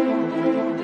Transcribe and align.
Hello, 0.00 0.80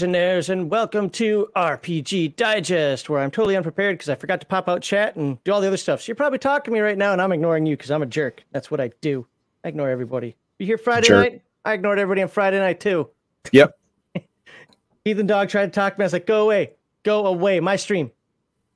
Legionnaires, 0.00 0.48
and 0.48 0.70
welcome 0.70 1.10
to 1.10 1.50
RPG 1.54 2.34
Digest, 2.36 3.10
where 3.10 3.20
I'm 3.20 3.30
totally 3.30 3.54
unprepared 3.54 3.98
because 3.98 4.08
I 4.08 4.14
forgot 4.14 4.40
to 4.40 4.46
pop 4.46 4.66
out 4.66 4.80
chat 4.80 5.14
and 5.14 5.44
do 5.44 5.52
all 5.52 5.60
the 5.60 5.66
other 5.66 5.76
stuff. 5.76 6.00
So 6.00 6.06
you're 6.06 6.16
probably 6.16 6.38
talking 6.38 6.72
to 6.72 6.74
me 6.74 6.80
right 6.80 6.96
now, 6.96 7.12
and 7.12 7.20
I'm 7.20 7.32
ignoring 7.32 7.66
you 7.66 7.76
because 7.76 7.90
I'm 7.90 8.00
a 8.00 8.06
jerk. 8.06 8.42
That's 8.50 8.70
what 8.70 8.80
I 8.80 8.92
do. 9.02 9.26
I 9.62 9.68
ignore 9.68 9.90
everybody. 9.90 10.36
You 10.58 10.64
hear 10.64 10.78
Friday 10.78 11.08
Jerk. 11.08 11.32
night? 11.32 11.42
I 11.66 11.74
ignored 11.74 11.98
everybody 11.98 12.22
on 12.22 12.28
Friday 12.28 12.58
night 12.58 12.80
too. 12.80 13.10
Yep. 13.52 13.78
Heathen 15.04 15.26
Dog 15.26 15.50
tried 15.50 15.66
to 15.66 15.72
talk 15.72 15.96
to 15.96 16.00
me. 16.00 16.04
I 16.04 16.06
was 16.06 16.14
like, 16.14 16.26
go 16.26 16.44
away. 16.44 16.72
Go 17.02 17.26
away. 17.26 17.60
My 17.60 17.76
stream. 17.76 18.10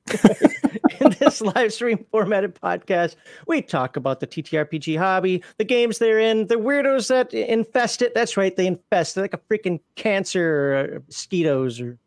In 1.05 1.15
this 1.19 1.41
live 1.55 1.71
stream 1.71 2.05
formatted 2.11 2.55
podcast, 2.55 3.15
we 3.47 3.61
talk 3.61 3.95
about 3.95 4.19
the 4.19 4.27
TTRPG 4.27 4.97
hobby, 4.97 5.43
the 5.57 5.63
games 5.63 5.99
they're 5.99 6.19
in, 6.19 6.47
the 6.47 6.55
weirdos 6.55 7.09
that 7.09 7.33
infest 7.33 8.01
it. 8.01 8.13
That's 8.13 8.37
right, 8.37 8.55
they 8.55 8.67
infest 8.67 9.17
it 9.17 9.21
like 9.21 9.33
a 9.33 9.37
freaking 9.37 9.79
cancer 9.95 10.75
or 10.75 11.03
mosquitoes 11.07 11.79
or 11.79 11.97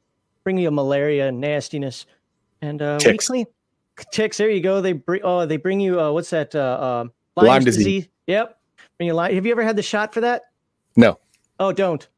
bring 0.44 0.58
you 0.58 0.70
malaria 0.70 1.28
and 1.28 1.40
nastiness. 1.40 2.06
And 2.60 2.82
uh, 2.82 2.98
we 3.00 3.12
Ticks. 3.12 3.28
clean 3.28 3.46
ticks. 4.10 4.36
There 4.36 4.50
you 4.50 4.60
go. 4.60 4.80
They 4.80 4.92
bring 4.92 5.20
oh 5.22 5.46
they 5.46 5.56
bring 5.56 5.80
you 5.80 6.00
uh, 6.00 6.10
what's 6.12 6.30
that? 6.30 6.54
Uh, 6.54 7.02
um, 7.02 7.12
Lyme 7.36 7.64
disease. 7.64 8.08
Yep. 8.26 8.58
Bring 8.98 9.06
you 9.06 9.14
Lyme. 9.14 9.34
Have 9.34 9.46
you 9.46 9.52
ever 9.52 9.62
had 9.62 9.76
the 9.76 9.82
shot 9.82 10.12
for 10.12 10.20
that? 10.22 10.42
No. 10.96 11.18
Oh, 11.60 11.72
don't 11.72 12.08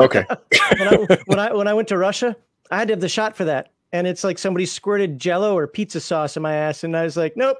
Okay. 0.00 0.24
when 0.78 0.88
I 0.88 0.96
when 1.26 1.38
I 1.38 1.52
when 1.52 1.68
I 1.68 1.74
went 1.74 1.88
to 1.88 1.98
Russia, 1.98 2.36
I 2.70 2.78
had 2.78 2.88
to 2.88 2.92
have 2.92 3.00
the 3.00 3.08
shot 3.08 3.36
for 3.36 3.44
that, 3.44 3.70
and 3.96 4.06
it's 4.06 4.22
like 4.24 4.38
somebody 4.38 4.66
squirted 4.66 5.18
Jello 5.18 5.56
or 5.56 5.66
pizza 5.66 6.00
sauce 6.00 6.36
in 6.36 6.42
my 6.42 6.54
ass, 6.54 6.84
and 6.84 6.96
I 6.96 7.04
was 7.04 7.16
like, 7.16 7.36
nope. 7.36 7.56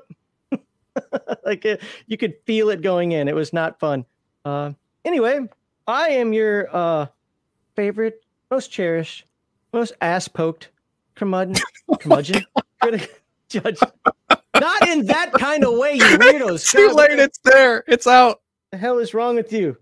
like 1.44 1.64
it, 1.64 1.80
you 2.06 2.16
could 2.16 2.34
feel 2.44 2.70
it 2.70 2.82
going 2.82 3.12
in. 3.12 3.28
It 3.28 3.34
was 3.34 3.52
not 3.52 3.78
fun. 3.80 4.04
Uh, 4.44 4.72
anyway, 5.04 5.40
I 5.86 6.08
am 6.10 6.32
your 6.32 6.74
uh, 6.74 7.06
favorite, 7.74 8.22
most 8.50 8.70
cherished, 8.70 9.24
most 9.72 9.92
ass 10.00 10.28
poked 10.28 10.68
curmudgeon, 11.14 11.56
curmudgeon 12.00 12.44
critic, 12.82 13.22
judge. 13.48 13.78
Not 14.58 14.88
in 14.88 15.06
that 15.06 15.32
kind 15.32 15.64
of 15.64 15.74
way, 15.74 15.94
you 15.94 16.04
weirdos. 16.18 16.70
Too 16.70 16.88
God, 16.88 16.96
late. 16.96 17.18
It's 17.18 17.38
there. 17.44 17.84
It's 17.86 18.06
out. 18.06 18.40
the 18.72 18.78
hell 18.78 18.98
is 18.98 19.14
wrong 19.14 19.36
with 19.36 19.52
you? 19.52 19.76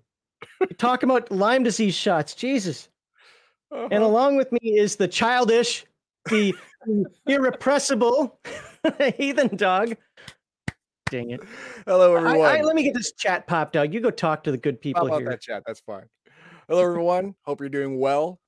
You're 0.61 0.69
talking 0.79 1.09
about 1.11 1.31
Lyme 1.31 1.63
disease 1.65 1.95
shots, 1.95 2.35
Jesus. 2.35 2.89
And 3.71 3.93
Uh-huh. 3.93 4.07
along 4.07 4.37
with 4.37 4.53
me 4.53 4.79
is 4.79 4.97
the 4.97 5.09
childish, 5.09 5.85
the 6.31 6.55
irrepressible 7.27 8.39
heathen 9.17 9.57
dog. 9.57 9.97
Dang 11.11 11.31
it. 11.31 11.41
Hello, 11.87 12.17
everyone. 12.17 12.41
I- 12.47 12.63
let 12.63 12.75
me 12.75 12.83
get 12.83 12.95
this 12.95 13.13
chat 13.13 13.47
popped 13.47 13.77
out. 13.77 13.93
You 13.93 14.01
go 14.01 14.11
talk 14.11 14.45
to 14.45 14.51
the 14.51 14.57
good 14.59 14.81
people 14.81 15.09
Pop 15.09 15.21
here. 15.21 15.31
that 15.31 15.41
chat. 15.41 15.63
That's 15.67 15.81
fine. 15.81 16.05
Hello, 16.69 16.83
everyone. 16.85 17.35
Hope 17.43 17.61
you're 17.61 17.69
doing 17.69 17.99
well. 17.99 18.41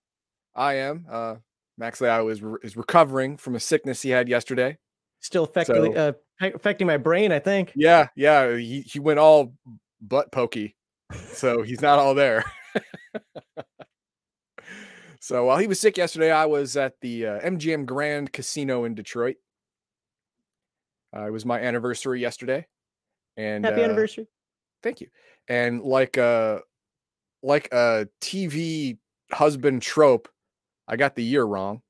I 0.54 0.74
am. 0.74 1.04
Uh, 1.10 1.36
Max 1.78 2.00
Leao 2.00 2.30
is 2.32 2.42
re- 2.42 2.58
is 2.62 2.76
recovering 2.76 3.36
from 3.36 3.54
a 3.56 3.60
sickness 3.60 4.00
he 4.00 4.08
had 4.10 4.28
yesterday. 4.28 4.78
Still 5.20 5.44
affecting, 5.44 5.92
So- 5.94 5.94
uh, 5.94 6.12
affecting 6.54 6.86
my 6.86 6.96
brain, 6.96 7.30
I 7.30 7.38
think. 7.38 7.72
Yeah, 7.76 8.08
yeah. 8.16 8.56
He 8.56 8.80
he 8.80 8.98
went 9.00 9.18
all 9.18 9.52
butt 10.00 10.32
pokey, 10.32 10.76
so 11.32 11.62
he's 11.62 11.82
not 11.82 11.98
all 11.98 12.14
there. 12.14 12.42
so 15.26 15.44
while 15.46 15.58
he 15.58 15.66
was 15.66 15.80
sick 15.80 15.96
yesterday, 15.96 16.30
I 16.30 16.46
was 16.46 16.76
at 16.76 17.00
the 17.00 17.26
uh, 17.26 17.40
MGM 17.40 17.84
Grand 17.84 18.32
Casino 18.32 18.84
in 18.84 18.94
Detroit. 18.94 19.34
Uh, 21.12 21.26
it 21.26 21.32
was 21.32 21.44
my 21.44 21.58
anniversary 21.58 22.20
yesterday, 22.20 22.64
and 23.36 23.64
Happy 23.64 23.80
uh, 23.80 23.86
anniversary. 23.86 24.28
Thank 24.84 25.00
you. 25.00 25.08
And 25.48 25.82
like 25.82 26.16
a 26.16 26.60
like 27.42 27.66
a 27.72 28.06
TV 28.20 28.98
husband 29.32 29.82
trope, 29.82 30.28
I 30.86 30.94
got 30.94 31.16
the 31.16 31.24
year 31.24 31.42
wrong. 31.42 31.82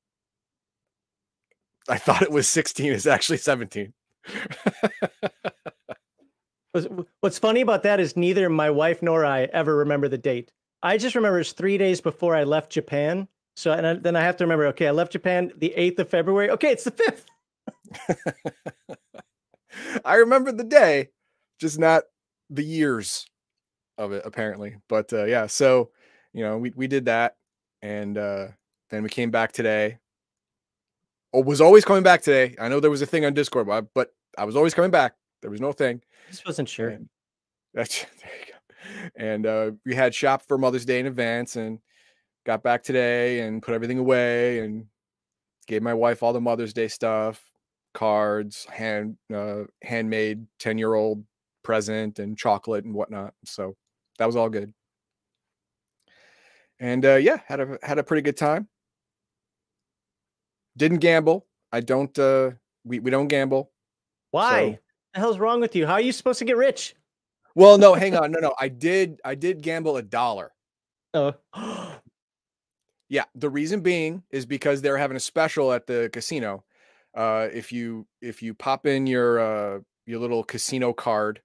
I 1.87 1.99
thought 1.99 2.23
it 2.23 2.31
was 2.31 2.49
16. 2.49 2.91
It's 2.91 3.05
actually 3.05 3.37
17. 3.37 3.93
What's- 6.71 6.87
What's 7.19 7.37
funny 7.37 7.61
about 7.61 7.83
that 7.83 7.99
is 7.99 8.17
neither 8.17 8.49
my 8.49 8.71
wife 8.71 9.03
nor 9.03 9.23
I 9.23 9.43
ever 9.43 9.75
remember 9.77 10.07
the 10.07 10.17
date. 10.17 10.51
I 10.83 10.97
just 10.97 11.15
remember 11.15 11.39
it's 11.39 11.53
three 11.53 11.77
days 11.77 12.01
before 12.01 12.35
I 12.35 12.43
left 12.43 12.71
Japan. 12.71 13.27
So 13.55 13.71
and 13.71 13.87
I, 13.87 13.93
then 13.93 14.15
I 14.15 14.21
have 14.21 14.37
to 14.37 14.43
remember, 14.43 14.67
okay, 14.67 14.87
I 14.87 14.91
left 14.91 15.11
Japan 15.11 15.51
the 15.57 15.73
8th 15.75 15.99
of 15.99 16.09
February. 16.09 16.51
Okay, 16.51 16.71
it's 16.71 16.83
the 16.83 16.91
5th. 16.91 17.25
I 20.05 20.15
remember 20.15 20.51
the 20.51 20.63
day, 20.63 21.09
just 21.59 21.79
not 21.79 22.03
the 22.49 22.63
years 22.63 23.25
of 23.97 24.11
it, 24.11 24.23
apparently. 24.25 24.77
But 24.87 25.11
uh, 25.13 25.25
yeah, 25.25 25.47
so 25.47 25.91
you 26.33 26.43
know, 26.43 26.57
we 26.57 26.71
we 26.75 26.87
did 26.87 27.05
that, 27.05 27.35
and 27.81 28.17
uh, 28.17 28.47
then 28.89 29.03
we 29.03 29.09
came 29.09 29.31
back 29.31 29.51
today. 29.51 29.97
Oh, 31.33 31.41
was 31.41 31.61
always 31.61 31.83
coming 31.83 32.03
back 32.03 32.21
today. 32.21 32.55
I 32.59 32.69
know 32.69 32.79
there 32.79 32.91
was 32.91 33.01
a 33.01 33.05
thing 33.05 33.25
on 33.25 33.33
Discord, 33.33 33.67
but 33.67 33.83
I, 33.83 33.87
but 33.93 34.13
I 34.37 34.45
was 34.45 34.55
always 34.55 34.73
coming 34.73 34.91
back. 34.91 35.15
There 35.41 35.51
was 35.51 35.61
no 35.61 35.71
thing. 35.71 36.01
Just 36.29 36.45
wasn't 36.45 36.69
sure. 36.69 36.89
And 36.89 37.09
That's 37.73 38.05
there 38.21 38.31
you. 38.46 38.46
And 39.15 39.45
uh, 39.45 39.71
we 39.85 39.95
had 39.95 40.13
shop 40.13 40.43
for 40.47 40.57
Mother's 40.57 40.85
Day 40.85 40.99
in 40.99 41.05
advance, 41.07 41.55
and 41.55 41.79
got 42.45 42.63
back 42.63 42.83
today 42.83 43.41
and 43.41 43.61
put 43.61 43.73
everything 43.73 43.99
away 43.99 44.59
and 44.59 44.85
gave 45.67 45.81
my 45.81 45.93
wife 45.93 46.23
all 46.23 46.33
the 46.33 46.41
Mother's 46.41 46.73
Day 46.73 46.87
stuff, 46.87 47.43
cards, 47.93 48.65
hand 48.65 49.17
uh, 49.33 49.63
handmade 49.81 50.45
ten 50.59 50.77
year 50.77 50.93
old 50.93 51.23
present, 51.63 52.19
and 52.19 52.37
chocolate 52.37 52.85
and 52.85 52.93
whatnot. 52.93 53.33
So 53.45 53.75
that 54.17 54.25
was 54.25 54.35
all 54.35 54.49
good. 54.49 54.73
And 56.79 57.05
uh, 57.05 57.15
yeah, 57.15 57.37
had 57.47 57.59
a 57.59 57.77
had 57.81 57.97
a 57.99 58.03
pretty 58.03 58.21
good 58.21 58.37
time. 58.37 58.67
Didn't 60.77 60.99
gamble. 60.99 61.45
I 61.71 61.79
don't. 61.81 62.17
Uh, 62.17 62.51
we 62.85 62.99
we 62.99 63.11
don't 63.11 63.27
gamble. 63.27 63.71
Why? 64.31 64.71
So- 64.71 64.79
the 65.13 65.19
hell's 65.21 65.39
wrong 65.39 65.59
with 65.61 65.75
you? 65.75 65.87
How 65.87 65.93
are 65.93 66.01
you 66.01 66.11
supposed 66.11 66.37
to 66.39 66.45
get 66.45 66.57
rich? 66.57 66.93
Well, 67.57 67.79
no, 67.79 67.95
hang 67.95 68.15
on. 68.15 68.31
No, 68.31 68.39
no. 68.39 68.53
I 68.59 68.67
did. 68.67 69.19
I 69.25 69.33
did 69.33 69.63
gamble 69.63 69.97
a 69.97 70.03
dollar. 70.03 70.51
Oh, 71.15 71.33
Yeah, 73.09 73.23
the 73.33 73.49
reason 73.49 73.79
being 73.79 74.21
is 74.29 74.45
because 74.45 74.81
they're 74.81 74.97
having 74.97 75.17
a 75.17 75.19
special 75.19 75.73
at 75.73 75.87
the 75.87 76.09
casino. 76.13 76.65
Uh, 77.15 77.47
if 77.51 77.71
you 77.71 78.05
if 78.21 78.43
you 78.43 78.53
pop 78.53 78.85
in 78.85 79.07
your 79.07 79.39
uh, 79.39 79.79
your 80.05 80.19
little 80.19 80.43
casino 80.43 80.93
card 80.93 81.41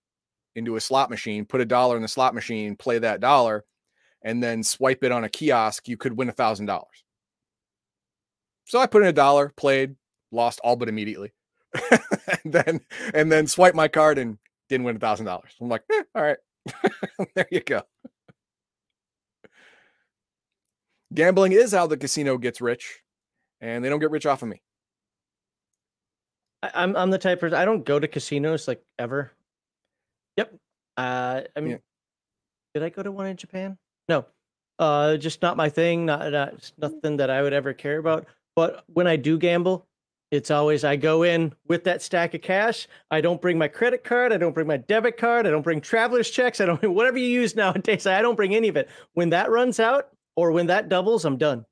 into 0.54 0.76
a 0.76 0.80
slot 0.82 1.08
machine, 1.08 1.46
put 1.46 1.62
a 1.62 1.64
dollar 1.64 1.96
in 1.96 2.02
the 2.02 2.08
slot 2.08 2.34
machine, 2.34 2.76
play 2.76 2.98
that 2.98 3.20
dollar, 3.20 3.64
and 4.22 4.42
then 4.42 4.62
swipe 4.62 5.02
it 5.04 5.12
on 5.12 5.24
a 5.24 5.30
kiosk, 5.30 5.88
you 5.88 5.96
could 5.96 6.18
win 6.18 6.28
a 6.28 6.32
thousand 6.32 6.66
dollars. 6.66 7.04
So 8.66 8.78
I 8.78 8.86
put 8.86 9.00
in 9.00 9.08
a 9.08 9.14
dollar, 9.14 9.50
played, 9.56 9.94
lost 10.30 10.60
all 10.62 10.76
but 10.76 10.90
immediately, 10.90 11.32
and 11.90 12.52
then 12.52 12.80
and 13.14 13.32
then 13.32 13.46
swipe 13.46 13.74
my 13.74 13.88
card 13.88 14.18
and 14.18 14.36
didn't 14.72 14.84
win 14.84 14.96
a 14.96 14.98
thousand 14.98 15.26
dollars. 15.26 15.52
I'm 15.60 15.68
like, 15.68 15.82
eh, 15.92 16.02
all 16.14 16.22
right, 16.22 16.38
there 17.36 17.46
you 17.50 17.60
go. 17.60 17.82
Gambling 21.14 21.52
is 21.52 21.72
how 21.72 21.86
the 21.86 21.96
casino 21.96 22.38
gets 22.38 22.60
rich, 22.60 23.00
and 23.60 23.84
they 23.84 23.88
don't 23.88 24.00
get 24.00 24.10
rich 24.10 24.26
off 24.26 24.42
of 24.42 24.48
me. 24.48 24.62
I, 26.62 26.70
I'm 26.74 26.96
I'm 26.96 27.10
the 27.10 27.18
type 27.18 27.36
of 27.38 27.40
person 27.40 27.58
I 27.58 27.64
don't 27.64 27.84
go 27.84 27.98
to 27.98 28.08
casinos 28.08 28.66
like 28.66 28.82
ever. 28.98 29.30
Yep. 30.36 30.54
Uh, 30.96 31.42
I 31.54 31.60
mean, 31.60 31.72
Yeah. 31.72 31.78
did 32.74 32.82
I 32.82 32.88
go 32.88 33.02
to 33.02 33.12
one 33.12 33.26
in 33.26 33.36
Japan? 33.36 33.76
No. 34.08 34.24
Uh, 34.78 35.16
just 35.18 35.42
not 35.42 35.56
my 35.56 35.68
thing. 35.68 36.06
Not, 36.06 36.32
not 36.32 36.72
nothing 36.78 37.18
that 37.18 37.28
I 37.30 37.42
would 37.42 37.52
ever 37.52 37.72
care 37.74 37.98
about. 37.98 38.26
But 38.56 38.84
when 38.86 39.06
I 39.06 39.16
do 39.16 39.38
gamble, 39.38 39.86
it's 40.32 40.50
always 40.50 40.82
I 40.82 40.96
go 40.96 41.24
in 41.24 41.52
with 41.68 41.84
that 41.84 42.00
stack 42.00 42.32
of 42.32 42.40
cash. 42.40 42.88
I 43.10 43.20
don't 43.20 43.40
bring 43.40 43.58
my 43.58 43.68
credit 43.68 44.02
card. 44.02 44.32
I 44.32 44.38
don't 44.38 44.54
bring 44.54 44.66
my 44.66 44.78
debit 44.78 45.18
card. 45.18 45.46
I 45.46 45.50
don't 45.50 45.62
bring 45.62 45.82
traveler's 45.82 46.30
checks. 46.30 46.58
I 46.58 46.64
don't 46.64 46.82
whatever 46.90 47.18
you 47.18 47.26
use 47.26 47.54
nowadays. 47.54 48.06
I 48.06 48.22
don't 48.22 48.34
bring 48.34 48.54
any 48.54 48.68
of 48.68 48.76
it. 48.76 48.88
When 49.12 49.28
that 49.30 49.50
runs 49.50 49.78
out 49.78 50.08
or 50.34 50.50
when 50.50 50.68
that 50.68 50.88
doubles, 50.88 51.26
I'm 51.26 51.36
done. 51.36 51.66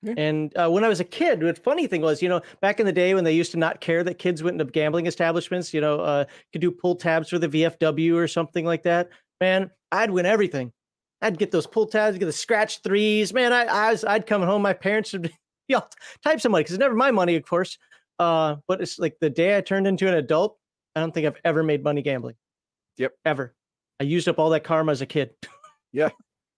Yeah. 0.00 0.14
And 0.16 0.56
uh, 0.56 0.70
when 0.70 0.82
I 0.82 0.88
was 0.88 1.00
a 1.00 1.04
kid, 1.04 1.40
the 1.40 1.54
funny 1.54 1.86
thing 1.86 2.00
was, 2.00 2.22
you 2.22 2.30
know, 2.30 2.40
back 2.62 2.80
in 2.80 2.86
the 2.86 2.92
day 2.92 3.12
when 3.12 3.24
they 3.24 3.34
used 3.34 3.50
to 3.52 3.58
not 3.58 3.82
care 3.82 4.02
that 4.02 4.18
kids 4.18 4.42
went 4.42 4.58
into 4.58 4.72
gambling 4.72 5.04
establishments, 5.04 5.74
you 5.74 5.82
know, 5.82 6.00
uh, 6.00 6.24
could 6.52 6.62
do 6.62 6.70
pull 6.70 6.96
tabs 6.96 7.28
for 7.28 7.38
the 7.38 7.48
VFW 7.48 8.14
or 8.14 8.26
something 8.28 8.64
like 8.64 8.82
that. 8.84 9.10
Man, 9.42 9.70
I'd 9.92 10.10
win 10.10 10.24
everything. 10.24 10.72
I'd 11.20 11.38
get 11.38 11.50
those 11.50 11.66
pull 11.66 11.86
tabs, 11.86 12.16
get 12.16 12.24
the 12.24 12.32
scratch 12.32 12.80
threes. 12.82 13.34
Man, 13.34 13.52
I, 13.52 13.64
I 13.64 13.90
was, 13.92 14.04
I'd 14.04 14.26
come 14.26 14.42
home. 14.42 14.62
My 14.62 14.72
parents 14.72 15.12
would 15.12 15.30
know, 15.74 15.84
type 16.22 16.40
some 16.40 16.52
money 16.52 16.62
because 16.62 16.74
it's 16.74 16.80
never 16.80 16.94
my 16.94 17.10
money, 17.10 17.36
of 17.36 17.44
course. 17.44 17.78
Uh, 18.18 18.56
but 18.66 18.80
it's 18.80 18.98
like 18.98 19.16
the 19.20 19.30
day 19.30 19.56
I 19.56 19.60
turned 19.60 19.86
into 19.86 20.08
an 20.08 20.14
adult, 20.14 20.58
I 20.94 21.00
don't 21.00 21.12
think 21.12 21.26
I've 21.26 21.36
ever 21.44 21.62
made 21.62 21.84
money 21.84 22.02
gambling. 22.02 22.36
Yep. 22.96 23.12
Ever. 23.24 23.54
I 24.00 24.04
used 24.04 24.28
up 24.28 24.38
all 24.38 24.50
that 24.50 24.64
karma 24.64 24.92
as 24.92 25.02
a 25.02 25.06
kid. 25.06 25.30
yeah. 25.92 26.10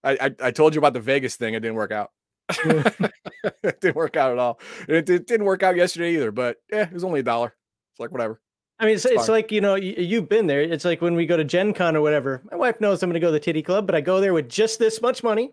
I, 0.05 0.12
I, 0.20 0.34
I 0.44 0.50
told 0.50 0.75
you 0.75 0.78
about 0.78 0.93
the 0.93 1.00
Vegas 1.00 1.37
thing. 1.37 1.55
It 1.55 1.60
didn't 1.60 1.76
work 1.76 1.90
out. 1.90 2.10
it 2.64 3.81
didn't 3.81 3.96
work 3.96 4.16
out 4.16 4.32
at 4.32 4.38
all. 4.38 4.60
It, 4.88 5.10
it, 5.10 5.26
didn't 5.26 5.44
work 5.44 5.62
out 5.62 5.76
yesterday 5.76 6.14
either, 6.14 6.31
but 6.31 6.56
yeah, 6.72 6.82
it 6.82 6.93
was 6.93 7.05
only 7.05 7.20
a 7.20 7.25
dollar. 7.25 7.55
It's 7.93 8.00
like 8.00 8.12
whatever. 8.12 8.40
I 8.78 8.87
mean, 8.87 8.94
it's, 8.94 9.05
it's, 9.05 9.14
it's 9.22 9.28
like, 9.28 9.50
you 9.50 9.60
know, 9.60 9.75
you, 9.75 10.20
have 10.20 10.28
been 10.28 10.46
there. 10.46 10.62
It's 10.62 10.84
like 10.84 11.02
when 11.02 11.16
we 11.16 11.26
go 11.26 11.37
to 11.37 11.44
Gen 11.44 11.75
Con 11.75 11.96
or 11.96 12.00
whatever. 12.00 12.43
My 12.50 12.56
wife 12.56 12.81
knows 12.81 13.02
I'm 13.02 13.10
going 13.10 13.14
to 13.14 13.20
go 13.20 13.26
to 13.26 13.32
the 13.32 13.40
titty 13.40 13.62
club, 13.62 13.87
but 13.87 13.96
I 13.96 14.00
go 14.00 14.20
there 14.20 14.32
with 14.32 14.49
just 14.49 14.78
this 14.78 15.02
much 15.02 15.25
money. 15.25 15.52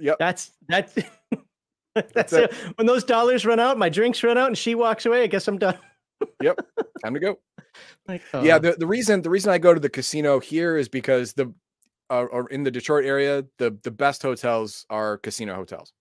Yep. 0.00 0.16
That's, 0.18 0.52
that's, 0.66 0.94
that's, 2.12 2.32
it. 2.32 2.52
When 2.76 2.86
those 2.86 3.04
dollars 3.04 3.46
run 3.46 3.60
out, 3.60 3.78
my 3.78 3.88
drinks 3.88 4.22
run 4.22 4.36
out, 4.36 4.48
and 4.48 4.58
she 4.58 4.74
walks 4.74 5.06
away. 5.06 5.22
I 5.22 5.26
guess 5.26 5.46
I'm 5.46 5.58
done. 5.58 5.78
yep, 6.42 6.58
time 7.04 7.14
to 7.14 7.20
go. 7.20 7.38
Like, 8.08 8.22
yeah, 8.42 8.58
the, 8.58 8.72
the 8.72 8.86
reason 8.86 9.22
the 9.22 9.30
reason 9.30 9.52
I 9.52 9.58
go 9.58 9.74
to 9.74 9.80
the 9.80 9.88
casino 9.88 10.40
here 10.40 10.76
is 10.76 10.88
because 10.88 11.32
the 11.32 11.52
uh, 12.10 12.24
or 12.24 12.48
in 12.50 12.64
the 12.64 12.70
Detroit 12.70 13.04
area, 13.04 13.44
the 13.58 13.76
the 13.82 13.90
best 13.90 14.22
hotels 14.22 14.86
are 14.90 15.18
casino 15.18 15.54
hotels. 15.54 15.92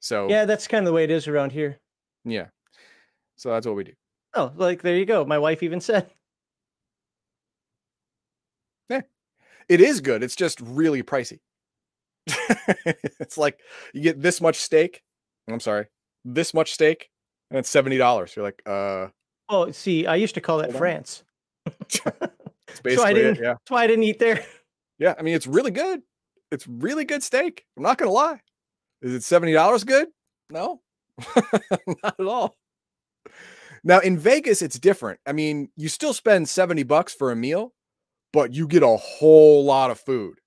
So 0.00 0.28
yeah, 0.28 0.44
that's 0.44 0.66
kind 0.66 0.84
of 0.84 0.86
the 0.86 0.94
way 0.94 1.04
it 1.04 1.10
is 1.10 1.28
around 1.28 1.52
here. 1.52 1.78
Yeah, 2.24 2.46
so 3.36 3.50
that's 3.50 3.66
what 3.66 3.76
we 3.76 3.84
do. 3.84 3.92
Oh, 4.34 4.52
like 4.56 4.82
there 4.82 4.96
you 4.96 5.06
go. 5.06 5.24
My 5.24 5.38
wife 5.38 5.62
even 5.62 5.80
said. 5.80 6.10
Yeah, 8.88 9.02
it 9.68 9.80
is 9.80 10.00
good. 10.00 10.22
It's 10.22 10.36
just 10.36 10.60
really 10.60 11.02
pricey. 11.02 11.40
It's 12.26 13.36
like 13.36 13.58
you 13.92 14.02
get 14.02 14.20
this 14.20 14.40
much 14.40 14.56
steak. 14.56 15.02
I'm 15.48 15.60
sorry, 15.60 15.86
this 16.24 16.54
much 16.54 16.72
steak, 16.72 17.10
and 17.50 17.58
it's 17.58 17.68
seventy 17.68 17.98
dollars. 17.98 18.34
You're 18.36 18.44
like, 18.44 18.62
uh. 18.66 19.08
Oh, 19.48 19.70
see, 19.70 20.06
I 20.06 20.16
used 20.16 20.34
to 20.34 20.40
call 20.40 20.58
that 20.58 20.72
France. 20.72 21.24
so 21.88 22.12
I 23.02 23.12
didn't. 23.12 23.38
It, 23.38 23.42
yeah. 23.42 23.52
That's 23.54 23.70
why 23.70 23.84
I 23.84 23.86
didn't 23.86 24.04
eat 24.04 24.18
there. 24.18 24.44
Yeah, 24.98 25.14
I 25.18 25.22
mean 25.22 25.34
it's 25.34 25.48
really 25.48 25.72
good. 25.72 26.02
It's 26.52 26.68
really 26.68 27.04
good 27.04 27.24
steak. 27.24 27.64
I'm 27.76 27.82
not 27.82 27.98
gonna 27.98 28.12
lie. 28.12 28.40
Is 29.00 29.12
it 29.12 29.24
seventy 29.24 29.52
dollars 29.52 29.82
good? 29.82 30.08
No, 30.48 30.80
not 31.36 32.14
at 32.20 32.26
all. 32.26 32.56
Now 33.82 33.98
in 33.98 34.16
Vegas, 34.16 34.62
it's 34.62 34.78
different. 34.78 35.18
I 35.26 35.32
mean, 35.32 35.70
you 35.76 35.88
still 35.88 36.12
spend 36.12 36.48
seventy 36.48 36.84
bucks 36.84 37.12
for 37.12 37.32
a 37.32 37.36
meal, 37.36 37.72
but 38.32 38.54
you 38.54 38.68
get 38.68 38.84
a 38.84 38.96
whole 38.96 39.64
lot 39.64 39.90
of 39.90 39.98
food. 39.98 40.38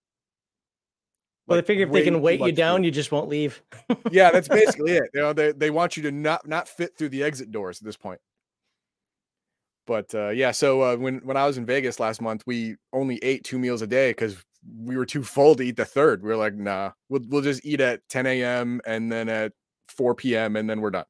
Well, 1.48 1.58
like, 1.58 1.66
they 1.66 1.74
figure 1.74 1.86
if 1.86 1.94
they 1.94 2.04
can 2.04 2.22
weight 2.22 2.40
you 2.40 2.52
down, 2.52 2.80
food. 2.80 2.86
you 2.86 2.92
just 2.92 3.12
won't 3.12 3.30
leave. 3.30 3.62
yeah, 4.12 4.32
that's 4.32 4.48
basically 4.48 4.94
it. 4.94 5.10
You 5.14 5.22
know, 5.22 5.34
they, 5.34 5.52
they 5.52 5.70
want 5.70 5.96
you 5.96 6.04
to 6.04 6.12
not 6.12 6.48
not 6.48 6.68
fit 6.68 6.98
through 6.98 7.10
the 7.10 7.24
exit 7.24 7.52
doors 7.52 7.80
at 7.80 7.86
this 7.86 7.98
point. 7.98 8.20
But 9.86 10.14
uh, 10.16 10.30
yeah, 10.30 10.52
so 10.52 10.82
uh, 10.82 10.96
when 10.96 11.20
when 11.20 11.38
I 11.38 11.46
was 11.46 11.58
in 11.58 11.66
Vegas 11.66 12.00
last 12.00 12.22
month, 12.22 12.44
we 12.48 12.78
only 12.94 13.18
ate 13.24 13.44
two 13.44 13.60
meals 13.60 13.82
a 13.82 13.88
day 13.88 14.10
because 14.10 14.44
we 14.82 14.98
were 14.98 15.06
too 15.06 15.24
full 15.24 15.56
to 15.56 15.64
eat 15.64 15.78
the 15.78 15.86
third. 15.86 16.24
We 16.24 16.32
are 16.32 16.38
like, 16.38 16.56
nah, 16.56 16.92
we'll 17.10 17.22
we'll 17.28 17.42
just 17.42 17.64
eat 17.66 17.82
at 17.82 18.02
10 18.10 18.26
a.m. 18.26 18.82
and 18.86 19.12
then 19.12 19.30
at 19.30 19.52
4 19.90 20.16
p.m. 20.16 20.56
and 20.56 20.70
then 20.70 20.82
we're 20.82 20.92
done. 20.92 21.06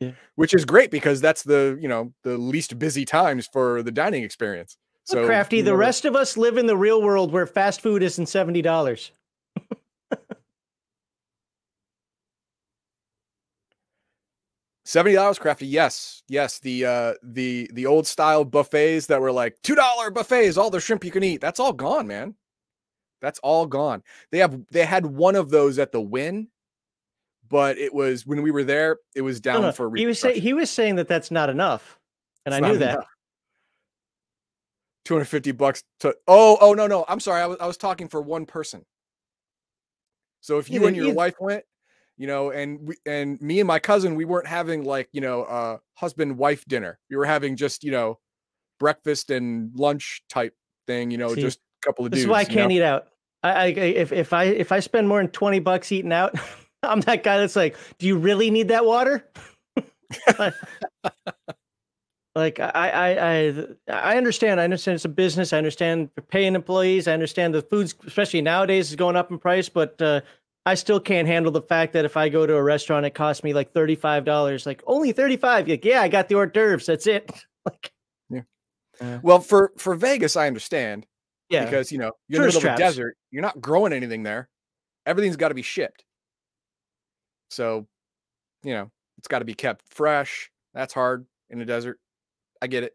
Yeah. 0.00 0.12
Which 0.34 0.54
is 0.54 0.64
great 0.64 0.90
because 0.90 1.20
that's 1.20 1.42
the 1.42 1.78
you 1.80 1.88
know 1.88 2.12
the 2.24 2.36
least 2.36 2.78
busy 2.78 3.04
times 3.04 3.48
for 3.52 3.82
the 3.82 3.92
dining 3.92 4.24
experience. 4.24 4.76
So 5.04 5.24
crafty, 5.24 5.62
the 5.62 5.76
rest 5.76 6.04
of 6.04 6.14
us 6.14 6.36
live 6.36 6.58
in 6.58 6.66
the 6.66 6.76
real 6.76 7.00
world 7.00 7.32
where 7.32 7.46
fast 7.46 7.80
food 7.80 8.02
isn't 8.02 8.26
seventy 8.26 8.62
dollars. 8.62 9.12
Seventy 14.88 15.16
dollars, 15.16 15.38
crafty. 15.38 15.66
Yes, 15.66 16.22
yes. 16.28 16.60
The 16.60 16.86
uh, 16.86 17.14
the 17.22 17.68
the 17.74 17.84
old 17.84 18.06
style 18.06 18.42
buffets 18.42 19.04
that 19.08 19.20
were 19.20 19.30
like 19.30 19.58
two 19.62 19.74
dollar 19.74 20.10
buffets, 20.10 20.56
all 20.56 20.70
the 20.70 20.80
shrimp 20.80 21.04
you 21.04 21.10
can 21.10 21.22
eat. 21.22 21.42
That's 21.42 21.60
all 21.60 21.74
gone, 21.74 22.06
man. 22.06 22.34
That's 23.20 23.38
all 23.40 23.66
gone. 23.66 24.02
They 24.32 24.38
have 24.38 24.58
they 24.70 24.86
had 24.86 25.04
one 25.04 25.36
of 25.36 25.50
those 25.50 25.78
at 25.78 25.92
the 25.92 26.00
Wynn, 26.00 26.48
but 27.50 27.76
it 27.76 27.92
was 27.92 28.24
when 28.24 28.40
we 28.40 28.50
were 28.50 28.64
there. 28.64 28.96
It 29.14 29.20
was 29.20 29.42
down 29.42 29.60
no, 29.60 29.66
no. 29.66 29.72
for. 29.72 29.94
He 29.94 30.06
was 30.06 30.18
saying 30.18 30.40
he 30.40 30.54
was 30.54 30.70
saying 30.70 30.96
that 30.96 31.06
that's 31.06 31.30
not 31.30 31.50
enough, 31.50 31.98
and 32.46 32.54
it's 32.54 32.64
I 32.64 32.66
knew 32.66 32.78
that. 32.78 33.04
Two 35.04 35.12
hundred 35.12 35.26
fifty 35.26 35.52
bucks 35.52 35.84
to. 36.00 36.16
Oh, 36.26 36.56
oh 36.62 36.72
no, 36.72 36.86
no. 36.86 37.04
I'm 37.08 37.20
sorry. 37.20 37.42
I 37.42 37.46
was 37.46 37.58
I 37.60 37.66
was 37.66 37.76
talking 37.76 38.08
for 38.08 38.22
one 38.22 38.46
person. 38.46 38.86
So 40.40 40.56
if 40.56 40.70
you 40.70 40.80
yeah, 40.80 40.86
and 40.86 40.96
your 40.96 41.12
wife 41.12 41.34
went, 41.38 41.64
you 42.18 42.26
know, 42.26 42.50
and 42.50 42.88
we, 42.88 42.96
and 43.06 43.40
me 43.40 43.60
and 43.60 43.66
my 43.66 43.78
cousin, 43.78 44.14
we 44.16 44.24
weren't 44.26 44.46
having 44.46 44.84
like, 44.84 45.08
you 45.12 45.20
know, 45.20 45.44
uh 45.44 45.78
husband 45.94 46.36
wife 46.36 46.64
dinner. 46.66 46.98
We 47.08 47.16
were 47.16 47.24
having 47.24 47.56
just, 47.56 47.84
you 47.84 47.92
know, 47.92 48.18
breakfast 48.78 49.30
and 49.30 49.70
lunch 49.74 50.22
type 50.28 50.54
thing, 50.86 51.10
you 51.10 51.18
know, 51.18 51.34
See, 51.34 51.40
just 51.40 51.60
a 51.82 51.86
couple 51.86 52.04
of 52.04 52.10
This 52.10 52.18
dudes, 52.18 52.26
is 52.26 52.30
why 52.30 52.40
I 52.40 52.44
can't 52.44 52.68
know? 52.70 52.76
eat 52.76 52.82
out. 52.82 53.06
I, 53.42 53.50
I 53.50 53.66
if 53.66 54.12
if 54.12 54.32
I 54.32 54.44
if 54.44 54.72
I 54.72 54.80
spend 54.80 55.08
more 55.08 55.18
than 55.18 55.30
20 55.30 55.60
bucks 55.60 55.92
eating 55.92 56.12
out, 56.12 56.34
I'm 56.82 57.00
that 57.02 57.22
guy 57.22 57.38
that's 57.38 57.56
like, 57.56 57.76
do 57.98 58.06
you 58.06 58.16
really 58.18 58.50
need 58.50 58.68
that 58.68 58.84
water? 58.84 59.24
like 62.34 62.60
I, 62.60 62.70
I 62.70 63.36
I 63.36 63.64
I 63.88 64.16
understand. 64.16 64.60
I 64.60 64.64
understand 64.64 64.96
it's 64.96 65.04
a 65.04 65.08
business. 65.08 65.52
I 65.52 65.58
understand 65.58 66.10
paying 66.30 66.54
employees. 66.54 67.06
I 67.06 67.12
understand 67.12 67.54
the 67.54 67.62
foods, 67.62 67.94
especially 68.06 68.42
nowadays, 68.42 68.90
is 68.90 68.96
going 68.96 69.16
up 69.16 69.30
in 69.30 69.38
price. 69.38 69.68
But 69.68 70.00
uh, 70.00 70.20
I 70.68 70.74
still 70.74 71.00
can't 71.00 71.26
handle 71.26 71.50
the 71.50 71.62
fact 71.62 71.94
that 71.94 72.04
if 72.04 72.18
I 72.18 72.28
go 72.28 72.46
to 72.46 72.54
a 72.54 72.62
restaurant, 72.62 73.06
it 73.06 73.14
costs 73.14 73.42
me 73.42 73.54
like 73.54 73.72
$35. 73.72 74.66
Like 74.66 74.82
only 74.86 75.12
35. 75.12 75.66
Like, 75.66 75.82
yeah, 75.82 76.02
I 76.02 76.08
got 76.08 76.28
the 76.28 76.34
hors 76.34 76.48
d'oeuvres. 76.48 76.84
That's 76.84 77.06
it. 77.06 77.32
like, 77.64 77.90
yeah. 78.28 78.42
Uh, 79.00 79.18
well, 79.22 79.40
for, 79.40 79.72
for 79.78 79.94
Vegas, 79.94 80.36
I 80.36 80.46
understand. 80.46 81.06
Yeah. 81.48 81.64
Because, 81.64 81.90
you 81.90 81.96
know, 81.96 82.12
you're 82.28 82.42
in 82.42 82.50
the 82.50 82.54
middle 82.58 82.68
of 82.68 82.74
a 82.74 82.78
desert. 82.78 83.16
You're 83.30 83.40
not 83.40 83.62
growing 83.62 83.94
anything 83.94 84.24
there. 84.24 84.50
Everything's 85.06 85.36
got 85.36 85.48
to 85.48 85.54
be 85.54 85.62
shipped. 85.62 86.04
So, 87.48 87.86
you 88.62 88.74
know, 88.74 88.90
it's 89.16 89.28
got 89.28 89.38
to 89.38 89.46
be 89.46 89.54
kept 89.54 89.82
fresh. 89.88 90.50
That's 90.74 90.92
hard 90.92 91.24
in 91.48 91.58
the 91.58 91.64
desert. 91.64 91.98
I 92.60 92.66
get 92.66 92.84
it. 92.84 92.92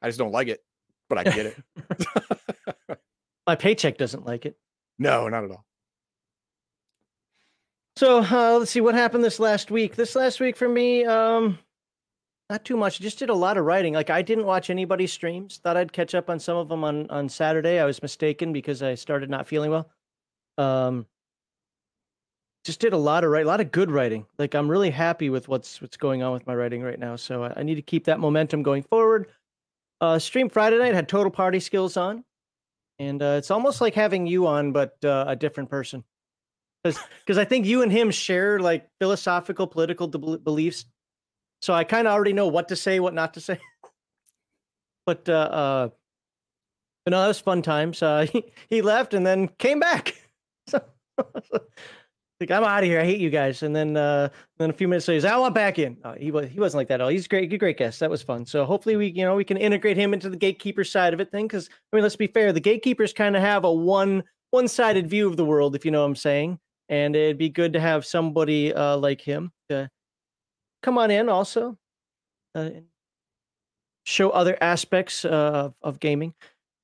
I 0.00 0.08
just 0.08 0.18
don't 0.18 0.32
like 0.32 0.48
it, 0.48 0.60
but 1.10 1.18
I 1.18 1.24
get 1.24 1.44
it. 1.44 2.98
My 3.46 3.54
paycheck 3.54 3.98
doesn't 3.98 4.24
like 4.24 4.46
it. 4.46 4.56
No, 4.98 5.28
not 5.28 5.44
at 5.44 5.50
all. 5.50 5.66
So 8.00 8.22
uh, 8.22 8.56
let's 8.58 8.70
see 8.70 8.80
what 8.80 8.94
happened 8.94 9.22
this 9.22 9.38
last 9.38 9.70
week. 9.70 9.94
This 9.94 10.16
last 10.16 10.40
week 10.40 10.56
for 10.56 10.66
me, 10.66 11.04
um, 11.04 11.58
not 12.48 12.64
too 12.64 12.78
much. 12.78 12.98
Just 12.98 13.18
did 13.18 13.28
a 13.28 13.34
lot 13.34 13.58
of 13.58 13.66
writing. 13.66 13.92
Like 13.92 14.08
I 14.08 14.22
didn't 14.22 14.46
watch 14.46 14.70
anybody's 14.70 15.12
streams. 15.12 15.58
Thought 15.58 15.76
I'd 15.76 15.92
catch 15.92 16.14
up 16.14 16.30
on 16.30 16.40
some 16.40 16.56
of 16.56 16.70
them 16.70 16.82
on 16.82 17.10
on 17.10 17.28
Saturday. 17.28 17.78
I 17.78 17.84
was 17.84 18.00
mistaken 18.00 18.54
because 18.54 18.82
I 18.82 18.94
started 18.94 19.28
not 19.28 19.46
feeling 19.46 19.70
well. 19.70 19.90
Um, 20.56 21.04
just 22.64 22.80
did 22.80 22.94
a 22.94 22.96
lot 22.96 23.22
of 23.22 23.32
write, 23.32 23.44
a 23.44 23.48
lot 23.48 23.60
of 23.60 23.70
good 23.70 23.90
writing. 23.90 24.24
Like 24.38 24.54
I'm 24.54 24.70
really 24.70 24.88
happy 24.88 25.28
with 25.28 25.48
what's 25.48 25.82
what's 25.82 25.98
going 25.98 26.22
on 26.22 26.32
with 26.32 26.46
my 26.46 26.54
writing 26.54 26.80
right 26.80 26.98
now. 26.98 27.16
So 27.16 27.44
I, 27.44 27.52
I 27.56 27.62
need 27.64 27.74
to 27.74 27.82
keep 27.82 28.06
that 28.06 28.18
momentum 28.18 28.62
going 28.62 28.82
forward. 28.84 29.26
Uh, 30.00 30.18
stream 30.18 30.48
Friday 30.48 30.78
night 30.78 30.94
had 30.94 31.06
Total 31.06 31.30
Party 31.30 31.60
Skills 31.60 31.98
on, 31.98 32.24
and 32.98 33.20
uh, 33.20 33.34
it's 33.36 33.50
almost 33.50 33.82
like 33.82 33.92
having 33.92 34.26
you 34.26 34.46
on, 34.46 34.72
but 34.72 34.96
uh, 35.04 35.26
a 35.28 35.36
different 35.36 35.68
person 35.68 36.02
because 36.82 37.38
I 37.38 37.44
think 37.44 37.66
you 37.66 37.82
and 37.82 37.92
him 37.92 38.10
share 38.10 38.58
like 38.58 38.88
philosophical, 38.98 39.66
political 39.66 40.06
de- 40.06 40.38
beliefs. 40.38 40.86
So 41.60 41.74
I 41.74 41.84
kind 41.84 42.06
of 42.06 42.14
already 42.14 42.32
know 42.32 42.48
what 42.48 42.68
to 42.68 42.76
say, 42.76 43.00
what 43.00 43.14
not 43.14 43.34
to 43.34 43.40
say. 43.40 43.58
but 45.06 45.28
uh, 45.28 45.32
uh, 45.32 45.88
but 47.04 47.10
no, 47.12 47.20
that 47.20 47.28
was 47.28 47.40
fun 47.40 47.62
times. 47.62 48.02
Uh, 48.02 48.26
he 48.32 48.44
he 48.68 48.82
left 48.82 49.14
and 49.14 49.26
then 49.26 49.48
came 49.58 49.80
back. 49.80 50.14
so, 50.66 50.82
like 52.40 52.50
I'm 52.50 52.64
out 52.64 52.82
of 52.82 52.88
here. 52.88 53.00
I 53.00 53.04
hate 53.04 53.20
you 53.20 53.30
guys. 53.30 53.62
And 53.62 53.76
then 53.76 53.96
uh, 53.96 54.30
then 54.58 54.70
a 54.70 54.72
few 54.72 54.88
minutes 54.88 55.06
later, 55.06 55.16
he's, 55.16 55.24
I 55.26 55.36
want 55.36 55.54
back 55.54 55.78
in. 55.78 55.98
Uh, 56.02 56.14
he 56.14 56.30
was 56.30 56.48
he 56.48 56.60
wasn't 56.60 56.78
like 56.78 56.88
that 56.88 56.94
at 56.94 57.00
all. 57.02 57.08
He's 57.08 57.28
great, 57.28 57.56
great 57.58 57.76
guest. 57.76 58.00
That 58.00 58.10
was 58.10 58.22
fun. 58.22 58.46
So 58.46 58.64
hopefully 58.64 58.96
we 58.96 59.08
you 59.08 59.24
know 59.24 59.36
we 59.36 59.44
can 59.44 59.58
integrate 59.58 59.98
him 59.98 60.14
into 60.14 60.30
the 60.30 60.36
gatekeeper 60.36 60.84
side 60.84 61.12
of 61.12 61.20
it 61.20 61.30
thing. 61.30 61.46
Because 61.46 61.68
I 61.92 61.96
mean, 61.96 62.02
let's 62.02 62.16
be 62.16 62.26
fair, 62.26 62.52
the 62.52 62.60
gatekeepers 62.60 63.12
kind 63.12 63.36
of 63.36 63.42
have 63.42 63.64
a 63.64 63.72
one 63.72 64.24
one-sided 64.50 65.08
view 65.08 65.28
of 65.28 65.36
the 65.36 65.44
world, 65.44 65.76
if 65.76 65.84
you 65.84 65.90
know 65.90 66.00
what 66.00 66.08
I'm 66.08 66.16
saying. 66.16 66.58
And 66.90 67.14
it'd 67.14 67.38
be 67.38 67.48
good 67.48 67.72
to 67.74 67.80
have 67.80 68.04
somebody 68.04 68.74
uh, 68.74 68.96
like 68.96 69.20
him 69.20 69.52
to 69.70 69.88
come 70.82 70.98
on 70.98 71.10
in 71.10 71.28
also, 71.28 71.78
uh, 72.54 72.70
show 74.04 74.30
other 74.30 74.58
aspects 74.60 75.24
uh, 75.24 75.28
of, 75.28 75.74
of 75.82 76.00
gaming. 76.00 76.34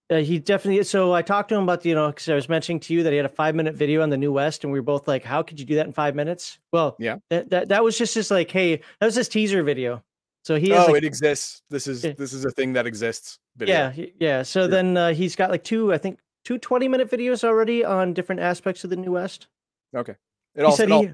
Uh, 0.09 0.19
he 0.19 0.39
definitely. 0.39 0.85
So 0.85 1.13
I 1.13 1.23
talked 1.23 1.49
to 1.49 1.57
him 1.57 1.65
about 1.65 1.81
the, 1.81 1.89
you 1.89 1.97
know 1.97 2.07
because 2.07 2.29
I 2.29 2.37
was 2.37 2.49
mentioning 2.49 2.79
to 2.81 2.95
you 2.95 3.03
that 3.03 3.11
he 3.11 3.17
had 3.17 3.27
a 3.27 3.31
five 3.31 3.57
minute 3.57 3.75
video 3.75 4.03
on 4.03 4.11
the 4.11 4.17
new 4.17 4.33
West, 4.33 4.63
and 4.63 4.73
we 4.73 4.79
were 4.79 4.85
both 4.85 5.09
like, 5.09 5.25
"How 5.25 5.43
could 5.43 5.59
you 5.59 5.67
do 5.67 5.75
that 5.75 5.87
in 5.87 5.93
five 5.93 6.15
minutes?" 6.15 6.61
Well, 6.73 6.95
Yeah. 7.01 7.17
that 7.31 7.51
that, 7.51 7.69
that 7.71 7.83
was 7.83 7.99
just 7.99 8.15
just 8.15 8.31
like, 8.31 8.49
hey, 8.49 8.77
that 8.77 9.07
was 9.07 9.17
his 9.17 9.29
teaser 9.29 9.65
video. 9.65 10.05
So 10.45 10.55
he 10.61 10.71
has 10.71 10.89
oh, 10.89 10.93
like, 10.93 11.03
it 11.03 11.07
exists. 11.07 11.63
This 11.71 11.89
is 11.89 12.03
this 12.03 12.33
is 12.33 12.45
a 12.45 12.53
thing 12.53 12.75
that 12.75 12.87
exists. 12.87 13.41
Video. 13.57 13.93
yeah 13.97 14.07
yeah. 14.21 14.43
So 14.45 14.61
Sure. 14.61 14.69
then 14.69 14.97
uh, 14.97 15.13
he's 15.13 15.35
got 15.35 15.51
like 15.51 15.65
two, 15.65 15.93
I 15.93 15.99
think, 15.99 16.21
two 16.45 16.59
20 16.59 16.87
minute 16.87 17.11
videos 17.11 17.43
already 17.43 17.85
on 17.85 18.15
different 18.15 18.41
aspects 18.41 18.85
of 18.85 18.91
the 18.91 18.97
new 18.97 19.11
West. 19.11 19.49
Okay. 19.97 20.13
It 20.55 20.61
He 20.61 20.63
all, 20.65 20.73
said 20.73 20.89
it 20.89 20.93
all 20.93 21.03
he- 21.03 21.13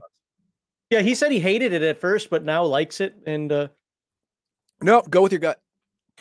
Yeah, 0.91 1.01
he 1.01 1.15
said 1.15 1.33
he 1.33 1.41
hated 1.41 1.73
it 1.73 1.83
at 1.83 1.99
first, 2.01 2.29
but 2.31 2.45
now 2.45 2.65
likes 2.65 3.01
it, 3.01 3.15
and 3.27 3.51
uh, 3.51 3.69
No, 4.83 5.03
go 5.03 5.23
with 5.23 5.33
your 5.33 5.41
gut. 5.41 5.61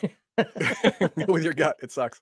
go 0.02 1.26
with 1.28 1.44
your 1.44 1.52
gut. 1.52 1.76
It 1.82 1.92
sucks. 1.92 2.20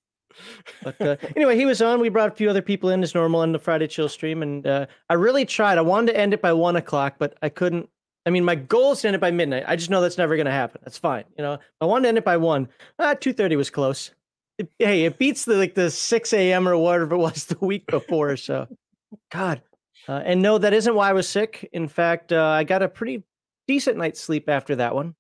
But 0.83 1.01
uh, 1.01 1.17
anyway, 1.37 1.57
he 1.57 1.67
was 1.67 1.83
on. 1.83 2.01
We 2.01 2.09
brought 2.09 2.29
a 2.33 2.35
few 2.35 2.49
other 2.49 2.63
people 2.63 2.91
in 2.91 3.03
as 3.03 3.15
normal 3.15 3.41
on 3.41 3.53
the 3.53 3.59
Friday 3.59 3.87
Chill 3.89 4.09
stream, 4.09 4.43
and 4.43 4.67
uh, 4.67 4.87
I 5.09 5.15
really 5.15 5.45
tried. 5.45 5.77
I 5.79 5.83
wanted 5.83 6.13
to 6.13 6.19
end 6.19 6.33
it 6.35 6.41
by 6.41 6.53
one 6.53 6.77
o'clock, 6.77 7.17
but 7.19 7.37
I 7.43 7.49
couldn't. 7.49 7.89
I 8.27 8.31
mean, 8.31 8.45
my 8.45 8.55
goal 8.55 8.93
is 8.93 9.01
to 9.01 9.09
end 9.09 9.15
it 9.17 9.21
by 9.21 9.31
midnight. 9.31 9.65
I 9.67 9.77
just 9.77 9.91
know 9.91 10.01
that's 10.01 10.19
never 10.19 10.37
going 10.37 10.47
to 10.47 10.53
happen. 10.53 10.81
That's 10.85 10.99
fine. 10.99 11.25
You 11.37 11.43
know, 11.43 11.59
I 11.81 11.85
wanted 11.87 12.03
to 12.03 12.09
end 12.11 12.19
it 12.19 12.25
by 12.25 12.37
one. 12.37 12.69
Ah, 12.99 13.15
two 13.15 13.33
thirty 13.33 13.57
was 13.57 13.71
close. 13.71 14.11
It, 14.59 14.71
hey, 14.79 15.05
it 15.05 15.19
beats 15.19 15.47
the 15.47 15.55
like 15.57 15.75
the 15.75 15.91
six 15.91 16.33
a.m. 16.33 16.69
or 16.69 16.77
whatever 16.77 17.15
it 17.15 17.19
was 17.19 17.47
the 17.47 17.59
week 17.65 17.87
before. 17.87 18.37
So, 18.37 18.69
God, 19.33 19.63
uh, 20.09 20.23
and 20.25 20.43
no, 20.43 20.59
that 20.59 20.73
isn't 20.73 20.95
why 20.95 21.11
I 21.11 21.13
was 21.13 21.29
sick. 21.29 21.69
In 21.73 21.89
fact, 21.89 22.33
uh, 22.33 22.43
I 22.43 22.65
got 22.65 22.83
a 22.83 22.89
pretty 22.89 23.23
decent 23.69 23.97
night's 23.97 24.21
sleep 24.21 24.49
after 24.49 24.77
that 24.77 24.95
one. 24.95 25.15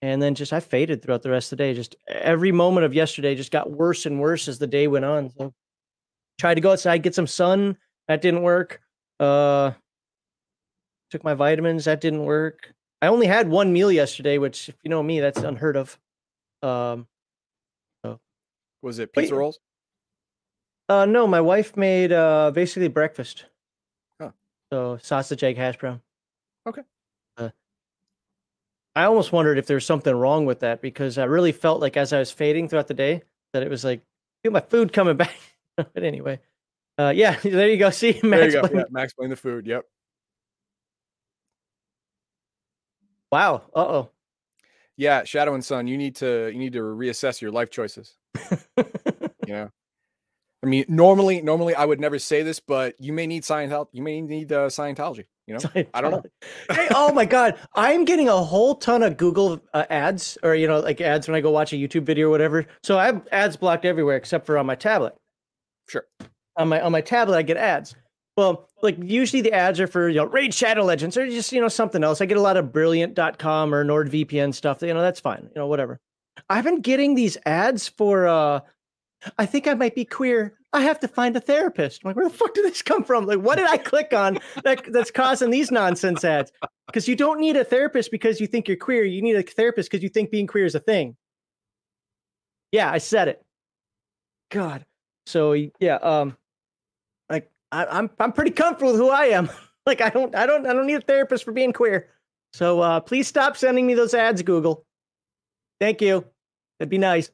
And 0.00 0.22
then 0.22 0.34
just 0.34 0.52
I 0.52 0.60
faded 0.60 1.02
throughout 1.02 1.22
the 1.22 1.30
rest 1.30 1.52
of 1.52 1.58
the 1.58 1.64
day. 1.64 1.74
Just 1.74 1.96
every 2.06 2.52
moment 2.52 2.86
of 2.86 2.94
yesterday 2.94 3.34
just 3.34 3.50
got 3.50 3.70
worse 3.70 4.06
and 4.06 4.20
worse 4.20 4.46
as 4.46 4.58
the 4.58 4.66
day 4.66 4.86
went 4.86 5.04
on. 5.04 5.30
So 5.30 5.52
tried 6.38 6.54
to 6.54 6.60
go 6.60 6.70
outside, 6.72 7.02
get 7.02 7.16
some 7.16 7.26
sun. 7.26 7.76
That 8.06 8.22
didn't 8.22 8.42
work. 8.42 8.80
Uh 9.18 9.72
took 11.10 11.24
my 11.24 11.34
vitamins, 11.34 11.86
that 11.86 12.00
didn't 12.00 12.24
work. 12.24 12.72
I 13.02 13.08
only 13.08 13.26
had 13.26 13.48
one 13.48 13.72
meal 13.72 13.90
yesterday, 13.90 14.38
which 14.38 14.68
if 14.68 14.76
you 14.84 14.90
know 14.90 15.02
me, 15.02 15.18
that's 15.20 15.40
unheard 15.40 15.76
of. 15.76 15.98
Um 16.62 17.08
Was 18.82 19.00
it 19.00 19.10
Wait. 19.16 19.22
pizza 19.24 19.34
rolls? 19.34 19.58
uh 20.88 21.04
no, 21.06 21.26
my 21.26 21.40
wife 21.40 21.76
made 21.76 22.12
uh 22.12 22.52
basically 22.54 22.88
breakfast. 22.88 23.46
So 24.72 24.98
sausage 25.00 25.42
egg 25.44 25.56
hash 25.56 25.78
brown. 25.78 26.00
Okay. 26.66 26.82
Uh, 27.36 27.50
I 28.94 29.04
almost 29.04 29.32
wondered 29.32 29.58
if 29.58 29.66
there 29.66 29.76
was 29.76 29.86
something 29.86 30.14
wrong 30.14 30.44
with 30.44 30.60
that 30.60 30.82
because 30.82 31.18
I 31.18 31.24
really 31.24 31.52
felt 31.52 31.80
like 31.80 31.96
as 31.96 32.12
I 32.12 32.18
was 32.18 32.30
fading 32.30 32.68
throughout 32.68 32.88
the 32.88 32.94
day 32.94 33.22
that 33.52 33.62
it 33.62 33.70
was 33.70 33.84
like 33.84 34.02
feel 34.42 34.52
my 34.52 34.60
food 34.60 34.92
coming 34.92 35.16
back. 35.18 35.36
but 35.76 36.02
anyway. 36.02 36.40
Uh 36.98 37.12
yeah, 37.14 37.38
there 37.42 37.68
you 37.70 37.76
go. 37.78 37.90
See 37.90 38.12
There 38.22 38.30
Matt's 38.30 38.54
you 38.54 38.62
go. 38.62 38.68
Yeah, 38.72 38.84
Max 38.90 39.12
playing 39.14 39.30
the 39.30 39.36
food. 39.36 39.66
Yep. 39.66 39.84
Wow. 43.30 43.62
Uh-oh. 43.74 44.10
Yeah, 44.96 45.22
Shadow 45.24 45.54
and 45.54 45.64
Sun, 45.64 45.86
you 45.86 45.96
need 45.96 46.16
to 46.16 46.50
you 46.52 46.58
need 46.58 46.72
to 46.72 46.80
reassess 46.80 47.40
your 47.40 47.52
life 47.52 47.70
choices. 47.70 48.16
You 49.46 49.54
know, 49.54 49.70
I 50.62 50.66
mean, 50.66 50.84
normally 50.88 51.40
normally 51.40 51.74
I 51.74 51.84
would 51.84 52.00
never 52.00 52.18
say 52.18 52.42
this, 52.42 52.58
but 52.58 52.94
you 52.98 53.12
may 53.12 53.26
need 53.26 53.44
Scientology. 53.44 53.88
You 53.92 54.02
may 54.02 54.20
need 54.20 54.50
uh, 54.52 54.66
Scientology. 54.66 55.24
You 55.46 55.54
know, 55.54 55.84
I 55.94 56.00
don't 56.00 56.10
know. 56.10 56.22
hey, 56.70 56.88
oh 56.90 57.12
my 57.12 57.24
god, 57.24 57.58
I'm 57.74 58.04
getting 58.04 58.28
a 58.28 58.36
whole 58.36 58.74
ton 58.74 59.02
of 59.02 59.16
Google 59.16 59.60
uh, 59.72 59.84
ads, 59.88 60.36
or 60.42 60.54
you 60.54 60.66
know, 60.66 60.80
like 60.80 61.00
ads 61.00 61.28
when 61.28 61.36
I 61.36 61.40
go 61.40 61.50
watch 61.50 61.72
a 61.72 61.76
YouTube 61.76 62.02
video 62.02 62.26
or 62.26 62.30
whatever. 62.30 62.66
So 62.82 62.98
I 62.98 63.06
have 63.06 63.26
ads 63.30 63.56
blocked 63.56 63.84
everywhere 63.84 64.16
except 64.16 64.46
for 64.46 64.58
on 64.58 64.66
my 64.66 64.74
tablet. 64.74 65.14
Sure. 65.88 66.04
On 66.56 66.68
my 66.68 66.80
on 66.80 66.92
my 66.92 67.00
tablet, 67.00 67.36
I 67.36 67.42
get 67.42 67.56
ads. 67.56 67.94
Well, 68.36 68.68
like 68.82 68.96
usually 69.00 69.42
the 69.42 69.52
ads 69.52 69.80
are 69.80 69.86
for 69.86 70.08
you 70.08 70.16
know 70.16 70.26
Raid 70.26 70.52
Shadow 70.52 70.82
Legends 70.82 71.16
or 71.16 71.26
just 71.28 71.52
you 71.52 71.60
know 71.60 71.68
something 71.68 72.02
else. 72.02 72.20
I 72.20 72.26
get 72.26 72.36
a 72.36 72.42
lot 72.42 72.56
of 72.56 72.72
Brilliant.com 72.72 73.72
or 73.72 73.84
NordVPN 73.84 74.52
stuff. 74.52 74.82
You 74.82 74.92
know 74.92 75.02
that's 75.02 75.20
fine. 75.20 75.44
You 75.54 75.60
know 75.60 75.66
whatever. 75.68 76.00
I've 76.50 76.64
been 76.64 76.80
getting 76.80 77.14
these 77.14 77.38
ads 77.46 77.86
for. 77.86 78.26
uh 78.26 78.60
I 79.38 79.46
think 79.46 79.66
I 79.66 79.74
might 79.74 79.94
be 79.94 80.04
queer. 80.04 80.54
I 80.72 80.82
have 80.82 81.00
to 81.00 81.08
find 81.08 81.36
a 81.36 81.40
therapist. 81.40 82.02
I'm 82.04 82.10
like, 82.10 82.16
where 82.16 82.28
the 82.28 82.34
fuck 82.34 82.54
did 82.54 82.64
this 82.64 82.82
come 82.82 83.02
from? 83.02 83.26
Like, 83.26 83.40
what 83.40 83.56
did 83.56 83.66
I 83.66 83.78
click 83.78 84.12
on 84.12 84.38
that, 84.64 84.92
that's 84.92 85.10
causing 85.10 85.50
these 85.50 85.70
nonsense 85.70 86.24
ads? 86.24 86.52
Because 86.86 87.08
you 87.08 87.16
don't 87.16 87.40
need 87.40 87.56
a 87.56 87.64
therapist 87.64 88.10
because 88.10 88.40
you 88.40 88.46
think 88.46 88.68
you're 88.68 88.76
queer. 88.76 89.04
You 89.04 89.22
need 89.22 89.36
a 89.36 89.42
therapist 89.42 89.90
because 89.90 90.02
you 90.02 90.08
think 90.08 90.30
being 90.30 90.46
queer 90.46 90.66
is 90.66 90.74
a 90.74 90.80
thing. 90.80 91.16
Yeah, 92.70 92.90
I 92.90 92.98
said 92.98 93.28
it. 93.28 93.44
God. 94.50 94.84
So 95.26 95.52
yeah, 95.52 95.96
um, 95.96 96.36
like 97.28 97.50
I, 97.72 97.86
I'm 97.86 98.10
I'm 98.18 98.32
pretty 98.32 98.50
comfortable 98.50 98.92
with 98.92 99.00
who 99.00 99.10
I 99.10 99.26
am. 99.26 99.50
like 99.86 100.00
I 100.00 100.10
don't 100.10 100.34
I 100.34 100.46
don't 100.46 100.66
I 100.66 100.72
don't 100.72 100.86
need 100.86 100.94
a 100.94 101.00
therapist 101.00 101.44
for 101.44 101.52
being 101.52 101.72
queer. 101.72 102.08
So 102.52 102.80
uh, 102.80 103.00
please 103.00 103.26
stop 103.26 103.56
sending 103.56 103.86
me 103.86 103.94
those 103.94 104.14
ads, 104.14 104.42
Google. 104.42 104.86
Thank 105.80 106.00
you. 106.00 106.24
That'd 106.78 106.90
be 106.90 106.98
nice. 106.98 107.30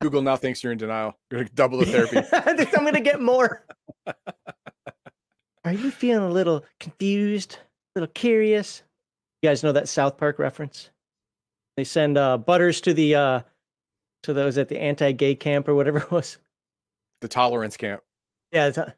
Google 0.00 0.22
now 0.22 0.36
thinks 0.36 0.62
you're 0.62 0.72
in 0.72 0.78
denial. 0.78 1.16
You're 1.30 1.40
gonna 1.40 1.50
double 1.54 1.78
the 1.78 1.86
therapy. 1.90 2.18
I 2.18 2.54
think 2.56 2.76
I'm 2.76 2.84
gonna 2.84 3.00
get 3.00 3.20
more. 3.20 3.64
Are 5.64 5.72
you 5.72 5.90
feeling 5.90 6.24
a 6.24 6.32
little 6.32 6.64
confused, 6.80 7.58
a 7.94 8.00
little 8.00 8.12
curious? 8.14 8.82
You 9.42 9.50
guys 9.50 9.62
know 9.62 9.72
that 9.72 9.88
South 9.88 10.16
Park 10.16 10.38
reference? 10.38 10.90
They 11.76 11.84
send 11.84 12.16
uh, 12.16 12.38
Butters 12.38 12.80
to 12.82 12.94
the 12.94 13.14
uh, 13.14 13.40
to 14.22 14.32
those 14.32 14.56
at 14.58 14.68
the 14.68 14.80
anti-gay 14.80 15.34
camp 15.34 15.68
or 15.68 15.74
whatever 15.74 15.98
it 16.02 16.10
was. 16.10 16.38
the 17.20 17.28
tolerance 17.28 17.76
camp. 17.76 18.02
Yeah. 18.52 18.70
Uh, 18.76 18.90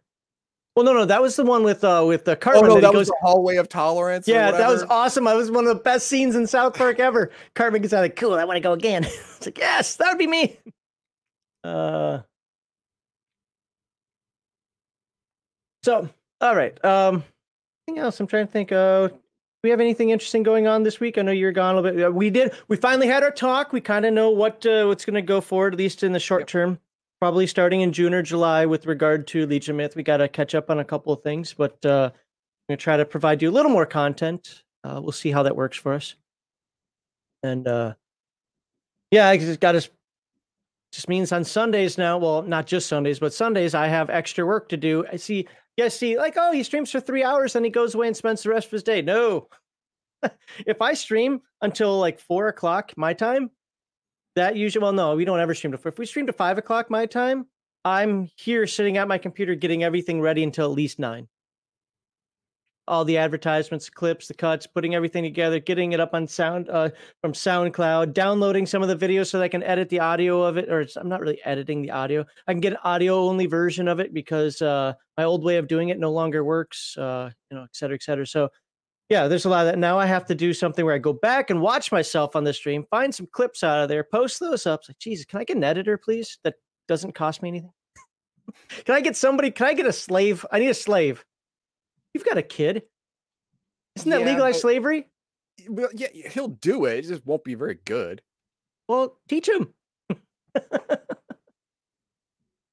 well, 0.76 0.85
no, 0.85 0.92
no, 0.92 1.04
that 1.04 1.21
was 1.21 1.35
the 1.35 1.45
one 1.45 1.64
with 1.64 1.83
uh, 1.83 2.04
with 2.07 2.25
the 2.25 2.38
Oh 2.54 2.61
no, 2.61 2.75
that 2.75 2.83
that 2.83 2.95
was 2.95 3.09
the 3.09 3.16
hallway 3.21 3.57
of 3.57 3.69
tolerance. 3.69 4.28
or 4.28 4.33
yeah, 4.33 4.50
that 4.52 4.69
was 4.69 4.85
awesome. 4.85 5.25
That 5.25 5.35
was 5.35 5.50
one 5.50 5.66
of 5.66 5.76
the 5.76 5.83
best 5.83 6.07
scenes 6.07 6.37
in 6.37 6.47
South 6.47 6.75
Park 6.75 7.00
ever. 7.00 7.30
Cartman 7.54 7.83
gets 7.83 7.92
out 7.92 8.02
like, 8.02 8.16
cool, 8.16 8.35
I 8.35 8.45
want 8.45 8.57
to 8.57 8.61
go 8.61 8.73
again. 8.73 9.04
it's 9.04 9.47
like, 9.47 9.59
yes, 9.59 9.97
that 9.97 10.09
would 10.09 10.19
be 10.19 10.28
me. 10.28 10.57
Uh 11.64 12.21
so 15.83 16.09
all 16.40 16.57
right. 16.57 16.83
Um 16.85 17.25
anything 17.88 18.02
else? 18.02 18.21
I'm 18.21 18.26
trying 18.26 18.47
to 18.47 18.52
think. 18.52 18.73
Uh 18.73 19.11
we 19.62 19.71
have 19.71 19.81
anything 19.81 20.11
interesting 20.11 20.43
going 20.43 20.67
on 20.67 20.83
this 20.85 21.00
week? 21.00 21.19
I 21.19 21.23
know 21.23 21.33
you're 21.33 21.52
gone 21.52 21.76
a 21.76 21.81
little 21.81 21.97
bit. 21.97 22.14
We 22.14 22.31
did. 22.31 22.52
We 22.69 22.76
finally 22.76 23.07
had 23.07 23.23
our 23.23 23.31
talk. 23.31 23.73
We 23.73 23.81
kind 23.81 24.07
of 24.07 24.14
know 24.14 24.31
what 24.31 24.64
uh, 24.64 24.87
what's 24.87 25.05
going 25.05 25.14
to 25.14 25.23
go 25.23 25.40
forward, 25.40 25.75
at 25.75 25.79
least 25.79 26.02
in 26.02 26.12
the 26.12 26.19
short 26.21 26.49
term. 26.49 26.79
Probably 27.21 27.47
starting 27.47 27.83
in 27.83 27.93
June 27.93 28.14
or 28.14 28.23
July 28.23 28.64
with 28.64 28.87
regard 28.87 29.26
to 29.29 29.47
Legion 29.47 29.76
Myth. 29.76 29.97
We 29.97 30.02
got 30.02 30.19
to 30.19 30.29
catch 30.29 30.55
up 30.55 30.71
on 30.71 30.79
a 30.79 30.85
couple 30.85 31.12
of 31.12 31.23
things, 31.23 31.52
but 31.52 31.76
uh, 31.85 32.11
I'm 32.11 32.73
going 32.73 32.79
to 32.79 32.83
try 32.83 32.97
to 32.97 33.05
provide 33.05 33.43
you 33.43 33.50
a 33.50 33.52
little 33.52 33.71
more 33.71 33.85
content. 33.85 34.62
Uh, 34.83 35.00
we'll 35.02 35.12
see 35.12 35.31
how 35.31 35.43
that 35.43 35.55
works 35.55 35.76
for 35.76 35.93
us. 35.93 36.14
And 37.43 37.69
uh, 37.69 37.95
yeah, 39.11 39.29
I 39.29 39.37
just 39.37 39.61
got 39.61 39.73
to. 39.73 39.90
Just 40.92 41.09
means 41.09 41.32
on 41.32 41.44
Sundays 41.44 41.99
now. 41.99 42.18
Well, 42.18 42.42
not 42.42 42.66
just 42.66 42.88
Sundays, 42.88 43.18
but 43.18 43.32
Sundays 43.32 43.75
I 43.75 43.87
have 43.87 44.11
extra 44.11 44.44
work 44.44 44.68
to 44.70 44.76
do. 44.76 45.04
I 45.11 45.16
see. 45.16 45.47
Yes, 45.76 45.97
see, 45.97 46.18
like 46.18 46.35
oh, 46.37 46.52
he 46.52 46.62
streams 46.62 46.90
for 46.90 47.00
three 47.00 47.23
hours, 47.23 47.56
and 47.56 47.64
he 47.64 47.70
goes 47.70 47.94
away 47.94 48.09
and 48.09 48.16
spends 48.16 48.42
the 48.42 48.50
rest 48.50 48.66
of 48.66 48.73
his 48.73 48.82
day. 48.82 49.00
No, 49.02 49.49
if 50.66 50.82
I 50.82 50.94
stream 50.94 51.40
until 51.62 51.99
like 51.99 52.18
four 52.18 52.49
o'clock 52.49 52.92
my 52.97 53.14
time, 53.14 53.50
that 54.37 54.56
usually 54.56 54.82
well, 54.82 54.92
no, 54.92 55.14
we 55.16 55.25
don't 55.25 55.40
ever 55.40 55.54
stream 55.54 55.73
to 55.73 55.78
four. 55.78 55.90
If 55.90 55.99
we 55.99 56.06
stream 56.06 56.26
to 56.26 56.32
five 56.32 56.59
o'clock 56.59 56.90
my 56.90 57.06
time, 57.06 57.47
I'm 57.85 58.28
here 58.37 58.66
sitting 58.66 58.97
at 58.97 59.09
my 59.09 59.18
computer 59.18 59.54
getting 59.54 59.82
everything 59.85 60.20
ready 60.20 60.42
until 60.42 60.66
at 60.66 60.76
least 60.76 60.99
nine. 60.99 61.28
All 62.90 63.04
the 63.04 63.16
advertisements, 63.16 63.88
clips, 63.88 64.28
the 64.28 64.35
cuts, 64.35 64.66
putting 64.66 64.94
everything 64.94 65.23
together, 65.23 65.61
getting 65.61 65.92
it 65.92 66.00
up 66.00 66.12
on 66.12 66.26
sound 66.26 66.68
uh, 66.68 66.90
from 67.23 67.32
SoundCloud, 67.32 68.12
downloading 68.12 68.66
some 68.66 68.82
of 68.82 68.88
the 68.88 69.06
videos 69.06 69.28
so 69.28 69.38
that 69.38 69.44
I 69.44 69.49
can 69.49 69.62
edit 69.62 69.88
the 69.88 70.00
audio 70.00 70.42
of 70.42 70.56
it. 70.56 70.68
Or 70.68 70.85
I'm 70.97 71.09
not 71.09 71.20
really 71.20 71.40
editing 71.44 71.82
the 71.82 71.92
audio. 71.92 72.26
I 72.47 72.52
can 72.52 72.61
get 72.61 72.73
an 72.73 72.80
audio 72.85 73.16
only 73.20 73.47
version 73.47 73.88
of 73.88 74.00
it 74.00 74.12
because 74.12 74.61
uh, 74.61 74.92
my 75.16 75.25
old 75.25 75.44
way 75.44 75.56
of 75.56 75.68
doing 75.68 75.88
it 75.88 75.99
no 75.99 76.11
longer 76.11 76.44
works. 76.44 76.99
Uh, 76.99 77.30
you 77.50 77.56
know, 77.56 77.62
et 77.62 77.75
cetera, 77.75 77.94
et 77.94 78.02
cetera. 78.02 78.26
So 78.26 78.50
yeah, 79.11 79.26
there's 79.26 79.44
a 79.44 79.49
lot 79.49 79.66
of 79.66 79.73
that. 79.73 79.78
Now 79.78 79.99
I 79.99 80.06
have 80.06 80.25
to 80.26 80.35
do 80.37 80.54
something 80.54 80.85
where 80.85 80.94
I 80.94 80.99
go 80.99 81.12
back 81.12 81.50
and 81.50 81.61
watch 81.61 81.90
myself 81.90 82.37
on 82.37 82.44
the 82.44 82.54
stream, 82.54 82.87
find 82.90 83.12
some 83.12 83.28
clips 83.32 83.64
out 83.64 83.82
of 83.82 83.88
there, 83.88 84.04
post 84.04 84.38
those 84.38 84.66
up. 84.66 84.82
Like, 84.88 84.99
Jesus, 84.99 85.26
can 85.26 85.40
I 85.40 85.44
get 85.44 85.56
an 85.56 85.64
editor, 85.64 85.99
please? 85.99 86.38
That 86.44 86.54
doesn't 86.87 87.16
cost 87.16 87.42
me 87.42 87.49
anything. 87.49 87.73
can 88.85 88.94
I 88.94 89.00
get 89.00 89.16
somebody? 89.16 89.50
Can 89.50 89.66
I 89.66 89.75
get 89.75 89.87
a 89.87 89.92
slave? 89.92 90.47
I 90.52 90.61
need 90.61 90.68
a 90.68 90.75
slave. 90.75 91.25
You've 92.14 92.25
got 92.25 92.38
a 92.38 92.43
kid. 92.43 92.83
Isn't 93.97 94.11
that 94.11 94.21
Yeah, 94.21 94.26
legalized 94.26 94.57
but- 94.57 94.61
slavery? 94.62 95.09
Well, 95.69 95.90
yeah, 95.95 96.09
he'll 96.31 96.49
do 96.49 96.87
it. 96.87 96.99
It 97.05 97.09
just 97.09 97.26
won't 97.26 97.45
be 97.45 97.55
very 97.55 97.79
good. 97.85 98.23
Well, 98.88 99.19
teach 99.29 99.49
him. 99.49 99.75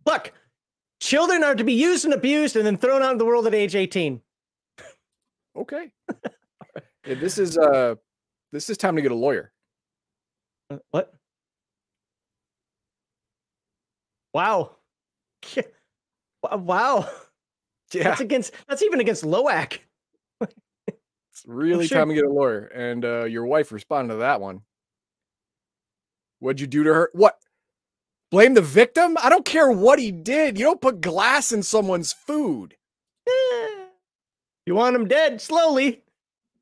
Look, 0.06 0.32
Children 1.00 1.44
are 1.44 1.54
to 1.56 1.64
be 1.64 1.74
used 1.74 2.06
and 2.06 2.14
abused 2.14 2.56
and 2.56 2.66
then 2.66 2.76
thrown 2.78 3.04
out 3.04 3.12
in 3.12 3.18
the 3.18 3.26
world 3.26 3.46
at 3.46 3.54
age 3.54 3.76
18. 3.76 4.20
Okay. 5.56 5.92
yeah, 7.06 7.14
this 7.16 7.38
is 7.38 7.58
uh 7.58 7.96
this 8.52 8.70
is 8.70 8.78
time 8.78 8.96
to 8.96 9.02
get 9.02 9.12
a 9.12 9.16
lawyer. 9.16 9.52
Uh, 10.70 10.78
what? 10.92 11.14
Wow. 14.34 14.72
Wow. 16.44 17.10
Yeah. 17.94 18.04
That's 18.04 18.22
against 18.22 18.54
that's 18.68 18.84
even 18.84 19.00
against 19.00 19.24
LOAC. 19.24 19.80
It's 21.38 21.46
really 21.46 21.86
sure. 21.86 22.00
time 22.00 22.10
to 22.10 22.16
get 22.16 22.26
a 22.26 22.32
lawyer. 22.32 22.66
And 22.74 23.06
uh, 23.06 23.26
your 23.26 23.46
wife 23.46 23.72
responded 23.72 24.16
to 24.16 24.20
that 24.22 24.42
one. 24.42 24.62
What'd 26.40 26.60
you 26.60 26.66
do 26.66 26.84
to 26.84 26.92
her? 26.94 27.10
What? 27.14 27.38
Blame 28.32 28.56
the 28.56 28.62
victim? 28.64 29.16
I 29.22 29.30
don't 29.30 29.46
care 29.46 29.70
what 29.72 30.00
he 30.00 30.12
did. 30.12 30.58
You 30.58 30.66
don't 30.66 30.82
put 30.82 31.00
glass 31.00 31.52
in 31.52 31.62
someone's 31.62 32.12
food. 32.14 32.76
You 34.66 34.76
want 34.76 34.96
him 34.98 35.08
dead 35.08 35.40
slowly. 35.40 36.02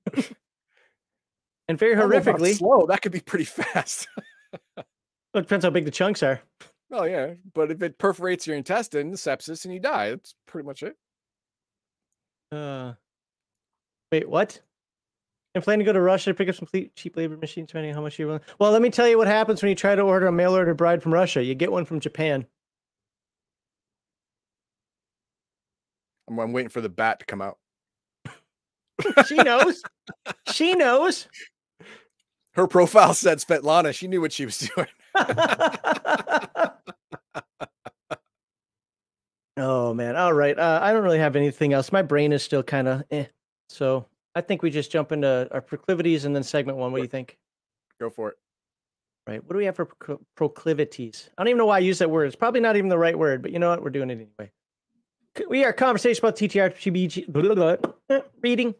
and 1.67 1.79
very 1.79 1.93
I 1.95 1.99
don't 2.01 2.09
know 2.11 2.17
about 2.17 2.35
horrifically. 2.35 2.55
slow. 2.55 2.85
That 2.85 3.01
could 3.01 3.11
be 3.13 3.19
pretty 3.19 3.45
fast. 3.45 4.07
Depends 5.33 5.65
how 5.65 5.71
big 5.71 5.85
the 5.85 5.91
chunks 5.91 6.21
are. 6.21 6.39
oh 6.91 7.05
yeah, 7.05 7.33
but 7.55 7.71
if 7.71 7.81
it 7.81 7.97
perforates 7.97 8.45
your 8.45 8.57
intestine, 8.57 9.13
sepsis, 9.13 9.65
and 9.65 9.73
you 9.73 9.79
die, 9.79 10.11
that's 10.11 10.35
pretty 10.45 10.67
much 10.67 10.83
it. 10.83 10.95
Uh, 12.55 12.93
wait, 14.11 14.29
what? 14.29 14.61
I'm 15.53 15.61
planning 15.61 15.85
to 15.85 15.85
go 15.85 15.93
to 15.93 16.01
Russia 16.01 16.31
to 16.31 16.33
pick 16.33 16.49
up 16.49 16.55
some 16.55 16.67
cheap 16.95 17.15
labor 17.15 17.37
machines, 17.37 17.67
depending 17.67 17.91
on 17.91 17.95
how 17.95 18.01
much 18.01 18.19
you're 18.19 18.27
willing. 18.27 18.41
Well, 18.59 18.71
let 18.71 18.81
me 18.81 18.89
tell 18.89 19.07
you 19.07 19.17
what 19.17 19.27
happens 19.27 19.61
when 19.61 19.69
you 19.69 19.75
try 19.75 19.95
to 19.95 20.01
order 20.01 20.27
a 20.27 20.31
mail 20.31 20.55
order 20.55 20.73
bride 20.73 21.01
from 21.01 21.13
Russia. 21.13 21.43
You 21.43 21.55
get 21.55 21.71
one 21.71 21.85
from 21.85 21.99
Japan. 21.99 22.45
I'm, 26.29 26.39
I'm 26.39 26.51
waiting 26.51 26.69
for 26.69 26.81
the 26.81 26.89
bat 26.89 27.19
to 27.19 27.25
come 27.25 27.41
out. 27.41 27.57
She 29.27 29.35
knows. 29.35 29.83
she 30.47 30.73
knows. 30.73 31.27
Her 32.53 32.65
profile 32.65 33.13
said 33.13 33.39
Svetlana. 33.39 33.93
She 33.93 34.07
knew 34.07 34.21
what 34.21 34.31
she 34.31 34.45
was 34.45 34.57
doing. 34.57 34.87
oh 39.57 39.93
man. 39.93 40.15
All 40.15 40.33
right. 40.33 40.57
Uh, 40.57 40.79
I 40.81 40.93
don't 40.93 41.03
really 41.03 41.19
have 41.19 41.35
anything 41.35 41.73
else. 41.73 41.91
My 41.91 42.01
brain 42.01 42.31
is 42.31 42.43
still 42.43 42.63
kind 42.63 42.87
of 42.87 43.03
eh. 43.11 43.25
So 43.69 44.07
I 44.35 44.41
think 44.41 44.61
we 44.61 44.69
just 44.69 44.91
jump 44.91 45.11
into 45.11 45.47
our 45.51 45.61
proclivities 45.61 46.25
and 46.25 46.35
then 46.35 46.43
segment 46.43 46.77
one. 46.77 46.91
What 46.91 46.99
do 46.99 47.03
you 47.03 47.09
think? 47.09 47.37
Go 47.99 48.09
for 48.09 48.29
it. 48.29 48.37
Right. 49.27 49.43
What 49.43 49.53
do 49.53 49.57
we 49.57 49.65
have 49.65 49.75
for 49.75 49.87
procl- 49.87 50.19
proclivities? 50.35 51.29
I 51.37 51.41
don't 51.41 51.47
even 51.47 51.57
know 51.57 51.65
why 51.65 51.77
I 51.77 51.79
use 51.79 51.97
that 51.99 52.11
word. 52.11 52.25
It's 52.27 52.35
probably 52.35 52.61
not 52.61 52.75
even 52.75 52.89
the 52.89 52.97
right 52.97 53.17
word, 53.17 53.41
but 53.41 53.51
you 53.51 53.57
know 53.57 53.69
what? 53.69 53.81
We're 53.81 53.89
doing 53.89 54.09
it 54.11 54.13
anyway. 54.13 54.51
We 55.49 55.65
are 55.65 55.73
conversation 55.73 56.23
about 56.23 56.37
TTRPG 56.37 57.27
blah, 57.27 57.41
blah, 57.41 57.55
blah, 57.55 57.91
eh, 58.09 58.21
reading 58.41 58.75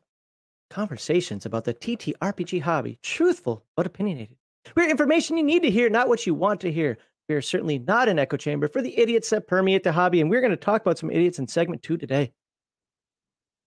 conversations 0.70 1.46
about 1.46 1.66
the 1.66 1.74
TTRPG 1.74 2.62
hobby. 2.62 3.00
Truthful 3.02 3.66
but 3.76 3.86
opinionated. 3.86 4.38
We're 4.76 4.90
information 4.90 5.38
you 5.38 5.44
need 5.44 5.64
to 5.64 5.72
hear, 5.72 5.90
not 5.90 6.08
what 6.08 6.26
you 6.26 6.34
want 6.34 6.62
to 6.62 6.72
hear. 6.72 6.98
We 7.28 7.36
are 7.36 7.42
certainly 7.42 7.80
not 7.80 8.08
an 8.08 8.20
echo 8.20 8.38
chamber 8.38 8.68
for 8.68 8.82
the 8.82 8.98
idiots 8.98 9.30
that 9.32 9.48
permeate 9.48 9.84
the 9.84 9.92
hobby, 9.92 10.22
and 10.22 10.30
we're 10.30 10.42
going 10.42 10.52
to 10.52 10.58
talk 10.58 10.82
about 10.82 11.00
some 11.00 11.10
idiots 11.10 11.40
in 11.40 11.48
segment 11.48 11.82
two 11.82 11.98
today. 11.98 12.32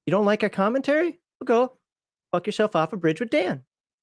You 0.06 0.12
don't 0.12 0.24
like 0.24 0.42
our 0.42 0.48
commentary? 0.48 1.18
Well, 1.40 1.46
go 1.46 1.72
fuck 2.32 2.46
yourself 2.46 2.76
off 2.76 2.92
a 2.92 2.96
bridge 2.96 3.20
with 3.20 3.30
Dan, 3.30 3.62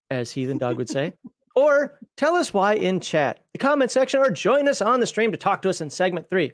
as 0.10 0.32
Heathen 0.32 0.58
Dog 0.58 0.78
would 0.78 0.90
say. 0.90 1.14
or 1.56 2.00
tell 2.18 2.36
us 2.36 2.54
why 2.54 2.74
in 2.74 3.00
chat, 3.00 3.40
the 3.54 3.60
comment 3.60 3.92
section, 3.92 4.20
or 4.20 4.30
join 4.30 4.68
us 4.68 4.82
on 4.82 5.00
the 5.00 5.08
stream 5.08 5.32
to 5.32 5.38
talk 5.38 5.62
to 5.62 5.70
us 5.70 5.82
in 5.82 5.90
segment 5.90 6.30
three. 6.30 6.52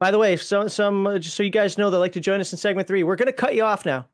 By 0.00 0.12
the 0.12 0.18
way, 0.18 0.36
so 0.36 0.68
some 0.68 1.06
uh, 1.06 1.18
just 1.18 1.36
so 1.36 1.42
you 1.42 1.50
guys 1.50 1.76
know 1.76 1.90
that 1.90 1.98
like 1.98 2.12
to 2.12 2.20
join 2.20 2.40
us 2.40 2.52
in 2.52 2.58
segment 2.58 2.86
three, 2.86 3.02
we're 3.02 3.16
gonna 3.16 3.32
cut 3.32 3.54
you 3.54 3.64
off 3.64 3.84
now. 3.84 4.06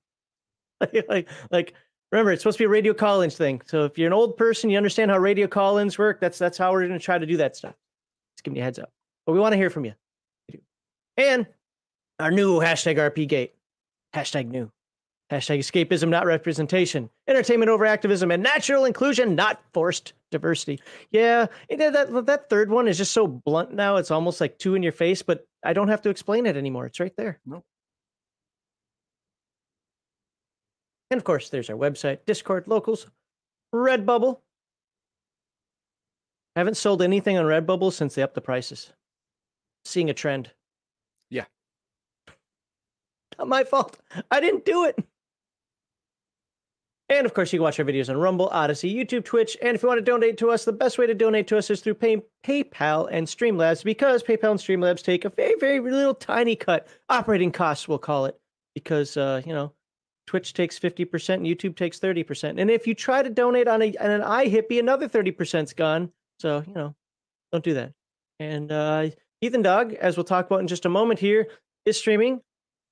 like, 1.09 1.29
like 1.51 1.75
remember, 2.15 2.31
it's 2.31 2.43
supposed 2.43 2.59
to 2.59 2.63
be 2.63 2.67
a 2.67 2.69
radio 2.69 2.95
call-ins 2.95 3.37
thing. 3.37 3.61
So 3.67 3.85
if 3.85 3.99
you're 3.99 4.07
an 4.07 4.13
old 4.13 4.37
person, 4.37 4.71
you 4.71 4.77
understand 4.77 5.11
how 5.11 5.19
radio 5.19 5.49
call-ins 5.49 5.99
work. 5.99 6.21
That's 6.21 6.39
that's 6.39 6.57
how 6.57 6.73
we're 6.73 6.87
gonna 6.87 6.99
try 6.99 7.19
to 7.19 7.27
do 7.27 7.37
that 7.39 7.57
stuff. 7.57 7.75
Just 8.37 8.45
giving 8.45 8.57
you 8.57 8.63
a 8.63 8.65
heads 8.65 8.79
up. 8.79 8.93
But 9.27 9.33
we 9.33 9.41
want 9.41 9.53
to 9.53 9.57
hear 9.57 9.71
from 9.71 9.85
you. 9.85 9.95
And 11.17 11.47
our 12.21 12.31
new 12.31 12.61
hashtag 12.61 12.99
RP 12.99 13.27
Gate. 13.27 13.55
Hashtag 14.15 14.49
new. 14.49 14.71
Hashtag 15.33 15.59
escapism, 15.59 16.09
not 16.09 16.27
representation. 16.27 17.11
Entertainment 17.27 17.71
over 17.71 17.85
activism 17.87 18.31
and 18.31 18.43
natural 18.43 18.85
inclusion, 18.85 19.35
not 19.35 19.61
forced 19.73 20.13
diversity. 20.31 20.81
Yeah, 21.11 21.47
that 21.69 22.27
that 22.27 22.49
third 22.49 22.71
one 22.71 22.87
is 22.87 22.99
just 22.99 23.13
so 23.13 23.27
blunt 23.27 23.73
now. 23.73 23.97
It's 23.97 24.13
almost 24.13 24.41
like 24.41 24.59
two 24.59 24.77
in 24.77 24.83
your 24.83 24.93
face, 24.93 25.23
but 25.23 25.47
I 25.65 25.73
don't 25.73 25.89
have 25.89 26.03
to 26.03 26.11
explain 26.11 26.47
it 26.47 26.57
anymore. 26.57 26.87
It's 26.87 27.01
right 27.01 27.17
there. 27.17 27.41
Nope. 27.45 27.65
And 31.15 31.21
of 31.21 31.25
course, 31.25 31.49
there's 31.49 31.71
our 31.71 31.77
website, 31.77 32.27
Discord, 32.27 32.67
locals, 32.67 33.07
Redbubble. 33.73 34.41
I 36.57 36.59
haven't 36.59 36.77
sold 36.77 37.03
anything 37.03 37.39
on 37.39 37.45
Redbubble 37.45 37.93
since 37.93 38.17
they 38.17 38.23
upped 38.23 38.35
the 38.35 38.41
prices. 38.41 38.93
Seeing 39.85 40.11
a 40.11 40.13
trend. 40.13 40.51
Yeah. 41.31 41.45
Not 43.39 43.47
my 43.47 43.63
fault. 43.63 43.97
I 44.29 44.41
didn't 44.41 44.65
do 44.65 44.87
it. 44.87 44.99
And 47.09 47.27
of 47.27 47.33
course, 47.33 47.53
you 47.53 47.61
can 47.61 47.63
watch 47.63 47.79
our 47.79 47.85
videos 47.85 48.11
on 48.11 48.17
Rumble, 48.17 48.51
Odysee, 48.53 48.93
YouTube, 48.93 49.25
Twitch. 49.25 49.57
And 49.63 49.77
if 49.77 49.85
you 49.85 49.89
want 49.89 49.99
to 49.99 50.05
donate 50.05 50.37
to 50.39 50.51
us, 50.51 50.65
the 50.65 50.73
best 50.73 50.99
way 50.99 51.07
to 51.07 51.15
donate 51.15 51.47
to 51.47 51.57
us 51.57 51.71
is 51.71 51.81
through 51.81 51.95
pay- 51.95 52.25
PayPal 52.45 53.09
and 53.09 53.29
Streamlabs 53.29 53.85
because 53.85 54.25
PayPal 54.25 54.51
and 54.51 54.59
Streamlabs 54.59 55.05
take 55.05 55.25
a 55.25 55.31
very, 55.31 55.55
very 55.61 55.79
little 55.79 56.13
tiny 56.13 56.57
cut. 56.57 56.89
Operating 57.09 57.53
costs, 57.53 57.87
we'll 57.87 57.99
call 57.99 58.25
it. 58.27 58.37
Because, 58.75 59.17
uh, 59.17 59.43
you 59.47 59.53
know, 59.53 59.73
Twitch 60.27 60.55
takes 60.55 60.79
50% 60.79 61.35
and 61.35 61.47
YouTube 61.47 61.77
takes 61.77 61.99
30%. 61.99 62.61
And 62.61 62.71
if 62.71 62.87
you 62.87 62.95
try 62.95 63.23
to 63.23 63.31
donate 63.31 63.69
on, 63.69 63.83
a, 63.83 63.95
on 63.97 64.11
an 64.11 64.23
iHippie, 64.23 64.79
another 64.79 65.09
30%'s 65.09 65.73
gone. 65.73 66.11
So, 66.39 66.65
you 66.67 66.75
know, 66.75 66.95
don't 67.53 67.65
do 67.65 67.75
that. 67.75 67.93
And 68.41 68.73
uh, 68.73 69.11
Heathen 69.41 69.63
Dog, 69.63 69.95
as 69.95 70.17
we'll 70.17 70.25
talk 70.25 70.47
about 70.47 70.61
in 70.61 70.69
just 70.69 70.87
a 70.87 70.89
moment 70.89 71.21
here, 71.21 71.49
is 71.85 71.99
streaming 71.99 72.41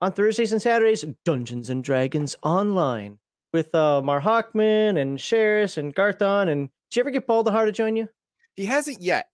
on 0.01 0.13
Thursdays 0.13 0.53
and 0.53 0.61
Saturdays 0.61 1.05
Dungeons 1.25 1.71
and 1.71 1.83
Dragons 1.83 2.37
Online 2.43 3.19
with 3.53 3.75
uh, 3.75 4.03
Mar 4.03 4.21
Hawkman 4.21 5.01
and 5.01 5.19
Sheris 5.19 5.79
and 5.79 5.95
Garthon. 5.95 6.49
And 6.49 6.69
did 6.91 6.97
you 6.97 7.01
ever 7.01 7.11
get 7.11 7.27
Paul 7.27 7.45
Baldahar 7.45 7.67
to 7.67 7.73
join 7.73 7.97
you? 7.97 8.09
He 8.57 8.67
hasn't 8.67 9.01
yet, 9.01 9.29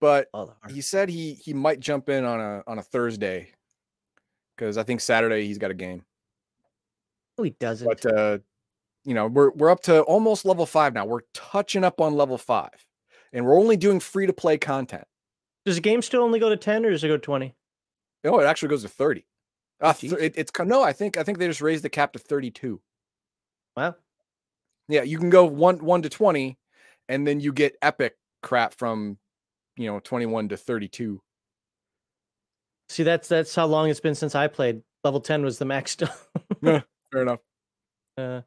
but 0.00 0.28
he 0.72 0.80
said 0.80 1.10
he 1.10 1.34
he 1.34 1.52
might 1.52 1.78
jump 1.78 2.08
in 2.08 2.24
on 2.24 2.40
a 2.40 2.62
on 2.66 2.78
a 2.78 2.82
Thursday 2.82 3.52
because 4.56 4.78
I 4.78 4.82
think 4.82 5.00
Saturday 5.00 5.46
he's 5.46 5.58
got 5.58 5.70
a 5.70 5.74
game. 5.74 6.04
He 7.42 7.50
doesn't. 7.50 7.86
But 7.86 8.06
uh, 8.06 8.38
you 9.04 9.14
know, 9.14 9.26
we're 9.26 9.50
we're 9.50 9.70
up 9.70 9.82
to 9.82 10.02
almost 10.02 10.44
level 10.44 10.66
five 10.66 10.94
now. 10.94 11.04
We're 11.04 11.20
touching 11.34 11.84
up 11.84 12.00
on 12.00 12.14
level 12.14 12.38
five, 12.38 12.86
and 13.32 13.44
we're 13.44 13.58
only 13.58 13.76
doing 13.76 14.00
free 14.00 14.26
to 14.26 14.32
play 14.32 14.58
content. 14.58 15.04
Does 15.64 15.76
the 15.76 15.80
game 15.80 16.02
still 16.02 16.22
only 16.22 16.38
go 16.38 16.48
to 16.48 16.56
10 16.56 16.86
or 16.86 16.90
does 16.90 17.02
it 17.02 17.08
go 17.08 17.16
to 17.16 17.18
20? 17.20 17.52
No, 18.22 18.38
it 18.38 18.44
actually 18.44 18.68
goes 18.68 18.82
to 18.82 18.88
thirty. 18.88 19.26
Uh, 19.80 19.92
th- 19.92 20.12
it, 20.12 20.34
it's 20.36 20.52
no, 20.60 20.82
I 20.82 20.92
think 20.92 21.16
I 21.16 21.22
think 21.22 21.38
they 21.38 21.46
just 21.46 21.60
raised 21.60 21.84
the 21.84 21.88
cap 21.90 22.12
to 22.14 22.18
thirty-two. 22.18 22.80
Wow. 23.76 23.96
Yeah, 24.88 25.02
you 25.02 25.18
can 25.18 25.30
go 25.30 25.44
one 25.44 25.84
one 25.84 26.02
to 26.02 26.08
twenty, 26.08 26.58
and 27.08 27.26
then 27.26 27.40
you 27.40 27.52
get 27.52 27.76
epic 27.82 28.16
crap 28.42 28.74
from 28.74 29.18
you 29.76 29.86
know 29.86 30.00
twenty-one 30.00 30.48
to 30.48 30.56
thirty-two. 30.56 31.20
See, 32.88 33.02
that's 33.02 33.28
that's 33.28 33.54
how 33.54 33.66
long 33.66 33.90
it's 33.90 34.00
been 34.00 34.14
since 34.14 34.34
I 34.34 34.46
played. 34.46 34.82
Level 35.04 35.20
10 35.20 35.44
was 35.44 35.58
the 35.58 35.64
max 35.64 35.90
still. 35.92 36.08
Fair 37.16 37.22
enough. 37.22 37.40
Uh, 38.18 38.42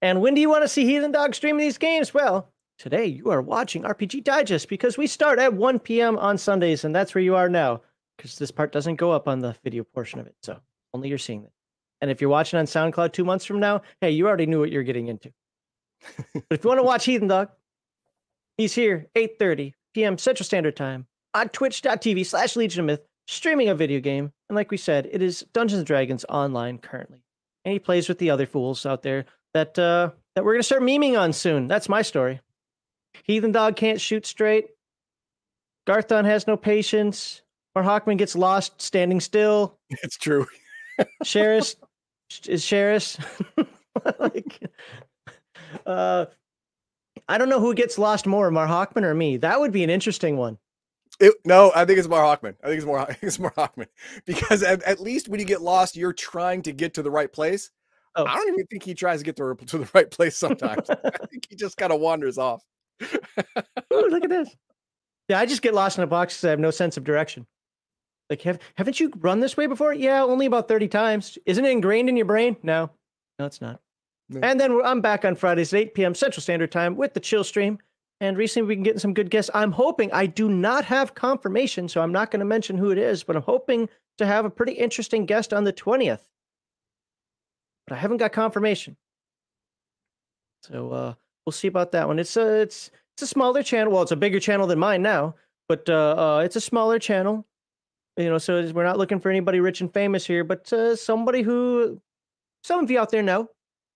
and 0.00 0.20
when 0.20 0.34
do 0.34 0.40
you 0.40 0.48
want 0.48 0.64
to 0.64 0.68
see 0.68 0.84
Heathen 0.84 1.12
Dog 1.12 1.36
streaming 1.36 1.60
these 1.60 1.78
games? 1.78 2.12
Well, 2.12 2.48
today 2.76 3.06
you 3.06 3.30
are 3.30 3.40
watching 3.40 3.84
RPG 3.84 4.24
Digest 4.24 4.68
because 4.68 4.98
we 4.98 5.06
start 5.06 5.38
at 5.38 5.54
1 5.54 5.78
p.m. 5.78 6.18
on 6.18 6.36
Sundays, 6.36 6.84
and 6.84 6.92
that's 6.92 7.14
where 7.14 7.22
you 7.22 7.36
are 7.36 7.48
now 7.48 7.80
because 8.16 8.36
this 8.38 8.50
part 8.50 8.72
doesn't 8.72 8.96
go 8.96 9.12
up 9.12 9.28
on 9.28 9.38
the 9.38 9.54
video 9.62 9.84
portion 9.84 10.18
of 10.18 10.26
it. 10.26 10.34
So 10.42 10.58
only 10.92 11.10
you're 11.10 11.16
seeing 11.16 11.44
it. 11.44 11.52
And 12.00 12.10
if 12.10 12.20
you're 12.20 12.28
watching 12.28 12.58
on 12.58 12.64
SoundCloud 12.64 13.12
two 13.12 13.24
months 13.24 13.44
from 13.44 13.60
now, 13.60 13.82
hey, 14.00 14.10
you 14.10 14.26
already 14.26 14.46
knew 14.46 14.58
what 14.58 14.72
you're 14.72 14.82
getting 14.82 15.06
into. 15.06 15.32
but 16.34 16.44
if 16.50 16.64
you 16.64 16.68
want 16.68 16.80
to 16.80 16.84
watch 16.84 17.04
Heathen 17.04 17.28
Dog, 17.28 17.50
he's 18.56 18.74
here 18.74 19.06
8.30 19.14 19.74
p.m. 19.94 20.18
Central 20.18 20.44
Standard 20.44 20.74
Time 20.74 21.06
on 21.34 21.50
twitch.tv 21.50 22.26
slash 22.26 22.56
Legion 22.56 22.80
of 22.80 22.86
Myth, 22.86 23.06
streaming 23.28 23.68
a 23.68 23.76
video 23.76 24.00
game. 24.00 24.32
And 24.48 24.56
like 24.56 24.72
we 24.72 24.76
said, 24.76 25.08
it 25.12 25.22
is 25.22 25.46
Dungeons 25.52 25.78
and 25.78 25.86
Dragons 25.86 26.24
online 26.28 26.78
currently 26.78 27.22
and 27.64 27.72
he 27.72 27.78
plays 27.78 28.08
with 28.08 28.18
the 28.18 28.30
other 28.30 28.46
fools 28.46 28.86
out 28.86 29.02
there 29.02 29.26
that 29.54 29.78
uh 29.78 30.10
that 30.34 30.44
we're 30.44 30.54
gonna 30.54 30.62
start 30.62 30.82
memeing 30.82 31.18
on 31.18 31.32
soon. 31.32 31.68
That's 31.68 31.88
my 31.88 32.02
story. 32.02 32.40
Heathen 33.24 33.52
Dog 33.52 33.76
can't 33.76 34.00
shoot 34.00 34.26
straight. 34.26 34.66
Garthon 35.86 36.24
has 36.24 36.46
no 36.46 36.56
patience. 36.56 37.42
Or 37.74 37.82
Hawkman 37.82 38.18
gets 38.18 38.36
lost 38.36 38.80
standing 38.80 39.20
still. 39.20 39.78
It's 40.02 40.16
true. 40.16 40.46
Sheris 41.24 41.76
is 42.46 42.62
Sheris. 42.62 43.18
like, 44.18 44.58
uh, 45.86 46.26
I 47.28 47.38
don't 47.38 47.48
know 47.48 47.60
who 47.60 47.74
gets 47.74 47.98
lost 47.98 48.26
more, 48.26 48.50
Mar 48.50 48.66
Hawkman 48.66 49.04
or 49.04 49.14
me. 49.14 49.38
That 49.38 49.60
would 49.60 49.72
be 49.72 49.84
an 49.84 49.90
interesting 49.90 50.36
one. 50.36 50.58
It, 51.20 51.34
no, 51.44 51.70
I 51.74 51.84
think 51.84 51.98
it's 51.98 52.08
more 52.08 52.20
Hawkman. 52.20 52.54
I 52.62 52.68
think 52.68 52.78
it's 52.78 52.86
more. 52.86 52.98
I 53.00 53.06
think 53.06 53.22
it's 53.22 53.38
more 53.38 53.52
Hawkman 53.52 53.86
because 54.24 54.62
at, 54.62 54.82
at 54.82 55.00
least 55.00 55.28
when 55.28 55.40
you 55.40 55.46
get 55.46 55.62
lost, 55.62 55.96
you're 55.96 56.12
trying 56.12 56.62
to 56.62 56.72
get 56.72 56.94
to 56.94 57.02
the 57.02 57.10
right 57.10 57.32
place. 57.32 57.70
Oh. 58.14 58.26
I 58.26 58.36
don't 58.36 58.48
even 58.54 58.66
think 58.66 58.82
he 58.82 58.94
tries 58.94 59.20
to 59.20 59.24
get 59.24 59.36
to, 59.36 59.54
to 59.54 59.78
the 59.78 59.88
right 59.94 60.10
place 60.10 60.36
sometimes. 60.36 60.90
I 60.90 61.26
think 61.30 61.46
he 61.48 61.56
just 61.56 61.76
kind 61.76 61.92
of 61.92 62.00
wanders 62.00 62.36
off. 62.36 62.62
Ooh, 63.02 64.08
look 64.10 64.24
at 64.24 64.30
this. 64.30 64.54
Yeah, 65.28 65.38
I 65.38 65.46
just 65.46 65.62
get 65.62 65.72
lost 65.72 65.96
in 65.96 66.04
a 66.04 66.06
box 66.06 66.34
because 66.34 66.44
I 66.44 66.50
have 66.50 66.60
no 66.60 66.70
sense 66.70 66.96
of 66.96 67.04
direction. 67.04 67.46
Like, 68.28 68.42
have 68.42 68.58
haven't 68.76 69.00
you 69.00 69.12
run 69.18 69.40
this 69.40 69.56
way 69.56 69.66
before? 69.66 69.92
Yeah, 69.94 70.22
only 70.22 70.46
about 70.46 70.68
thirty 70.68 70.88
times. 70.88 71.38
Isn't 71.46 71.64
it 71.64 71.70
ingrained 71.70 72.08
in 72.08 72.16
your 72.16 72.26
brain? 72.26 72.56
No, 72.62 72.90
no, 73.38 73.46
it's 73.46 73.60
not. 73.60 73.80
No. 74.28 74.40
And 74.42 74.58
then 74.58 74.80
I'm 74.84 75.00
back 75.00 75.24
on 75.24 75.34
Fridays 75.34 75.74
at 75.74 75.80
8 75.80 75.94
p.m. 75.94 76.14
Central 76.14 76.42
Standard 76.42 76.72
Time 76.72 76.96
with 76.96 77.12
the 77.12 77.20
Chill 77.20 77.44
Stream. 77.44 77.78
And 78.22 78.38
recently 78.38 78.68
we've 78.68 78.76
been 78.76 78.84
getting 78.84 79.00
some 79.00 79.14
good 79.14 79.30
guests. 79.30 79.50
I'm 79.52 79.72
hoping, 79.72 80.12
I 80.12 80.26
do 80.26 80.48
not 80.48 80.84
have 80.84 81.16
confirmation, 81.16 81.88
so 81.88 82.00
I'm 82.00 82.12
not 82.12 82.30
going 82.30 82.38
to 82.38 82.46
mention 82.46 82.78
who 82.78 82.92
it 82.92 82.98
is, 82.98 83.24
but 83.24 83.34
I'm 83.34 83.42
hoping 83.42 83.88
to 84.18 84.24
have 84.24 84.44
a 84.44 84.50
pretty 84.50 84.74
interesting 84.74 85.26
guest 85.26 85.52
on 85.52 85.64
the 85.64 85.72
20th. 85.72 86.20
But 87.88 87.96
I 87.96 87.98
haven't 87.98 88.18
got 88.18 88.30
confirmation. 88.30 88.96
So 90.62 90.92
uh, 90.92 91.14
we'll 91.44 91.52
see 91.52 91.66
about 91.66 91.90
that 91.92 92.06
one. 92.06 92.20
It's 92.20 92.36
a, 92.36 92.60
it's, 92.60 92.92
it's 93.16 93.22
a 93.22 93.26
smaller 93.26 93.60
channel. 93.60 93.92
Well, 93.92 94.02
it's 94.02 94.12
a 94.12 94.16
bigger 94.16 94.38
channel 94.38 94.68
than 94.68 94.78
mine 94.78 95.02
now, 95.02 95.34
but 95.68 95.88
uh, 95.88 96.14
uh, 96.16 96.42
it's 96.44 96.54
a 96.54 96.60
smaller 96.60 97.00
channel. 97.00 97.44
You 98.16 98.30
know, 98.30 98.38
so 98.38 98.70
we're 98.70 98.84
not 98.84 98.98
looking 98.98 99.18
for 99.18 99.30
anybody 99.30 99.58
rich 99.58 99.80
and 99.80 99.92
famous 99.92 100.24
here, 100.24 100.44
but 100.44 100.72
uh, 100.72 100.94
somebody 100.94 101.42
who 101.42 102.00
some 102.62 102.84
of 102.84 102.88
you 102.88 103.00
out 103.00 103.10
there 103.10 103.22
know 103.22 103.48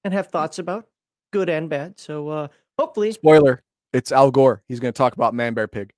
and 0.02 0.12
have 0.12 0.28
thoughts 0.28 0.58
about, 0.58 0.88
good 1.32 1.48
and 1.48 1.70
bad. 1.70 2.00
So 2.00 2.28
uh, 2.28 2.48
hopefully, 2.76 3.12
spoiler, 3.12 3.62
it's 3.92 4.12
Al 4.12 4.30
Gore. 4.30 4.62
He's 4.68 4.80
going 4.80 4.92
to 4.92 4.96
talk 4.96 5.14
about 5.14 5.34
Man 5.34 5.54
Bear 5.54 5.68
Pig. 5.68 5.92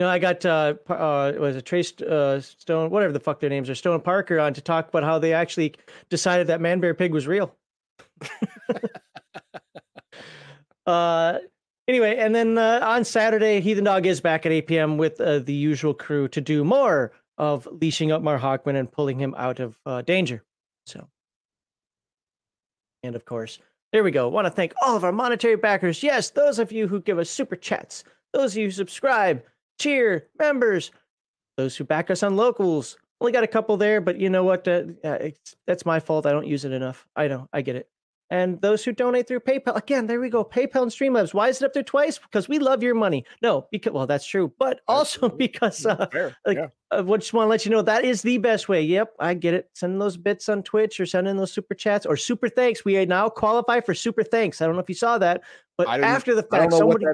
Know, 0.00 0.08
I 0.08 0.20
got 0.20 0.44
uh, 0.46 0.74
uh 0.88 1.32
was 1.38 1.56
it 1.56 1.64
Trace 1.64 2.00
uh, 2.00 2.40
Stone, 2.40 2.90
whatever 2.90 3.12
the 3.12 3.18
fuck 3.20 3.40
their 3.40 3.50
names 3.50 3.68
are, 3.68 3.74
Stone 3.74 4.00
Parker 4.02 4.38
on 4.38 4.54
to 4.54 4.60
talk 4.60 4.88
about 4.88 5.02
how 5.02 5.18
they 5.18 5.32
actually 5.32 5.74
decided 6.08 6.46
that 6.46 6.60
Man 6.60 6.78
Bear 6.78 6.94
Pig 6.94 7.12
was 7.12 7.26
real. 7.26 7.52
uh, 10.86 11.38
anyway, 11.88 12.16
and 12.16 12.32
then 12.32 12.56
uh, 12.58 12.80
on 12.82 13.04
Saturday, 13.04 13.60
Heathen 13.60 13.84
Dog 13.84 14.06
is 14.06 14.20
back 14.20 14.46
at 14.46 14.52
8 14.52 14.66
p.m. 14.68 14.98
with 14.98 15.20
uh, 15.20 15.40
the 15.40 15.52
usual 15.52 15.94
crew 15.94 16.28
to 16.28 16.40
do 16.40 16.62
more 16.62 17.10
of 17.38 17.66
leashing 17.72 18.12
up 18.12 18.22
Mar 18.22 18.38
Hawkman 18.38 18.76
and 18.76 18.90
pulling 18.90 19.18
him 19.18 19.34
out 19.36 19.58
of 19.58 19.76
uh, 19.84 20.02
danger. 20.02 20.44
So 20.86 21.08
and 23.02 23.14
of 23.16 23.24
course, 23.24 23.58
there 23.92 24.04
we 24.04 24.10
go. 24.10 24.28
Want 24.28 24.46
to 24.46 24.50
thank 24.50 24.72
all 24.82 24.96
of 24.96 25.04
our 25.04 25.12
monetary 25.12 25.56
backers. 25.56 26.02
Yes, 26.02 26.30
those 26.30 26.58
of 26.58 26.72
you 26.72 26.88
who 26.88 27.00
give 27.00 27.18
us 27.18 27.30
super 27.30 27.56
chats, 27.56 28.04
those 28.32 28.52
of 28.52 28.58
you 28.58 28.66
who 28.66 28.70
subscribe, 28.70 29.42
cheer, 29.78 30.28
members, 30.38 30.90
those 31.56 31.76
who 31.76 31.84
back 31.84 32.10
us 32.10 32.22
on 32.22 32.36
locals. 32.36 32.96
Only 33.20 33.32
got 33.32 33.44
a 33.44 33.48
couple 33.48 33.76
there, 33.76 34.00
but 34.00 34.18
you 34.18 34.30
know 34.30 34.44
what? 34.44 34.68
Uh, 34.68 34.84
that's 35.66 35.84
my 35.84 35.98
fault. 35.98 36.26
I 36.26 36.30
don't 36.30 36.46
use 36.46 36.64
it 36.64 36.72
enough. 36.72 37.06
I 37.16 37.26
know. 37.26 37.48
I 37.52 37.62
get 37.62 37.76
it 37.76 37.88
and 38.30 38.60
those 38.60 38.84
who 38.84 38.92
donate 38.92 39.26
through 39.26 39.40
PayPal. 39.40 39.76
Again, 39.76 40.06
there 40.06 40.20
we 40.20 40.28
go. 40.28 40.44
PayPal 40.44 40.82
and 40.82 40.90
Streamlabs. 40.90 41.32
Why 41.32 41.48
is 41.48 41.62
it 41.62 41.64
up 41.64 41.72
there 41.72 41.82
twice? 41.82 42.18
Because 42.18 42.48
we 42.48 42.58
love 42.58 42.82
your 42.82 42.94
money. 42.94 43.24
No, 43.42 43.66
because 43.70 43.92
well, 43.92 44.06
that's 44.06 44.26
true, 44.26 44.52
but 44.58 44.80
also 44.88 45.28
because 45.28 45.86
uh, 45.86 46.06
like, 46.46 46.56
yeah. 46.56 46.66
I 46.90 47.02
just 47.02 47.32
want 47.32 47.46
to 47.46 47.50
let 47.50 47.64
you 47.64 47.70
know 47.70 47.82
that 47.82 48.04
is 48.04 48.22
the 48.22 48.38
best 48.38 48.68
way. 48.68 48.82
Yep, 48.82 49.14
I 49.18 49.34
get 49.34 49.54
it. 49.54 49.70
Send 49.74 50.00
those 50.00 50.16
bits 50.16 50.48
on 50.48 50.62
Twitch 50.62 51.00
or 51.00 51.06
send 51.06 51.28
in 51.28 51.36
those 51.36 51.52
super 51.52 51.74
chats 51.74 52.06
or 52.06 52.16
super 52.16 52.48
thanks. 52.48 52.84
We 52.84 53.04
now 53.06 53.28
qualify 53.28 53.80
for 53.80 53.94
super 53.94 54.22
thanks. 54.22 54.60
I 54.60 54.66
don't 54.66 54.74
know 54.74 54.82
if 54.82 54.88
you 54.88 54.94
saw 54.94 55.18
that, 55.18 55.42
but 55.76 55.88
after 55.88 56.34
the 56.34 56.42
fact, 56.42 56.72
somebody 56.72 57.06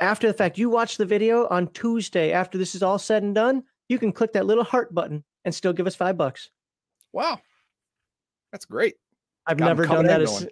after 0.00 0.28
the 0.28 0.34
fact, 0.34 0.56
you 0.56 0.70
watch 0.70 0.96
the 0.96 1.06
video 1.06 1.48
on 1.48 1.68
Tuesday 1.68 2.32
after 2.32 2.56
this 2.58 2.74
is 2.74 2.82
all 2.82 2.98
said 2.98 3.22
and 3.22 3.34
done. 3.34 3.64
You 3.88 3.98
can 3.98 4.12
click 4.12 4.32
that 4.32 4.46
little 4.46 4.64
heart 4.64 4.94
button 4.94 5.24
and 5.44 5.54
still 5.54 5.72
give 5.72 5.86
us 5.86 5.94
five 5.94 6.16
bucks. 6.16 6.48
Wow, 7.12 7.40
that's 8.52 8.64
great. 8.64 8.94
I've 9.46 9.58
never 9.58 9.86
done 9.86 10.06
that. 10.06 10.22
As, 10.22 10.46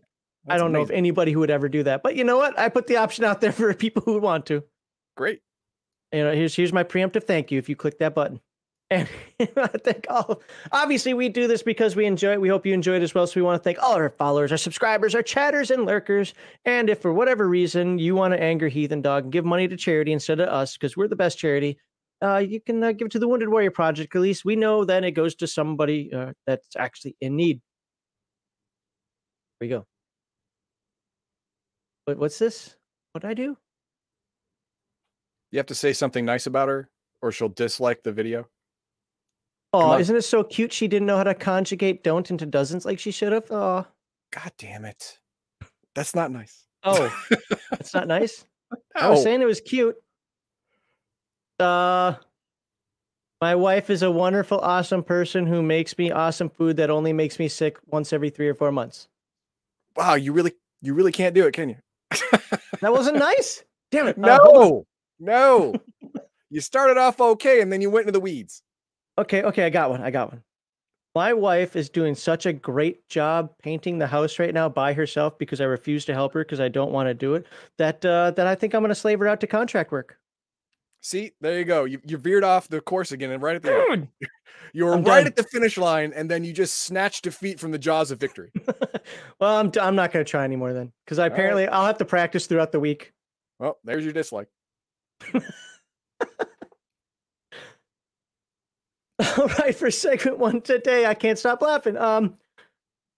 I 0.48 0.56
don't 0.56 0.68
amazing. 0.68 0.72
know 0.72 0.82
if 0.82 0.90
anybody 0.90 1.32
who 1.32 1.40
would 1.40 1.50
ever 1.50 1.68
do 1.68 1.82
that, 1.84 2.02
but 2.02 2.16
you 2.16 2.24
know 2.24 2.36
what? 2.36 2.58
I 2.58 2.68
put 2.68 2.86
the 2.86 2.96
option 2.96 3.24
out 3.24 3.40
there 3.40 3.52
for 3.52 3.72
people 3.74 4.02
who 4.04 4.18
want 4.18 4.46
to. 4.46 4.64
Great. 5.16 5.40
You 6.12 6.24
know, 6.24 6.34
here's 6.34 6.54
here's 6.54 6.72
my 6.72 6.84
preemptive 6.84 7.24
thank 7.24 7.50
you 7.50 7.58
if 7.58 7.68
you 7.68 7.76
click 7.76 7.98
that 7.98 8.14
button. 8.14 8.40
And 8.90 9.08
I 9.56 9.68
thank 9.68 10.06
all. 10.10 10.42
Obviously, 10.70 11.14
we 11.14 11.30
do 11.30 11.48
this 11.48 11.62
because 11.62 11.96
we 11.96 12.04
enjoy 12.04 12.32
it. 12.32 12.40
We 12.42 12.50
hope 12.50 12.66
you 12.66 12.74
enjoy 12.74 12.96
it 12.96 13.02
as 13.02 13.14
well. 13.14 13.26
So 13.26 13.40
we 13.40 13.42
want 13.42 13.60
to 13.60 13.64
thank 13.64 13.82
all 13.82 13.94
our 13.94 14.10
followers, 14.10 14.52
our 14.52 14.58
subscribers, 14.58 15.14
our 15.14 15.22
chatters, 15.22 15.70
and 15.70 15.86
lurkers. 15.86 16.34
And 16.66 16.90
if 16.90 17.00
for 17.00 17.12
whatever 17.12 17.48
reason 17.48 17.98
you 17.98 18.14
want 18.14 18.34
to 18.34 18.40
anger 18.40 18.68
Heathen 18.68 19.00
Dog 19.00 19.24
and 19.24 19.32
give 19.32 19.46
money 19.46 19.66
to 19.66 19.76
charity 19.76 20.12
instead 20.12 20.40
of 20.40 20.48
us, 20.50 20.76
because 20.76 20.94
we're 20.94 21.08
the 21.08 21.16
best 21.16 21.38
charity, 21.38 21.78
uh, 22.22 22.36
you 22.36 22.60
can 22.60 22.84
uh, 22.84 22.92
give 22.92 23.06
it 23.06 23.12
to 23.12 23.18
the 23.18 23.26
Wounded 23.26 23.48
Warrior 23.48 23.70
Project. 23.70 24.14
At 24.14 24.20
least 24.20 24.44
we 24.44 24.54
know 24.54 24.84
that 24.84 25.02
it 25.04 25.12
goes 25.12 25.34
to 25.36 25.46
somebody 25.46 26.12
uh, 26.12 26.34
that's 26.46 26.76
actually 26.76 27.16
in 27.20 27.34
need 27.34 27.62
we 29.62 29.68
go. 29.68 29.86
What, 32.04 32.18
what's 32.18 32.38
this? 32.38 32.74
What 33.12 33.22
do 33.22 33.28
I 33.28 33.34
do? 33.34 33.56
You 35.52 35.58
have 35.58 35.66
to 35.66 35.74
say 35.74 35.92
something 35.92 36.24
nice 36.24 36.46
about 36.46 36.68
her, 36.68 36.90
or 37.20 37.30
she'll 37.30 37.48
dislike 37.48 38.02
the 38.02 38.10
video. 38.10 38.48
Oh, 39.72 39.96
isn't 39.98 40.16
it 40.16 40.22
so 40.22 40.42
cute? 40.42 40.72
She 40.72 40.88
didn't 40.88 41.06
know 41.06 41.16
how 41.16 41.24
to 41.24 41.34
conjugate 41.34 42.02
don't 42.02 42.28
into 42.30 42.44
doesn't 42.44 42.84
like 42.84 42.98
she 42.98 43.12
should 43.12 43.32
have. 43.32 43.44
Oh, 43.50 43.86
god 44.32 44.52
damn 44.58 44.84
it! 44.84 45.18
That's 45.94 46.14
not 46.14 46.32
nice. 46.32 46.66
Oh, 46.82 47.16
that's 47.70 47.94
not 47.94 48.08
nice. 48.08 48.44
No. 48.72 48.78
I 48.96 49.10
was 49.10 49.22
saying 49.22 49.42
it 49.42 49.46
was 49.46 49.60
cute. 49.60 49.96
Uh, 51.60 52.14
my 53.40 53.54
wife 53.54 53.90
is 53.90 54.02
a 54.02 54.10
wonderful, 54.10 54.58
awesome 54.58 55.04
person 55.04 55.46
who 55.46 55.62
makes 55.62 55.96
me 55.96 56.10
awesome 56.10 56.50
food 56.50 56.78
that 56.78 56.90
only 56.90 57.12
makes 57.12 57.38
me 57.38 57.46
sick 57.46 57.78
once 57.86 58.12
every 58.12 58.30
three 58.30 58.48
or 58.48 58.54
four 58.54 58.72
months 58.72 59.08
wow, 59.96 60.14
you 60.14 60.32
really 60.32 60.52
you 60.80 60.94
really 60.94 61.12
can't 61.12 61.34
do 61.34 61.46
it, 61.46 61.52
can 61.52 61.68
you? 61.68 61.76
that 62.80 62.92
wasn't 62.92 63.18
nice. 63.18 63.62
Damn 63.90 64.08
it. 64.08 64.18
No, 64.18 64.36
uh, 64.36 64.80
no. 65.18 65.74
you 66.50 66.60
started 66.60 66.98
off 66.98 67.20
okay 67.20 67.60
and 67.60 67.72
then 67.72 67.80
you 67.80 67.90
went 67.90 68.02
into 68.02 68.12
the 68.12 68.20
weeds. 68.20 68.62
Okay, 69.18 69.42
okay, 69.42 69.64
I 69.64 69.70
got 69.70 69.90
one. 69.90 70.02
I 70.02 70.10
got 70.10 70.30
one. 70.30 70.42
My 71.14 71.34
wife 71.34 71.76
is 71.76 71.90
doing 71.90 72.14
such 72.14 72.46
a 72.46 72.54
great 72.54 73.06
job 73.08 73.50
painting 73.62 73.98
the 73.98 74.06
house 74.06 74.38
right 74.38 74.54
now 74.54 74.70
by 74.70 74.94
herself 74.94 75.38
because 75.38 75.60
I 75.60 75.64
refuse 75.64 76.06
to 76.06 76.14
help 76.14 76.32
her 76.32 76.42
because 76.42 76.60
I 76.60 76.68
don't 76.68 76.90
want 76.90 77.08
to 77.08 77.14
do 77.14 77.34
it. 77.34 77.46
That 77.76 78.04
uh, 78.04 78.30
that 78.32 78.46
I 78.46 78.54
think 78.54 78.74
I'm 78.74 78.80
going 78.80 78.88
to 78.88 78.94
slave 78.94 79.18
her 79.18 79.28
out 79.28 79.40
to 79.40 79.46
contract 79.46 79.92
work. 79.92 80.16
See, 81.04 81.32
there 81.40 81.58
you 81.58 81.64
go. 81.64 81.82
You, 81.84 82.00
you 82.06 82.16
veered 82.16 82.44
off 82.44 82.68
the 82.68 82.80
course 82.80 83.10
again, 83.10 83.32
and 83.32 83.42
right 83.42 83.56
at 83.56 83.62
the 83.62 83.86
end, 83.90 84.06
you 84.72 84.84
were 84.84 84.94
I'm 84.94 85.02
right 85.02 85.18
done. 85.18 85.26
at 85.26 85.34
the 85.36 85.42
finish 85.42 85.76
line, 85.76 86.12
and 86.14 86.30
then 86.30 86.44
you 86.44 86.52
just 86.52 86.76
snatched 86.76 87.24
defeat 87.24 87.58
from 87.58 87.72
the 87.72 87.78
jaws 87.78 88.12
of 88.12 88.20
victory. 88.20 88.52
well, 89.40 89.56
I'm 89.56 89.72
I'm 89.80 89.96
not 89.96 90.12
going 90.12 90.24
to 90.24 90.30
try 90.30 90.44
anymore 90.44 90.72
then, 90.72 90.92
because 91.04 91.18
I 91.18 91.26
apparently 91.26 91.64
right. 91.64 91.72
I'll 91.72 91.86
have 91.86 91.98
to 91.98 92.04
practice 92.04 92.46
throughout 92.46 92.70
the 92.70 92.78
week. 92.78 93.12
Well, 93.58 93.78
there's 93.82 94.04
your 94.04 94.12
dislike. 94.12 94.46
All 99.38 99.48
right, 99.58 99.74
for 99.74 99.90
segment 99.90 100.38
one 100.38 100.60
today, 100.60 101.06
I 101.06 101.14
can't 101.14 101.38
stop 101.38 101.62
laughing. 101.62 101.96
Um, 101.96 102.34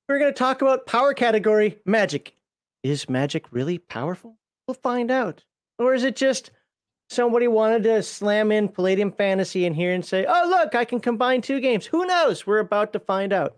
we're 0.09 0.19
going 0.19 0.33
to 0.33 0.39
talk 0.39 0.63
about 0.63 0.87
power 0.87 1.13
category 1.13 1.79
magic. 1.85 2.35
Is 2.83 3.11
magic 3.11 3.53
really 3.53 3.77
powerful? 3.79 4.39
We'll 4.67 4.75
find 4.75 5.11
out, 5.11 5.45
or 5.79 5.93
is 5.95 6.05
it 6.05 6.17
just 6.17 6.51
somebody 7.15 7.49
wanted 7.49 7.85
to 7.85 8.03
slam 8.03 8.53
in 8.53 8.69
Palladium 8.69 9.13
Fantasy 9.13 9.65
in 9.65 9.75
here 9.75 9.93
and 9.93 10.05
say, 10.05 10.27
oh, 10.29 10.47
look, 10.49 10.75
I 10.75 10.85
can 10.85 11.01
combine 11.01 11.41
two 11.41 11.61
games. 11.61 11.87
Who 11.87 12.05
knows? 12.05 12.47
We're 12.47 12.59
about 12.59 12.93
to 12.93 13.01
find 13.01 13.33
out. 13.33 13.57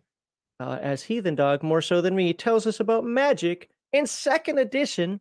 Uh, 0.58 0.78
as 0.80 1.02
Heathen 1.02 1.34
Dog, 1.34 1.62
more 1.62 1.82
so 1.82 2.00
than 2.00 2.16
me, 2.16 2.32
tells 2.32 2.66
us 2.66 2.80
about 2.80 3.04
Magic 3.04 3.68
in 3.92 4.06
second 4.06 4.58
edition, 4.58 5.20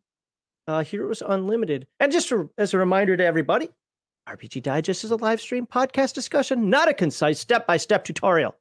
uh, 0.67 0.84
Heroes 0.84 1.21
Unlimited. 1.26 1.88
And 2.00 2.12
just 2.12 2.30
for, 2.30 2.50
as 2.58 2.74
a 2.74 2.78
reminder 2.78 3.17
to 3.17 3.26
everybody, 3.26 3.69
RPG 4.30 4.63
Digest 4.63 5.04
is 5.04 5.12
a 5.12 5.17
live 5.17 5.41
stream 5.41 5.67
podcast 5.67 6.13
discussion, 6.13 6.69
not 6.69 6.88
a 6.88 6.93
concise 6.93 7.39
step 7.39 7.67
by 7.67 7.78
step 7.78 8.06
tutorial. 8.06 8.56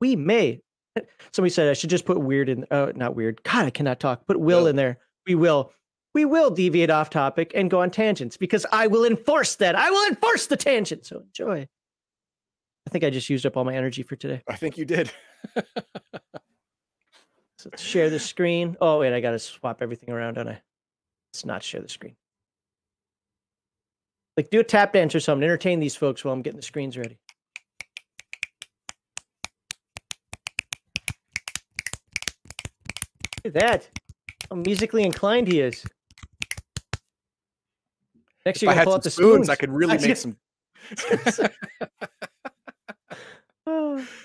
We 0.00 0.16
may. 0.16 0.60
Somebody 1.32 1.50
said 1.50 1.68
I 1.68 1.74
should 1.74 1.90
just 1.90 2.04
put 2.04 2.20
weird 2.20 2.48
in, 2.48 2.66
uh, 2.70 2.92
not 2.94 3.14
weird. 3.14 3.42
God, 3.44 3.66
I 3.66 3.70
cannot 3.70 4.00
talk. 4.00 4.26
Put 4.26 4.40
will 4.40 4.66
in 4.66 4.76
there. 4.76 4.98
We 5.26 5.34
will 5.34 5.72
we 6.14 6.24
will 6.24 6.50
deviate 6.50 6.90
off 6.90 7.10
topic 7.10 7.52
and 7.54 7.70
go 7.70 7.80
on 7.80 7.90
tangents 7.90 8.36
because 8.36 8.66
I 8.70 8.86
will 8.86 9.04
enforce 9.04 9.56
that. 9.56 9.74
I 9.74 9.90
will 9.90 10.06
enforce 10.08 10.46
the 10.46 10.56
tangent. 10.56 11.06
So 11.06 11.20
enjoy. 11.20 11.66
I 12.86 12.90
think 12.90 13.04
I 13.04 13.10
just 13.10 13.30
used 13.30 13.46
up 13.46 13.56
all 13.56 13.64
my 13.64 13.74
energy 13.74 14.02
for 14.02 14.16
today. 14.16 14.42
I 14.48 14.56
think 14.56 14.76
you 14.76 14.84
did. 14.84 15.10
so 15.56 15.62
let's 17.70 17.82
share 17.82 18.10
the 18.10 18.18
screen. 18.18 18.76
Oh, 18.80 19.00
wait, 19.00 19.14
I 19.14 19.20
got 19.20 19.30
to 19.30 19.38
swap 19.38 19.80
everything 19.80 20.10
around, 20.10 20.34
don't 20.34 20.48
I? 20.48 20.60
Let's 21.32 21.46
not 21.46 21.62
share 21.62 21.80
the 21.80 21.88
screen. 21.88 22.16
Like, 24.36 24.50
do 24.50 24.60
a 24.60 24.64
tap 24.64 24.92
dance 24.92 25.14
or 25.14 25.20
something. 25.20 25.44
Entertain 25.44 25.78
these 25.80 25.96
folks 25.96 26.24
while 26.24 26.34
I'm 26.34 26.42
getting 26.42 26.58
the 26.58 26.66
screens 26.66 26.96
ready. 26.96 27.18
Look 33.44 33.56
at 33.56 33.60
that. 33.60 33.88
How 34.50 34.56
musically 34.56 35.04
inclined 35.04 35.48
he 35.48 35.60
is. 35.60 35.84
Next 38.44 38.58
If 38.58 38.62
year, 38.62 38.72
I 38.72 38.74
had 38.74 38.84
pull 38.84 38.94
some 38.94 39.00
the 39.02 39.10
spoons, 39.10 39.32
spoons. 39.34 39.48
I 39.48 39.54
could 39.56 39.70
really 39.70 39.98
make 39.98 40.16
some. 40.16 40.36
Oh. 43.66 44.06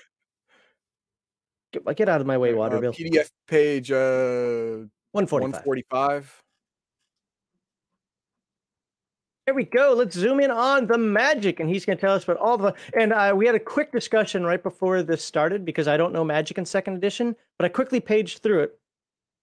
Get, 1.73 1.97
get 1.97 2.09
out 2.09 2.21
of 2.21 2.27
my 2.27 2.37
way, 2.37 2.53
Uh, 2.53 2.55
Waterbill. 2.55 2.95
PDF 2.95 3.29
page 3.47 3.91
uh, 3.91 4.87
145. 5.11 5.65
145. 5.65 6.43
There 9.45 9.53
we 9.53 9.63
go. 9.65 9.93
Let's 9.93 10.15
zoom 10.15 10.39
in 10.39 10.49
on 10.49 10.87
the 10.87 10.97
magic, 10.97 11.59
and 11.59 11.69
he's 11.69 11.85
going 11.85 11.97
to 11.97 12.01
tell 12.01 12.13
us 12.13 12.23
about 12.23 12.37
all 12.37 12.57
the. 12.57 12.73
And 12.97 13.13
uh, 13.13 13.33
we 13.35 13.45
had 13.45 13.55
a 13.55 13.59
quick 13.59 13.91
discussion 13.91 14.43
right 14.43 14.61
before 14.61 15.03
this 15.03 15.23
started 15.23 15.65
because 15.65 15.87
I 15.87 15.97
don't 15.97 16.11
know 16.13 16.23
Magic 16.23 16.57
in 16.57 16.65
Second 16.65 16.95
Edition, 16.95 17.35
but 17.59 17.65
I 17.65 17.69
quickly 17.69 17.99
paged 17.99 18.43
through 18.43 18.63
it, 18.63 18.79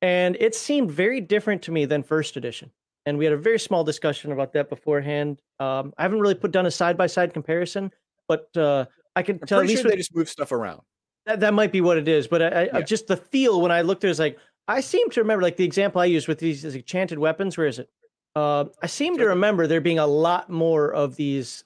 and 0.02 0.36
it 0.40 0.54
seemed 0.54 0.90
very 0.90 1.20
different 1.20 1.62
to 1.62 1.72
me 1.72 1.84
than 1.86 2.02
First 2.02 2.36
Edition. 2.36 2.70
And 3.06 3.18
we 3.18 3.24
had 3.24 3.34
a 3.34 3.38
very 3.38 3.58
small 3.58 3.84
discussion 3.84 4.32
about 4.32 4.52
that 4.54 4.68
beforehand. 4.70 5.40
Um, 5.60 5.92
I 5.98 6.02
haven't 6.02 6.20
really 6.20 6.34
put 6.34 6.52
down 6.52 6.66
a 6.66 6.70
side 6.70 6.96
by 6.96 7.06
side 7.06 7.34
comparison, 7.34 7.90
but 8.28 8.48
uh, 8.56 8.86
I 9.14 9.22
can 9.22 9.38
I'm 9.42 9.46
tell 9.46 9.60
at 9.60 9.66
least 9.66 9.82
sure 9.82 9.84
with- 9.84 9.92
they 9.92 9.98
just 9.98 10.14
move 10.14 10.28
stuff 10.28 10.52
around. 10.52 10.80
that, 11.26 11.40
that 11.40 11.54
might 11.54 11.72
be 11.72 11.80
what 11.80 11.98
it 11.98 12.08
is, 12.08 12.26
but 12.26 12.42
I, 12.42 12.46
I, 12.48 12.62
Yeah. 12.78 12.80
just 12.80 13.06
the 13.06 13.16
feel 13.16 13.60
when 13.60 13.70
I 13.72 13.82
looked 13.82 14.04
at 14.04 14.08
it 14.08 14.12
is 14.12 14.18
like 14.18 14.38
I 14.68 14.80
seem 14.80 15.10
to 15.10 15.20
remember 15.20 15.42
like 15.42 15.56
the 15.56 15.64
example 15.64 16.00
I 16.00 16.06
used 16.06 16.28
with 16.28 16.38
these 16.38 16.62
these 16.62 16.74
enchanted 16.74 17.18
weapons. 17.18 17.58
Where 17.58 17.66
is 17.66 17.78
it? 17.78 17.90
Uh, 18.34 18.64
I 18.82 18.86
seem 18.86 19.16
to 19.18 19.26
remember 19.26 19.66
there 19.66 19.80
being 19.82 19.98
a 19.98 20.06
lot 20.06 20.48
more 20.50 20.92
of 20.92 21.14
these 21.16 21.64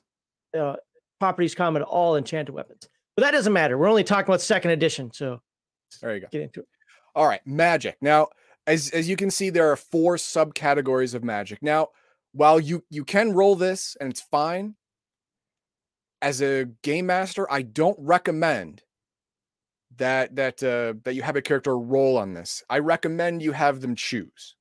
uh, 0.58 0.76
properties 1.20 1.54
common 1.54 1.80
to 1.82 1.86
all 1.86 2.16
enchanted 2.16 2.52
weapons, 2.54 2.88
but 3.16 3.22
that 3.22 3.30
doesn't 3.30 3.52
matter. 3.52 3.78
We're 3.78 3.88
only 3.88 4.04
talking 4.04 4.28
about 4.28 4.40
second 4.40 4.72
edition, 4.72 5.12
so 5.12 5.40
There 6.02 6.14
you 6.14 6.20
go. 6.22 6.26
get 6.32 6.42
into 6.42 6.60
it. 6.60 6.66
All 7.14 7.26
right, 7.26 7.40
magic. 7.46 7.96
Now, 8.02 8.28
as 8.68 8.90
as 8.90 9.08
you 9.08 9.16
can 9.16 9.30
see, 9.30 9.50
there 9.50 9.70
are 9.72 9.76
four 9.76 10.16
subcategories 10.16 11.14
of 11.14 11.24
magic. 11.24 11.62
Now, 11.62 11.88
while 12.32 12.60
you 12.60 12.84
you 12.90 13.04
can 13.04 13.32
roll 13.32 13.56
this 13.56 13.96
and 14.00 14.10
it's 14.10 14.20
fine, 14.20 14.76
as 16.22 16.40
a 16.42 16.66
game 16.82 17.06
master, 17.06 17.50
I 17.50 17.62
don't 17.62 17.96
recommend 17.98 18.82
that 19.96 20.36
that 20.36 20.62
uh, 20.62 20.94
that 21.04 21.14
you 21.14 21.22
have 21.22 21.36
a 21.36 21.42
character 21.42 21.76
roll 21.78 22.16
on 22.18 22.34
this. 22.34 22.62
I 22.70 22.78
recommend 22.80 23.42
you 23.42 23.52
have 23.52 23.80
them 23.80 23.96
choose 23.96 24.54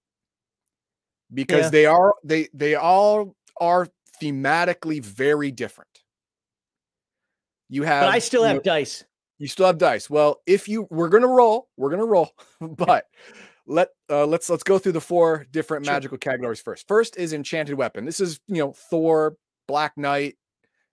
because 1.33 1.65
Yeah. 1.65 1.69
they 1.69 1.85
are 1.85 2.15
they 2.23 2.47
they 2.53 2.75
all 2.75 3.35
are 3.59 3.87
thematically 4.21 5.03
very 5.03 5.51
different. 5.51 5.89
You 7.69 7.83
have, 7.83 8.03
But 8.03 8.13
I 8.15 8.19
still 8.19 8.41
you 8.43 8.47
have 8.47 8.55
know- 8.57 8.61
dice. 8.61 9.03
you 9.39 9.47
still 9.47 9.65
have 9.67 9.77
dice. 9.77 10.09
Well, 10.09 10.41
if 10.47 10.67
you 10.69 10.87
we're 10.89 11.09
gonna 11.09 11.27
roll, 11.27 11.67
we're 11.75 11.89
gonna 11.91 12.05
roll, 12.05 12.31
but 12.61 13.05
let 13.67 13.89
uh, 14.09 14.25
let's 14.25 14.49
let's 14.49 14.63
go 14.63 14.79
through 14.79 14.93
the 14.93 15.01
four 15.01 15.45
different 15.51 15.85
Sure. 15.85 15.93
magical 15.93 16.17
categories 16.17 16.61
first. 16.61 16.87
First 16.87 17.17
is 17.17 17.33
enchanted 17.33 17.77
weapon. 17.77 18.05
This 18.05 18.19
is 18.19 18.39
you 18.47 18.55
know 18.63 18.71
Thor, 18.73 19.35
Black 19.67 19.97
Knight. 19.97 20.35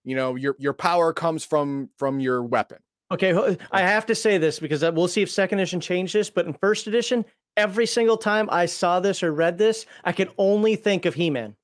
You 0.05 0.17
know 0.17 0.35
your 0.35 0.57
your 0.59 0.73
power 0.75 1.13
comes 1.13 1.45
from 1.45 1.89
from 1.97 2.21
your 2.21 2.43
weapon. 2.43 2.79
Okay, 3.13 3.57
I 3.71 3.81
have 3.83 4.07
to 4.07 4.15
say 4.15 4.39
this 4.39 4.59
because 4.59 4.83
uh, 4.83 4.91
we'll 4.93 5.09
see 5.09 5.23
if 5.23 5.31
second 5.31 5.59
edition 5.61 5.81
changed 5.81 6.15
this, 6.15 6.31
but 6.31 6.47
in 6.47 6.55
first 6.55 6.87
edition, 6.87 7.25
every 7.57 7.87
single 7.87 8.17
time 8.17 8.49
I 8.51 8.67
saw 8.67 8.99
this 8.99 9.23
or 9.23 9.33
read 9.33 9.57
this, 9.57 9.87
I 10.05 10.13
could 10.13 10.31
only 10.37 10.75
think 10.75 11.05
of 11.05 11.15
He 11.15 11.31
Man 11.31 11.55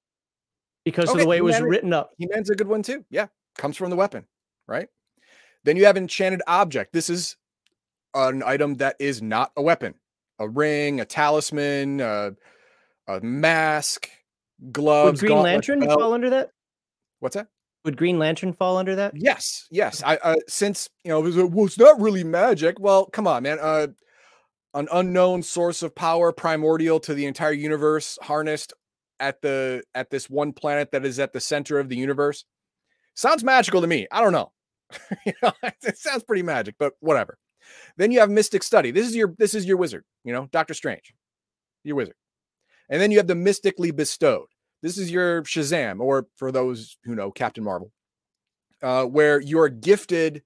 because 0.85 1.11
of 1.11 1.19
the 1.19 1.27
way 1.27 1.39
it 1.39 1.45
was 1.45 1.57
is- 1.57 1.63
written 1.63 1.93
up. 1.93 2.13
He 2.19 2.27
Man's 2.27 2.51
a 2.51 2.55
good 2.55 2.69
one 2.69 2.83
too. 2.83 3.05
Yeah, 3.11 3.27
comes 3.59 3.77
from 3.77 3.91
the 3.91 3.97
weapon, 3.97 4.27
right? 4.69 4.89
Then 5.65 5.77
you 5.77 5.87
have 5.87 5.97
enchanted 5.97 6.41
object. 6.47 6.93
This 6.93 7.11
is 7.11 7.37
an 8.15 8.43
item 8.45 8.77
that 8.77 8.97
is 8.99 9.21
not 9.21 9.51
a 9.57 9.63
weapon. 9.63 9.95
A 10.41 10.49
ring, 10.49 11.01
a 11.01 11.05
talisman, 11.05 12.01
uh, 12.01 12.31
a 13.07 13.21
mask, 13.21 14.09
Would 14.61 14.73
gloves. 14.73 15.21
Green 15.21 15.39
Lantern 15.39 15.81
belt. 15.81 16.01
fall 16.01 16.13
under 16.13 16.31
that? 16.31 16.51
What's 17.21 17.35
that? 17.35 17.49
Would 17.85 17.97
Green 17.97 18.19
Lantern 18.19 18.53
fall 18.53 18.77
under 18.77 18.97
that? 18.97 19.13
Yes, 19.15 19.67
yes. 19.71 20.03
I 20.05 20.17
uh, 20.17 20.37
since 20.49 20.89
you 21.05 21.11
know, 21.11 21.21
it 21.21 21.25
was 21.25 21.37
a- 21.37 21.47
well, 21.47 21.67
it's 21.67 21.79
not 21.79 22.01
really 22.01 22.25
magic. 22.25 22.81
Well, 22.81 23.07
come 23.07 23.27
on, 23.27 23.43
man. 23.43 23.59
Uh, 23.61 23.89
an 24.75 24.89
unknown 24.93 25.43
source 25.43 25.83
of 25.83 25.95
power, 25.95 26.33
primordial 26.33 27.01
to 27.01 27.15
the 27.15 27.27
entire 27.27 27.53
universe, 27.53 28.19
harnessed 28.23 28.73
at 29.19 29.43
the 29.43 29.83
at 29.95 30.11
this 30.11 30.31
one 30.31 30.53
planet 30.53 30.91
that 30.93 31.05
is 31.05 31.19
at 31.19 31.33
the 31.33 31.41
center 31.41 31.79
of 31.79 31.89
the 31.89 31.97
universe. 31.97 32.45
Sounds 33.15 33.45
magical 33.45 33.81
to 33.81 33.87
me. 33.87 34.07
I 34.11 34.21
don't 34.23 34.33
know. 34.33 34.53
you 35.27 35.33
know, 35.43 35.53
it 35.83 35.99
sounds 35.99 36.25
pretty 36.25 36.43
magic, 36.43 36.77
but 36.79 36.95
whatever. 37.01 37.37
Then 37.97 38.11
you 38.11 38.21
have 38.21 38.31
Mystic 38.31 38.63
Study. 38.63 38.91
This 38.91 39.07
is 39.07 39.17
your 39.17 39.35
this 39.39 39.55
is 39.55 39.67
your 39.67 39.77
wizard. 39.77 40.05
You 40.25 40.33
know, 40.33 40.49
Doctor 40.53 40.75
Strange, 40.75 41.15
your 41.85 41.97
wizard. 41.97 42.17
And 42.89 43.01
then 43.01 43.11
you 43.11 43.19
have 43.19 43.27
the 43.27 43.35
Mystically 43.35 43.91
Bestowed. 43.91 44.47
This 44.83 44.99
is 44.99 45.11
your 45.11 45.43
Shazam, 45.43 46.01
or 46.01 46.27
for 46.37 46.51
those 46.51 46.99
who 47.05 47.15
know, 47.15 47.31
Captain 47.31 47.63
Marvel 47.63 47.93
uh, 48.83 49.05
where 49.05 49.41
you're 49.41 49.69
gifted 49.69 50.43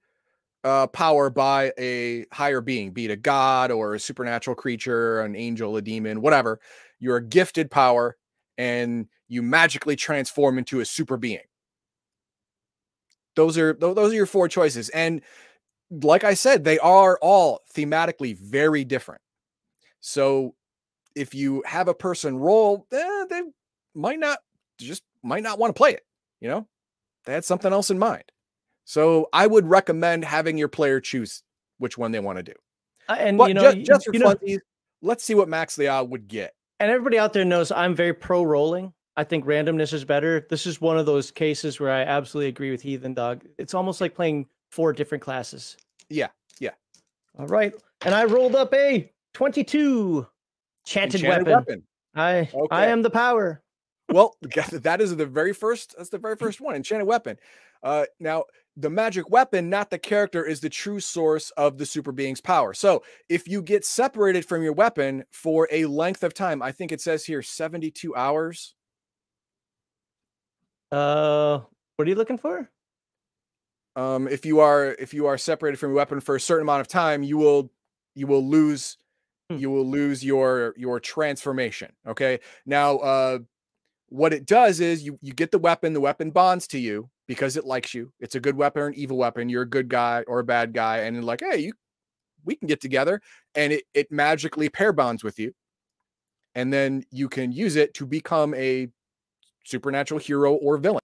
uh, 0.64 0.86
power 0.88 1.30
by 1.30 1.72
a 1.78 2.24
higher 2.32 2.60
being, 2.60 2.90
be 2.90 3.04
it 3.04 3.10
a 3.10 3.16
god 3.16 3.70
or 3.70 3.94
a 3.94 4.00
supernatural 4.00 4.56
creature, 4.56 5.20
an 5.20 5.36
angel, 5.36 5.76
a 5.76 5.82
demon, 5.82 6.20
whatever. 6.20 6.60
You're 6.98 7.20
gifted 7.20 7.70
power 7.70 8.16
and 8.56 9.06
you 9.28 9.42
magically 9.42 9.96
transform 9.96 10.58
into 10.58 10.80
a 10.80 10.84
super 10.84 11.16
being. 11.16 11.40
Those 13.36 13.58
are 13.58 13.74
tho- 13.74 13.94
those 13.94 14.12
are 14.12 14.16
your 14.16 14.26
four 14.26 14.48
choices, 14.48 14.90
and 14.90 15.20
like 15.90 16.24
I 16.24 16.34
said, 16.34 16.64
they 16.64 16.78
are 16.78 17.18
all 17.20 17.60
thematically 17.74 18.36
very 18.38 18.84
different. 18.84 19.20
So 20.00 20.54
if 21.14 21.34
you 21.34 21.62
have 21.66 21.88
a 21.88 21.94
person 21.94 22.36
roll, 22.38 22.86
eh, 22.92 23.24
they 23.30 23.42
might 23.94 24.18
not 24.18 24.38
just 24.78 25.02
might 25.22 25.42
not 25.42 25.58
want 25.58 25.74
to 25.74 25.78
play 25.78 25.92
it. 25.92 26.04
You 26.40 26.48
know, 26.48 26.68
they 27.24 27.32
had 27.32 27.44
something 27.44 27.72
else 27.72 27.90
in 27.90 27.98
mind. 27.98 28.24
So 28.84 29.28
I 29.32 29.46
would 29.46 29.66
recommend 29.66 30.24
having 30.24 30.58
your 30.58 30.68
player 30.68 31.00
choose 31.00 31.42
which 31.78 31.96
one 31.96 32.12
they 32.12 32.20
want 32.20 32.36
to 32.38 32.42
do. 32.42 32.52
Uh, 33.08 33.16
and 33.18 33.38
But 33.38 33.48
you 33.48 33.54
know, 33.54 33.72
just, 33.72 33.86
just 33.86 34.06
for 34.06 34.12
funsies, 34.12 34.58
let's 35.00 35.24
see 35.24 35.34
what 35.34 35.48
Max 35.48 35.78
Leal 35.78 36.06
would 36.08 36.28
get. 36.28 36.54
and 36.80 36.90
everybody 36.90 37.18
out 37.18 37.32
there 37.32 37.44
knows 37.44 37.70
I'm 37.72 37.94
very 37.94 38.12
pro 38.12 38.42
rolling. 38.42 38.92
I 39.16 39.24
think 39.24 39.44
randomness 39.46 39.92
is 39.92 40.04
better. 40.04 40.46
This 40.50 40.66
is 40.66 40.80
one 40.80 40.98
of 40.98 41.06
those 41.06 41.30
cases 41.30 41.78
where 41.78 41.92
I 41.92 42.02
absolutely 42.02 42.48
agree 42.48 42.72
with 42.72 42.82
Heathen 42.82 43.14
Dog. 43.14 43.44
It's 43.58 43.72
almost 43.72 44.00
like 44.00 44.14
playing 44.14 44.46
four 44.74 44.92
different 44.92 45.22
classes. 45.22 45.76
Yeah, 46.10 46.28
yeah. 46.58 46.72
All 47.38 47.46
right, 47.46 47.72
and 48.04 48.14
I 48.14 48.24
rolled 48.24 48.56
up 48.56 48.74
a 48.74 49.10
22 49.34 50.26
enchanted, 50.84 51.20
Enchanted 51.20 51.46
weapon. 51.54 51.82
I 52.14 52.38
I 52.38 52.48
Okay. 52.54 52.90
am 52.90 53.02
the 53.02 53.10
power. 53.10 53.62
Well, 54.12 54.36
that 54.42 55.00
is 55.00 55.16
the 55.16 55.26
very 55.26 55.52
first. 55.54 55.94
That's 55.96 56.10
the 56.10 56.18
very 56.18 56.36
first 56.36 56.60
one. 56.60 56.74
Enchanted 56.74 57.06
weapon. 57.06 57.38
Uh, 57.82 58.06
now 58.18 58.44
the 58.76 58.90
magic 58.90 59.30
weapon, 59.30 59.70
not 59.70 59.90
the 59.90 59.98
character, 59.98 60.44
is 60.44 60.60
the 60.60 60.68
true 60.68 60.98
source 60.98 61.50
of 61.52 61.78
the 61.78 61.86
super 61.86 62.10
being's 62.12 62.40
power. 62.40 62.74
So 62.74 63.04
if 63.28 63.46
you 63.46 63.62
get 63.62 63.84
separated 63.84 64.44
from 64.44 64.62
your 64.62 64.72
weapon 64.72 65.24
for 65.30 65.68
a 65.70 65.84
length 65.86 66.24
of 66.24 66.34
time, 66.34 66.62
I 66.62 66.72
think 66.72 66.90
it 66.90 67.00
says 67.00 67.24
here 67.24 67.42
72 67.42 68.14
hours. 68.16 68.74
Uh, 70.90 71.60
what 71.96 72.06
are 72.06 72.08
you 72.08 72.16
looking 72.16 72.38
for? 72.38 72.68
Um, 73.96 74.28
if 74.28 74.44
you 74.46 74.60
are 74.60 74.96
if 74.98 75.14
you 75.14 75.26
are 75.26 75.38
separated 75.38 75.78
from 75.78 75.90
your 75.90 75.96
weapon 75.96 76.20
for 76.20 76.36
a 76.36 76.40
certain 76.40 76.62
amount 76.62 76.80
of 76.80 76.88
time, 76.88 77.22
you 77.22 77.36
will 77.38 77.70
you 78.14 78.26
will 78.26 78.46
lose 78.46 78.96
Hmm. 79.50 79.56
you 79.58 79.70
will 79.70 79.86
lose 79.86 80.24
your 80.24 80.74
your 80.76 81.00
transformation. 81.00 81.92
Okay. 82.06 82.40
Now, 82.66 82.98
uh, 82.98 83.38
what 84.08 84.32
it 84.32 84.46
does 84.46 84.80
is 84.80 85.02
you 85.04 85.18
you 85.22 85.32
get 85.34 85.50
the 85.50 85.58
weapon. 85.58 85.92
The 85.94 86.00
weapon 86.00 86.30
bonds 86.30 86.66
to 86.68 86.78
you 86.78 87.10
because 87.28 87.56
it 87.56 87.64
likes 87.66 87.94
you. 87.94 88.12
It's 88.20 88.34
a 88.34 88.40
good 88.40 88.56
weapon 88.56 88.82
or 88.82 88.86
an 88.88 88.94
evil 88.94 89.16
weapon. 89.18 89.48
You're 89.48 89.62
a 89.62 89.68
good 89.68 89.88
guy 89.88 90.24
or 90.26 90.40
a 90.40 90.44
bad 90.44 90.72
guy, 90.74 90.98
and 90.98 91.24
like, 91.24 91.40
hey, 91.42 91.58
you 91.58 91.72
we 92.44 92.56
can 92.56 92.68
get 92.68 92.80
together, 92.80 93.20
and 93.54 93.72
it 93.72 93.84
it 93.94 94.12
magically 94.12 94.68
pair 94.68 94.92
bonds 94.92 95.24
with 95.24 95.38
you, 95.38 95.54
and 96.54 96.72
then 96.72 97.04
you 97.10 97.28
can 97.28 97.52
use 97.52 97.76
it 97.76 97.94
to 97.94 98.06
become 98.06 98.54
a 98.54 98.88
supernatural 99.64 100.20
hero 100.20 100.54
or 100.54 100.78
villain. 100.78 101.00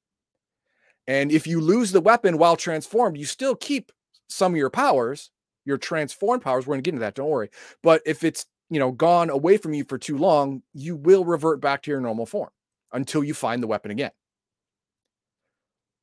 And 1.10 1.32
if 1.32 1.44
you 1.44 1.60
lose 1.60 1.90
the 1.90 2.00
weapon 2.00 2.38
while 2.38 2.54
transformed, 2.54 3.18
you 3.18 3.24
still 3.24 3.56
keep 3.56 3.90
some 4.28 4.52
of 4.52 4.56
your 4.56 4.70
powers, 4.70 5.32
your 5.64 5.76
transformed 5.76 6.40
powers. 6.40 6.68
We're 6.68 6.74
going 6.74 6.84
to 6.84 6.88
get 6.88 6.94
into 6.94 7.00
that, 7.00 7.16
don't 7.16 7.28
worry. 7.28 7.50
But 7.82 8.00
if 8.06 8.22
it's, 8.22 8.46
you 8.68 8.78
know, 8.78 8.92
gone 8.92 9.28
away 9.28 9.56
from 9.56 9.74
you 9.74 9.82
for 9.88 9.98
too 9.98 10.16
long, 10.16 10.62
you 10.72 10.94
will 10.94 11.24
revert 11.24 11.60
back 11.60 11.82
to 11.82 11.90
your 11.90 12.00
normal 12.00 12.26
form 12.26 12.50
until 12.92 13.24
you 13.24 13.34
find 13.34 13.60
the 13.60 13.66
weapon 13.66 13.90
again. 13.90 14.12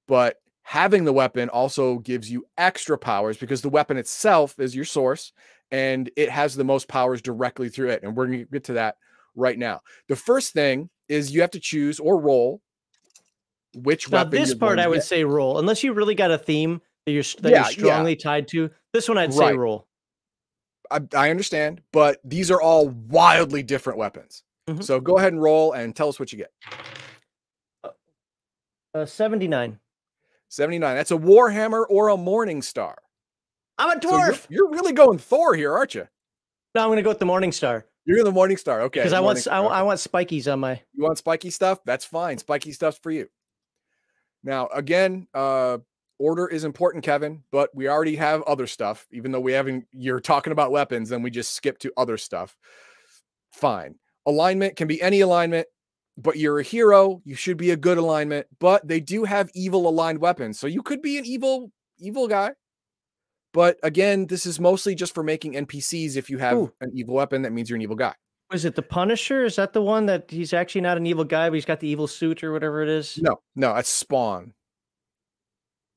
But 0.10 0.42
having 0.64 1.06
the 1.06 1.14
weapon 1.14 1.48
also 1.48 2.00
gives 2.00 2.30
you 2.30 2.46
extra 2.58 2.98
powers 2.98 3.38
because 3.38 3.62
the 3.62 3.70
weapon 3.70 3.96
itself 3.96 4.60
is 4.60 4.76
your 4.76 4.84
source 4.84 5.32
and 5.72 6.12
it 6.18 6.30
has 6.30 6.54
the 6.54 6.66
most 6.66 6.90
powers 6.90 7.22
directly 7.22 7.70
through 7.70 7.92
it. 7.92 8.04
And 8.04 8.14
we're 8.14 8.28
going 8.28 8.40
to 8.40 8.52
get 8.52 8.66
to 8.66 8.74
that 8.74 8.98
right 9.38 9.58
now. 9.58 9.80
The 10.10 10.18
first 10.18 10.52
thing 10.52 10.90
is 11.08 11.32
you 11.32 11.40
have 11.40 11.52
to 11.52 11.62
choose 11.62 11.98
or 11.98 12.20
roll 12.20 12.62
which 13.84 14.10
Now, 14.10 14.20
weapon. 14.20 14.32
this 14.40 14.54
part 14.54 14.80
I 14.80 14.88
would 14.88 14.96
get. 14.96 15.04
say 15.06 15.24
roll, 15.24 15.60
unless 15.60 15.84
you 15.84 15.94
really 15.94 16.16
got 16.16 16.32
a 16.32 16.38
theme 16.38 16.82
that 17.06 17.12
you're 17.12 17.24
that 17.42 17.44
Yeah, 17.52 17.70
you're 17.70 17.88
yeah. 17.88 17.94
strongly 17.94 18.16
tied 18.16 18.48
to. 18.50 18.70
This 18.94 19.08
one 19.08 19.18
I'd 19.18 19.34
say 19.34 19.54
roll. 19.54 19.88
I, 20.90 21.02
I 21.16 21.30
understand, 21.32 21.82
but 21.92 22.20
these 22.24 22.50
are 22.50 22.62
all 22.62 22.88
wildly 22.90 23.62
different 23.64 24.00
weapons. 24.00 24.44
Mhm. 24.70 24.84
So 24.84 25.00
go 25.00 25.18
ahead 25.18 25.34
and 25.34 25.42
roll 25.42 25.74
and 25.74 25.96
tell 25.96 26.08
us 26.10 26.20
what 26.20 26.32
you 26.32 26.38
get. 26.38 26.52
Uh, 28.94 29.06
79. 29.06 29.80
79. 30.50 30.96
That's 30.96 31.12
a 31.12 31.18
Warhammer 31.18 31.86
or 31.90 32.08
a 32.10 32.18
Morning 32.18 32.62
Star. 32.62 32.98
I'm 33.78 33.98
a 33.98 34.02
So 34.02 34.10
dwarf. 34.10 34.48
you're, 34.50 34.66
you're 34.66 34.72
really 34.72 34.94
going 34.94 35.18
Thor 35.18 35.56
here, 35.56 35.74
aren't 35.74 35.94
you? 35.94 36.08
no, 36.74 36.82
I'm 36.84 36.88
going 36.90 36.98
to 36.98 37.04
go 37.04 37.10
with 37.10 37.20
the 37.20 37.26
Morning 37.26 37.52
Star 37.52 37.86
You're 38.06 38.20
in 38.20 38.26
the 38.26 38.32
Morning 38.32 38.58
Star. 38.58 38.82
Okay. 38.84 39.00
because 39.02 39.14
I 39.14 39.20
want 39.20 39.46
I, 39.48 39.60
want- 39.60 39.74
I 39.76 39.84
want 39.84 40.00
spikies 40.00 40.52
on 40.52 40.60
my. 40.62 40.82
You 40.94 41.04
want 41.04 41.18
spiky 41.18 41.50
stuff? 41.50 41.80
That's 41.86 42.06
fine. 42.06 42.38
Spiky 42.38 42.72
stuff's 42.72 42.98
for 43.00 43.12
you. 43.12 43.28
Now, 44.44 44.68
again, 44.68 45.28
uh, 45.34 45.80
order 46.20 46.48
is 46.48 46.64
important, 46.64 47.04
Kevin, 47.04 47.44
but 47.52 47.74
we 47.76 47.88
already 47.88 48.16
have 48.16 48.42
other 48.44 48.68
stuff. 48.68 49.08
Even 49.12 49.32
though 49.32 49.40
we 49.40 49.54
haven't, 49.54 49.86
you're 49.92 50.20
talking 50.20 50.52
about 50.52 50.72
weapons, 50.72 51.10
then 51.10 51.22
we 51.22 51.32
just 51.32 51.54
skip 51.54 51.78
to 51.80 51.92
other 51.98 52.18
stuff. 52.18 52.56
Fine. 53.52 53.96
Alignment 54.26 54.76
can 54.76 54.88
be 54.88 55.02
any 55.02 55.22
alignment, 55.22 55.68
but 56.18 56.38
you're 56.38 56.60
a 56.60 56.64
hero. 56.64 57.22
You 57.24 57.36
should 57.36 57.58
be 57.58 57.72
a 57.72 57.78
good 57.78 57.98
alignment, 57.98 58.48
but 58.60 58.88
they 58.88 59.00
do 59.00 59.24
have 59.24 59.50
evil 59.54 59.88
aligned 59.88 60.20
weapons. 60.20 60.60
So 60.60 60.68
you 60.68 60.82
could 60.82 61.02
be 61.02 61.18
an 61.18 61.26
evil, 61.26 61.72
evil 62.00 62.28
guy. 62.28 62.52
But 63.54 63.80
again, 63.82 64.28
this 64.28 64.46
is 64.46 64.60
mostly 64.60 64.94
just 64.94 65.16
for 65.16 65.24
making 65.24 65.54
NPCs. 65.54 66.16
If 66.16 66.30
you 66.30 66.38
have 66.38 66.58
Ooh. 66.58 66.74
an 66.82 66.92
evil 66.94 67.16
weapon, 67.16 67.44
that 67.44 67.52
means 67.52 67.70
you're 67.70 67.78
an 67.78 67.82
evil 67.82 67.96
guy. 67.96 68.14
Was 68.52 68.64
it 68.66 68.76
the 68.76 68.82
Punisher? 68.82 69.44
Is 69.44 69.58
that 69.58 69.74
the 69.74 69.82
one 69.82 70.06
that 70.06 70.32
he's 70.32 70.54
actually 70.54 70.82
not 70.82 70.96
an 70.98 71.06
evil 71.06 71.26
guy, 71.26 71.50
but 71.50 71.56
he's 71.56 71.66
got 71.66 71.80
the 71.82 71.88
evil 71.88 72.08
suit 72.08 72.44
or 72.44 72.54
whatever 72.54 72.82
it 72.82 72.88
is? 72.90 73.18
No, 73.22 73.42
no, 73.56 73.76
it's 73.76 73.90
Spawn. 73.90 74.54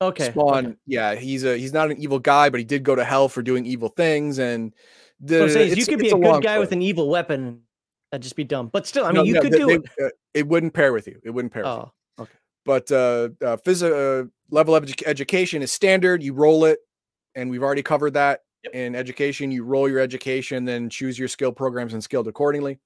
Okay. 0.01 0.31
Spawn, 0.31 0.65
okay. 0.65 0.75
yeah, 0.85 1.15
he's 1.15 1.43
a 1.45 1.57
he's 1.57 1.73
not 1.73 1.91
an 1.91 1.97
evil 1.97 2.19
guy, 2.19 2.49
but 2.49 2.59
he 2.59 2.65
did 2.65 2.83
go 2.83 2.95
to 2.95 3.03
hell 3.05 3.29
for 3.29 3.41
doing 3.41 3.65
evil 3.65 3.87
things. 3.89 4.39
And 4.39 4.73
the, 5.19 5.39
so 5.39 5.47
saying, 5.49 5.77
you 5.77 5.85
could 5.85 5.99
be 5.99 6.07
it's 6.07 6.13
a 6.15 6.17
good 6.17 6.43
guy 6.43 6.59
with 6.59 6.71
an 6.71 6.81
evil 6.81 7.07
weapon. 7.09 7.61
That'd 8.11 8.23
just 8.23 8.35
be 8.35 8.43
dumb. 8.43 8.67
But 8.67 8.85
still, 8.87 9.05
I 9.05 9.11
No, 9.11 9.21
mean, 9.21 9.27
you 9.27 9.33
no, 9.35 9.41
could 9.41 9.53
they- 9.53 9.57
do 9.57 9.67
they- 9.67 9.73
it. 9.75 9.83
uh, 10.03 10.09
it 10.33 10.47
wouldn't 10.47 10.73
pair 10.73 10.91
with 10.91 11.07
you. 11.07 11.19
It 11.23 11.29
wouldn't 11.29 11.53
pair. 11.53 11.63
with 11.63 11.71
you. 11.71 11.77
Oh, 12.17 12.23
okay. 12.23 12.31
But 12.65 12.91
uh, 12.91 13.29
uh, 13.45 13.57
phys- 13.57 13.83
uh 13.83 14.27
level 14.49 14.75
of 14.75 14.83
edu- 14.83 15.03
education 15.05 15.61
is 15.61 15.71
standard. 15.71 16.21
You 16.23 16.33
roll 16.33 16.65
it, 16.65 16.79
and 17.35 17.49
we've 17.49 17.63
already 17.63 17.83
covered 17.83 18.15
that. 18.15 18.41
Yep. 18.63 18.73
In 18.75 18.95
education, 18.95 19.51
you 19.51 19.63
roll 19.63 19.89
your 19.89 19.99
education, 19.99 20.65
then 20.65 20.89
choose 20.89 21.17
your 21.17 21.27
skill 21.27 21.51
programs 21.51 21.93
and 21.93 22.03
skilled 22.03 22.27
accordingly. 22.27 22.79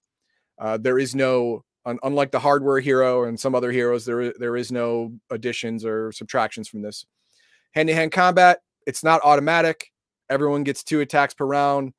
Uh, 0.58 0.78
there 0.78 0.98
is 0.98 1.16
no, 1.16 1.66
un- 1.86 2.00
unlike 2.04 2.32
the 2.32 2.40
hardware 2.40 2.80
hero 2.80 3.26
and 3.26 3.38
some 3.38 3.54
other 3.56 3.72
heroes, 3.72 4.06
there 4.06 4.34
there 4.40 4.56
is 4.56 4.72
no 4.72 5.14
additions 5.30 5.84
or 5.84 6.12
subtractions 6.14 6.70
from 6.70 6.82
this. 6.82 7.06
Hand 7.74 7.90
to 7.90 7.94
hand 7.94 8.14
combat, 8.14 8.62
it's 8.88 9.04
not 9.04 9.22
automatic. 9.24 9.92
Everyone 10.30 10.64
gets 10.64 10.84
two 10.84 11.02
attacks 11.02 11.34
per 11.34 11.46
round, 11.46 11.94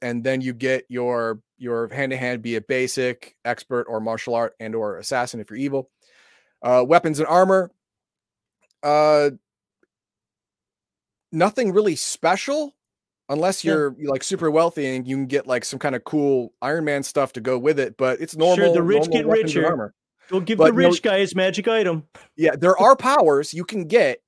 and 0.00 0.22
then 0.22 0.40
you 0.40 0.52
get 0.52 0.84
your 0.88 1.40
your 1.58 1.88
hand 1.88 2.10
to 2.12 2.16
hand, 2.16 2.42
be 2.42 2.54
it 2.54 2.68
basic, 2.68 3.34
expert, 3.44 3.86
or 3.88 3.98
martial 3.98 4.34
art 4.34 4.54
and 4.60 4.74
or 4.74 4.98
assassin 4.98 5.40
if 5.40 5.50
you're 5.50 5.58
evil. 5.58 5.90
Uh, 6.62 6.84
weapons 6.86 7.18
and 7.18 7.26
armor. 7.26 7.72
Uh, 8.82 9.30
nothing 11.36 11.72
really 11.72 11.94
special 11.96 12.74
unless 13.28 13.64
you're 13.64 13.94
like 14.04 14.22
super 14.22 14.50
wealthy 14.50 14.86
and 14.96 15.06
you 15.06 15.16
can 15.16 15.26
get 15.26 15.46
like 15.46 15.64
some 15.64 15.78
kind 15.78 15.94
of 15.94 16.04
cool 16.04 16.52
Iron 16.62 16.84
Man 16.84 17.02
stuff 17.02 17.32
to 17.34 17.40
go 17.40 17.58
with 17.58 17.78
it. 17.78 17.96
But 17.96 18.20
it's 18.20 18.36
normal. 18.36 18.72
the 18.72 18.82
rich 18.82 19.10
get 19.10 19.26
richer. 19.26 19.66
armor. 19.66 19.94
We'll 20.30 20.40
give 20.40 20.58
But 20.58 20.74
the 20.74 20.80
no- 20.82 20.88
rich 20.88 21.02
guy 21.02 21.18
his 21.20 21.34
magic 21.36 21.68
item. 21.68 22.04
Yeah, 22.36 22.56
there 22.56 22.76
are 22.80 22.96
powers 22.96 23.52
you 23.54 23.64
can 23.64 23.84
get 23.84 24.20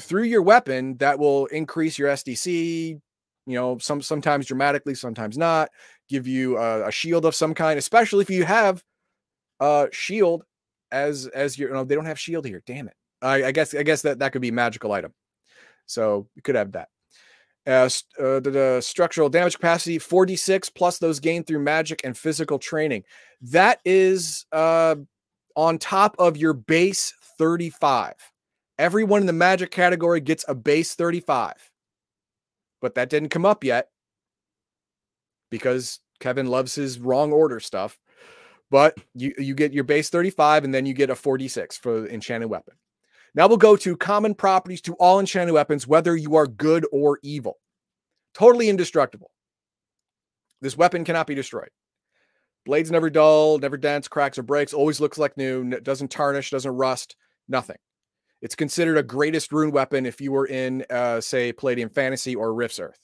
through 0.00 0.24
your 0.24 0.42
weapon 0.42 0.96
that 0.98 1.18
will 1.18 1.46
increase 1.46 1.98
your 1.98 2.08
SDC. 2.10 3.00
You 3.46 3.54
know, 3.54 3.78
some 3.78 4.00
sometimes 4.00 4.46
dramatically, 4.46 4.94
sometimes 4.94 5.36
not. 5.36 5.70
Give 6.08 6.26
you 6.26 6.58
a, 6.58 6.88
a 6.88 6.92
shield 6.92 7.24
of 7.24 7.34
some 7.34 7.54
kind, 7.54 7.78
especially 7.78 8.22
if 8.22 8.30
you 8.30 8.44
have 8.44 8.82
uh 9.60 9.86
shield 9.92 10.44
as 10.92 11.26
as 11.26 11.58
your. 11.58 11.72
No, 11.72 11.84
they 11.84 11.94
don't 11.94 12.04
have 12.06 12.20
shield 12.20 12.46
here. 12.46 12.62
Damn 12.66 12.88
it. 12.88 12.94
I, 13.20 13.44
I 13.44 13.52
guess 13.52 13.74
I 13.74 13.82
guess 13.82 14.02
that 14.02 14.18
that 14.20 14.32
could 14.32 14.42
be 14.42 14.48
a 14.48 14.52
magical 14.52 14.92
item. 14.92 15.12
So 15.86 16.28
you 16.34 16.42
could 16.42 16.54
have 16.54 16.72
that. 16.72 16.88
Uh, 17.64 17.88
uh, 18.18 18.40
the, 18.40 18.50
the 18.50 18.80
structural 18.80 19.28
damage 19.28 19.54
capacity 19.54 19.98
4d6 19.98 20.74
plus 20.74 20.98
those 20.98 21.20
gained 21.20 21.46
through 21.46 21.60
magic 21.60 22.00
and 22.02 22.18
physical 22.18 22.58
training. 22.58 23.04
That 23.40 23.78
is 23.84 24.46
uh 24.50 24.96
on 25.54 25.78
top 25.78 26.16
of 26.18 26.36
your 26.36 26.54
base 26.54 27.14
35. 27.38 28.14
Everyone 28.78 29.20
in 29.20 29.26
the 29.26 29.32
magic 29.32 29.70
category 29.70 30.20
gets 30.20 30.44
a 30.48 30.54
base 30.54 30.94
35. 30.94 31.54
But 32.80 32.96
that 32.96 33.10
didn't 33.10 33.28
come 33.28 33.46
up 33.46 33.62
yet 33.62 33.88
because 35.50 36.00
Kevin 36.18 36.46
loves 36.46 36.74
his 36.74 36.98
wrong 36.98 37.32
order 37.32 37.60
stuff. 37.60 37.98
But 38.70 38.96
you, 39.14 39.34
you 39.38 39.54
get 39.54 39.72
your 39.72 39.84
base 39.84 40.08
35 40.08 40.64
and 40.64 40.74
then 40.74 40.86
you 40.86 40.94
get 40.94 41.10
a 41.10 41.14
46 41.14 41.76
for 41.76 42.08
enchanted 42.08 42.48
weapon. 42.48 42.74
Now 43.34 43.48
we'll 43.48 43.56
go 43.56 43.76
to 43.76 43.96
common 43.96 44.34
properties 44.34 44.82
to 44.82 44.94
all 44.94 45.18
enchanted 45.18 45.54
weapons, 45.54 45.86
whether 45.86 46.14
you 46.14 46.36
are 46.36 46.46
good 46.46 46.86
or 46.92 47.18
evil. 47.22 47.58
Totally 48.34 48.68
indestructible. 48.68 49.30
This 50.60 50.76
weapon 50.76 51.04
cannot 51.04 51.26
be 51.26 51.34
destroyed. 51.34 51.70
Blades 52.64 52.90
never 52.90 53.10
dull, 53.10 53.58
never 53.58 53.76
dents, 53.76 54.06
cracks, 54.06 54.38
or 54.38 54.42
breaks. 54.42 54.72
Always 54.72 55.00
looks 55.00 55.18
like 55.18 55.36
new. 55.36 55.68
Doesn't 55.80 56.10
tarnish, 56.10 56.50
doesn't 56.50 56.70
rust. 56.70 57.16
Nothing. 57.48 57.78
It's 58.40 58.54
considered 58.54 58.98
a 58.98 59.02
greatest 59.02 59.52
rune 59.52 59.72
weapon 59.72 60.06
if 60.06 60.20
you 60.20 60.32
were 60.32 60.46
in, 60.46 60.84
uh, 60.90 61.20
say, 61.20 61.52
Palladium 61.52 61.88
Fantasy 61.88 62.34
or 62.34 62.54
Rifts 62.54 62.78
Earth. 62.78 62.98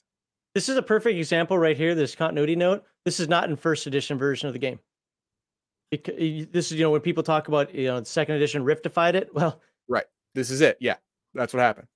This 0.55 0.69
is 0.69 0.77
a 0.77 0.83
perfect 0.83 1.17
example 1.17 1.59
right 1.59 1.77
here. 1.77 1.95
This 1.95 2.15
continuity 2.15 2.57
note. 2.57 2.85
This 3.05 3.21
is 3.21 3.29
not 3.29 3.49
in 3.49 3.57
first 3.57 3.87
edition 3.87 4.19
version 4.19 4.49
of 4.49 4.53
the 4.53 4.59
game. 4.59 4.79
Because 5.91 6.47
this 6.53 6.71
is, 6.71 6.73
you 6.73 6.83
know, 6.83 6.91
when 6.91 7.01
people 7.01 7.23
talk 7.23 7.49
about, 7.49 7.75
you 7.75 7.87
know, 7.87 8.03
second 8.03 8.37
edition 8.37 8.65
Riftified 8.65 9.15
it. 9.15 9.31
Well, 9.35 9.61
This 10.35 10.51
is 10.51 10.61
it. 10.61 10.77
Yeah, 10.81 10.97
that's 11.35 11.53
what 11.53 11.61
happened. 11.61 11.89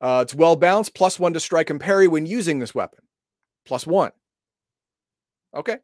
Uh, 0.00 0.20
it's 0.22 0.34
well 0.34 0.56
balanced, 0.56 0.94
plus 0.94 1.18
one 1.18 1.32
to 1.32 1.40
strike 1.40 1.70
and 1.70 1.80
parry 1.80 2.06
when 2.08 2.26
using 2.26 2.58
this 2.58 2.74
weapon. 2.74 3.00
Plus 3.64 3.86
one. 3.86 4.12
Okay. 5.54 5.78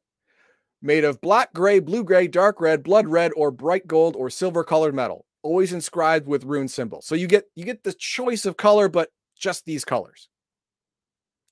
Made 0.83 1.05
of 1.05 1.21
black, 1.21 1.53
gray, 1.55 1.79
blue 1.79 2.05
gray, 2.05 2.27
dark 2.27 2.61
red, 2.61 2.83
blood 2.83 3.09
red, 3.09 3.33
or 3.37 3.51
bright 3.51 3.87
gold 3.87 4.17
or 4.17 4.29
silver 4.29 4.65
colored 4.65 4.95
metal. 4.95 5.25
Always 5.43 5.73
inscribed 5.73 6.27
with 6.27 6.45
rune 6.45 6.69
symbols. 6.69 7.07
So 7.07 7.15
you 7.15 7.27
get 7.27 7.45
you 7.55 7.65
get 7.65 7.83
the 7.85 7.93
choice 7.93 8.45
of 8.45 8.57
color, 8.57 8.89
but 8.89 9.09
just 9.37 9.65
these 9.65 9.85
colors. 9.85 10.29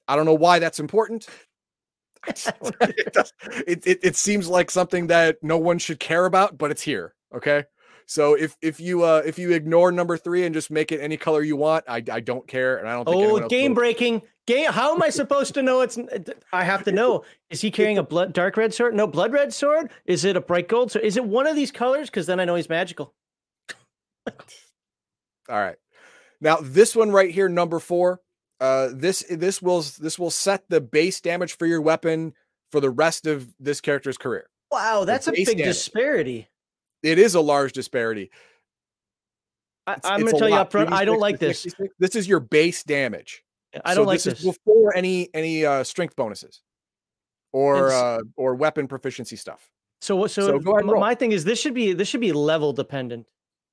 I 0.07 0.17
don't 0.17 0.27
know 0.27 0.35
why 0.35 0.59
that's 0.59 0.81
important. 0.81 1.29
it, 2.27 3.13
does- 3.13 3.33
it, 3.67 3.87
it, 3.87 3.99
it 4.03 4.17
seems 4.17 4.49
like 4.49 4.71
something 4.71 5.07
that 5.09 5.39
no 5.43 5.59
one 5.59 5.79
should 5.79 5.99
care 6.01 6.27
about, 6.27 6.59
but 6.59 6.71
it's 6.71 6.83
here. 6.83 7.15
Okay. 7.35 7.65
So 8.11 8.35
if 8.35 8.57
if 8.61 8.81
you 8.81 9.05
uh 9.05 9.23
if 9.25 9.39
you 9.39 9.53
ignore 9.53 9.93
number 9.93 10.17
three 10.17 10.45
and 10.45 10.53
just 10.53 10.69
make 10.69 10.91
it 10.91 10.99
any 10.99 11.17
color 11.17 11.45
you 11.45 11.55
want, 11.55 11.85
I 11.87 12.03
I 12.11 12.19
don't 12.19 12.45
care, 12.49 12.79
and 12.79 12.89
I 12.89 12.95
don't 12.95 13.05
think 13.05 13.45
oh, 13.45 13.47
game 13.47 13.71
will. 13.71 13.77
breaking. 13.77 14.23
Game. 14.49 14.73
How 14.73 14.93
am 14.93 15.01
I 15.01 15.11
supposed 15.11 15.55
to 15.55 15.63
know 15.63 15.83
it's? 15.83 15.97
I 16.53 16.65
have 16.65 16.83
to 16.87 16.93
know. 16.93 17.23
Is 17.51 17.61
he 17.61 17.71
carrying 17.71 17.99
a 17.99 18.03
blood 18.03 18.33
dark 18.33 18.57
red 18.57 18.75
sword? 18.75 18.97
No, 18.97 19.07
blood 19.07 19.33
red 19.33 19.55
sword. 19.55 19.93
Is 20.07 20.25
it 20.25 20.37
a 20.37 20.41
bright 20.41 20.69
gold? 20.69 20.91
So 20.91 20.99
is 20.99 21.17
it 21.17 21.25
one 21.25 21.47
of 21.47 21.55
these 21.55 21.71
colors? 21.71 22.11
Because 22.11 22.27
then 22.27 22.41
I 22.41 22.45
know 22.45 22.57
he's 22.57 22.69
magical. 22.69 23.15
All 24.27 24.35
right. 25.49 25.77
Now 26.41 26.57
this 26.61 26.97
one 26.97 27.13
right 27.13 27.31
here, 27.31 27.49
number 27.49 27.79
four. 27.79 28.21
Uh, 28.59 28.89
this 28.93 29.25
this 29.31 29.63
will 29.63 29.83
this 30.01 30.19
will 30.19 30.33
set 30.33 30.65
the 30.69 30.81
base 30.81 31.21
damage 31.21 31.57
for 31.57 31.65
your 31.65 31.81
weapon 31.81 32.33
for 32.73 32.81
the 32.81 32.91
rest 32.91 33.29
of 33.29 33.55
this 33.61 33.81
character's 33.81 34.19
career. 34.19 34.51
Wow, 34.73 35.05
that's 35.05 35.29
a 35.29 35.33
big 35.33 35.47
damage. 35.47 35.65
disparity. 35.65 36.49
It 37.03 37.19
is 37.19 37.35
a 37.35 37.41
large 37.41 37.73
disparity. 37.73 38.31
I, 39.87 39.93
It's- 39.95 40.01
it's 40.13 40.23
going 40.23 40.33
to 40.35 40.39
tell 40.39 40.49
you 40.49 40.55
up 40.57 40.71
front. 40.71 40.93
I 40.93 41.05
don't 41.05 41.21
like 41.21 41.39
this. 41.39 41.63
66. 41.63 41.95
This 41.99 42.15
is 42.17 42.29
your 42.29 42.41
base 42.41 42.83
damage. 42.83 43.43
I 43.85 43.95
don't 43.95 44.07
like 44.07 44.17
this. 44.17 44.25
this. 44.25 44.39
Is 44.41 44.45
before 44.59 44.97
any 44.97 45.29
any 45.33 45.65
uh, 45.65 45.85
strength 45.85 46.17
bonuses 46.17 46.61
or 47.53 47.93
uh, 47.93 48.19
or 48.37 48.57
weapon 48.57 48.89
proficiency 48.89 49.37
stuff. 49.37 49.71
So 50.01 50.17
what? 50.17 50.33
So, 50.33 50.43
so 50.43 50.59
go 50.59 50.73
ahead 50.73 50.81
and 50.83 50.89
m- 50.91 50.95
roll. 50.95 51.01
my 51.01 51.15
thing 51.15 51.31
is 51.31 51.45
this 51.45 51.61
should 51.61 51.75
be 51.75 51.93
this 51.93 52.09
should 52.09 52.21
be 52.21 52.33
level 52.33 52.73
dependent. 52.73 53.27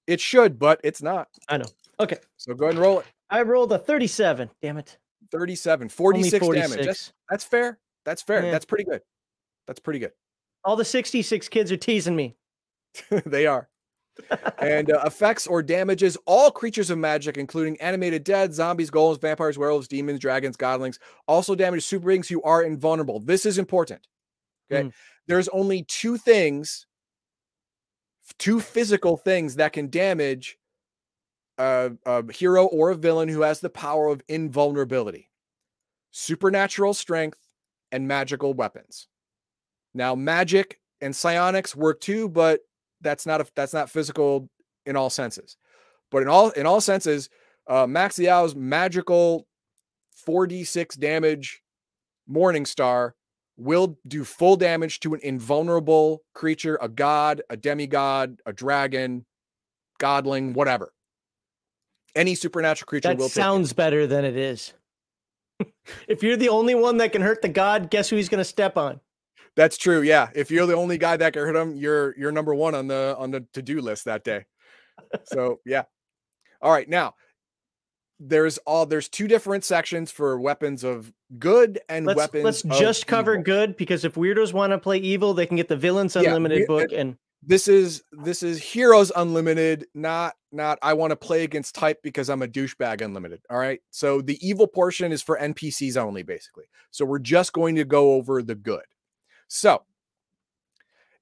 It 0.06 0.22
should, 0.22 0.60
but 0.60 0.80
it's 0.84 1.02
not. 1.02 1.30
I 1.50 1.58
know. 1.58 1.66
Okay, 2.00 2.18
So 2.38 2.54
go 2.54 2.66
ahead 2.66 2.76
and 2.76 2.82
roll 2.84 3.00
it. 3.00 3.08
I 3.32 3.42
rolled 3.42 3.74
a 3.74 3.80
37. 3.80 4.50
Damn 4.62 4.78
it. 4.78 4.98
37, 5.32 5.86
Only 6.00 6.30
46 6.30 6.48
damage. 6.50 6.86
That's, 6.86 7.12
that's 7.30 7.44
fair. 7.44 7.80
That's 8.06 8.22
fair. 8.22 8.46
Yeah. 8.46 8.52
That's 8.52 8.64
pretty 8.66 8.86
good. 8.86 9.02
That's 9.66 9.80
pretty 9.80 10.00
good. 10.00 10.12
All 10.64 10.76
the 10.78 10.86
66 10.86 11.50
kids 11.50 11.72
are 11.72 11.78
teasing 11.78 12.16
me. 12.16 12.38
they 13.26 13.46
are. 13.46 13.70
and 14.58 14.92
uh, 14.92 15.00
affects 15.04 15.46
or 15.46 15.62
damages 15.62 16.18
all 16.26 16.50
creatures 16.50 16.90
of 16.90 16.98
magic, 16.98 17.38
including 17.38 17.80
animated 17.80 18.24
dead, 18.24 18.54
zombies, 18.54 18.90
golems, 18.90 19.22
vampires, 19.22 19.58
werewolves, 19.58 19.88
demons, 19.88 20.20
dragons, 20.20 20.58
godlings. 20.58 20.98
Also 21.28 21.54
damages 21.54 21.86
super 21.86 22.08
beings 22.08 22.28
who 22.28 22.42
are 22.42 22.64
invulnerable. 22.64 23.20
This 23.20 23.46
is 23.46 23.60
important. 23.60 24.08
Okay. 24.72 24.88
Mm. 24.88 24.94
There's 25.28 25.48
only 25.50 25.84
two 25.84 26.18
things, 26.18 26.88
two 28.40 28.60
physical 28.60 29.18
things 29.18 29.56
that 29.58 29.74
can 29.74 29.90
damage 29.90 30.58
a, 31.58 31.92
a 32.06 32.32
hero 32.32 32.66
or 32.66 32.90
a 32.92 32.96
villain 32.96 33.30
who 33.30 33.42
has 33.42 33.60
the 33.60 33.70
power 33.70 34.08
of 34.08 34.22
invulnerability 34.28 35.30
supernatural 36.12 36.96
strength 36.96 37.38
and 37.92 38.08
magical 38.08 38.54
weapons. 38.54 39.08
Now, 39.94 40.16
magic 40.16 40.80
and 41.00 41.16
psionics 41.16 41.76
work 41.76 42.02
too, 42.02 42.28
but 42.28 42.62
that's 43.02 43.26
not 43.26 43.42
a 43.42 43.48
that's 43.56 43.74
not 43.74 43.90
physical 43.90 44.50
in 44.86 44.96
all 44.96 45.10
senses. 45.10 45.58
But 46.12 46.22
in 46.22 46.28
all 46.28 46.50
in 46.52 46.66
all 46.66 46.82
senses, 46.82 47.30
uh, 47.68 47.88
Max 47.88 48.18
Liao's 48.18 48.56
magical 48.56 49.48
4d6 50.28 50.98
damage 50.98 51.62
Morning 52.28 52.66
Star 52.66 53.16
will 53.58 53.98
do 54.08 54.24
full 54.24 54.56
damage 54.56 55.00
to 55.02 55.14
an 55.14 55.20
invulnerable 55.24 56.24
creature, 56.34 56.78
a 56.82 56.88
god, 56.88 57.42
a 57.50 57.58
demigod, 57.58 58.40
a 58.46 58.54
dragon, 58.54 59.26
godling, 60.00 60.54
whatever. 60.54 60.94
Any 62.16 62.36
supernatural 62.36 62.88
creature 62.88 63.10
that 63.10 63.18
will 63.18 63.30
sounds 63.30 63.74
better 63.74 64.08
than 64.08 64.26
it 64.26 64.36
is. 64.36 64.74
if 66.08 66.24
you're 66.24 66.38
the 66.38 66.50
only 66.50 66.76
one 66.76 66.98
that 66.98 67.12
can 67.12 67.22
hurt 67.22 67.42
the 67.42 67.50
god, 67.50 67.90
guess 67.90 68.10
who 68.10 68.16
he's 68.16 68.30
going 68.30 68.40
to 68.40 68.46
step 68.46 68.78
on? 68.78 69.00
That's 69.58 69.78
true. 69.78 70.02
Yeah. 70.02 70.30
If 70.36 70.52
you're 70.52 70.68
the 70.68 70.76
only 70.76 70.98
guy 70.98 71.18
that 71.18 71.34
can 71.34 71.42
hurt 71.42 71.56
him, 71.56 71.76
you're 71.76 72.18
you're 72.18 72.32
number 72.32 72.56
one 72.56 72.76
on 72.76 72.88
the 72.88 73.16
on 73.18 73.32
the 73.32 73.46
to-do 73.54 73.82
list 73.82 74.06
that 74.06 74.24
day. 74.24 74.46
So 75.26 75.60
yeah. 75.66 75.84
All 76.62 76.72
right. 76.72 76.88
Now 76.88 77.16
there's 78.20 78.58
all 78.60 78.86
there's 78.86 79.10
two 79.10 79.28
different 79.28 79.64
sections 79.64 80.12
for 80.12 80.40
weapons 80.40 80.84
of 80.84 81.12
good 81.40 81.80
and 81.90 82.06
let's, 82.06 82.18
weapons. 82.18 82.44
Let's 82.44 82.80
just 82.80 83.08
cover 83.08 83.34
evil. 83.34 83.44
good 83.44 83.78
because 83.78 84.06
if 84.06 84.16
weirdos 84.16 84.54
want 84.54 84.72
to 84.72 84.78
play 84.78 84.98
evil, 84.98 85.34
they 85.34 85.46
can 85.46 85.58
get 85.58 85.68
the 85.68 85.76
Villains 85.76 86.16
Unlimited 86.16 86.60
yeah, 86.60 86.64
uh, 86.64 86.68
book 86.68 86.92
and 86.94 87.18
this 87.44 87.68
is 87.68 88.04
this 88.12 88.44
is 88.44 88.62
Heroes 88.62 89.12
Unlimited, 89.16 89.88
not 89.94 90.36
not 90.52 90.80
I 90.82 90.94
want 90.94 91.12
to 91.12 91.16
play 91.16 91.44
against 91.44 91.76
type 91.76 92.00
because 92.04 92.30
I'm 92.30 92.42
a 92.42 92.48
douchebag 92.48 93.02
unlimited. 93.02 93.42
All 93.50 93.58
right. 93.58 93.80
So 93.92 94.22
the 94.22 94.38
evil 94.46 94.68
portion 94.68 95.12
is 95.12 95.22
for 95.22 95.38
NPCs 95.38 95.98
only, 95.98 96.24
basically. 96.24 96.66
So 96.92 97.06
we're 97.06 97.20
just 97.20 97.54
going 97.54 97.76
to 97.76 97.86
go 97.86 98.14
over 98.14 98.42
the 98.42 98.56
good. 98.56 98.84
So 99.48 99.84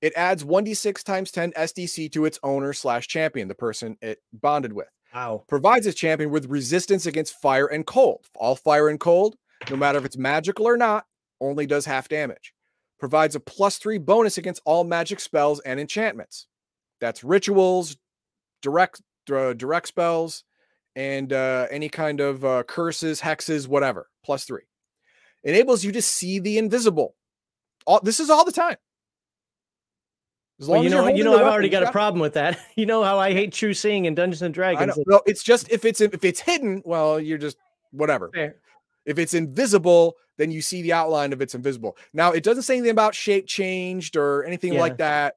it 0.01 0.13
adds 0.15 0.43
1d6 0.43 1.03
times 1.03 1.31
10 1.31 1.51
SDC 1.53 2.11
to 2.11 2.25
its 2.25 2.39
owner 2.43 2.73
slash 2.73 3.07
champion, 3.07 3.47
the 3.47 3.55
person 3.55 3.97
it 4.01 4.19
bonded 4.33 4.73
with. 4.73 4.89
Wow. 5.13 5.45
Provides 5.47 5.87
its 5.87 5.99
champion 5.99 6.29
with 6.29 6.47
resistance 6.47 7.05
against 7.05 7.39
fire 7.41 7.67
and 7.67 7.85
cold. 7.85 8.25
All 8.35 8.55
fire 8.55 8.89
and 8.89 8.99
cold, 8.99 9.37
no 9.69 9.77
matter 9.77 9.97
if 9.97 10.05
it's 10.05 10.17
magical 10.17 10.67
or 10.67 10.77
not, 10.77 11.05
only 11.39 11.65
does 11.65 11.85
half 11.85 12.09
damage. 12.09 12.53
Provides 12.99 13.35
a 13.35 13.39
plus 13.39 13.77
three 13.77 13.97
bonus 13.97 14.37
against 14.37 14.61
all 14.65 14.83
magic 14.83 15.19
spells 15.19 15.59
and 15.61 15.79
enchantments. 15.79 16.47
That's 16.99 17.23
rituals, 17.23 17.97
direct 18.61 19.01
uh, 19.33 19.53
direct 19.53 19.87
spells, 19.87 20.43
and 20.95 21.31
uh, 21.33 21.67
any 21.71 21.89
kind 21.89 22.19
of 22.19 22.45
uh, 22.45 22.63
curses, 22.63 23.21
hexes, 23.21 23.67
whatever. 23.67 24.07
Plus 24.23 24.45
three. 24.45 24.63
Enables 25.43 25.83
you 25.83 25.91
to 25.91 26.01
see 26.01 26.39
the 26.39 26.57
invisible. 26.57 27.15
All 27.85 27.99
this 28.01 28.19
is 28.19 28.29
all 28.29 28.45
the 28.45 28.51
time. 28.51 28.77
Well, 30.59 30.83
you 30.83 30.89
know, 30.89 31.07
you 31.07 31.23
know, 31.23 31.33
I've 31.33 31.39
weapon, 31.39 31.53
already 31.53 31.69
got 31.69 31.83
a 31.83 31.91
problem 31.91 32.21
with 32.21 32.33
that. 32.35 32.59
You 32.75 32.85
know 32.85 33.03
how 33.03 33.19
I 33.19 33.31
hate 33.33 33.53
true 33.53 33.73
seeing 33.73 34.05
in 34.05 34.15
Dungeons 34.15 34.41
and 34.41 34.53
Dragons. 34.53 34.97
No, 35.07 35.21
it's 35.25 35.43
just 35.43 35.69
if 35.71 35.85
it's 35.85 36.01
if 36.01 36.23
it's 36.23 36.39
hidden, 36.39 36.81
well, 36.85 37.19
you're 37.19 37.37
just 37.37 37.57
whatever. 37.91 38.29
Fair. 38.33 38.55
If 39.05 39.19
it's 39.19 39.33
invisible, 39.33 40.15
then 40.37 40.51
you 40.51 40.61
see 40.61 40.81
the 40.81 40.93
outline 40.93 41.31
of 41.31 41.41
it's 41.41 41.55
invisible. 41.55 41.95
Now, 42.13 42.31
it 42.31 42.43
doesn't 42.43 42.63
say 42.63 42.75
anything 42.75 42.91
about 42.91 43.15
shape 43.15 43.47
changed 43.47 44.17
or 44.17 44.43
anything 44.43 44.73
yeah. 44.73 44.79
like 44.81 44.97
that. 44.97 45.35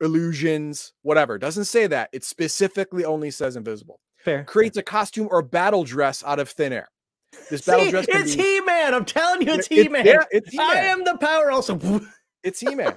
Illusions, 0.00 0.92
whatever. 1.02 1.36
It 1.36 1.40
doesn't 1.40 1.66
say 1.66 1.86
that. 1.88 2.08
It 2.12 2.24
specifically 2.24 3.04
only 3.04 3.30
says 3.30 3.56
invisible. 3.56 4.00
Fair. 4.24 4.44
Creates 4.44 4.76
a 4.76 4.82
costume 4.82 5.28
or 5.30 5.42
battle 5.42 5.84
dress 5.84 6.24
out 6.24 6.38
of 6.38 6.48
thin 6.48 6.72
air. 6.72 6.88
This 7.48 7.62
battle 7.62 7.84
See, 7.84 7.90
dress. 7.90 8.06
It's 8.08 8.36
be... 8.36 8.42
He 8.42 8.60
Man. 8.60 8.94
I'm 8.94 9.04
telling 9.04 9.46
you, 9.46 9.54
it's 9.54 9.66
He 9.66 9.88
Man. 9.88 10.06
Yeah, 10.06 10.24
it's 10.30 10.50
He-Man. 10.50 10.66
I 10.66 10.80
am 10.86 11.04
the 11.04 11.16
power. 11.18 11.50
Also, 11.50 11.78
it's 12.44 12.60
He 12.60 12.74
Man. 12.74 12.96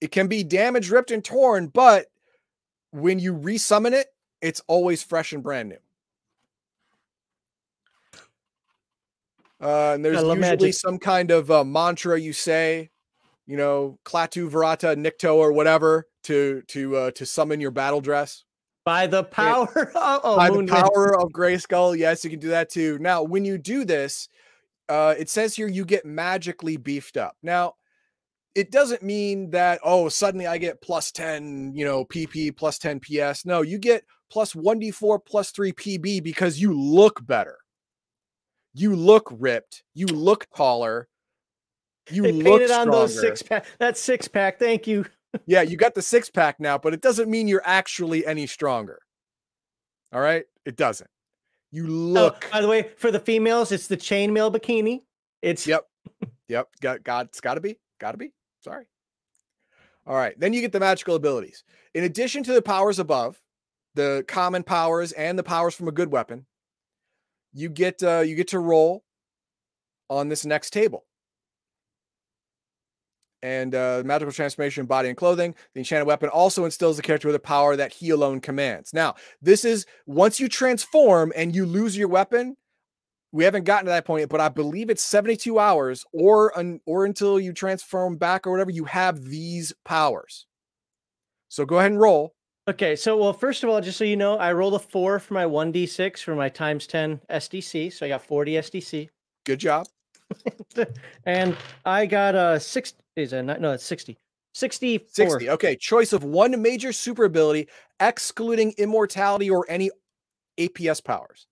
it 0.00 0.10
can 0.10 0.28
be 0.28 0.44
damaged, 0.44 0.90
ripped, 0.90 1.10
and 1.10 1.24
torn, 1.24 1.68
but 1.68 2.06
when 2.90 3.18
you 3.18 3.34
resummon 3.34 3.92
it, 3.92 4.06
it's 4.40 4.60
always 4.66 5.02
fresh 5.02 5.32
and 5.32 5.42
brand 5.42 5.70
new. 5.70 5.76
Uh, 9.60 9.92
and 9.94 10.04
there's 10.04 10.16
usually 10.16 10.38
magic. 10.38 10.74
some 10.74 10.98
kind 10.98 11.30
of 11.30 11.50
uh, 11.50 11.62
mantra 11.62 12.18
you 12.18 12.32
say, 12.32 12.90
you 13.46 13.56
know, 13.56 13.96
Klaatu 14.04 14.50
Barada 14.50 14.96
Nikto 14.96 15.36
or 15.36 15.52
whatever 15.52 16.08
to 16.24 16.62
to 16.68 16.96
uh, 16.96 17.10
to 17.12 17.24
summon 17.24 17.60
your 17.60 17.70
battle 17.70 18.00
dress. 18.00 18.44
By 18.84 19.06
the 19.06 19.24
power 19.24 19.92
of 19.94 20.20
oh, 20.24 20.36
by 20.36 20.50
the 20.50 20.66
power 20.66 21.18
of 21.20 21.30
Grayskull, 21.30 21.96
yes, 21.96 22.24
you 22.24 22.30
can 22.30 22.40
do 22.40 22.48
that 22.48 22.70
too. 22.70 22.98
Now, 22.98 23.22
when 23.22 23.44
you 23.44 23.58
do 23.58 23.84
this, 23.84 24.28
uh, 24.88 25.14
it 25.18 25.28
says 25.28 25.54
here 25.54 25.68
you 25.68 25.84
get 25.84 26.04
magically 26.04 26.76
beefed 26.76 27.16
up. 27.16 27.36
Now, 27.42 27.74
it 28.54 28.70
doesn't 28.70 29.02
mean 29.02 29.50
that 29.50 29.80
oh 29.84 30.08
suddenly 30.08 30.46
I 30.46 30.58
get 30.58 30.82
plus 30.82 31.12
10, 31.12 31.72
you 31.74 31.84
know, 31.84 32.04
PP 32.04 32.56
plus 32.56 32.78
10 32.78 33.00
PS. 33.00 33.44
No, 33.44 33.62
you 33.62 33.78
get 33.78 34.04
plus 34.30 34.54
1d4 34.54 35.20
plus 35.24 35.50
3 35.50 35.72
PB 35.72 36.22
because 36.22 36.60
you 36.60 36.72
look 36.78 37.24
better 37.26 37.58
you 38.74 38.96
look 38.96 39.28
ripped, 39.38 39.84
you 39.94 40.06
look 40.06 40.46
taller, 40.54 41.08
you 42.10 42.22
they 42.22 42.32
look 42.32 42.60
painted 42.60 42.70
on 42.70 42.90
those 42.90 43.18
six 43.18 43.42
pack. 43.42 43.66
That 43.78 43.96
six 43.96 44.28
pack, 44.28 44.58
thank 44.58 44.86
you. 44.86 45.04
Yeah, 45.46 45.62
you 45.62 45.76
got 45.76 45.94
the 45.94 46.02
six 46.02 46.30
pack 46.30 46.60
now, 46.60 46.78
but 46.78 46.94
it 46.94 47.00
doesn't 47.00 47.30
mean 47.30 47.48
you're 47.48 47.62
actually 47.64 48.26
any 48.26 48.46
stronger. 48.46 49.00
All 50.12 50.20
right, 50.20 50.44
it 50.64 50.76
doesn't. 50.76 51.10
You 51.70 51.86
oh, 51.86 51.90
look. 51.90 52.44
Oh, 52.48 52.52
by 52.52 52.60
the 52.60 52.68
way, 52.68 52.90
for 52.96 53.10
the 53.10 53.20
females, 53.20 53.72
it's 53.72 53.86
the 53.86 53.96
chainmail 53.96 54.54
bikini. 54.54 55.00
It's 55.40 55.66
yep, 55.66 55.86
yep. 56.48 56.68
Got 56.80 57.02
got. 57.02 57.26
It's 57.26 57.40
got 57.40 57.54
to 57.54 57.60
be. 57.60 57.78
Got 57.98 58.12
to 58.12 58.18
be. 58.18 58.32
Sorry. 58.60 58.86
All 60.06 60.16
right. 60.16 60.38
Then 60.38 60.52
you 60.52 60.60
get 60.60 60.72
the 60.72 60.80
magical 60.80 61.14
abilities. 61.14 61.64
In 61.94 62.04
addition 62.04 62.42
to 62.44 62.52
the 62.52 62.62
powers 62.62 62.98
above, 62.98 63.40
the 63.94 64.24
common 64.26 64.62
powers 64.62 65.12
and 65.12 65.38
the 65.38 65.42
powers 65.42 65.74
from 65.74 65.88
a 65.88 65.92
good 65.92 66.10
weapon, 66.10 66.46
you 67.52 67.68
get 67.68 68.02
uh, 68.02 68.20
you 68.20 68.34
get 68.34 68.48
to 68.48 68.58
roll 68.58 69.04
on 70.10 70.28
this 70.28 70.44
next 70.44 70.70
table. 70.70 71.04
And 73.42 73.74
uh, 73.74 74.02
magical 74.04 74.32
transformation, 74.32 74.86
body 74.86 75.08
and 75.08 75.16
clothing. 75.16 75.54
The 75.74 75.80
enchanted 75.80 76.06
weapon 76.06 76.28
also 76.28 76.64
instills 76.64 76.96
the 76.96 77.02
character 77.02 77.26
with 77.26 77.34
a 77.34 77.40
power 77.40 77.74
that 77.74 77.92
he 77.92 78.10
alone 78.10 78.40
commands. 78.40 78.94
Now, 78.94 79.16
this 79.40 79.64
is 79.64 79.84
once 80.06 80.38
you 80.38 80.48
transform 80.48 81.32
and 81.34 81.54
you 81.54 81.66
lose 81.66 81.96
your 81.96 82.08
weapon. 82.08 82.56
We 83.32 83.44
haven't 83.44 83.64
gotten 83.64 83.86
to 83.86 83.90
that 83.90 84.04
point 84.04 84.28
but 84.28 84.40
I 84.40 84.48
believe 84.48 84.90
it's 84.90 85.02
72 85.02 85.58
hours 85.58 86.04
or 86.12 86.56
un, 86.56 86.80
or 86.86 87.04
until 87.04 87.40
you 87.40 87.52
transform 87.52 88.16
back 88.16 88.46
or 88.46 88.52
whatever. 88.52 88.70
You 88.70 88.84
have 88.84 89.24
these 89.24 89.72
powers. 89.84 90.46
So 91.48 91.66
go 91.66 91.78
ahead 91.78 91.90
and 91.90 92.00
roll. 92.00 92.34
Okay, 92.68 92.94
so 92.94 93.16
well, 93.16 93.32
first 93.32 93.64
of 93.64 93.70
all, 93.70 93.80
just 93.80 93.98
so 93.98 94.04
you 94.04 94.16
know, 94.16 94.36
I 94.36 94.52
rolled 94.52 94.74
a 94.74 94.78
four 94.78 95.18
for 95.18 95.34
my 95.34 95.44
one 95.44 95.72
d 95.72 95.84
six 95.84 96.22
for 96.22 96.36
my 96.36 96.48
times 96.48 96.86
ten 96.86 97.20
SDC, 97.28 97.92
so 97.92 98.06
I 98.06 98.08
got 98.08 98.22
forty 98.22 98.52
SDC. 98.52 99.08
Good 99.44 99.58
job. 99.58 99.88
and 101.26 101.56
I 101.84 102.06
got 102.06 102.36
a 102.36 102.60
six. 102.60 102.94
Is 103.16 103.32
a 103.32 103.42
no? 103.42 103.72
It's 103.72 103.84
sixty. 103.84 104.18
64. 104.54 105.30
60. 105.30 105.50
Okay. 105.50 105.76
Choice 105.76 106.12
of 106.12 106.24
one 106.24 106.60
major 106.60 106.92
super 106.92 107.24
ability, 107.24 107.68
excluding 108.00 108.74
immortality 108.76 109.48
or 109.48 109.64
any 109.66 109.90
APS 110.58 111.02
powers. 111.02 111.46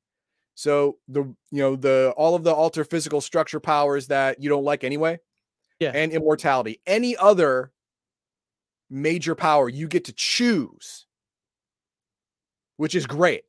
So 0.55 0.99
the 1.09 1.23
you 1.51 1.63
know 1.63 1.77
the 1.77 2.13
all 2.17 2.35
of 2.35 2.45
the 2.45 2.53
alter 2.53 2.85
physical 2.85 3.23
structure 3.23 3.61
powers 3.61 4.09
that 4.09 4.43
you 4.43 4.51
don't 4.51 4.65
like 4.65 4.85
anyway. 4.85 5.19
Yeah. 5.79 5.93
And 5.95 6.13
immortality. 6.13 6.81
Any 6.87 7.17
other 7.17 7.73
major 8.91 9.35
power 9.35 9.69
you 9.69 9.89
get 9.89 10.05
to 10.07 10.13
choose, 10.13 11.07
which 12.77 12.95
is 12.95 13.07
great, 13.07 13.45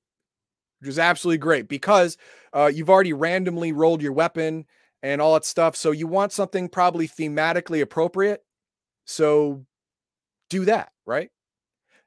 which 0.79 0.87
is 0.87 0.99
absolutely 0.99 1.39
great 1.39 1.67
because 1.67 2.15
uh, 2.53 2.71
you've 2.73 2.89
already 2.89 3.11
randomly 3.11 3.73
rolled 3.73 4.01
your 4.01 4.13
weapon 4.13 4.65
and 5.03 5.21
all 5.21 5.33
that 5.33 5.45
stuff. 5.45 5.75
So 5.75 5.91
you 5.91 6.07
want 6.07 6.31
something 6.31 6.69
probably 6.69 7.07
thematically 7.07 7.81
appropriate. 7.81 8.43
So 9.05 9.65
do 10.49 10.65
that, 10.65 10.91
right? 11.05 11.29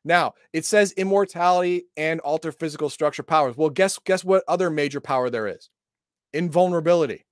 Now 0.04 0.34
it 0.52 0.64
says 0.64 0.92
immortality 0.92 1.86
and 1.96 2.20
alter 2.20 2.52
physical 2.52 2.90
structure 2.90 3.22
powers. 3.22 3.56
Well, 3.56 3.70
guess 3.70 3.98
guess 3.98 4.24
what 4.24 4.44
other 4.46 4.70
major 4.70 5.00
power 5.00 5.30
there 5.30 5.46
is? 5.46 5.70
Invulnerability. 6.32 7.24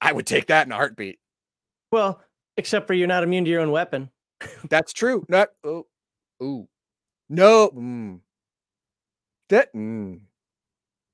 I 0.00 0.12
would 0.12 0.26
take 0.26 0.48
that 0.48 0.66
in 0.66 0.72
a 0.72 0.76
heartbeat. 0.76 1.18
Well, 1.90 2.20
Except 2.56 2.86
for 2.86 2.94
you're 2.94 3.08
not 3.08 3.24
immune 3.24 3.44
to 3.44 3.50
your 3.50 3.60
own 3.60 3.72
weapon. 3.72 4.10
That's 4.68 4.92
true. 4.92 5.24
Not 5.28 5.48
oh, 5.64 5.86
ooh, 6.42 6.68
no. 7.28 7.70
Mm. 7.70 8.20
That 9.48 9.74
mm. 9.74 10.20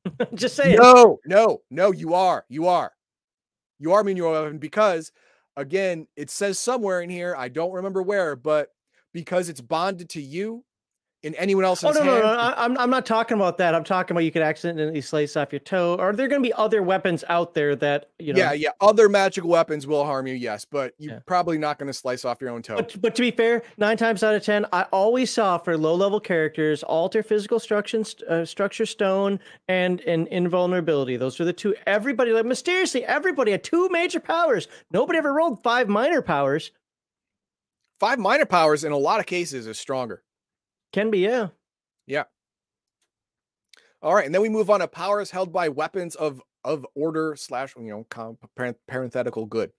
just 0.34 0.56
saying. 0.56 0.78
No, 0.80 1.18
no, 1.26 1.62
no. 1.70 1.92
You 1.92 2.14
are. 2.14 2.44
You 2.48 2.68
are. 2.68 2.92
You 3.78 3.92
are 3.92 4.08
your 4.08 4.32
weapon 4.32 4.58
because, 4.58 5.10
again, 5.56 6.06
it 6.16 6.30
says 6.30 6.58
somewhere 6.58 7.00
in 7.00 7.10
here. 7.10 7.34
I 7.36 7.48
don't 7.48 7.72
remember 7.72 8.02
where, 8.02 8.36
but 8.36 8.68
because 9.12 9.48
it's 9.48 9.60
bonded 9.60 10.10
to 10.10 10.22
you, 10.22 10.64
in 11.22 11.34
anyone 11.34 11.66
else's 11.66 11.84
Oh 11.84 11.92
no, 11.92 12.02
no, 12.04 12.12
hand. 12.12 12.22
no! 12.24 12.28
I- 12.30 12.64
I'm 12.64 12.78
I'm 12.78 12.88
not 12.90 13.04
talking 13.04 13.36
about 13.36 13.58
that. 13.58 13.74
I'm 13.74 13.84
talking 13.84 14.14
about 14.16 14.24
you 14.24 14.32
could 14.32 14.40
accidentally 14.42 15.00
slice 15.02 15.36
off 15.36 15.52
your 15.52 15.58
toe. 15.60 15.96
Are 15.98 16.14
there 16.14 16.28
going 16.28 16.42
to 16.42 16.46
be 16.48 16.52
other 16.54 16.82
weapons 16.82 17.24
out 17.28 17.52
there 17.52 17.76
that 17.76 18.08
you 18.18 18.32
know? 18.32 18.38
yeah, 18.38 18.52
yeah. 18.52 18.70
Other 18.80 19.08
magical 19.08 19.50
weapons 19.50 19.86
will 19.86 20.04
harm 20.04 20.26
you, 20.26 20.34
yes, 20.34 20.64
but 20.64 20.94
you're 20.98 21.14
Yeah. 21.14 21.20
probably 21.26 21.58
not 21.58 21.78
going 21.78 21.88
to 21.88 21.92
slice 21.92 22.24
off 22.24 22.40
your 22.40 22.48
own 22.50 22.62
toe. 22.62 22.76
But, 22.76 22.96
but 23.02 23.14
to 23.16 23.22
be 23.22 23.30
fair, 23.30 23.62
nine 23.76 23.98
times 23.98 24.22
out 24.22 24.34
of 24.34 24.42
ten, 24.42 24.64
I 24.72 24.84
always 24.92 25.30
saw 25.30 25.58
for 25.58 25.76
low 25.76 25.94
level 25.94 26.20
characters 26.20 26.82
alter 26.82 27.22
physical 27.22 27.60
structure, 27.60 28.02
uh, 28.28 28.44
structure 28.46 28.86
stone, 28.86 29.40
and 29.68 30.00
and 30.02 30.26
invulnerability. 30.28 31.16
Those 31.18 31.38
are 31.38 31.44
the 31.44 31.52
two. 31.52 31.74
Everybody 31.86 32.32
like 32.32 32.46
mysteriously, 32.46 33.04
everybody 33.04 33.50
had 33.52 33.62
two 33.62 33.88
major 33.90 34.20
powers. 34.20 34.68
Nobody 34.90 35.18
ever 35.18 35.32
rolled 35.34 35.62
five 35.62 35.86
minor 35.88 36.22
powers. 36.22 36.70
Five 37.98 38.18
minor 38.18 38.46
powers 38.46 38.84
in 38.84 38.92
a 38.92 38.96
lot 38.96 39.20
of 39.20 39.26
cases 39.26 39.66
is 39.66 39.78
stronger. 39.78 40.22
Can 40.92 41.10
be 41.10 41.18
yeah. 41.18 41.48
Yeah. 42.06 42.24
All 44.02 44.14
right, 44.14 44.24
and 44.24 44.34
then 44.34 44.42
we 44.42 44.48
move 44.48 44.70
on 44.70 44.80
to 44.80 44.88
powers 44.88 45.30
held 45.30 45.52
by 45.52 45.68
weapons 45.68 46.14
of 46.14 46.42
of 46.64 46.86
order 46.94 47.34
slash 47.36 47.74
you 47.76 47.90
know 47.90 48.06
com- 48.10 48.38
parenthetical 48.88 49.46
good. 49.46 49.70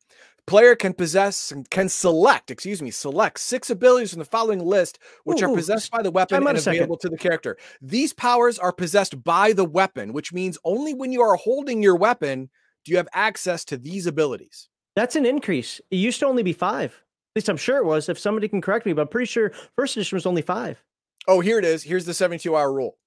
Player 0.48 0.76
can 0.76 0.94
possess 0.94 1.52
and 1.52 1.70
can 1.70 1.88
select, 1.88 2.50
excuse 2.50 2.82
me, 2.82 2.90
select 2.90 3.40
six 3.40 3.70
abilities 3.70 4.12
from 4.12 4.20
the 4.20 4.26
following 4.26 4.60
list, 4.60 4.98
which 5.24 5.42
Ooh, 5.42 5.46
are 5.46 5.50
ooh, 5.50 5.56
possessed 5.56 5.92
by 5.92 6.02
the 6.02 6.10
weapon 6.12 6.46
and 6.46 6.58
available 6.58 6.98
to 6.98 7.10
the 7.10 7.18
character. 7.18 7.58
These 7.82 8.14
powers 8.14 8.58
are 8.58 8.74
possessed 8.74 9.24
by 9.24 9.54
the 9.54 9.66
weapon, 9.66 10.14
which 10.14 10.34
means 10.34 10.58
only 10.66 10.94
when 10.94 11.12
you 11.12 11.22
are 11.22 11.36
holding 11.36 11.84
your 11.84 11.96
weapon 11.96 12.50
do 12.84 12.92
you 12.92 12.98
have 12.98 13.08
access 13.14 13.64
to 13.66 13.78
these 13.78 14.08
abilities. 14.08 14.68
That's 14.96 15.16
an 15.16 15.26
increase. 15.26 15.80
It 15.92 15.98
used 15.98 16.20
to 16.20 16.26
only 16.26 16.44
be 16.44 16.54
five. 16.54 16.92
At 16.94 17.40
least 17.40 17.50
I'm 17.50 17.58
sure 17.58 17.78
it 17.78 17.86
was. 17.86 18.10
If 18.10 18.20
somebody 18.20 18.48
can 18.48 18.62
correct 18.62 18.86
me, 18.86 18.94
but 18.94 19.04
I'm 19.04 19.08
pretty 19.08 19.28
sure 19.28 19.54
first 19.76 19.96
edition 19.96 20.16
was 20.16 20.26
only 20.26 20.42
five. 20.42 20.84
Oh, 21.28 21.40
here 21.40 21.60
it 21.60 21.66
is. 21.66 21.84
Here's 21.84 22.06
the 22.06 22.14
72 22.14 22.56
hour 22.56 22.72
rule. 22.72 22.98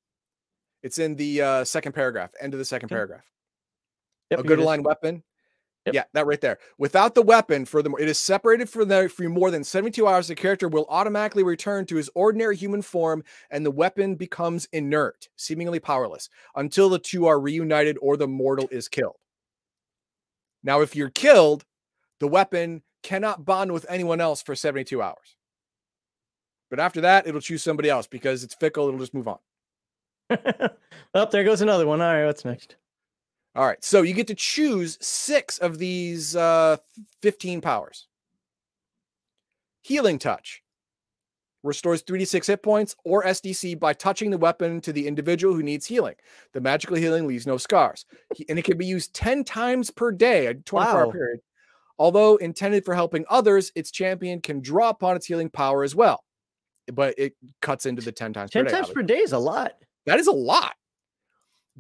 It's 0.83 0.99
in 0.99 1.17
the 1.17 1.41
uh, 1.43 1.65
second 1.65 1.93
paragraph, 1.93 2.33
end 2.41 2.53
of 2.55 2.59
the 2.59 2.65
second 2.65 2.87
Okay. 2.87 2.95
paragraph. 2.95 3.25
Yep, 4.31 4.41
a 4.41 4.43
good 4.43 4.59
aligned 4.59 4.85
weapon. 4.85 5.23
Yep. 5.87 5.95
Yeah, 5.95 6.05
that 6.15 6.27
right 6.27 6.41
there. 6.41 6.59
Without 6.79 7.15
the 7.15 7.23
weapon, 7.23 7.67
furthermore, 7.67 8.01
it 8.01 8.09
is 8.09 8.19
separated 8.19 8.71
from 8.71 8.89
the 8.89 9.09
for 9.09 9.29
more 9.29 9.51
than 9.51 9.63
72 9.65 10.07
hours. 10.07 10.29
The 10.29 10.35
character 10.35 10.67
will 10.67 10.87
automatically 10.89 11.43
return 11.43 11.85
to 11.87 11.97
his 11.97 12.09
ordinary 12.15 12.57
human 12.57 12.81
form, 12.81 13.23
and 13.51 13.67
the 13.67 13.71
weapon 13.71 14.15
becomes 14.15 14.67
inert, 14.73 15.29
seemingly 15.37 15.81
powerless, 15.81 16.31
until 16.57 16.89
the 16.89 16.99
two 16.99 17.27
are 17.27 17.39
reunited 17.39 17.99
or 18.01 18.17
the 18.17 18.29
mortal 18.29 18.67
is 18.71 18.89
killed. 18.89 19.17
Now, 20.63 20.81
if 20.81 20.97
you're 20.97 21.11
killed, 21.11 21.67
the 22.19 22.29
weapon 22.29 22.83
cannot 23.03 23.45
bond 23.45 23.71
with 23.73 23.85
anyone 23.89 24.23
else 24.23 24.41
for 24.41 24.55
72 24.55 25.03
hours. 25.03 25.37
But 26.75 26.83
after 26.83 27.03
that, 27.03 27.29
it'll 27.29 27.41
choose 27.41 27.63
somebody 27.63 27.89
else 27.89 28.09
because 28.09 28.43
it's 28.43 28.57
fickle. 28.57 28.89
It'll 28.89 28.99
just 28.99 29.15
move 29.15 29.29
on. 29.29 29.39
oh, 31.15 31.29
there 31.31 31.45
goes 31.45 31.61
another 31.61 31.87
one. 31.87 32.01
All 32.01 32.13
right, 32.13 32.27
what's 32.27 32.45
next? 32.45 32.75
All 33.55 33.65
right. 33.65 33.83
So 33.85 34.03
you 34.03 34.13
get 34.13 34.27
to 34.27 34.35
choose 34.35 34.99
six 35.01 35.59
of 35.59 35.79
these 35.79 36.35
uh, 36.35 36.79
15 37.23 37.61
powers. 37.61 38.09
Healing 39.83 40.19
Touch 40.19 40.65
restores 41.63 42.03
3d6 42.03 42.45
hit 42.49 42.65
points 42.65 42.97
or 43.05 43.23
SDC 43.23 43.79
by 43.79 43.93
touching 43.93 44.33
the 44.33 44.39
weapon 44.39 44.81
to 44.81 44.93
the 44.93 45.07
individual 45.07 45.55
who 45.55 45.63
needs 45.63 45.87
healing. 45.87 46.17
The 46.55 46.61
magical 46.61 46.97
healing 46.97 47.29
leaves 47.29 47.47
no 47.47 47.57
scars. 47.57 48.05
And 48.49 48.59
it 48.59 48.65
can 48.65 48.77
be 48.77 48.87
used 48.87 49.15
10 49.15 49.45
times 49.45 49.93
per 49.93 50.11
day, 50.11 50.47
a 50.47 50.55
24 50.55 50.93
hour 50.93 51.07
Wow. 51.07 51.13
period. 51.13 51.41
Although 52.01 52.35
intended 52.39 52.85
for 52.85 52.97
helping 52.97 53.25
others, 53.31 53.71
its 53.77 53.93
champion 53.93 54.41
can 54.41 54.61
draw 54.61 54.89
upon 54.89 55.15
its 55.15 55.27
healing 55.27 55.51
power 55.51 55.85
as 55.85 55.95
well. 55.95 56.24
But 56.93 57.15
it 57.19 57.35
cuts 57.63 57.87
into 57.87 58.03
the 58.03 58.13
10 58.13 58.33
times 58.33 58.51
Ten 58.51 58.65
per 58.65 58.71
day. 58.71 58.77
times 58.77 58.91
per 58.91 59.03
day 59.03 59.19
is 59.19 59.33
a 59.33 59.39
lot. 59.39 59.73
That 60.07 60.19
is 60.19 60.27
a 60.27 60.33
lot. 60.33 60.75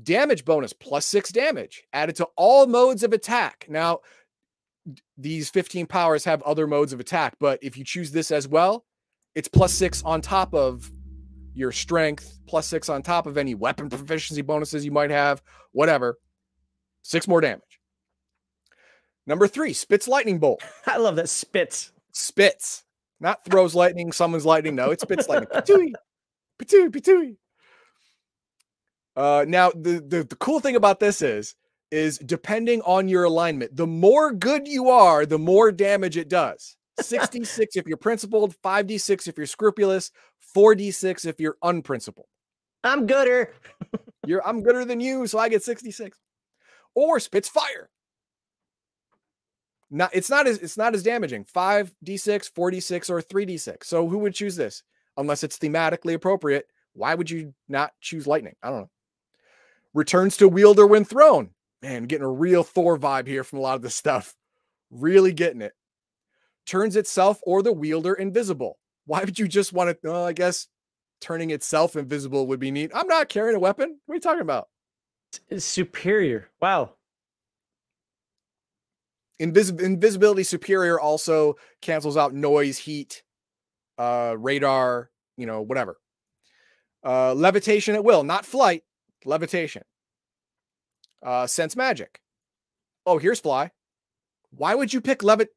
Damage 0.03 0.45
bonus 0.45 0.73
plus 0.73 1.07
six 1.07 1.31
damage 1.31 1.85
added 1.93 2.17
to 2.17 2.29
all 2.37 2.67
modes 2.67 3.03
of 3.03 3.13
attack. 3.13 3.67
Now, 3.69 4.01
these 5.17 5.51
15 5.51 5.87
powers 5.87 6.25
have 6.25 6.43
other 6.43 6.67
modes 6.67 6.93
of 6.93 7.01
attack, 7.01 7.37
but 7.39 7.59
if 7.63 7.77
you 7.77 7.85
choose 7.85 8.11
this 8.11 8.31
as 8.31 8.49
well, 8.49 8.85
it's 9.35 9.49
plus 9.49 9.73
six 9.73 10.03
on 10.03 10.21
top 10.21 10.55
of 10.55 10.91
your 11.55 11.71
strength, 11.71 12.39
plus 12.47 12.67
six 12.67 12.89
on 12.89 13.03
top 13.03 13.27
of 13.27 13.39
any 13.39 13.55
weapon 13.55 13.89
proficiency 13.89 14.43
bonuses 14.43 14.85
you 14.85 14.91
might 14.91 15.11
have, 15.11 15.43
whatever. 15.73 16.19
Six 17.03 17.29
more 17.29 17.41
damage. 17.41 17.81
Number 19.27 19.47
three, 19.47 19.73
spits 19.73 20.09
lightning 20.09 20.39
bolt. 20.39 20.63
I 20.87 20.97
love 20.99 21.17
that 21.17 21.29
spits. 21.29 21.93
Spits, 22.13 22.85
not 23.25 23.45
throws 23.45 23.75
lightning, 23.75 24.13
summons 24.13 24.45
lightning. 24.45 24.77
No, 24.77 24.91
it 24.91 25.01
spits 25.01 25.29
lightning. 25.29 25.49
Patooey, 25.49 25.93
patooey, 26.63 26.91
patooey. 26.91 27.37
Uh, 29.17 29.45
now 29.49 29.71
the, 29.71 30.05
the 30.07 30.25
the 30.25 30.37
cool 30.37 30.61
thing 30.61 30.77
about 30.77 31.01
this 31.01 31.23
is 31.23 31.57
is 31.91 32.19
depending 32.19 32.83
on 32.83 33.09
your 33.09 33.25
alignment, 33.25 33.75
the 33.77 33.87
more 33.87 34.33
good 34.33 34.67
you 34.67 34.91
are, 34.91 35.25
the 35.25 35.39
more 35.39 35.73
damage 35.73 36.17
it 36.17 36.29
does. 36.29 36.77
66 37.01 37.77
if 37.77 37.87
you're 37.87 37.97
principled, 37.97 38.55
5d6 38.63 39.29
if 39.29 39.37
you're 39.37 39.47
scrupulous, 39.47 40.11
4d6 40.57 41.27
if 41.27 41.41
you're 41.41 41.57
unprincipled. 41.63 42.27
I'm 42.83 43.07
gooder. 43.07 43.53
You're 44.27 44.47
I'm 44.47 44.63
gooder 44.63 44.85
than 44.85 45.01
you, 45.01 45.27
so 45.27 45.39
I 45.39 45.49
get 45.49 45.63
66. 45.63 46.19
Or 46.95 47.21
spits 47.21 47.49
fire. 47.49 47.91
Not 49.91 50.11
it's 50.13 50.31
not 50.31 50.47
as 50.47 50.59
it's 50.59 50.77
not 50.77 50.95
as 50.95 51.03
damaging. 51.03 51.45
5d6, 51.45 52.53
4d6, 52.53 53.11
or 53.11 53.23
3d6. 53.23 53.85
So 53.85 54.09
who 54.09 54.19
would 54.19 54.35
choose 54.35 54.57
this? 54.57 54.83
Unless 55.17 55.45
it's 55.45 55.59
thematically 55.59 56.15
appropriate. 56.15 56.67
Why 56.95 57.15
would 57.15 57.31
you 57.31 57.55
not 57.69 57.93
choose 58.01 58.27
lightning? 58.27 58.57
I 58.63 58.71
don't 58.71 58.81
know. 58.81 58.91
Returns 59.93 60.37
to 60.39 60.49
wielder 60.49 60.87
when 60.87 61.05
thrown. 61.05 61.51
Man, 61.83 62.05
getting 62.05 62.25
a 62.25 62.31
real 62.31 62.63
Thor 62.63 62.99
vibe 62.99 63.27
here 63.27 63.45
from 63.45 63.59
a 63.59 63.63
lot 63.63 63.77
of 63.77 63.83
this 63.83 63.95
stuff. 63.95 64.35
Really 64.91 65.33
getting 65.33 65.61
it. 65.63 65.73
Turns 66.67 66.97
itself 66.97 67.41
or 67.43 67.63
the 67.63 67.73
wielder 67.73 68.15
invisible. 68.15 68.79
Why 69.07 69.21
would 69.21 69.39
you 69.39 69.47
just 69.47 69.73
want 69.73 70.01
to? 70.03 70.13
I 70.13 70.33
guess 70.33 70.67
turning 71.21 71.51
itself 71.51 71.95
invisible 71.95 72.47
would 72.47 72.61
be 72.61 72.71
neat. 72.71 72.91
I'm 72.95 73.07
not 73.07 73.29
carrying 73.29 73.57
a 73.57 73.61
weapon. 73.61 73.99
What 74.07 74.15
are 74.15 74.17
you 74.17 74.21
talking 74.21 74.41
about? 74.41 74.69
It's 75.49 75.65
superior. 75.65 76.49
Wow. 76.61 76.95
Invis- 79.41 79.81
invisibility 79.81 80.45
superior 80.45 81.01
also 81.01 81.57
cancels 81.83 82.17
out 82.17 82.35
noise, 82.35 82.79
heat, 82.79 83.23
uh, 83.99 84.35
radar, 84.39 85.11
you 85.37 85.47
know, 85.47 85.63
whatever. 85.63 85.99
Uh, 87.05 87.35
levitation 87.35 87.95
at 87.95 88.05
will, 88.05 88.23
not 88.23 88.47
flight, 88.47 88.83
levitation. 89.25 89.83
Uh, 91.23 91.47
sense 91.47 91.75
magic. 91.75 92.21
Oh, 93.07 93.19
here's 93.19 93.41
fly. 93.41 93.71
Why 94.51 94.75
would 94.75 94.93
you 94.93 95.01
pick 95.01 95.23
levit? 95.23 95.49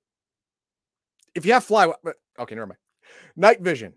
If 1.36 1.45
you 1.45 1.53
have 1.53 1.63
fly, 1.63 1.93
okay, 2.39 2.55
never 2.55 2.67
mind. 2.67 2.80
Night 3.36 3.61
vision. 3.61 3.93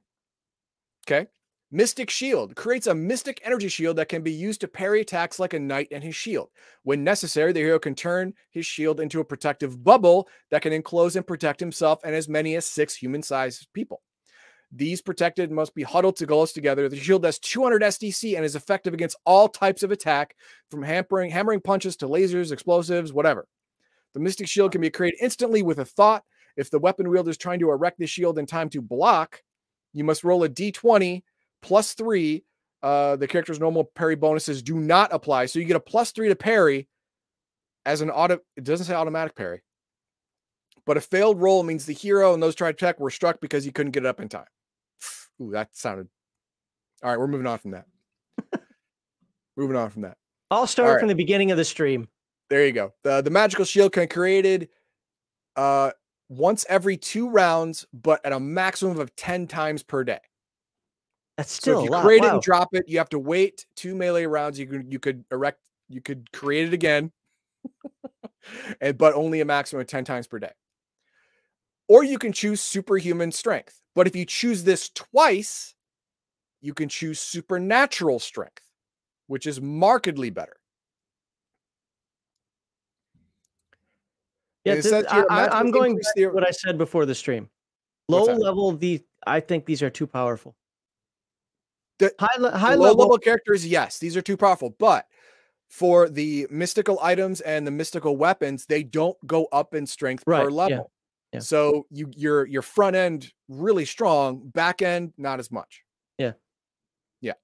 Okay. 1.07 1.28
Mystic 1.73 2.11
shield 2.11 2.57
creates 2.57 2.89
a 2.89 2.95
mystic 2.95 3.41
energy 3.45 3.68
shield 3.68 3.97
that 3.97 4.09
can 4.09 4.23
be 4.23 4.33
used 4.33 4.61
to 4.62 4.68
parry 4.68 5.03
attacks 5.03 5.39
like 5.39 5.55
a 5.55 5.59
knight 5.59 5.87
and 5.93 6.03
his 6.03 6.16
shield. 6.16 6.49
When 6.83 7.05
necessary, 7.05 7.53
the 7.53 7.61
hero 7.61 7.79
can 7.79 7.95
turn 7.95 8.35
his 8.51 8.66
shield 8.66 8.99
into 8.99 9.21
a 9.21 9.25
protective 9.25 9.85
bubble 9.85 10.29
that 10.51 10.62
can 10.62 10.73
enclose 10.73 11.14
and 11.14 11.25
protect 11.25 11.61
himself 11.61 12.01
and 12.05 12.12
as 12.12 12.29
many 12.29 12.57
as 12.57 12.66
six 12.66 12.97
human 12.97 13.23
sized 13.23 13.68
people. 13.73 14.03
These 14.73 15.01
protected 15.01 15.53
must 15.53 15.73
be 15.77 15.85
huddled 15.85 16.16
to 16.16 16.27
close 16.27 16.53
together. 16.53 16.89
The 16.89 16.97
shield 16.97 17.25
has 17.25 17.39
200 17.39 17.83
SDC 17.83 18.35
and 18.35 18.45
is 18.45 18.57
effective 18.57 18.93
against 18.93 19.16
all 19.25 19.49
types 19.49 19.85
of 19.85 19.93
attack, 19.93 20.35
from 20.71 20.83
hampering, 20.83 21.31
hammering 21.31 21.61
punches 21.61 21.97
to 21.99 22.09
lasers, 22.09 22.51
explosives, 22.51 23.12
whatever. 23.12 23.47
The 24.14 24.21
Mystic 24.21 24.49
Shield 24.49 24.73
can 24.73 24.81
be 24.81 24.91
created 24.91 25.21
instantly 25.23 25.62
with 25.62 25.79
a 25.79 25.85
thought. 25.85 26.25
If 26.57 26.71
the 26.71 26.81
weapon 26.81 27.09
wielder 27.09 27.31
is 27.31 27.39
trying 27.39 27.61
to 27.61 27.71
erect 27.71 27.99
the 27.99 28.07
shield 28.07 28.39
in 28.39 28.47
time 28.47 28.68
to 28.71 28.83
block, 28.83 29.43
you 29.93 30.05
must 30.05 30.25
roll 30.25 30.45
a 30.45 30.49
d20 30.49 31.23
plus 31.63 31.95
three. 31.95 32.45
Uh, 32.83 33.17
the 33.17 33.29
character's 33.29 33.61
normal 33.61 33.85
parry 33.85 34.17
bonuses 34.17 34.63
do 34.63 34.79
not 34.79 35.13
apply. 35.13 35.47
So 35.47 35.59
you 35.59 35.67
get 35.67 35.77
a 35.77 35.81
plus 35.81 36.13
three 36.13 36.29
to 36.29 36.37
parry 36.37 36.89
as 37.85 38.01
an 38.01 38.11
auto. 38.11 38.39
It 38.57 38.65
doesn't 38.65 38.87
say 38.87 38.95
automatic 38.95 39.35
parry, 39.35 39.63
but 40.87 40.97
a 40.97 41.01
failed 41.01 41.41
roll 41.41 41.63
means 41.63 41.85
the 41.85 41.93
hero 41.93 42.33
and 42.33 42.43
those 42.43 42.55
tried 42.55 42.73
to 42.73 42.79
check 42.79 42.99
were 42.99 43.11
struck 43.11 43.41
because 43.41 43.65
he 43.65 43.71
couldn't 43.71 43.93
get 43.93 44.05
it 44.05 44.09
up 44.09 44.21
in 44.21 44.29
time. 44.29 44.47
Ooh, 45.43 45.51
that 45.51 45.69
sounded. 45.73 46.09
All 47.03 47.11
right, 47.11 47.19
we're 47.19 47.27
moving 47.27 47.47
on 47.47 47.59
from 47.59 47.73
that. 47.73 47.87
moving 49.57 49.77
on 49.77 49.91
from 49.91 50.03
that. 50.03 50.17
I'll 50.51 50.67
start 50.67 50.95
right. 50.95 51.01
from 51.01 51.09
the 51.09 51.15
beginning 51.15 51.51
of 51.51 51.59
the 51.59 51.65
stream. 51.65 52.09
There 52.49 52.67
you 52.67 52.73
go. 52.73 52.93
The 53.05 53.21
the 53.21 53.31
magical 53.31 53.65
shield 53.65 53.93
can 53.93 54.05
be 54.05 54.09
created 54.09 54.69
uh 55.57 55.93
once 56.31 56.65
every 56.69 56.97
two 56.97 57.29
rounds, 57.29 57.87
but 57.93 58.25
at 58.25 58.33
a 58.33 58.41
maximum 58.41 58.99
of 58.99 59.15
10 59.17 59.49
times 59.49 59.83
per 59.83 60.05
day. 60.05 60.21
That's 61.41 61.55
So 61.55 61.61
still 61.61 61.78
if 61.78 61.91
a 61.91 61.97
you 61.97 62.01
create 62.03 62.22
it 62.22 62.32
and 62.32 62.43
drop 62.43 62.68
it, 62.74 62.86
you 62.86 62.99
have 62.99 63.09
to 63.09 63.18
wait 63.18 63.64
two 63.74 63.95
melee 63.95 64.26
rounds. 64.26 64.59
You 64.59 64.66
could 64.66 64.93
you 64.93 64.99
could 64.99 65.24
erect, 65.32 65.59
you 65.88 66.03
could 66.03 66.30
create 66.32 66.68
it 66.68 66.74
again, 66.74 67.12
and 68.82 68.99
but 68.99 69.14
only 69.14 69.41
a 69.41 69.47
maximum 69.47 69.80
of 69.80 69.86
10 69.86 70.05
times 70.05 70.26
per 70.26 70.38
day. 70.38 70.53
Or 71.88 72.05
you 72.05 72.18
can 72.18 72.34
choose 72.34 72.61
superhuman 72.61 73.32
strength. 73.32 73.80
But 73.95 74.07
if 74.07 74.14
you 74.14 74.26
choose 74.26 74.64
this 74.64 74.91
twice, 74.91 75.74
you 76.61 76.74
can 76.74 76.91
choose 76.91 77.18
supernatural 77.18 78.18
strength, 78.18 78.68
which 79.26 79.47
is 79.47 79.62
markedly 79.62 80.28
better. 80.28 80.57
Yeah, 84.66 84.74
It 84.74 84.82
th- 84.82 84.93
says 84.93 85.07
I, 85.09 85.59
am 85.59 85.70
going 85.70 85.97
back 85.97 86.14
to 86.18 86.28
what 86.28 86.47
I 86.47 86.51
said 86.51 86.76
before 86.76 87.07
the 87.07 87.14
stream. 87.14 87.49
Low 88.09 88.24
level, 88.24 88.72
the 88.72 89.03
I 89.26 89.41
think 89.41 89.64
these 89.64 89.82
are 89.82 89.88
too 89.88 90.07
powerful. 90.07 90.55
The- 92.01 92.14
high 92.18 92.59
high 92.59 92.74
low 92.74 92.88
level, 92.88 93.05
level 93.05 93.18
characters, 93.18 93.64
yes, 93.66 93.98
these 93.98 94.16
are 94.16 94.22
too 94.22 94.36
powerful. 94.36 94.70
But 94.78 95.07
for 95.68 96.09
the 96.09 96.46
mystical 96.51 96.98
items 97.01 97.40
and 97.42 97.66
the 97.66 97.70
mystical 97.70 98.16
weapons, 98.16 98.66
they 98.66 98.82
don't 98.82 99.16
go 99.26 99.46
up 99.53 99.74
in 99.74 99.86
strength 99.86 100.24
Right, 100.26 100.42
per 100.44 100.51
level. 100.51 100.90
yeah. 101.32 101.38
So 101.40 101.86
you 101.90 102.11
your 102.16 102.46
your 102.46 102.62
front 102.62 102.96
end 102.96 103.32
really 103.48 103.84
strong, 103.84 104.48
back 104.48 104.82
end 104.82 105.12
not 105.16 105.38
as 105.38 105.53
much. 105.53 105.82
Yeah. 106.18 106.32
Yeah. 107.20 107.34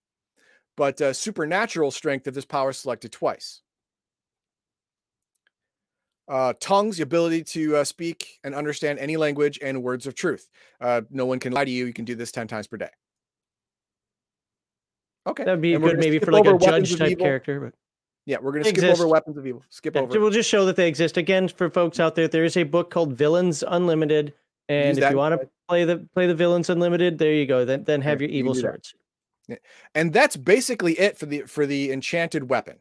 But 0.76 1.00
uh, 1.00 1.12
supernatural 1.12 1.90
strength 1.92 2.26
if 2.26 2.34
this 2.34 2.44
power 2.44 2.70
is 2.70 2.78
selected 2.78 3.12
twice. 3.12 3.61
Uh, 6.28 6.54
tongues, 6.59 6.96
the 6.96 7.04
ability 7.04 7.44
to 7.44 7.76
uh, 7.76 7.84
speak 7.84 8.40
and 8.42 8.52
understand 8.54 8.98
any 8.98 9.16
language 9.16 9.61
and 9.62 9.80
words 9.82 10.09
of 10.09 10.14
truth. 10.16 10.48
Uh, 10.80 11.02
no 11.11 11.24
one 11.26 11.38
can 11.38 11.52
lie 11.52 11.64
to 11.64 11.70
you. 11.70 11.84
You 11.86 11.92
can 11.92 12.04
do 12.04 12.16
this 12.16 12.32
10 12.32 12.48
times 12.48 12.66
per 12.66 12.76
day. 12.76 12.88
Okay. 15.27 15.45
that'd 15.45 15.61
be 15.61 15.74
and 15.74 15.83
good 15.83 15.99
maybe 15.99 16.18
for 16.18 16.33
like 16.33 16.47
a 16.47 16.57
judge 16.59 16.97
type 16.97 17.18
character. 17.18 17.61
But 17.61 17.74
Yeah, 18.27 18.39
we're 18.41 18.53
gonna 18.53 18.64
They 18.64 18.70
skip 18.70 18.85
over 18.93 19.09
weapons 19.09 19.37
of 19.37 19.47
evil. 19.47 19.62
Skip 19.70 19.95
yeah, 19.95 20.03
over. 20.03 20.20
we'll 20.20 20.31
just 20.31 20.49
show 20.49 20.64
that 20.66 20.77
they 20.77 20.89
exist 20.89 21.16
again 21.16 21.49
for 21.49 21.68
folks 21.70 21.99
out 22.01 22.14
there. 22.14 22.29
There 22.29 22.45
is 22.45 22.57
a 22.57 22.62
book 22.62 22.91
called 22.91 23.14
Villains 23.14 23.64
Unlimited, 23.66 24.35
and 24.68 24.89
Use 24.89 24.99
if 24.99 25.03
that 25.03 25.11
you 25.12 25.16
want 25.18 25.41
to 25.41 25.49
play 25.68 25.85
the 25.85 26.07
play 26.14 26.27
the 26.27 26.35
Villains 26.35 26.70
Unlimited, 26.70 27.18
there 27.18 27.33
you 27.33 27.47
go. 27.47 27.64
Then 27.64 27.85
then 27.85 28.01
have 28.03 28.20
Yeah, 28.20 28.27
your 28.29 28.33
you 28.35 28.39
evil 28.41 28.55
that. 28.55 28.61
swords. 28.61 28.95
and 29.95 30.12
that's 30.12 30.37
basically 30.37 30.99
it 30.99 31.18
for 31.18 31.27
the 31.27 31.43
for 31.43 31.66
the 31.66 31.93
enchanted 31.93 32.49
weapon. 32.49 32.79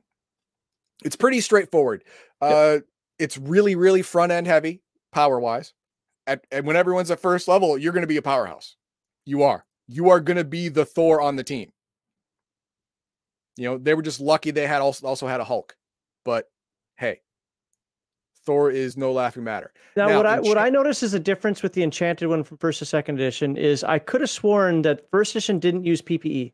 It's 1.04 1.16
pretty 1.16 1.42
straightforward. 1.42 2.04
Uh, 2.42 2.80
it's 3.20 3.38
really 3.38 3.76
really 3.76 4.02
front 4.02 4.32
end 4.32 4.48
heavy 4.48 4.82
power 5.12 5.40
wise. 5.40 5.74
At 6.28 6.46
and 6.52 6.66
when 6.66 6.76
everyone's 6.76 7.12
at 7.12 7.20
first 7.20 7.48
level, 7.48 7.78
you're 7.78 7.94
going 7.94 8.02
to 8.02 8.08
be 8.08 8.18
a 8.18 8.22
powerhouse. 8.22 8.76
You 9.26 9.44
are. 9.44 9.66
You 9.88 10.10
are 10.10 10.20
going 10.20 10.38
to 10.38 10.44
be 10.44 10.70
the 10.70 10.86
Thor 10.86 11.22
on 11.22 11.36
the 11.36 11.44
team. 11.44 11.72
You 13.58 13.70
know 13.70 13.78
they 13.78 13.94
were 13.94 14.02
just 14.02 14.20
lucky 14.20 14.52
they 14.52 14.68
had 14.68 14.82
also 14.82 15.08
also 15.08 15.28
had 15.28 15.40
a 15.40 15.46
Hulk, 15.46 15.76
but 16.24 16.50
hey, 16.98 17.22
Thor 18.46 18.70
is 18.70 18.98
no 18.98 19.12
laughing 19.12 19.44
matter. 19.44 19.72
Now, 19.96 20.08
Now, 20.08 20.18
what 20.18 20.26
I 20.26 20.40
what 20.40 20.58
I 20.58 20.70
notice 20.70 21.04
is 21.04 21.14
a 21.14 21.20
difference 21.20 21.64
with 21.64 21.74
the 21.74 21.84
enchanted 21.84 22.28
one 22.28 22.44
from 22.44 22.58
first 22.58 22.80
to 22.80 22.86
second 22.86 23.16
edition 23.16 23.58
is 23.58 23.84
I 23.84 24.00
could 24.00 24.22
have 24.22 24.30
sworn 24.30 24.82
that 24.84 25.10
first 25.10 25.32
edition 25.32 25.60
didn't 25.60 25.86
use 25.86 26.02
PPE. 26.02 26.54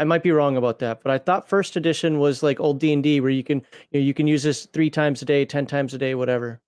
I 0.00 0.04
might 0.04 0.22
be 0.22 0.30
wrong 0.30 0.56
about 0.56 0.78
that, 0.78 1.02
but 1.02 1.10
I 1.10 1.18
thought 1.18 1.48
first 1.48 1.76
edition 1.76 2.18
was 2.18 2.42
like 2.42 2.60
old 2.60 2.78
D 2.78 2.92
and 2.92 3.02
D 3.02 3.20
where 3.20 3.30
you 3.30 3.42
can 3.42 3.62
you, 3.90 4.00
know, 4.00 4.06
you 4.06 4.14
can 4.14 4.26
use 4.26 4.42
this 4.42 4.66
three 4.66 4.90
times 4.90 5.22
a 5.22 5.24
day, 5.24 5.44
ten 5.44 5.66
times 5.66 5.94
a 5.94 5.98
day, 5.98 6.14
whatever. 6.14 6.60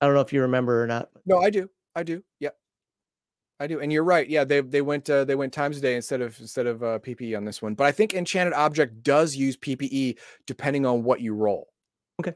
I 0.00 0.06
don't 0.06 0.14
know 0.14 0.20
if 0.20 0.32
you 0.32 0.42
remember 0.42 0.82
or 0.82 0.86
not. 0.86 1.10
No, 1.26 1.38
I 1.38 1.50
do. 1.50 1.68
I 1.94 2.02
do. 2.02 2.24
Yep. 2.40 2.56
I 3.62 3.68
do. 3.68 3.78
And 3.80 3.92
you're 3.92 4.02
right. 4.02 4.28
Yeah, 4.28 4.42
they 4.42 4.60
they 4.60 4.82
went 4.82 5.08
uh, 5.08 5.24
they 5.24 5.36
went 5.36 5.52
times 5.52 5.78
a 5.78 5.80
day 5.80 5.94
instead 5.94 6.20
of 6.20 6.36
instead 6.40 6.66
of 6.66 6.82
uh, 6.82 6.98
PPE 6.98 7.36
on 7.36 7.44
this 7.44 7.62
one. 7.62 7.74
But 7.74 7.86
I 7.86 7.92
think 7.92 8.12
enchanted 8.12 8.54
object 8.54 9.04
does 9.04 9.36
use 9.36 9.56
PPE 9.56 10.18
depending 10.48 10.84
on 10.84 11.04
what 11.04 11.20
you 11.20 11.32
roll. 11.32 11.68
Okay. 12.20 12.34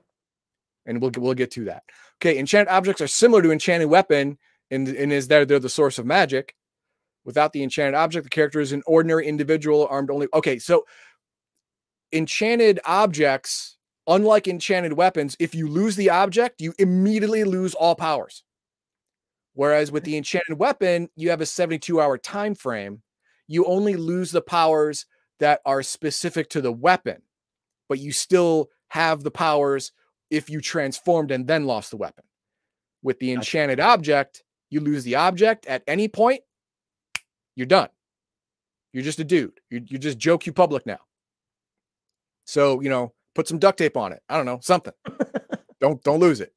And 0.86 1.00
we'll 1.02 1.10
get- 1.10 1.22
we'll 1.24 1.34
get 1.34 1.50
to 1.52 1.64
that. 1.64 1.82
Okay, 2.22 2.38
enchanted 2.38 2.72
objects 2.72 3.00
are 3.00 3.08
similar 3.08 3.42
to 3.42 3.50
enchanted 3.50 3.90
weapon 3.90 4.38
and 4.70 4.86
in 4.86 5.10
is 5.10 5.26
that 5.26 5.48
they're 5.48 5.58
the 5.58 5.68
source 5.68 5.98
of 5.98 6.06
magic. 6.06 6.54
Without 7.24 7.52
the 7.52 7.64
enchanted 7.64 7.96
object, 7.96 8.22
the 8.22 8.30
character 8.30 8.60
is 8.60 8.70
an 8.70 8.84
ordinary 8.86 9.26
individual 9.26 9.88
armed 9.90 10.12
only. 10.12 10.28
Okay, 10.32 10.60
so 10.60 10.86
enchanted 12.12 12.78
objects, 12.84 13.78
unlike 14.06 14.46
enchanted 14.46 14.92
weapons, 14.92 15.36
if 15.40 15.56
you 15.56 15.66
lose 15.66 15.96
the 15.96 16.10
object, 16.10 16.60
you 16.60 16.72
immediately 16.78 17.42
lose 17.42 17.74
all 17.74 17.96
powers. 17.96 18.44
Whereas 19.56 19.90
with 19.90 20.04
the 20.04 20.18
enchanted 20.18 20.58
weapon, 20.58 21.08
you 21.16 21.30
have 21.30 21.40
a 21.40 21.46
72 21.46 21.98
hour 21.98 22.18
time 22.18 22.54
frame. 22.54 23.02
You 23.48 23.64
only 23.64 23.96
lose 23.96 24.30
the 24.30 24.42
powers 24.42 25.06
that 25.38 25.60
are 25.64 25.82
specific 25.82 26.50
to 26.50 26.60
the 26.60 26.70
weapon, 26.70 27.22
but 27.88 27.98
you 27.98 28.12
still 28.12 28.68
have 28.88 29.22
the 29.22 29.30
powers 29.30 29.92
if 30.30 30.50
you 30.50 30.60
transformed 30.60 31.30
and 31.30 31.46
then 31.46 31.64
lost 31.64 31.90
the 31.90 31.96
weapon. 31.96 32.24
With 33.02 33.18
the 33.18 33.32
enchanted 33.32 33.80
object, 33.80 34.44
you 34.68 34.80
lose 34.80 35.04
the 35.04 35.14
object 35.14 35.64
at 35.64 35.82
any 35.86 36.06
point, 36.06 36.42
you're 37.54 37.66
done. 37.66 37.88
You're 38.92 39.04
just 39.04 39.20
a 39.20 39.24
dude. 39.24 39.58
You're, 39.70 39.80
you're 39.86 40.00
just 40.00 40.18
joke 40.18 40.44
you 40.44 40.52
public 40.52 40.84
now. 40.84 40.98
So, 42.44 42.82
you 42.82 42.90
know, 42.90 43.14
put 43.34 43.48
some 43.48 43.58
duct 43.58 43.78
tape 43.78 43.96
on 43.96 44.12
it. 44.12 44.22
I 44.28 44.36
don't 44.36 44.46
know, 44.46 44.58
something. 44.60 44.92
don't 45.80 46.02
don't 46.02 46.20
lose 46.20 46.42
it. 46.42 46.52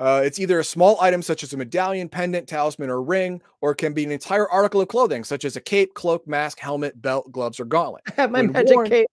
Uh, 0.00 0.22
it's 0.24 0.38
either 0.38 0.58
a 0.58 0.64
small 0.64 0.98
item 1.02 1.20
such 1.20 1.42
as 1.42 1.52
a 1.52 1.56
medallion, 1.58 2.08
pendant, 2.08 2.48
talisman, 2.48 2.88
or 2.88 3.02
ring, 3.02 3.42
or 3.60 3.72
it 3.72 3.76
can 3.76 3.92
be 3.92 4.02
an 4.02 4.10
entire 4.10 4.48
article 4.48 4.80
of 4.80 4.88
clothing 4.88 5.22
such 5.22 5.44
as 5.44 5.56
a 5.56 5.60
cape, 5.60 5.92
cloak, 5.92 6.26
mask, 6.26 6.58
helmet, 6.58 7.00
belt, 7.02 7.30
gloves, 7.30 7.60
or 7.60 7.66
gauntlet. 7.66 8.02
I 8.08 8.12
have 8.16 8.30
my 8.30 8.40
When 8.40 8.52
magic 8.52 8.76
worn- 8.76 8.88
cape. 8.88 9.08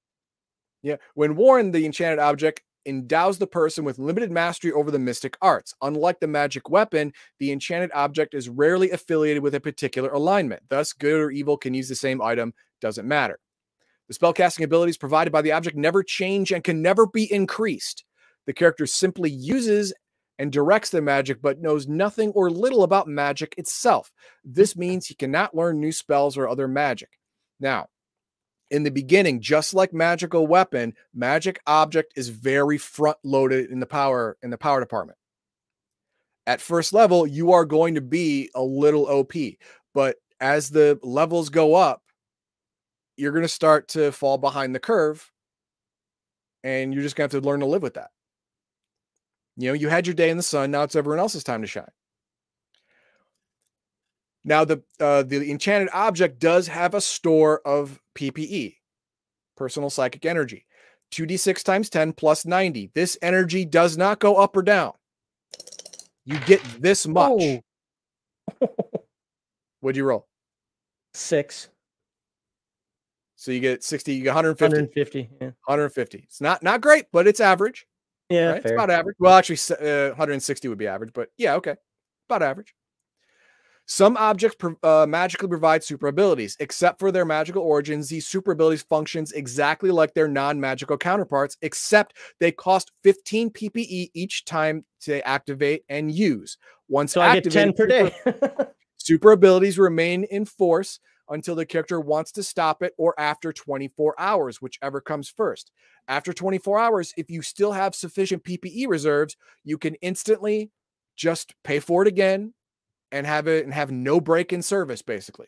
Yeah. 0.81 0.95
When 1.15 1.35
worn, 1.35 1.71
the 1.71 1.85
enchanted 1.85 2.19
object 2.19 2.61
endows 2.85 3.37
the 3.37 3.47
person 3.47 3.83
with 3.83 3.99
limited 3.99 4.31
mastery 4.31 4.71
over 4.71 4.89
the 4.89 4.97
mystic 4.99 5.35
arts. 5.41 5.73
Unlike 5.81 6.21
the 6.21 6.27
magic 6.27 6.69
weapon, 6.69 7.11
the 7.39 7.51
enchanted 7.51 7.91
object 7.93 8.33
is 8.33 8.47
rarely 8.47 8.91
affiliated 8.91 9.43
with 9.43 9.55
a 9.55 9.59
particular 9.59 10.09
alignment. 10.11 10.63
Thus, 10.69 10.93
good 10.93 11.19
or 11.19 11.31
evil 11.31 11.57
can 11.57 11.73
use 11.73 11.89
the 11.89 11.95
same 11.95 12.21
item, 12.21 12.53
doesn't 12.79 13.05
matter. 13.05 13.39
The 14.07 14.13
spellcasting 14.13 14.63
abilities 14.63 14.97
provided 14.97 15.31
by 15.31 15.41
the 15.41 15.51
object 15.51 15.75
never 15.75 16.01
change 16.01 16.53
and 16.53 16.63
can 16.63 16.81
never 16.81 17.05
be 17.05 17.29
increased. 17.29 18.05
The 18.45 18.53
character 18.53 18.85
simply 18.85 19.29
uses 19.29 19.93
and 20.39 20.51
directs 20.51 20.89
the 20.89 21.01
magic, 21.01 21.41
but 21.41 21.61
knows 21.61 21.87
nothing 21.87 22.31
or 22.31 22.49
little 22.49 22.83
about 22.83 23.07
magic 23.07 23.55
itself. 23.57 24.11
This 24.43 24.71
mm-hmm. 24.71 24.81
means 24.81 25.07
he 25.07 25.15
cannot 25.15 25.55
learn 25.55 25.79
new 25.79 25.91
spells 25.91 26.37
or 26.37 26.47
other 26.47 26.67
magic. 26.67 27.09
Now, 27.59 27.87
in 28.69 28.83
the 28.83 28.91
beginning, 28.91 29.41
just 29.41 29.73
like 29.73 29.93
magical 29.93 30.45
weapon, 30.45 30.93
magic 31.13 31.59
object 31.65 32.13
is 32.15 32.29
very 32.29 32.77
front 32.77 33.17
loaded 33.23 33.71
in 33.71 33.79
the 33.79 33.85
power 33.85 34.37
in 34.41 34.49
the 34.49 34.57
power 34.57 34.79
department. 34.79 35.17
At 36.45 36.61
first 36.61 36.93
level, 36.93 37.25
you 37.25 37.51
are 37.51 37.65
going 37.65 37.95
to 37.95 38.01
be 38.01 38.49
a 38.55 38.61
little 38.61 39.05
OP, 39.05 39.33
but 39.93 40.17
as 40.39 40.69
the 40.69 40.99
levels 41.01 41.49
go 41.49 41.75
up, 41.75 42.01
you're 43.17 43.31
going 43.31 43.43
to 43.43 43.49
start 43.49 43.89
to 43.89 44.11
fall 44.11 44.37
behind 44.37 44.75
the 44.75 44.79
curve 44.79 45.29
and 46.63 46.93
you're 46.93 47.03
just 47.03 47.15
going 47.15 47.29
to 47.29 47.35
have 47.35 47.43
to 47.43 47.47
learn 47.47 47.61
to 47.61 47.65
live 47.65 47.81
with 47.81 47.95
that. 47.95 48.11
You 49.57 49.69
know, 49.69 49.73
you 49.73 49.89
had 49.89 50.05
your 50.05 50.13
day 50.13 50.29
in 50.29 50.37
the 50.37 50.43
sun, 50.43 50.71
now 50.71 50.83
it's 50.83 50.95
everyone 50.95 51.19
else's 51.19 51.43
time 51.43 51.61
to 51.61 51.67
shine. 51.67 51.89
Now 54.45 54.63
the 54.63 54.83
uh, 54.99 55.23
the 55.23 55.49
enchanted 55.51 55.89
object 55.93 56.39
does 56.39 56.67
have 56.67 56.93
a 56.93 57.01
store 57.01 57.59
of 57.65 57.99
PPE, 58.15 58.75
personal 59.57 59.89
psychic 59.89 60.25
energy, 60.25 60.65
2d6 61.11 61.63
times 61.63 61.89
10 61.89 62.13
plus 62.13 62.45
90. 62.45 62.91
This 62.93 63.17
energy 63.21 63.65
does 63.65 63.97
not 63.97 64.19
go 64.19 64.35
up 64.35 64.55
or 64.55 64.61
down. 64.61 64.93
You 66.23 66.39
get 66.39 66.61
this 66.79 67.07
much. 67.07 67.63
Oh. 68.61 68.67
What'd 69.79 69.97
you 69.97 70.05
roll? 70.05 70.27
Six. 71.13 71.69
So 73.35 73.51
you 73.51 73.59
get 73.59 73.83
60, 73.83 74.13
you 74.13 74.23
get 74.23 74.29
150. 74.29 74.75
150. 74.75 75.29
Yeah, 75.41 75.47
150. 75.65 76.17
It's 76.19 76.41
not 76.41 76.61
not 76.61 76.81
great, 76.81 77.05
but 77.11 77.27
it's 77.27 77.39
average. 77.39 77.86
Yeah 78.29 78.49
right? 78.49 78.61
It's 78.63 78.71
about 78.71 78.89
average. 78.89 79.15
Well, 79.19 79.33
actually, 79.33 79.57
uh, 79.79 80.09
160 80.09 80.67
would 80.67 80.77
be 80.77 80.87
average, 80.87 81.11
but 81.13 81.29
yeah, 81.37 81.55
okay, 81.55 81.75
about 82.29 82.43
average. 82.43 82.73
Some 83.89 84.17
objects 84.17 84.61
uh, 84.83 85.05
magically 85.07 85.47
provide 85.47 85.81
super 85.81 86.07
abilities. 86.07 86.57
Except 86.59 86.99
for 86.99 87.09
their 87.09 87.23
magical 87.23 87.63
origins, 87.63 88.09
these 88.09 88.27
super 88.27 88.51
abilities 88.51 88.83
functions 88.83 89.31
exactly 89.31 89.91
like 89.91 90.13
their 90.13 90.27
non-magical 90.27 90.97
counterparts, 90.97 91.55
except 91.61 92.17
they 92.41 92.51
cost 92.51 92.91
15 93.03 93.49
PPE 93.51 94.11
each 94.13 94.43
time 94.43 94.83
to 95.01 95.25
activate 95.25 95.85
and 95.87 96.11
use. 96.11 96.57
Once 96.89 97.13
so 97.13 97.21
I 97.21 97.39
get 97.39 97.49
10 97.49 97.73
per 97.73 97.87
day. 97.87 98.13
Super 98.97 99.31
abilities 99.31 99.79
remain 99.79 100.25
in 100.25 100.43
force 100.43 100.99
until 101.29 101.55
the 101.55 101.65
character 101.65 101.99
wants 101.99 102.31
to 102.33 102.43
stop 102.43 102.81
it 102.81 102.93
or 102.97 103.13
after 103.19 103.51
24 103.51 104.15
hours, 104.19 104.61
whichever 104.61 105.01
comes 105.01 105.29
first. 105.29 105.71
After 106.07 106.33
24 106.33 106.79
hours, 106.79 107.13
if 107.17 107.29
you 107.29 107.41
still 107.41 107.73
have 107.73 107.95
sufficient 107.95 108.43
PPE 108.43 108.87
reserves, 108.87 109.35
you 109.63 109.77
can 109.77 109.95
instantly 109.95 110.71
just 111.15 111.53
pay 111.63 111.79
for 111.79 112.01
it 112.01 112.07
again 112.07 112.53
and 113.11 113.25
have 113.25 113.47
it 113.47 113.65
and 113.65 113.73
have 113.73 113.91
no 113.91 114.21
break 114.21 114.53
in 114.53 114.61
service, 114.61 115.01
basically. 115.01 115.47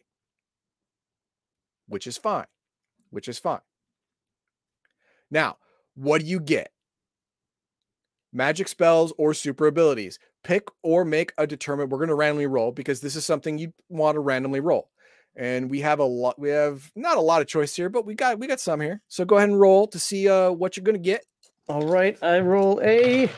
Which 1.87 2.07
is 2.07 2.17
fine. 2.17 2.45
Which 3.09 3.27
is 3.27 3.39
fine. 3.39 3.61
Now, 5.31 5.57
what 5.95 6.21
do 6.21 6.27
you 6.27 6.39
get? 6.39 6.71
Magic 8.31 8.67
spells 8.67 9.13
or 9.17 9.33
super 9.33 9.67
abilities. 9.67 10.19
Pick 10.43 10.67
or 10.83 11.03
make 11.03 11.33
a 11.37 11.47
determined. 11.47 11.91
We're 11.91 11.97
going 11.97 12.09
to 12.09 12.15
randomly 12.15 12.47
roll 12.47 12.71
because 12.71 13.01
this 13.01 13.15
is 13.15 13.25
something 13.25 13.57
you 13.57 13.73
want 13.89 14.15
to 14.15 14.19
randomly 14.19 14.59
roll. 14.59 14.89
And 15.35 15.69
we 15.69 15.81
have 15.81 15.99
a 15.99 16.03
lot. 16.03 16.39
We 16.39 16.49
have 16.49 16.91
not 16.95 17.17
a 17.17 17.21
lot 17.21 17.41
of 17.41 17.47
choice 17.47 17.75
here, 17.75 17.89
but 17.89 18.05
we 18.05 18.15
got 18.15 18.39
we 18.39 18.47
got 18.47 18.59
some 18.59 18.81
here. 18.81 19.01
So 19.07 19.25
go 19.25 19.37
ahead 19.37 19.49
and 19.49 19.59
roll 19.59 19.87
to 19.87 19.99
see 19.99 20.27
uh, 20.27 20.51
what 20.51 20.75
you're 20.75 20.83
gonna 20.83 20.97
get. 20.97 21.25
All 21.67 21.85
right, 21.85 22.17
I 22.21 22.39
roll 22.39 22.81
a 22.83 23.29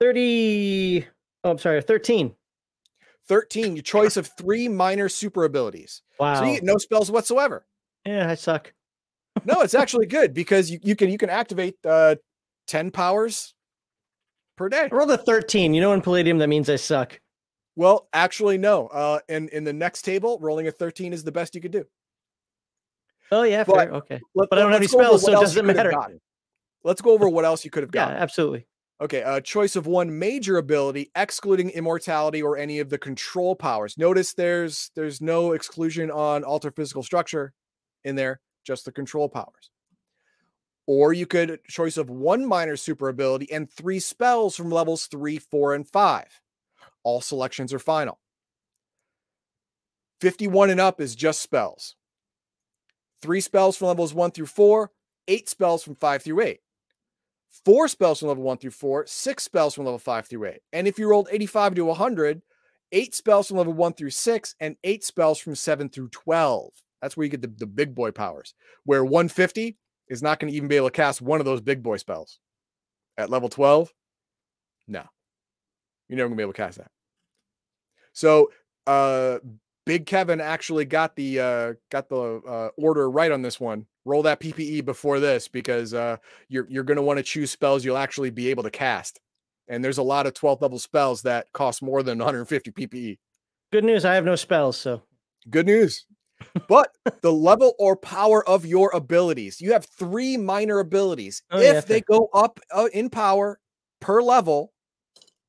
thirty. 0.00 1.06
Oh, 1.44 1.50
I'm 1.50 1.58
sorry, 1.58 1.82
thirteen. 1.82 2.34
13, 3.28 3.74
your 3.74 3.82
choice 3.82 4.16
of 4.16 4.28
three 4.38 4.68
minor 4.68 5.08
super 5.08 5.44
abilities. 5.44 6.02
Wow. 6.20 6.34
So 6.34 6.44
you 6.44 6.54
get 6.54 6.62
no 6.62 6.78
spells 6.78 7.10
whatsoever. 7.10 7.66
Yeah, 8.04 8.30
I 8.30 8.36
suck. 8.36 8.72
No, 9.44 9.62
it's 9.62 9.74
actually 9.74 10.06
good 10.18 10.32
because 10.32 10.70
you, 10.70 10.78
you 10.82 10.94
can 10.94 11.10
you 11.10 11.18
can 11.18 11.30
activate 11.30 11.74
uh 11.84 12.16
10 12.68 12.90
powers 12.90 13.54
per 14.56 14.68
day. 14.68 14.88
I 14.90 14.94
rolled 14.94 15.10
a 15.10 15.18
thirteen. 15.18 15.74
You 15.74 15.80
know, 15.80 15.92
in 15.92 16.00
Palladium, 16.00 16.38
that 16.38 16.48
means 16.48 16.70
I 16.70 16.76
suck. 16.76 17.20
Well, 17.76 18.08
actually, 18.12 18.58
no. 18.58 18.88
Uh 18.88 19.20
in, 19.28 19.48
in 19.50 19.64
the 19.64 19.72
next 19.72 20.02
table, 20.02 20.38
rolling 20.40 20.66
a 20.66 20.72
13 20.72 21.12
is 21.12 21.22
the 21.22 21.32
best 21.32 21.54
you 21.54 21.60
could 21.60 21.72
do. 21.72 21.84
Oh 23.30 23.42
yeah, 23.42 23.64
But 23.64 23.76
fair. 23.76 23.90
Okay. 23.92 24.20
Let, 24.34 24.50
But 24.50 24.58
I 24.58 24.62
don't 24.62 24.72
have 24.72 24.80
any 24.80 24.88
spells, 24.88 25.22
so 25.22 25.32
it 25.32 25.40
doesn't 25.40 25.66
matter. 25.66 25.92
Let's 26.84 27.00
go 27.00 27.10
over 27.12 27.28
what 27.28 27.44
else 27.44 27.64
you 27.64 27.70
could 27.70 27.82
have 27.82 27.90
got. 27.90 28.00
Yeah, 28.00 28.06
gotten. 28.06 28.22
absolutely. 28.22 28.66
Okay, 28.98 29.22
a 29.26 29.42
choice 29.42 29.76
of 29.76 29.86
one 29.86 30.18
major 30.18 30.56
ability, 30.56 31.10
excluding 31.14 31.68
immortality 31.70 32.42
or 32.42 32.56
any 32.56 32.78
of 32.78 32.88
the 32.88 32.96
control 32.96 33.54
powers. 33.54 33.98
Notice 33.98 34.32
there's 34.32 34.90
there's 34.94 35.20
no 35.20 35.52
exclusion 35.52 36.10
on 36.10 36.44
alter 36.44 36.70
physical 36.70 37.02
structure 37.02 37.52
in 38.04 38.16
there, 38.16 38.40
just 38.64 38.86
the 38.86 38.92
control 38.92 39.28
powers. 39.28 39.70
Or 40.86 41.12
you 41.12 41.26
could 41.26 41.58
choice 41.64 41.96
of 41.96 42.08
one 42.08 42.46
minor 42.46 42.76
super 42.76 43.08
ability 43.08 43.52
and 43.52 43.70
three 43.70 43.98
spells 43.98 44.56
from 44.56 44.70
levels 44.70 45.08
three, 45.08 45.38
four, 45.38 45.74
and 45.74 45.86
five. 45.86 46.40
All 47.06 47.20
selections 47.20 47.72
are 47.72 47.78
final. 47.78 48.18
51 50.20 50.70
and 50.70 50.80
up 50.80 51.00
is 51.00 51.14
just 51.14 51.40
spells. 51.40 51.94
Three 53.22 53.40
spells 53.40 53.76
from 53.76 53.88
levels 53.88 54.12
one 54.12 54.32
through 54.32 54.46
four, 54.46 54.90
eight 55.28 55.48
spells 55.48 55.84
from 55.84 55.94
five 55.94 56.22
through 56.22 56.40
eight 56.40 56.60
four 57.64 57.88
spells 57.88 58.18
from 58.18 58.28
level 58.28 58.42
one 58.42 58.58
through 58.58 58.70
four, 58.70 59.04
six 59.06 59.44
spells 59.44 59.74
from 59.74 59.84
level 59.84 59.98
five 59.98 60.26
through 60.26 60.46
eight. 60.46 60.60
And 60.72 60.86
if 60.86 60.98
you 60.98 61.08
rolled 61.08 61.28
85 61.30 61.74
to 61.76 61.84
100, 61.84 62.42
eight 62.92 63.14
spells 63.14 63.48
from 63.48 63.58
level 63.58 63.72
one 63.72 63.94
through 63.94 64.10
six, 64.10 64.54
and 64.60 64.76
eight 64.84 65.04
spells 65.04 65.38
from 65.38 65.54
seven 65.54 65.88
through 65.88 66.08
12. 66.10 66.72
That's 67.00 67.16
where 67.16 67.24
you 67.24 67.30
get 67.30 67.42
the, 67.42 67.52
the 67.56 67.66
big 67.66 67.94
boy 67.94 68.10
powers, 68.10 68.54
where 68.84 69.04
150 69.04 69.76
is 70.08 70.22
not 70.22 70.38
going 70.38 70.50
to 70.50 70.56
even 70.56 70.68
be 70.68 70.76
able 70.76 70.88
to 70.88 70.92
cast 70.92 71.22
one 71.22 71.40
of 71.40 71.46
those 71.46 71.60
big 71.60 71.82
boy 71.82 71.96
spells. 71.96 72.38
At 73.18 73.30
level 73.30 73.48
12, 73.48 73.92
no, 74.88 75.04
you're 76.08 76.16
never 76.16 76.28
going 76.28 76.36
to 76.36 76.40
be 76.40 76.42
able 76.42 76.52
to 76.52 76.56
cast 76.56 76.78
that. 76.78 76.90
So, 78.16 78.50
uh, 78.86 79.40
Big 79.84 80.06
Kevin 80.06 80.40
actually 80.40 80.86
got 80.86 81.14
the 81.16 81.38
uh, 81.38 81.74
got 81.90 82.08
the 82.08 82.40
uh, 82.48 82.68
order 82.76 83.10
right 83.10 83.30
on 83.30 83.42
this 83.42 83.60
one. 83.60 83.84
Roll 84.06 84.22
that 84.22 84.40
PPE 84.40 84.86
before 84.86 85.20
this 85.20 85.48
because 85.48 85.92
uh, 85.92 86.16
you're 86.48 86.66
you're 86.70 86.82
going 86.82 86.96
to 86.96 87.02
want 87.02 87.18
to 87.18 87.22
choose 87.22 87.50
spells 87.50 87.84
you'll 87.84 87.98
actually 87.98 88.30
be 88.30 88.48
able 88.48 88.62
to 88.62 88.70
cast. 88.70 89.20
And 89.68 89.84
there's 89.84 89.98
a 89.98 90.02
lot 90.02 90.26
of 90.26 90.32
12th 90.32 90.62
level 90.62 90.78
spells 90.78 91.22
that 91.22 91.52
cost 91.52 91.82
more 91.82 92.02
than 92.02 92.18
150 92.18 92.70
PPE. 92.70 93.18
Good 93.70 93.84
news, 93.84 94.04
I 94.04 94.14
have 94.14 94.24
no 94.24 94.36
spells, 94.36 94.76
so 94.76 95.02
Good 95.50 95.66
news. 95.66 96.06
But 96.68 96.90
the 97.22 97.32
level 97.32 97.74
or 97.78 97.96
power 97.96 98.46
of 98.48 98.64
your 98.64 98.90
abilities, 98.94 99.60
you 99.60 99.72
have 99.72 99.84
three 99.84 100.36
minor 100.36 100.78
abilities. 100.78 101.42
Oh, 101.50 101.58
if 101.58 101.74
yeah, 101.74 101.80
they 101.80 102.00
go 102.00 102.28
up 102.32 102.60
uh, 102.70 102.88
in 102.92 103.10
power 103.10 103.58
per 104.00 104.22
level, 104.22 104.72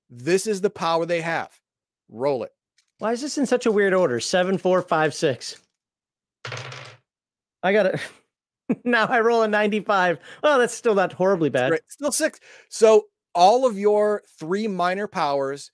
this 0.09 0.47
is 0.47 0.61
the 0.61 0.69
power 0.69 1.05
they 1.05 1.21
have. 1.21 1.49
Roll 2.09 2.43
it. 2.43 2.51
Why 2.99 3.11
is 3.11 3.21
this 3.21 3.37
in 3.37 3.45
such 3.45 3.65
a 3.65 3.71
weird 3.71 3.93
order? 3.93 4.19
Seven, 4.19 4.57
four, 4.57 4.81
five, 4.81 5.13
six. 5.13 5.57
I 7.63 7.73
got 7.73 7.87
it. 7.87 7.99
now 8.83 9.05
I 9.05 9.19
roll 9.19 9.43
a 9.43 9.47
95. 9.47 10.19
Oh, 10.43 10.59
that's 10.59 10.73
still 10.73 10.95
not 10.95 11.13
horribly 11.13 11.49
bad. 11.49 11.79
Still 11.87 12.11
six. 12.11 12.39
So 12.69 13.05
all 13.35 13.65
of 13.65 13.77
your 13.77 14.23
three 14.39 14.67
minor 14.67 15.07
powers, 15.07 15.71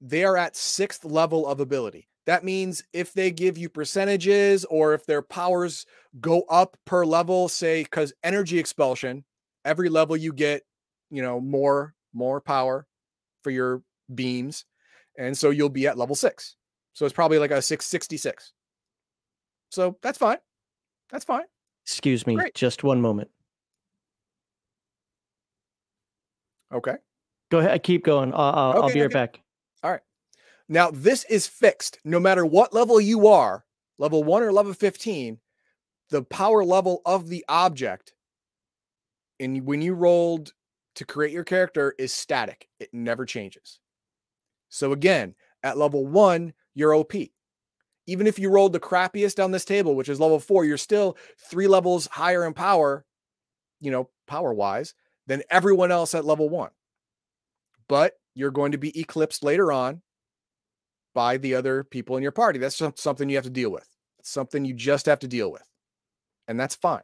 they 0.00 0.24
are 0.24 0.36
at 0.36 0.56
sixth 0.56 1.04
level 1.04 1.46
of 1.46 1.60
ability. 1.60 2.08
That 2.26 2.42
means 2.42 2.82
if 2.92 3.12
they 3.12 3.30
give 3.30 3.56
you 3.56 3.68
percentages 3.68 4.64
or 4.64 4.94
if 4.94 5.06
their 5.06 5.22
powers 5.22 5.86
go 6.20 6.42
up 6.50 6.76
per 6.84 7.04
level, 7.04 7.48
say, 7.48 7.84
because 7.84 8.12
energy 8.24 8.58
expulsion, 8.58 9.24
every 9.64 9.88
level 9.88 10.16
you 10.16 10.32
get, 10.32 10.62
you 11.10 11.22
know, 11.22 11.40
more 11.40 11.94
more 12.12 12.40
power 12.40 12.86
for 13.44 13.50
your 13.50 13.82
beams, 14.12 14.64
and 15.18 15.36
so 15.36 15.50
you'll 15.50 15.68
be 15.68 15.86
at 15.86 15.98
level 15.98 16.14
six. 16.14 16.56
So 16.92 17.04
it's 17.04 17.12
probably 17.14 17.38
like 17.38 17.50
a 17.50 17.60
six 17.62 17.86
sixty 17.86 18.16
six. 18.16 18.52
So 19.70 19.98
that's 20.02 20.18
fine. 20.18 20.38
That's 21.10 21.24
fine. 21.24 21.44
Excuse 21.84 22.26
me, 22.26 22.34
Great. 22.34 22.54
just 22.54 22.82
one 22.84 23.00
moment. 23.00 23.30
Okay. 26.72 26.96
Go 27.50 27.58
ahead, 27.58 27.82
keep 27.82 28.04
going. 28.04 28.32
I'll, 28.34 28.40
I'll, 28.40 28.72
I'll 28.72 28.84
Okay, 28.84 28.94
be 28.94 29.00
right 29.02 29.12
back. 29.12 29.40
All 29.84 29.90
right. 29.92 30.00
Now, 30.68 30.90
this 30.90 31.24
is 31.30 31.46
fixed 31.46 31.98
no 32.04 32.18
matter 32.18 32.44
what 32.44 32.74
level 32.74 33.00
you 33.00 33.28
are, 33.28 33.64
level 33.98 34.24
one 34.24 34.42
or 34.42 34.52
level 34.52 34.74
15, 34.74 35.38
the 36.10 36.22
power 36.24 36.64
level 36.64 37.02
of 37.06 37.28
the 37.28 37.44
object. 37.48 38.14
And 39.38 39.64
when 39.64 39.80
you 39.80 39.94
rolled 39.94 40.52
to 40.96 41.04
create 41.04 41.32
your 41.32 41.44
character 41.44 41.94
is 41.98 42.12
static, 42.12 42.68
it 42.80 42.88
never 42.92 43.24
changes. 43.24 43.78
So, 44.68 44.92
again, 44.92 45.34
at 45.62 45.78
level 45.78 46.06
one, 46.06 46.52
you're 46.74 46.94
OP. 46.94 47.14
Even 48.06 48.26
if 48.26 48.38
you 48.38 48.50
rolled 48.50 48.72
the 48.72 48.80
crappiest 48.80 49.42
on 49.42 49.50
this 49.50 49.64
table, 49.64 49.96
which 49.96 50.08
is 50.08 50.20
level 50.20 50.38
four, 50.38 50.64
you're 50.64 50.76
still 50.76 51.16
three 51.50 51.66
levels 51.66 52.06
higher 52.06 52.44
in 52.44 52.52
power, 52.52 53.04
you 53.80 53.90
know, 53.90 54.08
power 54.26 54.54
wise, 54.54 54.94
than 55.26 55.42
everyone 55.50 55.90
else 55.90 56.14
at 56.14 56.24
level 56.24 56.48
one. 56.48 56.70
But 57.88 58.14
you're 58.34 58.50
going 58.50 58.72
to 58.72 58.78
be 58.78 58.98
eclipsed 58.98 59.42
later 59.42 59.72
on 59.72 60.02
by 61.14 61.38
the 61.38 61.54
other 61.54 61.82
people 61.82 62.16
in 62.16 62.22
your 62.22 62.32
party. 62.32 62.58
That's 62.58 62.80
something 62.96 63.28
you 63.28 63.36
have 63.36 63.44
to 63.44 63.50
deal 63.50 63.70
with. 63.70 63.88
It's 64.18 64.30
something 64.30 64.64
you 64.64 64.74
just 64.74 65.06
have 65.06 65.20
to 65.20 65.28
deal 65.28 65.50
with. 65.50 65.66
And 66.46 66.60
that's 66.60 66.74
fine. 66.74 67.02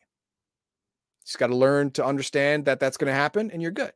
You 1.20 1.26
just 1.26 1.38
got 1.38 1.48
to 1.48 1.56
learn 1.56 1.90
to 1.92 2.04
understand 2.04 2.66
that 2.66 2.78
that's 2.78 2.96
going 2.96 3.10
to 3.10 3.18
happen 3.18 3.50
and 3.50 3.62
you're 3.62 3.70
good. 3.70 3.92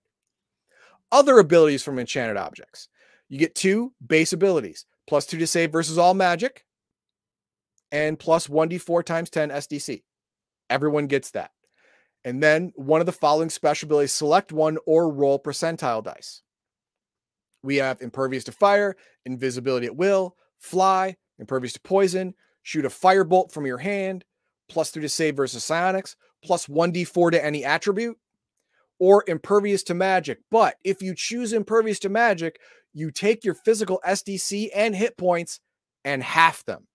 Other 1.12 1.38
abilities 1.38 1.84
from 1.84 1.98
enchanted 1.98 2.36
objects. 2.36 2.88
You 3.28 3.38
get 3.38 3.54
two 3.54 3.92
base 4.06 4.32
abilities 4.32 4.84
plus 5.06 5.26
two 5.26 5.38
to 5.38 5.46
save 5.46 5.72
versus 5.72 5.98
all 5.98 6.14
magic 6.14 6.64
and 7.92 8.18
plus 8.18 8.48
1d4 8.48 9.04
times 9.04 9.30
10 9.30 9.50
SDC. 9.50 10.02
Everyone 10.68 11.06
gets 11.06 11.30
that. 11.32 11.50
And 12.24 12.42
then 12.42 12.72
one 12.74 13.00
of 13.00 13.06
the 13.06 13.12
following 13.12 13.50
special 13.50 13.86
abilities 13.86 14.12
select 14.12 14.52
one 14.52 14.78
or 14.86 15.12
roll 15.12 15.38
percentile 15.40 16.02
dice. 16.02 16.42
We 17.62 17.76
have 17.76 18.00
impervious 18.00 18.44
to 18.44 18.52
fire, 18.52 18.96
invisibility 19.24 19.86
at 19.86 19.96
will, 19.96 20.36
fly, 20.58 21.16
impervious 21.38 21.74
to 21.74 21.80
poison, 21.80 22.34
shoot 22.62 22.84
a 22.84 22.88
firebolt 22.88 23.52
from 23.52 23.66
your 23.66 23.78
hand, 23.78 24.24
plus 24.68 24.90
three 24.90 25.02
to 25.02 25.08
save 25.08 25.36
versus 25.36 25.62
psionics, 25.64 26.16
plus 26.44 26.66
1d4 26.66 27.32
to 27.32 27.44
any 27.44 27.64
attribute, 27.64 28.16
or 28.98 29.24
impervious 29.28 29.82
to 29.84 29.94
magic. 29.94 30.38
But 30.50 30.76
if 30.82 31.02
you 31.02 31.14
choose 31.14 31.52
impervious 31.52 31.98
to 32.00 32.08
magic, 32.08 32.58
you 32.96 33.10
take 33.10 33.44
your 33.44 33.52
physical 33.54 34.00
SDC 34.06 34.70
and 34.74 34.96
hit 34.96 35.18
points 35.18 35.60
and 36.02 36.22
half 36.22 36.64
them. 36.64 36.86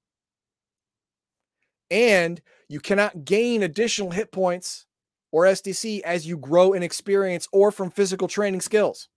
And 1.91 2.41
you 2.67 2.79
cannot 2.79 3.23
gain 3.23 3.61
additional 3.61 4.09
hit 4.09 4.31
points 4.31 4.87
or 5.31 5.43
SDC 5.45 6.01
as 6.01 6.25
you 6.25 6.37
grow 6.37 6.73
in 6.73 6.81
experience 6.81 7.47
or 7.51 7.71
from 7.71 7.91
physical 7.91 8.27
training 8.27 8.61
skills. 8.61 9.09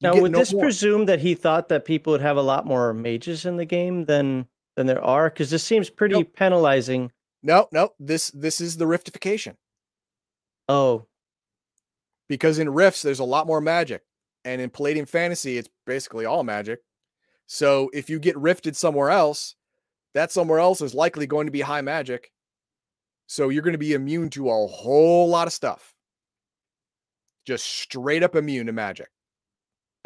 You 0.00 0.08
Now, 0.08 0.14
would 0.22 0.32
no 0.32 0.38
this 0.38 0.52
more. 0.52 0.64
presume 0.64 1.04
that 1.06 1.20
he 1.20 1.34
thought 1.34 1.68
that 1.68 1.84
people 1.84 2.12
would 2.12 2.22
have 2.22 2.38
a 2.38 2.42
lot 2.42 2.64
more 2.66 2.94
mages 2.94 3.44
in 3.44 3.56
the 3.58 3.66
game 3.66 4.06
than 4.06 4.48
than 4.76 4.86
there 4.86 5.02
are? 5.04 5.28
Because 5.28 5.50
this 5.50 5.62
seems 5.64 5.90
pretty 5.90 6.14
Nope. 6.14 6.32
penalizing. 6.36 7.12
No, 7.42 7.68
no, 7.70 7.90
this 7.98 8.30
this 8.30 8.60
is 8.62 8.78
the 8.78 8.86
riftification. 8.86 9.56
Oh, 10.68 11.06
because 12.28 12.58
in 12.58 12.70
rifts 12.70 13.02
there's 13.02 13.18
a 13.18 13.24
lot 13.24 13.46
more 13.46 13.60
magic 13.60 14.02
and 14.44 14.60
in 14.60 14.70
palladium 14.70 15.06
fantasy 15.06 15.58
it's 15.58 15.68
basically 15.86 16.24
all 16.24 16.44
magic 16.44 16.80
so 17.46 17.90
if 17.92 18.08
you 18.08 18.18
get 18.18 18.36
rifted 18.36 18.76
somewhere 18.76 19.10
else 19.10 19.54
that 20.14 20.32
somewhere 20.32 20.58
else 20.58 20.80
is 20.80 20.94
likely 20.94 21.26
going 21.26 21.46
to 21.46 21.52
be 21.52 21.60
high 21.60 21.80
magic 21.82 22.30
so 23.26 23.48
you're 23.48 23.62
going 23.62 23.72
to 23.72 23.78
be 23.78 23.94
immune 23.94 24.30
to 24.30 24.48
a 24.50 24.66
whole 24.66 25.28
lot 25.28 25.46
of 25.46 25.52
stuff 25.52 25.94
just 27.46 27.64
straight 27.66 28.22
up 28.22 28.34
immune 28.36 28.66
to 28.66 28.72
magic 28.72 29.08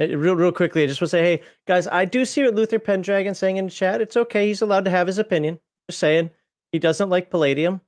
Uh, 0.00 0.16
real 0.16 0.36
real 0.36 0.52
quickly, 0.52 0.84
I 0.84 0.86
just 0.86 1.00
want 1.00 1.10
to 1.10 1.16
say, 1.16 1.22
hey 1.22 1.42
guys, 1.66 1.86
I 1.88 2.04
do 2.04 2.24
see 2.24 2.44
what 2.44 2.54
Luther 2.54 2.78
Pendragon 2.78 3.34
saying 3.34 3.56
in 3.56 3.64
the 3.66 3.70
chat. 3.70 4.00
It's 4.00 4.16
okay. 4.16 4.46
He's 4.46 4.62
allowed 4.62 4.84
to 4.84 4.90
have 4.90 5.06
his 5.08 5.18
opinion. 5.18 5.58
Just 5.90 5.98
saying, 6.00 6.30
he 6.72 6.78
doesn't 6.78 7.10
like 7.10 7.30
Palladium. 7.30 7.80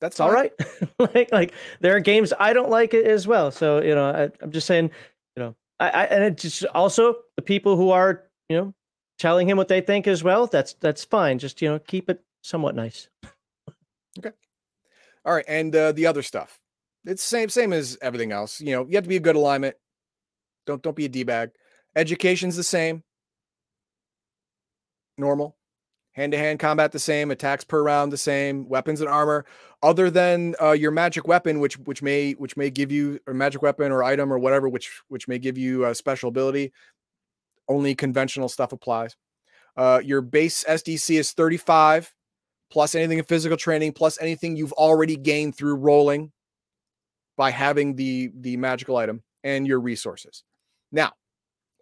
that's 0.00 0.20
all 0.20 0.30
right. 0.30 0.52
like 0.98 1.32
like 1.32 1.52
there 1.80 1.96
are 1.96 2.00
games 2.00 2.32
I 2.38 2.52
don't 2.52 2.70
like 2.70 2.92
it 2.94 3.06
as 3.06 3.26
well. 3.26 3.50
So 3.50 3.82
you 3.82 3.94
know, 3.94 4.10
I, 4.10 4.30
I'm 4.42 4.52
just 4.52 4.66
saying, 4.66 4.90
you 5.36 5.42
know, 5.42 5.54
I, 5.80 5.90
I 5.90 6.04
and 6.04 6.24
it 6.24 6.38
just 6.38 6.64
also 6.66 7.16
the 7.36 7.42
people 7.42 7.76
who 7.76 7.90
are 7.90 8.24
you 8.48 8.56
know 8.56 8.74
telling 9.18 9.48
him 9.48 9.56
what 9.56 9.68
they 9.68 9.80
think 9.80 10.06
as 10.06 10.24
well, 10.24 10.46
that's 10.46 10.74
that's 10.74 11.04
fine. 11.04 11.38
Just 11.38 11.60
you 11.60 11.68
know, 11.68 11.78
keep 11.78 12.08
it 12.08 12.22
somewhat 12.42 12.74
nice. 12.74 13.08
Okay. 14.18 14.30
All 15.24 15.34
right, 15.34 15.44
and 15.46 15.74
uh, 15.76 15.92
the 15.92 16.06
other 16.06 16.22
stuff, 16.22 16.58
it's 17.04 17.22
same 17.22 17.48
same 17.48 17.72
as 17.72 17.98
everything 18.00 18.32
else. 18.32 18.60
You 18.60 18.72
know, 18.72 18.86
you 18.86 18.96
have 18.96 19.04
to 19.04 19.08
be 19.08 19.16
a 19.16 19.20
good 19.20 19.36
alignment. 19.36 19.76
Don't 20.66 20.82
don't 20.82 20.96
be 20.96 21.04
a 21.04 21.08
d 21.08 21.22
bag. 21.22 21.50
Education's 21.94 22.56
the 22.56 22.64
same. 22.64 23.02
Normal. 25.16 25.57
Hand 26.18 26.32
to 26.32 26.38
hand 26.38 26.58
combat 26.58 26.90
the 26.90 26.98
same. 26.98 27.30
Attacks 27.30 27.62
per 27.62 27.80
round 27.80 28.12
the 28.12 28.16
same. 28.16 28.68
Weapons 28.68 29.00
and 29.00 29.08
armor, 29.08 29.46
other 29.84 30.10
than 30.10 30.56
uh, 30.60 30.72
your 30.72 30.90
magic 30.90 31.28
weapon, 31.28 31.60
which 31.60 31.78
which 31.78 32.02
may 32.02 32.32
which 32.32 32.56
may 32.56 32.70
give 32.70 32.90
you 32.90 33.20
a 33.28 33.32
magic 33.32 33.62
weapon 33.62 33.92
or 33.92 34.02
item 34.02 34.32
or 34.32 34.38
whatever, 34.40 34.68
which 34.68 35.00
which 35.06 35.28
may 35.28 35.38
give 35.38 35.56
you 35.56 35.84
a 35.84 35.94
special 35.94 36.28
ability. 36.28 36.72
Only 37.68 37.94
conventional 37.94 38.48
stuff 38.48 38.72
applies. 38.72 39.14
Uh, 39.76 40.00
your 40.02 40.20
base 40.20 40.64
SDC 40.64 41.20
is 41.20 41.30
35 41.30 42.12
plus 42.68 42.96
anything 42.96 43.18
in 43.18 43.24
physical 43.24 43.56
training, 43.56 43.92
plus 43.92 44.20
anything 44.20 44.56
you've 44.56 44.72
already 44.72 45.16
gained 45.16 45.56
through 45.56 45.76
rolling 45.76 46.32
by 47.36 47.52
having 47.52 47.94
the 47.94 48.32
the 48.40 48.56
magical 48.56 48.96
item 48.96 49.22
and 49.44 49.68
your 49.68 49.78
resources. 49.78 50.42
Now, 50.90 51.12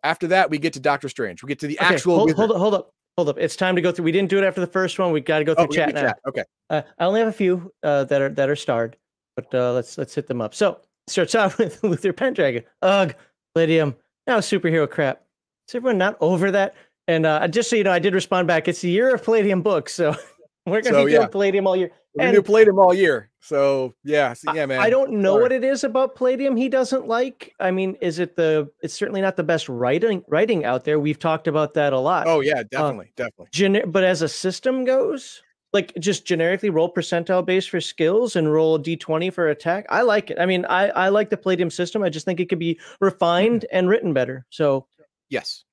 after 0.03 0.27
that, 0.27 0.51
we 0.51 0.59
get 0.59 0.75
to 0.75 0.81
Doctor 0.81 1.09
Strange. 1.09 1.43
We 1.43 1.49
get 1.49 1.61
to 1.61 1.69
the 1.69 1.79
Okay, 1.81 1.95
actual. 1.95 2.19
hold, 2.19 2.33
hold 2.33 2.51
up, 2.51 2.57
hold 2.59 2.75
up, 2.75 2.91
hold 3.17 3.29
up. 3.31 3.39
It's 3.39 3.57
time 3.57 3.77
to 3.77 3.83
go 3.83 3.93
through. 3.93 4.05
We 4.05 4.13
didn't 4.13 4.29
do 4.31 4.39
it 4.39 4.45
after 4.45 4.61
the 4.61 4.67
first 4.67 4.99
one. 4.99 5.11
We 5.13 5.21
got 5.21 5.39
to 5.39 5.45
go 5.45 5.53
Oh, 5.57 5.63
through 5.65 5.69
we 5.69 5.77
chat 5.77 5.95
now. 5.95 6.03
chat. 6.03 6.19
Okay. 6.29 6.45
Uh, 6.71 6.83
I 6.99 7.05
only 7.05 7.21
have 7.21 7.29
a 7.29 7.33
few 7.33 7.73
uh, 7.83 8.05
that 8.05 8.21
are 8.21 8.29
that 8.31 8.49
are 8.49 8.57
starred, 8.57 8.97
but 9.37 9.53
uh, 9.55 9.73
let's 9.73 9.97
let's 9.99 10.15
hit 10.15 10.27
them 10.27 10.41
up. 10.41 10.55
So 10.55 10.81
starts 11.07 11.35
out 11.35 11.57
with 11.59 11.83
Luther 11.83 12.13
Pendragon. 12.13 12.65
Ugh, 12.83 13.15
Palladium. 13.55 13.97
Now 14.27 14.39
superhero 14.41 14.89
crap. 14.91 15.23
Is 15.69 15.75
everyone 15.75 15.99
not 15.99 16.17
over 16.21 16.51
that? 16.51 16.75
And 17.09 17.25
uh, 17.25 17.47
just 17.49 17.71
so 17.71 17.77
you 17.77 17.85
know, 17.85 17.93
I 17.93 18.01
did 18.01 18.15
respond 18.15 18.49
back. 18.49 18.67
It's 18.69 18.81
the 18.81 18.91
year 18.91 19.15
of 19.15 19.23
Palladium 19.23 19.63
books, 19.63 19.95
so 19.95 20.15
we're 20.67 20.83
gonna 20.83 20.97
So, 20.97 21.05
be 21.05 21.13
doing 21.13 21.23
yeah. 21.23 21.29
Palladium 21.29 21.67
all 21.67 21.77
year. 21.77 21.91
We're 22.15 22.25
And 22.25 22.35
gonna 22.35 22.43
play 22.43 22.65
them 22.65 22.79
all 22.79 22.93
year. 22.95 23.31
So 23.41 23.95
yeah, 24.05 24.33
so, 24.33 24.53
yeah, 24.55 24.67
man. 24.67 24.81
I 24.81 24.91
don't 24.91 25.13
know 25.13 25.35
Sorry. 25.35 25.43
what 25.43 25.53
it 25.53 25.65
is 25.65 25.85
about 25.85 26.17
Palladium 26.17 26.57
he 26.57 26.69
doesn't 26.69 27.07
like. 27.07 27.53
I 27.61 27.71
mean, 27.71 27.97
is 28.01 28.19
it 28.19 28.37
the? 28.37 28.69
It's 28.83 28.95
certainly 28.95 29.21
not 29.21 29.37
the 29.37 29.45
best 29.45 29.69
writing 29.69 30.23
writing 30.29 30.65
out 30.65 30.85
there. 30.85 30.99
We've 30.99 31.19
talked 31.19 31.47
about 31.47 31.75
that 31.75 31.93
a 31.93 31.99
lot. 31.99 32.27
Oh 32.27 32.41
yeah, 32.41 32.63
definitely, 32.71 33.13
definitely. 33.17 33.47
Gener- 33.53 33.91
but 33.91 34.03
as 34.05 34.23
a 34.23 34.29
system 34.29 34.85
goes, 34.85 35.43
like 35.73 35.93
just 36.01 36.25
generically 36.27 36.71
roll 36.71 36.93
percentile 36.93 37.45
base 37.45 37.67
for 37.67 37.81
skills 37.81 38.35
and 38.35 38.51
roll 38.53 38.79
d20 38.79 39.33
for 39.33 39.49
attack. 39.49 39.85
I 39.91 40.03
like 40.03 40.31
it. 40.31 40.39
I 40.41 40.47
mean, 40.47 40.65
I 40.65 40.89
I 40.89 41.09
like 41.11 41.31
the 41.31 41.37
Palladium 41.37 41.71
system. 41.71 42.03
I 42.03 42.09
just 42.09 42.25
think 42.25 42.41
it 42.41 42.49
could 42.49 42.59
be 42.59 42.81
refined 43.01 43.67
and 43.71 43.89
written 43.89 44.13
better. 44.13 44.47
So 44.51 44.87
Yes, 45.29 45.65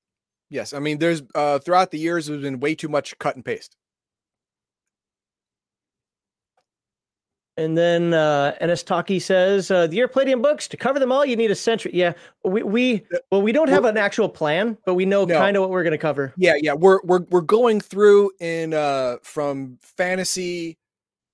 yes. 0.50 0.72
I 0.72 0.78
mean, 0.80 0.98
there's 0.98 1.22
uh 1.34 1.58
throughout 1.58 1.90
the 1.90 1.98
years, 1.98 2.26
there's 2.26 2.42
been 2.42 2.60
way 2.60 2.74
too 2.74 2.88
much 2.88 3.18
cut 3.18 3.34
and 3.36 3.44
paste. 3.44 3.76
And 7.56 7.76
then 7.78 8.12
uh 8.14 8.54
Enestaki 8.60 9.20
says 9.22 9.70
uh 9.70 9.86
the 9.86 9.96
year 9.96 10.08
Palladium 10.08 10.42
books 10.42 10.66
to 10.68 10.76
cover 10.76 10.98
them 10.98 11.12
all 11.12 11.24
you 11.24 11.36
need 11.36 11.50
a 11.50 11.54
century. 11.54 11.92
Yeah, 11.94 12.14
we 12.44 12.62
we 12.62 13.06
well 13.30 13.42
we 13.42 13.52
don't 13.52 13.68
have 13.68 13.84
an 13.84 13.96
actual 13.96 14.28
plan, 14.28 14.76
but 14.84 14.94
we 14.94 15.04
know 15.04 15.24
No. 15.24 15.38
kind 15.38 15.56
of 15.56 15.60
what 15.62 15.70
we're 15.70 15.82
going 15.84 15.92
to 15.92 15.98
cover. 15.98 16.32
Yeah, 16.36 16.54
yeah. 16.60 16.72
We're 16.74 17.00
we're 17.04 17.22
we're 17.30 17.40
going 17.40 17.80
through 17.80 18.32
in 18.40 18.74
uh 18.74 19.16
from 19.22 19.78
fantasy 19.82 20.78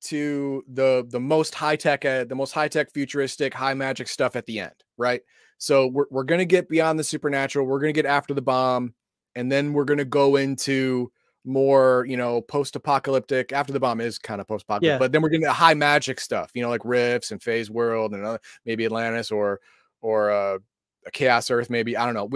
to 0.02 0.64
the 0.66 1.06
the 1.08 1.20
most 1.20 1.54
high 1.54 1.76
tech 1.76 2.04
uh, 2.04 2.24
the 2.24 2.34
most 2.34 2.52
high 2.52 2.68
tech 2.68 2.90
futuristic 2.90 3.52
high 3.54 3.74
magic 3.74 4.08
stuff 4.08 4.36
at 4.36 4.46
the 4.46 4.60
end, 4.60 4.72
right? 4.96 5.22
So 5.58 5.86
we're 5.88 6.06
we're 6.10 6.24
gonna 6.24 6.44
get 6.46 6.68
beyond 6.68 6.98
the 6.98 7.04
supernatural. 7.04 7.66
We're 7.66 7.80
gonna 7.80 7.92
get 7.92 8.06
after 8.06 8.32
the 8.34 8.42
bomb, 8.42 8.94
and 9.34 9.52
then 9.52 9.72
we're 9.74 9.84
gonna 9.84 10.04
go 10.06 10.36
into 10.36 11.12
more 11.44 12.04
you 12.08 12.16
know 12.16 12.40
post 12.40 12.76
apocalyptic. 12.76 13.52
After 13.52 13.72
the 13.72 13.80
bomb 13.80 14.00
is 14.00 14.18
kind 14.18 14.40
of 14.40 14.46
post 14.48 14.64
apocalyptic, 14.64 14.94
Yeah. 14.94 14.98
but 14.98 15.12
then 15.12 15.22
we're 15.22 15.30
gonna 15.30 15.44
get 15.46 15.52
high 15.54 15.74
magic 15.74 16.20
stuff. 16.20 16.50
You 16.54 16.62
know, 16.62 16.68
like 16.68 16.84
rifts 16.84 17.30
and 17.30 17.42
phase 17.42 17.70
world 17.70 18.12
and 18.12 18.24
uh, 18.24 18.38
maybe 18.64 18.84
Atlantis 18.84 19.30
or 19.30 19.60
or 20.02 20.30
uh, 20.30 20.58
a 21.06 21.10
chaos 21.10 21.50
earth. 21.50 21.70
Maybe 21.70 21.96
I 21.96 22.04
don't 22.04 22.14
know. 22.14 22.28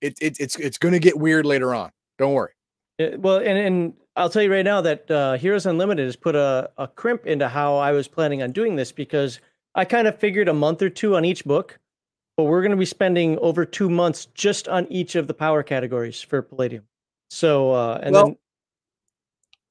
It, 0.00 0.16
it 0.20 0.36
it's 0.40 0.56
it's 0.56 0.78
gonna 0.78 0.98
get 0.98 1.18
weird 1.18 1.46
later 1.46 1.74
on. 1.74 1.90
Don't 2.18 2.34
worry. 2.34 2.52
Uh, 3.00 3.16
well, 3.18 3.38
and 3.38 3.58
and 3.58 3.94
I'll 4.16 4.28
tell 4.30 4.42
you 4.42 4.52
right 4.52 4.64
now 4.64 4.80
that 4.82 5.10
uh, 5.10 5.34
Heroes 5.34 5.66
Unlimited 5.66 6.04
has 6.04 6.16
put 6.16 6.34
a, 6.34 6.70
a 6.76 6.86
crimp 6.86 7.26
into 7.26 7.48
how 7.48 7.76
I 7.76 7.92
was 7.92 8.08
planning 8.08 8.42
on 8.42 8.52
doing 8.52 8.76
this 8.76 8.92
because 8.92 9.40
I 9.74 9.86
kind 9.86 10.06
of 10.06 10.18
figured 10.18 10.48
a 10.48 10.52
month 10.52 10.82
or 10.82 10.90
two 10.90 11.16
on 11.16 11.24
each 11.24 11.46
book, 11.46 11.78
but 12.36 12.44
we're 12.44 12.60
going 12.60 12.72
to 12.72 12.76
be 12.76 12.84
spending 12.84 13.38
over 13.38 13.64
two 13.64 13.88
months 13.88 14.26
just 14.34 14.68
on 14.68 14.86
each 14.90 15.14
of 15.14 15.28
the 15.28 15.34
power 15.34 15.62
categories 15.62 16.20
for 16.20 16.42
Palladium. 16.42 16.84
So, 17.30 17.72
uh, 17.72 18.00
and 18.02 18.12
Well, 18.12 18.26
then 18.26 18.36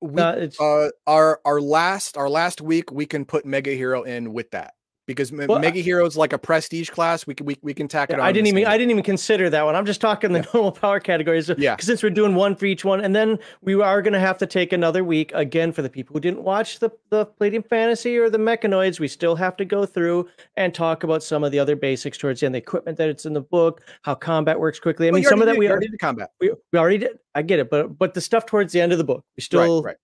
we, 0.01 0.21
uh, 0.21 0.33
it's 0.33 0.59
uh 0.59 0.89
our 1.07 1.39
our 1.45 1.61
last 1.61 2.17
our 2.17 2.29
last 2.29 2.61
week 2.61 2.91
we 2.91 3.05
can 3.05 3.25
put 3.25 3.45
mega 3.45 3.71
hero 3.71 4.03
in 4.03 4.33
with 4.33 4.51
that 4.51 4.73
because 5.07 5.31
Well, 5.31 5.59
mega 5.59 5.79
hero 5.79 6.05
is 6.05 6.15
like 6.15 6.33
a 6.33 6.37
prestige 6.37 6.89
class 6.89 7.25
we 7.25 7.33
can 7.33 7.45
we, 7.45 7.57
we 7.61 7.73
can 7.73 7.87
tack 7.87 8.09
it 8.09 8.19
on 8.19 8.21
I 8.21 8.31
didn't 8.31 8.47
even 8.47 8.65
I 8.65 8.77
didn't 8.77 8.91
even 8.91 9.03
consider 9.03 9.49
that 9.49 9.65
one. 9.65 9.75
I'm 9.75 9.85
just 9.85 10.01
talking 10.01 10.31
the 10.31 10.47
normal 10.53 10.71
power 10.71 10.99
categories. 10.99 11.49
Yeah. 11.57 11.75
Since 11.79 12.03
we're 12.03 12.09
doing 12.09 12.35
one 12.35 12.55
for 12.55 12.65
each 12.65 12.85
one, 12.85 13.01
and 13.01 13.15
then 13.15 13.39
we 13.61 13.79
are 13.81 14.01
going 14.01 14.13
to 14.13 14.19
have 14.19 14.37
to 14.39 14.45
take 14.45 14.73
another 14.73 15.03
week 15.03 15.31
again 15.33 15.71
for 15.71 15.81
the 15.81 15.89
people 15.89 16.13
who 16.13 16.19
didn't 16.19 16.43
watch 16.43 16.79
the 16.79 16.89
the 17.09 17.25
Palladium 17.25 17.63
Fantasy 17.63 18.17
or 18.17 18.29
the 18.29 18.37
Mechanoids. 18.37 18.99
We 18.99 19.07
still 19.07 19.35
have 19.35 19.57
to 19.57 19.65
go 19.65 19.85
through 19.85 20.29
and 20.55 20.73
talk 20.73 21.03
about 21.03 21.23
some 21.23 21.43
of 21.43 21.51
the 21.51 21.59
other 21.59 21.75
basics 21.75 22.17
towards 22.17 22.39
the 22.39 22.45
end, 22.45 22.55
the 22.55 22.59
equipment 22.59 22.97
that 22.97 23.09
it's 23.09 23.25
in 23.25 23.33
the 23.33 23.41
book, 23.41 23.81
how 24.03 24.15
combat 24.15 24.59
works 24.59 24.79
quickly. 24.79 25.07
I 25.07 25.11
Well, 25.11 25.21
mean, 25.21 25.29
some 25.29 25.41
of 25.41 25.47
that 25.47 25.53
did- 25.53 25.59
we 25.59 25.65
already 25.67 25.71
already 25.85 25.87
did 25.89 25.99
combat 25.99 26.29
we, 26.39 26.51
we 26.71 26.79
already 26.79 26.97
did. 26.99 27.17
I 27.35 27.41
get 27.41 27.59
it, 27.59 27.69
but 27.69 27.97
but 27.97 28.13
the 28.13 28.21
stuff 28.21 28.45
towards 28.45 28.73
the 28.73 28.81
end 28.81 28.91
of 28.91 28.97
the 28.97 29.03
book, 29.03 29.23
we 29.37 29.41
still 29.41 29.81
right 29.83 29.89
right 29.91 29.97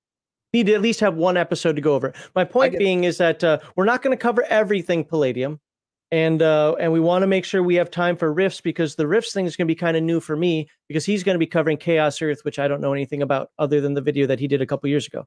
need 0.53 0.67
to 0.67 0.73
at 0.73 0.81
least 0.81 0.99
have 0.99 1.15
one 1.15 1.37
episode 1.37 1.75
to 1.75 1.81
go 1.81 1.93
over. 1.93 2.13
My 2.35 2.43
point 2.43 2.77
being 2.77 3.03
is 3.03 3.17
that 3.17 3.43
uh, 3.43 3.59
we're 3.75 3.85
not 3.85 4.01
going 4.01 4.15
to 4.15 4.21
cover 4.21 4.43
everything 4.43 5.03
Palladium, 5.03 5.59
and 6.11 6.41
uh, 6.41 6.75
and 6.79 6.91
we 6.91 6.99
want 6.99 7.23
to 7.23 7.27
make 7.27 7.45
sure 7.45 7.61
we 7.63 7.75
have 7.75 7.91
time 7.91 8.15
for 8.15 8.31
Rifts 8.33 8.61
because 8.61 8.95
the 8.95 9.07
Rifts 9.07 9.33
thing 9.33 9.45
is 9.45 9.55
going 9.55 9.67
to 9.67 9.71
be 9.71 9.75
kind 9.75 9.97
of 9.97 10.03
new 10.03 10.19
for 10.19 10.35
me 10.35 10.69
because 10.87 11.05
he's 11.05 11.23
going 11.23 11.35
to 11.35 11.39
be 11.39 11.47
covering 11.47 11.77
Chaos 11.77 12.21
Earth, 12.21 12.39
which 12.43 12.59
I 12.59 12.67
don't 12.67 12.81
know 12.81 12.93
anything 12.93 13.21
about 13.21 13.51
other 13.59 13.81
than 13.81 13.93
the 13.93 14.01
video 14.01 14.27
that 14.27 14.39
he 14.39 14.47
did 14.47 14.61
a 14.61 14.65
couple 14.65 14.89
years 14.89 15.07
ago. 15.07 15.25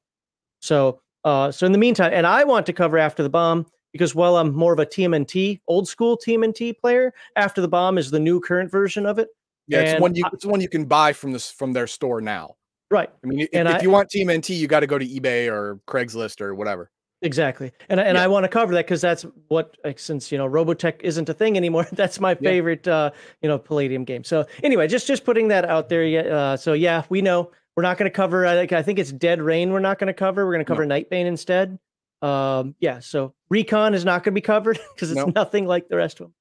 So 0.59 1.01
uh, 1.23 1.51
so 1.51 1.65
in 1.65 1.71
the 1.71 1.77
meantime, 1.77 2.11
and 2.13 2.25
I 2.25 2.43
want 2.43 2.65
to 2.65 2.73
cover 2.73 2.97
After 2.97 3.23
the 3.23 3.29
Bomb 3.29 3.67
because 3.93 4.15
while 4.15 4.37
I'm 4.37 4.53
more 4.55 4.73
of 4.73 4.79
a 4.79 4.85
TMNT 4.85 5.59
old 5.67 5.87
school 5.87 6.17
TMNT 6.17 6.79
player, 6.79 7.13
After 7.35 7.61
the 7.61 7.67
Bomb 7.67 7.97
is 7.97 8.11
the 8.11 8.19
new 8.19 8.39
current 8.39 8.71
version 8.71 9.05
of 9.05 9.19
it. 9.19 9.29
yeah 9.67 9.79
it's 9.81 9.93
And 9.93 10.01
one 10.01 10.15
you 10.15 10.23
it's 10.33 10.45
one 10.45 10.61
you 10.61 10.69
can 10.69 10.85
buy 10.85 11.13
from 11.13 11.31
this 11.31 11.51
from 11.51 11.73
their 11.73 11.87
store 11.87 12.21
now 12.21 12.55
Right. 12.91 13.09
i 13.23 13.27
mean 13.27 13.39
if, 13.39 13.49
if 13.53 13.65
I- 13.67 13.79
you 13.81 13.89
want 13.89 14.09
team 14.09 14.27
nt 14.29 14.49
you 14.49 14.67
got 14.67 14.81
to 14.81 14.87
go 14.87 14.97
to 14.99 15.05
ebay 15.07 15.49
or 15.51 15.79
craigslist 15.87 16.41
or 16.41 16.53
whatever 16.53 16.91
Exactly, 17.23 17.71
and 17.87 18.01
I- 18.01 18.05
and 18.05 18.15
Yeah. 18.17 18.23
I 18.23 18.27
want 18.27 18.45
to 18.45 18.47
cover 18.49 18.73
that 18.73 18.85
because 18.85 18.99
that's 18.99 19.27
what 19.47 19.77
like, 19.83 19.99
since 19.99 20.31
you 20.31 20.39
know 20.39 20.49
Robotech 20.49 21.01
isn't 21.03 21.29
a 21.29 21.35
thing 21.35 21.55
anymore. 21.55 21.87
That's 21.91 22.19
my 22.19 22.31
Yeah. 22.31 22.49
favorite 22.49 22.87
uh, 22.87 23.11
you 23.43 23.47
know 23.47 23.59
Palladium 23.59 24.05
game. 24.05 24.23
So 24.23 24.47
anyway, 24.63 24.87
just 24.87 25.05
just 25.05 25.23
putting 25.23 25.49
that 25.49 25.63
out 25.63 25.87
there. 25.87 26.03
Yeah. 26.03 26.21
Uh, 26.21 26.57
so 26.57 26.73
yeah, 26.73 27.03
we 27.09 27.21
know 27.21 27.51
we're 27.75 27.83
not 27.83 27.99
going 27.99 28.09
to 28.09 28.15
cover. 28.15 28.47
I 28.47 28.55
think 28.55 28.73
I 28.73 28.81
think 28.81 28.97
it's 28.97 29.11
Dead 29.11 29.39
Reign. 29.39 29.71
We're 29.71 29.81
not 29.81 29.99
going 29.99 30.07
to 30.07 30.15
cover. 30.15 30.47
We're 30.47 30.53
going 30.53 30.65
to 30.65 30.67
cover 30.67 30.83
Nightbane 30.83 31.27
instead. 31.27 31.77
Um, 32.23 32.73
yeah. 32.79 32.97
So 33.01 33.35
Recon 33.49 33.93
is 33.93 34.03
not 34.03 34.23
going 34.23 34.33
to 34.33 34.35
be 34.35 34.41
covered 34.41 34.79
because 34.95 35.11
it's 35.11 35.17
No. 35.17 35.31
nothing 35.35 35.67
like 35.67 35.89
the 35.89 35.97
rest 35.97 36.19
of 36.21 36.25
them. 36.25 36.33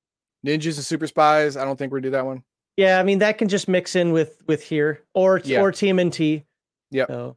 ninjas 0.59 0.77
and 0.77 0.85
super 0.87 1.07
spies 1.07 1.59
i 1.59 1.65
don't 1.67 1.77
think 1.77 1.93
we're 1.93 1.99
gonna 1.99 2.07
do 2.07 2.11
that 2.13 2.25
one 2.25 2.43
Yeah, 2.81 2.99
I 2.99 3.03
mean 3.03 3.19
that 3.19 3.37
can 3.39 3.49
just 3.49 3.69
mix 3.69 3.95
in 3.95 4.13
with 4.13 4.43
with 4.47 4.63
here 4.63 5.03
or 5.15 5.41
Yeah. 5.45 5.61
or 5.61 5.71
TMNT. 5.73 6.45
Yep. 6.93 7.09
So 7.09 7.37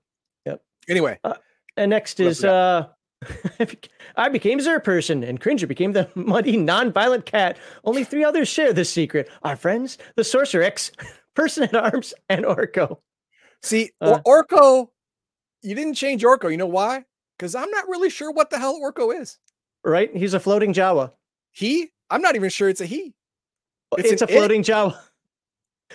anyway 0.89 1.18
And 1.78 1.89
next 1.89 2.20
is 2.20 2.44
uh 2.44 2.88
I 4.18 4.30
became 4.30 4.60
Zer 4.60 4.80
person 4.80 5.24
and 5.24 5.39
Cringer 5.39 5.66
became 5.68 5.94
the 5.94 6.10
muddy, 6.16 6.58
non-violent 6.58 7.26
cat. 7.26 7.58
Only 7.86 8.04
three 8.04 8.24
others 8.24 8.48
share 8.50 8.74
this 8.74 8.89
secret. 8.89 9.30
Our 9.44 9.56
friends, 9.56 9.98
the 10.18 10.24
Sorcerer 10.24 10.62
X, 10.64 10.91
Person 11.36 11.64
at 11.64 11.74
Arms, 11.76 12.14
and 12.30 12.46
Orko. 12.46 13.00
see 13.64 13.91
Uh. 14.02 14.20
Or- 14.26 14.44
orko 14.46 14.89
you 15.62 15.74
didn't 15.76 15.94
change 15.96 16.24
orko 16.24 16.52
you 16.52 16.58
know 16.58 16.68
why 16.80 17.06
because 17.38 17.56
i'm 17.56 17.72
not 17.72 17.88
really 17.88 18.10
sure 18.10 18.32
what 18.32 18.50
the 18.50 18.60
hell 18.60 18.80
orko 18.82 19.06
is 19.22 19.39
Right? 19.86 20.16
He's 20.16 20.34
a 20.34 20.39
floating 20.39 20.74
Jawa. 20.74 21.12
he 21.52 21.89
i'm 22.10 22.22
not 22.22 22.36
even 22.36 22.50
sure 22.50 22.68
it's 22.70 22.82
a 22.82 22.86
he 22.86 23.14
It's, 23.98 24.12
It's 24.12 24.22
a 24.22 24.26
an 24.26 24.32
it. 24.32 24.38
floating 24.38 24.64
Jawa. 24.64 24.98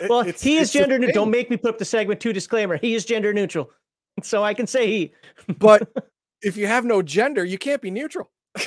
Well, 0.09 0.20
it's- 0.20 0.42
he 0.42 0.59
is 0.59 0.72
gender 0.72 0.99
neutral. 0.99 1.24
Don't 1.24 1.30
make 1.30 1.51
me 1.51 1.57
put 1.57 1.70
up 1.70 1.78
the 1.78 1.84
segment 1.84 2.20
two 2.20 2.32
disclaimer. 2.32 2.76
He 2.76 2.94
is 2.94 3.05
gender 3.05 3.32
neutral. 3.32 3.70
So 4.24 4.42
I 4.42 4.53
can 4.53 4.66
say 4.66 4.88
he. 4.88 5.12
but 5.59 5.88
if 6.42 6.57
you 6.57 6.66
have 6.66 6.84
no 6.84 7.03
gender, 7.03 7.44
you 7.44 7.57
can't 7.57 7.80
be 7.80 7.90
neutral. 7.90 8.30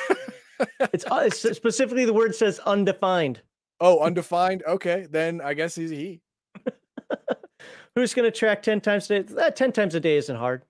It's, 0.93 1.03
uh, 1.09 1.23
it's 1.25 1.41
specifically 1.57 2.05
the 2.05 2.13
word 2.13 2.35
says 2.35 2.59
undefined. 2.59 3.41
Oh, 3.79 3.99
undefined. 3.99 4.63
Okay, 4.67 5.07
then 5.09 5.41
I 5.41 5.55
guess 5.55 5.73
he's 5.73 5.91
a 5.91 5.95
he. 5.95 6.21
Who's 7.95 8.13
going 8.13 8.31
to 8.31 8.37
track 8.37 8.61
10 8.61 8.79
times 8.81 9.09
a 9.09 9.23
day? 9.23 9.33
Uh, 9.35 9.49
10 9.49 9.71
times 9.71 9.95
a 9.95 9.99
day 9.99 10.17
isn't 10.17 10.35
hard. 10.35 10.63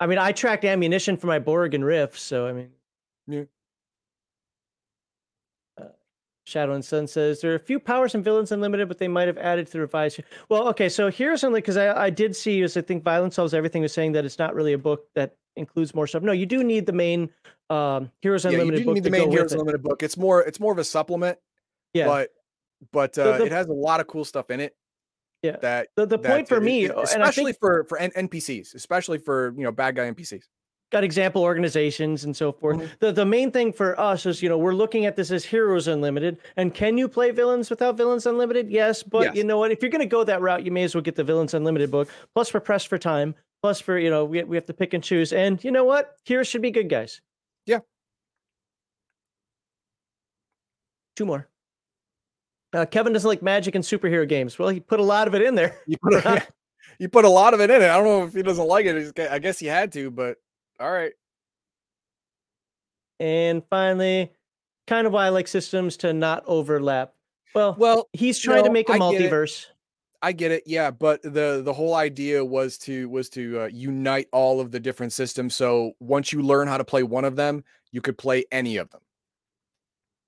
I 0.00 0.06
mean, 0.06 0.18
I 0.18 0.32
tracked 0.32 0.64
ammunition 0.64 1.16
for 1.16 1.26
my 1.28 1.38
Borg 1.38 1.74
and 1.74 1.84
Rift, 1.84 2.18
so 2.18 2.46
I 2.46 2.52
mean. 2.52 2.70
Yeah. 3.28 3.44
Shadow 6.50 6.72
and 6.74 6.84
Sun 6.84 7.06
says 7.06 7.40
there 7.40 7.52
are 7.52 7.56
a 7.56 7.60
few 7.60 7.78
powers 7.78 8.14
and 8.14 8.24
villains 8.24 8.50
unlimited, 8.52 8.88
but 8.88 8.98
they 8.98 9.08
might 9.08 9.28
have 9.28 9.38
added 9.38 9.66
to 9.66 9.72
the 9.72 9.80
revised. 9.80 10.20
Well, 10.48 10.68
okay, 10.68 10.88
so 10.88 11.10
here's 11.10 11.44
only 11.44 11.60
because 11.60 11.76
I, 11.76 12.06
I 12.06 12.10
did 12.10 12.34
see 12.36 12.60
as 12.62 12.76
I 12.76 12.82
think 12.82 13.04
Violence 13.04 13.36
Solves 13.36 13.54
Everything 13.54 13.82
was 13.82 13.92
saying 13.92 14.12
that 14.12 14.24
it's 14.24 14.38
not 14.38 14.54
really 14.54 14.72
a 14.72 14.78
book 14.78 15.06
that 15.14 15.36
includes 15.56 15.94
more 15.94 16.06
stuff. 16.06 16.22
No, 16.22 16.32
you 16.32 16.46
do 16.46 16.62
need 16.64 16.86
the 16.86 16.92
main 16.92 17.30
um, 17.70 18.10
Heroes 18.20 18.44
Unlimited 18.44 18.72
yeah, 18.74 18.78
you 18.78 18.78
do 18.80 18.84
book. 18.86 18.94
need 18.94 19.04
the 19.04 19.10
main 19.10 19.30
Heroes 19.30 19.44
with 19.44 19.52
it. 19.52 19.54
Unlimited 19.60 19.82
book. 19.82 20.02
It's 20.02 20.16
more 20.16 20.42
it's 20.42 20.58
more 20.60 20.72
of 20.72 20.78
a 20.78 20.84
supplement, 20.84 21.38
Yeah, 21.94 22.06
but 22.06 22.30
but 22.92 23.16
uh, 23.16 23.38
the- 23.38 23.44
it 23.46 23.52
has 23.52 23.68
a 23.68 23.72
lot 23.72 24.00
of 24.00 24.06
cool 24.08 24.24
stuff 24.24 24.50
in 24.50 24.58
it. 24.60 24.74
Yeah. 25.42 25.56
That 25.62 25.88
the, 25.96 26.04
the 26.06 26.18
that 26.18 26.30
point 26.30 26.48
for 26.48 26.56
it- 26.58 26.62
me, 26.62 26.84
it- 26.84 26.90
and 26.90 26.98
I 26.98 27.02
especially 27.02 27.52
think 27.52 27.60
for 27.60 27.84
for 27.84 27.98
NPCs, 27.98 28.74
especially 28.74 29.18
for 29.18 29.54
you 29.56 29.62
know 29.64 29.72
bad 29.72 29.94
guy 29.96 30.10
NPCs. 30.10 30.44
Got 30.90 31.04
example 31.04 31.42
organizations 31.42 32.24
and 32.24 32.36
so 32.36 32.50
forth. 32.52 32.78
Mhm. 32.78 32.90
The 32.98 33.12
the 33.12 33.24
main 33.24 33.50
thing 33.52 33.72
for 33.72 33.98
us 33.98 34.26
is, 34.26 34.42
you 34.42 34.48
know, 34.48 34.58
we're 34.58 34.74
looking 34.74 35.06
at 35.06 35.16
this 35.16 35.30
as 35.30 35.44
Heroes 35.44 35.86
Unlimited. 35.88 36.38
And 36.56 36.74
can 36.74 36.98
you 36.98 37.08
play 37.08 37.30
villains 37.30 37.70
without 37.70 37.96
Villains 37.96 38.26
Unlimited? 38.26 38.70
Yes, 38.70 39.02
but 39.02 39.22
Yes. 39.22 39.36
you 39.36 39.44
know 39.44 39.58
what? 39.58 39.70
If 39.70 39.82
you're 39.82 39.90
going 39.90 40.00
to 40.00 40.06
go 40.06 40.24
that 40.24 40.40
route, 40.40 40.64
you 40.64 40.72
may 40.72 40.82
as 40.82 40.94
well 40.94 41.02
get 41.02 41.14
the 41.16 41.24
Villains 41.24 41.54
Unlimited 41.54 41.90
book. 41.90 42.08
Plus, 42.34 42.52
we're 42.52 42.60
pressed 42.60 42.88
for 42.88 42.98
time. 42.98 43.34
Plus, 43.62 43.80
for 43.80 43.98
you 43.98 44.10
know, 44.10 44.24
we 44.24 44.42
we 44.42 44.56
have 44.56 44.66
to 44.66 44.74
pick 44.74 44.92
and 44.94 45.04
choose. 45.04 45.32
And 45.32 45.62
you 45.62 45.70
know 45.70 45.84
what? 45.84 46.16
Heroes 46.24 46.48
should 46.48 46.62
be 46.62 46.70
good 46.70 46.88
guys. 46.88 47.20
Yeah. 47.66 47.80
Two 51.16 51.26
more. 51.26 51.48
Uh, 52.72 52.86
Kevin 52.86 53.12
doesn't 53.12 53.28
like 53.28 53.42
magic 53.42 53.74
and 53.74 53.84
superhero 53.84 54.26
games. 54.28 54.58
Well, 54.58 54.68
he 54.68 54.80
put 54.80 55.00
a 55.00 55.04
lot 55.04 55.26
of 55.28 55.34
it 55.34 55.42
in 55.42 55.54
there. 55.56 55.76
You 55.86 55.96
put 56.02 56.14
a, 56.14 56.46
you 56.98 57.08
put 57.08 57.24
a 57.24 57.28
lot 57.28 57.52
of 57.52 57.60
it 57.60 57.70
in 57.70 57.82
it. 57.82 57.90
I 57.90 57.96
don't 57.96 58.04
know 58.04 58.24
if 58.24 58.32
he 58.34 58.42
doesn't 58.42 58.66
like 58.66 58.86
it. 58.86 59.18
I 59.30 59.38
guess 59.38 59.58
he 59.58 59.66
had 59.66 59.92
to, 59.92 60.10
but 60.10 60.38
all 60.80 60.90
right. 60.90 61.12
And 63.18 63.62
finally, 63.68 64.32
kind 64.86 65.06
of 65.06 65.12
why 65.12 65.26
I 65.26 65.28
like 65.28 65.46
systems 65.46 65.98
to 65.98 66.12
not 66.12 66.42
overlap. 66.46 67.12
Well, 67.54 67.76
Well, 67.78 68.08
he's 68.12 68.38
trying 68.38 68.64
to 68.64 68.70
make 68.70 68.88
a 68.88 68.92
I 68.92 68.98
get 68.98 69.02
multiverse. 69.02 69.66
I 70.22 70.32
get 70.32 70.50
it. 70.50 70.64
Yeah, 70.66 70.90
but 70.90 71.22
the 71.22 71.62
the 71.64 71.72
whole 71.72 71.94
idea 71.94 72.44
was 72.44 72.76
to 72.78 73.08
was 73.08 73.28
to 73.30 73.62
uh, 73.62 73.66
unite 73.66 74.28
all 74.32 74.60
of 74.60 74.70
the 74.70 74.80
different 74.80 75.12
systems. 75.12 75.54
So 75.54 75.92
once 76.00 76.32
you 76.32 76.42
learn 76.42 76.68
how 76.68 76.76
to 76.76 76.84
play 76.84 77.02
one 77.02 77.24
of 77.24 77.36
them, 77.36 77.64
you 77.90 78.00
could 78.00 78.18
play 78.18 78.44
any 78.52 78.76
of 78.76 78.90
them. 78.90 79.00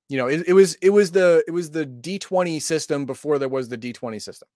You 0.09 0.19
know, 0.19 0.27
it, 0.29 0.45
it 0.49 0.53
was 0.55 0.75
it 0.77 0.91
was 0.91 1.13
the 1.13 1.45
it 1.47 1.51
was 1.51 1.71
the 1.71 1.87
D20 1.87 2.61
system 2.61 3.05
before 3.05 3.39
there 3.39 3.49
was 3.49 3.69
the 3.69 3.79
D20 3.79 4.21
system. 4.21 4.49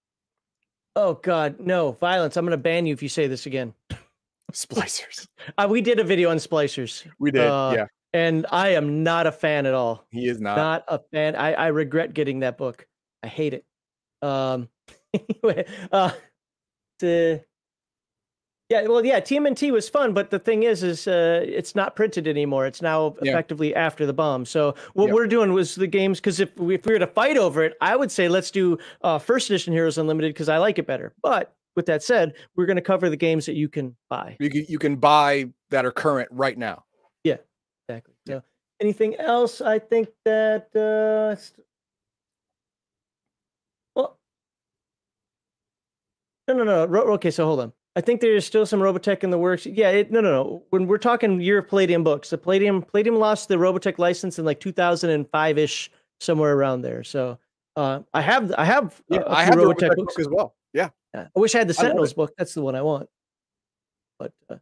Oh 0.95 1.15
God, 1.15 1.61
no 1.61 1.93
violence! 1.93 2.37
I'm 2.37 2.45
going 2.45 2.53
to 2.53 2.57
ban 2.57 2.87
you 2.87 2.95
if 2.95 3.03
you 3.03 3.09
say 3.09 3.27
this 3.27 3.47
again. 3.47 3.75
Splicers. 4.53 5.27
Uh, 5.59 5.67
we 5.71 5.81
did 5.81 6.01
a 6.01 6.05
video 6.05 6.31
on 6.31 6.39
splicers, 6.39 7.07
We 7.21 7.31
did. 7.31 7.43
Uh, 7.43 7.73
yeah, 7.77 7.87
and 8.13 8.47
I 8.51 8.71
am 8.71 9.05
not 9.05 9.27
a 9.27 9.33
fan 9.33 9.65
at 9.67 9.75
all. 9.75 10.05
he 10.11 10.27
is 10.29 10.41
not. 10.41 10.57
Not 10.57 10.85
a 10.89 10.99
fan. 11.13 11.37
I, 11.37 11.53
I 11.53 11.67
regret 11.69 12.15
getting 12.15 12.41
that 12.41 12.59
book. 12.59 12.87
I 13.23 13.29
hate 13.29 13.55
it. 13.55 13.65
Um. 14.23 14.69
Anyway, 15.43 15.65
uh, 15.93 16.11
the 16.99 17.43
yeah, 18.69 18.83
well, 18.87 19.03
yeah, 19.07 19.21
TMNT 19.21 19.71
was 19.73 19.89
fun, 19.89 20.13
but 20.13 20.31
the 20.31 20.39
thing 20.41 20.65
is, 20.65 20.83
is 20.83 21.07
uh, 21.07 21.41
it's 21.47 21.75
not 21.77 21.95
printed 21.97 22.27
anymore. 22.29 22.67
It's 22.67 22.83
now 22.83 23.15
Yeah. 23.23 23.31
effectively 23.31 23.75
after 23.75 24.05
the 24.05 24.13
bomb. 24.13 24.45
So 24.45 24.75
what 24.95 25.11
we're 25.13 25.29
doing 25.29 25.53
was 25.55 25.75
the 25.77 25.87
games 25.87 26.19
because 26.19 26.41
if 26.41 26.55
we, 26.59 26.75
if 26.75 26.85
we 26.85 26.93
were 26.95 26.99
to 26.99 27.07
fight 27.07 27.39
over 27.39 27.63
it, 27.63 27.75
I 27.81 27.95
would 27.97 28.11
say 28.11 28.29
let's 28.29 28.51
do 28.51 28.77
uh, 29.03 29.19
first 29.21 29.49
edition 29.49 29.73
Heroes 29.73 29.97
Unlimited 29.97 30.35
because 30.35 30.49
I 30.51 30.59
like 30.59 30.79
it 30.81 30.87
better. 30.87 31.15
But 31.23 31.55
with 31.77 31.87
that 31.87 32.03
said, 32.03 32.35
we're 32.57 32.67
going 32.67 32.77
to 32.77 32.83
cover 32.83 33.09
the 33.09 33.17
games 33.17 33.47
that 33.47 33.55
you 33.55 33.69
can 33.69 33.95
buy. 34.09 34.37
You 34.41 34.51
can, 34.51 34.65
you 34.69 34.79
can 34.79 34.97
buy 34.97 35.51
that 35.71 35.85
are 35.85 35.93
current 35.93 36.29
right 36.33 36.57
now. 36.57 36.85
Yeah, 37.23 37.37
exactly. 37.89 38.15
So 38.27 38.43
anything 38.81 39.15
else? 39.17 39.61
I 39.61 39.79
think 39.79 40.09
that 40.25 40.69
uh, 40.75 41.37
well, 43.95 44.19
no, 46.49 46.55
no, 46.55 46.65
no. 46.65 46.85
Ro- 46.87 47.13
okay, 47.15 47.31
so 47.31 47.45
hold 47.45 47.61
on. 47.61 47.73
I 47.95 48.03
think 48.03 48.21
there's 48.21 48.45
still 48.45 48.67
some 48.67 48.81
Robotech 48.81 49.25
in 49.25 49.31
the 49.31 49.39
works. 49.39 49.65
Yeah, 49.65 49.89
it, 49.91 50.11
no, 50.11 50.21
no, 50.21 50.31
no. 50.31 50.63
When 50.71 50.87
we're 50.87 50.99
talking 50.99 51.41
year 51.41 51.59
of 51.59 51.69
Palladium 51.69 52.05
books, 52.05 52.31
the 52.31 52.39
Palladium 52.39 52.83
Palladium 52.83 53.17
lost 53.17 53.49
the 53.49 53.57
Robotech 53.57 53.99
license 53.99 54.39
in 54.39 54.45
like 54.45 54.61
2005 54.61 55.59
ish, 55.59 55.91
somewhere 56.21 56.55
around 56.55 56.83
there. 56.83 57.03
So 57.05 57.39
uh, 57.77 58.01
I 58.13 58.21
have 58.21 58.53
I 58.59 58.65
have 58.65 59.01
Yeah, 59.09 59.21
uh, 59.21 59.35
I 59.35 59.45
have 59.45 59.55
Robotech 59.55 59.91
Robotech 59.91 59.97
books. 59.97 60.15
book 60.15 60.21
as 60.21 60.29
well. 60.29 60.55
Yeah, 61.15 61.21
Yeah. 61.23 61.27
I 61.37 61.41
wish 61.41 61.55
I 61.55 61.59
had 61.59 61.69
the 61.69 61.75
Sentinels 61.75 62.13
book. 62.15 62.33
That's 62.39 62.55
the 62.55 62.63
one 62.63 62.75
I 62.75 62.83
want. 62.83 63.09
But 64.19 64.33
uh, 64.49 64.57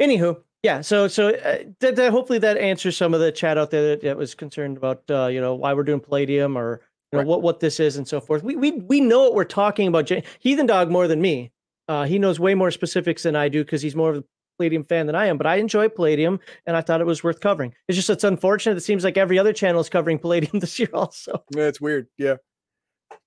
anywho, 0.00 0.42
yeah. 0.62 0.80
So 0.80 1.08
so 1.08 1.30
uh, 1.30 2.10
hopefully 2.10 2.38
that 2.40 2.56
answers 2.56 2.96
some 2.96 3.14
of 3.14 3.20
the 3.20 3.32
chat 3.32 3.58
out 3.58 3.70
there 3.70 3.88
that, 3.90 4.02
that 4.02 4.16
was 4.16 4.34
concerned 4.34 4.76
about 4.76 5.02
uh, 5.10 5.26
you 5.26 5.40
know 5.40 5.54
why 5.54 5.74
we're 5.74 5.82
doing 5.84 6.00
Palladium 6.00 6.56
or 6.56 6.80
you 7.12 7.16
know 7.16 7.18
Right. 7.20 7.26
what 7.26 7.42
what 7.42 7.60
this 7.60 7.80
is 7.80 7.96
and 7.96 8.06
so 8.06 8.20
forth. 8.20 8.42
We 8.42 8.56
we 8.56 8.70
we 8.72 9.00
know 9.00 9.22
what 9.22 9.34
we're 9.34 9.44
talking 9.44 9.88
about. 9.88 10.10
Heathen 10.38 10.66
Dog 10.66 10.90
more 10.90 11.08
than 11.08 11.20
me. 11.20 11.50
Uh, 11.88 12.04
he 12.04 12.18
knows 12.18 12.38
way 12.38 12.54
more 12.54 12.70
specifics 12.70 13.24
than 13.24 13.34
I 13.36 13.48
do 13.48 13.64
because 13.64 13.82
he's 13.82 13.96
more 13.96 14.10
of 14.10 14.16
a 14.18 14.24
Palladium 14.56 14.84
fan 14.84 15.06
than 15.06 15.16
I 15.16 15.26
am. 15.26 15.36
But 15.36 15.46
I 15.48 15.56
enjoy 15.56 15.88
Palladium, 15.88 16.38
and 16.64 16.76
I 16.76 16.80
thought 16.80 17.00
it 17.00 17.06
was 17.06 17.24
worth 17.24 17.40
covering. 17.40 17.74
It's 17.88 17.96
just 17.96 18.08
it's 18.08 18.22
unfortunate. 18.24 18.76
It 18.76 18.82
seems 18.82 19.02
like 19.02 19.16
every 19.16 19.38
other 19.38 19.52
channel 19.52 19.80
is 19.80 19.88
covering 19.88 20.18
Palladium 20.20 20.58
this 20.60 20.78
year 20.78 20.90
also. 20.94 21.42
Yeah, 21.54 21.64
it's 21.64 21.80
weird. 21.80 22.06
Yeah, 22.18 22.36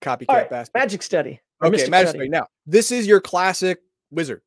copycat 0.02 0.30
right, 0.30 0.50
bastard. 0.50 0.74
Magic 0.74 1.04
Study. 1.04 1.42
Or 1.62 1.68
Okay, 1.68 1.72
Mystic 1.74 1.92
magic 1.92 2.08
Study. 2.10 2.20
Study. 2.20 2.30
Now, 2.30 2.48
this 2.66 2.92
is 2.92 3.08
your 3.08 3.22
classic 3.22 3.80
wizard. 4.12 4.42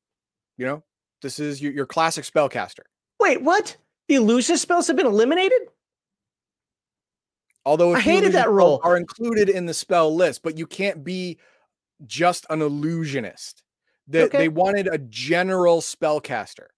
You 0.56 0.66
know, 0.66 0.84
this 1.22 1.38
is 1.38 1.60
your, 1.62 1.72
your 1.72 1.86
classic 1.86 2.24
spellcaster. 2.24 2.84
Wait, 3.20 3.42
what? 3.42 3.76
The 4.08 4.16
illusion 4.16 4.56
spells 4.56 4.86
have 4.88 4.96
been 4.96 5.06
eliminated? 5.06 5.60
Although 7.64 7.94
I 7.94 8.00
hated 8.00 8.32
that 8.32 8.50
role. 8.50 8.80
are 8.82 8.96
included 8.96 9.48
in 9.50 9.66
the 9.66 9.74
spell 9.74 10.14
list, 10.14 10.42
but 10.42 10.56
you 10.56 10.66
can't 10.66 11.04
be 11.04 11.38
just 12.06 12.46
an 12.48 12.62
illusionist. 12.62 13.62
They, 14.06 14.22
Okay. 14.22 14.38
they 14.38 14.48
wanted 14.48 14.86
a 14.86 14.96
general 14.98 15.80
spellcaster. 15.82 16.68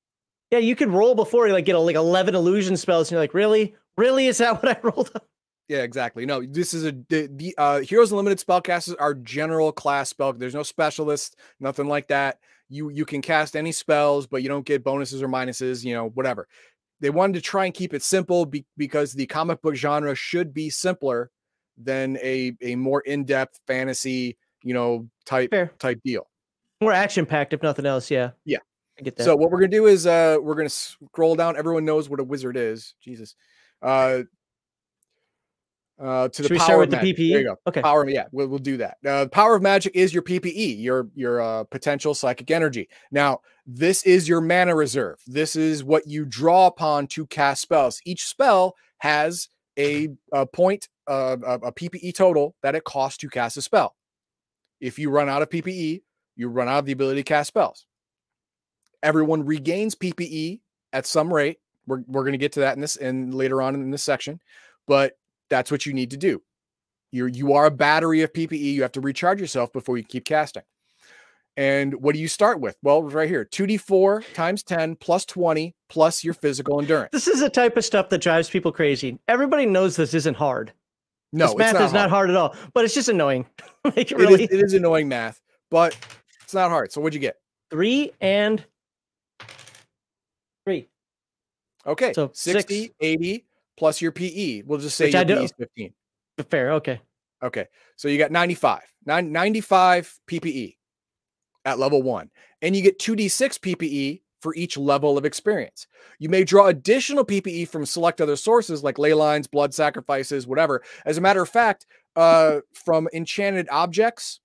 Yeah, 0.50 0.58
you 0.58 0.74
could 0.74 0.90
roll 0.90 1.14
before 1.14 1.46
you 1.46 1.52
like 1.52 1.64
get 1.64 1.76
a, 1.76 1.78
like 1.78 1.94
eleven 1.94 2.34
illusion 2.34 2.76
spells, 2.76 3.06
and 3.08 3.12
you're 3.12 3.20
like, 3.20 3.34
really, 3.34 3.76
really, 3.96 4.26
is 4.26 4.38
that 4.38 4.54
what 4.62 4.76
I 4.76 4.80
rolled? 4.82 5.10
Up? 5.14 5.26
Yeah, 5.70 5.84
exactly. 5.84 6.26
No, 6.26 6.44
this 6.44 6.74
is 6.74 6.84
a 6.84 6.90
the, 7.08 7.30
the 7.32 7.54
uh 7.56 7.78
Heroes 7.78 8.10
Unlimited 8.10 8.44
spellcasters 8.44 8.96
are 8.98 9.14
general 9.14 9.70
class 9.70 10.08
spell. 10.08 10.32
There's 10.32 10.52
no 10.52 10.64
specialists, 10.64 11.36
nothing 11.60 11.86
like 11.86 12.08
that. 12.08 12.40
You 12.68 12.88
you 12.88 13.04
can 13.04 13.22
cast 13.22 13.54
any 13.54 13.70
spells, 13.70 14.26
but 14.26 14.42
you 14.42 14.48
don't 14.48 14.66
get 14.66 14.82
bonuses 14.82 15.22
or 15.22 15.28
minuses, 15.28 15.84
you 15.84 15.94
know, 15.94 16.08
whatever. 16.08 16.48
They 16.98 17.10
wanted 17.10 17.34
to 17.34 17.40
try 17.40 17.66
and 17.66 17.72
keep 17.72 17.94
it 17.94 18.02
simple 18.02 18.46
be, 18.46 18.66
because 18.76 19.12
the 19.12 19.26
comic 19.26 19.62
book 19.62 19.76
genre 19.76 20.12
should 20.16 20.52
be 20.52 20.70
simpler 20.70 21.30
than 21.80 22.16
a 22.16 22.52
a 22.60 22.74
more 22.74 23.02
in-depth 23.02 23.60
fantasy, 23.68 24.36
you 24.64 24.74
know, 24.74 25.08
type 25.24 25.50
Fair, 25.50 25.72
type 25.78 26.00
deal. 26.04 26.28
more 26.82 26.92
action 26.92 27.26
packed, 27.26 27.52
if 27.52 27.62
nothing 27.62 27.86
else. 27.86 28.10
Yeah, 28.10 28.32
Yeah. 28.44 28.58
I 28.98 29.02
get 29.02 29.14
that. 29.16 29.22
So 29.22 29.36
what 29.36 29.52
we're 29.52 29.60
gonna 29.60 29.68
do 29.68 29.86
is 29.86 30.04
uh 30.04 30.38
we're 30.42 30.56
gonna 30.56 30.68
scroll 30.68 31.36
down. 31.36 31.56
Everyone 31.56 31.84
knows 31.84 32.08
what 32.10 32.18
a 32.18 32.24
wizard 32.24 32.56
is. 32.56 32.96
Jesus. 33.00 33.36
Uh 33.80 34.22
uh 36.00 36.28
to 36.28 36.42
the 36.42 36.48
Should 36.48 36.52
we 36.52 36.58
power 36.58 36.64
start 36.64 36.74
of 36.74 36.80
with 36.80 36.90
the 36.90 36.96
magic. 36.96 37.16
There 37.16 37.26
you 37.26 37.34
PPE? 37.38 37.44
go. 37.44 37.56
Okay. 37.68 37.82
Power, 37.82 38.08
yeah, 38.08 38.24
we'll, 38.32 38.48
we'll 38.48 38.58
do 38.58 38.76
that. 38.78 38.96
Uh, 39.06 39.24
the 39.24 39.30
power 39.30 39.54
of 39.54 39.62
magic 39.62 39.94
is 39.94 40.14
your 40.14 40.22
PPE, 40.22 40.82
your 40.82 41.08
your 41.14 41.40
uh, 41.40 41.64
potential 41.64 42.14
psychic 42.14 42.50
energy. 42.50 42.88
Now, 43.10 43.40
this 43.66 44.02
is 44.02 44.28
your 44.28 44.40
mana 44.40 44.74
reserve. 44.74 45.20
This 45.26 45.54
is 45.54 45.84
what 45.84 46.06
you 46.06 46.24
draw 46.24 46.66
upon 46.66 47.06
to 47.08 47.26
cast 47.26 47.62
spells. 47.62 48.00
Each 48.04 48.24
spell 48.24 48.74
has 48.98 49.48
a, 49.78 50.08
a 50.32 50.46
point, 50.46 50.88
uh, 51.08 51.36
a, 51.46 51.54
a 51.54 51.72
PPE 51.72 52.14
total 52.14 52.54
that 52.62 52.74
it 52.74 52.84
costs 52.84 53.18
to 53.18 53.28
cast 53.28 53.56
a 53.56 53.62
spell. 53.62 53.94
If 54.80 54.98
you 54.98 55.10
run 55.10 55.28
out 55.28 55.42
of 55.42 55.50
PPE, 55.50 56.02
you 56.36 56.48
run 56.48 56.68
out 56.68 56.78
of 56.78 56.86
the 56.86 56.92
ability 56.92 57.20
to 57.20 57.24
cast 57.24 57.48
spells. 57.48 57.86
Everyone 59.02 59.44
regains 59.44 59.94
PPE 59.94 60.60
at 60.92 61.06
some 61.06 61.32
rate. 61.32 61.58
We're, 61.86 62.02
we're 62.06 62.22
going 62.22 62.32
to 62.32 62.38
get 62.38 62.52
to 62.52 62.60
that 62.60 62.74
in 62.74 62.80
this 62.80 62.96
and 62.96 63.34
later 63.34 63.62
on 63.62 63.74
in 63.74 63.90
this 63.90 64.02
section, 64.02 64.40
but 64.86 65.18
that's 65.50 65.70
what 65.70 65.84
you 65.86 65.92
need 65.92 66.10
to 66.12 66.16
do. 66.16 66.42
You're 67.12 67.28
you 67.28 67.52
are 67.54 67.66
a 67.66 67.70
battery 67.70 68.22
of 68.22 68.32
PPE. 68.32 68.58
You 68.72 68.82
have 68.82 68.92
to 68.92 69.00
recharge 69.00 69.40
yourself 69.40 69.72
before 69.72 69.98
you 69.98 70.04
keep 70.04 70.24
casting. 70.24 70.62
And 71.56 71.94
what 72.00 72.14
do 72.14 72.20
you 72.20 72.28
start 72.28 72.60
with? 72.60 72.76
Well, 72.82 73.02
right 73.02 73.28
here, 73.28 73.44
2d4 73.44 74.32
times 74.34 74.62
10 74.62 74.96
plus 74.96 75.26
20 75.26 75.74
plus 75.88 76.22
your 76.24 76.32
physical 76.32 76.80
endurance. 76.80 77.10
This 77.12 77.26
is 77.26 77.40
the 77.40 77.50
type 77.50 77.76
of 77.76 77.84
stuff 77.84 78.08
that 78.10 78.18
drives 78.18 78.48
people 78.48 78.70
crazy. 78.72 79.18
Everybody 79.28 79.66
knows 79.66 79.96
this 79.96 80.14
isn't 80.14 80.36
hard. 80.36 80.72
No, 81.32 81.46
this 81.46 81.50
it's 81.52 81.58
math 81.58 81.74
not 81.74 81.82
is 81.82 81.92
not 81.92 82.10
hard. 82.10 82.10
hard 82.10 82.30
at 82.30 82.36
all, 82.36 82.56
but 82.72 82.84
it's 82.84 82.94
just 82.94 83.08
annoying. 83.08 83.46
like 83.84 84.12
It 84.12 84.16
really, 84.16 84.44
is, 84.44 84.50
it 84.50 84.64
is 84.64 84.74
annoying 84.74 85.08
math, 85.08 85.40
but 85.70 85.96
it's 86.42 86.54
not 86.54 86.70
hard. 86.70 86.92
So 86.92 87.00
what'd 87.00 87.14
you 87.14 87.20
get? 87.20 87.36
three 87.70 88.12
and 88.20 88.64
three. 90.66 90.88
Okay, 91.86 92.12
So 92.12 92.30
60, 92.34 92.82
six. 92.82 92.94
80 93.00 93.46
plus 93.80 94.02
your 94.02 94.12
PE. 94.12 94.62
We'll 94.66 94.78
just 94.78 94.94
say 94.94 95.06
Which 95.06 95.14
your. 95.14 95.24
PE 95.24 95.44
is 95.44 95.52
15. 95.58 95.94
Fair. 96.50 96.72
Okay. 96.72 97.00
Okay. 97.42 97.66
So 97.96 98.08
you 98.08 98.18
got 98.18 98.30
95, 98.30 98.82
nine, 99.06 99.32
95 99.32 100.20
PPE 100.28 100.76
at 101.64 101.78
level 101.78 102.02
one. 102.02 102.30
And 102.60 102.76
you 102.76 102.82
get 102.82 102.98
2d6 102.98 103.58
PPE 103.58 104.20
for 104.42 104.54
each 104.54 104.76
level 104.76 105.16
of 105.16 105.24
experience. 105.24 105.86
You 106.18 106.28
may 106.28 106.44
draw 106.44 106.66
additional 106.66 107.24
PPE 107.24 107.68
from 107.68 107.86
select 107.86 108.20
other 108.20 108.36
sources 108.36 108.84
like 108.84 108.98
ley 108.98 109.14
lines, 109.14 109.46
blood 109.46 109.72
sacrifices, 109.72 110.46
whatever. 110.46 110.82
As 111.06 111.16
a 111.16 111.22
matter 111.22 111.40
of 111.40 111.48
fact, 111.48 111.86
uh, 112.16 112.60
from 112.74 113.08
enchanted 113.14 113.66
objects, 113.70 114.40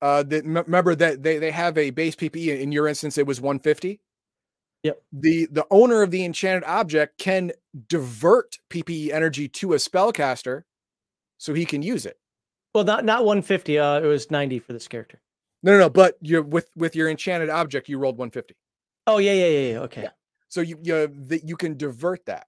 uh, 0.00 0.22
that 0.22 0.46
remember 0.46 0.94
that 0.94 1.22
they, 1.22 1.36
they 1.36 1.50
have 1.50 1.76
a 1.76 1.90
base 1.90 2.16
PPE. 2.16 2.58
In 2.58 2.72
your 2.72 2.88
instance, 2.88 3.18
it 3.18 3.26
was 3.26 3.38
150. 3.38 4.00
Yep. 4.82 5.02
The 5.12 5.48
the 5.50 5.66
owner 5.70 6.02
of 6.02 6.10
the 6.10 6.24
enchanted 6.24 6.64
object 6.64 7.18
can 7.18 7.52
divert 7.88 8.58
PPE 8.70 9.12
energy 9.12 9.48
to 9.48 9.74
a 9.74 9.76
spellcaster 9.76 10.62
so 11.38 11.54
he 11.54 11.66
can 11.66 11.82
use 11.82 12.06
it. 12.06 12.18
Well, 12.74 12.84
not 12.84 13.04
not 13.04 13.24
150. 13.24 13.78
Uh, 13.78 14.00
it 14.00 14.06
was 14.06 14.30
90 14.30 14.58
for 14.60 14.72
this 14.72 14.88
character. 14.88 15.20
No, 15.62 15.72
no, 15.72 15.78
no. 15.78 15.90
But 15.90 16.16
you 16.22 16.42
with 16.42 16.70
with 16.76 16.96
your 16.96 17.10
enchanted 17.10 17.50
object, 17.50 17.88
you 17.88 17.98
rolled 17.98 18.16
150. 18.16 18.54
Oh 19.06 19.18
yeah, 19.18 19.32
yeah, 19.32 19.46
yeah, 19.46 19.72
yeah. 19.72 19.78
Okay. 19.80 20.02
Yeah. 20.02 20.10
So 20.48 20.60
you 20.62 20.78
you 20.82 21.08
that 21.28 21.46
you 21.46 21.56
can 21.56 21.76
divert 21.76 22.24
that. 22.26 22.46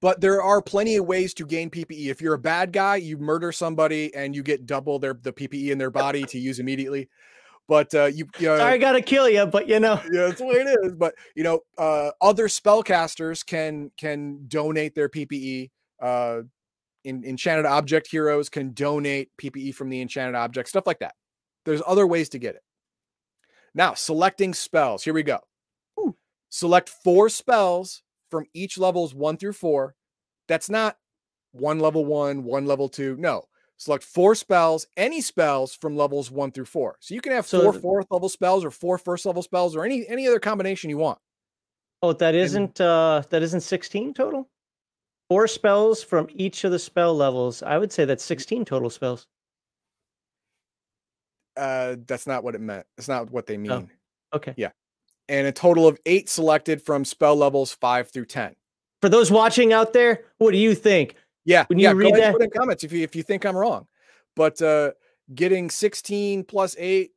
But 0.00 0.20
there 0.20 0.42
are 0.42 0.62
plenty 0.62 0.96
of 0.96 1.06
ways 1.06 1.34
to 1.34 1.44
gain 1.44 1.70
PPE. 1.70 2.06
If 2.10 2.22
you're 2.22 2.34
a 2.34 2.38
bad 2.38 2.72
guy, 2.72 2.96
you 2.96 3.18
murder 3.18 3.52
somebody 3.52 4.14
and 4.14 4.34
you 4.34 4.42
get 4.42 4.64
double 4.64 4.98
their 4.98 5.14
the 5.14 5.32
PPE 5.32 5.70
in 5.70 5.78
their 5.78 5.90
body 5.90 6.24
to 6.24 6.38
use 6.38 6.58
immediately. 6.58 7.08
But 7.70 7.94
uh, 7.94 8.06
you, 8.06 8.26
you 8.40 8.46
sorry, 8.46 8.60
I 8.60 8.78
gotta 8.78 9.00
kill 9.00 9.28
you, 9.28 9.46
but 9.46 9.68
you 9.68 9.78
know, 9.78 10.02
yeah, 10.12 10.26
that's 10.26 10.40
the 10.40 10.44
way 10.44 10.54
it 10.54 10.78
is. 10.82 10.92
But 10.92 11.14
you 11.36 11.44
know, 11.44 11.60
uh, 11.78 12.10
other 12.20 12.48
spellcasters 12.48 13.46
can 13.46 13.92
can 13.96 14.40
donate 14.48 14.96
their 14.96 15.08
PPE. 15.08 15.70
Uh, 16.02 16.40
in, 17.04 17.24
enchanted 17.24 17.66
object 17.66 18.08
heroes 18.10 18.48
can 18.48 18.72
donate 18.72 19.30
PPE 19.40 19.76
from 19.76 19.88
the 19.88 20.00
enchanted 20.00 20.34
object, 20.34 20.68
stuff 20.68 20.84
like 20.84 20.98
that. 20.98 21.14
There's 21.64 21.80
other 21.86 22.08
ways 22.08 22.28
to 22.30 22.40
get 22.40 22.56
it. 22.56 22.62
Now, 23.72 23.94
selecting 23.94 24.52
spells. 24.52 25.04
Here 25.04 25.14
we 25.14 25.22
go. 25.22 25.38
Ooh. 26.00 26.16
Select 26.48 26.88
four 26.88 27.28
spells 27.28 28.02
from 28.32 28.46
each 28.52 28.78
levels 28.78 29.14
one 29.14 29.36
through 29.36 29.52
four. 29.52 29.94
That's 30.48 30.68
not 30.68 30.96
one 31.52 31.78
level 31.78 32.04
one, 32.04 32.42
one 32.42 32.66
level 32.66 32.88
two. 32.88 33.14
No, 33.16 33.44
select 33.80 34.04
four 34.04 34.34
spells, 34.34 34.86
any 34.96 35.22
spells 35.22 35.74
from 35.74 35.96
levels 35.96 36.30
one 36.30 36.52
through 36.52 36.66
four. 36.66 36.96
So 37.00 37.14
you 37.14 37.22
can 37.22 37.32
have 37.32 37.46
so 37.46 37.60
four 37.60 37.72
fourth 37.72 38.06
level 38.10 38.28
spells 38.28 38.62
or 38.62 38.70
four 38.70 38.98
first 38.98 39.24
level 39.24 39.42
spells 39.42 39.74
or 39.74 39.84
any 39.84 40.06
any 40.06 40.28
other 40.28 40.38
combination 40.38 40.90
you 40.90 40.98
want. 40.98 41.18
Oh, 42.02 42.12
that 42.12 42.34
isn't 42.34 42.78
and, 42.78 42.86
uh 42.86 43.22
that 43.30 43.42
isn't 43.42 43.62
16 43.62 44.14
total? 44.14 44.48
Four 45.28 45.48
spells 45.48 46.02
from 46.02 46.28
each 46.34 46.64
of 46.64 46.72
the 46.72 46.78
spell 46.78 47.14
levels. 47.16 47.62
I 47.62 47.78
would 47.78 47.92
say 47.92 48.04
that's 48.04 48.24
16 48.24 48.64
total 48.64 48.90
spells. 48.90 49.26
Uh, 51.56 51.96
that's 52.06 52.26
not 52.26 52.42
what 52.42 52.54
it 52.54 52.60
meant. 52.60 52.86
It's 52.98 53.08
not 53.08 53.30
what 53.30 53.46
they 53.46 53.54
oh, 53.54 53.58
mean. 53.58 53.70
Oh, 54.32 54.36
okay. 54.36 54.54
Yeah. 54.56 54.70
And 55.28 55.46
a 55.46 55.52
total 55.52 55.86
of 55.86 56.00
eight 56.04 56.28
selected 56.28 56.82
from 56.82 57.04
spell 57.04 57.36
levels 57.36 57.72
five 57.72 58.10
through 58.10 58.24
10. 58.26 58.56
For 59.02 59.08
those 59.08 59.30
watching 59.30 59.72
out 59.72 59.92
there, 59.92 60.24
what 60.38 60.50
do 60.50 60.58
you 60.58 60.74
think? 60.74 61.14
Yeah. 61.44 61.64
When 61.68 61.78
you 61.78 61.84
yeah, 61.84 61.92
read 61.92 62.14
that, 62.14 62.32
put 62.32 62.42
in 62.42 62.50
comments 62.50 62.84
if 62.84 62.92
you 62.92 63.02
if 63.02 63.14
you 63.16 63.22
think 63.22 63.44
I'm 63.44 63.56
wrong. 63.56 63.86
But 64.36 64.60
uh 64.62 64.92
getting 65.34 65.70
16 65.70 66.44
plus 66.44 66.76
eight. 66.78 67.12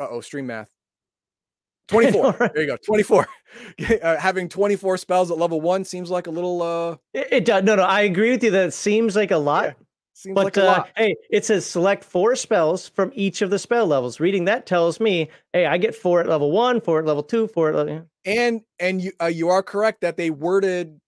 Uh 0.00 0.08
oh, 0.10 0.20
stream 0.20 0.46
math. 0.46 0.70
24. 1.88 2.50
There 2.54 2.62
you 2.62 2.66
go. 2.66 2.76
24. 2.78 3.28
uh, 4.02 4.16
having 4.16 4.48
24 4.48 4.96
spells 4.96 5.30
at 5.30 5.38
level 5.38 5.60
one 5.60 5.84
seems 5.84 6.10
like 6.10 6.26
a 6.26 6.30
little 6.30 6.62
uh 6.62 6.96
it, 7.12 7.28
it, 7.30 7.44
does 7.44 7.62
no 7.62 7.76
no 7.76 7.82
I 7.82 8.02
agree 8.02 8.30
with 8.30 8.42
you 8.42 8.50
that 8.50 8.68
it 8.68 8.74
seems 8.74 9.16
like 9.16 9.30
a 9.30 9.36
lot. 9.36 9.64
Yeah. 9.64 9.72
Seems 10.16 10.36
but 10.36 10.44
like 10.44 10.58
uh, 10.58 10.84
hey, 10.96 11.16
it 11.28 11.44
says 11.44 11.66
select 11.66 12.04
four 12.04 12.36
spells 12.36 12.88
from 12.88 13.10
each 13.14 13.42
of 13.42 13.50
the 13.50 13.58
spell 13.58 13.84
levels. 13.84 14.20
Reading 14.20 14.44
that 14.44 14.64
tells 14.64 15.00
me, 15.00 15.28
hey, 15.52 15.66
I 15.66 15.76
get 15.76 15.92
four 15.92 16.20
at 16.20 16.28
level 16.28 16.52
one, 16.52 16.80
four 16.80 17.00
at 17.00 17.04
level 17.04 17.24
two, 17.24 17.48
four 17.48 17.70
at 17.70 17.74
level. 17.74 18.08
And 18.24 18.60
and 18.78 19.02
you 19.02 19.10
uh, 19.20 19.26
you 19.26 19.48
are 19.48 19.60
correct 19.60 20.02
that 20.02 20.16
they 20.16 20.30
worded 20.30 21.00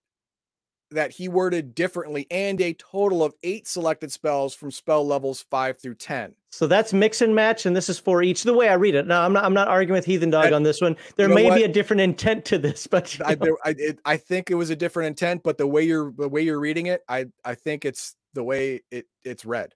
that 0.96 1.12
he 1.12 1.28
worded 1.28 1.74
differently, 1.74 2.26
and 2.30 2.60
a 2.60 2.74
total 2.74 3.22
of 3.22 3.34
eight 3.42 3.66
selected 3.66 4.10
spells 4.10 4.54
from 4.54 4.70
spell 4.70 5.06
levels 5.06 5.44
five 5.50 5.78
through 5.78 5.94
ten. 5.94 6.34
So 6.50 6.66
that's 6.66 6.92
mix 6.92 7.20
and 7.20 7.34
match, 7.34 7.66
and 7.66 7.76
this 7.76 7.88
is 7.88 7.98
for 7.98 8.22
each. 8.22 8.42
The 8.42 8.54
way 8.54 8.68
I 8.68 8.74
read 8.74 8.94
it, 8.94 9.06
now 9.06 9.22
I'm 9.22 9.32
not 9.32 9.44
I'm 9.44 9.54
not 9.54 9.68
arguing 9.68 9.96
with 9.98 10.04
Heathen 10.04 10.30
Dog 10.30 10.52
on 10.52 10.62
this 10.62 10.80
one. 10.80 10.96
There 11.16 11.28
you 11.28 11.28
know 11.28 11.34
may 11.34 11.48
what? 11.50 11.56
be 11.56 11.64
a 11.64 11.68
different 11.68 12.00
intent 12.00 12.44
to 12.46 12.58
this, 12.58 12.86
but 12.90 13.16
I, 13.24 13.34
there, 13.34 13.52
I, 13.64 13.74
it, 13.78 13.98
I 14.04 14.16
think 14.16 14.50
it 14.50 14.54
was 14.54 14.70
a 14.70 14.76
different 14.76 15.08
intent, 15.08 15.42
but 15.42 15.58
the 15.58 15.66
way 15.66 15.82
you're 15.82 16.12
the 16.16 16.28
way 16.28 16.42
you're 16.42 16.60
reading 16.60 16.86
it, 16.86 17.02
I 17.08 17.26
I 17.44 17.54
think 17.54 17.84
it's 17.84 18.16
the 18.34 18.42
way 18.42 18.82
it 18.90 19.06
it's 19.24 19.44
read. 19.44 19.74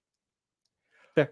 Fair. 1.15 1.31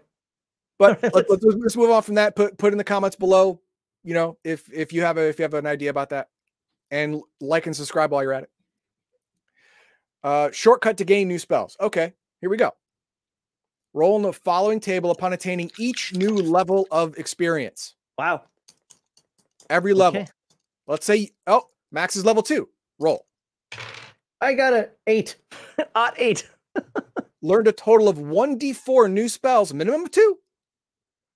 But 0.78 1.02
let's, 1.14 1.28
let's, 1.28 1.44
let's 1.44 1.76
move 1.76 1.90
on 1.90 2.02
from 2.02 2.14
that. 2.14 2.36
Put 2.36 2.56
put 2.56 2.72
in 2.72 2.78
the 2.78 2.84
comments 2.84 3.16
below. 3.16 3.60
You 4.04 4.14
know, 4.14 4.38
if 4.44 4.72
if 4.72 4.92
you 4.92 5.02
have 5.02 5.18
a 5.18 5.28
if 5.28 5.38
you 5.38 5.42
have 5.42 5.54
an 5.54 5.66
idea 5.66 5.90
about 5.90 6.10
that, 6.10 6.28
and 6.90 7.22
like 7.40 7.66
and 7.66 7.74
subscribe 7.74 8.12
while 8.12 8.22
you're 8.22 8.32
at 8.32 8.44
it. 8.44 8.50
Uh, 10.22 10.50
shortcut 10.52 10.96
to 10.98 11.04
gain 11.04 11.28
new 11.28 11.38
spells. 11.38 11.76
Okay, 11.80 12.12
here 12.40 12.50
we 12.50 12.56
go. 12.56 12.72
Roll 13.92 14.16
in 14.16 14.22
the 14.22 14.32
following 14.32 14.78
table 14.78 15.10
upon 15.10 15.32
attaining 15.32 15.70
each 15.78 16.14
new 16.14 16.36
level 16.36 16.86
of 16.90 17.18
experience. 17.18 17.94
Wow. 18.18 18.42
Every 19.68 19.94
level. 19.94 20.22
Okay. 20.22 20.30
Let's 20.86 21.06
say, 21.06 21.30
oh, 21.46 21.68
Max 21.90 22.16
is 22.16 22.24
level 22.24 22.42
two. 22.42 22.68
Roll. 22.98 23.26
I 24.40 24.54
got 24.54 24.74
an 24.74 24.86
eight. 25.06 25.36
Odd 25.94 26.14
eight. 26.18 26.48
Learned 27.42 27.68
a 27.68 27.72
total 27.72 28.08
of 28.08 28.18
1d4 28.18 29.10
new 29.10 29.28
spells, 29.28 29.72
minimum 29.72 30.02
of 30.02 30.10
two. 30.10 30.38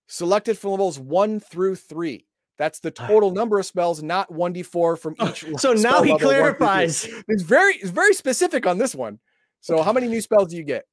Selected 0.08 0.58
from 0.58 0.72
levels 0.72 0.98
one 0.98 1.40
through 1.40 1.76
three. 1.76 2.26
That's 2.56 2.78
the 2.78 2.90
total 2.90 3.32
number 3.32 3.58
of 3.58 3.66
spells, 3.66 4.02
not 4.02 4.30
1d4 4.30 4.98
from 4.98 5.16
each. 5.26 5.44
so 5.58 5.72
now 5.72 6.02
he 6.02 6.16
clarifies. 6.18 7.08
It's 7.28 7.42
very 7.42 7.74
it's 7.74 7.90
very 7.90 8.14
specific 8.14 8.66
on 8.66 8.78
this 8.78 8.94
one. 8.94 9.18
So 9.60 9.82
how 9.82 9.92
many 9.92 10.06
new 10.06 10.20
spells 10.20 10.48
do 10.48 10.56
you 10.56 10.62
get? 10.62 10.84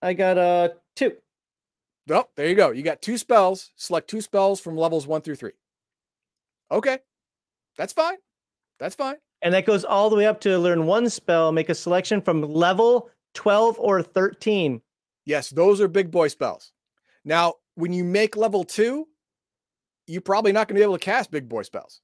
I 0.00 0.14
got 0.14 0.38
uh 0.38 0.68
two. 0.96 1.12
Oh, 2.10 2.24
there 2.36 2.46
you 2.48 2.54
go. 2.54 2.70
You 2.70 2.82
got 2.82 3.02
two 3.02 3.18
spells. 3.18 3.70
Select 3.76 4.08
two 4.08 4.20
spells 4.20 4.60
from 4.60 4.76
levels 4.76 5.06
one 5.06 5.20
through 5.20 5.36
three. 5.36 5.52
Okay. 6.70 6.98
That's 7.76 7.92
fine. 7.92 8.16
That's 8.78 8.94
fine. 8.94 9.16
And 9.42 9.54
that 9.54 9.66
goes 9.66 9.84
all 9.84 10.10
the 10.10 10.16
way 10.16 10.26
up 10.26 10.40
to 10.42 10.58
learn 10.58 10.86
one 10.86 11.08
spell, 11.08 11.52
make 11.52 11.68
a 11.68 11.74
selection 11.74 12.20
from 12.20 12.42
level 12.42 13.10
12 13.34 13.78
or 13.78 14.02
13. 14.02 14.80
Yes, 15.24 15.50
those 15.50 15.80
are 15.80 15.88
big 15.88 16.10
boy 16.10 16.28
spells. 16.28 16.72
Now, 17.24 17.54
when 17.74 17.92
you 17.92 18.04
make 18.04 18.36
level 18.36 18.64
two, 18.64 19.06
you're 20.10 20.20
probably 20.20 20.52
not 20.52 20.66
going 20.66 20.74
to 20.74 20.80
be 20.80 20.82
able 20.82 20.98
to 20.98 21.04
cast 21.04 21.30
big 21.30 21.48
boy 21.48 21.62
spells. 21.62 22.00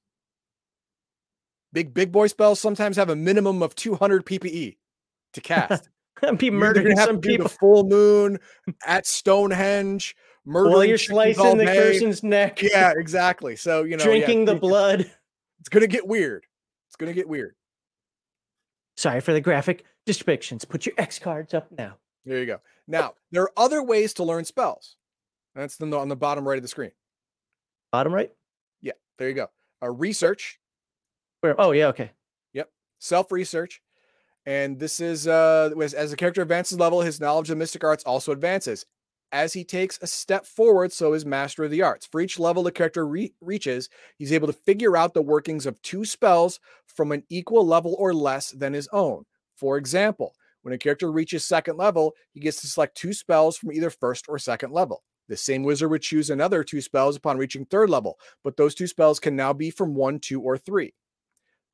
Big 1.73 1.93
big 1.93 2.11
boy 2.11 2.27
spells 2.27 2.59
sometimes 2.59 2.95
have 2.95 3.09
a 3.09 3.15
minimum 3.15 3.61
of 3.61 3.75
200 3.75 4.25
PPE 4.25 4.77
to 5.33 5.41
cast. 5.41 5.89
be 6.37 6.49
murdering 6.49 6.95
some 6.97 7.19
people. 7.19 7.47
The 7.47 7.53
full 7.53 7.83
moon 7.83 8.39
at 8.85 9.05
Stonehenge. 9.05 10.15
Murdering 10.45 10.73
While 10.73 10.85
you're 10.85 10.97
slicing 10.97 11.57
the 11.57 11.65
person's 11.65 12.23
neck. 12.23 12.61
Yeah, 12.61 12.93
exactly. 12.97 13.57
So 13.57 13.83
you 13.83 13.97
know, 13.97 14.03
drinking 14.03 14.47
yeah, 14.47 14.53
the 14.53 14.59
blood. 14.59 15.11
It's 15.59 15.69
gonna 15.69 15.87
get 15.87 16.07
weird. 16.07 16.45
It's 16.87 16.95
gonna 16.95 17.13
get 17.13 17.27
weird. 17.27 17.55
Sorry 18.95 19.19
for 19.19 19.33
the 19.33 19.41
graphic 19.41 19.83
depictions. 20.07 20.67
Put 20.67 20.85
your 20.85 20.95
X 20.97 21.19
cards 21.19 21.53
up 21.53 21.67
now. 21.77 21.97
There 22.23 22.39
you 22.39 22.45
go. 22.45 22.61
Now 22.87 23.15
there 23.31 23.43
are 23.43 23.51
other 23.57 23.83
ways 23.83 24.13
to 24.15 24.23
learn 24.23 24.45
spells. 24.45 24.95
That's 25.53 25.75
the, 25.75 25.93
on 25.97 26.07
the 26.07 26.15
bottom 26.15 26.47
right 26.47 26.57
of 26.57 26.61
the 26.61 26.69
screen. 26.69 26.91
Bottom 27.97 28.13
right? 28.13 28.29
Yeah, 28.79 28.91
there 29.17 29.27
you 29.27 29.33
go. 29.33 29.47
A 29.81 29.89
research. 29.89 30.59
Where? 31.41 31.59
Oh, 31.59 31.71
yeah, 31.71 31.87
okay. 31.87 32.11
Yep. 32.53 32.69
Self 32.99 33.31
research. 33.31 33.81
And 34.45 34.77
this 34.77 34.99
is 34.99 35.27
uh 35.27 35.71
as 35.79 36.11
the 36.11 36.15
character 36.15 36.43
advances 36.43 36.77
level, 36.77 37.01
his 37.01 37.19
knowledge 37.19 37.49
of 37.49 37.57
mystic 37.57 37.83
arts 37.83 38.03
also 38.03 38.31
advances. 38.31 38.85
As 39.31 39.51
he 39.51 39.63
takes 39.63 39.97
a 39.99 40.05
step 40.05 40.45
forward, 40.45 40.93
so 40.93 41.13
is 41.13 41.25
master 41.25 41.63
of 41.63 41.71
the 41.71 41.81
arts. 41.81 42.05
For 42.05 42.21
each 42.21 42.37
level 42.37 42.61
the 42.61 42.71
character 42.71 43.07
re- 43.07 43.33
reaches, 43.41 43.89
he's 44.19 44.31
able 44.31 44.45
to 44.45 44.53
figure 44.53 44.95
out 44.95 45.15
the 45.15 45.23
workings 45.23 45.65
of 45.65 45.81
two 45.81 46.05
spells 46.05 46.59
from 46.85 47.11
an 47.11 47.23
equal 47.29 47.65
level 47.65 47.95
or 47.97 48.13
less 48.13 48.51
than 48.51 48.73
his 48.73 48.87
own. 48.93 49.23
For 49.55 49.75
example, 49.75 50.35
when 50.61 50.71
a 50.71 50.77
character 50.77 51.11
reaches 51.11 51.45
second 51.45 51.77
level, 51.77 52.13
he 52.31 52.41
gets 52.41 52.61
to 52.61 52.67
select 52.67 52.95
two 52.95 53.11
spells 53.11 53.57
from 53.57 53.71
either 53.71 53.89
first 53.89 54.25
or 54.29 54.37
second 54.37 54.71
level. 54.71 55.01
The 55.27 55.37
same 55.37 55.63
wizard 55.63 55.89
would 55.91 56.01
choose 56.01 56.29
another 56.29 56.63
two 56.63 56.81
spells 56.81 57.15
upon 57.15 57.37
reaching 57.37 57.65
third 57.65 57.89
level, 57.89 58.17
but 58.43 58.55
those 58.55 58.75
two 58.75 58.87
spells 58.87 59.19
can 59.19 59.35
now 59.35 59.53
be 59.53 59.69
from 59.69 59.93
one, 59.93 60.19
two, 60.19 60.41
or 60.41 60.57
three. 60.57 60.93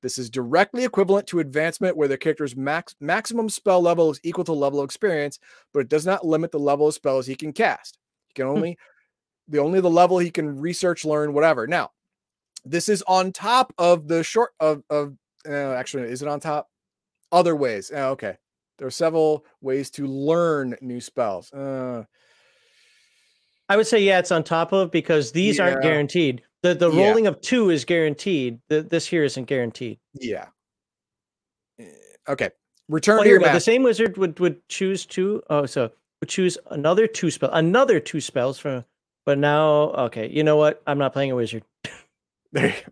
This 0.02 0.18
is 0.18 0.30
directly 0.30 0.84
equivalent 0.84 1.28
to 1.28 1.40
advancement 1.40 1.96
where 1.96 2.10
the 2.10 2.18
character's 2.18 2.58
max, 2.58 2.94
maximum 3.00 3.48
spell 3.48 3.82
level 3.82 4.12
is 4.12 4.20
equal 4.24 4.44
to 4.44 4.54
level 4.54 4.82
of 4.82 4.86
experience, 4.86 5.40
but 5.74 5.80
it 5.80 5.90
does 5.90 6.06
not 6.06 6.26
limit 6.26 6.52
the 6.52 6.60
level 6.60 6.90
of 6.90 6.94
spells 6.94 7.26
he 7.26 7.36
can 7.36 7.54
cast. 7.54 7.98
He 8.28 8.34
can 8.34 8.46
hmm. 8.46 8.52
only 8.52 8.78
the 9.48 9.60
only 9.60 9.80
the 9.80 9.90
level 9.90 10.20
he 10.20 10.32
can 10.32 10.60
research, 10.60 11.06
learn, 11.06 11.34
whatever. 11.34 11.68
Now, 11.68 11.92
this 12.66 12.90
is 12.90 13.02
on 13.04 13.32
top 13.32 13.74
of 13.78 14.08
the 14.08 14.24
short 14.24 14.52
of 14.60 14.84
of 14.90 15.16
uh, 15.48 15.74
actually 15.74 16.04
is 16.04 16.22
it 16.22 16.28
on 16.28 16.40
top? 16.40 16.70
Other 17.32 17.56
ways. 17.56 17.92
Oh, 17.94 18.10
okay. 18.12 18.38
There 18.78 18.88
are 18.88 18.92
several 18.92 19.46
ways 19.62 19.90
to 19.92 20.06
learn 20.06 20.76
new 20.82 21.00
spells. 21.00 21.52
Uh, 21.54 22.04
I 23.74 23.76
would 23.76 23.88
say 23.88 24.04
yeah, 24.04 24.20
it's 24.20 24.32
on 24.32 24.44
top 24.44 24.72
of 24.72 24.92
because 24.92 25.32
these 25.32 25.58
yeah. 25.58 25.64
aren't 25.66 25.82
guaranteed. 25.82 26.44
The 26.62 26.76
the 26.76 26.92
Yeah. 26.92 27.08
rolling 27.08 27.26
of 27.26 27.42
two 27.42 27.72
is 27.72 27.86
guaranteed. 27.86 28.60
The, 28.70 28.84
this 28.84 29.08
here 29.08 29.24
isn't 29.24 29.46
guaranteed. 29.46 29.98
Yeah. 30.14 30.50
Eh, 31.80 31.86
Okay. 32.30 32.52
Return 32.88 33.22
Oh, 33.22 33.24
here 33.24 33.40
the 33.40 33.60
same 33.60 33.82
wizard 33.82 34.16
would 34.18 34.40
would 34.40 34.62
choose 34.70 35.08
two. 35.08 35.42
Oh, 35.50 35.66
so 35.66 35.90
would 36.22 36.30
choose 36.30 36.56
another 36.70 37.08
two 37.08 37.32
spell, 37.32 37.50
another 37.52 38.00
two 38.00 38.22
spells 38.22 38.60
from. 38.60 38.86
But 39.26 39.40
now, 39.40 39.90
okay, 40.06 40.30
you 40.30 40.44
know 40.44 40.58
what? 40.58 40.84
I'm 40.86 41.00
not 41.00 41.14
playing 41.14 41.32
a 41.32 41.36
wizard. 41.36 41.64
There 42.52 42.68
you, 42.68 42.74
go. 42.74 42.92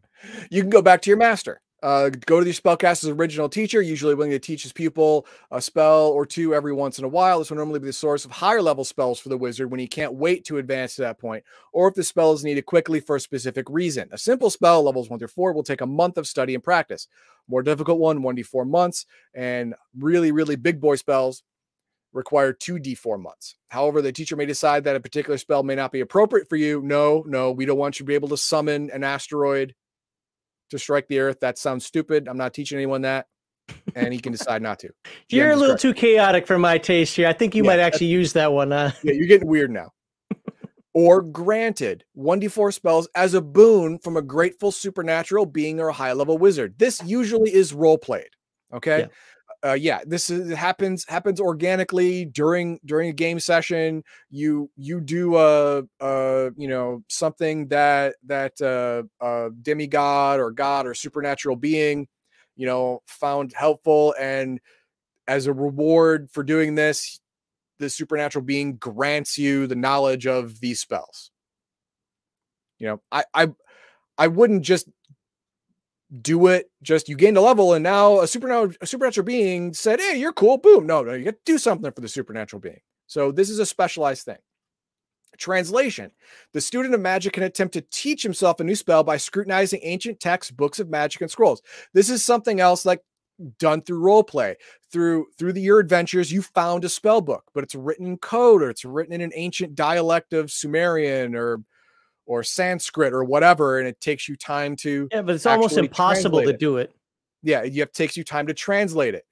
you 0.49 0.61
can 0.61 0.71
go 0.71 0.81
back 0.81 1.03
to 1.03 1.11
your 1.11 1.17
master. 1.17 1.61
Uh, 1.81 2.09
go 2.09 2.39
to 2.39 2.45
your 2.45 2.53
spellcaster's 2.53 3.09
original 3.09 3.49
teacher, 3.49 3.81
usually 3.81 4.13
willing 4.13 4.31
to 4.31 4.39
teach 4.39 4.63
his 4.63 4.71
pupil 4.71 5.25
a 5.49 5.59
spell 5.59 6.07
or 6.09 6.25
two 6.25 6.53
every 6.53 6.73
once 6.73 6.99
in 6.99 7.05
a 7.05 7.07
while. 7.07 7.39
This 7.39 7.49
will 7.49 7.57
normally 7.57 7.79
be 7.79 7.87
the 7.87 7.93
source 7.93 8.23
of 8.23 8.31
higher 8.31 8.61
level 8.61 8.83
spells 8.83 9.19
for 9.19 9.29
the 9.29 9.37
wizard 9.37 9.71
when 9.71 9.79
he 9.79 9.87
can't 9.87 10.13
wait 10.13 10.45
to 10.45 10.59
advance 10.59 10.95
to 10.95 11.01
that 11.01 11.17
point, 11.17 11.43
or 11.73 11.87
if 11.87 11.95
the 11.95 12.03
spell 12.03 12.33
is 12.33 12.43
needed 12.43 12.67
quickly 12.67 12.99
for 12.99 13.15
a 13.15 13.19
specific 13.19 13.67
reason. 13.69 14.09
A 14.11 14.17
simple 14.17 14.51
spell, 14.51 14.83
levels 14.83 15.09
one 15.09 15.17
through 15.17 15.29
four, 15.29 15.53
will 15.53 15.63
take 15.63 15.81
a 15.81 15.87
month 15.87 16.17
of 16.17 16.27
study 16.27 16.53
and 16.53 16.63
practice. 16.63 17.07
More 17.47 17.63
difficult 17.63 17.99
one, 17.99 18.21
1d4 18.21 18.67
months, 18.67 19.07
and 19.33 19.73
really, 19.97 20.31
really 20.31 20.55
big 20.55 20.79
boy 20.79 20.95
spells 20.95 21.43
require 22.13 22.53
2d4 22.53 23.19
months. 23.19 23.55
However, 23.69 24.01
the 24.01 24.11
teacher 24.11 24.35
may 24.35 24.45
decide 24.45 24.83
that 24.83 24.95
a 24.95 24.99
particular 24.99 25.37
spell 25.37 25.63
may 25.63 25.75
not 25.75 25.91
be 25.91 26.01
appropriate 26.01 26.47
for 26.47 26.57
you. 26.57 26.81
No, 26.83 27.23
no, 27.25 27.51
we 27.51 27.65
don't 27.65 27.77
want 27.77 27.99
you 27.99 28.05
to 28.05 28.07
be 28.07 28.15
able 28.15 28.29
to 28.29 28.37
summon 28.37 28.91
an 28.91 29.03
asteroid 29.03 29.73
to 30.71 30.79
strike 30.79 31.07
the 31.07 31.19
earth. 31.19 31.39
That 31.39 31.57
sounds 31.57 31.85
stupid. 31.85 32.27
I'm 32.27 32.37
not 32.37 32.53
teaching 32.53 32.77
anyone 32.77 33.03
that. 33.03 33.27
And 33.95 34.13
he 34.13 34.19
can 34.19 34.31
decide 34.31 34.61
not 34.61 34.79
to. 34.79 34.89
You're 35.29 35.51
a 35.51 35.55
little 35.55 35.77
too 35.77 35.93
chaotic 35.93 36.47
for 36.47 36.57
my 36.57 36.77
taste 36.77 37.15
here. 37.15 37.27
I 37.27 37.33
think 37.33 37.55
you 37.55 37.63
Yeah, 37.63 37.69
might 37.69 37.79
actually 37.79 38.07
use 38.07 38.33
that 38.33 38.51
one. 38.51 38.73
Uh, 38.73 38.91
Yeah, 39.03 39.13
you're 39.13 39.27
getting 39.27 39.47
weird 39.47 39.71
now. 39.71 39.91
or 40.93 41.21
granted 41.21 42.03
1d4 42.17 42.73
spells 42.73 43.07
as 43.15 43.33
a 43.33 43.41
boon 43.41 43.97
from 43.99 44.17
a 44.17 44.21
grateful 44.21 44.71
supernatural 44.71 45.45
being 45.45 45.79
or 45.79 45.87
a 45.89 45.93
high 45.93 46.13
level 46.13 46.37
wizard. 46.37 46.75
This 46.77 47.01
usually 47.05 47.53
is 47.53 47.73
role 47.73 47.97
played. 47.97 48.29
Okay. 48.73 49.07
Uh, 49.63 49.73
yeah, 49.73 49.99
this 50.07 50.31
is 50.31 50.51
happens 50.57 51.05
happens 51.07 51.39
organically 51.39 52.25
during 52.25 52.79
during 52.83 53.09
a 53.09 53.13
game 53.13 53.39
session. 53.39 54.03
You 54.31 54.71
you 54.75 54.99
do 54.99 55.37
a 55.37 55.83
uh 55.99 56.49
you 56.57 56.67
know 56.67 57.03
something 57.09 57.67
that 57.67 58.15
that 58.25 58.59
uh, 58.59 59.03
uh 59.23 59.49
demigod 59.61 60.39
or 60.39 60.49
god 60.51 60.87
or 60.87 60.95
supernatural 60.95 61.55
being 61.57 62.07
you 62.55 62.65
know 62.65 63.01
found 63.05 63.53
helpful 63.53 64.15
and 64.19 64.59
as 65.27 65.47
a 65.47 65.53
reward 65.53 66.29
for 66.31 66.43
doing 66.43 66.75
this 66.75 67.19
the 67.79 67.89
supernatural 67.89 68.45
being 68.45 68.77
grants 68.77 69.37
you 69.37 69.67
the 69.67 69.75
knowledge 69.75 70.27
of 70.27 70.59
these 70.61 70.79
spells. 70.81 71.31
You 72.79 72.87
know, 72.87 73.01
I 73.11 73.23
I 73.33 73.47
I 74.17 74.27
wouldn't 74.27 74.63
just 74.63 74.87
do 76.19 76.47
it 76.47 76.69
just 76.81 77.07
you 77.07 77.15
gained 77.15 77.37
a 77.37 77.41
level 77.41 77.73
and 77.73 77.83
now 77.83 78.19
a 78.19 78.27
supernatural 78.27 78.73
a 78.81 78.87
supernatural 78.87 79.25
being 79.25 79.73
said, 79.73 79.99
"Hey, 79.99 80.17
you're 80.19 80.33
cool." 80.33 80.57
Boom. 80.57 80.85
No, 80.85 81.03
no, 81.03 81.13
you 81.13 81.25
got 81.25 81.31
to 81.31 81.39
do 81.45 81.57
something 81.57 81.91
for 81.91 82.01
the 82.01 82.09
supernatural 82.09 82.59
being. 82.59 82.81
So 83.07 83.31
this 83.31 83.49
is 83.49 83.59
a 83.59 83.65
specialized 83.65 84.25
thing. 84.25 84.37
Translation 85.37 86.11
The 86.53 86.61
student 86.61 86.93
of 86.93 87.01
magic 87.01 87.33
can 87.33 87.43
attempt 87.43 87.73
to 87.73 87.81
teach 87.91 88.23
himself 88.23 88.59
a 88.59 88.63
new 88.63 88.75
spell 88.75 89.03
by 89.03 89.17
scrutinizing 89.17 89.79
ancient 89.83 90.19
texts, 90.19 90.51
books 90.51 90.79
of 90.79 90.89
magic, 90.89 91.21
and 91.21 91.31
scrolls. 91.31 91.61
This 91.93 92.09
is 92.09 92.23
something 92.23 92.59
else 92.59 92.85
like 92.85 93.01
done 93.57 93.81
through 93.81 93.99
role 93.99 94.23
play. 94.23 94.55
Through 94.91 95.27
through 95.37 95.53
the, 95.53 95.61
your 95.61 95.79
adventures, 95.79 96.31
you 96.31 96.41
found 96.41 96.83
a 96.83 96.89
spell 96.89 97.21
book, 97.21 97.45
but 97.53 97.63
it's 97.63 97.75
written 97.75 98.05
in 98.05 98.17
code 98.17 98.61
or 98.61 98.69
it's 98.69 98.83
written 98.83 99.13
in 99.13 99.21
an 99.21 99.31
ancient 99.33 99.75
dialect 99.75 100.33
of 100.33 100.51
Sumerian 100.51 101.35
or 101.35 101.63
or 102.31 102.43
Sanskrit 102.43 103.11
or 103.11 103.25
whatever, 103.25 103.79
and 103.79 103.87
it 103.89 103.99
takes 103.99 104.29
you 104.29 104.37
time 104.37 104.77
to 104.77 105.09
yeah, 105.11 105.21
but 105.21 105.35
it's 105.35 105.45
almost 105.45 105.77
impossible 105.77 106.39
to 106.39 106.45
translate 106.45 106.55
it. 106.55 106.59
do 106.59 106.77
it. 106.77 106.95
yeah, 107.43 107.63
you 107.63 107.81
have 107.81 107.91
takes 107.91 108.15
you 108.15 108.23
time 108.23 108.47
to 108.47 108.53
translate 108.53 109.15
it. 109.15 109.25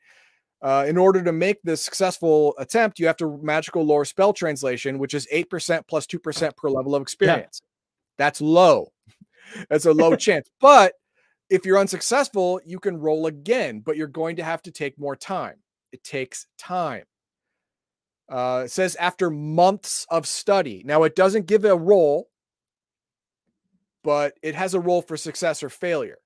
Uh, 0.61 0.85
in 0.85 0.97
order 0.97 1.23
to 1.23 1.31
make 1.31 1.61
this 1.63 1.81
successful 1.81 2.53
attempt, 2.57 2.99
you 2.99 3.07
have 3.07 3.15
to 3.15 3.39
magical 3.41 3.85
lore 3.85 4.03
spell 4.03 4.33
translation, 4.33 4.99
which 4.99 5.13
is 5.13 5.25
eight 5.31 5.49
percent 5.49 5.87
plus 5.87 6.05
two 6.05 6.19
percent 6.19 6.53
per 6.57 6.69
level 6.69 6.93
of 6.93 7.01
experience. 7.01 7.61
That's 8.17 8.41
low. 8.41 8.91
That's 9.69 9.85
a 9.85 9.93
low 9.93 10.15
chance. 10.17 10.49
But 10.59 10.95
if 11.49 11.65
you're 11.65 11.79
unsuccessful, 11.79 12.59
you 12.65 12.79
can 12.79 12.97
roll 12.97 13.27
again, 13.27 13.79
but 13.79 13.95
you're 13.95 14.07
going 14.07 14.35
to 14.35 14.43
have 14.43 14.61
to 14.63 14.71
take 14.71 14.99
more 14.99 15.15
time. 15.15 15.55
It 15.93 16.03
takes 16.03 16.47
time. 16.57 17.05
Uh, 18.27 18.63
it 18.65 18.71
says 18.71 18.97
after 18.97 19.29
months 19.29 20.05
of 20.09 20.27
study. 20.27 20.83
Now 20.85 21.03
it 21.03 21.15
doesn't 21.15 21.47
give 21.47 21.63
a 21.63 21.77
roll, 21.77 22.27
but 24.03 24.33
it 24.41 24.55
has 24.55 24.73
a 24.73 24.79
role 24.79 25.01
for 25.01 25.17
success 25.17 25.63
or 25.63 25.69
failure. 25.69 26.17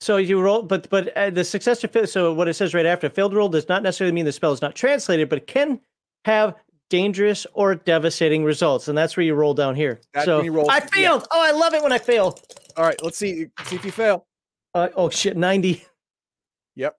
So 0.00 0.16
you 0.16 0.40
roll, 0.40 0.62
but 0.62 0.88
but 0.90 1.16
uh, 1.16 1.30
the 1.30 1.44
success 1.44 1.82
or 1.82 1.88
fail. 1.88 2.06
So 2.06 2.32
what 2.34 2.48
it 2.48 2.54
says 2.54 2.74
right 2.74 2.86
after 2.86 3.08
failed 3.08 3.34
roll 3.34 3.48
does 3.48 3.68
not 3.68 3.82
necessarily 3.82 4.12
mean 4.12 4.24
the 4.24 4.32
spell 4.32 4.52
is 4.52 4.60
not 4.60 4.74
translated, 4.74 5.28
but 5.28 5.38
it 5.38 5.46
can 5.46 5.80
have 6.24 6.54
dangerous 6.90 7.46
or 7.54 7.74
devastating 7.74 8.44
results, 8.44 8.88
and 8.88 8.98
that's 8.98 9.16
where 9.16 9.24
you 9.24 9.34
roll 9.34 9.54
down 9.54 9.74
here. 9.74 10.00
That's 10.12 10.26
so 10.26 10.46
roll- 10.46 10.70
I 10.70 10.78
yeah. 10.78 10.86
failed. 10.86 11.26
Oh, 11.30 11.42
I 11.42 11.52
love 11.52 11.74
it 11.74 11.82
when 11.82 11.92
I 11.92 11.98
fail. 11.98 12.38
All 12.76 12.84
right, 12.84 13.00
let's 13.02 13.16
see. 13.18 13.46
See 13.64 13.76
if 13.76 13.84
you 13.84 13.92
fail. 13.92 14.26
Uh, 14.74 14.88
oh 14.96 15.08
shit, 15.08 15.36
ninety 15.36 15.84
Yep. 16.76 16.96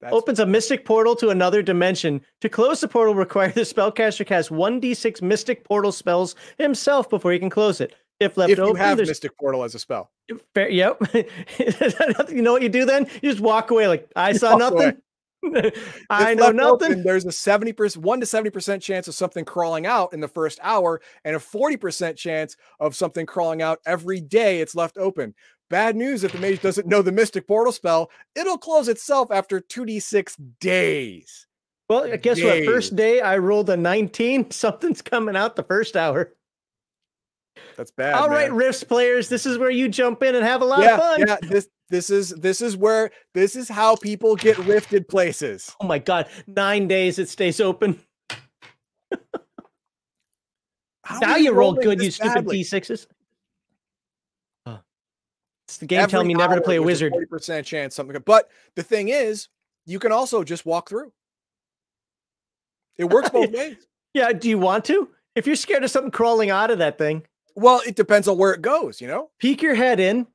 That's 0.00 0.14
opens 0.14 0.40
a 0.40 0.46
mystic 0.46 0.84
portal 0.84 1.16
to 1.16 1.30
another 1.30 1.62
dimension. 1.62 2.20
To 2.40 2.48
close 2.48 2.80
the 2.80 2.88
portal, 2.88 3.14
require 3.14 3.50
the 3.50 3.62
spellcaster 3.62 4.26
cast 4.26 4.50
one 4.50 4.78
d 4.78 4.94
six 4.94 5.20
mystic 5.20 5.64
portal 5.64 5.90
spells 5.90 6.36
himself 6.58 7.10
before 7.10 7.32
he 7.32 7.38
can 7.38 7.50
close 7.50 7.80
it. 7.80 7.94
If 8.18 8.36
left 8.36 8.50
if 8.50 8.58
you 8.58 8.64
open, 8.64 8.76
have 8.76 8.96
there's 8.96 9.08
Mystic 9.08 9.36
Portal 9.36 9.62
as 9.62 9.74
a 9.74 9.78
spell. 9.78 10.10
Fair, 10.54 10.70
yep. 10.70 10.98
you 11.14 12.42
know 12.42 12.52
what 12.52 12.62
you 12.62 12.68
do 12.68 12.84
then? 12.84 13.06
You 13.22 13.30
just 13.30 13.42
walk 13.42 13.70
away 13.70 13.88
like 13.88 14.10
I 14.16 14.32
saw 14.32 14.56
nothing. 14.56 14.96
I 16.10 16.34
know 16.34 16.50
nothing. 16.50 16.92
open, 16.92 17.02
there's 17.02 17.24
a 17.24 17.28
70%, 17.28 17.98
1 17.98 18.20
to 18.20 18.26
70% 18.26 18.80
chance 18.80 19.06
of 19.06 19.14
something 19.14 19.44
crawling 19.44 19.86
out 19.86 20.12
in 20.12 20.20
the 20.20 20.28
first 20.28 20.58
hour 20.62 21.00
and 21.24 21.36
a 21.36 21.38
40% 21.38 22.16
chance 22.16 22.56
of 22.80 22.96
something 22.96 23.26
crawling 23.26 23.62
out 23.62 23.80
every 23.86 24.20
day 24.20 24.60
it's 24.60 24.74
left 24.74 24.96
open. 24.96 25.34
Bad 25.68 25.96
news 25.96 26.22
if 26.22 26.32
the 26.32 26.38
mage 26.38 26.62
doesn't 26.62 26.86
know 26.86 27.02
the 27.02 27.12
Mystic 27.12 27.46
Portal 27.46 27.72
spell, 27.72 28.10
it'll 28.34 28.58
close 28.58 28.88
itself 28.88 29.30
after 29.32 29.60
2d6 29.60 30.36
days. 30.60 31.46
well, 31.88 32.04
I 32.04 32.16
guess 32.16 32.40
what? 32.40 32.64
First 32.64 32.94
day 32.94 33.20
I 33.20 33.38
rolled 33.38 33.70
a 33.70 33.76
19. 33.76 34.50
Something's 34.50 35.02
coming 35.02 35.36
out 35.36 35.56
the 35.56 35.64
first 35.64 35.96
hour. 35.96 36.32
That's 37.76 37.90
bad. 37.90 38.14
All 38.14 38.28
right, 38.28 38.48
man. 38.48 38.56
Rifts 38.56 38.84
players, 38.84 39.28
this 39.28 39.46
is 39.46 39.58
where 39.58 39.70
you 39.70 39.88
jump 39.88 40.22
in 40.22 40.34
and 40.34 40.44
have 40.44 40.62
a 40.62 40.64
lot 40.64 40.82
yeah, 40.82 40.94
of 40.94 41.00
fun. 41.00 41.24
yeah. 41.26 41.36
This 41.42 41.68
this 41.88 42.10
is 42.10 42.30
this 42.30 42.60
is 42.60 42.76
where 42.76 43.10
this 43.34 43.56
is 43.56 43.68
how 43.68 43.96
people 43.96 44.36
get 44.36 44.58
rifted 44.58 45.08
places. 45.08 45.74
Oh 45.80 45.86
my 45.86 45.98
god, 45.98 46.28
nine 46.46 46.88
days 46.88 47.18
it 47.18 47.28
stays 47.28 47.60
open. 47.60 48.00
Now 51.20 51.36
you 51.36 51.52
rolled 51.52 51.76
rolling 51.76 51.98
good, 51.98 52.02
you 52.02 52.10
stupid 52.10 52.34
badly? 52.34 52.62
D6s. 52.62 53.06
It's 55.68 55.78
the 55.78 55.86
game 55.86 56.06
telling 56.06 56.28
me 56.28 56.34
never 56.34 56.54
to 56.54 56.60
play 56.60 56.76
a 56.76 56.82
wizard. 56.82 57.12
Forty 57.12 57.26
percent 57.26 57.66
chance 57.66 57.94
something. 57.94 58.16
But 58.24 58.48
the 58.76 58.82
thing 58.82 59.08
is, 59.08 59.48
you 59.84 59.98
can 59.98 60.12
also 60.12 60.44
just 60.44 60.64
walk 60.64 60.88
through. 60.88 61.12
It 62.96 63.04
works 63.04 63.30
both 63.32 63.52
ways. 63.52 63.76
Yeah, 64.14 64.32
do 64.32 64.48
you 64.48 64.58
want 64.58 64.84
to? 64.86 65.08
If 65.34 65.46
you're 65.46 65.56
scared 65.56 65.84
of 65.84 65.90
something 65.90 66.10
crawling 66.10 66.50
out 66.50 66.70
of 66.70 66.78
that 66.78 66.98
thing, 66.98 67.24
Well, 67.56 67.80
it 67.86 67.96
depends 67.96 68.28
on 68.28 68.38
where 68.38 68.52
it 68.52 68.62
goes. 68.62 69.00
You 69.00 69.08
know, 69.08 69.30
peek 69.40 69.62
your 69.62 69.74
head 69.74 69.98
in, 69.98 70.26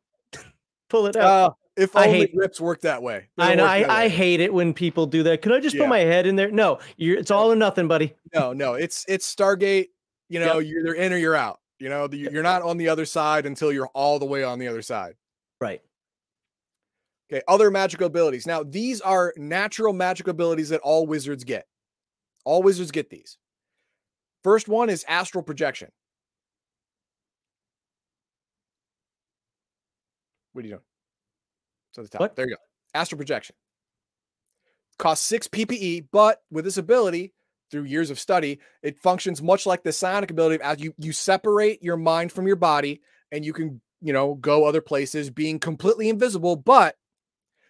pull 0.90 1.06
it 1.08 1.16
out. 1.16 1.52
uh, 1.52 1.54
if 1.78 1.96
I 1.96 2.08
hate- 2.08 2.32
rips 2.36 2.60
work 2.60 2.82
that 2.82 3.02
way. 3.02 3.30
I 3.38 3.56
know. 3.56 3.64
I, 3.66 4.04
I 4.04 4.08
hate 4.10 4.40
it 4.42 4.54
when 4.54 4.74
people 4.74 5.06
do 5.06 5.24
that. 5.24 5.42
Can 5.42 5.52
I 5.54 5.60
just 5.60 5.76
Yeah. 5.76 5.84
put 5.84 5.90
my 5.90 6.00
head 6.00 6.26
in 6.28 6.36
there? 6.36 6.52
No, 6.52 6.80
you're, 6.98 7.18
it's 7.18 7.32
all 7.32 7.52
or 7.52 7.56
nothing, 7.56 7.88
buddy. 7.88 8.14
no, 8.34 8.52
no. 8.54 8.74
It's 8.74 9.06
it's 9.08 9.34
Stargate. 9.34 9.88
You 10.30 10.40
know, 10.40 10.60
you're 10.60 10.80
either 10.82 10.94
in 10.94 11.14
or 11.14 11.18
you're 11.18 11.36
out. 11.36 11.60
You 11.80 11.90
know, 11.90 12.08
the, 12.08 12.18
you're 12.18 12.44
not 12.44 12.62
on 12.62 12.78
the 12.78 12.90
other 12.90 13.06
side 13.06 13.46
until 13.46 13.72
you're 13.72 13.88
all 13.88 14.20
the 14.20 14.26
way 14.26 14.44
on 14.44 14.60
the 14.60 14.68
other 14.68 14.82
side. 14.82 15.16
Right. 15.60 15.82
Okay, 17.32 17.42
other 17.48 17.72
magical 17.72 18.08
abilities. 18.08 18.46
Now, 18.46 18.62
these 18.64 19.00
are 19.02 19.34
natural 19.38 19.94
magical 19.94 20.32
abilities 20.32 20.70
that 20.70 20.82
all 20.82 21.06
wizards 21.08 21.44
get. 21.44 21.66
All 22.46 22.62
wizards 22.62 22.92
get 22.92 23.10
these. 23.10 23.38
First 24.44 24.68
one 24.68 24.90
is 24.90 25.06
astral 25.08 25.44
projection. 25.44 25.90
What 30.54 30.64
are 30.64 30.68
you 30.68 30.74
doing? 30.74 30.84
So 31.94 32.04
the 32.04 32.10
top. 32.10 32.22
What? 32.22 32.36
There 32.36 32.46
you 32.48 32.56
go. 32.56 32.62
Astral 32.94 33.18
projection. 33.18 33.56
Costs 34.98 35.26
six 35.26 35.48
PPE, 35.48 36.08
but 36.12 36.42
with 36.52 36.66
this 36.66 36.78
ability, 36.78 37.34
through 37.72 37.84
years 37.84 38.10
of 38.10 38.20
study, 38.20 38.60
it 38.84 39.00
functions 39.00 39.42
much 39.42 39.66
like 39.66 39.84
the 39.84 39.92
psionic 39.92 40.30
ability. 40.30 40.56
Of 40.56 40.62
as 40.62 40.80
you 40.80 40.94
you 40.98 41.14
separate 41.14 41.82
your 41.82 41.98
mind 41.98 42.32
from 42.32 42.46
your 42.46 42.58
body, 42.58 43.02
and 43.32 43.44
you 43.44 43.54
can 43.54 43.82
you 44.02 44.14
know 44.14 44.36
go 44.36 44.66
other 44.66 44.82
places, 44.82 45.30
being 45.30 45.60
completely 45.60 46.10
invisible. 46.10 46.56
But 46.56 46.96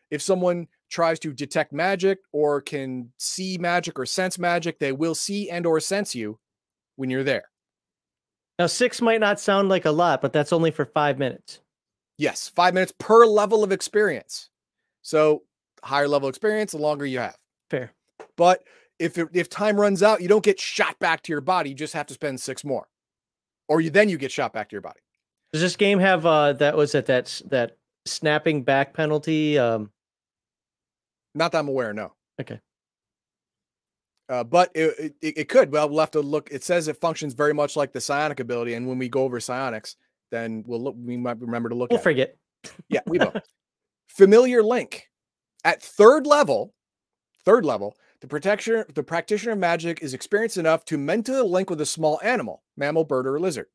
if 0.10 0.22
someone 0.22 0.68
tries 0.90 1.20
to 1.20 1.34
detect 1.34 1.72
magic 1.72 2.20
or 2.34 2.62
can 2.62 3.12
see 3.18 3.58
magic 3.58 3.98
or 3.98 4.06
sense 4.06 4.38
magic, 4.38 4.80
they 4.80 4.92
will 4.92 5.16
see 5.16 5.50
and 5.50 5.66
or 5.66 5.80
sense 5.80 6.14
you 6.14 6.38
when 6.98 7.10
you're 7.10 7.24
there. 7.24 7.46
Now, 8.60 8.68
six 8.68 9.02
might 9.02 9.22
not 9.22 9.40
sound 9.40 9.70
like 9.70 9.86
a 9.86 9.92
lot, 9.92 10.22
but 10.22 10.34
that's 10.34 10.54
only 10.54 10.70
for 10.70 10.86
five 10.86 11.18
minutes. 11.18 11.62
Yes, 12.22 12.50
five 12.50 12.76
minutes 12.76 12.94
per 13.00 13.26
level 13.26 13.64
of 13.64 13.72
experience. 13.72 14.52
So 15.02 15.42
higher 15.84 16.08
level 16.08 16.30
experience, 16.30 16.74
the 16.74 16.78
longer 16.78 17.04
you 17.04 17.18
have. 17.18 17.36
Fair. 17.72 17.94
But 18.38 18.64
if 19.00 19.18
it, 19.18 19.30
if 19.34 19.50
time 19.50 19.76
runs 19.76 20.04
out, 20.04 20.22
you 20.22 20.28
don't 20.28 20.44
get 20.44 20.60
shot 20.60 21.00
back 21.00 21.24
to 21.24 21.32
your 21.32 21.42
body. 21.42 21.72
You 21.72 21.76
just 21.76 21.96
have 21.96 22.06
to 22.06 22.14
spend 22.14 22.40
six 22.40 22.64
more, 22.64 22.88
or 23.68 23.82
you 23.82 23.90
then 23.90 24.08
you 24.08 24.20
get 24.20 24.32
shot 24.32 24.54
back 24.54 24.70
to 24.70 24.76
your 24.76 24.84
body. 24.84 25.00
Does 25.52 25.64
this 25.64 25.76
game 25.76 25.98
have 25.98 26.24
uh 26.28 26.54
that 26.54 26.78
was 26.78 26.94
it 26.94 27.08
that 27.08 27.42
that 27.50 27.78
snapping 28.06 28.62
back 28.62 28.94
penalty? 28.94 29.58
Um, 29.58 29.90
not 31.34 31.52
that 31.54 31.58
I'm 31.58 31.70
aware. 31.70 31.92
No. 31.92 32.14
Okay. 32.40 32.60
Uh, 34.30 34.44
but 34.44 34.70
it, 34.76 35.16
it, 35.24 35.38
it 35.40 35.50
could. 35.50 35.72
Well, 35.72 35.90
we'll 35.90 36.02
have 36.02 36.12
to 36.12 36.22
look. 36.22 36.50
It 36.52 36.64
says 36.64 36.88
it 36.88 36.98
functions 36.98 37.34
very 37.34 37.56
much 37.56 37.76
like 37.76 37.94
the 37.94 38.00
psionic 38.00 38.40
ability, 38.40 38.76
and 38.76 38.88
when 38.88 39.00
we 39.00 39.10
go 39.10 39.24
over 39.24 39.40
psionics, 39.40 39.96
then 40.32 40.64
we'll 40.66 40.82
look. 40.82 40.96
We 40.98 41.18
might 41.18 41.40
remember 41.40 41.70
to 41.70 41.76
look. 41.76 41.92
We'll 41.92 42.00
forget. 42.00 42.38
It. 42.64 42.72
Yeah, 42.90 43.02
we 43.06 43.18
will. 43.20 43.34
Familiar 44.08 44.64
link 44.64 45.08
at 45.64 45.82
third 45.82 46.26
level. 46.26 46.74
Third 47.44 47.66
level, 47.66 47.96
the 48.20 48.28
protection, 48.28 48.84
the 48.94 49.02
practitioner 49.02 49.54
of 49.54 49.58
magic 49.58 50.04
is 50.04 50.14
experienced 50.14 50.58
enough 50.58 50.86
to 50.86 50.98
mentally 51.00 51.42
link 51.42 51.72
with 51.72 51.82
a 51.82 51.88
small 51.88 52.20
animal, 52.24 52.62
mammal, 52.78 53.04
bird, 53.04 53.26
or 53.26 53.40
lizard. 53.40 53.66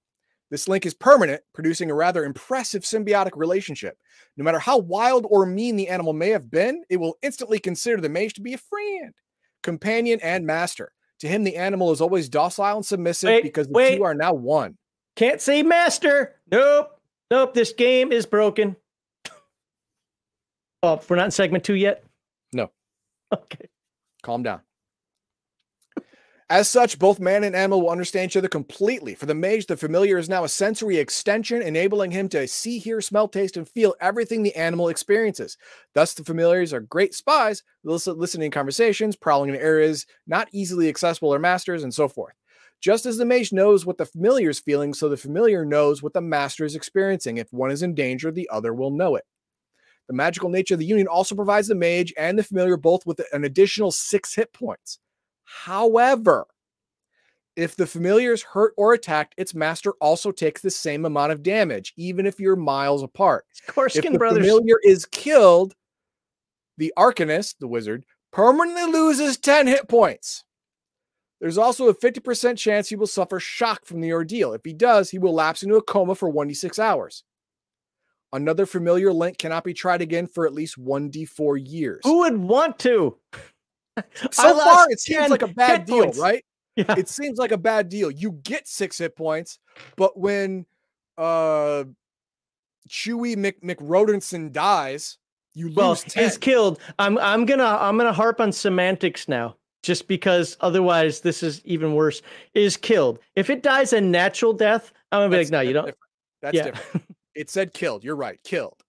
This 0.51 0.69
link 0.69 0.87
is 0.87 0.95
permanent, 0.95 1.43
producing 1.53 1.91
a 1.91 1.95
rather 1.95 2.25
impressive 2.25 2.85
symbiotic 2.85 3.33
relationship. 3.35 3.99
No 4.37 4.45
matter 4.45 4.61
how 4.61 4.79
wild 4.79 5.27
or 5.29 5.45
mean 5.45 5.75
the 5.75 5.89
animal 5.89 6.13
may 6.13 6.31
have 6.31 6.49
been, 6.49 6.85
it 6.89 6.99
will 6.99 7.17
instantly 7.23 7.59
consider 7.59 8.01
the 8.01 8.09
mage 8.09 8.35
to 8.35 8.41
be 8.41 8.55
a 8.55 8.59
friend, 8.59 9.13
companion, 9.65 10.21
and 10.23 10.47
master. 10.47 10.93
To 11.21 11.29
him, 11.29 11.43
the 11.43 11.57
animal 11.57 11.91
is 11.91 12.01
always 12.01 12.29
docile 12.29 12.77
and 12.77 12.87
submissive 12.87 13.29
wait, 13.29 13.43
because 13.43 13.67
the 13.67 13.73
wait. 13.73 13.97
two 13.97 14.05
are 14.05 14.15
now 14.15 14.35
one. 14.35 14.77
Can't 15.17 15.41
say 15.41 15.63
master. 15.63 16.37
Nope. 16.51 17.01
Nope. 17.31 17.55
This 17.55 17.73
game 17.73 18.13
is 18.13 18.27
broken. 18.27 18.77
Oh, 20.83 21.01
we're 21.09 21.17
not 21.17 21.25
in 21.25 21.31
segment 21.31 21.65
two 21.65 21.75
yet? 21.75 22.05
No. 22.53 22.71
Okay. 23.35 23.69
Calm 24.23 24.43
down. 24.43 24.61
As 26.49 26.69
such, 26.69 27.01
both 27.01 27.19
man 27.19 27.43
and 27.43 27.57
animal 27.57 27.81
will 27.81 27.91
understand 27.91 28.31
each 28.31 28.37
other 28.37 28.47
completely. 28.47 29.17
For 29.17 29.27
the 29.27 29.35
mage, 29.35 29.67
the 29.67 29.77
familiar 29.77 30.17
is 30.17 30.29
now 30.29 30.45
a 30.45 30.49
sensory 30.49 30.99
extension, 30.99 31.61
enabling 31.61 32.13
him 32.13 32.29
to 32.29 32.47
see, 32.47 32.79
hear, 32.79 33.01
smell, 33.01 33.27
taste, 33.27 33.57
and 33.57 33.69
feel 33.69 33.97
everything 34.01 34.45
the 34.45 34.55
animal 34.55 34.89
experiences. 34.89 35.59
Thus, 35.93 36.15
the 36.15 36.23
familiars 36.23 36.73
are 36.73 36.79
great 36.79 37.15
spies, 37.15 37.65
listening 37.83 38.53
conversations, 38.53 39.17
prowling 39.17 39.49
in 39.51 39.57
areas 39.57 40.07
not 40.29 40.47
easily 40.53 40.89
accessible 40.89 41.35
or 41.35 41.41
masters, 41.41 41.83
and 41.83 41.93
so 41.93 42.07
forth. 42.07 42.35
Just 42.87 43.05
as 43.05 43.17
the 43.17 43.25
mage 43.25 43.53
knows 43.53 43.85
what 43.85 43.99
the 43.99 44.07
familiar 44.07 44.49
is 44.49 44.61
feeling, 44.61 44.95
so 44.95 45.09
the 45.09 45.17
familiar 45.17 45.65
knows 45.65 46.05
what 46.05 46.13
the 46.13 46.21
master 46.21 46.65
is 46.65 46.77
experiencing. 46.77 47.37
If 47.37 47.53
one 47.53 47.73
is 47.73 47.83
in 47.83 47.97
danger, 47.97 48.31
the 48.31 48.49
other 48.49 48.73
will 48.73 48.93
know 48.93 49.17
it. 49.17 49.25
The 50.07 50.15
magical 50.15 50.49
nature 50.49 50.75
of 50.75 50.79
the 50.79 50.87
union 50.87 51.09
also 51.09 51.35
provides 51.35 51.67
the 51.67 51.75
mage 51.75 52.15
and 52.17 52.39
the 52.39 52.45
familiar 52.45 52.77
both 52.77 53.05
with 53.05 53.21
an 53.33 53.43
additional 53.43 53.91
six 53.91 54.37
hit 54.37 54.53
points. 54.53 55.01
However, 55.43 56.47
if 57.57 57.75
the 57.75 57.89
familiar 57.89 58.33
is 58.33 58.45
hurt 58.45 58.73
or 58.77 58.93
attacked, 58.93 59.35
its 59.37 59.53
master 59.53 59.95
also 60.01 60.31
takes 60.31 60.61
the 60.61 60.71
same 60.71 61.07
amount 61.07 61.33
of 61.33 61.43
damage, 61.43 61.93
even 61.97 62.25
if 62.25 62.39
you're 62.39 62.55
miles 62.55 63.03
apart. 63.03 63.47
Korskin 63.67 64.05
if 64.05 64.13
the 64.13 64.19
brothers. 64.19 64.47
familiar 64.47 64.79
is 64.85 65.07
killed, 65.07 65.75
the 66.79 66.95
Arcanist, 66.97 67.57
the 67.59 67.67
wizard, 67.67 68.07
permanently 68.31 68.93
loses 68.93 69.39
10 69.39 69.67
hit 69.67 69.89
points. 69.89 70.45
There's 71.41 71.59
also 71.59 71.89
a 71.89 71.95
50% 71.95 72.57
chance 72.57 72.89
he 72.89 72.97
will 72.97 73.07
suffer 73.07 73.39
shock 73.39 73.85
from 73.85 74.01
the 74.01 74.13
ordeal. 74.13 74.55
If 74.55 74.63
he 74.65 74.73
does, 74.73 75.11
he 75.11 75.19
will 75.19 75.35
lapse 75.35 75.63
into 75.63 75.77
a 75.77 75.83
coma 75.83 76.15
for 76.15 76.33
1d6 76.33 76.79
hours. 76.79 77.25
Another 78.33 78.67
familiar 78.67 79.13
link 79.13 79.39
cannot 79.39 79.65
be 79.65 79.75
tried 79.75 80.03
again 80.03 80.27
for 80.27 80.47
at 80.47 80.53
least 80.55 80.79
1d4 80.79 81.63
years. 81.71 82.01
Who 82.05 82.19
would 82.19 82.37
want 82.37 82.79
to? 82.81 83.17
so 84.31 84.59
far, 84.59 84.91
it 84.91 85.01
seems 85.01 85.31
like 85.31 85.43
a 85.43 85.49
bad 85.49 85.85
deal, 85.85 86.05
points. 86.05 86.19
right? 86.19 86.45
Yeah. 86.77 86.95
It 86.99 87.09
seems 87.09 87.39
like 87.39 87.53
a 87.53 87.57
bad 87.57 87.89
deal. 87.89 88.11
You 88.11 88.33
get 88.33 88.69
six 88.69 88.99
hit 88.99 89.17
points, 89.17 89.59
but 89.97 90.19
when 90.21 90.67
uh 91.17 91.85
Chewy 92.87 93.35
Mc, 93.35 93.63
McRodenson 93.63 94.53
dies, 94.53 95.17
you 95.55 95.69
lose 95.69 95.77
well, 95.77 95.95
10. 95.97 96.25
is 96.25 96.37
killed. 96.37 96.79
I'm 96.99 97.17
I'm 97.17 97.47
gonna 97.47 97.65
I'm 97.65 97.97
gonna 97.97 98.13
harp 98.13 98.43
on 98.43 98.53
semantics 98.53 99.27
now, 99.27 99.57
just 99.87 100.09
because 100.09 100.57
otherwise 100.61 101.21
this 101.21 101.43
is 101.43 101.63
even 101.65 101.95
worse. 101.95 102.21
Is 102.55 102.77
killed. 102.77 103.21
If 103.37 103.49
it 103.49 103.63
dies 103.63 103.93
a 103.93 104.01
natural 104.01 104.53
death, 104.53 104.93
I'm 105.13 105.21
gonna 105.21 105.31
be 105.31 105.37
That's 105.37 105.51
like, 105.51 105.53
no, 105.53 105.61
you 105.61 105.73
don't. 105.73 105.87
different. 105.87 106.11
That's 106.43 106.57
yeah. 106.57 106.65
different. 106.65 107.07
It 107.37 107.51
said 107.51 107.75
killed. 107.75 108.03
You're 108.03 108.17
right, 108.17 108.43
killed. 108.45 108.83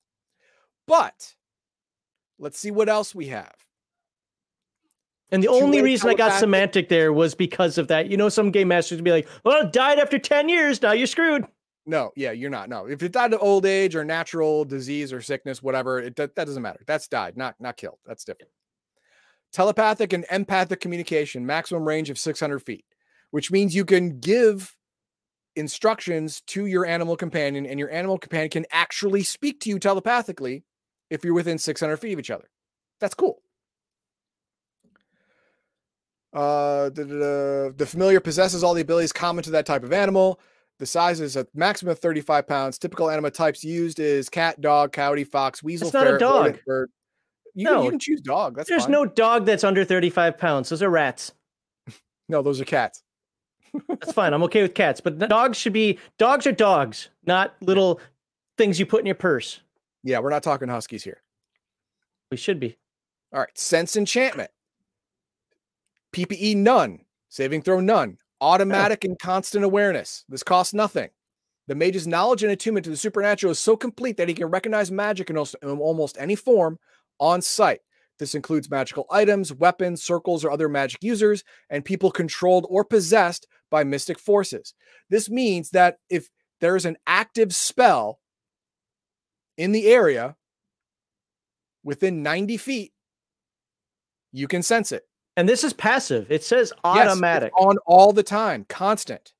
But 0.87 1.35
let's 2.39 2.57
see 2.57 2.71
what 2.71 2.87
else 2.87 3.13
we 3.13 3.27
have. 3.27 3.53
And 5.33 5.43
the 5.43 5.49
only 5.49 5.81
reason 5.81 6.09
I 6.09 6.13
got 6.13 6.39
semantic 6.39 6.87
there 6.87 7.11
was 7.11 7.35
because 7.35 7.77
of 7.77 7.89
that. 7.89 8.09
You 8.09 8.15
know, 8.15 8.29
some 8.29 8.51
game 8.51 8.69
masters 8.69 8.99
would 8.99 9.03
be 9.03 9.11
like, 9.11 9.27
well, 9.43 9.65
it 9.65 9.73
died 9.73 9.99
after 9.99 10.17
10 10.17 10.47
years. 10.47 10.81
Now 10.81 10.93
you're 10.93 11.07
screwed. 11.07 11.43
No, 11.85 12.11
yeah, 12.15 12.31
you're 12.31 12.49
not. 12.49 12.69
No, 12.69 12.85
if 12.85 13.03
it 13.03 13.11
died 13.11 13.33
of 13.33 13.41
old 13.41 13.65
age 13.65 13.97
or 13.97 14.05
natural 14.05 14.63
disease 14.63 15.11
or 15.11 15.21
sickness, 15.21 15.61
whatever, 15.61 15.99
it 15.99 16.15
that, 16.15 16.35
that 16.35 16.45
doesn't 16.45 16.63
matter. 16.63 16.79
That's 16.87 17.09
died, 17.09 17.35
not 17.35 17.55
not 17.59 17.75
killed. 17.75 17.97
That's 18.05 18.23
different. 18.23 18.51
Telepathic 19.57 20.13
and 20.13 20.23
empathic 20.29 20.79
communication, 20.79 21.43
maximum 21.43 21.83
range 21.83 22.11
of 22.11 22.19
600 22.19 22.59
feet, 22.59 22.85
which 23.31 23.49
means 23.49 23.73
you 23.73 23.85
can 23.85 24.19
give 24.19 24.75
instructions 25.55 26.41
to 26.41 26.67
your 26.67 26.85
animal 26.85 27.17
companion, 27.17 27.65
and 27.65 27.79
your 27.79 27.89
animal 27.89 28.19
companion 28.19 28.51
can 28.51 28.65
actually 28.69 29.23
speak 29.23 29.59
to 29.61 29.69
you 29.71 29.79
telepathically 29.79 30.63
if 31.09 31.25
you're 31.25 31.33
within 31.33 31.57
600 31.57 31.97
feet 31.97 32.13
of 32.13 32.19
each 32.19 32.29
other. 32.29 32.47
That's 32.99 33.15
cool. 33.15 33.41
Uh, 36.31 36.91
the, 36.91 37.73
the 37.75 37.85
familiar 37.87 38.19
possesses 38.19 38.63
all 38.63 38.75
the 38.75 38.81
abilities 38.81 39.11
common 39.11 39.43
to 39.43 39.49
that 39.49 39.65
type 39.65 39.81
of 39.81 39.91
animal. 39.91 40.39
The 40.77 40.85
size 40.85 41.19
is 41.19 41.35
a 41.35 41.47
maximum 41.55 41.93
of 41.93 41.97
35 41.97 42.45
pounds. 42.45 42.77
Typical 42.77 43.09
animal 43.09 43.31
types 43.31 43.63
used 43.63 43.99
is 43.99 44.29
cat, 44.29 44.61
dog, 44.61 44.91
coyote, 44.91 45.23
fox, 45.23 45.63
weasel, 45.63 45.87
it's 45.87 45.95
not 45.95 46.03
ferret, 46.03 46.17
a 46.17 46.19
dog. 46.19 46.59
bird. 46.67 46.91
You, 47.57 47.63
no, 47.63 47.77
can, 47.77 47.83
you 47.85 47.89
can 47.89 47.99
choose 47.99 48.21
dog. 48.21 48.55
That's 48.55 48.69
there's 48.69 48.83
fine. 48.83 48.91
no 48.91 49.05
dog 49.07 49.47
that's 49.47 49.63
under 49.63 49.83
35 49.83 50.37
pounds. 50.37 50.69
Those 50.69 50.83
are 50.83 50.91
rats. 50.91 51.33
no, 52.29 52.43
those 52.43 52.61
are 52.61 52.65
cats. 52.65 53.01
that's 53.89 54.11
fine. 54.11 54.31
I'm 54.31 54.43
okay 54.43 54.61
with 54.61 54.75
cats, 54.75 55.01
but 55.01 55.17
dogs 55.17 55.57
should 55.57 55.73
be 55.73 55.97
dogs 56.19 56.45
are 56.45 56.51
dogs, 56.51 57.09
not 57.25 57.55
little 57.61 57.99
things 58.59 58.79
you 58.79 58.85
put 58.85 58.99
in 58.99 59.07
your 59.07 59.15
purse. 59.15 59.59
Yeah, 60.03 60.19
we're 60.19 60.29
not 60.29 60.43
talking 60.43 60.67
huskies 60.69 61.03
here. 61.03 61.23
We 62.29 62.37
should 62.37 62.59
be. 62.59 62.77
All 63.33 63.39
right, 63.39 63.57
sense 63.57 63.95
enchantment. 63.95 64.51
PPE 66.13 66.57
none. 66.57 66.99
Saving 67.29 67.63
throw 67.63 67.79
none. 67.79 68.19
Automatic 68.39 69.03
and 69.03 69.17
constant 69.17 69.65
awareness. 69.65 70.25
This 70.29 70.43
costs 70.43 70.75
nothing. 70.75 71.09
The 71.65 71.73
mage's 71.73 72.05
knowledge 72.05 72.43
and 72.43 72.51
attunement 72.51 72.83
to 72.83 72.91
the 72.91 72.97
supernatural 72.97 73.51
is 73.51 73.57
so 73.57 73.75
complete 73.75 74.17
that 74.17 74.27
he 74.27 74.35
can 74.35 74.45
recognize 74.45 74.91
magic 74.91 75.31
in 75.31 75.37
almost 75.37 76.17
any 76.19 76.35
form 76.35 76.77
on 77.19 77.41
sight. 77.41 77.79
This 78.19 78.35
includes 78.35 78.69
magical 78.69 79.05
items, 79.11 79.53
weapons, 79.53 80.03
circles, 80.03 80.43
or 80.43 80.51
other 80.51 80.67
magic 80.67 81.03
users, 81.03 81.43
and 81.69 81.85
people 81.85 82.11
controlled 82.11 82.65
or 82.69 82.83
possessed 82.83 83.47
by 83.69 83.83
mystic 83.83 84.17
forces. 84.17 84.73
This 85.09 85.29
means 85.29 85.69
that 85.71 85.97
if 86.09 86.29
there 86.59 86.75
is 86.75 86.85
an 86.85 86.97
active 87.05 87.53
spell 87.53 88.19
in 89.57 89.71
the 89.71 89.87
area 89.87 90.35
within 91.83 92.23
90 92.23 92.57
feet, 92.57 92.93
you 94.31 94.47
can 94.47 94.63
sense 94.63 94.91
it. 94.91 95.03
And 95.35 95.47
this 95.47 95.63
is 95.63 95.73
passive. 95.73 96.31
It 96.31 96.43
says 96.43 96.73
automatic. 96.83 97.51
Yes, 97.55 97.65
on 97.65 97.77
all 97.85 98.11
the 98.11 98.23
time, 98.23 98.65
constant. 98.67 99.33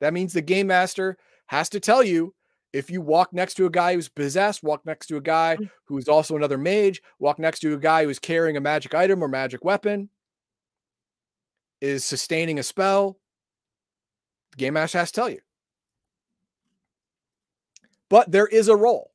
That 0.00 0.12
means 0.12 0.32
the 0.32 0.42
game 0.42 0.66
master 0.66 1.16
has 1.46 1.68
to 1.70 1.80
tell 1.80 2.02
you 2.02 2.34
if 2.78 2.90
you 2.90 3.00
walk 3.00 3.32
next 3.32 3.54
to 3.54 3.66
a 3.66 3.70
guy 3.70 3.94
who's 3.94 4.08
possessed, 4.08 4.62
walk 4.62 4.86
next 4.86 5.08
to 5.08 5.16
a 5.16 5.20
guy 5.20 5.56
mm. 5.60 5.68
who's 5.86 6.08
also 6.08 6.36
another 6.36 6.56
mage, 6.56 7.02
walk 7.18 7.38
next 7.38 7.58
to 7.60 7.74
a 7.74 7.78
guy 7.78 8.04
who's 8.04 8.20
carrying 8.20 8.56
a 8.56 8.60
magic 8.60 8.94
item 8.94 9.22
or 9.22 9.28
magic 9.28 9.64
weapon, 9.64 10.08
is 11.80 12.04
sustaining 12.04 12.58
a 12.58 12.62
spell, 12.62 13.18
the 14.52 14.56
game 14.56 14.74
master 14.74 14.98
has 14.98 15.10
to 15.10 15.20
tell 15.20 15.30
you. 15.30 15.40
But 18.08 18.30
there 18.30 18.46
is 18.46 18.68
a 18.68 18.76
role 18.76 19.10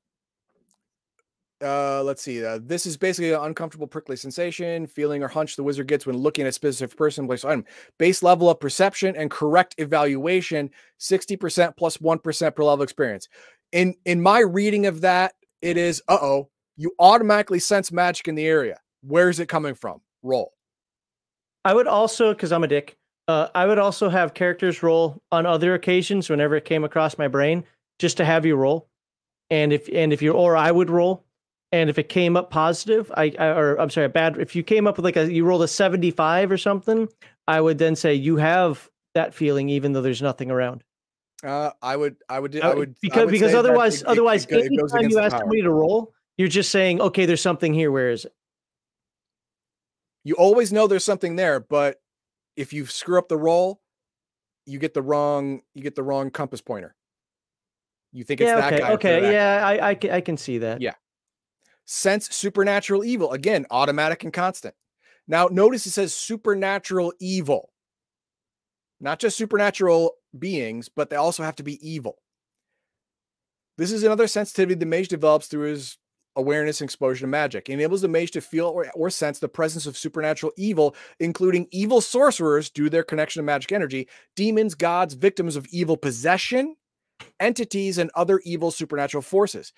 uh, 1.64 2.04
let's 2.04 2.22
see. 2.22 2.44
Uh, 2.44 2.60
this 2.62 2.86
is 2.86 2.98
basically 2.98 3.32
an 3.32 3.42
uncomfortable 3.42 3.88
prickly 3.88 4.16
sensation, 4.16 4.86
feeling 4.86 5.24
or 5.24 5.28
hunch 5.28 5.56
the 5.56 5.64
wizard 5.64 5.88
gets 5.88 6.06
when 6.06 6.18
looking 6.18 6.46
at 6.46 6.50
a 6.50 6.52
specific 6.52 6.98
person, 6.98 7.26
place, 7.26 7.46
item. 7.46 7.66
Base 7.98 8.22
level 8.22 8.50
of 8.50 8.60
perception 8.60 9.16
and 9.16 9.32
correct 9.32 9.76
evaluation, 9.78 10.70
60% 11.00 11.76
plus 11.78 12.00
1 12.02 12.20
per 12.20 12.32
level 12.42 12.82
experience. 12.82 13.30
In 13.72 13.96
in 14.06 14.22
my 14.22 14.40
reading 14.40 14.86
of 14.86 15.02
that, 15.02 15.34
it 15.62 15.78
is 15.78 16.04
uh-oh, 16.08 16.50
you 16.76 16.92
automatically 17.00 17.60
sense 17.60 17.92
magic 17.92 18.28
in 18.28 18.36
the 18.36 18.46
area. 18.46 18.80
Where 19.02 19.30
is 19.30 19.40
it 19.40 19.48
coming 19.48 19.74
from? 19.76 20.02
Roll. 20.22 20.54
I 21.66 21.74
would 21.74 21.88
also, 21.88 22.34
because 22.34 22.52
I'm 22.52 22.64
a 22.64 22.68
dick, 22.68 22.98
Uh, 23.28 23.48
I 23.56 23.66
would 23.66 23.80
also 23.80 24.10
have 24.10 24.34
characters 24.34 24.84
roll 24.84 25.22
on 25.32 25.46
other 25.46 25.74
occasions 25.76 26.30
whenever 26.30 26.56
it 26.58 26.66
came 26.66 26.84
across 26.84 27.18
my 27.18 27.30
brain, 27.30 27.64
just 27.98 28.18
to 28.18 28.26
have 28.26 28.46
you 28.46 28.58
roll. 28.58 28.90
And 29.50 29.72
if 29.72 29.88
and 29.94 30.12
if 30.12 30.22
you 30.22 30.34
or 30.34 30.58
I 30.58 30.72
would 30.72 30.90
roll, 30.90 31.24
and 31.74 31.90
if 31.90 31.98
it 31.98 32.08
came 32.08 32.38
up 32.38 32.52
positive, 32.52 33.12
I, 33.18 33.34
I 33.38 33.48
or 33.48 33.76
I'm 33.78 33.90
sorry, 33.90 34.06
a 34.06 34.10
bad. 34.10 34.38
If 34.38 34.56
you 34.56 34.64
came 34.64 34.88
up 34.88 34.98
with 34.98 35.06
like 35.06 35.18
a 35.18 35.32
you 35.32 35.44
rolled 35.44 35.64
a 35.64 35.68
75 35.68 36.52
or 36.52 36.58
something, 36.58 37.10
I 37.48 37.60
would 37.60 37.80
then 37.80 37.96
say 37.96 38.14
you 38.14 38.38
have 38.38 38.90
that 39.16 39.34
feeling 39.34 39.70
even 39.70 39.94
though 39.94 40.02
there's 40.02 40.22
nothing 40.22 40.52
around. 40.52 40.84
Uh, 41.44 41.72
I 41.82 41.98
would, 41.98 42.16
I 42.30 42.40
would, 42.40 42.58
I 42.62 42.74
would 42.74 42.96
because 43.02 43.18
I 43.18 43.26
would 43.26 43.32
because 43.32 43.54
otherwise 43.54 44.02
it- 44.02 44.08
otherwise 44.08 44.46
it 44.46 44.52
it 44.52 44.66
anytime 44.66 45.10
you 45.10 45.20
ask 45.20 45.36
somebody 45.36 45.64
to 45.64 45.72
roll, 45.72 46.14
you're 46.38 46.48
just 46.48 46.72
saying 46.72 47.02
okay, 47.02 47.26
there's 47.26 47.42
something 47.42 47.74
here. 47.74 47.92
Where 47.92 48.12
is 48.12 48.26
it? 48.26 48.34
you 50.24 50.36
always 50.36 50.72
know 50.72 50.88
there's 50.88 51.04
something 51.04 51.36
there, 51.36 51.60
but 51.60 51.98
if 52.56 52.72
you 52.72 52.86
screw 52.86 53.18
up 53.18 53.28
the 53.28 53.38
roll, 53.38 53.82
you 54.66 54.80
get 54.80 54.94
the 54.94 55.02
wrong, 55.02 55.62
you 55.74 55.84
get 55.84 55.96
the 55.96 56.04
wrong 56.04 56.32
compass 56.32 56.62
pointer. 56.62 56.96
You 58.14 58.24
think 58.24 58.42
it's 58.42 58.48
yeah, 58.48 58.62
that 58.62 58.74
okay, 58.74 58.82
guy. 58.82 58.92
okay, 58.94 59.22
that 59.22 59.34
yeah, 59.34 59.68
I, 59.68 59.90
I 59.90 59.96
can 59.96 60.12
I 60.12 60.22
can 60.22 60.38
see 60.38 60.60
that. 60.60 60.82
Yeah. 60.82 60.94
Sense 61.86 62.34
supernatural 62.34 63.04
evil 63.04 63.32
again 63.32 63.66
automatic 63.72 64.24
and 64.24 64.34
constant. 64.34 64.76
Now 65.28 65.48
notice 65.52 65.86
it 65.86 65.92
says 65.92 66.14
supernatural 66.14 67.14
evil. 67.20 67.72
Not 69.00 69.20
just 69.20 69.38
supernatural 69.38 70.14
beings 70.38 70.90
but 70.90 71.10
they 71.10 71.16
also 71.16 71.44
have 71.44 71.56
to 71.58 71.64
be 71.64 71.88
evil. 71.88 72.18
This 73.78 73.92
is 73.92 74.04
another 74.04 74.28
sensitivity 74.28 74.76
the 74.76 74.86
mage 74.86 75.08
develops 75.08 75.48
through 75.48 75.70
his 75.70 75.98
awareness 76.36 76.82
and 76.82 76.88
exposure 76.88 77.22
to 77.22 77.28
magic. 77.28 77.70
It 77.70 77.74
enables 77.74 78.02
the 78.02 78.08
mage 78.08 78.32
to 78.32 78.42
feel 78.42 78.68
or, 78.68 78.90
or 78.96 79.10
sense 79.10 79.40
the 79.40 79.48
presence 79.48 79.86
of 79.86 79.98
supernatural 79.98 80.52
evil 80.58 80.96
including 81.20 81.68
evil 81.72 82.02
sorcerers 82.02 82.70
due 82.70 82.86
to 82.86 82.90
their 82.90 83.04
connection 83.04 83.40
to 83.42 83.46
magic 83.46 83.72
energy 83.72 84.08
demons 84.36 84.76
gods 84.76 85.14
victims 85.14 85.56
of 85.56 85.68
evil 85.68 85.98
possession 85.98 86.76
entities 87.40 87.98
and 87.98 88.10
other 88.16 88.42
evil 88.44 88.72
supernatural 88.72 89.22
forces 89.22 89.74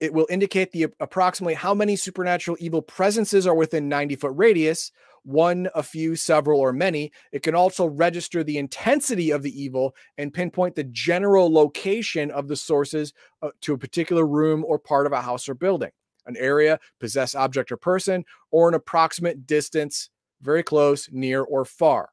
it 0.00 0.12
will 0.12 0.26
indicate 0.30 0.70
the 0.72 0.86
approximately 1.00 1.54
how 1.54 1.74
many 1.74 1.96
supernatural 1.96 2.56
evil 2.60 2.82
presences 2.82 3.46
are 3.46 3.54
within 3.54 3.88
90 3.88 4.16
foot 4.16 4.32
radius 4.34 4.92
one 5.24 5.68
a 5.74 5.82
few 5.82 6.16
several 6.16 6.60
or 6.60 6.72
many 6.72 7.10
it 7.32 7.42
can 7.42 7.54
also 7.54 7.86
register 7.86 8.42
the 8.42 8.58
intensity 8.58 9.30
of 9.30 9.42
the 9.42 9.62
evil 9.62 9.94
and 10.16 10.32
pinpoint 10.32 10.74
the 10.74 10.84
general 10.84 11.52
location 11.52 12.30
of 12.30 12.48
the 12.48 12.56
sources 12.56 13.12
uh, 13.42 13.50
to 13.60 13.74
a 13.74 13.78
particular 13.78 14.26
room 14.26 14.64
or 14.66 14.78
part 14.78 15.06
of 15.06 15.12
a 15.12 15.20
house 15.20 15.48
or 15.48 15.54
building 15.54 15.90
an 16.26 16.36
area 16.36 16.78
possessed 17.00 17.34
object 17.34 17.72
or 17.72 17.76
person 17.76 18.24
or 18.50 18.68
an 18.68 18.74
approximate 18.74 19.46
distance 19.46 20.10
very 20.40 20.62
close 20.62 21.08
near 21.10 21.42
or 21.42 21.64
far 21.64 22.10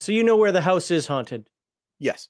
So 0.00 0.12
you 0.12 0.24
know 0.24 0.36
where 0.36 0.52
the 0.52 0.60
house 0.60 0.90
is 0.90 1.06
haunted. 1.06 1.48
Yes. 1.98 2.28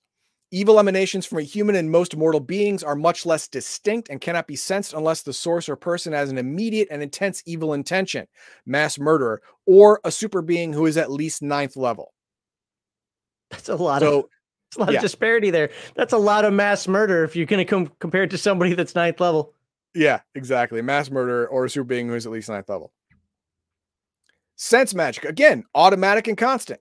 Evil 0.55 0.79
emanations 0.79 1.24
from 1.24 1.39
a 1.39 1.43
human 1.43 1.74
and 1.77 1.91
most 1.91 2.15
mortal 2.15 2.39
beings 2.39 2.83
are 2.83 2.95
much 2.95 3.24
less 3.24 3.49
distinct 3.49 4.11
and 4.11 4.20
cannot 4.20 4.47
be 4.47 4.55
sensed 4.55 4.93
unless 4.93 5.23
the 5.23 5.33
source 5.33 5.66
or 5.66 5.77
person 5.77 6.12
has 6.12 6.31
an 6.31 6.37
immediate 6.37 6.89
and 6.91 7.03
intense 7.03 7.43
evil 7.47 7.73
intention, 7.73 8.27
mass 8.66 8.99
murderer, 8.99 9.41
or 9.66 9.99
a 10.05 10.12
super 10.12 10.43
being 10.43 10.70
who 10.74 10.85
is 10.85 10.99
at 10.99 11.11
least 11.11 11.41
ninth 11.41 11.74
level. 11.74 12.12
That's 13.51 13.70
a 13.70 13.77
lot 13.77 14.03
of 14.03 14.09
So, 14.09 14.29
that's 14.70 14.77
a 14.77 14.81
lot 14.81 14.93
yeah. 14.93 14.99
of 14.99 15.03
disparity 15.03 15.51
there. 15.51 15.70
That's 15.95 16.12
a 16.12 16.19
lot 16.19 16.45
of 16.45 16.53
mass 16.53 16.87
murder 16.87 17.24
if 17.24 17.35
you're 17.35 17.47
going 17.47 17.59
to 17.59 17.65
come 17.65 17.91
compare 17.99 18.24
it 18.24 18.31
to 18.31 18.39
somebody 18.39 18.74
that's 18.74 18.95
ninth 18.95 19.20
level. 19.20 19.55
yeah, 19.95 20.20
exactly. 20.35 20.83
Mass 20.83 21.11
murder 21.11 21.47
or 21.49 21.65
a 21.65 21.70
super 21.70 21.85
being 21.85 22.09
who 22.09 22.15
is 22.15 22.27
at 22.27 22.33
least 22.33 22.51
ninth 22.51 22.69
level. 22.69 22.93
Sense 24.57 24.95
magic, 24.95 25.24
again, 25.24 25.65
automatic 25.74 26.29
and 26.29 26.37
constant. 26.37 26.81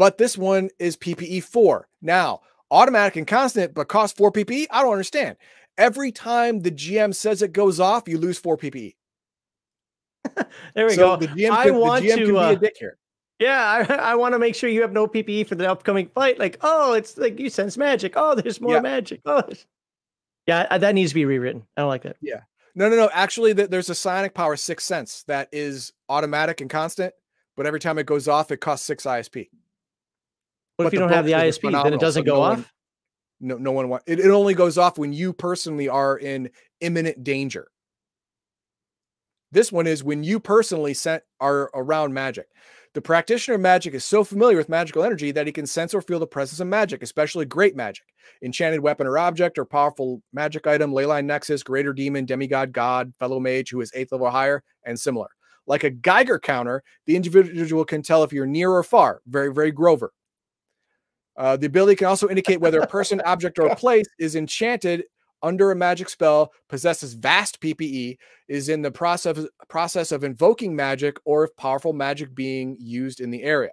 But 0.00 0.16
this 0.16 0.38
one 0.38 0.70
is 0.78 0.96
PPE 0.96 1.42
4. 1.42 1.86
Now, 2.00 2.40
automatic 2.70 3.16
and 3.16 3.26
constant, 3.26 3.74
but 3.74 3.88
cost 3.88 4.16
4 4.16 4.32
PPE? 4.32 4.68
I 4.70 4.80
don't 4.80 4.92
understand. 4.92 5.36
Every 5.76 6.10
time 6.10 6.60
the 6.60 6.70
GM 6.70 7.14
says 7.14 7.42
it 7.42 7.52
goes 7.52 7.78
off, 7.78 8.08
you 8.08 8.16
lose 8.16 8.38
4 8.38 8.56
PPE. 8.56 8.94
There 10.74 10.86
we 10.86 10.94
so 10.94 11.08
go. 11.08 11.16
the 11.16 11.26
GM, 11.26 11.50
I 11.50 11.66
can, 11.66 11.74
want 11.76 12.02
GM 12.02 12.16
to, 12.16 12.38
uh, 12.38 12.48
be 12.48 12.54
a 12.54 12.58
dick 12.58 12.76
here. 12.78 12.96
Yeah, 13.40 13.62
I, 13.62 13.94
I 14.12 14.14
want 14.14 14.32
to 14.32 14.38
make 14.38 14.54
sure 14.54 14.70
you 14.70 14.80
have 14.80 14.92
no 14.92 15.06
PPE 15.06 15.46
for 15.46 15.54
the 15.54 15.70
upcoming 15.70 16.08
fight. 16.14 16.38
Like, 16.38 16.56
oh, 16.62 16.94
it's 16.94 17.18
like 17.18 17.38
you 17.38 17.50
sense 17.50 17.76
magic. 17.76 18.14
Oh, 18.16 18.34
there's 18.34 18.58
more 18.58 18.76
Yeah. 18.76 18.80
magic. 18.80 19.20
Oh, 19.26 19.42
yeah, 20.46 20.66
uh, 20.70 20.78
that 20.78 20.94
needs 20.94 21.10
to 21.10 21.14
be 21.14 21.26
rewritten. 21.26 21.66
I 21.76 21.82
don't 21.82 21.90
like 21.90 22.04
that. 22.04 22.16
Yeah, 22.22 22.40
no, 22.74 22.88
no, 22.88 22.96
no. 22.96 23.10
Actually, 23.12 23.52
there's 23.52 23.90
a 23.90 23.94
psionic 23.94 24.32
power 24.32 24.56
sixth 24.56 24.86
sense 24.86 25.24
that 25.24 25.50
is 25.52 25.92
automatic 26.08 26.62
and 26.62 26.70
constant, 26.70 27.12
but 27.54 27.66
every 27.66 27.80
time 27.80 27.98
it 27.98 28.06
goes 28.06 28.28
off, 28.28 28.50
it 28.50 28.62
costs 28.62 28.86
six 28.86 29.04
ISP. 29.04 29.50
What 30.80 30.84
But 30.84 30.88
if 30.88 30.92
you 30.94 30.98
don't 31.00 31.12
have 31.12 31.26
the 31.26 31.32
ISP? 31.32 31.82
Then 31.82 31.92
it 31.92 32.00
doesn't 32.00 32.22
so 32.22 32.24
go 32.24 32.34
no 32.36 32.42
off. 32.42 32.56
one- 32.56 32.66
No, 33.40 33.56
no 33.58 33.72
one 33.72 33.88
wants 33.90 34.04
it. 34.06 34.18
It 34.20 34.30
only 34.30 34.54
goes 34.54 34.78
off 34.78 34.96
when 34.98 35.12
you 35.12 35.32
personally 35.34 35.88
are 35.88 36.16
in 36.18 36.50
imminent 36.80 37.22
danger. 37.22 37.68
This 39.52 39.72
one 39.72 39.86
is 39.86 40.04
when 40.04 40.22
you 40.24 40.38
personally 40.40 40.94
sent 40.94 41.22
are 41.40 41.70
around 41.74 42.14
magic. 42.14 42.46
The 42.94 43.00
practitioner 43.00 43.54
of 43.56 43.60
magic 43.60 43.94
is 43.94 44.04
so 44.04 44.24
familiar 44.24 44.56
with 44.56 44.68
magical 44.68 45.04
energy 45.04 45.30
that 45.32 45.46
he 45.46 45.52
can 45.52 45.66
sense 45.66 45.92
or 45.94 46.00
feel 46.02 46.18
the 46.18 46.26
presence 46.26 46.60
of 46.60 46.66
magic, 46.66 47.02
especially 47.02 47.44
great 47.44 47.76
magic, 47.76 48.04
enchanted 48.42 48.80
weapon 48.80 49.06
or 49.06 49.18
object, 49.18 49.58
or 49.58 49.64
powerful 49.64 50.22
magic 50.32 50.66
item, 50.66 50.92
leyline 50.92 51.24
nexus, 51.24 51.62
greater 51.62 51.92
demon, 51.92 52.24
demigod, 52.24 52.72
god, 52.72 53.12
fellow 53.18 53.38
mage 53.38 53.70
who 53.70 53.80
is 53.80 53.92
eighth 53.94 54.12
level 54.12 54.26
or 54.26 54.30
higher, 54.30 54.62
and 54.84 54.98
similar. 54.98 55.28
Like 55.66 55.84
a 55.84 55.90
Geiger 55.90 56.38
counter, 56.40 56.82
the 57.06 57.14
individual 57.16 57.84
can 57.84 58.02
tell 58.02 58.24
if 58.24 58.32
you're 58.32 58.46
near 58.46 58.70
or 58.72 58.82
far. 58.82 59.20
Very, 59.26 59.52
very 59.52 59.70
Grover. 59.70 60.12
Uh, 61.40 61.56
the 61.56 61.66
ability 61.66 61.96
can 61.96 62.06
also 62.06 62.28
indicate 62.28 62.60
whether 62.60 62.80
a 62.80 62.86
person, 62.86 63.18
object, 63.24 63.58
or 63.58 63.74
place 63.74 64.06
is 64.18 64.36
enchanted 64.36 65.04
under 65.42 65.70
a 65.70 65.76
magic 65.76 66.10
spell, 66.10 66.52
possesses 66.68 67.14
vast 67.14 67.62
PPE, 67.62 68.18
is 68.48 68.68
in 68.68 68.82
the 68.82 68.90
process 68.90 69.46
process 69.66 70.12
of 70.12 70.22
invoking 70.22 70.76
magic, 70.76 71.16
or 71.24 71.44
if 71.44 71.56
powerful 71.56 71.94
magic 71.94 72.34
being 72.34 72.76
used 72.78 73.20
in 73.20 73.30
the 73.30 73.42
area. 73.42 73.70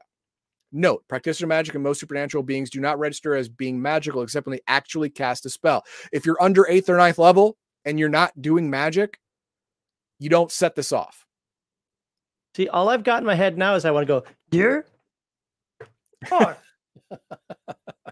Note: 0.72 1.04
Practitioner 1.10 1.50
magic 1.50 1.76
and 1.76 1.84
most 1.84 2.00
supernatural 2.00 2.42
beings 2.42 2.70
do 2.70 2.80
not 2.80 3.00
register 3.00 3.36
as 3.36 3.50
being 3.50 3.82
magical 3.82 4.22
except 4.22 4.48
when 4.48 4.56
they 4.56 4.62
actually 4.70 5.10
cast 5.10 5.46
a 5.46 5.50
spell. 5.50 5.84
If 6.14 6.26
you're 6.26 6.42
under 6.42 6.66
eighth 6.70 6.90
or 6.90 6.96
ninth 6.96 7.18
level 7.18 7.58
and 7.84 8.00
you're 8.00 8.08
not 8.08 8.42
doing 8.42 8.70
magic, 8.70 9.20
you 10.20 10.30
don't 10.30 10.54
set 10.54 10.76
this 10.76 10.94
off. 10.94 11.26
See, 12.56 12.70
all 12.70 12.88
I've 12.88 13.04
got 13.04 13.20
in 13.20 13.26
my 13.26 13.36
head 13.36 13.58
now 13.58 13.76
is 13.76 13.84
I 13.84 13.92
want 13.92 14.08
to 14.08 14.22
go 14.22 14.24
near, 14.54 14.86
far, 16.26 16.58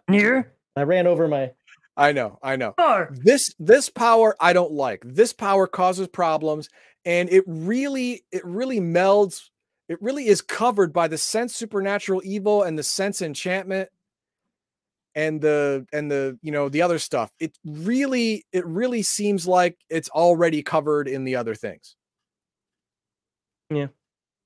near. 0.08 0.54
I 0.76 0.84
ran 0.84 1.08
over 1.08 1.28
my 1.28 1.52
I 1.98 2.12
know, 2.12 2.40
I 2.44 2.56
know. 2.58 2.74
far. 2.76 3.14
this 3.14 3.54
this 3.58 3.90
power 3.90 4.36
i 4.42 4.52
don't 4.52 4.74
like 4.74 5.02
this 5.06 5.32
power 5.32 5.66
causes 5.66 6.08
problems 6.10 6.70
and 7.06 7.30
it 7.30 7.44
really 7.48 8.26
it 8.32 8.44
really 8.46 8.80
melds 8.80 9.50
it 9.88 10.02
really 10.02 10.28
is 10.28 10.42
covered 10.42 10.92
by 10.92 11.08
the 11.08 11.18
sense 11.18 11.56
supernatural 11.56 12.22
evil 12.26 12.64
and 12.64 12.78
the 12.78 12.84
sense 12.84 13.22
enchantment 13.22 13.90
and 15.14 15.40
the 15.40 15.86
and 15.94 16.12
the 16.12 16.38
you 16.42 16.52
know 16.52 16.68
the 16.68 16.82
other 16.82 17.00
stuff 17.00 17.32
it 17.40 17.58
really 17.64 18.46
it 18.52 18.66
really 18.66 19.02
seems 19.02 19.48
like 19.48 19.78
it's 19.90 20.10
already 20.10 20.62
covered 20.62 21.08
in 21.08 21.24
the 21.24 21.38
other 21.38 21.56
things 21.56 21.96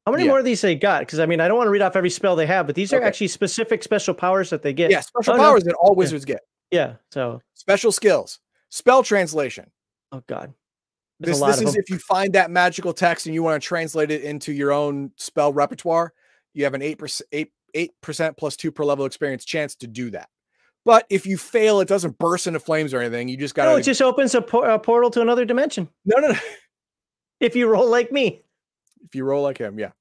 How 0.10 0.14
many 0.14 0.24
Yeah. 0.24 0.30
more 0.30 0.40
of 0.40 0.46
these 0.46 0.60
they 0.62 0.74
got? 0.74 1.02
Because 1.02 1.20
I 1.20 1.28
mean, 1.28 1.40
I 1.40 1.48
don't 1.48 1.56
want 1.56 1.68
to 1.68 1.72
read 1.72 1.84
off 1.84 1.96
every 1.96 2.10
spell 2.10 2.36
they 2.36 2.48
have, 2.48 2.66
but 2.66 2.74
these 2.76 2.92
are 2.94 2.98
Okay. 2.98 3.06
actually 3.06 3.28
specific 3.28 3.84
special 3.84 4.16
powers 4.16 4.50
that 4.50 4.64
they 4.64 4.74
get. 4.74 4.90
yeah 4.90 5.02
special 5.02 5.34
Oh, 5.34 5.38
no. 5.38 5.44
powers 5.44 5.64
that 5.66 5.76
all 5.76 5.94
wizards 5.94 6.26
get 6.26 6.42
Yeah. 6.72 6.96
So, 7.12 7.42
special 7.54 7.92
skills 7.92 8.40
spell 8.70 9.04
translation 9.04 9.70
oh 10.12 10.24
god, 10.26 10.52
There's 11.20 11.36
this, 11.36 11.38
a 11.38 11.42
lot 11.42 11.52
this 11.52 11.62
of 11.62 11.68
is 11.68 11.76
if 11.76 11.92
you 11.92 12.00
find 12.00 12.34
that 12.34 12.50
magical 12.50 12.92
text 12.92 13.28
and 13.28 13.36
you 13.36 13.44
want 13.44 13.62
to 13.62 13.68
translate 13.68 14.10
it 14.10 14.24
into 14.24 14.52
your 14.52 14.72
own 14.72 15.12
spell 15.16 15.54
repertoire 15.54 16.12
you 16.56 16.64
have 16.64 16.74
an 16.74 16.82
8% 16.82 17.22
8 17.32 17.52
8% 17.76 18.36
plus 18.36 18.56
2 18.56 18.72
per 18.72 18.84
level 18.84 19.06
experience 19.06 19.46
chance 19.46 19.76
to 19.76 19.86
do 19.86 20.10
that 20.10 20.30
but 20.86 21.06
if 21.12 21.28
you 21.28 21.38
fail 21.38 21.82
it 21.82 21.88
doesn't 21.88 22.18
burst 22.18 22.48
into 22.48 22.60
flames 22.60 22.96
or 22.96 23.00
anything 23.00 23.28
you 23.28 23.38
just 23.38 23.54
got 23.54 23.66
no, 23.66 23.74
to 23.76 23.80
it 23.80 23.84
just 23.84 24.02
opens 24.02 24.34
a, 24.34 24.42
por- 24.42 24.68
a 24.68 24.80
portal 24.80 25.12
to 25.12 25.22
another 25.22 25.46
dimension 25.46 25.88
no 26.06 26.18
no 26.20 26.30
no 26.30 26.40
if 27.40 27.56
you 27.56 27.68
roll 27.68 27.88
like 27.88 28.12
me. 28.12 28.44
if 29.06 29.14
you 29.14 29.24
roll 29.24 29.44
like 29.44 29.58
him 29.60 29.78
yeah 29.78 29.92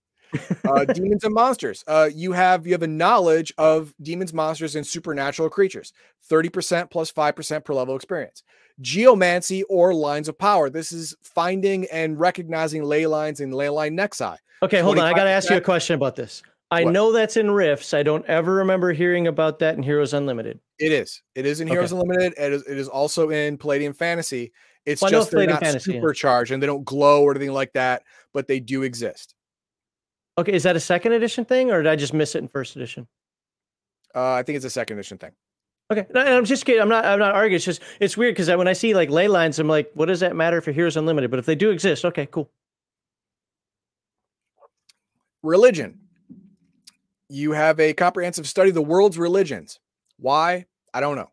uh, 0.66 0.84
demons 0.84 1.24
and 1.24 1.34
monsters 1.34 1.84
uh, 1.86 2.08
you 2.14 2.32
have 2.32 2.66
you 2.66 2.72
have 2.72 2.82
a 2.82 2.86
knowledge 2.86 3.52
of 3.58 3.94
demons 4.02 4.32
monsters 4.34 4.76
and 4.76 4.86
supernatural 4.86 5.48
creatures 5.48 5.92
30% 6.30 6.90
plus 6.90 7.10
5% 7.12 7.64
per 7.64 7.74
level 7.74 7.96
experience 7.96 8.42
geomancy 8.80 9.62
or 9.64 9.92
lines 9.94 10.28
of 10.28 10.38
power 10.38 10.70
this 10.70 10.92
is 10.92 11.14
finding 11.22 11.86
and 11.92 12.18
recognizing 12.18 12.82
ley 12.84 13.06
lines 13.06 13.40
and 13.40 13.52
ley 13.54 13.68
line 13.68 13.96
nexi 13.96 14.36
Okay, 14.62 14.80
hold 14.80 14.98
on. 14.98 15.04
I 15.04 15.12
got 15.12 15.22
to 15.24 15.30
ask 15.30 15.48
you 15.50 15.56
a 15.56 15.60
question 15.60 15.94
about 15.94 16.16
this. 16.16 16.42
I 16.72 16.82
What? 16.82 16.92
know 16.92 17.12
that's 17.12 17.36
in 17.36 17.48
Rifts. 17.48 17.94
I 17.94 18.02
don't 18.02 18.26
ever 18.26 18.54
remember 18.56 18.92
hearing 18.92 19.28
about 19.28 19.60
that 19.60 19.76
in 19.76 19.84
Heroes 19.84 20.14
Unlimited. 20.14 20.58
It 20.80 20.90
is. 20.90 21.22
It 21.36 21.46
is 21.46 21.60
in 21.60 21.68
Heroes 21.68 21.92
Unlimited. 21.92 22.34
It 22.36 22.52
is, 22.52 22.66
it 22.66 22.76
is 22.76 22.88
also 22.88 23.30
in 23.30 23.56
Palladium 23.56 23.92
Fantasy. 23.92 24.52
It's 24.84 25.00
Well, 25.00 25.12
just 25.12 25.30
they're 25.30 25.46
not 25.46 25.60
Fantasy, 25.62 25.92
yeah. 25.92 25.98
supercharged 26.00 26.50
and 26.50 26.60
they 26.60 26.66
don't 26.66 26.84
glow 26.84 27.22
or 27.22 27.30
anything 27.30 27.52
like 27.52 27.72
that, 27.74 28.02
but 28.34 28.48
they 28.48 28.58
do 28.58 28.82
exist. 28.82 29.36
Okay, 30.38 30.52
is 30.52 30.62
that 30.62 30.76
a 30.76 30.80
second 30.80 31.12
edition 31.12 31.44
thing, 31.44 31.72
or 31.72 31.82
did 31.82 31.90
I 31.90 31.96
just 31.96 32.14
miss 32.14 32.36
it 32.36 32.38
in 32.38 32.48
first 32.48 32.76
edition? 32.76 33.08
Uh, 34.14 34.34
I 34.34 34.44
think 34.44 34.54
it's 34.54 34.64
a 34.64 34.70
second 34.70 34.96
edition 34.96 35.18
thing. 35.18 35.32
Okay, 35.90 36.06
no, 36.14 36.20
I'm 36.20 36.44
just 36.44 36.64
kidding. 36.64 36.80
I'm 36.80 36.88
not. 36.88 37.04
I'm 37.04 37.18
not 37.18 37.34
arguing. 37.34 37.56
It's 37.56 37.64
just 37.64 37.82
it's 37.98 38.16
weird 38.16 38.36
because 38.36 38.48
when 38.56 38.68
I 38.68 38.72
see 38.72 38.94
like 38.94 39.10
ley 39.10 39.26
lines, 39.26 39.58
I'm 39.58 39.66
like, 39.66 39.90
what 39.94 40.06
does 40.06 40.20
that 40.20 40.36
matter 40.36 40.60
for 40.60 40.70
Heroes 40.70 40.96
Unlimited? 40.96 41.30
But 41.30 41.40
if 41.40 41.46
they 41.46 41.56
do 41.56 41.70
exist, 41.70 42.04
okay, 42.04 42.26
cool. 42.26 42.48
Religion. 45.42 45.98
You 47.28 47.52
have 47.52 47.80
a 47.80 47.92
comprehensive 47.92 48.46
study 48.46 48.68
of 48.68 48.74
the 48.74 48.82
world's 48.82 49.18
religions. 49.18 49.80
Why? 50.18 50.66
I 50.94 51.00
don't 51.00 51.16
know. 51.16 51.30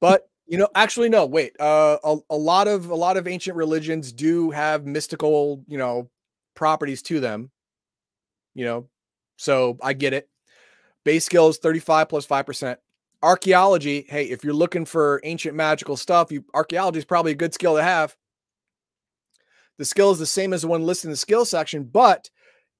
But 0.00 0.28
you 0.48 0.58
know, 0.58 0.68
actually, 0.74 1.08
no. 1.08 1.24
Wait. 1.24 1.54
Uh, 1.60 1.98
a, 2.02 2.18
a 2.30 2.36
lot 2.36 2.66
of 2.66 2.90
a 2.90 2.96
lot 2.96 3.16
of 3.16 3.28
ancient 3.28 3.56
religions 3.56 4.12
do 4.12 4.50
have 4.50 4.86
mystical, 4.86 5.62
you 5.68 5.78
know, 5.78 6.10
properties 6.54 7.00
to 7.02 7.20
them. 7.20 7.50
You 8.56 8.64
know, 8.64 8.88
so 9.36 9.76
I 9.82 9.92
get 9.92 10.14
it. 10.14 10.30
Base 11.04 11.26
skill 11.26 11.48
is 11.48 11.58
35 11.58 12.08
plus 12.08 12.26
5%. 12.26 12.76
Archaeology, 13.22 14.06
hey, 14.08 14.24
if 14.24 14.42
you're 14.42 14.54
looking 14.54 14.86
for 14.86 15.20
ancient 15.24 15.54
magical 15.54 15.96
stuff, 15.96 16.32
you 16.32 16.42
archaeology 16.54 16.98
is 16.98 17.04
probably 17.04 17.32
a 17.32 17.36
good 17.36 17.52
skill 17.52 17.76
to 17.76 17.82
have. 17.82 18.16
The 19.76 19.84
skill 19.84 20.10
is 20.10 20.18
the 20.18 20.24
same 20.24 20.54
as 20.54 20.62
the 20.62 20.68
one 20.68 20.84
listed 20.86 21.08
in 21.08 21.10
the 21.10 21.16
skill 21.18 21.44
section, 21.44 21.84
but 21.84 22.30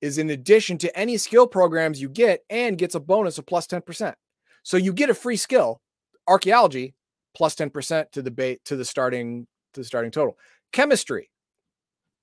is 0.01 0.16
in 0.16 0.31
addition 0.31 0.78
to 0.78 0.98
any 0.98 1.19
skill 1.19 1.47
programs 1.47 2.01
you 2.01 2.09
get 2.09 2.43
and 2.48 2.78
gets 2.78 2.94
a 2.94 3.01
bonus 3.01 3.36
of 3.36 3.44
plus 3.44 3.66
10%. 3.66 4.15
So 4.62 4.78
you 4.78 4.94
get 4.94 5.11
a 5.11 5.15
free 5.15 5.36
skill, 5.36 5.82
archaeology, 6.27 6.94
plus 7.35 7.55
10% 7.55 8.12
to 8.12 8.23
the 8.23 8.31
bait 8.31 8.65
to 8.65 8.77
the 8.77 8.85
starting 8.85 9.47
to 9.74 9.81
the 9.81 9.85
starting 9.85 10.11
total. 10.11 10.39
Chemistry. 10.73 11.31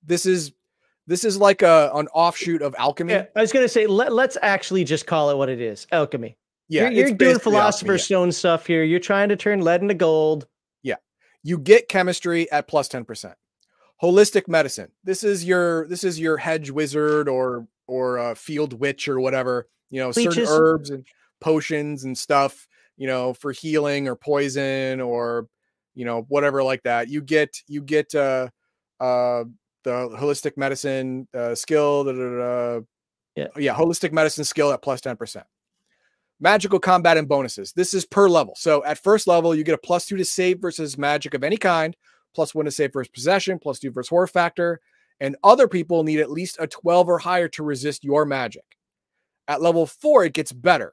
This 0.04 0.26
is 0.26 0.52
this 1.06 1.24
is 1.24 1.36
like 1.38 1.62
a 1.62 1.90
an 1.94 2.08
offshoot 2.08 2.62
of 2.62 2.74
alchemy. 2.78 3.12
Yeah, 3.12 3.26
I 3.36 3.40
was 3.40 3.52
gonna 3.52 3.68
say 3.68 3.86
let, 3.86 4.12
let's 4.12 4.36
actually 4.42 4.84
just 4.84 5.06
call 5.06 5.30
it 5.30 5.36
what 5.36 5.48
it 5.48 5.60
is. 5.60 5.86
Alchemy. 5.92 6.36
Yeah, 6.68 6.88
you're, 6.88 7.08
you're 7.08 7.16
doing 7.16 7.38
philosopher's 7.38 8.02
alchemy, 8.02 8.26
yeah. 8.26 8.30
stone 8.30 8.32
stuff 8.32 8.66
here. 8.66 8.82
You're 8.84 9.00
trying 9.00 9.28
to 9.28 9.36
turn 9.36 9.60
lead 9.60 9.82
into 9.82 9.94
gold. 9.94 10.46
Yeah. 10.82 10.96
You 11.42 11.58
get 11.58 11.88
chemistry 11.88 12.50
at 12.50 12.68
plus 12.68 12.88
10% 12.88 13.34
holistic 14.02 14.48
medicine. 14.48 14.90
This 15.02 15.24
is 15.24 15.44
your 15.44 15.86
this 15.88 16.04
is 16.04 16.20
your 16.20 16.36
hedge 16.36 16.70
wizard 16.70 17.28
or 17.28 17.66
or 17.86 18.18
a 18.18 18.34
field 18.34 18.78
witch 18.78 19.08
or 19.08 19.20
whatever. 19.20 19.68
You 19.90 20.00
know, 20.00 20.08
Leeches. 20.08 20.34
certain 20.34 20.48
herbs 20.48 20.90
and 20.90 21.06
potions 21.40 22.04
and 22.04 22.16
stuff. 22.16 22.66
You 22.96 23.06
know, 23.06 23.34
for 23.34 23.52
healing 23.52 24.08
or 24.08 24.16
poison 24.16 25.00
or 25.00 25.48
you 25.94 26.04
know 26.04 26.26
whatever 26.28 26.62
like 26.62 26.82
that. 26.82 27.08
You 27.08 27.22
get 27.22 27.56
you 27.66 27.82
get 27.82 28.14
uh 28.14 28.48
uh 29.00 29.44
the 29.84 30.08
holistic 30.18 30.56
medicine 30.56 31.28
uh, 31.34 31.54
skill. 31.54 32.04
Da, 32.04 32.12
da, 32.12 32.38
da, 32.38 32.80
yeah, 33.36 33.46
yeah, 33.56 33.74
holistic 33.74 34.12
medicine 34.12 34.44
skill 34.44 34.72
at 34.72 34.82
plus 34.82 34.94
plus 34.94 35.00
ten 35.00 35.16
percent. 35.16 35.46
Magical 36.40 36.80
combat 36.80 37.16
and 37.16 37.28
bonuses. 37.28 37.72
This 37.72 37.94
is 37.94 38.04
per 38.04 38.28
level. 38.28 38.54
So 38.56 38.84
at 38.84 39.02
first 39.02 39.26
level, 39.26 39.54
you 39.54 39.64
get 39.64 39.74
a 39.74 39.78
plus 39.78 40.06
two 40.06 40.16
to 40.16 40.24
save 40.24 40.60
versus 40.60 40.98
magic 40.98 41.34
of 41.34 41.44
any 41.44 41.56
kind 41.56 41.96
plus 42.34 42.54
one 42.54 42.64
to 42.64 42.70
save 42.70 42.92
first 42.92 43.12
possession, 43.12 43.58
plus 43.58 43.78
two 43.78 43.90
versus 43.90 44.08
horror 44.08 44.26
factor. 44.26 44.80
And 45.20 45.36
other 45.44 45.68
people 45.68 46.02
need 46.02 46.20
at 46.20 46.30
least 46.30 46.56
a 46.58 46.66
12 46.66 47.08
or 47.08 47.18
higher 47.18 47.48
to 47.48 47.62
resist 47.62 48.04
your 48.04 48.24
magic. 48.24 48.64
At 49.46 49.62
level 49.62 49.86
four, 49.86 50.24
it 50.24 50.32
gets 50.32 50.52
better. 50.52 50.92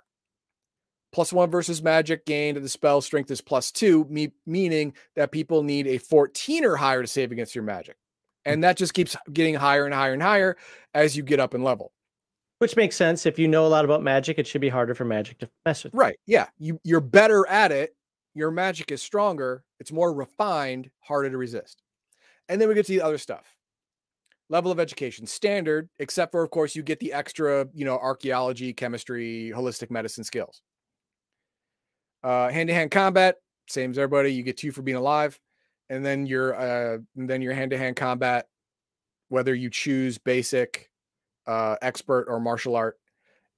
Plus 1.11 1.33
one 1.33 1.49
versus 1.49 1.83
magic 1.83 2.25
gained 2.25 2.57
the 2.57 2.69
spell 2.69 3.01
strength 3.01 3.31
is 3.31 3.41
plus 3.41 3.71
two, 3.71 4.05
me- 4.09 4.31
meaning 4.45 4.93
that 5.15 5.31
people 5.31 5.63
need 5.63 5.87
a 5.87 5.97
14 5.97 6.63
or 6.63 6.75
higher 6.75 7.01
to 7.01 7.07
save 7.07 7.31
against 7.31 7.55
your 7.55 7.63
magic. 7.65 7.97
And 8.45 8.63
that 8.63 8.77
just 8.77 8.93
keeps 8.93 9.15
getting 9.31 9.55
higher 9.55 9.85
and 9.85 9.93
higher 9.93 10.13
and 10.13 10.21
higher 10.21 10.57
as 10.93 11.15
you 11.15 11.23
get 11.23 11.39
up 11.39 11.53
in 11.53 11.63
level. 11.63 11.91
Which 12.59 12.75
makes 12.75 12.95
sense. 12.95 13.25
If 13.25 13.39
you 13.39 13.47
know 13.47 13.65
a 13.65 13.69
lot 13.69 13.85
about 13.85 14.03
magic, 14.03 14.37
it 14.37 14.45
should 14.45 14.61
be 14.61 14.69
harder 14.69 14.93
for 14.93 15.05
magic 15.05 15.39
to 15.39 15.49
mess 15.65 15.83
with. 15.83 15.93
Right. 15.93 16.17
Yeah. 16.27 16.47
You, 16.59 16.79
you're 16.83 17.01
better 17.01 17.47
at 17.47 17.71
it 17.71 17.95
your 18.33 18.51
magic 18.51 18.91
is 18.91 19.01
stronger, 19.01 19.63
it's 19.79 19.91
more 19.91 20.13
refined, 20.13 20.89
harder 20.99 21.29
to 21.29 21.37
resist. 21.37 21.81
And 22.49 22.59
then 22.59 22.67
we 22.67 22.75
get 22.75 22.85
to 22.85 22.93
the 22.93 23.01
other 23.01 23.17
stuff. 23.17 23.45
Level 24.49 24.71
of 24.71 24.79
education, 24.79 25.25
standard, 25.25 25.89
except 25.99 26.31
for, 26.31 26.43
of 26.43 26.49
course, 26.49 26.75
you 26.75 26.83
get 26.83 26.99
the 26.99 27.13
extra, 27.13 27.67
you 27.73 27.85
know, 27.85 27.97
archaeology, 27.97 28.73
chemistry, 28.73 29.51
holistic 29.55 29.91
medicine 29.91 30.23
skills. 30.23 30.61
Uh 32.23 32.49
Hand 32.49 32.67
to 32.67 32.73
hand 32.73 32.91
combat, 32.91 33.37
same 33.67 33.91
as 33.91 33.97
everybody. 33.97 34.33
You 34.33 34.43
get 34.43 34.57
two 34.57 34.71
for 34.71 34.81
being 34.81 34.97
alive. 34.97 35.39
And 35.91 36.05
then 36.05 36.25
your 36.25 36.55
uh, 36.55 36.99
and 37.17 37.29
then 37.29 37.41
your 37.41 37.53
hand 37.53 37.71
to 37.71 37.77
hand 37.77 37.97
combat, 37.97 38.47
whether 39.27 39.53
you 39.53 39.69
choose 39.69 40.17
basic, 40.17 40.89
uh, 41.45 41.75
expert, 41.81 42.27
or 42.29 42.39
martial 42.39 42.77
art, 42.77 42.97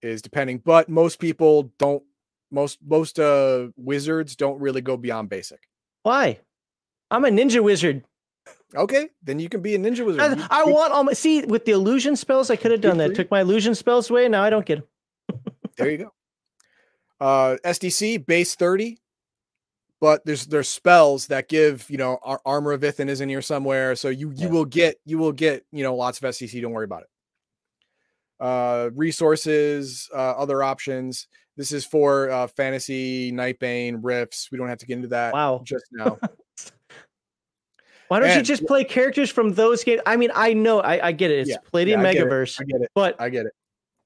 is 0.01 0.23
depending. 0.23 0.57
But 0.57 0.89
most 0.89 1.19
people 1.19 1.72
don't 1.77 2.01
most 2.49 2.80
most 2.84 3.19
uh 3.19 3.68
wizards 3.77 4.35
don't 4.35 4.60
really 4.60 4.81
go 4.81 4.97
beyond 4.97 5.30
basic. 5.30 5.60
Why? 6.01 6.39
I'm 7.11 7.23
a 7.23 7.30
ninja 7.30 7.61
wizard. 7.64 8.03
Okay, 8.76 9.10
then 9.22 9.39
you 9.39 9.47
can 9.47 9.61
be 9.61 9.76
a 9.76 9.77
ninja 9.77 10.03
wizard. 10.03 10.22
I, 10.49 10.61
I 10.61 10.64
want 10.64 10.91
all 10.91 11.03
my 11.03 11.14
see 11.14 11.43
with 11.43 11.65
the 11.65 11.73
illusion 11.73 12.15
spells. 12.15 12.49
I 12.49 12.55
could 12.55 12.72
have 12.72 12.81
done 12.81 12.97
that. 12.97 13.14
Took 13.14 13.30
my 13.30 13.41
illusion 13.41 13.76
spells 13.76 14.10
away. 14.10 14.27
Now 14.27 14.41
I 14.41 14.49
don't 14.49 14.65
get 14.65 14.80
them. 14.80 15.41
there 15.77 15.91
you 15.91 15.97
go. 15.99 16.14
Uh, 17.19 17.57
SDC 17.64 18.26
base 18.26 18.55
thirty, 18.55 18.97
but 20.03 20.25
there's 20.25 20.47
there's 20.47 20.67
spells 20.67 21.27
that 21.27 21.47
give 21.47 21.89
you 21.89 21.95
know 21.95 22.19
our 22.23 22.41
armor 22.45 22.73
of 22.73 22.81
Ithan 22.81 23.07
is 23.07 23.21
in 23.21 23.30
here 23.30 23.41
somewhere, 23.41 23.95
so 23.95 24.09
you 24.09 24.31
you 24.31 24.47
yeah. 24.47 24.49
will 24.49 24.65
get 24.65 24.97
you 25.05 25.17
will 25.17 25.31
get 25.31 25.65
you 25.71 25.81
know 25.81 25.95
lots 25.95 26.21
of 26.21 26.25
SDC. 26.25 26.61
Don't 26.61 26.73
worry 26.73 26.84
about 26.84 27.03
it. 27.03 27.09
Uh, 28.38 28.89
resources, 28.95 30.09
uh, 30.13 30.17
other 30.17 30.61
options. 30.61 31.27
This 31.55 31.71
is 31.71 31.85
for 31.85 32.30
uh, 32.30 32.47
fantasy, 32.47 33.31
Nightbane, 33.31 33.99
Rifts. 34.01 34.49
We 34.51 34.57
don't 34.57 34.67
have 34.67 34.80
to 34.80 34.85
get 34.85 34.95
into 34.97 35.07
that 35.07 35.34
wow. 35.34 35.61
just 35.63 35.85
now. 35.93 36.17
Why 38.09 38.19
don't 38.19 38.27
and, 38.27 38.39
you 38.39 38.43
just 38.43 38.67
play 38.67 38.84
characters 38.84 39.30
from 39.30 39.53
those 39.53 39.85
games? 39.85 40.01
I 40.05 40.17
mean, 40.17 40.31
I 40.35 40.51
know, 40.51 40.81
I, 40.81 41.07
I 41.07 41.11
get 41.13 41.31
it. 41.31 41.39
It's 41.39 41.49
yeah, 41.49 41.57
played 41.71 41.88
in 41.88 42.01
yeah, 42.01 42.13
Megaverse. 42.13 42.59
I 42.59 42.65
get, 42.65 42.81
it. 42.81 42.91
But 42.93 43.21
I 43.21 43.30
get 43.30 43.45
it. 43.45 43.53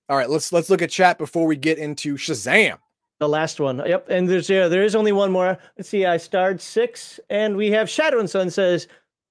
All 0.09 0.15
right, 0.15 0.29
let's 0.29 0.53
let's 0.53 0.69
look 0.69 0.83
at 0.83 0.91
chat 0.91 1.17
before 1.17 1.47
we 1.47 1.55
get 1.55 1.79
into 1.79 2.17
Shazam. 2.17 2.77
The 3.19 3.29
last 3.29 3.59
one. 3.59 3.81
Yep. 3.85 4.09
And 4.09 4.29
there's 4.29 4.49
yeah, 4.49 4.67
there 4.67 4.83
is 4.83 4.95
only 4.95 5.11
one 5.11 5.31
more. 5.31 5.57
Let's 5.77 5.89
see. 5.89 6.05
I 6.05 6.17
starred 6.17 6.61
six, 6.61 7.19
and 7.29 7.57
we 7.57 7.71
have 7.71 7.89
Shadow 7.89 8.19
and 8.19 8.29
Sun 8.29 8.51
says, 8.51 8.87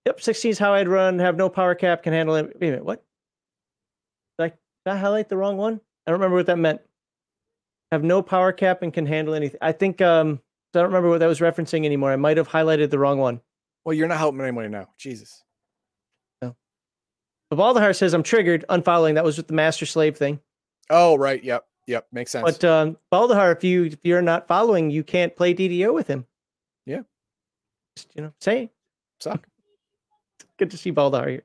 "Yep, 0.06 0.20
16 0.20 0.50
is 0.52 0.58
how 0.58 0.74
I'd 0.74 0.88
run. 0.88 1.18
Have 1.20 1.36
no 1.36 1.48
power 1.48 1.74
cap. 1.74 2.02
Can 2.02 2.12
handle 2.12 2.34
it." 2.34 2.46
Wait 2.60 2.68
a 2.68 2.70
minute. 2.72 2.84
What? 2.84 3.04
Did 4.38 4.46
I, 4.46 4.48
did 4.84 4.94
I 4.94 4.96
highlight 4.96 5.28
the 5.28 5.36
wrong 5.36 5.56
one? 5.56 5.80
I 6.06 6.10
don't 6.10 6.20
remember 6.20 6.36
what 6.36 6.46
that 6.46 6.58
meant 6.58 6.80
have 7.92 8.02
no 8.02 8.22
power 8.22 8.52
cap 8.52 8.82
and 8.82 8.92
can 8.92 9.06
handle 9.06 9.34
anything. 9.34 9.58
I 9.62 9.72
think 9.72 10.00
um 10.00 10.40
I 10.74 10.80
don't 10.80 10.88
remember 10.88 11.08
what 11.08 11.20
that 11.20 11.26
was 11.26 11.40
referencing 11.40 11.84
anymore. 11.84 12.12
I 12.12 12.16
might 12.16 12.36
have 12.36 12.48
highlighted 12.48 12.90
the 12.90 12.98
wrong 12.98 13.18
one. 13.18 13.40
Well, 13.84 13.94
you're 13.94 14.08
not 14.08 14.18
helping 14.18 14.40
anybody 14.42 14.68
now. 14.68 14.88
Jesus. 14.98 15.42
No. 16.42 16.54
But 17.48 17.58
Baldahar 17.58 17.96
says 17.96 18.12
I'm 18.12 18.22
triggered, 18.22 18.64
unfollowing. 18.68 19.14
That 19.14 19.24
was 19.24 19.38
with 19.38 19.46
the 19.46 19.54
master 19.54 19.86
slave 19.86 20.16
thing. 20.16 20.40
Oh, 20.90 21.16
right. 21.16 21.42
Yep. 21.42 21.64
Yep. 21.86 22.06
Makes 22.12 22.32
sense. 22.32 22.44
But 22.44 22.64
um 22.64 22.96
Baldahar, 23.12 23.54
if 23.54 23.62
you 23.64 23.84
if 23.84 23.98
you're 24.02 24.22
not 24.22 24.48
following, 24.48 24.90
you 24.90 25.04
can't 25.04 25.34
play 25.34 25.54
DDO 25.54 25.92
with 25.94 26.08
him. 26.08 26.26
Yeah. 26.84 27.02
Just, 27.96 28.08
you 28.14 28.22
know, 28.22 28.32
say 28.40 28.70
suck. 29.20 29.46
Good 30.58 30.70
to 30.70 30.78
see 30.78 30.92
Baldahar 30.92 31.28
here. 31.28 31.42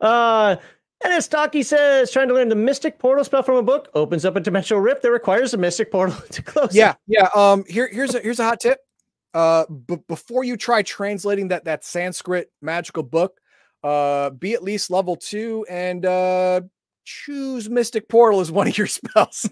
Uh 0.00 0.56
and 1.04 1.12
as 1.12 1.24
Stocky 1.24 1.62
says, 1.62 2.12
trying 2.12 2.28
to 2.28 2.34
learn 2.34 2.48
the 2.48 2.54
Mystic 2.54 2.98
Portal 2.98 3.24
spell 3.24 3.42
from 3.42 3.56
a 3.56 3.62
book 3.62 3.88
opens 3.94 4.24
up 4.24 4.36
a 4.36 4.40
dimensional 4.40 4.80
rift 4.80 5.02
that 5.02 5.10
requires 5.10 5.52
a 5.52 5.56
Mystic 5.56 5.90
Portal 5.90 6.14
to 6.30 6.42
close. 6.42 6.74
Yeah, 6.74 6.92
it. 6.92 6.96
yeah. 7.08 7.28
Um, 7.34 7.64
here, 7.68 7.88
here's 7.88 8.14
a 8.14 8.20
here's 8.20 8.38
a 8.38 8.44
hot 8.44 8.60
tip. 8.60 8.78
Uh, 9.34 9.66
b- 9.66 9.98
before 10.08 10.44
you 10.44 10.56
try 10.56 10.82
translating 10.82 11.48
that 11.48 11.64
that 11.64 11.84
Sanskrit 11.84 12.52
magical 12.60 13.02
book, 13.02 13.40
uh, 13.82 14.30
be 14.30 14.54
at 14.54 14.62
least 14.62 14.90
level 14.90 15.16
two 15.16 15.66
and 15.68 16.06
uh, 16.06 16.60
choose 17.04 17.68
Mystic 17.68 18.08
Portal 18.08 18.40
as 18.40 18.50
one 18.50 18.68
of 18.68 18.76
your 18.76 18.86
spells. 18.88 19.48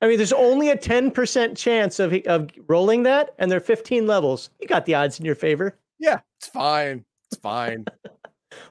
I 0.00 0.08
mean, 0.08 0.16
there's 0.16 0.32
only 0.32 0.70
a 0.70 0.76
10% 0.76 1.56
chance 1.56 2.00
of, 2.00 2.12
of 2.26 2.50
rolling 2.66 3.04
that, 3.04 3.34
and 3.38 3.50
they're 3.50 3.60
15 3.60 4.06
levels. 4.06 4.50
You 4.60 4.66
got 4.66 4.84
the 4.84 4.96
odds 4.96 5.20
in 5.20 5.24
your 5.26 5.36
favor. 5.36 5.78
Yeah, 6.00 6.20
it's 6.38 6.48
fine. 6.48 7.04
It's 7.30 7.40
fine. 7.40 7.86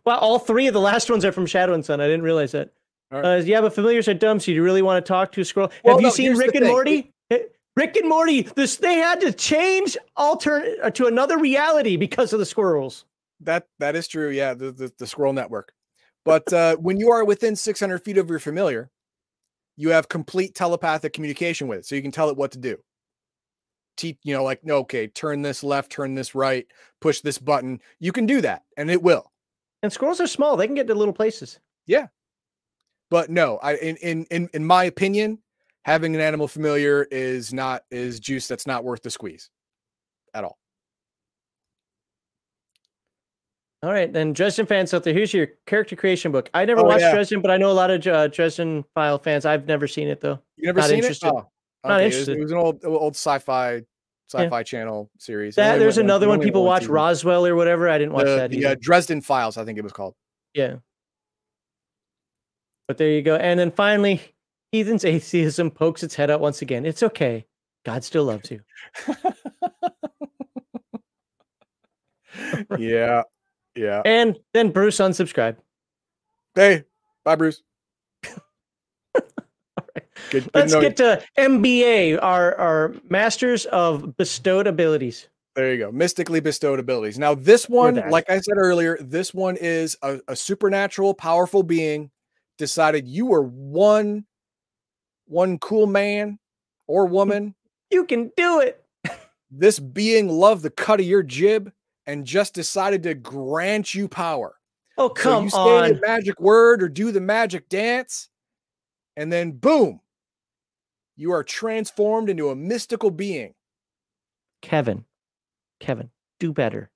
Well, 0.05 0.19
all 0.19 0.37
three 0.37 0.67
of 0.67 0.75
the 0.75 0.79
last 0.79 1.09
ones 1.09 1.25
are 1.25 1.31
from 1.31 1.47
Shadow 1.47 1.73
and 1.73 1.83
Sun. 1.83 2.01
I 2.01 2.05
didn't 2.05 2.21
realize 2.21 2.51
that. 2.51 2.69
Right. 3.09 3.25
Uh, 3.25 3.43
yeah, 3.43 3.61
but 3.61 3.73
familiars 3.73 4.07
are 4.07 4.13
dumb. 4.13 4.39
So 4.39 4.51
you 4.51 4.61
really 4.61 4.83
want 4.83 5.03
to 5.03 5.07
talk 5.07 5.31
to 5.31 5.41
a 5.41 5.45
scroll? 5.45 5.71
Well, 5.83 5.95
Have 5.95 6.01
you 6.01 6.07
no, 6.07 6.13
seen 6.13 6.35
Rick 6.37 6.53
and 6.53 6.65
thing. 6.65 6.71
Morty? 6.71 7.11
Rick 7.75 7.95
and 7.95 8.09
Morty. 8.09 8.43
This 8.43 8.77
they 8.77 8.95
had 8.95 9.21
to 9.21 9.31
change 9.31 9.97
alternate 10.15 10.77
uh, 10.83 10.91
to 10.91 11.07
another 11.07 11.37
reality 11.37 11.97
because 11.97 12.33
of 12.33 12.39
the 12.39 12.45
squirrels. 12.45 13.05
That 13.39 13.67
that 13.79 13.95
is 13.95 14.07
true. 14.07 14.29
Yeah, 14.29 14.53
the 14.53 14.71
the, 14.71 14.93
the 14.97 15.07
squirrel 15.07 15.33
network. 15.33 15.73
But 16.25 16.51
uh, 16.53 16.75
when 16.77 16.97
you 16.99 17.11
are 17.11 17.25
within 17.25 17.55
600 17.55 17.99
feet 17.99 18.17
of 18.17 18.29
your 18.29 18.39
familiar, 18.39 18.91
you 19.77 19.89
have 19.89 20.09
complete 20.09 20.55
telepathic 20.55 21.13
communication 21.13 21.67
with 21.67 21.79
it, 21.79 21.85
so 21.85 21.95
you 21.95 22.01
can 22.01 22.11
tell 22.11 22.29
it 22.29 22.37
what 22.37 22.51
to 22.51 22.59
do. 22.59 22.77
Te- 23.97 24.19
you 24.23 24.33
know, 24.33 24.43
like 24.43 24.63
no, 24.63 24.77
okay, 24.79 25.07
turn 25.07 25.41
this 25.41 25.63
left, 25.63 25.91
turn 25.91 26.15
this 26.15 26.35
right, 26.35 26.65
push 27.01 27.21
this 27.21 27.37
button. 27.37 27.81
You 27.99 28.11
can 28.11 28.25
do 28.25 28.41
that, 28.41 28.63
and 28.77 28.89
it 28.91 29.01
will. 29.03 29.31
And 29.83 29.91
squirrels 29.91 30.21
are 30.21 30.27
small; 30.27 30.57
they 30.57 30.67
can 30.67 30.75
get 30.75 30.87
to 30.87 30.95
little 30.95 31.13
places. 31.13 31.59
Yeah, 31.87 32.07
But 33.11 33.29
no, 33.29 33.57
I 33.57 33.75
in 33.75 33.97
in 33.97 34.25
in, 34.31 34.49
in 34.53 34.65
my 34.65 34.85
opinion, 34.85 35.39
having 35.85 36.15
an 36.15 36.21
animal 36.21 36.47
familiar 36.47 37.07
is 37.11 37.53
not 37.53 37.83
is 37.91 38.19
juice 38.19 38.47
that's 38.47 38.65
not 38.67 38.83
worth 38.85 39.03
the 39.03 39.11
squeeze 39.11 39.49
at 40.33 40.43
all. 40.45 40.57
All 43.83 43.91
right, 43.91 44.11
then 44.13 44.33
Dresden 44.33 44.67
fans 44.67 44.93
out 44.93 45.03
there, 45.03 45.13
here's 45.13 45.33
your 45.33 45.47
character 45.65 45.95
creation 45.95 46.31
book. 46.31 46.51
I 46.53 46.65
never 46.65 46.81
Oh, 46.81 46.83
watched 46.83 47.01
yeah. 47.01 47.13
Dresden, 47.13 47.41
but 47.41 47.49
I 47.49 47.57
know 47.57 47.71
a 47.71 47.73
lot 47.73 47.89
of 47.89 48.05
uh, 48.05 48.27
Dresden 48.27 48.85
File 48.93 49.17
fans. 49.17 49.43
I've 49.43 49.65
never 49.65 49.87
seen 49.87 50.07
it 50.07 50.21
though. 50.21 50.39
You 50.57 50.67
never 50.67 50.81
Not 50.81 50.89
seen 50.89 50.99
interested. 50.99 51.25
it? 51.27 51.33
Oh, 51.33 51.47
Not 51.83 51.93
okay, 52.01 52.03
it 52.03 52.07
was- 52.07 52.13
interested. 52.27 52.37
It 52.37 52.41
was, 52.43 52.51
an 52.51 52.57
old 52.59 52.85
old 52.85 53.15
sci-fi 53.15 53.81
sci-fi 54.31 54.63
channel 54.63 55.09
series. 55.17 55.55
That 55.55 55.79
there's 55.79 55.97
went 55.97 56.05
another 56.05 56.27
one 56.27 56.39
people 56.39 56.63
watch. 56.63 56.85
Roswell 56.85 57.45
or 57.45 57.55
whatever. 57.55 57.89
I 57.89 57.97
didn't 57.97 58.13
watch 58.13 58.25
the, 58.25 58.35
that 58.35 58.51
the, 58.51 58.57
either. 58.59 58.67
uh, 58.69 58.75
Dresden 58.79 59.19
Files, 59.21 59.57
I 59.57 59.65
think 59.65 59.79
it 59.79 59.83
was 59.83 59.93
called. 59.93 60.13
Yeah. 60.53 60.75
But 62.87 62.97
there 62.97 63.09
you 63.09 63.21
go. 63.23 63.35
And 63.35 63.59
then 63.59 63.71
finally, 63.71 64.21
heathen's 64.71 65.05
atheism 65.05 65.71
pokes 65.71 66.03
its 66.03 66.13
head 66.13 66.29
out 66.29 66.39
once 66.39 66.61
again. 66.61 66.85
It's 66.85 67.01
okay. 67.03 67.45
God 67.83 68.03
still 68.03 68.25
loves 68.25 68.51
you. 68.51 68.61
yeah, 72.77 73.23
yeah. 73.75 74.01
And 74.05 74.37
then 74.53 74.71
Bruce 74.71 74.97
unsubscribed. 74.97 75.57
Hey, 76.55 76.83
bye, 77.23 77.35
Bruce. 77.35 77.61
Good, 80.29 80.43
good 80.43 80.51
Let's 80.53 80.75
get 80.75 80.97
to 80.97 81.21
MBA, 81.37 82.19
our, 82.21 82.55
our 82.55 82.95
masters 83.09 83.65
of 83.65 84.15
bestowed 84.15 84.67
abilities. 84.67 85.27
There 85.55 85.73
you 85.73 85.79
go. 85.79 85.91
Mystically 85.91 86.39
bestowed 86.39 86.79
abilities. 86.79 87.19
Now, 87.19 87.35
this 87.35 87.67
one, 87.67 87.95
like 88.09 88.29
I 88.29 88.39
said 88.39 88.55
earlier, 88.55 88.97
this 89.01 89.33
one 89.33 89.57
is 89.57 89.97
a, 90.01 90.19
a 90.29 90.35
supernatural, 90.35 91.13
powerful 91.13 91.63
being 91.63 92.11
decided 92.57 93.07
you 93.07 93.25
were 93.25 93.41
one, 93.41 94.25
one 95.25 95.57
cool 95.59 95.87
man 95.87 96.39
or 96.87 97.05
woman. 97.05 97.53
You 97.89 98.05
can 98.05 98.31
do 98.37 98.61
it. 98.61 98.81
this 99.51 99.79
being 99.79 100.29
loved 100.29 100.63
the 100.63 100.69
cut 100.69 101.01
of 101.01 101.05
your 101.05 101.23
jib 101.23 101.71
and 102.07 102.25
just 102.25 102.53
decided 102.53 103.03
to 103.03 103.13
grant 103.13 103.93
you 103.93 104.07
power. 104.07 104.55
Oh, 104.97 105.07
So 105.09 105.13
come 105.13 105.43
you 105.45 105.49
say 105.49 105.57
on. 105.57 105.93
the 105.93 106.01
magic 106.05 106.39
word 106.39 106.83
or 106.83 106.89
do 106.89 107.11
the 107.11 107.21
magic 107.21 107.69
dance, 107.69 108.29
and 109.15 109.31
then 109.31 109.51
boom, 109.51 110.01
you 111.15 111.31
are 111.31 111.43
transformed 111.43 112.29
into 112.29 112.49
a 112.49 112.55
mystical 112.55 113.11
being. 113.11 113.53
Kevin, 114.61 115.05
Kevin, 115.79 116.09
do 116.39 116.51
better. 116.53 116.89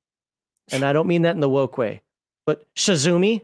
And 0.72 0.84
I 0.84 0.94
don't 0.94 1.08
mean 1.08 1.22
that 1.24 1.36
in 1.36 1.42
the 1.42 1.50
woke 1.50 1.78
way, 1.78 2.02
but 2.46 2.66
Shazumi, 2.76 3.42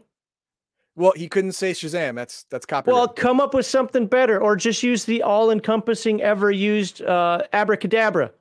Well, 0.96 1.12
he 1.16 1.28
couldn't 1.28 1.52
say 1.52 1.70
Shazam. 1.72 2.14
That's 2.16 2.44
that's 2.50 2.66
copyright. 2.66 2.94
well, 2.94 3.08
come 3.08 3.40
up 3.40 3.54
with 3.54 3.64
something 3.66 4.06
better 4.06 4.40
or 4.40 4.56
just 4.56 4.82
use 4.82 5.04
the 5.04 5.22
all 5.22 5.50
encompassing, 5.50 6.20
ever 6.20 6.50
used 6.50 7.00
uh, 7.02 7.42
abracadabra. 7.52 8.32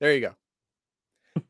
There 0.00 0.12
you 0.12 0.20
go. 0.20 0.34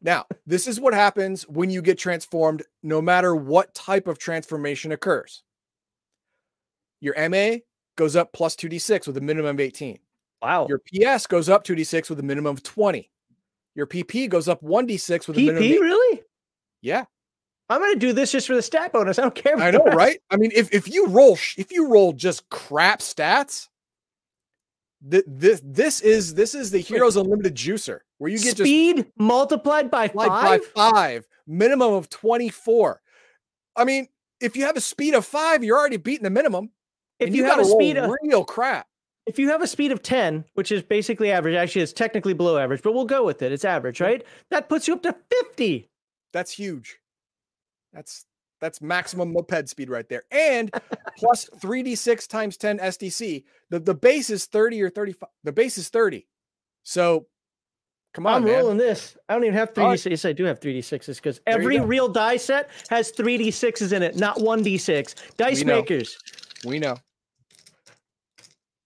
Now, 0.02 0.26
this 0.46 0.66
is 0.66 0.80
what 0.80 0.94
happens 0.94 1.48
when 1.48 1.70
you 1.70 1.82
get 1.82 1.98
transformed, 1.98 2.62
no 2.82 3.00
matter 3.00 3.34
what 3.34 3.74
type 3.74 4.06
of 4.06 4.18
transformation 4.18 4.92
occurs. 4.92 5.42
Your 7.00 7.14
MA 7.28 7.58
goes 7.96 8.16
up 8.16 8.32
plus 8.32 8.56
2d6 8.56 9.06
with 9.06 9.16
a 9.16 9.20
minimum 9.20 9.56
of 9.56 9.60
18. 9.60 9.98
Wow. 10.42 10.66
Your 10.68 10.80
PS 10.80 11.26
goes 11.26 11.48
up 11.48 11.64
2d6 11.64 12.10
with 12.10 12.20
a 12.20 12.22
minimum 12.22 12.54
of 12.54 12.62
20. 12.62 13.10
Your 13.74 13.86
PP 13.86 14.28
goes 14.28 14.48
up 14.48 14.62
1d6 14.62 15.28
with 15.28 15.36
a 15.36 15.40
minimum 15.40 15.62
of 15.62 15.68
PP, 15.68 15.80
really? 15.80 16.22
Yeah, 16.82 17.04
I'm 17.68 17.80
going 17.80 17.94
to 17.94 17.98
do 17.98 18.12
this 18.12 18.32
just 18.32 18.46
for 18.46 18.54
the 18.54 18.62
stat 18.62 18.92
bonus. 18.92 19.18
I 19.18 19.22
don't 19.22 19.34
care. 19.34 19.56
I 19.56 19.70
know, 19.70 19.84
right? 19.84 20.20
I 20.30 20.36
mean, 20.36 20.50
if 20.54 20.72
if 20.72 20.92
you 20.92 21.06
roll 21.06 21.38
if 21.56 21.72
you 21.72 21.88
roll 21.88 22.12
just 22.12 22.48
crap 22.50 23.00
stats, 23.00 23.68
th- 25.10 25.24
this 25.26 25.60
this 25.64 26.00
is 26.00 26.34
this 26.34 26.54
is 26.54 26.70
the 26.70 26.78
Heroes 26.78 27.16
Unlimited 27.16 27.54
juicer 27.54 28.00
where 28.18 28.30
you 28.30 28.38
get 28.38 28.56
just 28.56 28.58
Speed 28.58 29.06
multiplied 29.18 29.90
by 29.90 30.08
five. 30.08 30.28
by 30.28 30.58
five, 30.74 31.26
minimum 31.46 31.92
of 31.94 32.08
24. 32.08 33.00
I 33.76 33.84
mean, 33.84 34.08
if 34.40 34.56
you 34.56 34.64
have 34.64 34.76
a 34.76 34.80
speed 34.80 35.14
of 35.14 35.24
five, 35.24 35.64
you're 35.64 35.78
already 35.78 35.96
beating 35.96 36.24
the 36.24 36.30
minimum. 36.30 36.70
If 37.18 37.28
and 37.28 37.36
you, 37.36 37.44
have 37.44 37.60
a 37.60 37.64
speed 37.64 37.96
of 37.96 38.12
real 38.22 38.44
crap. 38.44 38.86
if 39.26 39.38
you 39.38 39.48
have 39.50 39.62
a 39.62 39.66
speed 39.66 39.92
of 39.92 40.02
10, 40.02 40.44
which 40.54 40.72
is 40.72 40.82
basically 40.82 41.30
average, 41.30 41.54
actually 41.54 41.82
it's 41.82 41.92
technically 41.92 42.34
below 42.34 42.58
average, 42.58 42.82
but 42.82 42.92
we'll 42.92 43.04
go 43.04 43.24
with 43.24 43.40
it. 43.42 43.52
It's 43.52 43.64
average, 43.64 44.00
right? 44.00 44.24
That 44.50 44.68
puts 44.68 44.88
you 44.88 44.94
up 44.94 45.02
to 45.02 45.14
50. 45.30 45.88
That's 46.32 46.50
huge. 46.50 46.98
That's 47.92 48.26
that's 48.60 48.80
maximum 48.80 49.32
moped 49.32 49.68
speed 49.68 49.90
right 49.90 50.08
there. 50.08 50.22
And 50.30 50.70
plus 51.18 51.48
3d6 51.60 52.28
times 52.28 52.56
10 52.56 52.78
SDC. 52.78 53.44
The 53.70 53.80
the 53.80 53.94
base 53.94 54.30
is 54.30 54.46
30 54.46 54.82
or 54.82 54.90
35. 54.90 55.28
The 55.44 55.52
base 55.52 55.78
is 55.78 55.88
30. 55.88 56.26
So 56.82 57.26
come 58.14 58.26
on, 58.26 58.34
I'm 58.36 58.44
man. 58.44 58.54
rolling 58.60 58.76
this. 58.78 59.16
I 59.28 59.34
don't 59.34 59.44
even 59.44 59.54
have 59.54 59.74
3d6. 59.74 60.10
Yes, 60.10 60.24
I 60.24 60.32
do 60.32 60.44
have 60.44 60.60
3d6s 60.60 61.16
because 61.16 61.40
every 61.46 61.80
real 61.80 62.08
die 62.08 62.36
set 62.36 62.70
has 62.90 63.12
3d6s 63.12 63.92
in 63.92 64.02
it, 64.02 64.16
not 64.16 64.38
1d6. 64.38 65.36
Dice 65.36 65.58
We 65.58 65.64
makers. 65.64 66.18
We 66.64 66.78
know. 66.78 66.96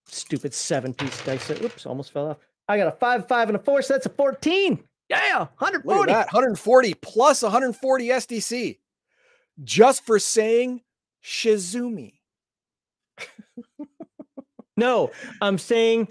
Stupid 0.07 0.55
seven 0.55 0.95
piece 0.95 1.23
dice 1.25 1.45
set. 1.45 1.63
Oops, 1.63 1.87
almost 1.87 2.13
fell 2.13 2.29
off. 2.31 2.39
I 2.69 2.77
got 2.77 2.89
a 2.89 2.93
five, 2.93 3.29
five, 3.29 3.49
and 3.49 3.57
a 3.57 3.59
four, 3.61 3.83
so 3.83 3.95
that's 3.95 4.07
a 4.07 4.11
14. 4.11 4.83
Yeah, 5.09 5.39
Look 5.41 5.61
140. 5.61 6.13
at 6.13 6.15
that. 6.15 6.33
140 6.35 6.95
plus 6.95 7.43
140 7.43 8.09
SDC. 8.09 8.79
Just 9.65 10.05
for 10.05 10.19
saying 10.19 10.83
Shizumi. 11.25 12.15
No, 14.79 15.11
I'm 15.41 15.59
saying 15.59 16.07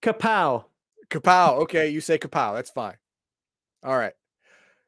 kapow. 0.00 0.66
Kapow. 1.10 1.58
Okay, 1.62 1.88
you 1.88 2.00
say 2.00 2.18
kapow. 2.18 2.54
That's 2.54 2.70
fine. 2.70 2.94
All 3.82 3.98
right. 3.98 4.12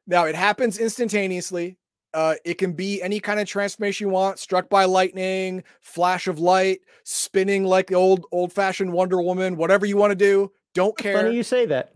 Now 0.07 0.23
it 0.25 0.35
happens 0.35 0.79
instantaneously. 0.79 1.77
Uh, 2.13 2.35
it 2.45 2.53
can 2.53 2.71
be 2.71 3.01
any 3.01 3.19
kind 3.19 3.41
of 3.41 3.45
transformation 3.45 4.07
you 4.07 4.13
want: 4.13 4.39
struck 4.39 4.69
by 4.69 4.85
lightning, 4.85 5.65
flash 5.81 6.27
of 6.27 6.39
light, 6.39 6.79
spinning 7.03 7.65
like 7.65 7.87
the 7.87 7.95
old 7.95 8.25
old-fashioned 8.31 8.91
Wonder 8.91 9.21
Woman. 9.21 9.57
Whatever 9.57 9.85
you 9.85 9.97
want 9.97 10.11
to 10.11 10.15
do, 10.15 10.49
don't 10.73 10.97
care. 10.97 11.17
Funny 11.17 11.35
you 11.35 11.43
say 11.43 11.65
that. 11.65 11.91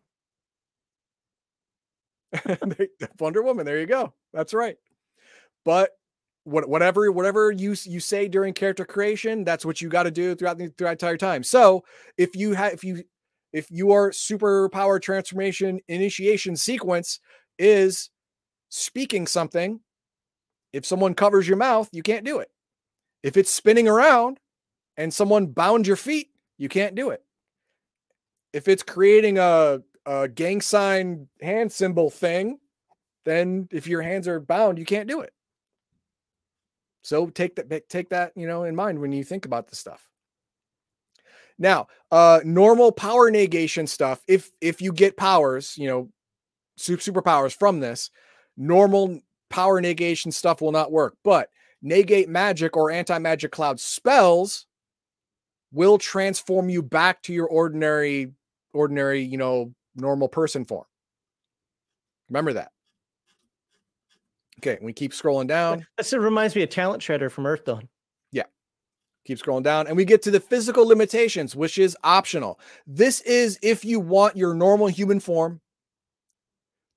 Wonder 3.19 3.41
Woman. 3.43 3.65
There 3.65 3.80
you 3.80 3.85
go. 3.85 4.13
That's 4.34 4.53
right. 4.53 4.75
But 5.65 5.91
what, 6.45 6.68
whatever 6.68 7.11
whatever 7.11 7.52
you 7.52 7.76
you 7.85 7.99
say 7.99 8.27
during 8.27 8.53
character 8.53 8.85
creation, 8.85 9.44
that's 9.44 9.65
what 9.65 9.81
you 9.81 9.90
got 9.90 10.03
to 10.03 10.11
do 10.11 10.35
throughout 10.35 10.57
the 10.57 10.69
throughout 10.77 10.91
entire 10.91 11.18
time. 11.18 11.44
So 11.44 11.84
if 12.18 12.35
you 12.35 12.53
have 12.53 12.73
if 12.73 12.84
you 12.84 13.03
if 13.53 13.69
your 13.72 14.11
superpower 14.11 15.02
transformation 15.02 15.80
initiation 15.88 16.56
sequence 16.56 17.19
is 17.57 18.10
speaking 18.69 19.27
something, 19.27 19.80
if 20.73 20.85
someone 20.85 21.14
covers 21.14 21.48
your 21.48 21.57
mouth, 21.57 21.88
you 21.91 22.03
can't 22.03 22.26
do 22.26 22.40
it. 22.40 22.49
If 23.22 23.38
it's 23.38 23.52
spinning 23.52 23.88
around 23.88 24.40
and 24.98 25.14
someone 25.14 25.48
bound 25.48 25.88
your 25.88 25.95
feet, 25.95 26.30
you 26.57 26.68
can't 26.68 26.95
do 26.95 27.11
it. 27.11 27.23
If 28.52 28.68
it's 28.68 28.84
creating 28.84 29.38
a, 29.38 29.80
a 30.06 30.27
gang 30.27 30.61
sign 30.61 31.27
hand 31.41 31.72
symbol 31.72 32.10
thing, 32.10 32.60
then 33.23 33.69
if 33.72 33.88
your 33.88 34.02
hands 34.02 34.27
are 34.27 34.40
bound, 34.40 34.77
you 34.77 34.85
can't 34.85 35.07
do 35.07 35.22
it. 35.22 35.31
So 37.03 37.27
take 37.27 37.55
that 37.57 37.89
take 37.89 38.09
that, 38.09 38.31
you 38.35 38.47
know, 38.47 38.63
in 38.63 38.75
mind 38.75 38.99
when 38.99 39.11
you 39.11 39.23
think 39.23 39.45
about 39.45 39.67
this 39.67 39.80
stuff. 39.80 40.09
Now, 41.59 41.88
uh 42.11 42.39
normal 42.43 42.91
power 42.91 43.30
negation 43.30 43.85
stuff, 43.85 44.23
if 44.27 44.49
if 44.61 44.81
you 44.81 44.91
get 44.91 45.17
powers, 45.17 45.77
you 45.77 45.88
know, 45.88 46.09
super 46.77 47.01
superpowers 47.01 47.55
from 47.55 47.80
this, 47.80 48.09
normal 48.57 49.19
power 49.49 49.80
negation 49.81 50.31
stuff 50.31 50.61
will 50.61 50.71
not 50.71 50.91
work. 50.91 51.15
But 51.23 51.49
negate 51.81 52.30
magic 52.30 52.75
or 52.77 52.89
anti-magic 52.89 53.51
cloud 53.51 53.80
spells 53.80 54.65
will 55.73 55.97
transform 55.97 56.69
you 56.69 56.81
back 56.81 57.21
to 57.23 57.34
your 57.34 57.47
ordinary 57.47 58.31
ordinary, 58.73 59.21
you 59.21 59.38
know, 59.38 59.73
normal 59.95 60.30
person 60.30 60.65
form. 60.65 60.85
Remember 62.30 62.53
that. 62.53 62.71
Okay, 64.59 64.77
we 64.81 64.93
keep 64.93 65.11
scrolling 65.13 65.47
down. 65.47 65.85
This 65.97 66.13
reminds 66.13 66.55
me 66.55 66.63
of 66.63 66.69
Talent 66.69 67.01
Shredder 67.01 67.31
from 67.31 67.45
Earth 67.45 67.65
Dawn. 67.65 67.88
Yeah. 68.31 68.43
Keep 69.25 69.39
scrolling 69.39 69.63
down 69.63 69.88
and 69.88 69.95
we 69.97 70.05
get 70.05 70.21
to 70.23 70.31
the 70.31 70.39
physical 70.39 70.85
limitations 70.88 71.55
which 71.55 71.77
is 71.77 71.95
optional 72.03 72.59
this 72.85 73.21
is 73.21 73.57
if 73.61 73.85
you 73.85 73.99
want 73.99 74.35
your 74.35 74.53
normal 74.53 74.88
human 74.88 75.19
form 75.19 75.61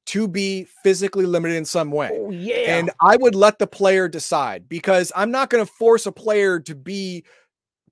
to 0.07 0.29
be 0.29 0.67
physically 0.85 1.25
limited 1.27 1.57
in 1.57 1.65
some 1.65 1.91
way 1.91 2.11
Oh 2.13 2.31
yeah. 2.31 2.79
and 2.79 2.91
i 3.01 3.17
would 3.17 3.35
let 3.35 3.59
the 3.59 3.67
player 3.67 4.09
decide 4.09 4.69
because 4.69 5.11
i'm 5.17 5.31
not 5.31 5.51
going 5.51 5.65
to 5.65 5.71
force 5.73 6.07
a 6.07 6.13
player 6.13 6.59
to 6.61 6.75
be 6.75 7.25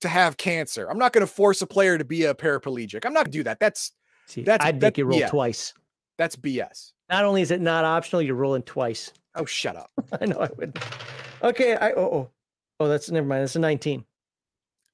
to 0.01 0.07
have 0.09 0.37
cancer 0.37 0.89
i'm 0.89 0.97
not 0.97 1.11
going 1.13 1.25
to 1.25 1.31
force 1.31 1.61
a 1.61 1.67
player 1.67 1.97
to 1.97 2.05
be 2.05 2.23
a 2.25 2.33
paraplegic 2.33 3.05
i'm 3.05 3.13
not 3.13 3.25
going 3.25 3.31
to 3.33 3.37
do 3.39 3.43
that 3.43 3.59
that's 3.59 3.91
See, 4.27 4.43
that's- 4.43 4.65
I'd 4.67 4.79
that- 4.79 4.87
make 4.87 4.97
you 4.97 5.05
roll 5.05 5.19
yeah. 5.19 5.29
twice. 5.29 5.73
that's 6.17 6.35
bs 6.35 6.91
Not 7.09 7.23
only 7.25 7.41
is 7.41 7.51
it 7.51 7.61
not 7.61 7.85
optional, 7.85 8.21
you're 8.21 8.35
rolling 8.35 8.63
twice. 8.63 9.11
Oh 9.35 9.45
shut 9.45 9.75
up 9.75 9.91
I 10.21 10.25
know 10.25 10.37
I 10.39 10.49
would. 10.57 10.77
Okay, 11.43 11.75
I 11.75 11.91
oh 11.91 12.01
oh. 12.01 12.29
Oh, 12.79 12.87
that's 12.87 13.09
never 13.09 13.25
mind. 13.25 13.43
That's 13.43 13.55
a 13.55 13.59
19. 13.59 14.03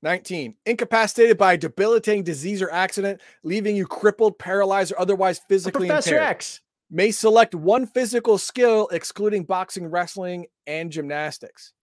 19. 0.03 0.55
Incapacitated 0.65 1.37
by 1.37 1.53
a 1.53 1.57
debilitating 1.57 2.23
disease 2.23 2.61
or 2.61 2.71
accident, 2.71 3.21
leaving 3.43 3.75
you 3.75 3.85
crippled, 3.87 4.37
paralyzed, 4.37 4.91
or 4.91 4.99
otherwise 4.99 5.41
physically 5.47 5.87
Professor 5.87 6.15
impaired. 6.15 6.29
X. 6.29 6.61
May 6.89 7.11
select 7.11 7.55
one 7.55 7.87
physical 7.87 8.37
skill, 8.37 8.87
excluding 8.91 9.43
boxing, 9.45 9.87
wrestling, 9.87 10.47
and 10.67 10.91
gymnastics. 10.91 11.73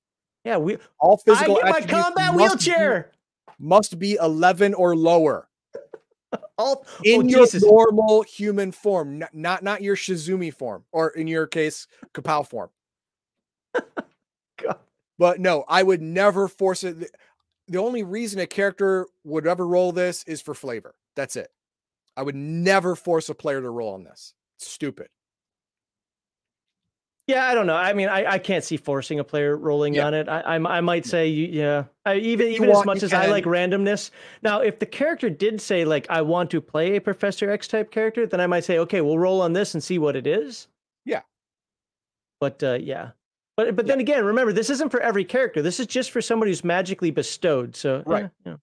Yeah, 0.45 0.59
we. 0.59 0.79
All 1.01 1.17
physical. 1.17 1.59
I 1.65 1.81
get 1.81 1.91
my 1.91 2.01
combat 2.03 2.35
must 2.35 2.65
be- 2.65 2.71
wheelchair. 2.71 3.13
must 3.59 3.99
be 3.99 4.15
11 4.15 4.75
or 4.75 4.95
lower 4.95 5.48
All 6.59 6.85
oh, 6.87 7.01
in 7.05 7.23
oh, 7.25 7.29
your 7.29 7.47
Jesus. 7.47 7.63
normal 7.65 8.23
human 8.23 8.73
form, 8.73 9.23
n- 9.23 9.29
not 9.33 9.63
not 9.63 9.83
your 9.83 9.97
Shizumi 9.97 10.53
form, 10.55 10.85
or 10.93 11.11
in 11.11 11.27
your 11.29 11.47
case, 11.47 11.87
Kapow 12.15 12.47
form. 12.49 12.71
God. 14.63 14.79
But 15.19 15.41
no, 15.41 15.65
I 15.69 15.83
would 15.83 16.03
never 16.03 16.49
force 16.49 16.85
it. 16.85 17.01
The- 17.01 17.11
The 17.69 17.79
only 17.79 18.03
reason 18.03 18.41
a 18.41 18.47
character 18.47 19.07
would 19.25 19.47
ever 19.47 19.67
roll 19.67 19.93
this 19.93 20.25
is 20.25 20.41
for 20.43 20.55
flavor. 20.55 20.95
That's 21.17 21.37
it. 21.37 21.49
I 22.17 22.23
would 22.23 22.37
never 22.37 22.97
force 22.97 23.29
a 23.31 23.35
player 23.35 23.63
to 23.63 23.71
roll 23.71 23.95
on 23.95 24.05
this. 24.05 24.35
It's 24.59 24.69
stupid. 24.71 25.09
Yeah, 27.29 27.47
I 27.47 27.55
don't 27.55 27.67
know. 27.67 27.77
I 27.77 27.93
mean, 27.93 28.09
I, 28.09 28.25
I 28.25 28.39
can't 28.39 28.65
see 28.65 28.79
forcing 28.79 29.21
a 29.21 29.25
player 29.25 29.55
rolling 29.55 29.95
Yeah. 29.95 30.07
on 30.07 30.15
it. 30.15 30.29
I, 30.31 30.41
I 30.41 30.55
I 30.57 30.81
might 30.81 31.05
say 31.05 31.29
yeah. 31.29 31.85
I, 32.07 32.17
even 32.17 32.47
you 32.49 32.55
even 32.55 32.71
as 32.71 32.85
much 32.87 33.03
as 33.03 33.13
I 33.13 33.27
like 33.27 33.45
randomness. 33.45 34.11
Now, 34.43 34.61
if 34.63 34.79
the 34.79 34.87
character 34.87 35.29
did 35.29 35.61
say 35.61 35.85
like 35.85 36.07
I 36.09 36.23
want 36.23 36.51
to 36.53 36.61
play 36.63 36.97
a 36.97 37.01
Professor 37.03 37.51
X 37.51 37.69
type 37.69 37.91
character, 37.91 38.27
then 38.27 38.41
I 38.41 38.47
might 38.47 38.65
say 38.65 38.79
okay, 38.79 39.03
we'll 39.03 39.19
roll 39.19 39.43
on 39.43 39.53
this 39.53 39.75
and 39.75 39.85
see 39.85 39.99
what 39.99 40.17
it 40.17 40.27
is. 40.27 40.69
Yeah. 41.05 41.21
But 42.41 42.63
uh, 42.63 42.79
yeah. 42.81 43.11
But 43.59 43.77
but 43.77 43.87
then 43.87 44.01
again, 44.01 44.25
remember 44.25 44.55
this 44.55 44.71
isn't 44.71 44.91
for 44.91 45.01
every 45.01 45.27
character. 45.27 45.61
This 45.61 45.79
is 45.81 45.87
just 45.87 46.11
for 46.11 46.23
somebody 46.23 46.51
who's 46.51 46.65
magically 46.65 47.11
bestowed. 47.11 47.77
So 47.77 48.03
Right. 48.07 48.31
you 48.47 48.53
know. 48.53 48.59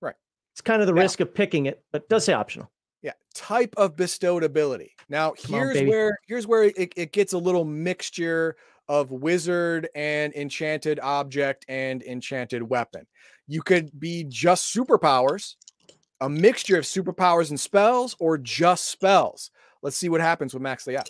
Right. 0.00 0.14
It's 0.54 0.62
kind 0.62 0.80
of 0.80 0.86
the 0.86 0.94
Now- 0.94 1.02
risk 1.02 1.20
of 1.20 1.34
picking 1.34 1.66
it, 1.66 1.82
but 1.92 2.04
it 2.04 2.08
does 2.08 2.24
say 2.24 2.32
optional. 2.32 2.70
Yeah, 3.02 3.12
type 3.34 3.74
of 3.76 3.96
bestowed 3.96 4.44
ability. 4.44 4.92
Now 5.08 5.32
Come 5.32 5.54
here's 5.54 5.74
baby. 5.74 5.88
where 5.90 6.18
here's 6.26 6.46
where 6.46 6.64
it, 6.64 6.92
it 6.96 7.12
gets 7.12 7.32
a 7.32 7.38
little 7.38 7.64
mixture 7.64 8.56
of 8.88 9.10
wizard 9.10 9.88
and 9.94 10.34
enchanted 10.34 10.98
object 11.00 11.64
and 11.68 12.02
enchanted 12.02 12.62
weapon. 12.62 13.06
You 13.46 13.62
could 13.62 13.90
be 13.98 14.24
just 14.28 14.74
superpowers, 14.74 15.54
a 16.20 16.28
mixture 16.28 16.76
of 16.78 16.84
superpowers 16.84 17.50
and 17.50 17.58
spells, 17.58 18.14
or 18.20 18.36
just 18.36 18.86
spells. 18.90 19.50
Let's 19.82 19.96
see 19.96 20.08
what 20.08 20.20
happens 20.20 20.52
with 20.52 20.62
Max 20.62 20.84
Liat. 20.84 21.08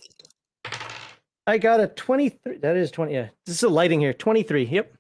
I 1.47 1.59
got 1.59 1.81
a 1.81 1.89
23. 1.89 2.59
That 2.59 2.77
is 2.77 2.91
20. 2.91 3.13
Yeah. 3.13 3.29
This 3.47 3.57
is 3.57 3.63
a 3.65 3.69
lighting 3.69 3.99
here. 4.01 4.13
23. 4.13 4.65
Yep. 4.65 4.95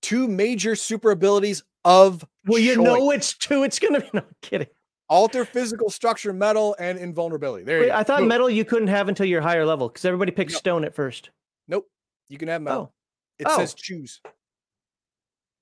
Two 0.00 0.28
major 0.28 0.74
super 0.76 1.10
abilities 1.10 1.62
of 1.84 2.24
Well, 2.46 2.58
you 2.60 2.76
choice. 2.76 2.84
know 2.84 3.10
it's 3.10 3.36
two. 3.36 3.64
It's 3.64 3.78
gonna 3.78 4.00
be 4.00 4.08
no 4.14 4.20
I'm 4.20 4.26
kidding. 4.42 4.68
Alter 5.08 5.44
physical 5.44 5.90
structure, 5.90 6.32
metal, 6.32 6.74
and 6.78 6.98
invulnerability. 6.98 7.64
There 7.64 7.78
you 7.78 7.82
Wait, 7.84 7.88
go. 7.90 7.96
I 7.96 8.02
thought 8.02 8.20
Boom. 8.20 8.28
metal 8.28 8.50
you 8.50 8.64
couldn't 8.64 8.88
have 8.88 9.08
until 9.08 9.26
you're 9.26 9.40
higher 9.40 9.64
level 9.64 9.88
because 9.88 10.04
everybody 10.04 10.32
picks 10.32 10.52
No. 10.54 10.58
stone 10.58 10.84
at 10.84 10.94
first. 10.94 11.30
Nope. 11.68 11.88
You 12.28 12.38
can 12.38 12.48
have 12.48 12.62
metal. 12.62 12.92
Oh, 12.92 12.94
It 13.38 13.46
Oh. 13.48 13.56
says 13.58 13.74
choose. 13.74 14.20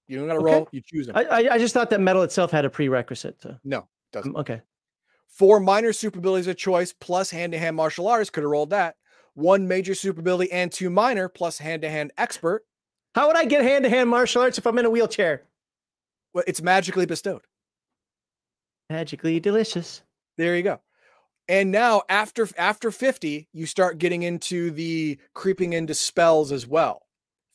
You 0.07 0.19
don't 0.19 0.27
got 0.29 0.35
to 0.35 0.41
Okay. 0.41 0.53
roll. 0.55 0.69
You 0.71 0.83
choose 0.85 1.07
them. 1.07 1.17
I, 1.17 1.25
I 1.25 1.55
I 1.55 1.59
just 1.59 1.73
thought 1.75 1.91
that 1.91 2.01
metal 2.01 2.23
itself 2.23 2.51
had 2.51 2.65
a 2.65 2.71
prerequisite. 2.71 3.41
To, 3.41 3.59
no, 3.65 3.89
doesn't. 4.13 4.31
um, 4.35 4.41
okay. 4.41 4.61
Four 5.29 5.61
minor 5.61 5.93
super 5.93 6.19
abilities 6.19 6.47
of 6.47 6.57
choice 6.57 6.93
plus 6.93 7.31
hand-to-hand 7.31 7.75
martial 7.75 8.07
arts 8.07 8.31
could 8.31 8.43
have 8.45 8.51
rolled 8.51 8.71
that. 8.71 8.97
One 9.35 9.67
major 9.67 9.95
super 9.95 10.21
ability 10.21 10.53
and 10.53 10.71
two 10.71 10.91
minor 10.91 11.29
plus 11.29 11.59
hand-to-hand 11.59 12.13
expert. 12.17 12.65
How 13.15 13.27
would 13.29 13.37
I 13.37 13.45
get 13.45 13.63
hand 13.65 13.85
to 13.85 13.91
hand 13.91 14.09
martial 14.11 14.43
arts 14.43 14.59
if 14.59 14.67
I'm 14.67 14.79
in 14.79 14.85
a 14.85 14.91
wheelchair? 14.91 15.43
Well, 16.33 16.45
it's 16.47 16.63
magically 16.63 17.07
bestowed. 17.07 17.43
Magically 18.91 19.41
delicious. 19.41 20.03
There 20.37 20.57
you 20.57 20.63
go. 20.63 20.81
And 21.49 21.71
now 21.71 22.03
after 22.09 22.49
after 22.57 22.91
50, 22.91 23.49
you 23.53 23.67
start 23.67 23.99
getting 23.99 24.23
into 24.23 24.71
the 24.71 25.19
creeping 25.35 25.73
into 25.75 25.95
spells 25.95 26.53
as 26.53 26.67
well. 26.67 27.03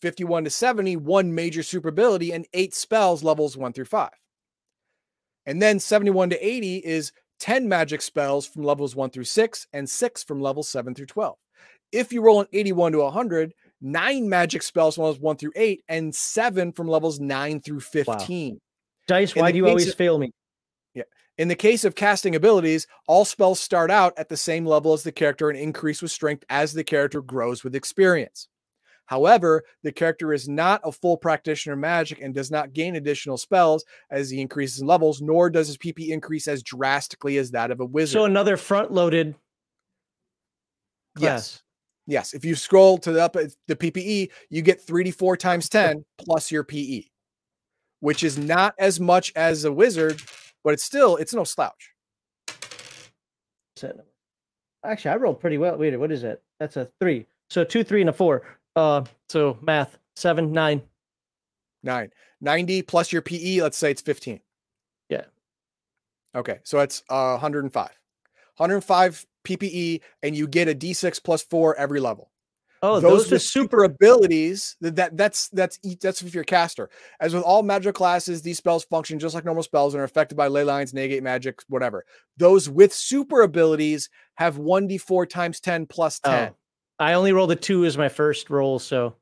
51 0.02 0.46
to 0.46 0.50
70, 0.50 0.96
one 0.98 1.34
major 1.36 1.64
super 1.64 1.90
ability 1.90 2.32
and 2.32 2.46
eight 2.54 2.74
spells 2.74 3.24
levels 3.24 3.58
one 3.58 3.74
through 3.74 3.86
five. 3.86 4.12
And 5.46 5.62
then 5.62 5.80
71 5.80 6.30
to 6.30 6.46
80 6.46 6.78
is 6.78 7.12
10 7.40 7.68
magic 7.68 8.02
spells 8.02 8.46
from 8.46 8.64
levels 8.64 8.96
one 8.96 9.10
through 9.10 9.24
six 9.24 9.68
and 9.74 9.90
six 9.90 10.24
from 10.24 10.40
levels 10.40 10.70
seven 10.70 10.94
through 10.94 11.08
12. 11.08 11.36
If 11.92 12.14
you 12.14 12.22
roll 12.22 12.42
an 12.42 12.48
81 12.54 12.92
to 12.94 13.00
100, 13.00 13.54
nine 13.82 14.30
magic 14.30 14.62
spells 14.62 14.96
from 14.96 15.06
levels 15.06 15.20
one 15.20 15.38
through 15.38 15.54
eight 15.56 15.84
and 15.90 16.14
seven 16.14 16.72
from 16.72 16.88
levels 16.88 17.20
nine 17.20 17.60
through 17.60 17.80
15. 17.80 18.60
Dice, 19.08 19.34
In 19.34 19.42
why 19.42 19.52
do 19.52 19.58
you 19.58 19.68
always 19.68 19.88
of- 19.90 19.96
fail 19.96 20.20
me? 20.20 20.32
In 21.40 21.48
the 21.48 21.56
case 21.56 21.86
of 21.86 21.96
casting 21.96 22.36
abilities, 22.36 22.86
all 23.08 23.24
spells 23.24 23.62
start 23.62 23.90
out 23.90 24.14
at 24.18 24.28
the 24.28 24.36
same 24.36 24.66
level 24.66 24.92
as 24.92 25.04
the 25.04 25.12
character 25.14 25.50
and 25.50 25.58
increase 25.58 26.02
with 26.02 26.12
strength 26.12 26.44
as 26.50 26.74
the 26.74 26.84
character 26.84 27.22
grows 27.22 27.64
with 27.64 27.76
experience. 27.76 28.50
However, 29.06 29.64
the 29.82 29.94
character 29.94 30.34
is 30.34 30.50
not 30.50 30.82
a 30.84 30.92
full 30.92 31.16
practitioner 31.16 31.76
of 31.76 31.80
magic 31.80 32.20
and 32.22 32.36
does 32.36 32.52
not 32.52 32.74
gain 32.74 32.98
additional 32.98 33.38
spells 33.38 33.86
as 34.12 34.30
he 34.30 34.42
increases 34.42 34.82
in 34.82 34.88
levels, 34.88 35.22
nor 35.22 35.50
does 35.50 35.68
his 35.68 35.78
PP 35.78 36.10
increase 36.10 36.46
as 36.46 36.62
drastically 36.62 37.38
as 37.38 37.52
that 37.52 37.72
of 37.72 37.80
a 37.80 37.86
wizard. 37.86 38.20
So 38.20 38.26
another 38.26 38.58
front 38.58 38.92
loaded 38.92 39.34
yes. 41.18 41.64
Yes. 42.06 42.34
If 42.34 42.44
you 42.44 42.54
scroll 42.54 42.98
to 42.98 43.14
the 43.14 43.24
up 43.24 43.38
uh, 43.38 43.46
the 43.68 43.78
PPE, 43.78 44.30
you 44.50 44.62
get 44.62 44.86
3d4 44.86 45.40
times 45.40 45.70
10 45.70 46.04
plus 46.18 46.52
your 46.52 46.66
PE, 46.66 47.04
which 48.02 48.26
is 48.26 48.38
not 48.38 48.76
as 48.78 49.00
much 49.00 49.32
as 49.38 49.64
a 49.64 49.72
wizard, 49.72 50.22
but 50.64 50.74
it's 50.74 50.84
still 50.84 51.16
it's 51.18 51.34
no 51.34 51.44
slouch. 51.44 51.94
Actually, 54.84 55.12
I 55.12 55.16
rolled 55.18 55.40
pretty 55.40 55.58
well. 55.58 55.78
Wait, 55.78 55.98
what 55.98 56.12
is 56.12 56.22
that? 56.22 56.42
That's 56.60 56.78
a 56.78 56.90
three. 57.00 57.26
So 57.50 57.64
two, 57.64 57.84
three, 57.84 58.02
and 58.02 58.10
a 58.10 58.14
four. 58.14 58.44
Uh, 58.76 59.04
so 59.28 59.58
math 59.62 59.98
seven, 60.16 60.52
nine. 60.52 60.82
Nine. 61.84 62.12
90 62.42 62.84
plus 62.84 63.12
your 63.12 63.22
PE, 63.22 63.62
let's 63.62 63.78
say 63.78 63.92
it's 63.92 64.02
15. 64.02 64.40
Yeah. 65.10 65.24
Okay. 66.36 66.60
So 66.64 66.80
it's 66.80 67.04
uh, 67.10 67.32
105. 67.32 67.90
105 68.58 69.26
PPE, 69.46 70.02
and 70.24 70.36
you 70.36 70.48
get 70.48 70.68
a 70.68 70.76
D6 70.76 71.24
plus 71.24 71.42
four 71.42 71.76
every 71.76 72.00
level. 72.00 72.30
Oh, 72.82 73.00
those, 73.00 73.28
are 73.28 73.36
with 73.36 73.42
super. 73.42 73.84
abilities. 73.84 74.78
That, 74.80 74.96
that 74.96 75.18
that's 75.18 75.50
that's 75.50 75.80
that's 76.02 76.22
if 76.22 76.34
you're 76.34 76.44
a 76.44 76.46
caster. 76.46 76.90
As 77.20 77.34
with 77.34 77.44
all 77.44 77.62
magic 77.62 77.96
classes, 77.96 78.42
these 78.42 78.58
spells 78.58 78.86
function 78.86 79.20
just 79.20 79.36
like 79.36 79.46
normal 79.46 79.64
spells 79.64 79.94
and 79.94 80.02
are 80.02 80.06
affected 80.06 80.36
by 80.36 80.48
ley 80.48 80.64
lines, 80.64 80.94
negate 80.94 81.24
magic, 81.24 81.62
whatever. 81.68 82.06
Those 82.38 82.70
with 82.70 82.94
super 82.94 83.42
abilities 83.42 84.10
have 84.36 84.58
1d4 84.58 85.28
times 85.30 85.60
10 85.60 85.88
plus 85.88 86.20
10. 86.20 86.50
Oh, 86.50 86.56
I 87.00 87.14
only 87.14 87.34
rolled 87.34 87.52
a 87.52 87.56
two 87.56 87.86
as 87.86 87.98
my 87.98 88.10
first 88.10 88.50
roll, 88.50 88.80
so 88.80 89.16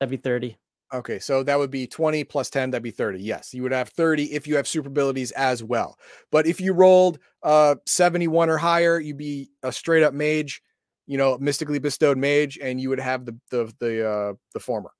that'd 0.00 0.10
be 0.10 0.16
thirty. 0.16 0.56
Okay, 0.92 1.18
so 1.18 1.42
that 1.42 1.58
would 1.58 1.70
be 1.70 1.86
20 1.86 2.24
plus 2.24 2.48
10, 2.48 2.70
that'd 2.70 2.82
be 2.82 2.90
30. 2.90 3.20
Yes, 3.20 3.52
you 3.52 3.62
would 3.62 3.72
have 3.72 3.90
30 3.90 4.32
if 4.32 4.46
you 4.46 4.56
have 4.56 4.66
super 4.66 4.88
abilities 4.88 5.32
as 5.32 5.62
well. 5.62 5.98
But 6.32 6.46
if 6.46 6.62
you 6.62 6.72
rolled 6.72 7.18
uh 7.42 7.74
71 7.86 8.48
or 8.48 8.56
higher, 8.56 8.98
you'd 8.98 9.18
be 9.18 9.50
a 9.62 9.70
straight 9.70 10.02
up 10.02 10.14
mage, 10.14 10.62
you 11.08 11.16
know, 11.16 11.38
mystically 11.38 11.78
bestowed 11.78 12.18
mage, 12.18 12.58
and 12.62 12.80
you 12.80 12.90
would 12.90 13.00
have 13.00 13.24
the 13.24 13.36
the 13.50 13.72
the 13.80 14.08
uh 14.08 14.34
the 14.52 14.60
former. 14.60 14.90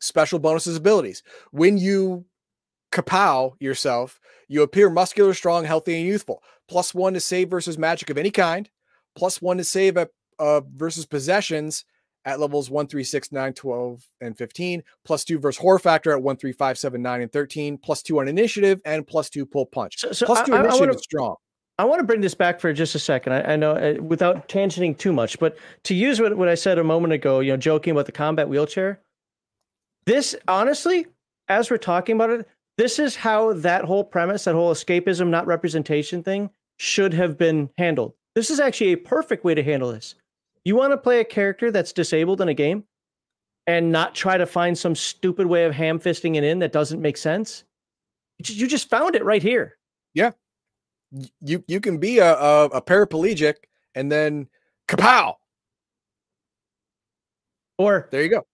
Special 0.00 0.38
bonuses 0.38 0.76
abilities. 0.76 1.22
When 1.52 1.78
you 1.78 2.26
kapow 2.92 3.52
yourself, 3.60 4.20
you 4.48 4.62
appear 4.62 4.90
muscular, 4.90 5.32
strong, 5.32 5.64
healthy, 5.64 5.96
and 5.96 6.06
youthful. 6.06 6.42
Plus 6.68 6.92
one 6.92 7.14
to 7.14 7.20
save 7.20 7.48
versus 7.48 7.78
magic 7.78 8.10
of 8.10 8.18
any 8.18 8.30
kind, 8.30 8.68
plus 9.14 9.40
one 9.40 9.56
to 9.56 9.64
save 9.64 9.96
at 9.96 10.10
uh 10.38 10.60
versus 10.74 11.06
possessions 11.06 11.84
at 12.26 12.40
levels 12.40 12.70
1, 12.70 12.86
3, 12.86 13.04
6, 13.04 13.32
9, 13.32 13.52
12, 13.52 14.02
and 14.22 14.38
15, 14.38 14.82
plus 15.04 15.24
2 15.24 15.38
versus 15.38 15.60
horror 15.60 15.78
factor 15.78 16.10
at 16.10 16.22
1, 16.22 16.36
3, 16.38 16.52
5, 16.52 16.78
7, 16.78 17.02
9, 17.02 17.20
and 17.20 17.32
13, 17.32 17.76
plus 17.76 18.02
2 18.02 18.18
on 18.20 18.28
initiative, 18.28 18.80
and 18.86 19.06
plus 19.06 19.28
2 19.28 19.44
pull 19.44 19.66
punch. 19.66 19.98
So, 19.98 20.12
so 20.12 20.26
Plus 20.26 20.38
I, 20.40 20.44
2 20.46 20.54
I, 20.54 20.56
I 20.56 20.60
initiative 20.60 20.80
wanna, 20.80 20.94
is 20.94 21.02
strong. 21.02 21.36
I 21.78 21.84
want 21.84 21.98
to 22.00 22.04
bring 22.04 22.20
this 22.20 22.34
back 22.34 22.60
for 22.60 22.72
just 22.72 22.94
a 22.94 22.98
second. 22.98 23.32
I, 23.32 23.54
I 23.54 23.56
know 23.56 23.72
uh, 23.72 24.02
without 24.02 24.48
tangenting 24.48 24.96
too 24.96 25.12
much, 25.12 25.38
but 25.38 25.56
to 25.84 25.94
use 25.94 26.20
what, 26.20 26.36
what 26.36 26.48
I 26.48 26.54
said 26.54 26.78
a 26.78 26.84
moment 26.84 27.12
ago, 27.12 27.40
you 27.40 27.50
know, 27.50 27.56
joking 27.56 27.90
about 27.90 28.06
the 28.06 28.12
combat 28.12 28.48
wheelchair. 28.48 29.00
This 30.06 30.36
honestly, 30.46 31.06
as 31.48 31.70
we're 31.70 31.78
talking 31.78 32.16
about 32.16 32.30
it, 32.30 32.48
this 32.76 32.98
is 32.98 33.16
how 33.16 33.52
that 33.54 33.84
whole 33.84 34.04
premise, 34.04 34.44
that 34.44 34.54
whole 34.54 34.72
escapism, 34.72 35.28
not 35.28 35.46
representation 35.46 36.22
thing, 36.22 36.50
should 36.78 37.14
have 37.14 37.38
been 37.38 37.70
handled. 37.78 38.14
This 38.34 38.50
is 38.50 38.60
actually 38.60 38.92
a 38.92 38.96
perfect 38.96 39.44
way 39.44 39.54
to 39.54 39.62
handle 39.62 39.92
this. 39.92 40.14
You 40.64 40.76
want 40.76 40.92
to 40.92 40.96
play 40.96 41.20
a 41.20 41.24
character 41.24 41.70
that's 41.70 41.92
disabled 41.92 42.40
in 42.40 42.48
a 42.48 42.54
game 42.54 42.84
and 43.66 43.92
not 43.92 44.14
try 44.14 44.36
to 44.36 44.46
find 44.46 44.76
some 44.76 44.94
stupid 44.94 45.46
way 45.46 45.64
of 45.64 45.72
ham 45.72 45.98
fisting 45.98 46.36
it 46.36 46.44
in 46.44 46.58
that 46.60 46.72
doesn't 46.72 47.00
make 47.00 47.16
sense. 47.16 47.64
You 48.38 48.66
just 48.66 48.90
found 48.90 49.14
it 49.14 49.24
right 49.24 49.42
here. 49.42 49.76
Y- 50.28 50.34
You 51.40 51.62
you 51.66 51.80
can 51.80 51.98
be 51.98 52.18
a, 52.18 52.34
a, 52.34 52.64
a 52.66 52.82
paraplegic 52.82 53.54
and 53.94 54.10
then 54.10 54.48
kapow. 54.88 55.34
Or 57.78 58.08
There 58.10 58.22
you 58.22 58.28
go. 58.30 58.46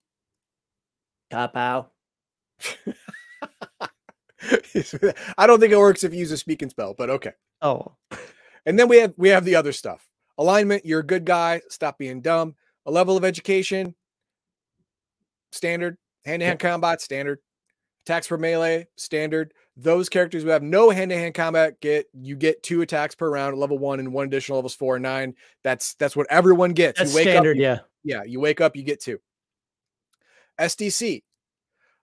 out. 1.32 1.92
I 5.38 5.46
don't 5.46 5.60
think 5.60 5.72
it 5.72 5.78
works 5.78 6.04
if 6.04 6.12
you 6.12 6.20
use 6.20 6.32
a 6.32 6.36
speak 6.36 6.62
and 6.62 6.70
spell, 6.70 6.94
but 6.96 7.10
okay. 7.10 7.32
Oh. 7.62 7.92
And 8.66 8.78
then 8.78 8.88
we 8.88 8.98
have 8.98 9.14
we 9.16 9.28
have 9.30 9.44
the 9.44 9.56
other 9.56 9.72
stuff. 9.72 10.06
Alignment, 10.38 10.86
you're 10.86 11.00
a 11.00 11.06
good 11.06 11.24
guy, 11.24 11.60
stop 11.68 11.98
being 11.98 12.20
dumb. 12.20 12.54
A 12.86 12.90
level 12.90 13.16
of 13.16 13.24
education, 13.24 13.94
standard. 15.52 15.98
Hand-to-hand 16.24 16.58
combat, 16.58 17.00
standard. 17.00 17.38
Attacks 18.04 18.28
per 18.28 18.36
melee, 18.36 18.86
standard. 18.96 19.52
Those 19.76 20.08
characters 20.08 20.42
who 20.42 20.48
have 20.50 20.62
no 20.62 20.90
hand-to-hand 20.90 21.34
combat 21.34 21.80
get 21.80 22.06
you 22.12 22.36
get 22.36 22.62
two 22.62 22.82
attacks 22.82 23.14
per 23.14 23.30
round, 23.30 23.56
level 23.56 23.78
one 23.78 24.00
and 24.00 24.12
one 24.12 24.26
additional 24.26 24.58
levels 24.58 24.74
four 24.74 24.96
and 24.96 25.02
nine. 25.02 25.34
That's 25.64 25.94
that's 25.94 26.16
what 26.16 26.26
everyone 26.30 26.72
gets. 26.72 26.98
That's 26.98 27.12
you 27.12 27.16
wake 27.16 27.28
standard, 27.28 27.56
up, 27.56 27.62
yeah. 27.62 27.78
yeah, 28.02 28.22
you 28.24 28.40
wake 28.40 28.60
up, 28.60 28.76
you 28.76 28.82
get 28.82 29.00
two. 29.00 29.20
SDC, 30.60 31.22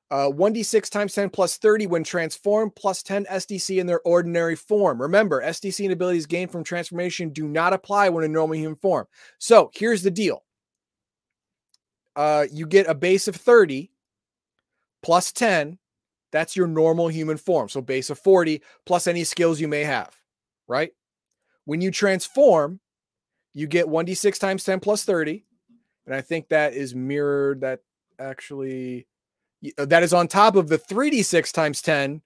uh, 0.09 0.29
1d6 0.29 0.89
times 0.89 1.13
10 1.13 1.29
plus 1.29 1.57
30 1.57 1.87
when 1.87 2.03
transformed, 2.03 2.75
plus 2.75 3.03
10 3.03 3.25
SDC 3.25 3.77
in 3.77 3.85
their 3.87 3.99
ordinary 4.01 4.55
form. 4.55 5.01
Remember, 5.01 5.43
SDC 5.43 5.83
and 5.83 5.93
abilities 5.93 6.25
gained 6.25 6.51
from 6.51 6.63
transformation 6.63 7.29
do 7.29 7.47
not 7.47 7.73
apply 7.73 8.09
when 8.09 8.23
in 8.23 8.31
normal 8.31 8.55
human 8.55 8.77
form. 8.77 9.05
So 9.37 9.69
here's 9.73 10.03
the 10.03 10.11
deal 10.11 10.43
uh, 12.15 12.45
you 12.51 12.65
get 12.65 12.87
a 12.87 12.95
base 12.95 13.27
of 13.27 13.35
30 13.35 13.91
plus 15.03 15.31
10. 15.31 15.77
That's 16.31 16.55
your 16.55 16.67
normal 16.67 17.07
human 17.07 17.37
form. 17.37 17.69
So 17.69 17.81
base 17.81 18.09
of 18.09 18.19
40 18.19 18.61
plus 18.85 19.07
any 19.07 19.23
skills 19.23 19.59
you 19.59 19.67
may 19.67 19.83
have, 19.83 20.15
right? 20.67 20.91
When 21.65 21.81
you 21.81 21.91
transform, 21.91 22.79
you 23.53 23.67
get 23.67 23.87
1d6 23.87 24.39
times 24.39 24.63
10 24.63 24.79
plus 24.79 25.03
30. 25.03 25.43
And 26.05 26.15
I 26.15 26.21
think 26.21 26.49
that 26.49 26.73
is 26.73 26.95
mirrored. 26.95 27.61
That 27.61 27.79
actually 28.19 29.07
uh, 29.77 29.85
that 29.85 30.03
is 30.03 30.13
on 30.13 30.27
top 30.27 30.55
of 30.55 30.67
the 30.67 30.77
3d6 30.77 31.51
times 31.51 31.81
10 31.81 32.21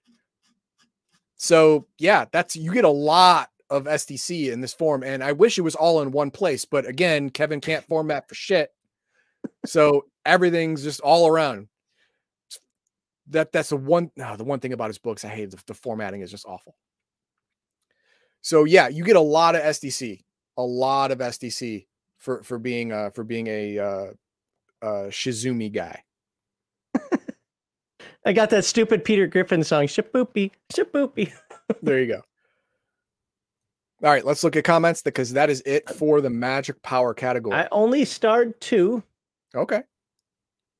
so 1.36 1.86
yeah 1.98 2.24
that's 2.30 2.56
you 2.56 2.72
get 2.72 2.84
a 2.84 2.88
lot 2.88 3.48
of 3.70 3.84
sdc 3.84 4.52
in 4.52 4.60
this 4.60 4.74
form 4.74 5.02
and 5.02 5.24
i 5.24 5.32
wish 5.32 5.58
it 5.58 5.62
was 5.62 5.74
all 5.74 6.02
in 6.02 6.10
one 6.10 6.30
place 6.30 6.64
but 6.64 6.86
again 6.86 7.30
kevin 7.30 7.60
can't 7.60 7.86
format 7.86 8.28
for 8.28 8.34
shit 8.34 8.70
so 9.64 10.04
everything's 10.26 10.82
just 10.82 11.00
all 11.00 11.26
around 11.26 11.68
that 13.28 13.52
that's 13.52 13.68
the 13.70 13.76
one 13.76 14.10
no, 14.16 14.36
the 14.36 14.44
one 14.44 14.60
thing 14.60 14.72
about 14.72 14.88
his 14.88 14.98
books 14.98 15.24
i 15.24 15.28
hate 15.28 15.50
the, 15.50 15.62
the 15.66 15.74
formatting 15.74 16.22
is 16.22 16.30
just 16.30 16.46
awful 16.46 16.76
so 18.40 18.64
yeah 18.64 18.88
you 18.88 19.04
get 19.04 19.16
a 19.16 19.20
lot 19.20 19.54
of 19.54 19.62
sdc 19.62 20.20
a 20.56 20.62
lot 20.62 21.10
of 21.10 21.18
sdc 21.18 21.86
for 22.18 22.42
for 22.42 22.58
being 22.58 22.92
uh 22.92 23.10
for 23.10 23.24
being 23.24 23.46
a 23.48 23.78
uh 23.78 24.06
uh 24.82 25.08
Shizumi 25.08 25.72
guy. 25.72 26.02
I 28.26 28.32
got 28.32 28.50
that 28.50 28.64
stupid 28.64 29.04
Peter 29.04 29.26
Griffin 29.26 29.64
song, 29.64 29.86
Shaboopy, 29.86 30.50
Shaboopy. 30.72 31.32
there 31.82 32.00
you 32.00 32.06
go. 32.06 32.22
All 34.04 34.10
right, 34.10 34.24
let's 34.24 34.42
look 34.42 34.56
at 34.56 34.64
comments 34.64 35.02
because 35.02 35.32
that 35.32 35.48
is 35.48 35.62
it 35.64 35.88
for 35.88 36.20
the 36.20 36.30
magic 36.30 36.82
power 36.82 37.14
category. 37.14 37.56
I 37.56 37.68
only 37.70 38.04
starred 38.04 38.60
two. 38.60 39.02
Okay. 39.54 39.82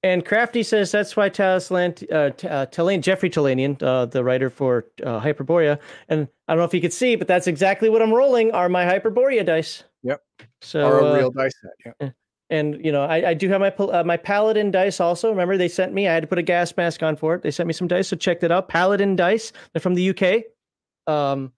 And 0.04 0.24
Crafty 0.24 0.64
says 0.64 0.90
that's 0.90 1.16
why 1.16 1.30
Talaslant, 1.30 2.10
uh, 2.12 2.30
T- 2.30 2.48
uh, 2.48 2.98
Jeffrey 2.98 3.30
Talanian, 3.30 3.80
uh, 3.82 4.06
the 4.06 4.24
writer 4.24 4.50
for 4.50 4.86
uh, 5.04 5.20
Hyperborea, 5.20 5.78
and 6.08 6.26
I 6.48 6.54
don't 6.54 6.58
know 6.58 6.64
if 6.64 6.74
you 6.74 6.80
could 6.80 6.92
see, 6.92 7.14
but 7.14 7.28
that's 7.28 7.46
exactly 7.46 7.88
what 7.88 8.02
I'm 8.02 8.12
rolling 8.12 8.50
are 8.50 8.68
my 8.68 8.84
Hyperborea 8.84 9.46
dice. 9.46 9.84
Yep. 10.02 10.20
So 10.60 10.84
Or 10.84 10.98
a 10.98 11.04
uh, 11.06 11.16
real 11.16 11.30
dice 11.30 11.52
set. 11.62 11.94
Yeah. 12.00 12.10
and 12.50 12.84
you 12.84 12.92
know 12.92 13.02
I, 13.04 13.30
I 13.30 13.34
do 13.34 13.48
have 13.48 13.60
my 13.60 13.68
uh, 13.70 14.02
my 14.04 14.16
paladin 14.16 14.70
dice 14.70 15.00
also 15.00 15.30
remember 15.30 15.56
they 15.56 15.68
sent 15.68 15.92
me 15.92 16.06
i 16.06 16.12
had 16.12 16.22
to 16.22 16.26
put 16.26 16.38
a 16.38 16.42
gas 16.42 16.76
mask 16.76 17.02
on 17.02 17.16
for 17.16 17.34
it 17.34 17.42
they 17.42 17.50
sent 17.50 17.66
me 17.66 17.72
some 17.72 17.88
dice 17.88 18.08
so 18.08 18.16
check 18.16 18.40
that 18.40 18.52
out 18.52 18.68
paladin 18.68 19.16
dice 19.16 19.52
they're 19.72 19.80
from 19.80 19.94
the 19.94 20.10
uk 20.10 21.12
um 21.12 21.52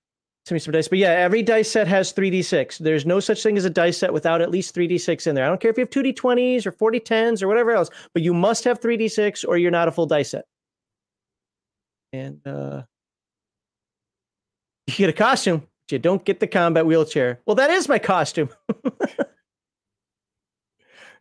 sent 0.47 0.57
me 0.57 0.59
some 0.59 0.73
dice 0.73 0.89
but 0.89 0.99
yeah 0.99 1.11
every 1.11 1.43
dice 1.43 1.71
set 1.71 1.87
has 1.87 2.13
3d6 2.13 2.79
there's 2.79 3.07
no 3.07 3.21
such 3.21 3.43
thing 3.43 3.57
as 3.57 3.65
a 3.65 3.71
dice 3.71 3.99
set 3.99 4.13
without 4.13 4.41
at 4.41 4.51
least 4.51 4.75
3d6 4.75 5.27
in 5.27 5.35
there 5.35 5.45
i 5.45 5.49
don't 5.49 5.61
care 5.61 5.71
if 5.71 5.79
you 5.79 5.83
have 5.83 5.91
2d20s 5.91 6.67
or 6.67 6.73
4d10s 6.73 7.43
or 7.43 7.49
whatever 7.49 7.73
else 7.73 7.91
but 8.13 8.23
you 8.23 8.35
must 8.35 8.65
have 8.65 8.81
3d6 8.81 9.45
or 9.47 9.57
you're 9.57 9.71
not 9.71 9.89
a 9.89 9.93
full 9.93 10.07
dice 10.07 10.31
set 10.31 10.45
and 12.13 12.47
uh 12.47 12.83
you 14.87 14.95
get 14.95 15.11
a 15.11 15.15
costume 15.15 15.61
but 15.61 15.93
you 15.93 15.99
don't 15.99 16.25
get 16.25 16.41
the 16.41 16.47
combat 16.47 16.85
wheelchair 16.87 17.41
well 17.47 17.55
that 17.55 17.71
is 17.71 17.89
my 17.89 17.99
costume 17.99 18.51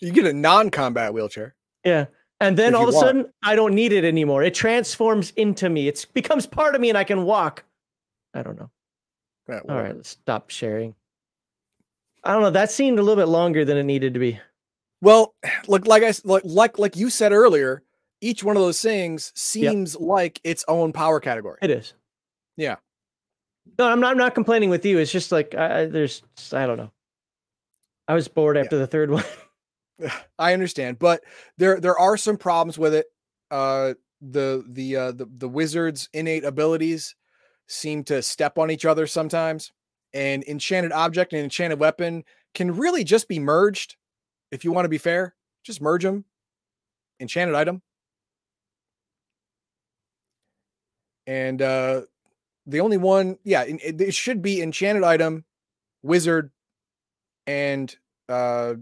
You 0.04 0.12
get 0.12 0.26
a 0.26 0.34
non-combat 0.34 1.14
wheelchair. 1.14 1.56
Yeah. 1.86 2.06
And 2.40 2.58
then 2.58 2.76
all 2.76 2.84
of 2.84 2.90
a 2.90 2.92
want. 2.92 3.06
sudden, 3.06 3.34
I 3.42 3.56
don't 3.56 3.74
need 3.74 3.94
it 3.94 4.04
anymore. 4.04 4.44
It 4.44 4.54
transforms 4.54 5.32
into 5.38 5.70
me. 5.70 5.88
It 5.88 6.06
becomes 6.14 6.46
part 6.46 6.76
of 6.76 6.82
me 6.82 6.90
and 6.90 6.98
I 6.98 7.06
can 7.06 7.24
walk. 7.24 7.64
I 8.34 8.44
don't 8.44 8.60
know. 8.60 8.70
Yeah, 9.50 9.60
All 9.68 9.76
right, 9.76 9.96
let's 9.96 10.10
stop 10.10 10.50
sharing. 10.50 10.96
I 12.24 12.34
don't 12.34 12.42
know. 12.42 12.50
That 12.52 12.72
seemed 12.72 13.00
a 13.00 13.02
little 13.02 13.22
bit 13.22 13.30
longer 13.30 13.66
than 13.66 13.78
it 13.78 13.84
needed 13.84 14.14
to 14.14 14.20
be. 14.20 14.40
Well, 15.02 15.36
like 15.68 15.86
like 15.86 16.04
I 16.04 16.14
like 16.24 16.44
like 16.46 16.80
like 16.80 16.96
you 16.96 17.10
said 17.10 17.34
earlier, 17.34 17.84
each 18.22 18.44
one 18.44 18.56
of 18.56 18.62
those 18.64 18.82
things 18.82 19.32
seems 19.36 19.96
like 19.96 20.40
its 20.44 20.64
own 20.68 20.94
power 20.94 21.20
category. 21.20 21.60
It 21.62 21.70
is. 21.70 21.94
Yeah. 22.56 22.78
No, 23.78 23.88
I'm 23.88 24.00
not. 24.00 24.12
I'm 24.12 24.18
not 24.18 24.36
complaining 24.36 24.70
with 24.70 24.86
you. 24.86 24.98
It's 24.98 25.12
just 25.12 25.32
like 25.32 25.56
I, 25.56 25.86
there's. 25.86 26.24
I 26.52 26.66
don't 26.66 26.78
know. 26.78 26.92
I 28.08 28.14
was 28.14 28.28
bored 28.28 28.58
after 28.58 28.78
the 28.78 28.88
third 28.88 29.10
one. 29.12 29.24
I 30.40 30.54
understand, 30.54 31.00
but 31.00 31.24
there 31.58 31.80
there 31.80 31.98
are 31.98 32.18
some 32.18 32.38
problems 32.38 32.78
with 32.78 32.94
it. 32.94 33.08
Uh, 33.52 33.94
the 34.22 34.64
the 34.68 34.96
uh, 34.96 35.12
the 35.12 35.28
the 35.38 35.50
wizard's 35.50 36.10
innate 36.14 36.46
abilities 36.46 37.16
seem 37.68 38.04
to 38.06 38.22
step 38.22 38.58
on 38.58 38.72
each 38.72 38.86
other 38.86 39.08
sometimes, 39.08 39.72
and 40.14 40.44
enchanted 40.46 40.92
object 40.92 41.34
and 41.34 41.44
enchanted 41.44 41.80
weapon 41.80 42.24
can 42.54 42.76
really 42.76 43.04
just 43.04 43.28
be 43.28 43.40
merged. 43.40 43.96
If 44.52 44.64
you 44.64 44.72
want 44.72 44.86
to 44.86 44.90
be 44.90 44.98
fair, 44.98 45.36
just 45.64 45.82
merge 45.82 46.04
them. 46.04 46.26
Enchanted 47.20 47.56
item, 47.56 47.82
and 51.28 51.62
uh, 51.62 52.02
the 52.66 52.80
only 52.82 52.98
one, 52.98 53.38
yeah, 53.44 53.64
it, 53.64 54.02
it- 54.02 54.14
should 54.14 54.42
be 54.42 54.62
enchanted 54.62 55.04
item, 55.04 55.46
wizard, 56.02 56.52
and 57.48 57.96
uh 58.30 58.74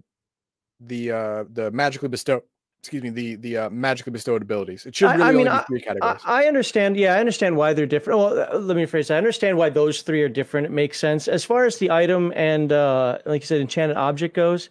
the 0.81 1.11
uh 1.11 1.43
the 1.51 1.71
magically 1.71 2.09
bestowed 2.09 2.43
excuse 2.81 3.03
me 3.03 3.09
the 3.09 3.35
the 3.35 3.57
uh, 3.57 3.69
magically 3.69 4.11
bestowed 4.11 4.41
abilities 4.41 4.85
it 4.85 4.95
should 4.95 5.11
really 5.11 5.21
I 5.21 5.31
mean, 5.31 5.47
only 5.47 5.59
be 5.59 5.65
three 5.67 5.81
categories 5.81 6.21
I 6.25 6.45
understand. 6.45 6.97
Yeah, 6.97 7.13
I 7.13 7.19
understand 7.19 7.55
why 7.55 7.73
they're 7.73 7.85
different. 7.85 8.19
Well, 8.19 8.39
uh, 8.39 8.57
let 8.59 8.75
me 8.75 8.85
rephrase. 8.85 9.07
that. 9.07 9.15
I 9.15 9.17
understand 9.17 9.57
why 9.57 9.69
those 9.69 10.01
three 10.01 10.21
are 10.21 10.29
different. 10.29 10.65
It 10.65 10.71
makes 10.71 10.99
sense 10.99 11.27
as 11.27 11.43
far 11.43 11.65
as 11.65 11.77
the 11.77 11.91
item 11.91 12.33
and, 12.35 12.71
uh, 12.71 13.19
like 13.25 13.41
you 13.41 13.47
said, 13.47 13.61
enchanted 13.61 13.97
object 13.97 14.35
goes. 14.35 14.69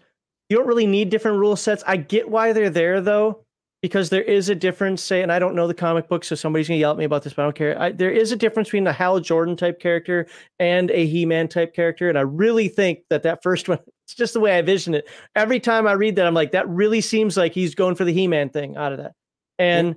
You 0.48 0.56
don't 0.56 0.66
really 0.66 0.86
need 0.86 1.10
different 1.10 1.38
rule 1.38 1.56
sets. 1.56 1.84
I 1.86 1.96
get 1.96 2.28
why 2.28 2.52
they're 2.52 2.70
there 2.70 3.00
though, 3.00 3.44
because 3.82 4.10
there 4.10 4.22
is 4.22 4.48
a 4.48 4.54
difference. 4.54 5.02
Say, 5.02 5.22
and 5.22 5.30
I 5.30 5.38
don't 5.38 5.54
know 5.54 5.68
the 5.68 5.74
comic 5.74 6.08
book, 6.08 6.24
so 6.24 6.34
somebody's 6.34 6.66
gonna 6.66 6.80
yell 6.80 6.90
at 6.90 6.98
me 6.98 7.04
about 7.04 7.22
this, 7.22 7.34
but 7.34 7.42
I 7.42 7.46
don't 7.46 7.56
care. 7.56 7.80
I, 7.80 7.92
there 7.92 8.10
is 8.10 8.32
a 8.32 8.36
difference 8.36 8.68
between 8.68 8.86
a 8.86 8.92
Hal 8.92 9.20
Jordan 9.20 9.56
type 9.56 9.78
character 9.78 10.26
and 10.58 10.90
a 10.90 11.06
He-Man 11.06 11.46
type 11.46 11.72
character, 11.72 12.08
and 12.08 12.18
I 12.18 12.22
really 12.22 12.66
think 12.66 13.00
that 13.10 13.22
that 13.22 13.42
first 13.42 13.68
one. 13.68 13.78
It's 14.10 14.16
just 14.16 14.34
the 14.34 14.40
way 14.40 14.58
I 14.58 14.62
vision 14.62 14.94
it. 14.94 15.08
Every 15.36 15.60
time 15.60 15.86
I 15.86 15.92
read 15.92 16.16
that, 16.16 16.26
I'm 16.26 16.34
like, 16.34 16.50
that 16.52 16.68
really 16.68 17.00
seems 17.00 17.36
like 17.36 17.54
he's 17.54 17.76
going 17.76 17.94
for 17.94 18.04
the 18.04 18.12
He-Man 18.12 18.50
thing 18.50 18.76
out 18.76 18.92
of 18.92 18.98
that, 18.98 19.12
and. 19.58 19.96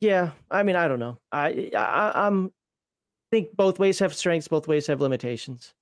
Yeah, 0.00 0.32
I 0.50 0.64
mean, 0.64 0.74
I 0.74 0.88
don't 0.88 0.98
know. 0.98 1.20
I, 1.30 1.70
I 1.76 2.26
I'm 2.26 2.50
think 3.30 3.54
both 3.54 3.78
ways 3.78 4.00
have 4.00 4.12
strengths, 4.12 4.48
both 4.48 4.66
ways 4.66 4.88
have 4.88 5.00
limitations. 5.00 5.72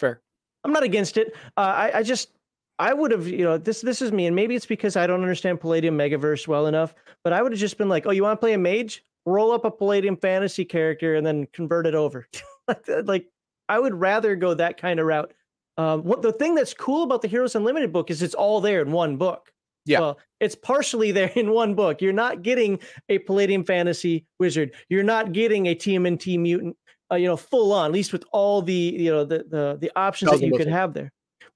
fair 0.00 0.22
I'm 0.64 0.72
not 0.72 0.82
against 0.82 1.18
it. 1.18 1.36
Uh, 1.54 1.60
I 1.60 1.98
I 1.98 2.02
just 2.02 2.30
I 2.78 2.94
would 2.94 3.10
have 3.10 3.28
you 3.28 3.44
know 3.44 3.58
this 3.58 3.82
this 3.82 4.00
is 4.00 4.10
me, 4.10 4.26
and 4.26 4.34
maybe 4.34 4.54
it's 4.54 4.64
because 4.64 4.96
I 4.96 5.06
don't 5.06 5.20
understand 5.20 5.60
Palladium 5.60 5.98
Megaverse 5.98 6.48
well 6.48 6.66
enough. 6.66 6.94
But 7.24 7.34
I 7.34 7.42
would 7.42 7.52
have 7.52 7.60
just 7.60 7.76
been 7.76 7.90
like, 7.90 8.06
oh, 8.06 8.10
you 8.10 8.22
want 8.22 8.40
to 8.40 8.40
play 8.40 8.54
a 8.54 8.58
mage? 8.58 9.04
Roll 9.26 9.52
up 9.52 9.66
a 9.66 9.70
Palladium 9.70 10.16
fantasy 10.16 10.64
character 10.64 11.14
and 11.14 11.26
then 11.26 11.46
convert 11.52 11.86
it 11.86 11.94
over. 11.94 12.26
like 12.68 12.88
like 13.04 13.26
I 13.68 13.78
would 13.78 13.94
rather 13.94 14.34
go 14.34 14.54
that 14.54 14.80
kind 14.80 14.98
of 14.98 15.06
route. 15.06 15.32
Um, 15.78 16.02
what 16.04 16.22
the 16.22 16.32
thing 16.32 16.54
that's 16.54 16.74
cool 16.74 17.02
about 17.02 17.22
the 17.22 17.28
Heroes 17.28 17.54
Unlimited 17.54 17.92
book 17.92 18.10
is 18.10 18.22
it's 18.22 18.34
all 18.34 18.60
there 18.60 18.80
in 18.80 18.92
one 18.92 19.16
book. 19.16 19.52
Yeah. 19.84 20.00
Well, 20.00 20.18
it's 20.40 20.54
partially 20.54 21.12
there 21.12 21.32
in 21.34 21.50
one 21.50 21.74
book. 21.74 22.00
You're 22.00 22.12
not 22.12 22.42
getting 22.42 22.78
a 23.08 23.18
Palladium 23.18 23.64
Fantasy 23.64 24.26
Wizard. 24.38 24.74
You're 24.88 25.04
not 25.04 25.32
getting 25.32 25.66
a 25.66 25.74
TMNT 25.74 26.38
mutant. 26.38 26.76
Uh, 27.10 27.14
you 27.14 27.26
know, 27.26 27.36
full 27.36 27.72
on. 27.72 27.86
At 27.86 27.92
least 27.92 28.12
with 28.12 28.24
all 28.32 28.62
the 28.62 28.72
you 28.72 29.10
know 29.10 29.24
the 29.24 29.44
the 29.48 29.78
the 29.80 29.92
options 29.94 30.32
that 30.32 30.42
you 30.42 30.56
could 30.56 30.66
have 30.66 30.92
there. 30.92 31.12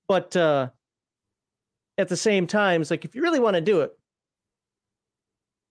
But 0.06 0.36
uh, 0.36 0.68
at 1.98 2.08
the 2.08 2.16
same 2.16 2.46
time, 2.46 2.80
it's 2.80 2.90
like 2.90 3.04
if 3.04 3.16
you 3.16 3.22
really 3.22 3.40
want 3.40 3.54
to 3.54 3.60
do 3.60 3.80
it, 3.80 3.90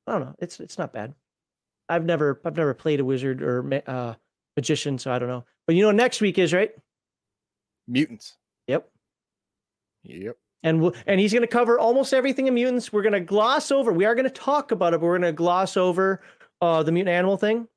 I 0.05 0.13
don't 0.13 0.21
know. 0.21 0.35
It's 0.39 0.59
it's 0.59 0.77
not 0.77 0.91
bad. 0.91 1.13
I've 1.87 2.03
never 2.03 2.41
I've 2.43 2.57
never 2.57 2.73
played 2.73 2.99
a 2.99 3.05
wizard 3.05 3.41
or 3.41 3.81
uh, 3.87 4.15
magician, 4.57 4.97
so 4.97 5.13
I 5.13 5.19
don't 5.19 5.29
know. 5.29 5.45
But 5.65 5.75
you 5.75 5.83
know, 5.83 5.91
next 5.91 6.19
week 6.19 6.37
is 6.37 6.53
right. 6.53 6.71
Mutants 7.89 8.37
Yep. 8.67 8.89
yep 10.03 10.37
and 10.63 10.81
we'll, 10.81 10.93
and 11.07 11.19
he's 11.19 11.31
going 11.31 11.41
to 11.41 11.47
cover 11.47 11.79
almost 11.79 12.13
everything 12.13 12.47
in 12.47 12.53
mutants. 12.53 12.91
We're 12.91 13.01
going 13.01 13.13
to 13.13 13.19
gloss 13.19 13.71
over. 13.71 13.93
We 13.93 14.05
are 14.05 14.15
going 14.15 14.25
to 14.25 14.29
talk 14.29 14.71
about 14.71 14.93
it, 14.93 14.99
but 14.99 15.05
we're 15.05 15.17
going 15.17 15.31
to 15.31 15.35
gloss 15.35 15.77
over 15.77 16.21
uh, 16.61 16.83
the 16.83 16.91
mutant 16.91 17.15
animal 17.15 17.37
thing. 17.37 17.67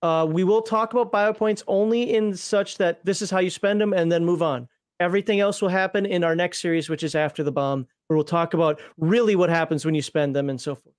Uh, 0.00 0.26
we 0.28 0.42
will 0.42 0.62
talk 0.62 0.92
about 0.92 1.12
biopoints 1.12 1.62
only 1.66 2.14
in 2.14 2.34
such 2.34 2.78
that 2.78 3.04
this 3.04 3.22
is 3.22 3.30
how 3.30 3.38
you 3.38 3.50
spend 3.50 3.80
them 3.80 3.92
and 3.92 4.10
then 4.10 4.24
move 4.24 4.42
on. 4.42 4.68
Everything 4.98 5.40
else 5.40 5.60
will 5.60 5.68
happen 5.68 6.06
in 6.06 6.24
our 6.24 6.34
next 6.34 6.60
series, 6.60 6.88
which 6.88 7.02
is 7.02 7.14
after 7.14 7.42
the 7.42 7.52
bomb, 7.52 7.86
where 8.06 8.16
we'll 8.16 8.24
talk 8.24 8.54
about 8.54 8.80
really 8.96 9.36
what 9.36 9.50
happens 9.50 9.84
when 9.84 9.94
you 9.94 10.02
spend 10.02 10.34
them 10.34 10.48
and 10.48 10.60
so 10.60 10.74
forth. 10.74 10.94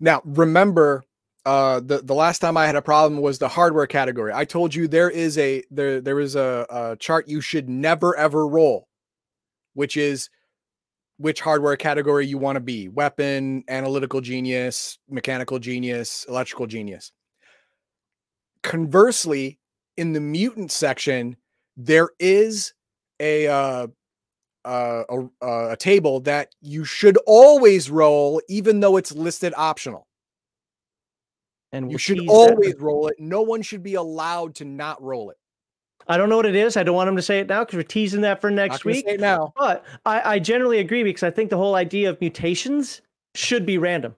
Now, 0.00 0.22
remember, 0.24 1.04
uh, 1.44 1.80
the 1.80 1.98
the 1.98 2.14
last 2.14 2.38
time 2.38 2.56
I 2.56 2.66
had 2.66 2.76
a 2.76 2.82
problem 2.82 3.20
was 3.20 3.38
the 3.38 3.48
hardware 3.48 3.86
category. 3.86 4.32
I 4.32 4.44
told 4.44 4.74
you 4.74 4.86
there 4.86 5.10
is 5.10 5.36
a 5.38 5.62
there 5.70 6.00
there 6.00 6.20
is 6.20 6.36
a, 6.36 6.66
a 6.70 6.96
chart 6.96 7.28
you 7.28 7.40
should 7.40 7.68
never 7.68 8.16
ever 8.16 8.46
roll, 8.46 8.88
which 9.74 9.96
is 9.96 10.30
which 11.16 11.40
hardware 11.40 11.76
category 11.76 12.26
you 12.26 12.38
want 12.38 12.56
to 12.56 12.60
be: 12.60 12.88
weapon, 12.88 13.64
analytical 13.68 14.20
genius, 14.20 14.98
mechanical 15.08 15.58
genius, 15.58 16.24
electrical 16.28 16.66
genius. 16.66 17.10
Conversely, 18.62 19.58
in 19.96 20.12
the 20.12 20.20
mutant 20.20 20.70
section, 20.70 21.36
there 21.76 22.10
is 22.20 22.72
a 23.18 23.48
uh, 23.48 23.88
uh, 24.64 25.02
a, 25.08 25.70
a 25.72 25.76
table 25.76 26.20
that 26.20 26.54
you 26.60 26.84
should 26.84 27.18
always 27.26 27.90
roll, 27.90 28.40
even 28.48 28.78
though 28.78 28.96
it's 28.96 29.10
listed 29.10 29.52
optional. 29.56 30.06
And 31.72 31.90
you 31.90 31.98
should 31.98 32.28
always 32.28 32.74
that. 32.74 32.80
roll 32.80 33.08
it. 33.08 33.16
No 33.18 33.42
one 33.42 33.62
should 33.62 33.82
be 33.82 33.94
allowed 33.94 34.54
to 34.56 34.64
not 34.64 35.02
roll 35.02 35.30
it. 35.30 35.38
I 36.08 36.16
don't 36.16 36.28
know 36.28 36.36
what 36.36 36.46
it 36.46 36.56
is. 36.56 36.76
I 36.76 36.82
don't 36.82 36.96
want 36.96 37.08
him 37.08 37.16
to 37.16 37.22
say 37.22 37.38
it 37.38 37.48
now 37.48 37.60
because 37.60 37.76
we're 37.76 37.82
teasing 37.84 38.22
that 38.22 38.40
for 38.40 38.50
next 38.50 38.84
week. 38.84 39.06
now, 39.18 39.52
but 39.56 39.84
I, 40.04 40.34
I 40.34 40.38
generally 40.38 40.78
agree 40.78 41.02
because 41.02 41.22
I 41.22 41.30
think 41.30 41.50
the 41.50 41.56
whole 41.56 41.76
idea 41.76 42.10
of 42.10 42.20
mutations 42.20 43.02
should 43.34 43.64
be 43.64 43.78
random. 43.78 44.16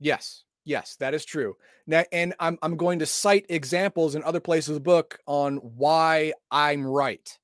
Yes, 0.00 0.44
yes, 0.64 0.96
that 0.96 1.12
is 1.12 1.24
true. 1.24 1.56
Now, 1.86 2.04
and 2.12 2.34
I'm 2.38 2.58
I'm 2.62 2.76
going 2.76 3.00
to 3.00 3.06
cite 3.06 3.46
examples 3.48 4.14
in 4.14 4.22
other 4.22 4.40
places 4.40 4.70
of 4.70 4.74
the 4.74 4.80
book 4.80 5.18
on 5.26 5.56
why 5.56 6.32
I'm 6.50 6.86
right 6.86 7.38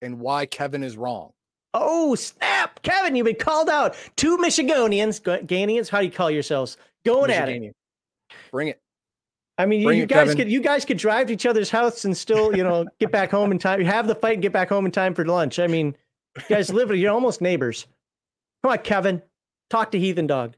and 0.00 0.18
why 0.20 0.46
Kevin 0.46 0.82
is 0.82 0.96
wrong. 0.96 1.32
Oh, 1.74 2.14
snap. 2.14 2.80
Kevin, 2.82 3.16
you've 3.16 3.26
been 3.26 3.36
called 3.36 3.68
out. 3.68 3.96
Two 4.16 4.38
Michiganians, 4.38 5.20
Ganians, 5.46 5.88
how 5.88 5.98
do 5.98 6.06
you 6.06 6.12
call 6.12 6.30
yourselves? 6.30 6.76
Going 7.04 7.30
at 7.30 7.48
it. 7.48 7.74
Bring 8.50 8.68
it. 8.68 8.80
I 9.56 9.66
mean, 9.66 9.84
Bring 9.84 9.96
you, 9.96 10.02
you 10.02 10.06
guys 10.06 10.28
Kevin. 10.28 10.36
could 10.36 10.50
you 10.50 10.60
guys 10.60 10.84
could 10.84 10.98
drive 10.98 11.28
to 11.28 11.32
each 11.32 11.46
other's 11.46 11.70
house 11.70 12.04
and 12.04 12.16
still, 12.16 12.56
you 12.56 12.64
know, 12.64 12.86
get 12.98 13.12
back 13.12 13.30
home 13.30 13.52
in 13.52 13.58
time. 13.58 13.80
You 13.80 13.86
have 13.86 14.06
the 14.06 14.14
fight 14.14 14.34
and 14.34 14.42
get 14.42 14.52
back 14.52 14.68
home 14.68 14.84
in 14.84 14.92
time 14.92 15.14
for 15.14 15.24
lunch. 15.24 15.58
I 15.58 15.66
mean, 15.66 15.96
you 16.36 16.56
guys 16.56 16.72
live 16.72 16.90
you're 16.94 17.12
almost 17.12 17.40
neighbors. 17.40 17.86
Come 18.62 18.72
on, 18.72 18.78
Kevin. 18.78 19.22
Talk 19.70 19.92
to 19.92 19.98
Heathen 19.98 20.26
Dog. 20.26 20.56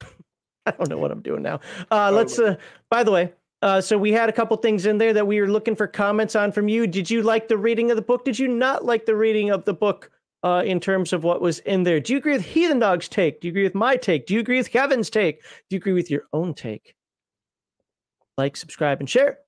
I 0.66 0.70
don't 0.70 0.88
know 0.88 0.98
what 0.98 1.10
I'm 1.10 1.20
doing 1.20 1.42
now. 1.42 1.60
Uh, 1.90 2.10
let's 2.10 2.38
uh, 2.38 2.56
by 2.90 3.04
the 3.04 3.10
way, 3.10 3.32
uh, 3.60 3.80
so 3.80 3.98
we 3.98 4.12
had 4.12 4.28
a 4.28 4.32
couple 4.32 4.56
things 4.56 4.86
in 4.86 4.98
there 4.98 5.12
that 5.12 5.26
we 5.26 5.40
were 5.40 5.48
looking 5.48 5.76
for 5.76 5.86
comments 5.86 6.34
on 6.36 6.52
from 6.52 6.68
you. 6.68 6.86
Did 6.86 7.10
you 7.10 7.22
like 7.22 7.48
the 7.48 7.58
reading 7.58 7.90
of 7.90 7.96
the 7.96 8.02
book? 8.02 8.24
Did 8.24 8.38
you 8.38 8.48
not 8.48 8.84
like 8.84 9.04
the 9.04 9.16
reading 9.16 9.50
of 9.50 9.64
the 9.64 9.74
book? 9.74 10.10
Uh, 10.42 10.62
in 10.64 10.80
terms 10.80 11.12
of 11.12 11.24
what 11.24 11.40
was 11.40 11.58
in 11.60 11.82
there. 11.82 12.00
Do 12.00 12.12
you 12.12 12.18
agree 12.18 12.32
with 12.32 12.44
Heathen 12.44 12.78
Dog's 12.78 13.08
take? 13.08 13.40
Do 13.40 13.48
you 13.48 13.52
agree 13.52 13.64
with 13.64 13.74
my 13.74 13.96
take? 13.96 14.26
Do 14.26 14.34
you 14.34 14.40
agree 14.40 14.58
with 14.58 14.70
Kevin's 14.70 15.10
take? 15.10 15.42
Do 15.42 15.76
you 15.76 15.78
agree 15.78 15.92
with 15.92 16.10
your 16.10 16.24
own 16.32 16.54
take? 16.54 16.94
Like, 18.36 18.56
subscribe, 18.56 19.00
and 19.00 19.10
share. 19.10 19.38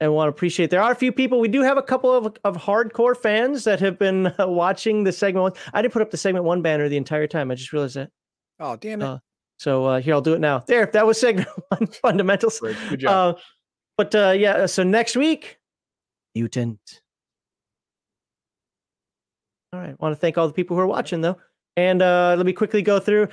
And 0.00 0.14
want 0.14 0.26
to 0.26 0.30
appreciate 0.30 0.70
there 0.70 0.82
are 0.82 0.92
a 0.92 0.96
few 0.96 1.12
people. 1.12 1.40
We 1.40 1.48
do 1.48 1.60
have 1.62 1.76
a 1.76 1.82
couple 1.82 2.12
of, 2.12 2.36
of 2.42 2.56
hardcore 2.56 3.16
fans 3.16 3.64
that 3.64 3.80
have 3.80 3.98
been 3.98 4.28
uh, 4.28 4.34
watching 4.48 5.04
the 5.04 5.12
segment. 5.12 5.56
I 5.74 5.82
didn't 5.82 5.92
put 5.92 6.02
up 6.02 6.10
the 6.10 6.16
segment 6.16 6.46
one 6.46 6.62
banner 6.62 6.88
the 6.88 6.96
entire 6.96 7.26
time. 7.26 7.50
I 7.50 7.54
just 7.54 7.72
realized 7.72 7.96
that. 7.96 8.10
Oh, 8.58 8.76
damn 8.76 9.02
it. 9.02 9.04
Uh, 9.04 9.18
so 9.58 9.84
uh, 9.84 10.00
here, 10.00 10.14
I'll 10.14 10.22
do 10.22 10.32
it 10.32 10.40
now. 10.40 10.64
There, 10.66 10.86
that 10.86 11.06
was 11.06 11.20
segment 11.20 11.48
one 11.68 11.86
fundamentals. 11.86 12.58
Great. 12.60 12.76
Good 12.88 13.00
job. 13.00 13.36
Uh, 13.36 13.40
but 13.98 14.14
uh, 14.14 14.30
yeah, 14.30 14.64
so 14.64 14.82
next 14.82 15.16
week, 15.16 15.58
mutant. 16.34 16.80
All 19.72 19.80
right. 19.80 19.98
Want 20.00 20.12
to 20.12 20.16
thank 20.16 20.36
all 20.36 20.48
the 20.48 20.52
people 20.52 20.76
who 20.76 20.82
are 20.82 20.86
watching, 20.86 21.20
though. 21.20 21.38
And 21.76 22.02
uh, 22.02 22.34
let 22.36 22.44
me 22.44 22.52
quickly 22.52 22.82
go 22.82 22.98
through. 22.98 23.28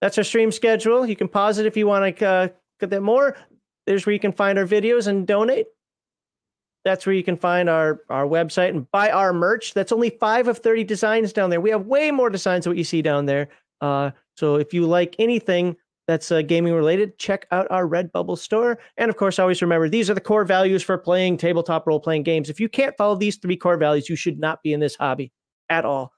That's 0.00 0.18
our 0.18 0.24
stream 0.24 0.50
schedule. 0.50 1.06
You 1.06 1.16
can 1.16 1.28
pause 1.28 1.58
it 1.58 1.66
if 1.66 1.76
you 1.76 1.86
want 1.86 2.16
to 2.16 2.26
uh, 2.26 2.48
get 2.80 2.90
that 2.90 3.02
more. 3.02 3.36
There's 3.86 4.04
where 4.04 4.12
you 4.12 4.18
can 4.18 4.32
find 4.32 4.58
our 4.58 4.66
videos 4.66 5.06
and 5.06 5.26
donate. 5.26 5.66
That's 6.84 7.06
where 7.06 7.14
you 7.14 7.22
can 7.22 7.36
find 7.36 7.68
our, 7.68 8.00
our 8.10 8.26
website 8.26 8.70
and 8.70 8.90
buy 8.90 9.10
our 9.10 9.32
merch. 9.32 9.74
That's 9.74 9.92
only 9.92 10.10
five 10.10 10.48
of 10.48 10.58
30 10.58 10.84
designs 10.84 11.32
down 11.32 11.50
there. 11.50 11.60
We 11.60 11.70
have 11.70 11.86
way 11.86 12.10
more 12.10 12.30
designs 12.30 12.64
than 12.64 12.72
what 12.72 12.78
you 12.78 12.84
see 12.84 13.02
down 13.02 13.26
there. 13.26 13.48
Uh, 13.80 14.10
so 14.36 14.56
if 14.56 14.74
you 14.74 14.86
like 14.86 15.16
anything 15.18 15.76
that's 16.06 16.30
uh, 16.30 16.42
gaming 16.42 16.74
related, 16.74 17.18
check 17.18 17.46
out 17.50 17.66
our 17.70 17.88
Redbubble 17.88 18.38
store. 18.38 18.78
And 18.96 19.08
of 19.08 19.16
course, 19.16 19.38
always 19.38 19.62
remember 19.62 19.88
these 19.88 20.10
are 20.10 20.14
the 20.14 20.20
core 20.20 20.44
values 20.44 20.82
for 20.82 20.98
playing 20.98 21.38
tabletop 21.38 21.86
role 21.86 22.00
playing 22.00 22.22
games. 22.24 22.50
If 22.50 22.60
you 22.60 22.68
can't 22.68 22.96
follow 22.96 23.16
these 23.16 23.36
three 23.36 23.56
core 23.56 23.76
values, 23.76 24.08
you 24.08 24.16
should 24.16 24.38
not 24.38 24.62
be 24.62 24.72
in 24.72 24.80
this 24.80 24.94
hobby 24.96 25.32
at 25.68 25.84
all. 25.84 26.12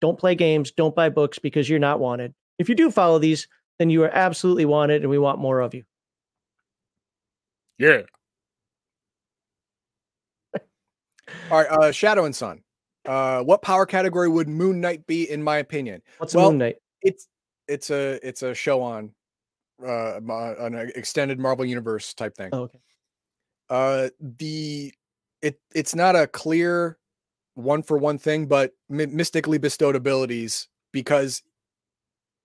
Don't 0.00 0.18
play 0.18 0.34
games, 0.34 0.72
don't 0.72 0.94
buy 0.94 1.08
books 1.08 1.38
because 1.38 1.68
you're 1.68 1.78
not 1.78 2.00
wanted. 2.00 2.34
If 2.58 2.68
you 2.68 2.74
do 2.74 2.90
follow 2.90 3.18
these, 3.18 3.48
then 3.78 3.90
you 3.90 4.02
are 4.04 4.10
absolutely 4.10 4.64
wanted 4.64 5.02
and 5.02 5.10
we 5.10 5.18
want 5.18 5.38
more 5.38 5.60
of 5.60 5.74
you. 5.74 5.84
Yeah. 7.78 8.02
All 11.50 11.58
right, 11.58 11.70
uh, 11.70 11.92
Shadow 11.92 12.24
and 12.24 12.34
Sun. 12.34 12.62
Uh, 13.04 13.42
what 13.42 13.62
power 13.62 13.86
category 13.86 14.28
would 14.28 14.48
Moon 14.48 14.80
Knight 14.80 15.06
be, 15.06 15.28
in 15.28 15.42
my 15.42 15.58
opinion? 15.58 16.02
What's 16.18 16.34
well, 16.34 16.50
Moon 16.50 16.58
Knight? 16.58 16.76
It's 17.00 17.28
it's 17.68 17.90
a 17.90 18.18
it's 18.26 18.42
a 18.42 18.54
show 18.54 18.82
on 18.82 19.10
uh 19.84 20.20
an 20.20 20.92
extended 20.94 21.38
Marvel 21.38 21.64
Universe 21.64 22.14
type 22.14 22.36
thing. 22.36 22.50
Oh, 22.52 22.62
okay. 22.62 22.78
Uh, 23.68 24.08
the 24.20 24.92
it 25.40 25.58
it's 25.74 25.94
not 25.94 26.14
a 26.14 26.26
clear 26.26 26.98
one 27.54 27.82
for 27.82 27.98
one 27.98 28.18
thing, 28.18 28.46
but 28.46 28.72
mystically 28.88 29.58
bestowed 29.58 29.96
abilities 29.96 30.68
because 30.92 31.42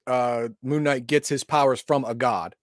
uh, 0.05 0.49
Moon 0.63 0.83
Knight 0.83 1.07
gets 1.07 1.29
his 1.29 1.43
powers 1.43 1.81
from 1.81 2.05
a 2.05 2.15
god, 2.15 2.55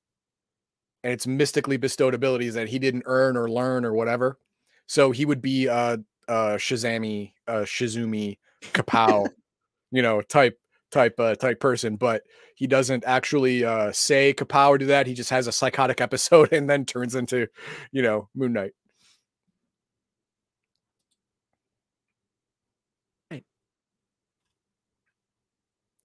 and 1.03 1.13
it's 1.13 1.27
mystically 1.27 1.77
bestowed 1.77 2.15
abilities 2.15 2.55
that 2.55 2.69
he 2.69 2.79
didn't 2.79 3.05
earn 3.07 3.37
or 3.37 3.51
learn 3.51 3.85
or 3.85 3.93
whatever. 3.93 4.39
So 4.87 5.11
he 5.11 5.25
would 5.25 5.41
be 5.41 5.69
uh, 5.69 5.99
uh, 6.29 6.57
Shazami, 6.57 7.33
uh, 7.47 7.63
Shizumi, 7.63 8.39
Kapow, 8.73 9.29
you 9.91 10.03
know, 10.03 10.23
type 10.23 10.59
type 10.91 11.19
uh, 11.19 11.35
type 11.35 11.61
person, 11.61 11.97
but 11.97 12.23
he 12.55 12.67
doesn't 12.67 13.05
actually 13.07 13.65
uh, 13.65 13.93
say 13.93 14.33
Kapow 14.33 14.71
or 14.71 14.79
do 14.79 14.87
that. 14.87 15.07
He 15.07 15.15
just 15.15 15.31
has 15.31 15.47
a 15.47 15.53
psychotic 15.53 16.01
episode 16.01 16.53
and 16.53 16.69
then 16.69 16.85
turns 16.85 17.15
into, 17.15 17.47
you 17.93 18.03
know, 18.03 18.29
Moon 18.35 18.53
Knight. 18.53 18.73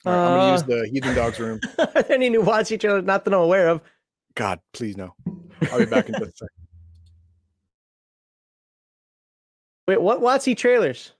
All 0.05 0.13
right, 0.13 0.25
I'm 0.25 0.37
gonna 0.37 0.51
use 0.53 0.63
uh, 0.63 0.65
the 0.67 0.89
heathen 0.91 1.15
dog's 1.15 1.39
room. 1.39 1.59
Any 2.09 2.29
new 2.29 2.41
watch 2.41 2.71
each 2.71 2.85
other, 2.85 3.01
not 3.01 3.25
that 3.25 3.33
I'm 3.33 3.41
aware 3.41 3.67
of. 3.67 3.81
God, 4.35 4.59
please 4.73 4.95
no. 4.95 5.13
I'll 5.71 5.79
be 5.79 5.85
back 5.85 6.07
in 6.07 6.13
just 6.13 6.23
a 6.23 6.37
second. 6.37 6.59
Wait, 9.87 10.01
what 10.01 10.21
WotC 10.21 10.55
trailers? 10.55 11.13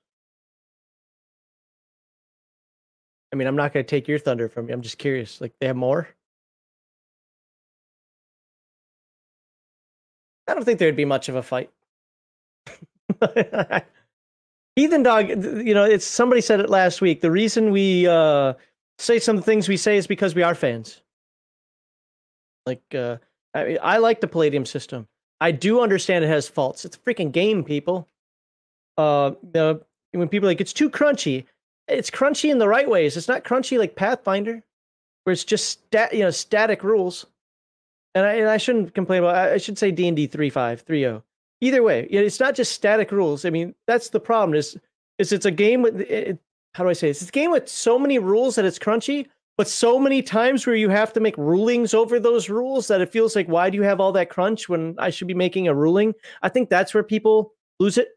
I 3.34 3.36
mean, 3.36 3.48
I'm 3.48 3.56
not 3.56 3.74
going 3.74 3.86
to 3.86 3.90
take 3.90 4.08
your 4.08 4.20
thunder 4.20 4.48
from 4.48 4.68
you. 4.68 4.74
I'm 4.74 4.82
just 4.82 4.98
curious. 4.98 5.42
Like, 5.42 5.54
they 5.60 5.68
have 5.68 5.76
more? 5.76 6.08
I 10.48 10.54
don't 10.54 10.64
think 10.64 10.80
there'd 10.80 10.96
be 10.96 11.06
much 11.06 11.30
of 11.30 11.36
a 11.36 11.44
fight. 11.44 11.70
Heathen 14.76 15.04
Dog, 15.04 15.30
you 15.30 15.74
know, 15.74 15.84
it's 15.84 16.06
somebody 16.06 16.42
said 16.42 16.60
it 16.60 16.70
last 16.70 17.02
week. 17.02 17.22
The 17.22 17.30
reason 17.32 17.72
we 17.72 18.08
uh, 18.08 18.54
say 19.00 19.20
some 19.20 19.42
things 19.42 19.68
we 19.68 19.78
say 19.78 19.98
is 19.98 20.08
because 20.08 20.36
we 20.36 20.44
are 20.44 20.56
fans. 20.56 21.02
Like, 22.66 22.84
uh, 22.94 23.18
I, 23.54 23.78
I 23.78 23.98
like 23.98 24.22
the 24.22 24.28
Palladium 24.28 24.66
system. 24.66 25.08
I 25.42 25.52
do 25.52 25.82
understand 25.82 26.24
it 26.24 26.28
has 26.28 26.48
faults. 26.48 26.86
It's 26.86 26.98
a 26.98 27.00
freaking 27.00 27.32
game, 27.32 27.64
people. 27.64 28.08
Uh, 28.98 29.32
when 30.12 30.28
people 30.28 30.48
like 30.48 30.62
it's 30.62 30.74
too 30.74 30.90
crunchy, 30.90 31.46
it's 31.88 32.12
crunchy 32.12 32.52
in 32.52 32.60
the 32.60 32.68
right 32.68 32.90
ways. 32.90 33.16
It's 33.16 33.28
not 33.28 33.46
crunchy 33.46 33.80
like 33.80 33.96
Pathfinder, 33.96 34.62
where 35.24 35.32
it's 35.32 35.46
just 35.46 35.70
stat, 35.70 36.14
you 36.14 36.20
know, 36.20 36.32
static 36.32 36.84
rules. 36.84 37.26
And 38.16 38.26
I, 38.26 38.34
and 38.34 38.50
I 38.50 38.58
shouldn't 38.58 38.94
complain 38.94 39.20
about. 39.24 39.36
I 39.36 39.58
should 39.58 39.78
say 39.78 39.92
D 39.92 40.08
and 40.08 40.18
D 40.18 40.28
three 40.28 40.50
five 40.50 40.82
three 40.82 41.02
zero. 41.02 41.24
Either 41.62 41.84
way, 41.84 42.04
it's 42.04 42.40
not 42.40 42.56
just 42.56 42.74
static 42.74 43.12
rules. 43.12 43.46
I 43.46 43.50
mean, 43.50 43.76
that's 43.88 44.10
the 44.10 44.20
problem. 44.20 44.58
Is 44.58 44.78
is 45.18 45.32
it's 45.32 45.46
a 45.46 45.52
game 45.52 45.82
with 45.82 46.02
it, 46.02 46.40
how 46.74 46.84
do 46.84 46.90
I 46.90 46.94
say 46.94 47.08
this? 47.08 47.22
It's 47.22 47.30
a 47.30 47.32
game 47.32 47.52
with 47.52 47.68
so 47.68 47.98
many 47.98 48.20
rules 48.20 48.56
that 48.56 48.66
it's 48.66 48.80
crunchy, 48.80 49.28
but 49.58 49.68
so 49.68 50.00
many 50.00 50.22
times 50.22 50.66
where 50.66 50.76
you 50.76 50.90
have 50.90 51.12
to 51.14 51.20
make 51.20 51.38
rulings 51.38 51.94
over 51.94 52.20
those 52.20 52.50
rules 52.50 52.88
that 52.88 53.02
it 53.02 53.12
feels 53.12 53.36
like, 53.36 53.48
why 53.48 53.70
do 53.70 53.76
you 53.76 53.84
have 53.84 54.00
all 54.00 54.12
that 54.14 54.30
crunch 54.30 54.70
when 54.70 54.96
I 54.98 55.10
should 55.10 55.28
be 55.28 55.34
making 55.34 55.68
a 55.68 55.76
ruling? 55.76 56.14
I 56.42 56.50
think 56.50 56.70
that's 56.70 56.94
where 56.94 57.04
people 57.04 57.54
lose 57.80 57.98
it. 57.98 58.10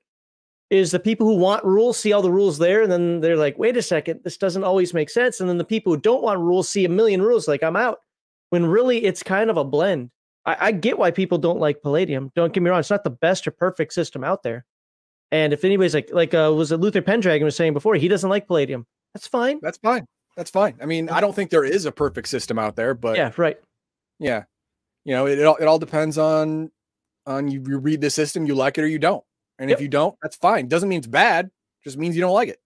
Is 0.71 0.91
the 0.91 1.01
people 1.01 1.27
who 1.27 1.35
want 1.35 1.65
rules 1.65 1.99
see 1.99 2.13
all 2.13 2.23
the 2.23 2.33
rules 2.33 2.57
there, 2.59 2.83
and 2.83 2.91
then 2.91 3.21
they're 3.21 3.37
like, 3.37 3.59
wait 3.59 3.77
a 3.77 3.83
second, 3.83 4.21
this 4.25 4.39
doesn't 4.39 4.65
always 4.65 4.95
make 4.95 5.11
sense. 5.11 5.39
And 5.41 5.49
then 5.49 5.59
the 5.59 5.65
people 5.65 5.93
who 5.93 6.01
don't 6.01 6.23
want 6.23 6.41
rules 6.41 6.69
see 6.69 6.87
a 6.87 6.89
million 6.89 7.21
rules, 7.21 7.47
like 7.47 7.63
I'm 7.63 7.77
out. 7.77 7.99
When 8.49 8.65
really 8.65 9.05
it's 9.05 9.23
kind 9.23 9.51
of 9.51 9.59
a 9.59 9.65
blend. 9.65 10.11
I, 10.47 10.57
I 10.61 10.73
get 10.73 10.99
why 10.99 11.11
people 11.11 11.39
don't 11.39 11.61
like 11.61 11.83
Palladium. 11.83 12.33
Don't 12.35 12.53
get 12.53 12.63
me 12.63 12.71
wrong; 12.71 12.81
it's 12.81 12.91
not 12.91 13.05
the 13.05 13.11
best 13.11 13.47
or 13.47 13.51
perfect 13.51 13.93
system 13.93 14.25
out 14.25 14.43
there. 14.43 14.65
And 15.33 15.55
if 15.55 15.65
anybody's 15.65 15.95
like 15.95 16.11
like 16.13 16.35
uh, 16.35 16.53
was 16.55 16.71
it 16.71 16.77
Luther 16.77 17.03
Pendragon 17.03 17.45
was 17.45 17.57
saying 17.57 17.73
before, 17.73 17.95
he 17.97 18.07
doesn't 18.07 18.29
like 18.29 18.47
Palladium. 18.47 18.87
That's 19.15 19.27
fine. 19.27 19.59
That's 19.63 19.79
fine. 19.79 20.07
That's 20.37 20.51
fine. 20.51 20.77
I 20.81 20.87
mean, 20.87 21.09
I 21.09 21.21
don't 21.21 21.35
think 21.35 21.51
there 21.51 21.65
is 21.65 21.87
a 21.87 21.93
perfect 21.93 22.29
system 22.29 22.59
out 22.59 22.77
there, 22.77 22.95
but 22.95 23.17
yeah, 23.17 23.33
right. 23.39 23.57
Yeah, 24.19 24.45
you 25.05 25.15
know, 25.15 25.27
it 25.27 25.39
it 25.39 25.45
all, 25.45 25.57
it 25.57 25.65
all 25.65 25.79
depends 25.79 26.19
on 26.19 26.71
on 27.27 27.49
you, 27.49 27.65
you 27.67 27.79
read 27.79 28.01
the 28.01 28.11
system, 28.11 28.47
you 28.47 28.55
like 28.55 28.77
it 28.79 28.83
or 28.83 28.87
you 28.87 28.99
don't. 28.99 29.25
And 29.59 29.71
yep. 29.71 29.79
if 29.79 29.83
you 29.83 29.89
don't, 29.89 30.17
that's 30.23 30.37
fine. 30.37 30.69
Doesn't 30.69 30.89
mean 30.89 30.99
it's 30.99 31.07
bad. 31.07 31.51
Just 31.83 31.97
means 31.97 32.15
you 32.15 32.21
don't 32.21 32.35
like 32.35 32.49
it. 32.49 32.61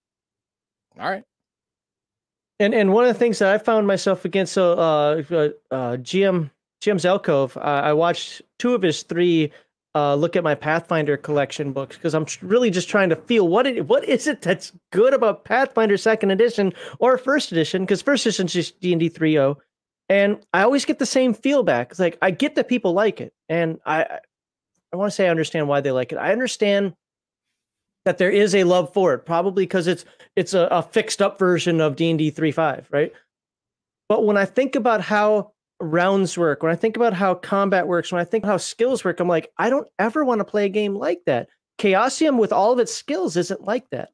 All 0.99 1.09
right. 1.09 1.23
And 2.59 2.73
and 2.73 2.91
one 2.91 3.05
of 3.05 3.13
the 3.13 3.19
things 3.19 3.39
that 3.39 3.53
I 3.53 3.59
found 3.59 3.87
myself 3.87 4.25
against, 4.25 4.53
so 4.53 4.73
uh, 4.73 5.23
uh, 5.31 5.49
uh 5.73 5.97
GM 5.97 6.49
GM 6.81 6.95
Zelkov, 6.95 7.55
uh, 7.55 7.59
I 7.59 7.93
watched 7.93 8.41
two 8.59 8.73
of 8.73 8.81
his 8.81 9.03
three 9.03 9.51
uh, 9.97 10.13
look 10.13 10.35
at 10.35 10.43
my 10.43 10.53
Pathfinder 10.53 11.17
collection 11.17 11.73
books 11.73 11.95
because 11.95 12.13
I'm 12.13 12.27
really 12.43 12.69
just 12.69 12.87
trying 12.87 13.09
to 13.09 13.15
feel 13.15 13.47
what 13.47 13.65
it 13.65 13.87
what 13.87 14.05
is 14.05 14.27
it 14.27 14.43
that's 14.43 14.71
good 14.91 15.11
about 15.11 15.43
Pathfinder 15.43 15.97
Second 15.97 16.29
Edition 16.29 16.71
or 16.99 17.17
First 17.17 17.51
Edition 17.51 17.81
because 17.81 18.03
First 18.03 18.23
Edition 18.23 18.45
is 18.45 18.53
just 18.53 18.79
D 18.79 18.93
and 18.93 18.99
D 18.99 19.09
3.0, 19.09 19.55
and 20.07 20.39
I 20.53 20.61
always 20.61 20.85
get 20.85 20.99
the 20.99 21.05
same 21.07 21.33
feel 21.33 21.63
back. 21.63 21.89
It's 21.89 21.99
like 21.99 22.15
I 22.21 22.29
get 22.29 22.53
that 22.55 22.67
people 22.67 22.93
like 22.93 23.19
it, 23.21 23.33
and 23.49 23.79
I 23.87 24.19
I 24.93 24.97
want 24.97 25.11
to 25.11 25.15
say 25.15 25.25
I 25.25 25.31
understand 25.31 25.67
why 25.67 25.81
they 25.81 25.91
like 25.91 26.11
it. 26.11 26.17
I 26.17 26.31
understand 26.31 26.93
that 28.05 28.19
there 28.19 28.31
is 28.31 28.53
a 28.53 28.65
love 28.65 28.93
for 28.93 29.15
it, 29.15 29.25
probably 29.25 29.63
because 29.63 29.87
it's 29.87 30.05
it's 30.35 30.53
a, 30.53 30.67
a 30.69 30.83
fixed 30.83 31.23
up 31.23 31.39
version 31.39 31.81
of 31.81 31.95
D 31.95 32.11
and 32.11 32.19
D 32.19 32.31
3.5, 32.31 32.85
right? 32.91 33.11
But 34.09 34.25
when 34.25 34.37
I 34.37 34.45
think 34.45 34.75
about 34.75 35.01
how 35.01 35.53
rounds 35.79 36.37
work, 36.37 36.63
when 36.63 36.71
I 36.71 36.75
think 36.75 36.95
about 36.95 37.13
how 37.13 37.35
combat 37.35 37.87
works, 37.87 38.11
when 38.11 38.21
I 38.21 38.25
think 38.25 38.45
how 38.45 38.57
skills 38.57 39.03
work, 39.03 39.19
I'm 39.19 39.27
like, 39.27 39.51
I 39.57 39.69
don't 39.69 39.87
ever 39.99 40.25
want 40.25 40.39
to 40.39 40.45
play 40.45 40.65
a 40.65 40.69
game 40.69 40.95
like 40.95 41.19
that. 41.25 41.47
Chaosium 41.79 42.37
with 42.37 42.51
all 42.51 42.73
of 42.73 42.79
its 42.79 42.93
skills 42.93 43.37
isn't 43.37 43.61
like 43.61 43.89
that. 43.91 44.09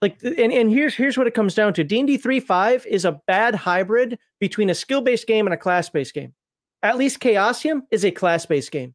Like 0.00 0.18
and, 0.22 0.52
and 0.52 0.70
here's 0.70 0.94
here's 0.94 1.18
what 1.18 1.26
it 1.26 1.34
comes 1.34 1.54
down 1.54 1.74
to. 1.74 1.84
D&D 1.84 2.18
3.5 2.18 2.86
is 2.86 3.04
a 3.04 3.20
bad 3.26 3.54
hybrid 3.54 4.18
between 4.38 4.70
a 4.70 4.74
skill-based 4.74 5.26
game 5.26 5.46
and 5.46 5.54
a 5.54 5.56
class-based 5.56 6.14
game. 6.14 6.34
At 6.82 6.98
least 6.98 7.18
Chaosium 7.18 7.82
is 7.90 8.04
a 8.04 8.10
class-based 8.10 8.70
game. 8.70 8.94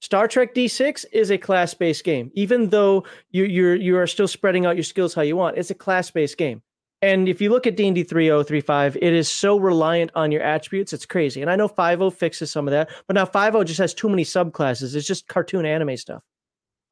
Star 0.00 0.26
Trek 0.26 0.52
D6 0.52 1.04
is 1.12 1.30
a 1.30 1.38
class-based 1.38 2.02
game. 2.02 2.32
Even 2.34 2.70
though 2.70 3.04
you 3.30 3.44
you're 3.44 3.76
you 3.76 3.96
are 3.96 4.08
still 4.08 4.26
spreading 4.26 4.66
out 4.66 4.74
your 4.74 4.82
skills 4.82 5.14
how 5.14 5.22
you 5.22 5.36
want, 5.36 5.56
it's 5.56 5.70
a 5.70 5.74
class-based 5.74 6.36
game. 6.36 6.62
And 7.02 7.28
if 7.28 7.40
you 7.40 7.50
look 7.50 7.66
at 7.66 7.76
D&D 7.76 8.04
3035, 8.04 8.96
it 8.96 9.12
is 9.12 9.28
so 9.28 9.58
reliant 9.58 10.12
on 10.14 10.30
your 10.30 10.42
attributes, 10.42 10.92
it's 10.92 11.04
crazy. 11.04 11.42
And 11.42 11.50
I 11.50 11.56
know 11.56 11.68
5.0 11.68 12.14
fixes 12.14 12.50
some 12.52 12.68
of 12.68 12.72
that, 12.72 12.90
but 13.08 13.14
now 13.14 13.24
5.0 13.24 13.66
just 13.66 13.80
has 13.80 13.92
too 13.92 14.08
many 14.08 14.24
subclasses. 14.24 14.94
It's 14.94 15.06
just 15.06 15.26
cartoon 15.26 15.66
anime 15.66 15.96
stuff. 15.96 16.22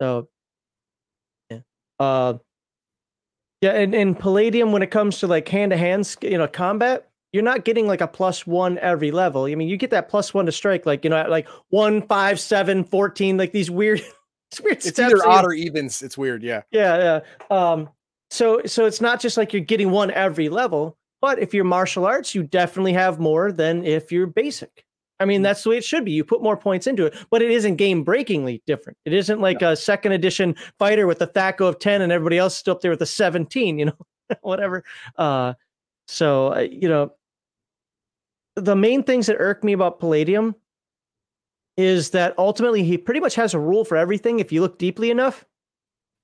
So 0.02 0.28
yeah. 1.48 1.58
Uh 2.00 2.34
yeah, 3.60 3.72
and, 3.72 3.94
and 3.94 4.18
Palladium 4.18 4.72
when 4.72 4.82
it 4.82 4.90
comes 4.90 5.18
to 5.18 5.26
like 5.26 5.46
hand-to-hand, 5.46 6.16
you 6.22 6.38
know, 6.38 6.48
combat, 6.48 7.10
you're 7.32 7.42
not 7.42 7.64
getting 7.64 7.86
like 7.86 8.00
a 8.00 8.08
plus 8.08 8.46
one 8.46 8.78
every 8.78 9.10
level. 9.10 9.44
I 9.44 9.54
mean, 9.54 9.68
you 9.68 9.76
get 9.76 9.90
that 9.90 10.08
plus 10.08 10.32
one 10.32 10.46
to 10.46 10.52
strike, 10.52 10.86
like, 10.86 11.04
you 11.04 11.10
know, 11.10 11.26
like 11.28 11.46
one, 11.68 12.02
five, 12.02 12.40
seven, 12.40 12.84
14, 12.84 13.36
like 13.36 13.52
these 13.52 13.70
weird, 13.70 14.00
weird 14.64 14.78
it's 14.78 14.98
either 14.98 15.26
odd 15.28 15.44
or 15.44 15.52
evens. 15.52 16.02
It's 16.02 16.16
weird. 16.16 16.42
Yeah. 16.42 16.62
Yeah. 16.70 17.20
Yeah. 17.50 17.56
Um, 17.70 17.90
so 18.30 18.62
so 18.64 18.86
it's 18.86 19.00
not 19.00 19.20
just 19.20 19.36
like 19.36 19.52
you're 19.52 19.60
getting 19.60 19.90
one 19.90 20.10
every 20.12 20.48
level, 20.48 20.96
but 21.20 21.38
if 21.38 21.52
you're 21.52 21.64
martial 21.64 22.06
arts, 22.06 22.34
you 22.34 22.42
definitely 22.42 22.92
have 22.92 23.18
more 23.18 23.52
than 23.52 23.84
if 23.84 24.10
you're 24.10 24.26
basic. 24.26 24.84
I 25.20 25.26
mean, 25.26 25.40
hmm. 25.40 25.44
that's 25.44 25.62
the 25.62 25.70
way 25.70 25.76
it 25.76 25.84
should 25.84 26.04
be. 26.04 26.12
You 26.12 26.24
put 26.24 26.42
more 26.42 26.56
points 26.56 26.86
into 26.86 27.06
it, 27.06 27.14
but 27.30 27.42
it 27.42 27.50
isn't 27.50 27.76
game 27.76 28.02
breakingly 28.02 28.62
different. 28.66 28.98
It 29.04 29.12
isn't 29.12 29.40
like 29.40 29.62
a 29.62 29.76
second 29.76 30.12
edition 30.12 30.56
fighter 30.78 31.06
with 31.06 31.20
a 31.20 31.26
THAC0 31.26 31.68
of 31.68 31.78
10 31.78 32.02
and 32.02 32.10
everybody 32.10 32.38
else 32.38 32.56
still 32.56 32.74
up 32.74 32.80
there 32.80 32.90
with 32.90 33.02
a 33.02 33.06
17, 33.06 33.78
you 33.78 33.84
know, 33.86 33.98
whatever. 34.40 34.82
Uh, 35.16 35.54
so, 36.08 36.54
uh, 36.54 36.60
you 36.60 36.88
know, 36.88 37.12
the 38.56 38.74
main 38.74 39.02
things 39.02 39.26
that 39.26 39.36
irk 39.38 39.62
me 39.62 39.72
about 39.72 40.00
Palladium 40.00 40.54
is 41.76 42.10
that 42.10 42.34
ultimately 42.36 42.82
he 42.82 42.98
pretty 42.98 43.20
much 43.20 43.34
has 43.34 43.54
a 43.54 43.58
rule 43.58 43.84
for 43.84 43.96
everything 43.96 44.38
if 44.38 44.50
you 44.50 44.60
look 44.60 44.78
deeply 44.78 45.10
enough 45.10 45.44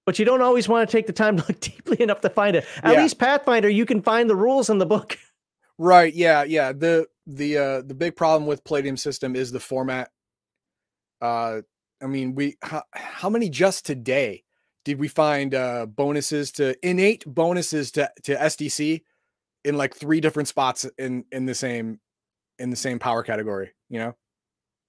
but 0.06 0.18
you 0.18 0.24
don't 0.24 0.40
always 0.40 0.68
want 0.68 0.88
to 0.88 0.96
take 0.96 1.06
the 1.06 1.12
time 1.12 1.36
to 1.36 1.44
look 1.46 1.60
deeply 1.60 2.00
enough 2.00 2.22
to 2.22 2.30
find 2.30 2.56
it. 2.56 2.64
At 2.82 2.94
yeah. 2.94 3.02
least 3.02 3.18
Pathfinder, 3.18 3.68
you 3.68 3.84
can 3.84 4.00
find 4.00 4.30
the 4.30 4.36
rules 4.36 4.70
in 4.70 4.78
the 4.78 4.86
book. 4.86 5.18
Right. 5.78 6.14
Yeah. 6.14 6.44
Yeah. 6.44 6.72
The 6.72 7.06
the 7.26 7.58
uh 7.58 7.82
the 7.82 7.94
big 7.94 8.16
problem 8.16 8.46
with 8.46 8.64
Palladium 8.64 8.96
system 8.96 9.36
is 9.36 9.52
the 9.52 9.60
format. 9.60 10.10
Uh, 11.20 11.62
I 12.02 12.06
mean, 12.06 12.34
we 12.34 12.56
how, 12.62 12.84
how 12.92 13.28
many 13.28 13.50
just 13.50 13.84
today 13.84 14.44
did 14.84 14.98
we 14.98 15.08
find 15.08 15.54
uh 15.54 15.84
bonuses 15.86 16.52
to 16.52 16.76
innate 16.86 17.24
bonuses 17.26 17.90
to 17.92 18.10
to 18.22 18.36
SDC 18.36 19.02
in 19.64 19.76
like 19.76 19.94
three 19.94 20.20
different 20.20 20.48
spots 20.48 20.86
in 20.96 21.24
in 21.32 21.44
the 21.44 21.54
same 21.54 22.00
in 22.58 22.70
the 22.70 22.76
same 22.76 22.98
power 22.98 23.22
category? 23.22 23.72
You 23.90 23.98
know. 23.98 24.16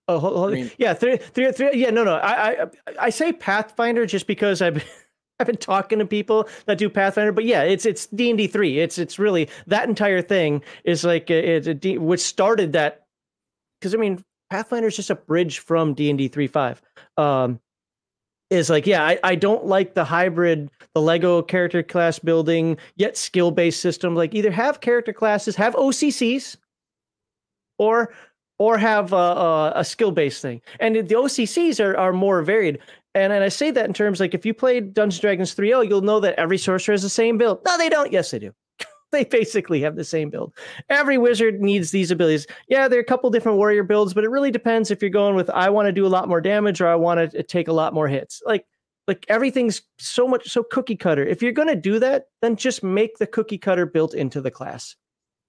Oh, 0.09 0.19
hold, 0.19 0.37
hold, 0.37 0.51
I 0.51 0.53
mean, 0.53 0.71
yeah, 0.77 0.93
three, 0.93 1.17
three, 1.17 1.51
three. 1.51 1.71
Yeah, 1.73 1.89
no, 1.89 2.05
no. 2.05 2.15
I, 2.15 2.63
I, 2.63 2.67
I 2.97 3.09
say 3.09 3.33
Pathfinder 3.33 4.05
just 4.05 4.25
because 4.25 4.61
I've 4.61 4.81
I've 5.39 5.47
been 5.47 5.57
talking 5.57 5.99
to 5.99 6.05
people 6.05 6.49
that 6.65 6.77
do 6.77 6.89
Pathfinder, 6.89 7.31
but 7.31 7.45
yeah, 7.45 7.63
it's 7.63 7.85
it's 7.85 8.07
D 8.07 8.29
and 8.29 8.37
D 8.37 8.47
three. 8.47 8.79
It's 8.79 8.97
it's 8.97 9.19
really 9.19 9.49
that 9.67 9.87
entire 9.87 10.21
thing 10.21 10.63
is 10.83 11.03
like 11.03 11.29
uh, 11.29 11.35
it's 11.35 11.67
a 11.67 11.73
D, 11.73 11.97
which 11.97 12.21
started 12.21 12.73
that 12.73 13.05
because 13.79 13.93
I 13.93 13.97
mean 13.97 14.23
Pathfinder 14.49 14.87
is 14.87 14.95
just 14.95 15.09
a 15.09 15.15
bridge 15.15 15.59
from 15.59 15.93
D 15.93 16.09
and 16.09 16.17
D 16.17 16.27
three 16.27 16.47
five. 16.47 16.81
Um, 17.17 17.59
is 18.49 18.69
like 18.69 18.87
yeah, 18.87 19.05
I, 19.05 19.19
I 19.23 19.35
don't 19.35 19.65
like 19.65 19.93
the 19.93 20.05
hybrid, 20.05 20.71
the 20.93 21.01
Lego 21.01 21.41
character 21.41 21.83
class 21.83 22.17
building 22.17 22.77
yet 22.95 23.17
skill 23.17 23.51
based 23.51 23.81
system. 23.81 24.15
Like 24.15 24.33
either 24.33 24.51
have 24.51 24.81
character 24.81 25.13
classes, 25.13 25.55
have 25.55 25.75
OCCs, 25.75 26.57
or 27.77 28.11
or 28.59 28.77
have 28.77 29.13
uh, 29.13 29.17
uh, 29.17 29.71
a, 29.75 29.77
a, 29.77 29.81
a 29.81 29.85
skill 29.85 30.11
based 30.11 30.41
thing. 30.41 30.61
And 30.79 30.95
the 30.95 31.15
OCCs 31.15 31.83
are, 31.83 31.95
are 31.95 32.13
more 32.13 32.41
varied. 32.41 32.79
And, 33.17 33.33
and 33.33 33.43
I 33.43 33.49
say 33.49 33.71
that 33.71 33.85
in 33.85 33.93
terms 33.93 34.19
like 34.19 34.35
if 34.35 34.45
you 34.45 34.53
played 34.53 34.93
Dungeons 34.93 35.19
Dragons 35.19 35.55
3.0, 35.55 35.89
you'll 35.89 36.01
know 36.01 36.19
that 36.19 36.37
every 36.37 36.59
sorcerer 36.59 36.93
has 36.93 37.01
the 37.01 37.09
same 37.09 37.37
build. 37.39 37.59
No, 37.65 37.75
they 37.75 37.89
don't. 37.89 38.11
Yes, 38.11 38.29
they 38.29 38.37
do. 38.37 38.53
they 39.11 39.23
basically 39.23 39.81
have 39.81 39.95
the 39.95 40.03
same 40.03 40.29
build. 40.29 40.53
Every 40.89 41.17
wizard 41.17 41.59
needs 41.59 41.89
these 41.89 42.11
abilities. 42.11 42.45
Yeah, 42.67 42.87
there 42.87 42.99
are 42.99 43.01
a 43.01 43.05
couple 43.05 43.31
different 43.31 43.57
warrior 43.57 43.81
builds, 43.81 44.13
but 44.13 44.23
it 44.23 44.29
really 44.29 44.51
depends 44.51 44.91
if 44.91 45.01
you're 45.01 45.09
going 45.09 45.35
with 45.35 45.49
I 45.49 45.69
want 45.71 45.87
to 45.87 45.91
do 45.91 46.05
a 46.05 46.07
lot 46.07 46.29
more 46.29 46.39
damage 46.39 46.79
or 46.79 46.87
I 46.87 46.95
want 46.95 47.31
to 47.31 47.39
uh, 47.39 47.43
take 47.47 47.67
a 47.67 47.73
lot 47.73 47.91
more 47.91 48.07
hits. 48.07 48.43
Like 48.45 48.67
like 49.07 49.25
everything's 49.29 49.81
so 49.97 50.27
much 50.27 50.49
so 50.49 50.61
cookie 50.61 50.95
cutter. 50.95 51.25
If 51.25 51.41
you're 51.41 51.53
going 51.53 51.69
to 51.69 51.75
do 51.75 51.97
that, 51.97 52.25
then 52.43 52.55
just 52.55 52.83
make 52.83 53.17
the 53.17 53.27
cookie 53.27 53.57
cutter 53.57 53.87
built 53.87 54.13
into 54.13 54.41
the 54.41 54.51
class. 54.51 54.95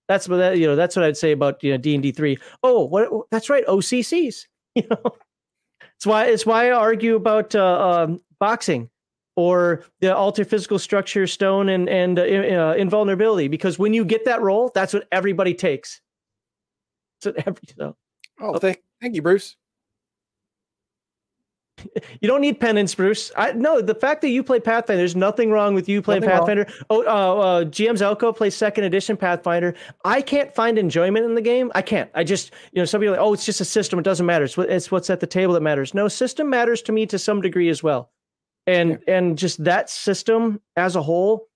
That's 0.06 0.26
what 0.26 0.38
that, 0.38 0.56
you 0.56 0.66
know. 0.66 0.76
That's 0.76 0.96
what 0.96 1.04
I'd 1.04 1.18
say 1.18 1.32
about 1.32 1.62
you 1.62 1.72
know 1.72 1.76
D 1.76 1.92
and 1.92 2.02
D 2.02 2.12
three. 2.12 2.38
Oh, 2.62 2.86
what? 2.86 3.10
That's 3.30 3.50
right. 3.50 3.66
OCCs. 3.66 4.46
You 4.74 4.86
know, 4.90 5.16
it's 5.98 6.06
why 6.06 6.26
it's 6.26 6.46
why 6.46 6.68
I 6.68 6.70
argue 6.70 7.16
about 7.16 7.56
uh, 7.56 8.04
um, 8.04 8.20
boxing 8.38 8.88
or 9.34 9.84
the 10.00 10.14
alter 10.14 10.44
physical 10.44 10.78
structure 10.78 11.26
stone 11.26 11.68
and 11.68 11.88
and 11.88 12.20
uh, 12.20 12.22
uh, 12.22 12.74
invulnerability 12.78 13.48
because 13.48 13.80
when 13.80 13.92
you 13.92 14.04
get 14.04 14.24
that 14.24 14.40
role, 14.40 14.70
that's 14.72 14.94
what 14.94 15.08
everybody 15.10 15.54
takes. 15.54 16.00
So 17.20 17.32
every 17.36 17.62
so. 17.76 17.96
Oh, 18.40 18.58
thank 18.58 18.80
thank 19.00 19.16
you, 19.16 19.22
Bruce. 19.22 19.56
You 22.20 22.26
don't 22.26 22.40
need 22.40 22.58
penance, 22.58 22.94
Bruce. 22.94 23.30
I 23.36 23.52
no. 23.52 23.80
The 23.80 23.94
fact 23.94 24.22
that 24.22 24.30
you 24.30 24.42
play 24.42 24.58
Pathfinder, 24.58 24.98
there's 24.98 25.14
nothing 25.14 25.50
wrong 25.50 25.74
with 25.74 25.88
you 25.88 26.02
playing 26.02 26.22
nothing 26.22 26.36
Pathfinder. 26.36 26.64
Wrong. 26.64 26.86
Oh, 26.90 27.02
uh, 27.02 27.40
uh, 27.40 27.64
GM 27.64 27.92
Zelko 27.92 28.36
plays 28.36 28.56
second 28.56 28.84
edition 28.84 29.16
Pathfinder. 29.16 29.74
I 30.04 30.20
can't 30.20 30.52
find 30.54 30.78
enjoyment 30.78 31.24
in 31.24 31.34
the 31.34 31.40
game. 31.40 31.70
I 31.74 31.82
can't. 31.82 32.10
I 32.14 32.24
just, 32.24 32.52
you 32.72 32.82
know, 32.82 32.84
some 32.84 33.00
people 33.00 33.14
are 33.14 33.18
like, 33.18 33.24
oh, 33.24 33.32
it's 33.32 33.46
just 33.46 33.60
a 33.60 33.64
system. 33.64 33.98
It 33.98 34.02
doesn't 34.02 34.26
matter. 34.26 34.44
It's, 34.44 34.56
what, 34.56 34.68
it's 34.68 34.90
what's 34.90 35.10
at 35.10 35.20
the 35.20 35.26
table 35.26 35.54
that 35.54 35.60
matters. 35.60 35.94
No, 35.94 36.08
system 36.08 36.50
matters 36.50 36.82
to 36.82 36.92
me 36.92 37.06
to 37.06 37.18
some 37.18 37.40
degree 37.40 37.68
as 37.68 37.82
well, 37.82 38.10
and 38.66 38.90
yeah. 39.06 39.14
and 39.14 39.38
just 39.38 39.62
that 39.64 39.90
system 39.90 40.60
as 40.76 40.96
a 40.96 41.02
whole. 41.02 41.48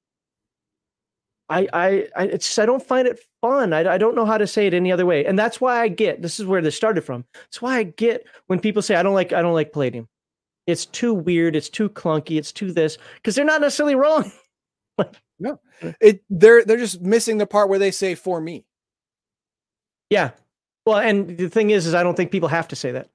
I, 1.49 1.69
I, 1.73 2.09
I, 2.17 2.25
it's, 2.25 2.59
I 2.59 2.65
don't 2.65 2.83
find 2.83 3.07
it 3.07 3.21
fun. 3.43 3.75
I, 3.75 3.95
I 3.95 3.99
don't 3.99 4.15
know 4.15 4.25
how 4.25 4.39
to 4.39 4.47
say 4.47 4.67
it 4.67 4.73
any 4.73 4.91
other 4.91 5.05
way. 5.05 5.27
And 5.27 5.39
that's 5.39 5.61
why 5.61 5.83
I 5.83 5.89
get, 5.89 6.23
this 6.23 6.41
is 6.41 6.47
where 6.47 6.63
this 6.63 6.77
started 6.77 7.03
from. 7.03 7.27
That's 7.35 7.61
why 7.61 7.77
I 7.77 7.83
get 7.83 8.27
when 8.47 8.59
people 8.59 8.81
say, 8.81 8.95
I 8.95 9.03
don't 9.03 9.13
like, 9.13 9.35
I 9.35 9.43
don't 9.43 9.53
like 9.53 9.71
Palladium 9.71 10.09
it's 10.67 10.87
too 10.87 11.13
weird, 11.13 11.57
it's 11.57 11.69
too 11.69 11.89
clunky, 11.89 12.39
it's 12.39 12.53
too 12.53 12.73
this 12.73 12.99
because 13.17 13.35
they're 13.35 13.45
not 13.45 13.61
necessarily 13.61 13.95
wrong. 13.95 14.31
no, 15.39 15.61
it 16.01 16.23
they're 16.31 16.65
they're 16.65 16.77
just 16.77 17.01
missing 17.01 17.39
the 17.39 17.47
part 17.47 17.69
where 17.69 17.79
they 17.79 17.91
say 17.91 18.15
for 18.15 18.41
me. 18.41 18.65
Yeah, 20.11 20.31
well, 20.85 20.99
and 20.99 21.37
the 21.37 21.49
thing 21.49 21.71
is, 21.71 21.87
is 21.87 21.95
I 21.95 22.03
don't 22.03 22.17
think 22.17 22.31
people 22.31 22.49
have 22.49 22.69
to 22.69 22.77
say 22.77 22.93
that. 22.93 23.09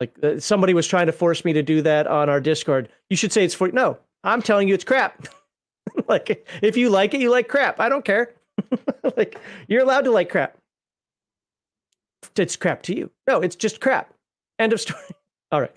Like 0.00 0.16
uh, 0.22 0.40
somebody 0.40 0.74
was 0.74 0.86
trying 0.86 1.06
to 1.06 1.12
force 1.12 1.44
me 1.44 1.52
to 1.52 1.62
do 1.62 1.82
that 1.82 2.06
on 2.06 2.28
our 2.28 2.40
Discord. 2.40 2.88
You 3.08 3.16
should 3.16 3.32
say 3.32 3.44
it's 3.44 3.54
for 3.54 3.70
no. 3.70 3.98
I'm 4.24 4.42
telling 4.42 4.68
you, 4.68 4.74
it's 4.74 4.84
crap. 4.84 5.28
like 6.08 6.46
if 6.60 6.76
you 6.76 6.90
like 6.90 7.14
it, 7.14 7.20
you 7.20 7.30
like 7.30 7.48
crap. 7.48 7.80
I 7.80 7.88
don't 7.88 8.04
care. 8.04 8.34
like 9.16 9.38
you're 9.68 9.82
allowed 9.82 10.04
to 10.04 10.10
like 10.10 10.28
crap. 10.28 10.56
it's 12.36 12.56
crap 12.56 12.82
to 12.84 12.96
you. 12.96 13.10
No, 13.28 13.40
it's 13.40 13.56
just 13.56 13.80
crap. 13.80 14.12
End 14.58 14.72
of 14.72 14.80
story. 14.80 15.00
All 15.52 15.60
right. 15.60 15.72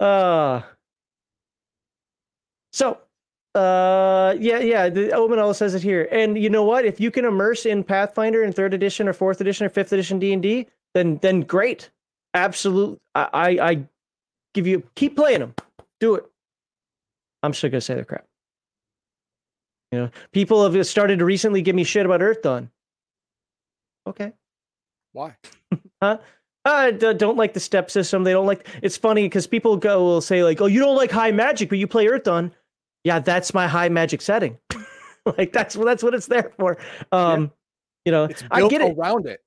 Uh, 0.00 0.62
so, 2.72 2.98
uh, 3.54 4.34
yeah, 4.38 4.58
yeah. 4.58 4.88
The 4.88 5.08
Omanella 5.08 5.54
says 5.54 5.74
it 5.74 5.82
here, 5.82 6.08
and 6.10 6.36
you 6.36 6.50
know 6.50 6.64
what? 6.64 6.84
If 6.84 7.00
you 7.00 7.10
can 7.10 7.24
immerse 7.24 7.64
in 7.64 7.84
Pathfinder 7.84 8.42
in 8.42 8.52
third 8.52 8.74
edition 8.74 9.06
or 9.08 9.12
fourth 9.12 9.40
edition 9.40 9.64
or 9.64 9.70
fifth 9.70 9.92
edition 9.92 10.18
D 10.18 10.32
and 10.32 10.42
D, 10.42 10.66
then 10.94 11.18
then 11.22 11.42
great. 11.42 11.90
Absolute. 12.34 12.98
I, 13.14 13.28
I 13.32 13.48
I 13.70 13.84
give 14.54 14.66
you 14.66 14.82
keep 14.96 15.14
playing 15.14 15.40
them. 15.40 15.54
Do 16.00 16.16
it. 16.16 16.24
I'm 17.44 17.54
still 17.54 17.70
gonna 17.70 17.80
say 17.80 17.94
they're 17.94 18.04
crap. 18.04 18.24
You 19.92 19.98
know, 19.98 20.10
people 20.32 20.68
have 20.68 20.86
started 20.86 21.18
to 21.20 21.24
recently 21.24 21.62
give 21.62 21.76
me 21.76 21.84
shit 21.84 22.06
about 22.06 22.22
Earth 22.22 22.42
Dawn. 22.42 22.70
Okay. 24.06 24.32
Why? 25.12 25.36
huh? 26.02 26.18
I 26.64 26.92
d- 26.92 27.14
don't 27.14 27.36
like 27.36 27.54
the 27.54 27.60
step 27.60 27.90
system. 27.90 28.24
They 28.24 28.32
don't 28.32 28.46
like. 28.46 28.68
It's 28.82 28.96
funny 28.96 29.24
because 29.24 29.46
people 29.46 29.76
go 29.76 30.02
will 30.02 30.20
say 30.20 30.44
like, 30.44 30.60
"Oh, 30.60 30.66
you 30.66 30.80
don't 30.80 30.96
like 30.96 31.10
high 31.10 31.32
magic, 31.32 31.68
but 31.68 31.78
you 31.78 31.86
play 31.86 32.06
Earth 32.06 32.24
Dawn." 32.24 32.52
Yeah, 33.04 33.18
that's 33.18 33.52
my 33.52 33.66
high 33.66 33.88
magic 33.88 34.22
setting. 34.22 34.58
like 35.38 35.52
that's 35.52 35.74
that's 35.74 36.02
what 36.02 36.14
it's 36.14 36.26
there 36.26 36.52
for. 36.58 36.78
Um, 37.10 37.42
yeah. 37.42 37.48
You 38.04 38.12
know, 38.12 38.28
I 38.50 38.68
get 38.68 38.80
it 38.80 38.96
around 38.96 39.26
it 39.26 39.40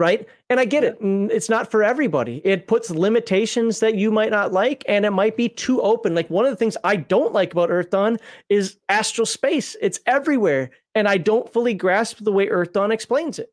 right? 0.00 0.26
And 0.48 0.58
I 0.58 0.64
get 0.64 0.82
it. 0.82 0.96
It's 1.00 1.50
not 1.50 1.70
for 1.70 1.84
everybody. 1.84 2.40
It 2.42 2.66
puts 2.66 2.90
limitations 2.90 3.80
that 3.80 3.96
you 3.96 4.10
might 4.10 4.30
not 4.30 4.50
like, 4.50 4.82
and 4.88 5.04
it 5.04 5.10
might 5.10 5.36
be 5.36 5.46
too 5.46 5.82
open. 5.82 6.14
Like 6.14 6.30
one 6.30 6.46
of 6.46 6.50
the 6.50 6.56
things 6.56 6.76
I 6.82 6.96
don't 6.96 7.34
like 7.34 7.52
about 7.52 7.70
Earth 7.70 7.90
Dawn 7.90 8.16
is 8.48 8.78
astral 8.88 9.26
space. 9.26 9.76
It's 9.82 10.00
everywhere, 10.06 10.70
and 10.94 11.06
I 11.06 11.18
don't 11.18 11.52
fully 11.52 11.74
grasp 11.74 12.24
the 12.24 12.32
way 12.32 12.48
Earth 12.48 12.72
Dawn 12.72 12.90
explains 12.90 13.38
it 13.38 13.52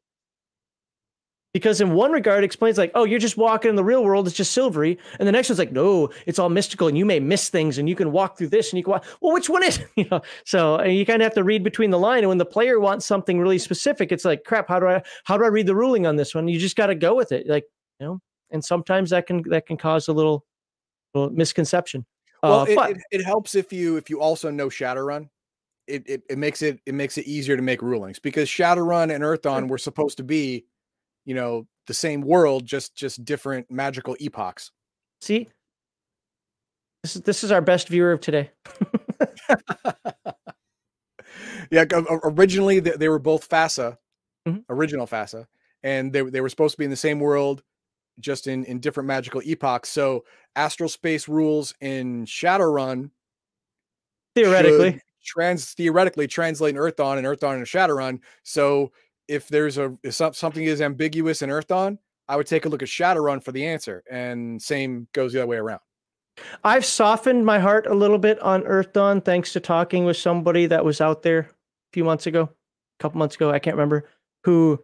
because 1.53 1.81
in 1.81 1.93
one 1.93 2.11
regard 2.11 2.43
it 2.43 2.45
explains 2.45 2.77
like 2.77 2.91
oh 2.93 3.03
you're 3.03 3.19
just 3.19 3.37
walking 3.37 3.69
in 3.69 3.75
the 3.75 3.83
real 3.83 4.03
world 4.03 4.27
it's 4.27 4.35
just 4.35 4.51
silvery. 4.51 4.97
And 5.19 5.27
the 5.27 5.31
next 5.31 5.49
one's 5.49 5.59
like 5.59 5.71
no 5.71 6.09
it's 6.25 6.39
all 6.39 6.49
mystical 6.49 6.87
and 6.87 6.97
you 6.97 7.05
may 7.05 7.19
miss 7.19 7.49
things 7.49 7.77
and 7.77 7.87
you 7.87 7.95
can 7.95 8.11
walk 8.11 8.37
through 8.37 8.49
this 8.49 8.71
and 8.71 8.77
you 8.77 8.83
can 8.83 8.91
walk 8.91 9.05
well 9.21 9.33
which 9.33 9.49
one 9.49 9.63
is 9.63 9.79
you 9.95 10.05
know? 10.11 10.21
So 10.45 10.81
you 10.83 11.05
kind 11.05 11.21
of 11.21 11.25
have 11.25 11.35
to 11.35 11.43
read 11.43 11.63
between 11.63 11.89
the 11.89 11.99
line 11.99 12.19
and 12.19 12.29
when 12.29 12.37
the 12.37 12.45
player 12.45 12.79
wants 12.79 13.05
something 13.05 13.39
really 13.39 13.57
specific 13.57 14.11
it's 14.11 14.25
like 14.25 14.43
crap 14.43 14.67
how 14.67 14.79
do 14.79 14.87
i 14.87 15.01
how 15.23 15.37
do 15.37 15.43
i 15.45 15.47
read 15.47 15.67
the 15.67 15.75
ruling 15.75 16.05
on 16.05 16.15
this 16.15 16.35
one? 16.35 16.47
You 16.47 16.59
just 16.59 16.75
got 16.75 16.87
to 16.87 16.95
go 16.95 17.15
with 17.15 17.31
it 17.31 17.47
like 17.47 17.65
you 17.99 18.05
know? 18.05 18.21
And 18.51 18.63
sometimes 18.63 19.09
that 19.09 19.27
can 19.27 19.43
that 19.49 19.65
can 19.65 19.77
cause 19.77 20.07
a 20.07 20.13
little, 20.13 20.45
little 21.13 21.31
misconception. 21.31 22.05
Well 22.43 22.61
uh, 22.61 22.65
it, 22.65 22.75
but, 22.75 22.91
it, 22.91 22.97
it 23.11 23.25
helps 23.25 23.55
if 23.55 23.73
you 23.73 23.97
if 23.97 24.09
you 24.09 24.21
also 24.21 24.49
know 24.49 24.67
shadowrun. 24.67 25.29
It, 25.87 26.03
it, 26.05 26.23
it 26.29 26.37
makes 26.37 26.61
it 26.61 26.79
it 26.85 26.93
makes 26.93 27.17
it 27.17 27.25
easier 27.27 27.55
to 27.55 27.61
make 27.61 27.81
rulings 27.81 28.19
because 28.19 28.49
Shadowrun 28.49 29.13
and 29.13 29.23
Earth 29.23 29.43
Dawn 29.43 29.69
were 29.69 29.77
supposed 29.77 30.17
to 30.17 30.23
be 30.23 30.65
you 31.27 31.35
know 31.35 31.67
the 31.87 31.93
same 31.93 32.21
world 32.21 32.65
just 32.65 32.95
just 32.95 33.23
different 33.25 33.69
magical 33.69 34.15
epochs. 34.19 34.71
See? 35.21 35.49
This 37.03 37.15
is 37.17 37.21
this 37.21 37.43
is 37.43 37.51
our 37.51 37.61
best 37.61 37.89
viewer 37.89 38.13
of 38.13 38.21
today. 38.21 38.49
Yeah 41.69 41.83
originally 42.23 42.79
they, 42.79 43.09
were 43.09 43.19
both 43.19 43.49
fasa 43.49 43.97
mm-hmm. 44.47 44.59
original 44.69 45.05
fasa 45.05 45.47
and 45.83 46.13
they, 46.13 46.21
they 46.21 46.39
were 46.39 46.47
supposed 46.47 46.75
to 46.75 46.77
be 46.77 46.85
in 46.85 46.91
the 46.91 46.95
same 46.95 47.19
world 47.19 47.61
just 48.21 48.47
in 48.47 48.63
in 48.63 48.79
different 48.79 49.07
magical 49.07 49.41
epochs. 49.43 49.89
So 49.89 50.23
astral 50.55 50.87
space 50.87 51.27
rules 51.27 51.75
in 51.81 52.25
shadowrun 52.25 53.11
theoretically. 54.33 55.01
trans 55.25 55.73
theoretically 55.73 56.27
translate 56.27 56.77
earth 56.77 56.95
dawn 56.95 57.17
and 57.17 57.27
earth 57.27 57.41
dawn 57.41 57.55
and 57.55 57.65
shadowrun. 57.65 58.19
So 58.43 58.93
if 59.27 59.47
there's 59.47 59.77
a 59.77 59.97
if 60.03 60.13
something 60.13 60.63
is 60.63 60.81
ambiguous 60.81 61.41
in 61.41 61.49
Earth 61.49 61.67
Dawn, 61.67 61.99
I 62.27 62.35
would 62.35 62.47
take 62.47 62.65
a 62.65 62.69
look 62.69 62.83
at 62.83 62.89
Shadowrun 62.89 63.43
for 63.43 63.51
the 63.51 63.65
answer, 63.65 64.03
and 64.09 64.61
same 64.61 65.07
goes 65.13 65.33
the 65.33 65.39
other 65.39 65.47
way 65.47 65.57
around. 65.57 65.81
I've 66.63 66.85
softened 66.85 67.45
my 67.45 67.59
heart 67.59 67.87
a 67.87 67.93
little 67.95 68.19
bit 68.19 68.39
on 68.41 68.63
Earth 68.63 68.93
Dawn 68.93 69.21
thanks 69.21 69.53
to 69.53 69.59
talking 69.59 70.05
with 70.05 70.17
somebody 70.17 70.67
that 70.67 70.85
was 70.85 71.01
out 71.01 71.23
there 71.23 71.39
a 71.39 71.47
few 71.93 72.03
months 72.03 72.27
ago, 72.27 72.43
a 72.43 73.01
couple 73.01 73.17
months 73.17 73.35
ago, 73.35 73.49
I 73.49 73.59
can't 73.59 73.75
remember, 73.75 74.07
who 74.43 74.83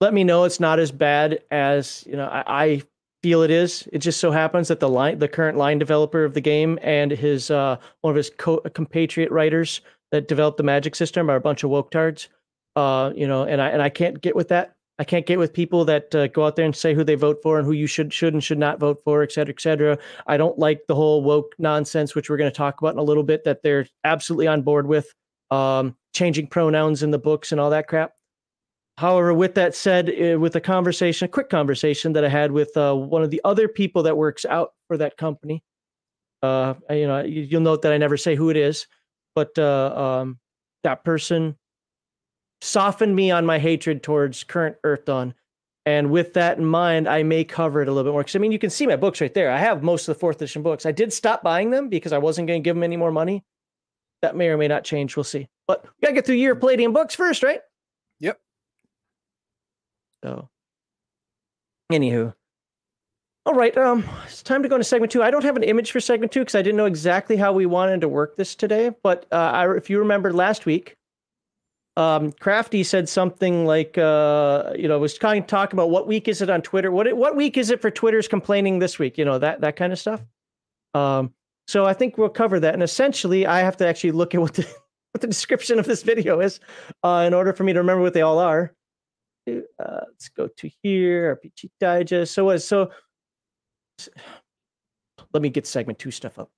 let 0.00 0.12
me 0.12 0.24
know 0.24 0.44
it's 0.44 0.60
not 0.60 0.78
as 0.78 0.90
bad 0.90 1.40
as 1.50 2.04
you 2.06 2.16
know 2.16 2.26
I, 2.26 2.64
I 2.64 2.82
feel 3.22 3.42
it 3.42 3.50
is. 3.50 3.88
It 3.92 3.98
just 3.98 4.20
so 4.20 4.30
happens 4.30 4.68
that 4.68 4.80
the 4.80 4.88
line, 4.88 5.18
the 5.18 5.28
current 5.28 5.58
line 5.58 5.78
developer 5.78 6.24
of 6.24 6.34
the 6.34 6.40
game, 6.40 6.78
and 6.82 7.10
his 7.10 7.50
uh, 7.50 7.76
one 8.02 8.12
of 8.12 8.16
his 8.16 8.30
co- 8.30 8.60
compatriot 8.74 9.30
writers 9.30 9.80
that 10.12 10.28
developed 10.28 10.58
the 10.58 10.62
magic 10.62 10.94
system 10.94 11.30
are 11.30 11.36
a 11.36 11.40
bunch 11.40 11.64
of 11.64 11.70
woke 11.70 11.90
tards. 11.90 12.28
Uh, 12.76 13.10
you 13.16 13.26
know, 13.26 13.44
and 13.44 13.60
I 13.60 13.70
and 13.70 13.82
I 13.82 13.88
can't 13.88 14.20
get 14.20 14.36
with 14.36 14.48
that. 14.48 14.74
I 14.98 15.04
can't 15.04 15.26
get 15.26 15.38
with 15.38 15.52
people 15.52 15.84
that 15.86 16.14
uh, 16.14 16.26
go 16.28 16.46
out 16.46 16.56
there 16.56 16.64
and 16.64 16.76
say 16.76 16.94
who 16.94 17.04
they 17.04 17.16
vote 17.16 17.38
for 17.42 17.58
and 17.58 17.66
who 17.66 17.72
you 17.72 17.86
should 17.86 18.12
should 18.12 18.34
and 18.34 18.44
should 18.44 18.58
not 18.58 18.78
vote 18.78 19.00
for, 19.04 19.22
et 19.22 19.32
cetera, 19.32 19.54
et 19.54 19.60
cetera. 19.60 19.98
I 20.26 20.36
don't 20.36 20.58
like 20.58 20.82
the 20.86 20.94
whole 20.94 21.22
woke 21.22 21.54
nonsense, 21.58 22.14
which 22.14 22.30
we're 22.30 22.36
going 22.36 22.50
to 22.50 22.56
talk 22.56 22.80
about 22.80 22.92
in 22.92 22.98
a 22.98 23.02
little 23.02 23.22
bit. 23.22 23.44
That 23.44 23.62
they're 23.62 23.86
absolutely 24.04 24.46
on 24.46 24.62
board 24.62 24.86
with 24.86 25.10
um, 25.50 25.96
changing 26.14 26.48
pronouns 26.48 27.02
in 27.02 27.10
the 27.10 27.18
books 27.18 27.52
and 27.52 27.60
all 27.60 27.70
that 27.70 27.88
crap. 27.88 28.12
However, 28.98 29.34
with 29.34 29.54
that 29.56 29.74
said, 29.74 30.08
uh, 30.10 30.38
with 30.38 30.56
a 30.56 30.60
conversation, 30.60 31.26
a 31.26 31.28
quick 31.28 31.50
conversation 31.50 32.14
that 32.14 32.24
I 32.24 32.30
had 32.30 32.50
with 32.52 32.74
uh, 32.76 32.94
one 32.94 33.22
of 33.22 33.30
the 33.30 33.42
other 33.44 33.68
people 33.68 34.02
that 34.04 34.16
works 34.16 34.46
out 34.46 34.72
for 34.88 34.96
that 34.96 35.18
company, 35.18 35.62
uh, 36.42 36.74
you 36.90 37.06
know, 37.06 37.22
you'll 37.22 37.60
note 37.60 37.82
that 37.82 37.92
I 37.92 37.98
never 37.98 38.16
say 38.16 38.34
who 38.34 38.48
it 38.48 38.56
is, 38.56 38.86
but 39.34 39.58
uh, 39.58 40.20
um, 40.22 40.38
that 40.82 41.04
person 41.04 41.56
softened 42.60 43.14
me 43.14 43.30
on 43.30 43.46
my 43.46 43.58
hatred 43.58 44.02
towards 44.02 44.44
current 44.44 44.76
Earth 44.84 45.04
Dawn. 45.04 45.34
And 45.84 46.10
with 46.10 46.34
that 46.34 46.58
in 46.58 46.64
mind, 46.64 47.08
I 47.08 47.22
may 47.22 47.44
cover 47.44 47.80
it 47.80 47.88
a 47.88 47.92
little 47.92 48.10
bit 48.10 48.12
more. 48.12 48.22
Because 48.22 48.34
I 48.34 48.40
mean, 48.40 48.50
you 48.50 48.58
can 48.58 48.70
see 48.70 48.86
my 48.86 48.96
books 48.96 49.20
right 49.20 49.32
there. 49.32 49.50
I 49.52 49.58
have 49.58 49.84
most 49.84 50.08
of 50.08 50.14
the 50.14 50.18
fourth 50.18 50.36
edition 50.36 50.62
books. 50.62 50.84
I 50.84 50.92
did 50.92 51.12
stop 51.12 51.42
buying 51.42 51.70
them 51.70 51.88
because 51.88 52.12
I 52.12 52.18
wasn't 52.18 52.48
going 52.48 52.60
to 52.60 52.64
give 52.64 52.74
them 52.74 52.82
any 52.82 52.96
more 52.96 53.12
money. 53.12 53.44
That 54.22 54.34
may 54.34 54.48
or 54.48 54.56
may 54.56 54.66
not 54.66 54.82
change. 54.82 55.16
We'll 55.16 55.24
see. 55.24 55.48
But 55.68 55.84
we 55.84 55.90
got 56.02 56.08
to 56.08 56.14
get 56.14 56.26
through 56.26 56.36
your 56.36 56.56
Palladium 56.56 56.92
books 56.92 57.14
first, 57.14 57.42
right? 57.42 57.60
Yep. 58.18 58.40
So, 60.24 60.48
anywho, 61.92 62.34
all 63.46 63.54
right. 63.54 63.76
Um, 63.78 64.04
it's 64.24 64.42
time 64.42 64.64
to 64.64 64.68
go 64.68 64.74
into 64.74 64.84
segment 64.84 65.12
two. 65.12 65.22
I 65.22 65.30
don't 65.30 65.44
have 65.44 65.56
an 65.56 65.62
image 65.62 65.92
for 65.92 66.00
segment 66.00 66.32
two 66.32 66.40
because 66.40 66.56
I 66.56 66.62
didn't 66.62 66.76
know 66.76 66.86
exactly 66.86 67.36
how 67.36 67.52
we 67.52 67.64
wanted 67.64 68.00
to 68.00 68.08
work 68.08 68.36
this 68.36 68.56
today. 68.56 68.90
But 69.04 69.26
uh, 69.30 69.36
I, 69.36 69.76
if 69.76 69.88
you 69.88 70.00
remember 70.00 70.32
last 70.32 70.66
week, 70.66 70.96
um, 71.96 72.32
Crafty 72.32 72.84
said 72.84 73.08
something 73.08 73.64
like, 73.64 73.96
uh, 73.96 74.72
you 74.76 74.86
know, 74.86 74.98
was 74.98 75.18
kind 75.18 75.42
of 75.42 75.46
talk 75.46 75.72
about 75.72 75.90
what 75.90 76.06
week 76.06 76.28
is 76.28 76.42
it 76.42 76.50
on 76.50 76.60
Twitter? 76.60 76.90
What 76.90 77.16
what 77.16 77.36
week 77.36 77.56
is 77.56 77.70
it 77.70 77.80
for 77.80 77.90
Twitter's 77.90 78.28
complaining 78.28 78.78
this 78.78 78.98
week? 78.98 79.16
You 79.16 79.24
know 79.24 79.38
that 79.38 79.62
that 79.62 79.76
kind 79.76 79.92
of 79.92 79.98
stuff. 79.98 80.22
Um, 80.94 81.32
so 81.66 81.86
I 81.86 81.94
think 81.94 82.18
we'll 82.18 82.28
cover 82.28 82.60
that. 82.60 82.74
And 82.74 82.82
essentially, 82.82 83.46
I 83.46 83.60
have 83.60 83.76
to 83.78 83.86
actually 83.86 84.12
look 84.12 84.34
at 84.34 84.40
what 84.40 84.54
the 84.54 84.62
what 85.12 85.22
the 85.22 85.26
description 85.26 85.78
of 85.78 85.86
this 85.86 86.02
video 86.02 86.40
is 86.40 86.60
uh, 87.02 87.24
in 87.26 87.32
order 87.32 87.54
for 87.54 87.64
me 87.64 87.72
to 87.72 87.78
remember 87.78 88.02
what 88.02 88.12
they 88.12 88.22
all 88.22 88.38
are. 88.38 88.74
Uh, 89.48 89.60
let's 89.78 90.28
go 90.28 90.48
to 90.48 90.70
here, 90.82 91.40
RPG 91.42 91.70
Digest. 91.80 92.34
So 92.34 92.44
what? 92.44 92.60
So 92.60 92.90
let 95.32 95.42
me 95.42 95.48
get 95.48 95.66
segment 95.66 95.98
two 95.98 96.10
stuff 96.10 96.38
up. 96.38 96.50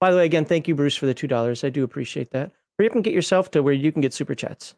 By 0.00 0.10
the 0.10 0.16
way, 0.16 0.24
again, 0.24 0.44
thank 0.44 0.66
you, 0.66 0.74
Bruce, 0.74 0.96
for 0.96 1.06
the 1.06 1.14
two 1.14 1.28
dollars. 1.28 1.62
I 1.62 1.70
do 1.70 1.84
appreciate 1.84 2.32
that. 2.32 2.50
Hurry 2.78 2.88
up 2.88 2.94
and 2.94 3.04
get 3.04 3.12
yourself 3.12 3.50
to 3.52 3.62
where 3.62 3.74
you 3.74 3.90
can 3.90 4.00
get 4.00 4.14
super 4.14 4.34
chats. 4.34 4.74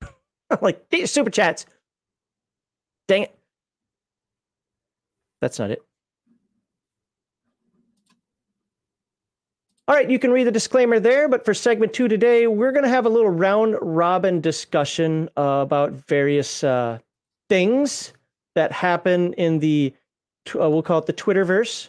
like, 0.60 0.88
get 0.90 0.98
your 0.98 1.06
super 1.06 1.30
chats. 1.30 1.64
Dang 3.06 3.22
it. 3.22 3.38
That's 5.40 5.58
not 5.58 5.70
it. 5.70 5.82
All 9.88 9.96
right, 9.96 10.08
you 10.08 10.18
can 10.18 10.30
read 10.30 10.44
the 10.44 10.52
disclaimer 10.52 11.00
there, 11.00 11.28
but 11.28 11.44
for 11.44 11.52
segment 11.52 11.92
two 11.92 12.08
today, 12.08 12.46
we're 12.46 12.72
going 12.72 12.84
to 12.84 12.88
have 12.88 13.04
a 13.04 13.08
little 13.08 13.30
round 13.30 13.76
robin 13.82 14.40
discussion 14.40 15.28
uh, 15.36 15.60
about 15.62 15.92
various 15.92 16.62
uh, 16.62 16.98
things 17.48 18.12
that 18.54 18.70
happen 18.72 19.32
in 19.34 19.58
the, 19.58 19.92
uh, 20.54 20.70
we'll 20.70 20.82
call 20.82 21.00
it 21.00 21.06
the 21.06 21.12
Twitterverse, 21.12 21.88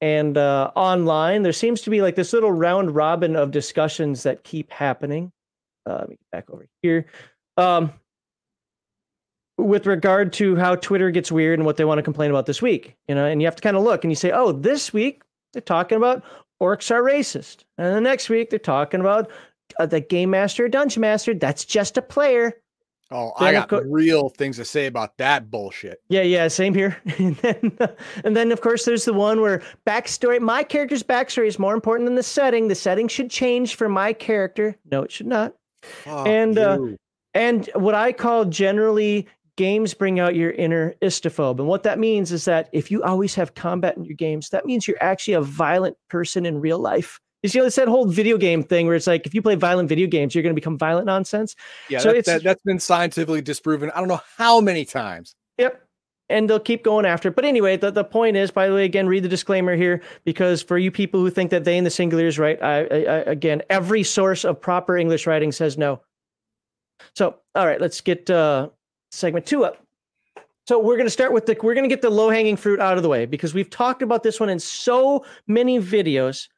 and 0.00 0.36
uh, 0.38 0.70
online 0.76 1.42
there 1.42 1.52
seems 1.52 1.82
to 1.82 1.90
be 1.90 2.02
like 2.02 2.14
this 2.14 2.32
little 2.32 2.52
round 2.52 2.94
robin 2.94 3.36
of 3.36 3.50
discussions 3.50 4.22
that 4.22 4.44
keep 4.44 4.70
happening. 4.70 5.32
Uh, 5.86 5.98
let 6.00 6.08
me 6.08 6.16
get 6.16 6.30
back 6.30 6.50
over 6.50 6.66
here. 6.82 7.06
Um, 7.56 7.92
with 9.56 9.86
regard 9.86 10.32
to 10.34 10.54
how 10.54 10.76
twitter 10.76 11.10
gets 11.10 11.32
weird 11.32 11.58
and 11.58 11.66
what 11.66 11.76
they 11.76 11.84
want 11.84 11.98
to 11.98 12.02
complain 12.02 12.30
about 12.30 12.46
this 12.46 12.62
week 12.62 12.94
you 13.08 13.14
know 13.14 13.24
and 13.24 13.42
you 13.42 13.46
have 13.46 13.56
to 13.56 13.62
kind 13.62 13.76
of 13.76 13.82
look 13.82 14.04
and 14.04 14.12
you 14.12 14.14
say 14.14 14.30
oh 14.30 14.52
this 14.52 14.92
week 14.92 15.22
they're 15.52 15.60
talking 15.60 15.96
about 15.96 16.22
orcs 16.60 16.90
are 16.90 17.02
racist. 17.02 17.64
And 17.76 17.94
the 17.94 18.00
next 18.00 18.28
week 18.28 18.50
they're 18.50 18.58
talking 18.58 19.00
about 19.00 19.30
uh, 19.78 19.86
the 19.86 20.00
game 20.00 20.30
master 20.30 20.68
dungeon 20.68 21.00
master 21.02 21.34
that's 21.34 21.64
just 21.64 21.96
a 21.96 22.02
player 22.02 22.54
Oh, 23.10 23.32
then 23.38 23.48
I 23.48 23.52
got 23.52 23.68
co- 23.70 23.80
real 23.80 24.28
things 24.28 24.56
to 24.56 24.64
say 24.64 24.86
about 24.86 25.16
that 25.16 25.50
bullshit. 25.50 26.02
Yeah, 26.08 26.22
yeah, 26.22 26.48
same 26.48 26.74
here. 26.74 26.98
and, 27.18 27.36
then, 27.36 27.76
uh, 27.80 27.86
and 28.22 28.36
then, 28.36 28.52
of 28.52 28.60
course, 28.60 28.84
there's 28.84 29.06
the 29.06 29.14
one 29.14 29.40
where 29.40 29.62
backstory. 29.86 30.40
My 30.40 30.62
character's 30.62 31.02
backstory 31.02 31.46
is 31.46 31.58
more 31.58 31.74
important 31.74 32.06
than 32.06 32.16
the 32.16 32.22
setting. 32.22 32.68
The 32.68 32.74
setting 32.74 33.08
should 33.08 33.30
change 33.30 33.76
for 33.76 33.88
my 33.88 34.12
character. 34.12 34.76
No, 34.90 35.02
it 35.02 35.12
should 35.12 35.26
not. 35.26 35.54
and 36.06 36.58
uh, 36.58 36.78
and 37.32 37.70
what 37.74 37.94
I 37.94 38.12
call 38.12 38.44
generally 38.44 39.26
games 39.56 39.92
bring 39.92 40.20
out 40.20 40.36
your 40.36 40.52
inner 40.52 40.94
istophobe. 41.02 41.58
And 41.58 41.66
what 41.66 41.82
that 41.82 41.98
means 41.98 42.30
is 42.30 42.44
that 42.44 42.68
if 42.72 42.90
you 42.90 43.02
always 43.02 43.34
have 43.34 43.54
combat 43.54 43.96
in 43.96 44.04
your 44.04 44.14
games, 44.14 44.50
that 44.50 44.64
means 44.64 44.86
you're 44.86 45.02
actually 45.02 45.34
a 45.34 45.40
violent 45.40 45.96
person 46.08 46.46
in 46.46 46.60
real 46.60 46.78
life. 46.78 47.20
You 47.42 47.48
see, 47.48 47.60
it's 47.60 47.76
that 47.76 47.88
whole 47.88 48.06
video 48.06 48.36
game 48.36 48.64
thing 48.64 48.86
where 48.86 48.96
it's 48.96 49.06
like 49.06 49.24
if 49.26 49.34
you 49.34 49.42
play 49.42 49.54
violent 49.54 49.88
video 49.88 50.08
games, 50.08 50.34
you're 50.34 50.42
going 50.42 50.54
to 50.54 50.60
become 50.60 50.76
violent 50.76 51.06
nonsense. 51.06 51.54
Yeah, 51.88 52.00
so 52.00 52.08
that, 52.08 52.16
it's 52.16 52.26
that, 52.26 52.42
that's 52.42 52.62
been 52.64 52.80
scientifically 52.80 53.42
disproven. 53.42 53.90
I 53.94 54.00
don't 54.00 54.08
know 54.08 54.20
how 54.36 54.60
many 54.60 54.84
times. 54.84 55.34
Yep. 55.56 55.84
And 56.30 56.50
they'll 56.50 56.60
keep 56.60 56.82
going 56.82 57.06
after. 57.06 57.28
It. 57.28 57.36
But 57.36 57.44
anyway, 57.44 57.76
the, 57.76 57.90
the 57.90 58.04
point 58.04 58.36
is, 58.36 58.50
by 58.50 58.66
the 58.66 58.74
way, 58.74 58.84
again, 58.84 59.06
read 59.06 59.22
the 59.22 59.28
disclaimer 59.28 59.76
here 59.76 60.02
because 60.24 60.62
for 60.62 60.76
you 60.76 60.90
people 60.90 61.20
who 61.20 61.30
think 61.30 61.50
that 61.50 61.64
they 61.64 61.78
and 61.78 61.86
the 61.86 61.90
singular 61.90 62.26
is 62.26 62.38
right, 62.38 62.60
I, 62.62 62.80
I, 62.80 62.96
I, 62.96 63.16
again, 63.20 63.62
every 63.70 64.02
source 64.02 64.44
of 64.44 64.60
proper 64.60 64.96
English 64.96 65.26
writing 65.26 65.52
says 65.52 65.78
no. 65.78 66.00
So, 67.14 67.36
all 67.54 67.66
right, 67.66 67.80
let's 67.80 68.00
get 68.00 68.28
uh, 68.28 68.68
segment 69.12 69.46
two 69.46 69.64
up. 69.64 69.82
So 70.66 70.78
we're 70.78 70.96
going 70.96 71.06
to 71.06 71.10
start 71.10 71.32
with 71.32 71.46
the 71.46 71.56
we're 71.62 71.72
going 71.72 71.88
to 71.88 71.94
get 71.94 72.02
the 72.02 72.10
low 72.10 72.28
hanging 72.28 72.56
fruit 72.56 72.78
out 72.78 72.98
of 72.98 73.02
the 73.02 73.08
way 73.08 73.24
because 73.24 73.54
we've 73.54 73.70
talked 73.70 74.02
about 74.02 74.22
this 74.22 74.38
one 74.38 74.50
in 74.50 74.58
so 74.58 75.24
many 75.46 75.78
videos 75.78 76.48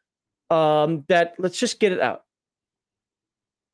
um, 0.51 1.05
that 1.09 1.35
let's 1.39 1.59
just 1.59 1.81
get 1.81 1.93
it 1.93 2.01
out. 2.01 2.25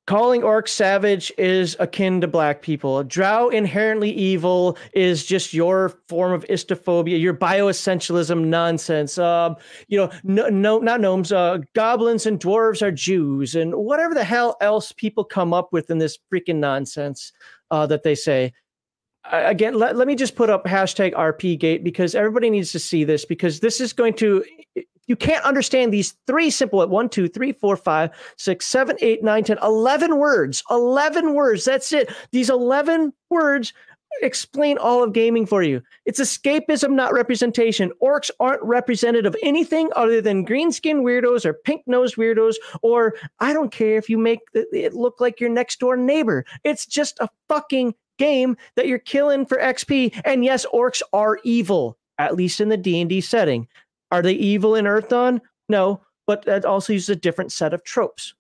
Calling 0.06 0.42
orcs 0.42 0.68
savage 0.68 1.32
is 1.36 1.76
akin 1.80 2.20
to 2.20 2.28
black 2.28 2.62
people. 2.62 3.02
Drow 3.02 3.48
inherently 3.48 4.12
evil 4.12 4.78
is 4.92 5.26
just 5.26 5.52
your 5.52 5.98
form 6.06 6.32
of 6.32 6.44
istophobia, 6.44 7.20
your 7.20 7.34
bioessentialism 7.34 8.44
nonsense. 8.44 9.18
Um, 9.18 9.56
you 9.88 9.98
know, 9.98 10.12
no, 10.22 10.48
no, 10.48 10.78
not 10.78 11.00
gnomes. 11.00 11.32
Uh, 11.32 11.58
goblins 11.74 12.24
and 12.24 12.38
dwarves 12.38 12.82
are 12.82 12.92
Jews, 12.92 13.56
and 13.56 13.74
whatever 13.74 14.14
the 14.14 14.22
hell 14.22 14.56
else 14.60 14.92
people 14.92 15.24
come 15.24 15.52
up 15.52 15.72
with 15.72 15.90
in 15.90 15.98
this 15.98 16.16
freaking 16.32 16.56
nonsense 16.56 17.32
uh, 17.72 17.84
that 17.86 18.04
they 18.04 18.14
say 18.14 18.52
again, 19.32 19.74
let, 19.74 19.96
let 19.96 20.06
me 20.06 20.14
just 20.14 20.36
put 20.36 20.50
up 20.50 20.64
hashtag 20.64 21.14
RPGate 21.14 21.82
because 21.82 22.14
everybody 22.14 22.50
needs 22.50 22.72
to 22.72 22.78
see 22.78 23.04
this 23.04 23.24
because 23.24 23.60
this 23.60 23.80
is 23.80 23.92
going 23.92 24.14
to, 24.14 24.44
you 25.06 25.16
can't 25.16 25.44
understand 25.44 25.92
these 25.92 26.14
three 26.26 26.50
simple 26.50 26.86
one, 26.86 27.08
two, 27.08 27.28
three, 27.28 27.52
four, 27.52 27.76
five, 27.76 28.10
six, 28.36 28.66
seven, 28.66 28.96
eight, 29.00 29.22
nine, 29.22 29.44
10, 29.44 29.58
11 29.62 30.18
words, 30.18 30.62
11 30.70 31.34
words. 31.34 31.64
That's 31.64 31.92
it. 31.92 32.12
These 32.32 32.50
11 32.50 33.12
words 33.30 33.72
explain 34.22 34.78
all 34.78 35.02
of 35.02 35.12
gaming 35.12 35.46
for 35.46 35.62
you. 35.62 35.82
It's 36.04 36.20
escapism, 36.20 36.92
not 36.92 37.12
representation. 37.12 37.92
Orcs 38.02 38.30
aren't 38.40 38.62
representative 38.62 39.34
of 39.34 39.40
anything 39.42 39.90
other 39.94 40.20
than 40.20 40.44
green 40.44 40.72
skin 40.72 41.02
weirdos 41.02 41.44
or 41.44 41.54
pink 41.54 41.82
nosed 41.86 42.16
weirdos, 42.16 42.54
or 42.82 43.14
I 43.40 43.52
don't 43.52 43.72
care 43.72 43.96
if 43.96 44.08
you 44.08 44.18
make 44.18 44.40
it 44.54 44.94
look 44.94 45.20
like 45.20 45.40
your 45.40 45.50
next 45.50 45.80
door 45.80 45.96
neighbor. 45.96 46.44
It's 46.64 46.86
just 46.86 47.18
a 47.20 47.28
fucking 47.48 47.94
game 48.18 48.56
that 48.76 48.86
you're 48.86 48.98
killing 48.98 49.44
for 49.44 49.58
XP. 49.58 50.20
And 50.24 50.44
yes, 50.44 50.64
orcs 50.72 51.02
are 51.12 51.38
evil, 51.44 51.98
at 52.18 52.34
least 52.34 52.60
in 52.60 52.68
the 52.68 52.76
D&D 52.76 53.20
setting. 53.20 53.68
Are 54.10 54.22
they 54.22 54.32
evil 54.32 54.74
in 54.74 54.86
Earthdawn? 54.86 55.40
No, 55.68 56.00
but 56.26 56.44
that 56.44 56.64
also 56.64 56.92
uses 56.92 57.10
a 57.10 57.16
different 57.16 57.52
set 57.52 57.74
of 57.74 57.84
tropes. 57.84 58.34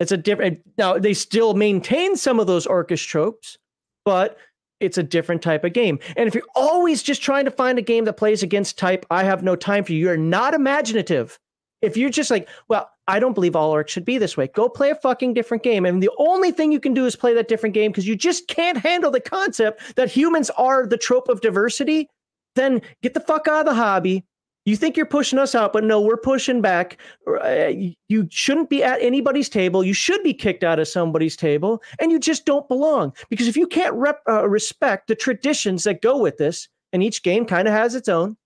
It's 0.00 0.12
a 0.12 0.16
different 0.16 0.60
now 0.76 0.98
they 0.98 1.14
still 1.14 1.54
maintain 1.54 2.16
some 2.16 2.40
of 2.40 2.46
those 2.46 2.66
orcish 2.66 3.06
tropes, 3.06 3.58
but 4.04 4.36
it's 4.80 4.98
a 4.98 5.02
different 5.02 5.40
type 5.40 5.64
of 5.64 5.72
game. 5.72 5.98
And 6.16 6.26
if 6.26 6.34
you're 6.34 6.44
always 6.54 7.02
just 7.02 7.22
trying 7.22 7.44
to 7.44 7.50
find 7.50 7.78
a 7.78 7.82
game 7.82 8.04
that 8.04 8.16
plays 8.16 8.42
against 8.42 8.78
type, 8.78 9.06
I 9.10 9.24
have 9.24 9.42
no 9.42 9.56
time 9.56 9.84
for 9.84 9.92
you. 9.92 10.00
You're 10.00 10.16
not 10.16 10.52
imaginative. 10.52 11.38
If 11.80 11.96
you're 11.96 12.10
just 12.10 12.30
like, 12.30 12.48
well, 12.68 12.90
I 13.06 13.20
don't 13.20 13.34
believe 13.34 13.54
all 13.54 13.72
orcs 13.72 13.88
should 13.88 14.04
be 14.04 14.18
this 14.18 14.36
way. 14.36 14.48
Go 14.48 14.68
play 14.68 14.90
a 14.90 14.94
fucking 14.94 15.34
different 15.34 15.62
game. 15.62 15.84
And 15.84 16.02
the 16.02 16.10
only 16.18 16.50
thing 16.50 16.72
you 16.72 16.80
can 16.80 16.94
do 16.94 17.04
is 17.06 17.14
play 17.14 17.34
that 17.34 17.48
different 17.48 17.74
game 17.74 17.90
because 17.90 18.08
you 18.08 18.16
just 18.16 18.48
can't 18.48 18.78
handle 18.78 19.10
the 19.10 19.20
concept 19.20 19.96
that 19.96 20.10
humans 20.10 20.50
are 20.50 20.86
the 20.86 20.96
trope 20.96 21.28
of 21.28 21.40
diversity. 21.40 22.08
Then 22.56 22.80
get 23.02 23.14
the 23.14 23.20
fuck 23.20 23.46
out 23.48 23.60
of 23.60 23.66
the 23.66 23.74
hobby. 23.74 24.24
You 24.66 24.76
think 24.76 24.96
you're 24.96 25.04
pushing 25.04 25.38
us 25.38 25.54
out, 25.54 25.74
but 25.74 25.84
no, 25.84 26.00
we're 26.00 26.16
pushing 26.16 26.62
back. 26.62 26.98
Uh, 27.26 27.72
you 28.08 28.26
shouldn't 28.30 28.70
be 28.70 28.82
at 28.82 29.02
anybody's 29.02 29.50
table. 29.50 29.84
You 29.84 29.92
should 29.92 30.22
be 30.22 30.32
kicked 30.32 30.64
out 30.64 30.78
of 30.78 30.88
somebody's 30.88 31.36
table, 31.36 31.82
and 32.00 32.10
you 32.10 32.18
just 32.18 32.46
don't 32.46 32.66
belong. 32.66 33.12
Because 33.28 33.46
if 33.46 33.56
you 33.56 33.66
can't 33.66 33.94
rep, 33.94 34.22
uh, 34.28 34.48
respect 34.48 35.08
the 35.08 35.14
traditions 35.14 35.84
that 35.84 36.00
go 36.00 36.18
with 36.18 36.38
this, 36.38 36.68
and 36.92 37.02
each 37.02 37.22
game 37.22 37.44
kind 37.44 37.68
of 37.68 37.74
has 37.74 37.94
its 37.94 38.08
own, 38.08 38.36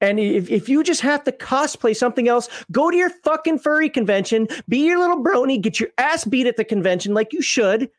and 0.00 0.18
if, 0.18 0.50
if 0.50 0.68
you 0.68 0.82
just 0.82 1.02
have 1.02 1.24
to 1.24 1.32
cosplay 1.32 1.94
something 1.94 2.26
else, 2.26 2.48
go 2.72 2.90
to 2.90 2.96
your 2.96 3.10
fucking 3.22 3.58
furry 3.58 3.90
convention, 3.90 4.48
be 4.68 4.86
your 4.86 4.98
little 4.98 5.22
brony, 5.22 5.60
get 5.60 5.78
your 5.78 5.90
ass 5.98 6.24
beat 6.24 6.46
at 6.46 6.56
the 6.56 6.64
convention 6.64 7.14
like 7.14 7.32
you 7.32 7.42
should, 7.42 7.90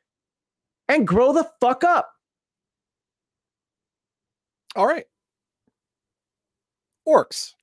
and 0.89 1.07
grow 1.07 1.31
the 1.31 1.49
fuck 1.61 1.83
up. 1.83 2.11
All 4.75 4.87
right. 4.87 5.05
Orcs. 7.07 7.53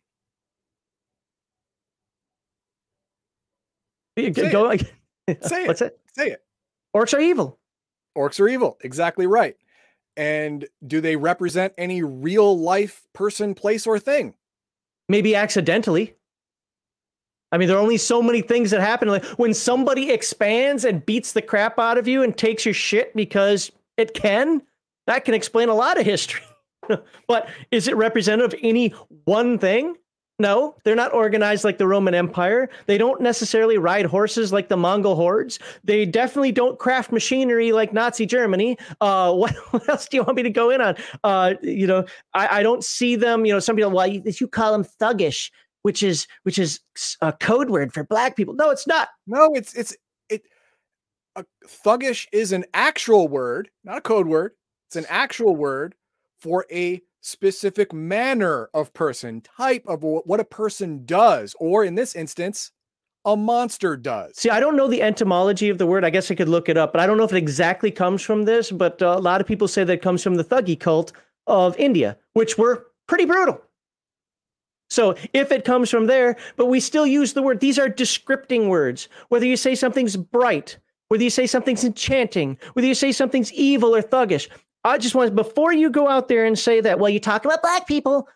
Say 4.34 4.50
go, 4.50 4.70
it. 4.70 4.82
Say 5.44 5.64
it. 5.64 5.68
What's 5.68 5.82
it. 5.82 5.86
it? 5.86 6.00
Say 6.14 6.30
it. 6.30 6.42
Orcs 6.96 7.14
are 7.14 7.20
evil. 7.20 7.58
Orcs 8.16 8.40
are 8.40 8.48
evil. 8.48 8.78
Exactly 8.82 9.26
right. 9.26 9.56
And 10.16 10.66
do 10.86 11.00
they 11.00 11.16
represent 11.16 11.72
any 11.78 12.02
real 12.02 12.58
life 12.58 13.06
person, 13.12 13.54
place, 13.54 13.86
or 13.86 13.98
thing? 13.98 14.34
Maybe 15.08 15.36
accidentally. 15.36 16.16
I 17.52 17.56
mean, 17.56 17.68
there 17.68 17.76
are 17.78 17.82
only 17.82 17.96
so 17.96 18.20
many 18.20 18.42
things 18.42 18.70
that 18.72 18.80
happen. 18.80 19.08
Like 19.08 19.24
when 19.24 19.54
somebody 19.54 20.10
expands 20.10 20.84
and 20.84 21.06
beats 21.06 21.32
the 21.32 21.42
crap 21.42 21.78
out 21.78 21.96
of 21.96 22.08
you 22.08 22.22
and 22.22 22.36
takes 22.36 22.64
your 22.64 22.74
shit 22.74 23.14
because 23.14 23.72
it 23.96 24.12
can, 24.12 24.62
that 25.06 25.24
can 25.24 25.34
explain 25.34 25.68
a 25.68 25.74
lot 25.74 25.98
of 25.98 26.04
history. 26.04 26.42
but 27.26 27.48
is 27.70 27.88
it 27.88 27.96
representative 27.96 28.54
of 28.54 28.60
any 28.62 28.88
one 29.24 29.58
thing? 29.58 29.96
No, 30.40 30.76
they're 30.84 30.94
not 30.94 31.12
organized 31.12 31.64
like 31.64 31.78
the 31.78 31.86
Roman 31.88 32.14
Empire. 32.14 32.70
They 32.86 32.96
don't 32.96 33.20
necessarily 33.20 33.76
ride 33.76 34.06
horses 34.06 34.52
like 34.52 34.68
the 34.68 34.76
Mongol 34.76 35.16
hordes. 35.16 35.58
They 35.82 36.06
definitely 36.06 36.52
don't 36.52 36.78
craft 36.78 37.10
machinery 37.10 37.72
like 37.72 37.92
Nazi 37.92 38.24
Germany. 38.24 38.78
Uh, 39.00 39.32
what, 39.34 39.52
what, 39.72 39.88
else 39.88 40.06
do 40.06 40.16
you 40.16 40.22
want 40.22 40.36
me 40.36 40.44
to 40.44 40.50
go 40.50 40.70
in 40.70 40.80
on? 40.80 40.96
Uh, 41.24 41.54
you 41.60 41.88
know, 41.88 42.04
I, 42.34 42.60
I, 42.60 42.62
don't 42.62 42.84
see 42.84 43.16
them. 43.16 43.46
You 43.46 43.54
know, 43.54 43.58
some 43.58 43.74
people, 43.74 43.90
well, 43.90 44.06
you, 44.06 44.22
you 44.24 44.46
call 44.46 44.70
them 44.70 44.84
thuggish, 44.84 45.50
which 45.82 46.04
is 46.04 46.28
which 46.44 46.58
is 46.58 46.80
a 47.20 47.32
code 47.32 47.68
word 47.68 47.92
for 47.92 48.04
black 48.04 48.36
people. 48.36 48.54
No, 48.54 48.70
it's 48.70 48.86
not. 48.86 49.08
No, 49.26 49.54
it's 49.54 49.74
it's 49.74 49.96
it. 50.28 50.42
Thuggish 51.66 52.26
is 52.32 52.52
an 52.52 52.64
actual 52.74 53.26
word, 53.26 53.70
not 53.82 53.98
a 53.98 54.02
code 54.02 54.28
word. 54.28 54.52
It's 54.86 54.96
an 54.96 55.06
actual 55.08 55.56
word 55.56 55.96
for 56.40 56.64
a 56.70 57.02
specific 57.20 57.92
manner 57.92 58.70
of 58.72 58.92
person, 58.94 59.40
type 59.40 59.84
of 59.86 60.02
what 60.02 60.40
a 60.40 60.44
person 60.44 61.04
does, 61.04 61.54
or 61.58 61.84
in 61.84 61.94
this 61.94 62.14
instance, 62.14 62.70
a 63.24 63.36
monster 63.36 63.96
does. 63.96 64.36
See, 64.36 64.48
I 64.48 64.60
don't 64.60 64.76
know 64.76 64.88
the 64.88 65.02
etymology 65.02 65.68
of 65.68 65.78
the 65.78 65.86
word. 65.86 66.04
I 66.04 66.10
guess 66.10 66.30
I 66.30 66.34
could 66.34 66.48
look 66.48 66.68
it 66.68 66.76
up, 66.76 66.92
but 66.92 67.00
I 67.00 67.06
don't 67.06 67.18
know 67.18 67.24
if 67.24 67.32
it 67.32 67.36
exactly 67.36 67.90
comes 67.90 68.22
from 68.22 68.44
this. 68.44 68.70
But 68.70 69.02
uh, 69.02 69.16
a 69.18 69.20
lot 69.20 69.40
of 69.40 69.46
people 69.46 69.68
say 69.68 69.84
that 69.84 69.92
it 69.92 70.02
comes 70.02 70.22
from 70.22 70.36
the 70.36 70.44
Thuggee 70.44 70.78
cult 70.78 71.12
of 71.46 71.76
India, 71.78 72.16
which 72.32 72.56
were 72.56 72.86
pretty 73.06 73.24
brutal. 73.24 73.60
So 74.90 75.16
if 75.34 75.52
it 75.52 75.64
comes 75.66 75.90
from 75.90 76.06
there, 76.06 76.36
but 76.56 76.66
we 76.66 76.80
still 76.80 77.06
use 77.06 77.34
the 77.34 77.42
word, 77.42 77.60
these 77.60 77.78
are 77.78 77.88
descripting 77.88 78.68
words. 78.68 79.08
Whether 79.28 79.44
you 79.44 79.56
say 79.56 79.74
something's 79.74 80.16
bright, 80.16 80.78
whether 81.08 81.24
you 81.24 81.30
say 81.30 81.46
something's 81.46 81.84
enchanting, 81.84 82.56
whether 82.72 82.88
you 82.88 82.94
say 82.94 83.12
something's 83.12 83.52
evil 83.52 83.94
or 83.94 84.02
thuggish, 84.02 84.48
I 84.88 84.98
just 84.98 85.14
want 85.14 85.34
before 85.34 85.72
you 85.72 85.90
go 85.90 86.08
out 86.08 86.28
there 86.28 86.44
and 86.44 86.58
say 86.58 86.80
that, 86.80 86.98
well, 86.98 87.10
you 87.10 87.20
talk 87.20 87.44
about 87.44 87.62
black 87.62 87.86
people. 87.86 88.28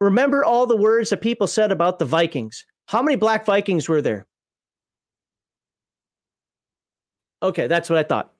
Remember 0.00 0.44
all 0.44 0.66
the 0.66 0.76
words 0.76 1.10
that 1.10 1.20
people 1.20 1.46
said 1.46 1.72
about 1.72 1.98
the 1.98 2.04
Vikings. 2.04 2.64
How 2.86 3.02
many 3.02 3.16
black 3.16 3.46
Vikings 3.46 3.88
were 3.88 4.02
there? 4.02 4.26
Okay, 7.42 7.66
that's 7.66 7.88
what 7.88 7.98
I 7.98 8.02
thought. 8.02 8.32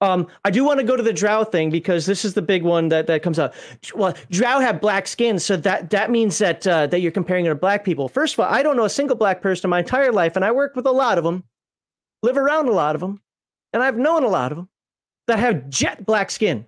Um, 0.00 0.26
I 0.44 0.50
do 0.50 0.64
want 0.64 0.80
to 0.80 0.84
go 0.84 0.96
to 0.96 1.02
the 1.02 1.12
drow 1.12 1.44
thing 1.44 1.70
because 1.70 2.06
this 2.06 2.24
is 2.24 2.34
the 2.34 2.42
big 2.42 2.64
one 2.64 2.88
that, 2.88 3.06
that 3.06 3.22
comes 3.22 3.38
up. 3.38 3.54
Well, 3.94 4.14
drow 4.30 4.58
have 4.58 4.80
black 4.80 5.06
skin, 5.06 5.38
so 5.38 5.56
that 5.58 5.90
that 5.90 6.10
means 6.10 6.38
that 6.38 6.66
uh, 6.66 6.88
that 6.88 7.00
you're 7.00 7.12
comparing 7.12 7.46
it 7.46 7.50
to 7.50 7.54
black 7.54 7.84
people. 7.84 8.08
First 8.08 8.34
of 8.34 8.40
all, 8.40 8.52
I 8.52 8.64
don't 8.64 8.76
know 8.76 8.84
a 8.84 8.90
single 8.90 9.16
black 9.16 9.40
person 9.42 9.66
in 9.66 9.70
my 9.70 9.78
entire 9.78 10.10
life, 10.10 10.34
and 10.34 10.44
I 10.44 10.50
work 10.50 10.74
with 10.74 10.86
a 10.86 10.92
lot 10.92 11.18
of 11.18 11.24
them, 11.24 11.44
live 12.22 12.36
around 12.36 12.68
a 12.68 12.72
lot 12.72 12.96
of 12.96 13.00
them, 13.00 13.20
and 13.72 13.80
I've 13.80 13.96
known 13.96 14.24
a 14.24 14.28
lot 14.28 14.50
of 14.50 14.58
them 14.58 14.68
that 15.28 15.38
have 15.38 15.68
jet 15.68 16.04
black 16.04 16.32
skin 16.32 16.66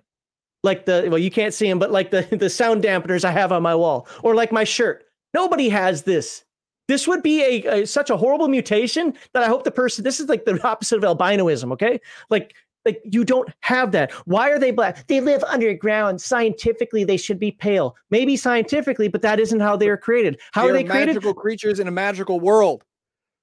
like 0.65 0.85
the 0.85 1.07
well 1.09 1.19
you 1.19 1.31
can't 1.31 1.53
see 1.53 1.69
them 1.69 1.79
but 1.79 1.91
like 1.91 2.11
the 2.11 2.27
the 2.39 2.49
sound 2.49 2.83
dampeners 2.83 3.23
i 3.23 3.31
have 3.31 3.51
on 3.51 3.63
my 3.63 3.75
wall 3.75 4.07
or 4.23 4.35
like 4.35 4.51
my 4.51 4.65
shirt. 4.65 5.03
Nobody 5.33 5.67
has 5.67 6.03
this. 6.03 6.45
This 6.87 7.07
would 7.07 7.21
be 7.21 7.41
a, 7.41 7.81
a, 7.81 7.87
such 7.87 8.09
a 8.09 8.17
horrible 8.17 8.47
mutation 8.47 9.13
that 9.33 9.43
i 9.43 9.47
hope 9.47 9.63
the 9.63 9.71
person 9.71 10.03
this 10.03 10.19
is 10.19 10.27
like 10.27 10.45
the 10.45 10.61
opposite 10.67 11.01
of 11.03 11.17
albinoism 11.17 11.71
okay? 11.71 12.01
Like 12.29 12.55
like 12.83 13.01
you 13.03 13.23
don't 13.23 13.49
have 13.61 13.91
that. 13.93 14.11
Why 14.25 14.51
are 14.51 14.59
they 14.59 14.69
black? 14.69 15.07
They 15.07 15.19
live 15.19 15.43
underground. 15.45 16.21
Scientifically 16.21 17.03
they 17.03 17.17
should 17.17 17.39
be 17.39 17.51
pale. 17.51 17.95
Maybe 18.11 18.35
scientifically 18.35 19.07
but 19.07 19.21
that 19.21 19.39
isn't 19.39 19.59
how 19.59 19.77
they 19.77 19.89
are 19.89 19.97
created. 19.97 20.39
How 20.51 20.63
they 20.63 20.69
are 20.69 20.73
they 20.73 20.83
created? 20.83 21.15
magical 21.15 21.33
creatures 21.33 21.79
in 21.79 21.87
a 21.87 21.91
magical 21.91 22.39
world. 22.39 22.83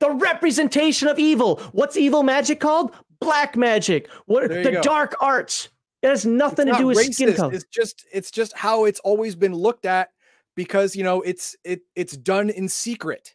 The 0.00 0.10
representation 0.10 1.08
of 1.08 1.18
evil. 1.18 1.60
What's 1.72 1.96
evil 1.96 2.22
magic 2.22 2.58
called? 2.60 2.92
Black 3.20 3.56
magic. 3.56 4.08
What 4.26 4.48
the 4.48 4.72
go. 4.72 4.82
dark 4.82 5.14
arts 5.20 5.68
It 6.02 6.08
has 6.08 6.26
nothing 6.26 6.66
to 6.66 6.72
do 6.72 6.86
with 6.88 7.14
skin 7.14 7.34
color. 7.34 7.54
It's 7.54 7.64
just 7.64 8.04
it's 8.12 8.30
just 8.30 8.56
how 8.56 8.86
it's 8.86 8.98
always 9.00 9.36
been 9.36 9.54
looked 9.54 9.86
at 9.86 10.10
because 10.56 10.96
you 10.96 11.04
know 11.04 11.22
it's 11.22 11.56
it 11.64 11.82
it's 11.94 12.16
done 12.16 12.50
in 12.50 12.68
secret. 12.68 13.34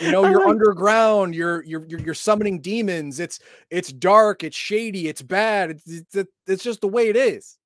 You 0.00 0.10
know, 0.10 0.24
you're 0.28 0.40
like- 0.40 0.48
underground. 0.48 1.34
You're 1.34 1.62
you're 1.64 1.86
you're 1.86 2.00
you're 2.00 2.14
summoning 2.14 2.60
demons. 2.60 3.20
It's 3.20 3.38
it's 3.70 3.92
dark. 3.92 4.42
It's 4.42 4.56
shady. 4.56 5.06
It's 5.06 5.22
bad. 5.22 5.70
It's 5.70 5.86
it's, 6.14 6.30
it's 6.48 6.64
just 6.64 6.80
the 6.80 6.88
way 6.88 7.08
it 7.08 7.16
is. 7.16 7.58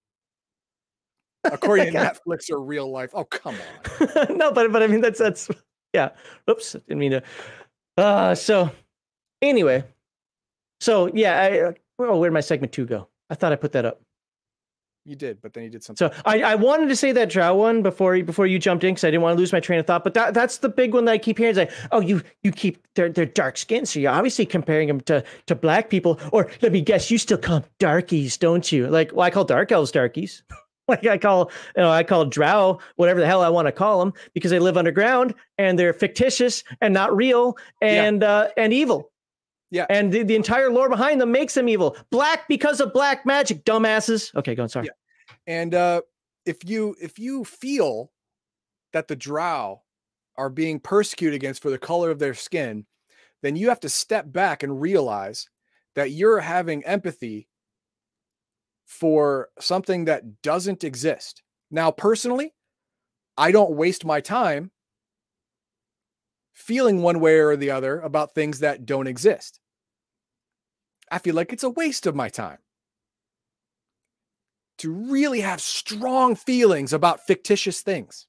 According 1.45 1.93
to 1.93 1.99
Netflix 1.99 2.51
or 2.51 2.61
real 2.61 2.91
life. 2.91 3.11
Oh 3.15 3.25
come 3.25 3.55
on. 4.01 4.37
no, 4.37 4.53
but 4.53 4.70
but 4.73 4.83
I 4.83 4.89
mean 4.89 5.01
that's 5.01 5.19
that's 5.19 5.49
yeah. 5.95 6.11
Oops, 6.51 6.73
didn't 6.73 6.99
mean 6.99 7.12
to. 7.12 7.23
Uh, 7.97 8.35
so 8.35 8.70
anyway, 9.41 9.85
so 10.81 11.11
yeah, 11.15 11.41
I 11.41 11.61
uh, 11.61 11.73
oh, 12.01 12.19
where'd 12.19 12.33
my 12.33 12.41
segment 12.41 12.73
two 12.73 12.85
go? 12.85 13.09
I 13.30 13.34
thought 13.34 13.52
I 13.52 13.56
put 13.56 13.72
that 13.72 13.84
up. 13.84 14.00
You 15.05 15.16
did, 15.16 15.40
but 15.40 15.55
then 15.55 15.64
you 15.64 15.70
did 15.70 15.82
something. 15.82 16.10
So 16.10 16.14
I, 16.26 16.42
I 16.42 16.55
wanted 16.55 16.90
to 16.90 16.96
say 16.96 17.12
that 17.12 17.30
drow 17.30 17.55
one 17.55 17.82
before 17.82 18.14
you 18.14 18.24
before 18.24 18.46
you 18.46 18.59
jumped 18.59 18.84
in 18.84 18.92
because 18.92 19.05
I 19.05 19.10
didn't 19.10 19.22
want 19.22 19.36
to 19.36 19.40
lose 19.40 19.55
my 19.55 19.60
train 19.60 19.80
of 19.80 19.86
thought. 19.86 20.05
But 20.05 20.12
that 20.14 20.34
that's 20.34 20.59
the 20.59 20.68
big 20.68 20.92
one 20.92 21.06
that 21.06 21.12
I 21.12 21.18
keep 21.18 21.38
hearing. 21.38 21.52
Is 21.52 21.56
like, 21.56 21.70
oh, 21.92 22.00
you 22.00 22.20
you 22.42 22.52
keep 22.52 22.86
they're 22.94 23.09
they're 23.09 23.24
dark 23.24 23.56
skinned, 23.56 23.88
so 23.88 24.00
you're 24.00 24.12
obviously 24.12 24.44
comparing 24.44 24.86
them 24.86 25.00
to 25.02 25.24
to 25.46 25.55
black 25.55 25.88
people. 25.88 26.20
Or 26.30 26.50
let 26.60 26.72
me 26.72 26.82
guess, 26.82 27.10
you 27.10 27.16
still 27.16 27.38
call 27.38 27.64
darkies, 27.78 28.36
don't 28.36 28.70
you? 28.70 28.86
Like, 28.88 29.12
well, 29.14 29.24
I 29.24 29.30
call 29.30 29.44
dark 29.44 29.72
elves 29.72 29.92
darkies. 29.92 30.42
like 30.88 31.06
I 31.06 31.16
call 31.16 31.50
you 31.74 31.82
know 31.82 31.90
I 31.90 32.02
call 32.02 32.26
drow 32.26 32.78
whatever 32.96 33.20
the 33.20 33.26
hell 33.26 33.40
I 33.42 33.48
want 33.48 33.64
to 33.66 33.72
call 33.72 34.00
them 34.00 34.12
because 34.34 34.50
they 34.50 34.59
live 34.59 34.76
underground 34.76 35.34
and 35.56 35.78
they're 35.78 35.94
fictitious 35.94 36.64
and 36.82 36.92
not 36.92 37.16
real 37.16 37.56
Yeah. 37.80 38.05
and 38.05 38.22
uh, 38.22 38.48
and 38.59 38.74
evil. 38.74 39.10
Yeah. 39.70 39.86
And 39.90 40.12
the, 40.12 40.23
the 40.23 40.35
entire 40.35 40.70
lore 40.70 40.89
behind 40.89 41.20
them 41.20 41.31
makes 41.31 41.55
them 41.55 41.69
evil. 41.69 41.97
Black 42.11 42.49
because 42.49 42.81
of 42.81 42.93
black 42.93 43.27
magic, 43.27 43.65
dumbasses. 43.65 44.35
Okay, 44.35 44.55
go 44.55 44.62
on. 44.62 44.69
Sorry. 44.69 44.86
Yeah. 44.86 44.93
And 45.47 45.74
uh, 45.74 46.03
if 46.47 46.65
you 46.69 46.97
if 47.01 47.19
you 47.19 47.45
feel 47.45 48.11
that 48.93 49.09
the 49.09 49.16
drow 49.16 49.82
are 50.36 50.49
being 50.49 50.81
persecuted 50.81 51.35
against 51.35 51.61
for 51.61 51.70
the 51.70 51.78
color 51.78 52.11
of 52.11 52.19
their 52.19 52.35
skin, 52.35 52.86
then 53.43 53.57
you 53.57 53.69
have 53.69 53.81
to 53.81 53.89
step 53.89 54.32
back 54.32 54.62
and 54.62 54.81
realize 54.81 55.49
that 55.95 56.12
you're 56.12 56.40
having 56.40 56.85
empathy 56.85 57.49
for 58.86 59.49
something 59.59 60.07
that 60.07 60.43
doesn't 60.43 60.85
exist. 60.85 61.43
Now, 61.70 61.90
personally, 61.90 62.55
I 63.36 63.53
don't 63.53 63.73
waste 63.73 64.05
my 64.05 64.20
time 64.20 64.70
feeling 66.59 67.02
one 67.02 67.20
way 67.20 67.39
or 67.39 67.56
the 67.56 67.70
other 67.70 68.01
about 68.01 68.35
things 68.35 68.59
that 68.59 68.85
don't 68.85 69.06
exist. 69.06 69.60
I 71.10 71.18
feel 71.18 71.36
like 71.36 71.52
it's 71.52 71.62
a 71.62 71.70
waste 71.70 72.05
of 72.06 72.16
my 72.16 72.28
time 72.28 72.59
to 74.78 74.93
really 74.93 75.40
have 75.40 75.60
strong 75.60 76.35
feelings 76.35 76.93
about 76.93 77.24
fictitious 77.26 77.80
things. 77.80 78.26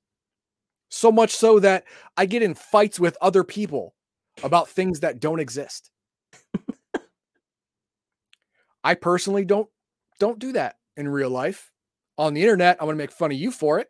So 0.89 1.11
much 1.11 1.35
so 1.35 1.59
that 1.59 1.85
I 2.17 2.27
get 2.27 2.43
in 2.43 2.53
fights 2.53 2.99
with 2.99 3.17
other 3.19 3.43
people 3.43 3.95
about 4.43 4.69
things 4.69 4.99
that 5.01 5.19
don't 5.19 5.39
exist. 5.39 5.91
I 8.83 8.93
personally 8.93 9.43
don't 9.43 9.69
don't 10.19 10.39
do 10.39 10.53
that 10.53 10.75
in 10.95 11.07
real 11.07 11.31
life. 11.31 11.71
On 12.17 12.33
the 12.33 12.41
internet, 12.41 12.77
I'm 12.79 12.85
going 12.85 12.95
to 12.95 13.03
make 13.03 13.11
fun 13.11 13.31
of 13.31 13.37
you 13.37 13.51
for 13.51 13.79
it. 13.79 13.87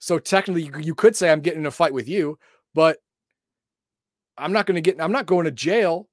So 0.00 0.18
technically 0.18 0.64
you, 0.64 0.72
you 0.80 0.94
could 0.94 1.16
say 1.16 1.30
I'm 1.30 1.40
getting 1.40 1.60
in 1.60 1.66
a 1.66 1.70
fight 1.70 1.94
with 1.94 2.08
you, 2.08 2.38
but 2.74 2.98
I'm 4.36 4.52
not 4.52 4.66
going 4.66 4.76
to 4.76 4.80
get 4.80 5.00
I'm 5.00 5.12
not 5.12 5.26
going 5.26 5.44
to 5.44 5.50
jail 5.50 6.08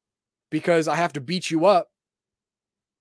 because 0.50 0.88
I 0.88 0.96
have 0.96 1.14
to 1.14 1.22
beat 1.22 1.50
you 1.50 1.66
up 1.66 1.90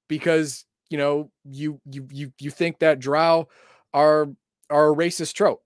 because 0.09 0.65
you 0.89 0.99
know 0.99 1.31
you 1.45 1.81
you 1.85 2.09
you 2.11 2.33
you 2.39 2.51
think 2.51 2.79
that 2.81 3.01
drow 3.01 3.49
are 3.93 4.29
are 4.71 4.93
a 4.93 4.97
racist 4.97 5.35
trope. 5.35 5.63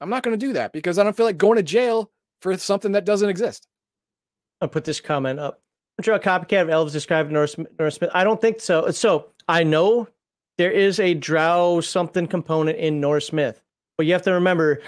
I'm 0.00 0.10
not 0.10 0.22
going 0.22 0.38
to 0.38 0.46
do 0.46 0.52
that 0.54 0.72
because 0.72 0.98
I 0.98 1.04
don't 1.04 1.16
feel 1.16 1.26
like 1.26 1.38
going 1.38 1.56
to 1.56 1.62
jail 1.62 2.10
for 2.42 2.56
something 2.58 2.92
that 2.92 3.04
doesn't 3.04 3.28
exist. 3.28 3.66
I'll 4.60 4.68
put 4.68 4.84
this 4.84 5.00
comment 5.00 5.40
up. 5.40 5.60
Drow 6.00 6.16
a 6.16 6.20
copycat 6.20 6.62
of 6.62 6.70
elves 6.70 6.92
described 6.92 7.30
Norse, 7.30 7.56
Norse 7.78 8.00
myth. 8.00 8.10
I 8.12 8.24
don't 8.24 8.40
think 8.40 8.60
so. 8.60 8.90
So 8.90 9.28
I 9.48 9.62
know 9.62 10.08
there 10.58 10.72
is 10.72 10.98
a 10.98 11.14
drow 11.14 11.80
something 11.80 12.26
component 12.26 12.78
in 12.78 13.00
Norse 13.00 13.32
myth, 13.32 13.62
but 13.96 14.06
you 14.06 14.12
have 14.12 14.22
to 14.22 14.32
remember, 14.32 14.82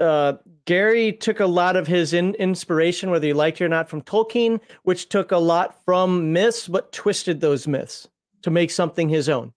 uh, 0.00 0.34
Gary 0.66 1.12
took 1.12 1.40
a 1.40 1.46
lot 1.46 1.76
of 1.76 1.86
his 1.86 2.12
in, 2.12 2.34
inspiration, 2.34 3.10
whether 3.10 3.26
you 3.26 3.34
liked 3.34 3.60
it 3.60 3.64
or 3.64 3.68
not, 3.68 3.88
from 3.88 4.02
Tolkien, 4.02 4.60
which 4.82 5.08
took 5.08 5.30
a 5.30 5.38
lot 5.38 5.82
from 5.84 6.32
myths, 6.32 6.68
but 6.68 6.92
twisted 6.92 7.40
those 7.40 7.66
myths 7.66 8.08
to 8.42 8.50
make 8.50 8.70
something 8.70 9.08
his 9.08 9.28
own. 9.28 9.52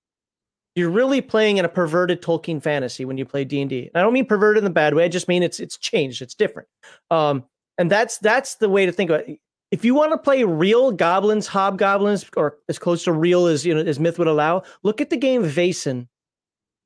You're 0.76 0.91
really 0.91 1.22
playing 1.22 1.57
in 1.57 1.65
a 1.65 1.69
perverted 1.69 2.22
Tolkien 2.22 2.61
fantasy 2.61 3.06
when 3.06 3.18
you 3.18 3.26
play 3.26 3.44
D 3.44 3.61
and 3.61 3.90
I 3.95 4.02
don't 4.02 4.14
mean 4.14 4.26
perverted 4.26 4.60
in 4.60 4.64
the 4.64 4.69
bad 4.69 4.94
way. 4.94 5.03
I 5.03 5.07
just 5.07 5.27
mean 5.27 5.44
it's 5.44 5.60
it's 5.60 5.77
changed. 5.77 6.22
It's 6.22 6.36
different. 6.36 6.69
Um, 7.10 7.44
and 7.77 7.91
that's 7.91 8.19
that's 8.19 8.56
the 8.56 8.69
way 8.69 8.86
to 8.86 8.91
think 8.91 9.10
about 9.10 9.27
it. 9.27 9.40
If 9.72 9.84
you 9.84 9.94
want 9.94 10.11
to 10.11 10.18
play 10.18 10.44
real 10.44 10.91
goblins, 10.91 11.48
hobgoblins, 11.48 12.30
or 12.38 12.57
as 12.69 12.80
close 12.80 13.03
to 13.03 13.11
real 13.11 13.48
as 13.48 13.65
you 13.65 13.73
know 13.73 13.81
as 13.81 13.99
myth 13.99 14.19
would 14.19 14.27
allow, 14.27 14.64
look 14.84 15.02
at 15.02 15.10
the 15.10 15.18
game 15.18 15.44
Vaesen 15.44 16.07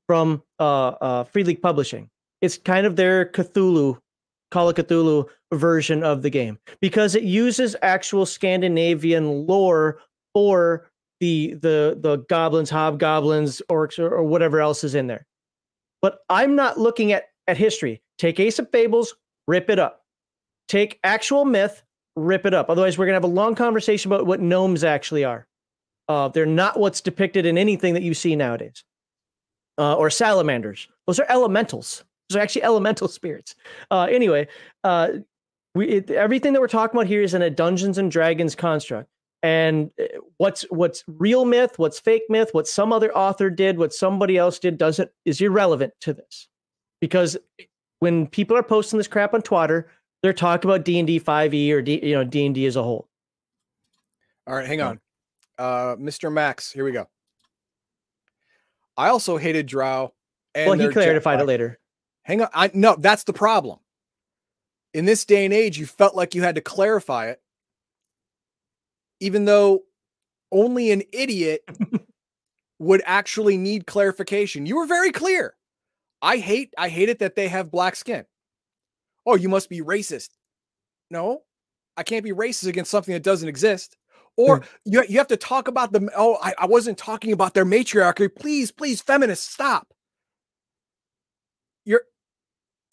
from 0.06 0.42
uh, 0.58 0.88
uh, 0.88 1.24
Free 1.24 1.44
League 1.44 1.62
Publishing. 1.62 2.10
It's 2.40 2.58
kind 2.58 2.86
of 2.86 2.96
their 2.96 3.26
Cthulhu, 3.26 3.98
Call 4.54 4.68
of 4.68 4.76
Cthulhu 4.76 5.28
version 5.52 6.04
of 6.04 6.22
the 6.22 6.30
game 6.30 6.60
because 6.80 7.16
it 7.16 7.24
uses 7.24 7.74
actual 7.82 8.24
Scandinavian 8.24 9.48
lore 9.48 9.98
for 10.32 10.88
the 11.18 11.54
the 11.54 11.98
the 12.00 12.18
goblins, 12.28 12.70
hobgoblins, 12.70 13.60
orcs, 13.68 13.98
or, 13.98 14.14
or 14.14 14.22
whatever 14.22 14.60
else 14.60 14.84
is 14.84 14.94
in 14.94 15.08
there. 15.08 15.26
But 16.02 16.20
I'm 16.30 16.54
not 16.54 16.78
looking 16.78 17.10
at 17.10 17.24
at 17.48 17.56
history. 17.56 18.00
Take 18.16 18.38
Aesop's 18.38 18.70
Fables, 18.70 19.16
rip 19.48 19.68
it 19.70 19.80
up. 19.80 20.04
Take 20.68 21.00
actual 21.02 21.44
myth, 21.44 21.82
rip 22.14 22.46
it 22.46 22.54
up. 22.54 22.70
Otherwise, 22.70 22.96
we're 22.96 23.06
gonna 23.06 23.16
have 23.16 23.24
a 23.24 23.26
long 23.26 23.56
conversation 23.56 24.12
about 24.12 24.24
what 24.24 24.38
gnomes 24.38 24.84
actually 24.84 25.24
are. 25.24 25.48
Uh, 26.08 26.28
they're 26.28 26.46
not 26.46 26.78
what's 26.78 27.00
depicted 27.00 27.44
in 27.44 27.58
anything 27.58 27.94
that 27.94 28.04
you 28.04 28.14
see 28.14 28.36
nowadays. 28.36 28.84
Uh, 29.78 29.96
or 29.96 30.10
salamanders. 30.10 30.86
Those 31.08 31.18
are 31.18 31.26
elementals. 31.28 32.04
Those 32.28 32.36
are 32.36 32.40
actually 32.40 32.62
elemental 32.64 33.08
spirits. 33.08 33.54
Uh, 33.90 34.06
anyway, 34.10 34.48
uh, 34.82 35.08
we 35.74 35.88
it, 35.88 36.10
everything 36.10 36.52
that 36.52 36.60
we're 36.60 36.68
talking 36.68 36.96
about 36.96 37.06
here 37.06 37.22
is 37.22 37.34
in 37.34 37.42
a 37.42 37.50
Dungeons 37.50 37.98
and 37.98 38.10
Dragons 38.10 38.54
construct. 38.54 39.08
And 39.42 39.90
uh, 40.00 40.04
what's 40.38 40.62
what's 40.70 41.04
real 41.06 41.44
myth, 41.44 41.78
what's 41.78 42.00
fake 42.00 42.22
myth, 42.28 42.50
what 42.52 42.66
some 42.66 42.92
other 42.92 43.14
author 43.16 43.50
did, 43.50 43.78
what 43.78 43.92
somebody 43.92 44.38
else 44.38 44.58
did 44.58 44.78
doesn't 44.78 45.10
is 45.24 45.40
irrelevant 45.40 45.92
to 46.02 46.14
this. 46.14 46.48
Because 47.00 47.36
when 47.98 48.26
people 48.26 48.56
are 48.56 48.62
posting 48.62 48.96
this 48.96 49.08
crap 49.08 49.34
on 49.34 49.42
Twitter, 49.42 49.90
they're 50.22 50.32
talking 50.32 50.70
about 50.70 50.84
D 50.84 50.98
and 50.98 51.06
D 51.06 51.18
five 51.18 51.52
E 51.52 51.72
or 51.72 51.82
D, 51.82 52.00
you 52.02 52.14
know 52.14 52.24
D 52.24 52.46
and 52.46 52.54
D 52.54 52.64
as 52.66 52.76
a 52.76 52.82
whole. 52.82 53.08
All 54.46 54.54
right, 54.54 54.66
hang 54.66 54.80
on. 54.80 55.00
Uh 55.58 55.96
Mr. 55.96 56.32
Max, 56.32 56.72
here 56.72 56.84
we 56.84 56.92
go. 56.92 57.06
I 58.96 59.08
also 59.08 59.36
hated 59.36 59.66
Drow. 59.66 60.12
And 60.54 60.70
well, 60.70 60.78
he 60.78 60.92
clarified 60.92 61.40
it 61.40 61.46
later. 61.46 61.78
Hang 62.24 62.42
on. 62.42 62.48
I 62.52 62.70
no, 62.74 62.96
that's 62.98 63.24
the 63.24 63.32
problem. 63.32 63.78
In 64.92 65.04
this 65.04 65.24
day 65.24 65.44
and 65.44 65.54
age, 65.54 65.78
you 65.78 65.86
felt 65.86 66.14
like 66.14 66.34
you 66.34 66.42
had 66.42 66.54
to 66.56 66.60
clarify 66.60 67.28
it, 67.28 67.40
even 69.20 69.44
though 69.44 69.82
only 70.52 70.90
an 70.90 71.02
idiot 71.12 71.62
would 72.78 73.02
actually 73.04 73.56
need 73.56 73.86
clarification. 73.86 74.66
You 74.66 74.76
were 74.76 74.86
very 74.86 75.10
clear. 75.10 75.54
I 76.22 76.38
hate, 76.38 76.72
I 76.78 76.88
hate 76.88 77.08
it 77.08 77.18
that 77.18 77.34
they 77.34 77.48
have 77.48 77.70
black 77.70 77.96
skin. 77.96 78.24
Oh, 79.26 79.34
you 79.34 79.48
must 79.48 79.68
be 79.68 79.80
racist. 79.80 80.30
No, 81.10 81.42
I 81.96 82.02
can't 82.02 82.24
be 82.24 82.32
racist 82.32 82.68
against 82.68 82.90
something 82.90 83.12
that 83.12 83.22
doesn't 83.22 83.48
exist. 83.48 83.96
Or 84.36 84.58
hmm. 84.58 84.64
you, 84.84 85.04
you 85.08 85.18
have 85.18 85.28
to 85.28 85.36
talk 85.36 85.68
about 85.68 85.92
the 85.92 86.08
oh, 86.16 86.38
I, 86.42 86.54
I 86.58 86.66
wasn't 86.66 86.98
talking 86.98 87.32
about 87.32 87.54
their 87.54 87.64
matriarchy. 87.64 88.28
Please, 88.28 88.70
please, 88.70 89.00
feminists, 89.00 89.52
stop. 89.52 89.92
You're 91.84 92.02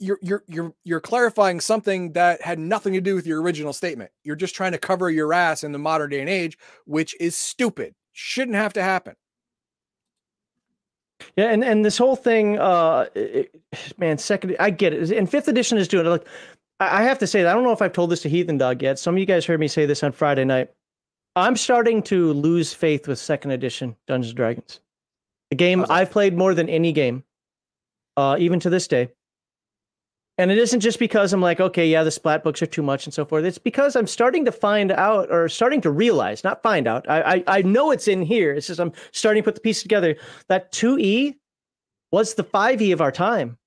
you're 0.02 0.20
you're 0.22 0.44
you're 0.48 0.74
you're 0.84 1.00
clarifying 1.00 1.62
something 1.62 2.14
that 2.14 2.42
had 2.42 2.60
nothing 2.60 2.94
to 2.94 3.02
do 3.02 3.16
with 3.16 3.26
your 3.28 3.42
original 3.42 3.72
statement. 3.72 4.12
You're 4.24 4.36
just 4.36 4.56
trying 4.56 4.74
to 4.74 4.78
cover 4.78 5.10
your 5.10 5.34
ass 5.34 5.64
in 5.64 5.72
the 5.72 5.80
modern 5.80 6.10
day 6.10 6.20
and 6.20 6.30
age, 6.30 6.58
which 6.86 7.16
is 7.22 7.36
stupid. 7.36 7.94
Shouldn't 8.12 8.58
have 8.58 8.74
to 8.74 8.84
happen. 8.84 9.16
Yeah, 11.38 11.52
and 11.52 11.64
and 11.64 11.86
this 11.86 11.98
whole 11.98 12.16
thing, 12.16 12.58
uh, 12.60 13.06
it- 13.16 13.56
man, 13.98 14.18
second, 14.18 14.56
I 14.60 14.72
get 14.72 14.94
it. 14.94 15.12
And 15.12 15.30
fifth 15.30 15.48
edition 15.48 15.78
is 15.78 15.88
doing 15.88 16.06
it. 16.06 16.10
Like, 16.10 16.28
I 16.80 17.04
have 17.04 17.20
to 17.20 17.28
say, 17.28 17.46
I 17.46 17.54
don't 17.54 17.64
know 17.64 17.72
if 17.72 17.82
I've 17.82 17.94
told 17.94 18.10
this 18.10 18.24
to 18.24 18.30
Heathen 18.30 18.58
Dog 18.58 18.82
yet. 18.82 18.98
Some 18.98 19.16
of 19.16 19.20
you 19.20 19.26
guys 19.28 19.46
heard 19.46 19.60
me 19.60 19.68
say 19.68 19.86
this 19.86 20.04
on 20.04 20.12
Friday 20.12 20.46
night. 20.46 20.72
I'm 21.36 21.56
starting 21.56 22.02
to 22.04 22.34
lose 22.34 22.74
faith 22.74 23.08
with 23.08 23.20
second 23.20 23.52
edition 23.52 23.96
Dungeons 24.08 24.32
and 24.32 24.38
Dragons. 24.38 24.80
The 25.52 25.56
game? 25.56 25.86
I've 25.90 26.10
played 26.10 26.36
more 26.36 26.54
than 26.56 26.68
any 26.70 26.92
game, 26.92 27.24
uh, 28.18 28.38
even 28.40 28.60
to 28.62 28.70
this 28.70 28.88
day. 28.88 29.12
And 30.38 30.50
it 30.50 30.58
isn't 30.58 30.80
just 30.80 30.98
because 30.98 31.34
I'm 31.34 31.42
like, 31.42 31.60
okay, 31.60 31.88
yeah, 31.88 32.04
the 32.04 32.12
splat 32.12 32.44
books 32.44 32.62
are 32.62 32.68
too 32.68 32.82
much 32.82 33.06
and 33.06 33.14
so 33.14 33.26
forth. 33.26 33.46
It's 33.46 33.58
because 33.58 33.96
I'm 33.96 34.08
starting 34.08 34.46
to 34.46 34.52
find 34.52 34.92
out 34.92 35.30
or 35.30 35.50
starting 35.50 35.82
to 35.82 35.92
realize, 35.92 36.44
not 36.44 36.64
find 36.64 36.88
out. 36.88 37.08
I 37.10 37.22
I, 37.22 37.44
I 37.48 37.62
know 37.62 37.92
it's 37.92 38.08
in 38.08 38.22
here. 38.22 38.54
It's 38.54 38.68
just 38.68 38.80
I'm 38.80 38.94
starting 39.12 39.44
to 39.44 39.46
put 39.46 39.56
the 39.56 39.62
pieces 39.62 39.84
together. 39.84 40.16
That 40.48 40.72
2E 40.72 41.36
was 42.12 42.34
the 42.34 42.44
5E 42.44 42.94
of 42.94 43.02
our 43.02 43.12
time. 43.12 43.58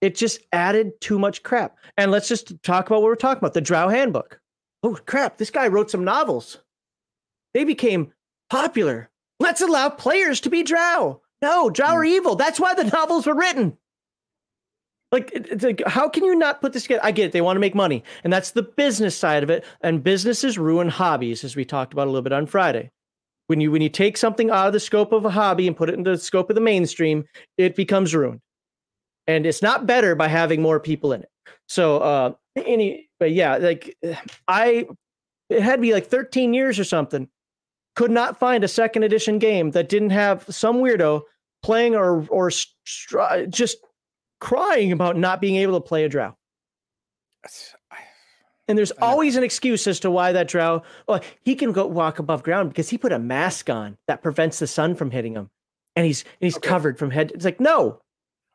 It 0.00 0.16
just 0.16 0.40
added 0.52 1.00
too 1.00 1.18
much 1.18 1.42
crap. 1.42 1.78
And 1.96 2.10
let's 2.10 2.28
just 2.28 2.62
talk 2.62 2.86
about 2.86 3.00
what 3.00 3.08
we're 3.08 3.14
talking 3.14 3.38
about 3.38 3.54
the 3.54 3.60
Drow 3.60 3.88
Handbook. 3.88 4.38
Oh, 4.82 4.98
crap. 5.06 5.38
This 5.38 5.50
guy 5.50 5.68
wrote 5.68 5.90
some 5.90 6.04
novels. 6.04 6.58
They 7.54 7.64
became 7.64 8.12
popular. 8.50 9.10
Let's 9.40 9.62
allow 9.62 9.88
players 9.88 10.40
to 10.42 10.50
be 10.50 10.62
Drow. 10.62 11.22
No, 11.40 11.70
Drow 11.70 11.88
hmm. 11.88 11.94
are 11.94 12.04
evil. 12.04 12.36
That's 12.36 12.60
why 12.60 12.74
the 12.74 12.84
novels 12.84 13.26
were 13.26 13.34
written. 13.34 13.78
Like, 15.14 15.30
it's 15.32 15.62
like, 15.62 15.80
how 15.86 16.08
can 16.08 16.24
you 16.24 16.34
not 16.34 16.60
put 16.60 16.72
this 16.72 16.82
together? 16.82 17.04
I 17.04 17.12
get 17.12 17.26
it. 17.26 17.32
They 17.32 17.40
want 17.40 17.54
to 17.54 17.60
make 17.60 17.76
money, 17.76 18.02
and 18.24 18.32
that's 18.32 18.50
the 18.50 18.64
business 18.64 19.16
side 19.16 19.44
of 19.44 19.48
it. 19.48 19.64
And 19.80 20.02
businesses 20.02 20.58
ruin 20.58 20.88
hobbies, 20.88 21.44
as 21.44 21.54
we 21.54 21.64
talked 21.64 21.92
about 21.92 22.08
a 22.08 22.10
little 22.10 22.22
bit 22.22 22.32
on 22.32 22.46
Friday. 22.46 22.90
When 23.46 23.60
you 23.60 23.70
when 23.70 23.80
you 23.80 23.88
take 23.88 24.16
something 24.16 24.50
out 24.50 24.66
of 24.66 24.72
the 24.72 24.80
scope 24.80 25.12
of 25.12 25.24
a 25.24 25.30
hobby 25.30 25.68
and 25.68 25.76
put 25.76 25.88
it 25.88 25.94
into 25.94 26.10
the 26.10 26.18
scope 26.18 26.50
of 26.50 26.56
the 26.56 26.60
mainstream, 26.60 27.26
it 27.56 27.76
becomes 27.76 28.12
ruined. 28.12 28.40
And 29.28 29.46
it's 29.46 29.62
not 29.62 29.86
better 29.86 30.16
by 30.16 30.26
having 30.26 30.60
more 30.60 30.80
people 30.80 31.12
in 31.12 31.22
it. 31.22 31.28
So, 31.68 31.98
uh, 31.98 32.32
any, 32.56 33.08
but 33.20 33.30
yeah, 33.30 33.58
like 33.58 33.96
I, 34.48 34.88
it 35.48 35.62
had 35.62 35.76
to 35.76 35.82
be 35.82 35.92
like 35.92 36.08
13 36.08 36.54
years 36.54 36.76
or 36.80 36.84
something. 36.84 37.28
Could 37.94 38.10
not 38.10 38.36
find 38.36 38.64
a 38.64 38.68
second 38.68 39.04
edition 39.04 39.38
game 39.38 39.70
that 39.70 39.88
didn't 39.88 40.10
have 40.10 40.44
some 40.50 40.78
weirdo 40.78 41.22
playing 41.62 41.94
or 41.94 42.26
or 42.30 42.50
just 43.48 43.76
crying 44.44 44.92
about 44.92 45.16
not 45.16 45.40
being 45.40 45.56
able 45.56 45.80
to 45.80 45.80
play 45.80 46.04
a 46.04 46.08
drow. 46.08 46.36
And 48.68 48.76
there's 48.76 48.92
always 48.92 49.36
an 49.36 49.42
excuse 49.42 49.86
as 49.86 50.00
to 50.00 50.10
why 50.10 50.32
that 50.32 50.48
drow. 50.48 50.82
Well, 51.08 51.20
he 51.42 51.54
can 51.54 51.72
go 51.72 51.86
walk 51.86 52.18
above 52.18 52.42
ground 52.42 52.68
because 52.68 52.90
he 52.90 52.98
put 52.98 53.12
a 53.12 53.18
mask 53.18 53.70
on 53.70 53.96
that 54.06 54.22
prevents 54.22 54.58
the 54.58 54.66
sun 54.66 54.94
from 54.96 55.10
hitting 55.10 55.34
him, 55.34 55.50
and 55.96 56.06
he's 56.06 56.22
and 56.22 56.46
he's 56.46 56.56
okay. 56.58 56.68
covered 56.68 56.98
from 56.98 57.10
head. 57.10 57.32
It's 57.34 57.44
like 57.44 57.58
no, 57.58 58.00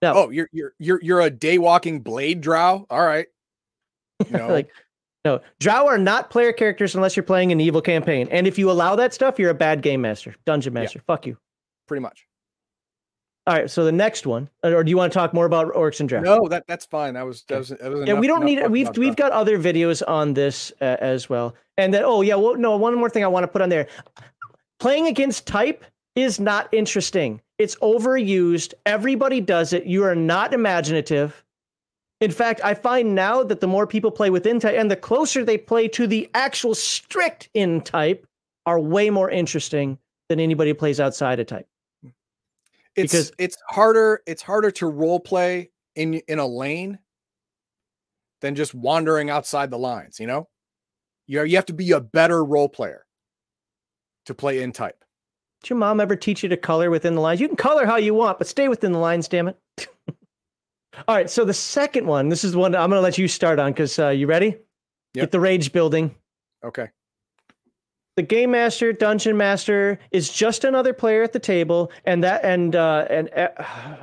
no. 0.02 0.14
Oh, 0.14 0.30
you're 0.30 0.50
you're 0.52 0.74
you're 0.80 1.00
you're 1.02 1.22
a 1.22 1.30
day 1.30 1.58
walking 1.58 2.02
blade 2.02 2.42
drow. 2.42 2.86
All 2.90 3.06
right. 3.06 3.28
No. 4.30 4.50
like 4.50 4.70
no, 5.24 5.40
drow 5.62 5.88
are 5.88 5.98
not 5.98 6.30
player 6.30 6.52
characters 6.52 6.94
unless 6.94 7.16
you're 7.16 7.24
playing 7.24 7.54
an 7.54 7.62
evil 7.62 7.82
campaign. 7.82 8.28
And 8.32 8.48
if 8.48 8.58
you 8.58 8.70
allow 8.70 8.98
that 8.98 9.14
stuff, 9.14 9.40
you're 9.40 9.50
a 9.50 9.56
bad 9.56 9.82
game 9.82 10.02
master, 10.02 10.36
dungeon 10.46 10.74
master. 10.74 11.00
Yeah. 11.00 11.04
Fuck 11.08 11.26
you. 11.26 11.38
Pretty 11.88 12.02
much. 12.02 12.28
All 13.50 13.56
right, 13.56 13.68
so 13.68 13.84
the 13.84 13.92
next 13.92 14.28
one, 14.28 14.48
or 14.62 14.84
do 14.84 14.92
you 14.92 14.96
want 14.96 15.12
to 15.12 15.18
talk 15.18 15.34
more 15.34 15.48
about 15.48 15.74
orcs 15.74 16.00
and 16.00 16.08
drow? 16.08 16.22
No, 16.22 16.48
that 16.50 16.68
that's 16.68 16.86
fine. 16.86 17.16
That 17.16 17.26
was 17.26 17.46
that 17.48 17.58
was, 17.58 17.70
that 17.70 17.82
was 17.82 18.02
yeah. 18.02 18.12
Enough, 18.12 18.20
we 18.20 18.28
don't 18.28 18.44
need. 18.44 18.68
We've 18.70 18.96
we've 18.96 19.16
got 19.16 19.32
other 19.32 19.58
videos 19.58 20.04
on 20.08 20.36
this 20.36 20.72
uh, 20.82 20.98
as 21.00 21.32
well. 21.32 21.56
And 21.76 21.92
then 21.92 22.04
oh 22.06 22.22
yeah, 22.22 22.36
well 22.36 22.54
no, 22.54 22.78
one 22.78 22.94
more 22.94 23.10
thing 23.10 23.24
I 23.24 23.28
want 23.28 23.46
to 23.46 23.48
put 23.48 23.64
on 23.64 23.70
there. 23.70 23.88
Playing 24.80 25.08
against 25.08 25.48
type 25.48 25.84
is 26.16 26.40
not 26.40 26.72
interesting. 26.72 27.42
It's 27.58 27.76
overused. 27.78 28.76
Everybody 28.86 29.42
does 29.42 29.74
it. 29.74 29.86
You 29.86 30.04
are 30.04 30.14
not 30.14 30.54
imaginative. 30.54 31.44
In 32.22 32.30
fact, 32.30 32.62
I 32.64 32.76
find 32.76 33.16
now 33.16 33.42
that 33.42 33.62
the 33.62 33.68
more 33.68 33.88
people 33.88 34.12
play 34.12 34.30
within 34.30 34.60
type 34.60 34.76
and 34.78 34.92
the 34.92 34.96
closer 34.96 35.44
they 35.44 35.58
play 35.58 35.88
to 35.88 36.06
the 36.06 36.30
actual 36.36 36.76
strict 36.76 37.50
in 37.56 37.82
type 37.82 38.28
are 38.68 38.80
way 38.80 39.10
more 39.10 39.32
interesting 39.32 39.98
than 40.28 40.40
anybody 40.40 40.70
who 40.70 40.76
plays 40.76 41.00
outside 41.00 41.40
of 41.40 41.48
type. 41.48 41.68
It's 42.96 43.14
because 43.14 43.32
it's 43.38 43.58
harder 43.70 44.22
it's 44.26 44.42
harder 44.42 44.72
to 44.72 44.88
role 44.88 45.20
play 45.20 45.72
in 45.96 46.16
in 46.28 46.40
a 46.40 46.48
lane 46.48 47.00
than 48.42 48.56
just 48.56 48.74
wandering 48.74 49.30
outside 49.30 49.70
the 49.70 49.78
lines, 49.78 50.20
you 50.20 50.28
know? 50.28 50.48
You 51.28 51.44
you 51.44 51.56
have 51.56 51.66
to 51.68 51.74
be 51.74 51.92
a 51.92 52.02
better 52.02 52.44
role 52.44 52.70
player 52.70 53.06
to 54.26 54.34
play 54.34 54.62
in 54.62 54.72
type. 54.72 55.04
Did 55.62 55.72
your 55.72 55.80
mom 55.80 56.00
ever 56.00 56.16
teach 56.16 56.44
you 56.44 56.50
to 56.50 56.58
color 56.58 56.90
within 56.90 57.16
the 57.16 57.22
lines? 57.22 57.42
You 57.42 57.48
can 57.48 57.58
color 57.58 57.86
how 57.86 57.98
you 57.98 58.14
want, 58.14 58.38
but 58.38 58.48
stay 58.48 58.68
within 58.68 58.94
the 58.94 59.00
lines, 59.00 59.28
damn 59.28 59.50
it. 59.50 59.58
All 61.08 61.16
right, 61.16 61.30
so 61.30 61.46
the 61.46 61.54
second 61.54 62.08
one, 62.08 62.30
this 62.30 62.44
is 62.44 62.56
one 62.56 62.76
I'm 62.76 62.90
going 62.90 62.98
to 62.98 63.04
let 63.04 63.18
you 63.18 63.28
start 63.28 63.60
on 63.60 63.72
because 63.72 64.00
uh, 64.00 64.10
you 64.10 64.28
ready? 64.28 64.48
Yep. 64.48 65.24
Get 65.24 65.32
the 65.32 65.40
rage 65.40 65.72
building. 65.72 66.16
Okay. 66.64 66.90
The 68.20 68.24
game 68.24 68.52
master, 68.52 68.92
dungeon 68.92 69.38
master, 69.38 69.98
is 70.12 70.30
just 70.30 70.66
another 70.66 70.92
player 70.92 71.24
at 71.24 71.32
the 71.32 71.40
table, 71.40 71.90
and 72.04 72.22
that 72.22 72.44
and 72.44 72.76
uh, 72.76 73.08
and 73.10 73.30
uh, 73.34 73.48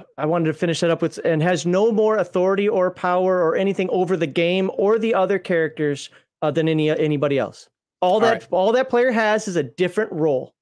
I 0.16 0.24
wanted 0.24 0.46
to 0.46 0.54
finish 0.54 0.80
that 0.80 0.90
up 0.90 1.02
with 1.02 1.18
and 1.18 1.42
has 1.42 1.66
no 1.66 1.92
more 1.92 2.16
authority 2.16 2.66
or 2.66 2.90
power 2.90 3.42
or 3.42 3.56
anything 3.56 3.90
over 3.90 4.16
the 4.16 4.26
game 4.26 4.70
or 4.78 4.98
the 4.98 5.12
other 5.14 5.38
characters 5.38 6.08
uh, 6.40 6.50
than 6.50 6.66
any 6.66 6.88
anybody 6.88 7.38
else. 7.38 7.68
All, 8.00 8.14
all 8.14 8.20
that 8.20 8.32
right. 8.32 8.48
all 8.52 8.72
that 8.72 8.88
player 8.88 9.12
has 9.12 9.48
is 9.48 9.56
a 9.56 9.62
different 9.62 10.10
role. 10.12 10.54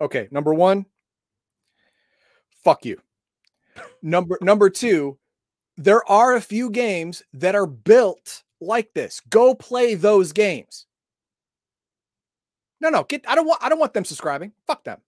Okay, 0.00 0.26
number 0.32 0.52
one, 0.52 0.84
fuck 2.64 2.84
you. 2.84 3.00
Number 4.02 4.38
number 4.40 4.70
two, 4.70 5.20
there 5.76 6.02
are 6.10 6.34
a 6.34 6.40
few 6.40 6.68
games 6.68 7.22
that 7.32 7.54
are 7.54 7.66
built 7.66 8.42
like 8.60 8.92
this. 8.92 9.20
Go 9.30 9.54
play 9.54 9.94
those 9.94 10.32
games. 10.32 10.87
No, 12.80 12.90
no, 12.90 13.04
get. 13.04 13.24
I 13.28 13.34
don't 13.34 13.46
want. 13.46 13.62
I 13.62 13.68
don't 13.68 13.78
want 13.78 13.92
them 13.92 14.04
subscribing. 14.04 14.52
Fuck 14.66 14.84
them. 14.84 15.00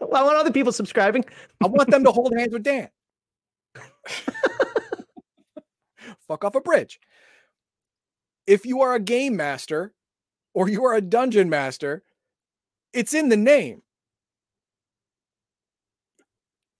well, 0.00 0.14
I 0.14 0.22
want 0.22 0.36
other 0.36 0.52
people 0.52 0.72
subscribing. 0.72 1.24
I 1.62 1.66
want 1.66 1.90
them 1.90 2.04
to 2.04 2.12
hold 2.12 2.32
hands 2.38 2.52
with 2.52 2.62
Dan. 2.62 2.88
Fuck 6.28 6.44
off 6.44 6.54
a 6.54 6.60
bridge. 6.60 7.00
If 8.46 8.64
you 8.64 8.82
are 8.82 8.94
a 8.94 9.00
game 9.00 9.36
master 9.36 9.94
or 10.54 10.68
you 10.68 10.84
are 10.84 10.94
a 10.94 11.00
dungeon 11.00 11.50
master, 11.50 12.02
it's 12.92 13.14
in 13.14 13.28
the 13.28 13.36
name. 13.36 13.82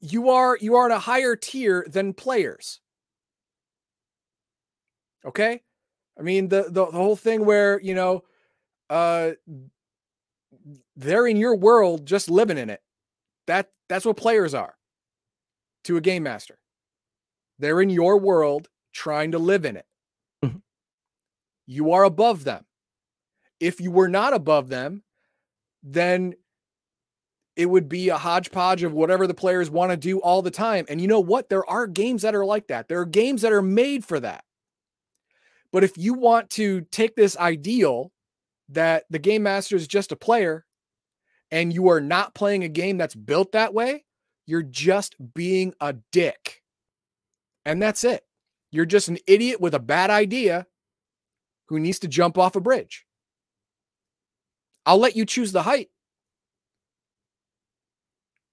You 0.01 0.31
are 0.31 0.57
you 0.61 0.77
are 0.77 0.87
at 0.91 0.97
a 0.97 1.01
higher 1.01 1.35
tier 1.35 1.85
than 1.89 2.15
players. 2.15 2.81
Okay? 5.25 5.63
I 6.19 6.23
mean 6.23 6.49
the 6.49 6.65
the, 6.65 6.87
the 6.87 6.93
whole 6.93 7.17
thing 7.17 7.45
where, 7.45 7.81
you 7.81 7.95
know, 7.95 8.23
uh 8.89 9.33
they're 10.99 11.29
in 11.29 11.37
your 11.37 11.55
world 11.55 12.05
just 12.05 12.29
living 12.29 12.59
in 12.59 12.69
it. 12.69 12.81
That 13.47 13.71
that's 13.89 14.05
what 14.05 14.17
players 14.17 14.53
are 14.53 14.75
to 15.85 15.97
a 15.97 16.01
game 16.01 16.25
master. 16.25 16.59
They're 17.59 17.81
in 17.81 17.89
your 17.89 18.19
world 18.19 18.69
trying 18.93 19.33
to 19.33 19.39
live 19.39 19.65
in 19.65 19.77
it. 19.77 19.87
Mm-hmm. 20.45 20.59
You 21.67 21.93
are 21.93 22.05
above 22.05 22.45
them. 22.45 22.67
If 23.61 23.81
you 23.81 23.91
were 23.91 24.09
not 24.09 24.35
above 24.35 24.69
them, 24.69 25.03
then 25.83 26.35
it 27.57 27.67
would 27.67 27.89
be 27.89 28.09
a 28.09 28.19
hodgepodge 28.19 28.83
of 28.83 28.93
whatever 28.93 29.27
the 29.27 29.35
players 29.35 29.71
want 29.71 29.91
to 29.93 29.97
do 29.97 30.19
all 30.21 30.43
the 30.43 30.51
time. 30.51 30.85
And 30.89 31.01
you 31.01 31.07
know 31.09 31.21
what? 31.21 31.49
There 31.49 31.69
are 31.69 31.87
games 31.87 32.23
that 32.23 32.35
are 32.35 32.45
like 32.45 32.69
that. 32.69 32.89
There 32.89 33.01
are 33.01 33.07
games 33.07 33.43
that 33.43 33.53
are 33.53 33.63
made 33.63 34.05
for 34.05 34.21
that. 34.21 34.45
But 35.73 35.85
if 35.85 35.97
you 35.97 36.15
want 36.15 36.51
to 36.51 36.83
take 36.91 37.15
this 37.15 37.37
ideal 37.37 38.13
that 38.71 39.05
the 39.11 39.19
game 39.19 39.45
master 39.45 39.77
is 39.77 39.89
just 39.89 40.13
a 40.13 40.17
player 40.17 40.65
and 41.51 41.73
you 41.73 41.89
are 41.89 42.01
not 42.01 42.35
playing 42.35 42.65
a 42.65 42.69
game 42.69 42.99
that's 42.99 43.15
built 43.15 43.53
that 43.53 43.75
way, 43.75 44.05
you're 44.47 44.63
just 44.63 45.17
being 45.35 45.75
a 45.81 45.95
dick. 46.13 46.63
And 47.65 47.83
that's 47.83 48.05
it. 48.05 48.25
You're 48.71 48.87
just 48.87 49.09
an 49.09 49.19
idiot 49.27 49.61
with 49.61 49.75
a 49.75 49.79
bad 49.79 50.11
idea 50.11 50.67
who 51.69 51.79
needs 51.79 51.99
to 52.01 52.09
jump 52.09 52.39
off 52.39 52.57
a 52.57 52.61
bridge. 52.61 53.07
I'll 54.87 54.99
let 54.99 55.17
you 55.17 55.27
choose 55.27 55.53
the 55.53 55.63
height. 55.63 55.91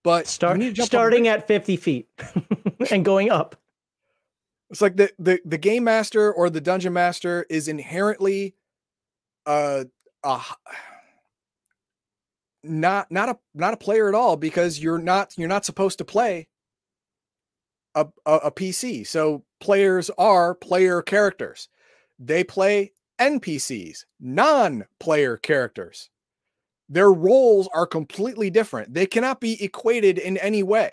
But 0.03 0.27
Start, 0.27 0.59
starting 0.77 1.27
at 1.27 1.47
50 1.47 1.77
feet 1.77 2.07
and 2.91 3.03
going 3.03 3.31
up. 3.31 3.55
It's 4.69 4.81
like 4.81 4.97
the, 4.97 5.11
the 5.19 5.39
the 5.45 5.57
game 5.57 5.83
master 5.83 6.33
or 6.33 6.49
the 6.49 6.61
dungeon 6.61 6.93
master 6.93 7.45
is 7.49 7.67
inherently 7.67 8.55
uh 9.45 9.85
a 10.23 10.41
not 12.67 13.11
not 13.11 13.29
a 13.29 13.37
not 13.53 13.73
a 13.73 13.77
player 13.77 14.07
at 14.07 14.15
all 14.15 14.37
because 14.37 14.79
you're 14.79 14.99
not 14.99 15.33
you're 15.37 15.49
not 15.49 15.65
supposed 15.65 15.97
to 15.99 16.05
play 16.05 16.47
a, 17.95 18.07
a, 18.25 18.33
a 18.35 18.51
PC. 18.51 19.07
So 19.07 19.43
players 19.59 20.09
are 20.17 20.53
player 20.53 21.01
characters. 21.01 21.69
They 22.19 22.43
play 22.43 22.91
NPCs, 23.19 24.05
non-player 24.19 25.37
characters. 25.37 26.09
Their 26.89 27.11
roles 27.11 27.67
are 27.73 27.87
completely 27.87 28.49
different. 28.49 28.93
They 28.93 29.05
cannot 29.05 29.41
be 29.41 29.63
equated 29.63 30.19
in 30.19 30.37
any 30.37 30.61
way. 30.61 30.91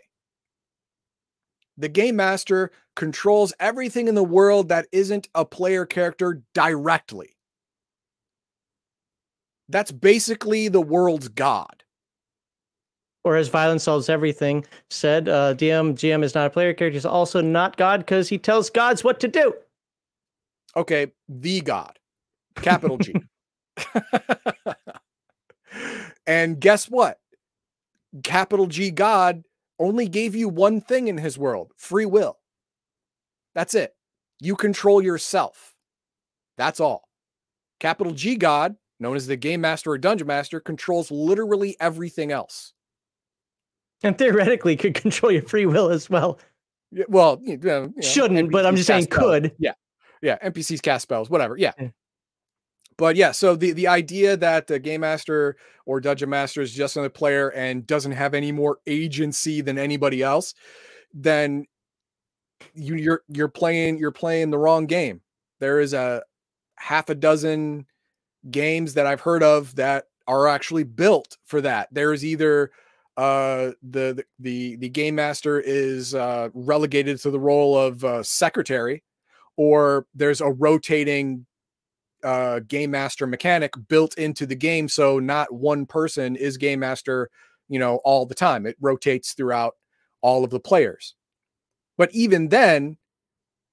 The 1.77 1.89
game 1.89 2.17
master 2.17 2.71
controls 2.97 3.53
everything 3.59 4.09
in 4.09 4.15
the 4.15 4.25
world 4.25 4.69
that 4.69 4.87
isn't 4.93 5.29
a 5.35 5.45
player 5.45 5.85
character 5.85 6.43
directly. 6.55 7.37
That's 9.73 9.93
basically 9.93 10.69
the 10.69 10.83
world's 10.83 11.29
god. 11.29 11.83
or 13.25 13.37
as 13.37 13.49
Violence 13.49 13.85
Solves 13.85 14.09
Everything 14.09 14.65
said, 14.91 15.29
uh, 15.29 15.55
DM 15.55 15.95
GM 15.95 16.25
is 16.25 16.35
not 16.35 16.47
a 16.47 16.51
player 16.51 16.75
character. 16.75 16.95
He's 16.95 17.07
also 17.07 17.41
not 17.41 17.77
God 17.77 18.01
because 18.01 18.29
he 18.29 18.39
tells 18.39 18.71
gods 18.71 19.05
what 19.05 19.21
to 19.21 19.29
do. 19.29 19.55
Okay, 20.77 21.13
the 21.29 21.61
God, 21.61 21.99
capital 22.57 22.99
G. 22.99 23.15
and 26.27 26.61
guess 26.61 26.89
what? 26.89 27.19
Capital 28.25 28.67
G 28.67 28.91
God 28.91 29.45
only 29.79 30.09
gave 30.09 30.35
you 30.35 30.49
one 30.49 30.81
thing 30.81 31.09
in 31.09 31.19
his 31.19 31.39
world 31.39 31.73
free 31.77 32.07
will. 32.07 32.39
That's 33.55 33.75
it. 33.75 33.95
You 34.41 34.57
control 34.57 35.03
yourself. 35.03 35.75
That's 36.57 36.81
all. 36.81 37.09
Capital 37.81 38.13
G 38.13 38.37
God, 38.37 38.77
known 39.03 39.17
as 39.17 39.27
the 39.27 39.37
Game 39.37 39.61
Master 39.61 39.91
or 39.91 39.99
Dungeon 39.99 40.27
Master, 40.27 40.61
controls 40.61 41.11
literally 41.11 41.77
everything 41.81 42.33
else. 42.33 42.73
And 44.03 44.17
theoretically 44.17 44.77
could 44.77 44.95
control 45.03 45.33
your 45.33 45.43
free 45.43 45.67
will 45.67 45.91
as 45.91 46.09
well. 46.09 46.39
Yeah, 46.91 47.05
well, 47.09 47.41
you 47.43 47.57
know, 47.59 47.93
shouldn't, 48.01 48.49
NPCs 48.49 48.53
but 48.53 48.67
I'm 48.67 48.77
just 48.77 48.87
saying 48.87 49.05
spells. 49.05 49.21
could. 49.21 49.53
Yeah. 49.59 49.73
Yeah. 50.23 50.39
NPCs 50.39 50.83
cast 50.83 51.03
spells, 51.03 51.31
whatever. 51.31 51.57
Yeah. 51.57 51.73
yeah. 51.79 51.89
But 52.99 53.17
yeah, 53.17 53.33
so 53.33 53.57
the, 53.57 53.73
the 53.73 53.89
idea 53.89 54.37
that 54.37 54.67
the 54.67 54.79
game 54.79 55.01
master 55.01 55.57
or 55.87 56.01
dungeon 56.01 56.31
master 56.31 56.61
is 56.61 56.75
just 56.75 56.97
another 56.97 57.09
player 57.09 57.49
and 57.51 57.87
doesn't 57.87 58.13
have 58.13 58.35
any 58.35 58.53
more 58.53 58.79
agency 58.87 59.61
than 59.61 59.79
anybody 59.79 60.23
else, 60.23 60.55
then 61.13 61.65
you, 62.75 62.95
you're 62.97 63.23
you're 63.29 63.49
playing 63.49 63.99
you're 63.99 64.13
playing 64.13 64.51
the 64.51 64.59
wrong 64.59 64.87
game. 64.87 65.21
There 65.59 65.81
is 65.81 65.95
a 65.95 66.23
half 66.77 67.09
a 67.09 67.15
dozen 67.15 67.87
games 68.51 68.95
that 68.95 69.07
I've 69.07 69.21
heard 69.21 69.43
of 69.43 69.75
that 69.77 70.07
are 70.27 70.49
actually 70.49 70.85
built 70.85 71.39
for 71.45 71.61
that. 71.61 71.89
There's 71.93 72.25
either 72.25 72.71
uh 73.19 73.73
the 73.83 74.25
the 74.39 74.77
the 74.77 74.89
game 74.89 75.15
master 75.15 75.61
is 75.61 76.15
uh 76.15 76.49
relegated 76.55 77.19
to 77.21 77.31
the 77.31 77.39
role 77.39 77.77
of 77.77 78.03
uh, 78.05 78.23
secretary 78.23 79.03
or 79.59 80.07
there's 80.15 80.41
a 80.41 80.51
rotating 80.51 81.45
uh 82.25 82.61
game 82.61 82.91
master 82.91 83.27
mechanic 83.27 83.75
built 83.89 84.17
into 84.17 84.47
the 84.47 84.55
game 84.55 84.89
so 84.89 85.19
not 85.19 85.53
one 85.53 85.85
person 85.85 86.37
is 86.37 86.57
game 86.57 86.81
master 86.81 87.29
you 87.69 87.79
know 87.79 87.97
all 87.97 88.25
the 88.25 88.35
time 88.35 88.65
it 88.65 88.77
rotates 88.81 89.35
throughout 89.35 89.75
all 90.23 90.43
of 90.43 90.49
the 90.49 90.61
players 90.61 91.15
but 91.99 92.11
even 92.15 92.49
then 92.49 92.97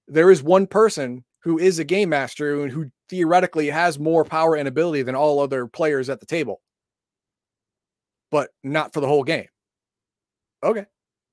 there 0.09 0.31
is 0.31 0.43
one 0.43 0.67
person 0.67 1.23
who 1.43 1.57
is 1.57 1.79
a 1.79 1.85
game 1.85 2.09
master 2.09 2.61
and 2.61 2.71
who 2.73 2.91
theoretically 3.09 3.67
has 3.67 3.99
more 3.99 4.23
power 4.23 4.55
and 4.55 4.67
ability 4.67 5.01
than 5.01 5.15
all 5.15 5.39
other 5.39 5.67
players 5.67 6.09
at 6.09 6.19
the 6.19 6.25
table 6.25 6.61
but 8.31 8.51
not 8.63 8.93
for 8.93 9.01
the 9.01 9.07
whole 9.07 9.23
game. 9.23 9.47
Okay. 10.63 10.85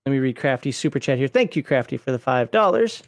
Let 0.05 0.13
me 0.13 0.19
read 0.19 0.37
Crafty's 0.37 0.77
super 0.79 0.99
chat 1.01 1.19
here. 1.19 1.29
Thank 1.29 1.57
you, 1.57 1.63
Crafty, 1.63 1.97
for 1.97 2.13
the 2.13 2.19
five 2.19 2.51
dollars. 2.51 3.03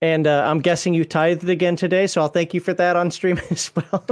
And 0.00 0.26
uh, 0.26 0.44
I'm 0.46 0.60
guessing 0.60 0.92
you 0.92 1.04
tithed 1.04 1.48
again 1.48 1.76
today, 1.76 2.06
so 2.06 2.20
I'll 2.20 2.28
thank 2.28 2.52
you 2.52 2.60
for 2.60 2.74
that 2.74 2.96
on 2.96 3.10
stream 3.10 3.40
as 3.50 3.70
well. 3.74 4.04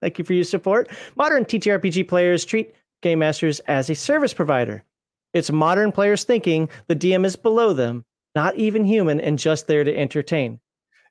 thank 0.00 0.18
you 0.18 0.24
for 0.24 0.32
your 0.32 0.44
support. 0.44 0.88
Modern 1.16 1.44
TTRPG 1.44 2.06
players 2.06 2.44
treat 2.44 2.74
game 3.02 3.20
masters 3.20 3.60
as 3.60 3.90
a 3.90 3.94
service 3.94 4.34
provider. 4.34 4.84
It's 5.32 5.50
modern 5.50 5.92
players 5.92 6.24
thinking 6.24 6.68
the 6.88 6.96
DM 6.96 7.24
is 7.24 7.36
below 7.36 7.72
them, 7.72 8.04
not 8.34 8.56
even 8.56 8.84
human, 8.84 9.20
and 9.20 9.38
just 9.38 9.66
there 9.66 9.84
to 9.84 9.96
entertain. 9.96 10.60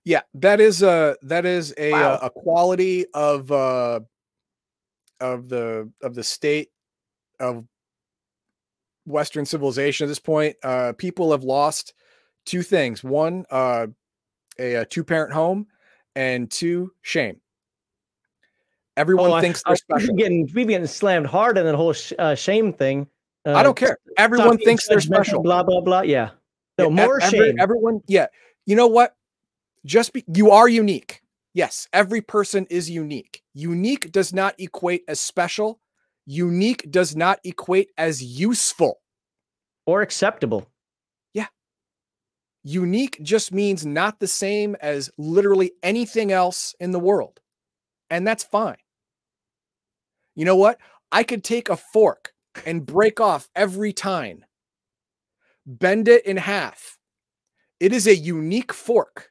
Yeah, 0.06 0.22
that 0.36 0.60
is 0.60 0.82
a 0.82 1.18
that 1.24 1.46
is 1.46 1.74
a 1.78 1.92
wow. 1.92 2.20
a 2.22 2.30
quality 2.30 3.06
of 3.14 3.52
uh 3.52 4.00
of 5.20 5.50
the 5.50 5.92
of 6.02 6.16
the 6.16 6.24
state 6.24 6.70
of 7.40 7.66
Western 9.06 9.46
civilization 9.46 10.06
at 10.06 10.08
this 10.08 10.20
point. 10.20 10.56
Uh, 10.64 10.94
people 10.98 11.32
have 11.32 11.44
lost 11.44 11.94
two 12.46 12.62
things: 12.62 13.04
one, 13.04 13.46
uh, 13.52 13.88
a, 14.58 14.76
a 14.76 14.86
two-parent 14.86 15.34
home, 15.34 15.68
and 16.16 16.50
two, 16.50 16.92
shame. 17.02 17.40
Everyone 18.98 19.32
oh, 19.32 19.42
thinks 19.42 19.64
they're 19.64 19.74
I, 19.74 19.76
special. 19.76 20.10
We've 20.10 20.18
getting, 20.18 20.50
we've 20.54 20.68
getting 20.68 20.88
slammed 20.88 21.28
hard 21.28 21.58
in 21.58 21.66
the 21.66 21.76
whole 21.76 21.94
sh- 21.94 22.14
uh, 22.20 22.36
shame 22.36 22.74
thing. 22.74 23.08
Uh, 23.46 23.54
I 23.54 23.64
don't 23.64 23.78
care. 23.78 23.98
Everyone 24.18 24.58
thinks 24.58 24.88
they're 24.88 25.00
special. 25.00 25.42
Blah 25.42 25.64
blah 25.64 25.82
blah. 25.82 26.02
Yeah. 26.02 26.32
No 26.78 26.90
yeah, 26.90 27.06
more 27.06 27.22
shame. 27.22 27.60
Everyone. 27.60 28.02
Yeah. 28.08 28.28
You 28.66 28.76
know 28.76 28.88
what? 28.88 29.16
Just 29.86 30.14
be. 30.14 30.24
You 30.34 30.52
are 30.52 30.68
unique. 30.68 31.22
Yes, 31.54 31.88
every 31.94 32.22
person 32.22 32.68
is 32.70 32.90
unique. 32.90 33.42
Unique 33.54 34.12
does 34.12 34.34
not 34.34 34.56
equate 34.60 35.04
as 35.08 35.20
special 35.20 35.80
unique 36.30 36.86
does 36.92 37.16
not 37.16 37.40
equate 37.44 37.90
as 37.98 38.22
useful 38.22 39.02
or 39.88 40.04
acceptable. 40.04 40.70
Yeah. 41.34 41.48
Unique 42.64 43.20
just 43.24 43.52
means 43.52 43.84
not 43.84 44.20
the 44.20 44.28
same 44.28 44.76
as 44.80 45.10
literally 45.18 45.72
anything 45.82 46.32
else 46.32 46.76
in 46.80 46.92
the 46.92 47.00
world. 47.00 47.40
And 48.12 48.28
that's 48.28 48.44
fine. 48.44 48.78
You 50.36 50.46
know 50.46 50.56
what? 50.56 50.78
I 51.12 51.24
could 51.24 51.44
take 51.44 51.70
a 51.70 51.78
fork 51.78 52.32
and 52.64 52.86
break 52.86 53.20
off 53.20 53.50
every 53.56 53.92
tine, 53.92 54.46
bend 55.66 56.08
it 56.08 56.28
in 56.28 56.38
half. 56.38 57.00
It 57.80 57.92
is 57.92 58.06
a 58.06 58.16
unique 58.16 58.72
fork. 58.72 59.29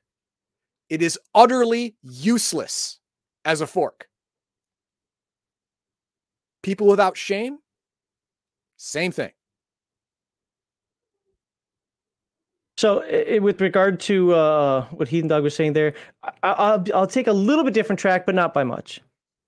It 0.89 1.03
is 1.03 1.19
utterly 1.35 1.97
useless 2.03 2.99
as 3.45 3.61
a 3.61 3.67
fork. 3.67 4.09
People 6.63 6.87
without 6.87 7.17
shame, 7.17 7.59
same 8.77 9.13
thing. 9.13 9.33
So, 12.77 13.01
it, 13.01 13.43
with 13.43 13.61
regard 13.61 13.99
to 14.01 14.35
uh, 14.35 14.87
what 14.91 15.09
Heathen 15.09 15.29
Dog 15.29 15.43
was 15.43 15.55
saying 15.55 15.73
there, 15.73 15.95
I, 16.45 16.77
will 16.77 16.85
I'll 16.95 17.07
take 17.09 17.27
a 17.27 17.33
little 17.33 17.65
bit 17.65 17.75
different 17.75 17.99
track, 17.99 18.25
but 18.25 18.37
not 18.37 18.55
by 18.55 18.63
much. 18.63 19.01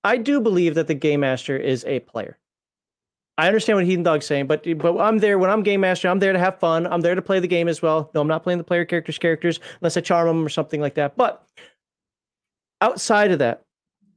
I 0.03 0.17
do 0.17 0.41
believe 0.41 0.75
that 0.75 0.89
the 0.89 0.95
game 0.95 1.21
master 1.21 1.57
is 1.57 1.85
a 1.85 2.01
player. 2.01 2.39
I 3.41 3.47
understand 3.47 3.77
what 3.77 3.87
Heathen 3.87 4.03
Dog's 4.03 4.27
saying, 4.27 4.49
but 4.49 4.67
but 4.77 4.99
I'm 4.99 5.17
there 5.17 5.39
when 5.39 5.49
I'm 5.49 5.63
game 5.63 5.81
master. 5.81 6.09
I'm 6.09 6.19
there 6.19 6.35
to 6.35 6.39
have 6.39 6.59
fun. 6.59 6.87
I'm 6.87 7.01
there 7.01 7.15
to 7.15 7.23
play 7.23 7.41
the 7.41 7.49
game 7.49 7.69
as 7.69 7.81
well. 7.81 8.11
No, 8.15 8.21
I'm 8.21 8.29
not 8.29 8.43
playing 8.43 8.59
the 8.59 8.65
player 8.65 8.85
characters 8.85 9.17
characters 9.17 9.61
unless 9.81 9.97
I 9.97 10.03
charm 10.03 10.27
them 10.27 10.45
or 10.45 10.51
something 10.51 10.79
like 10.79 10.95
that. 10.97 11.17
But 11.17 11.43
outside 12.83 13.31
of 13.31 13.39
that, 13.39 13.63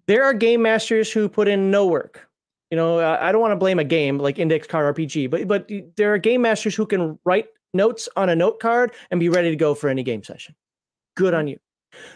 there 0.07 0.25
are 0.25 0.33
game 0.33 0.61
masters 0.61 1.09
who 1.09 1.29
put 1.29 1.47
in 1.47 1.71
no 1.71 1.87
work. 1.87 2.27
You 2.69 2.75
know, 2.75 2.99
I 2.99 3.31
don't 3.31 3.39
want 3.39 3.53
to 3.53 3.57
blame 3.57 3.79
a 3.79 3.85
game 3.85 4.17
like 4.17 4.39
Index 4.39 4.67
Card 4.67 4.93
RPG, 4.93 5.29
but 5.29 5.47
but 5.47 5.71
there 5.95 6.13
are 6.13 6.17
game 6.17 6.41
masters 6.41 6.75
who 6.75 6.85
can 6.85 7.17
write 7.23 7.47
notes 7.73 8.09
on 8.17 8.27
a 8.27 8.35
note 8.35 8.59
card 8.59 8.91
and 9.09 9.21
be 9.21 9.29
ready 9.29 9.49
to 9.49 9.55
go 9.55 9.73
for 9.73 9.87
any 9.87 10.03
game 10.03 10.23
session. 10.23 10.53
Good 11.15 11.33
on 11.33 11.47
you. 11.47 11.59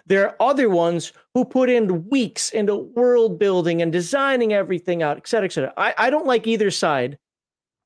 There 0.06 0.28
are 0.28 0.36
other 0.40 0.70
ones 0.70 1.14
who 1.34 1.46
put 1.46 1.70
in 1.70 2.08
weeks 2.10 2.50
into 2.52 2.76
world 2.76 3.40
building 3.40 3.82
and 3.82 3.92
designing 3.92 4.54
everything 4.54 5.04
out, 5.04 5.18
et 5.18 5.28
cetera, 5.28 5.46
et 5.46 5.52
cetera. 5.52 5.74
I, 5.78 5.94
I 5.98 6.10
don't 6.10 6.26
like 6.26 6.48
either 6.48 6.72
side. 6.72 7.18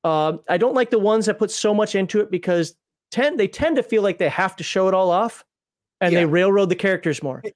Uh, 0.04 0.38
I 0.48 0.56
don't 0.56 0.74
like 0.74 0.90
the 0.90 0.98
ones 0.98 1.26
that 1.26 1.38
put 1.38 1.50
so 1.50 1.74
much 1.74 1.94
into 1.94 2.20
it 2.20 2.30
because 2.30 2.74
tend 3.10 3.38
they 3.38 3.48
tend 3.48 3.76
to 3.76 3.82
feel 3.82 4.02
like 4.02 4.18
they 4.18 4.28
have 4.28 4.56
to 4.56 4.64
show 4.64 4.88
it 4.88 4.94
all 4.94 5.10
off 5.10 5.44
and 6.00 6.12
yeah. 6.12 6.20
they 6.20 6.26
railroad 6.26 6.68
the 6.68 6.74
characters 6.74 7.22
more. 7.22 7.40
The 7.44 7.52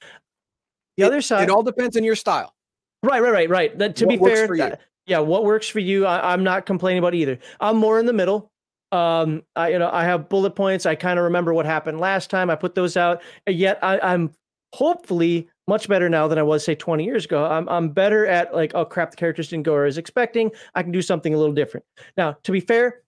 it, 0.97 1.03
other 1.03 1.21
side, 1.21 1.45
it 1.45 1.51
all 1.51 1.63
depends 1.63 1.97
on 1.97 2.05
your 2.05 2.17
style. 2.17 2.55
Right, 3.03 3.21
right, 3.21 3.33
right, 3.33 3.51
right. 3.51 3.79
That, 3.79 3.97
to 3.97 4.07
what 4.07 4.21
be 4.21 4.25
fair, 4.25 4.79
yeah, 5.07 5.19
what 5.19 5.45
works 5.45 5.69
for 5.69 5.79
you? 5.79 6.07
I, 6.07 6.33
am 6.33 6.43
not 6.43 6.67
complaining 6.67 6.99
about 6.99 7.15
either. 7.15 7.39
I'm 7.61 7.77
more 7.77 7.99
in 7.99 8.07
the 8.07 8.13
middle. 8.13 8.51
Um, 8.97 9.43
I 9.55 9.71
you 9.71 9.79
know 9.79 9.91
I 9.93 10.05
have 10.05 10.29
bullet 10.29 10.53
points. 10.53 10.87
I 10.87 10.95
kind 10.95 11.19
of 11.19 11.25
remember 11.25 11.53
what 11.53 11.67
happened 11.67 12.01
last 12.01 12.31
time. 12.31 12.49
I 12.51 12.57
put 12.57 12.75
those 12.75 12.97
out. 12.97 13.23
Yet 13.47 13.79
I, 13.83 13.99
I'm 14.01 14.33
hopefully 14.73 15.49
much 15.69 15.89
better 15.89 16.09
now 16.09 16.29
than 16.29 16.39
I 16.39 16.43
was 16.43 16.65
say 16.65 16.75
20 16.75 17.05
years 17.05 17.25
ago. 17.25 17.45
I'm 17.45 17.69
I'm 17.69 17.91
better 17.91 18.27
at 18.27 18.55
like 18.55 18.73
oh 18.75 18.85
crap 18.85 19.11
the 19.11 19.17
characters 19.17 19.49
didn't 19.49 19.65
go 19.65 19.75
was 19.75 19.99
expecting. 19.99 20.51
I 20.75 20.83
can 20.83 20.93
do 20.93 21.03
something 21.03 21.35
a 21.35 21.39
little 21.39 21.55
different. 21.55 21.85
Now 22.17 22.37
to 22.43 22.53
be 22.53 22.61
fair, 22.61 23.03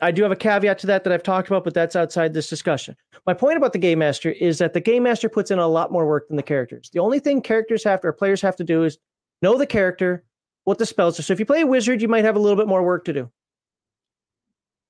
I 0.00 0.12
do 0.12 0.22
have 0.22 0.32
a 0.32 0.36
caveat 0.36 0.78
to 0.80 0.86
that 0.88 1.04
that 1.04 1.12
I've 1.12 1.22
talked 1.22 1.48
about, 1.48 1.64
but 1.64 1.74
that's 1.74 1.96
outside 1.96 2.34
this 2.34 2.48
discussion. 2.48 2.96
My 3.26 3.34
point 3.34 3.56
about 3.56 3.72
the 3.72 3.78
game 3.78 3.98
master 3.98 4.30
is 4.30 4.58
that 4.58 4.74
the 4.74 4.80
game 4.80 5.04
master 5.04 5.28
puts 5.28 5.50
in 5.50 5.58
a 5.58 5.66
lot 5.66 5.90
more 5.90 6.06
work 6.06 6.28
than 6.28 6.36
the 6.36 6.42
characters. 6.42 6.90
The 6.92 7.00
only 7.00 7.18
thing 7.18 7.40
characters 7.40 7.82
have 7.84 8.00
to 8.02 8.08
or 8.08 8.12
players 8.12 8.40
have 8.42 8.56
to 8.56 8.64
do 8.64 8.84
is 8.84 8.98
know 9.42 9.58
the 9.58 9.66
character, 9.66 10.24
what 10.64 10.78
the 10.78 10.86
spells 10.86 11.18
are. 11.18 11.22
So 11.22 11.32
if 11.32 11.40
you 11.40 11.46
play 11.46 11.62
a 11.62 11.66
wizard, 11.66 12.00
you 12.00 12.08
might 12.08 12.24
have 12.24 12.36
a 12.36 12.40
little 12.40 12.56
bit 12.56 12.68
more 12.68 12.82
work 12.82 13.04
to 13.06 13.12
do 13.12 13.30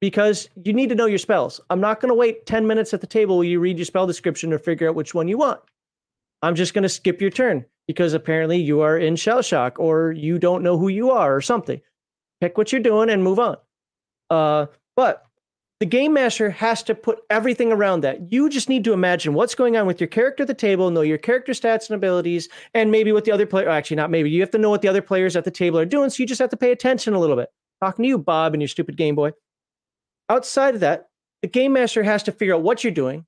because 0.02 0.48
you 0.64 0.72
need 0.72 0.89
to 0.89 0.97
know 0.97 1.06
your 1.06 1.16
spells. 1.16 1.60
I'm 1.70 1.81
not 1.81 2.00
going 2.00 2.08
to 2.08 2.14
wait 2.14 2.44
10 2.44 2.66
minutes 2.66 2.92
at 2.92 3.00
the 3.00 3.06
table 3.06 3.36
while 3.36 3.44
you 3.44 3.60
read 3.60 3.78
your 3.78 3.84
spell 3.84 4.05
description 4.05 4.50
to 4.50 4.58
figure 4.58 4.89
out 4.89 4.97
which 4.97 5.14
one 5.14 5.28
you 5.28 5.39
want. 5.39 5.60
I'm 6.42 6.56
just 6.56 6.74
going 6.74 6.82
to 6.82 6.89
skip 6.89 7.20
your 7.20 7.31
turn 7.31 7.64
because 7.86 8.12
apparently 8.12 8.60
you 8.60 8.81
are 8.81 8.98
in 8.98 9.14
shell 9.14 9.42
shock 9.42 9.78
or 9.78 10.10
you 10.10 10.40
don't 10.40 10.64
know 10.64 10.76
who 10.76 10.89
you 10.89 11.12
are 11.12 11.36
or 11.36 11.40
something. 11.40 11.81
Pick 12.40 12.58
what 12.58 12.72
you're 12.72 12.81
doing 12.82 13.10
and 13.10 13.22
move 13.22 13.39
on. 13.39 13.58
Uh, 14.28 14.66
but 14.97 15.24
the 15.78 15.86
game 15.86 16.14
master 16.14 16.50
has 16.50 16.82
to 16.82 16.97
put 16.97 17.20
everything 17.31 17.70
around 17.70 18.00
that. 18.00 18.32
You 18.32 18.48
just 18.48 18.68
need 18.68 18.82
to 18.82 18.92
imagine 18.92 19.34
what's 19.34 19.55
going 19.55 19.76
on 19.76 19.86
with 19.86 20.00
your 20.00 20.08
character 20.08 20.42
at 20.42 20.48
the 20.48 20.55
table, 20.55 20.90
know 20.90 21.02
your 21.02 21.16
character 21.16 21.52
stats 21.52 21.89
and 21.89 21.94
abilities, 21.94 22.48
and 22.74 22.90
maybe 22.90 23.12
what 23.12 23.24
the 23.24 23.31
other 23.31 23.47
player 23.47 23.68
actually 23.68 23.98
not 23.98 24.10
maybe 24.10 24.31
you 24.31 24.40
have 24.40 24.50
to 24.50 24.58
know 24.58 24.70
what 24.70 24.82
the 24.82 24.89
other 24.89 25.00
players 25.00 25.36
at 25.36 25.44
the 25.44 25.50
table 25.52 25.78
are 25.78 25.84
doing. 25.84 26.10
So 26.10 26.24
you 26.24 26.26
just 26.26 26.40
have 26.40 26.50
to 26.50 26.56
pay 26.56 26.72
attention 26.72 27.14
a 27.14 27.20
little 27.20 27.36
bit. 27.36 27.50
Talking 27.81 28.02
to 28.02 28.08
you, 28.08 28.18
Bob, 28.18 28.52
and 28.52 28.60
your 28.60 28.68
stupid 28.68 28.97
Game 28.97 29.14
Boy. 29.14 29.31
Outside 30.33 30.75
of 30.75 30.81
that, 30.81 31.09
the 31.43 31.49
game 31.49 31.73
master 31.73 32.02
has 32.02 32.23
to 32.25 32.33
figure 32.33 32.55
out 32.55 32.62
what 32.62 32.83
you're 32.83 32.93
doing, 32.93 33.27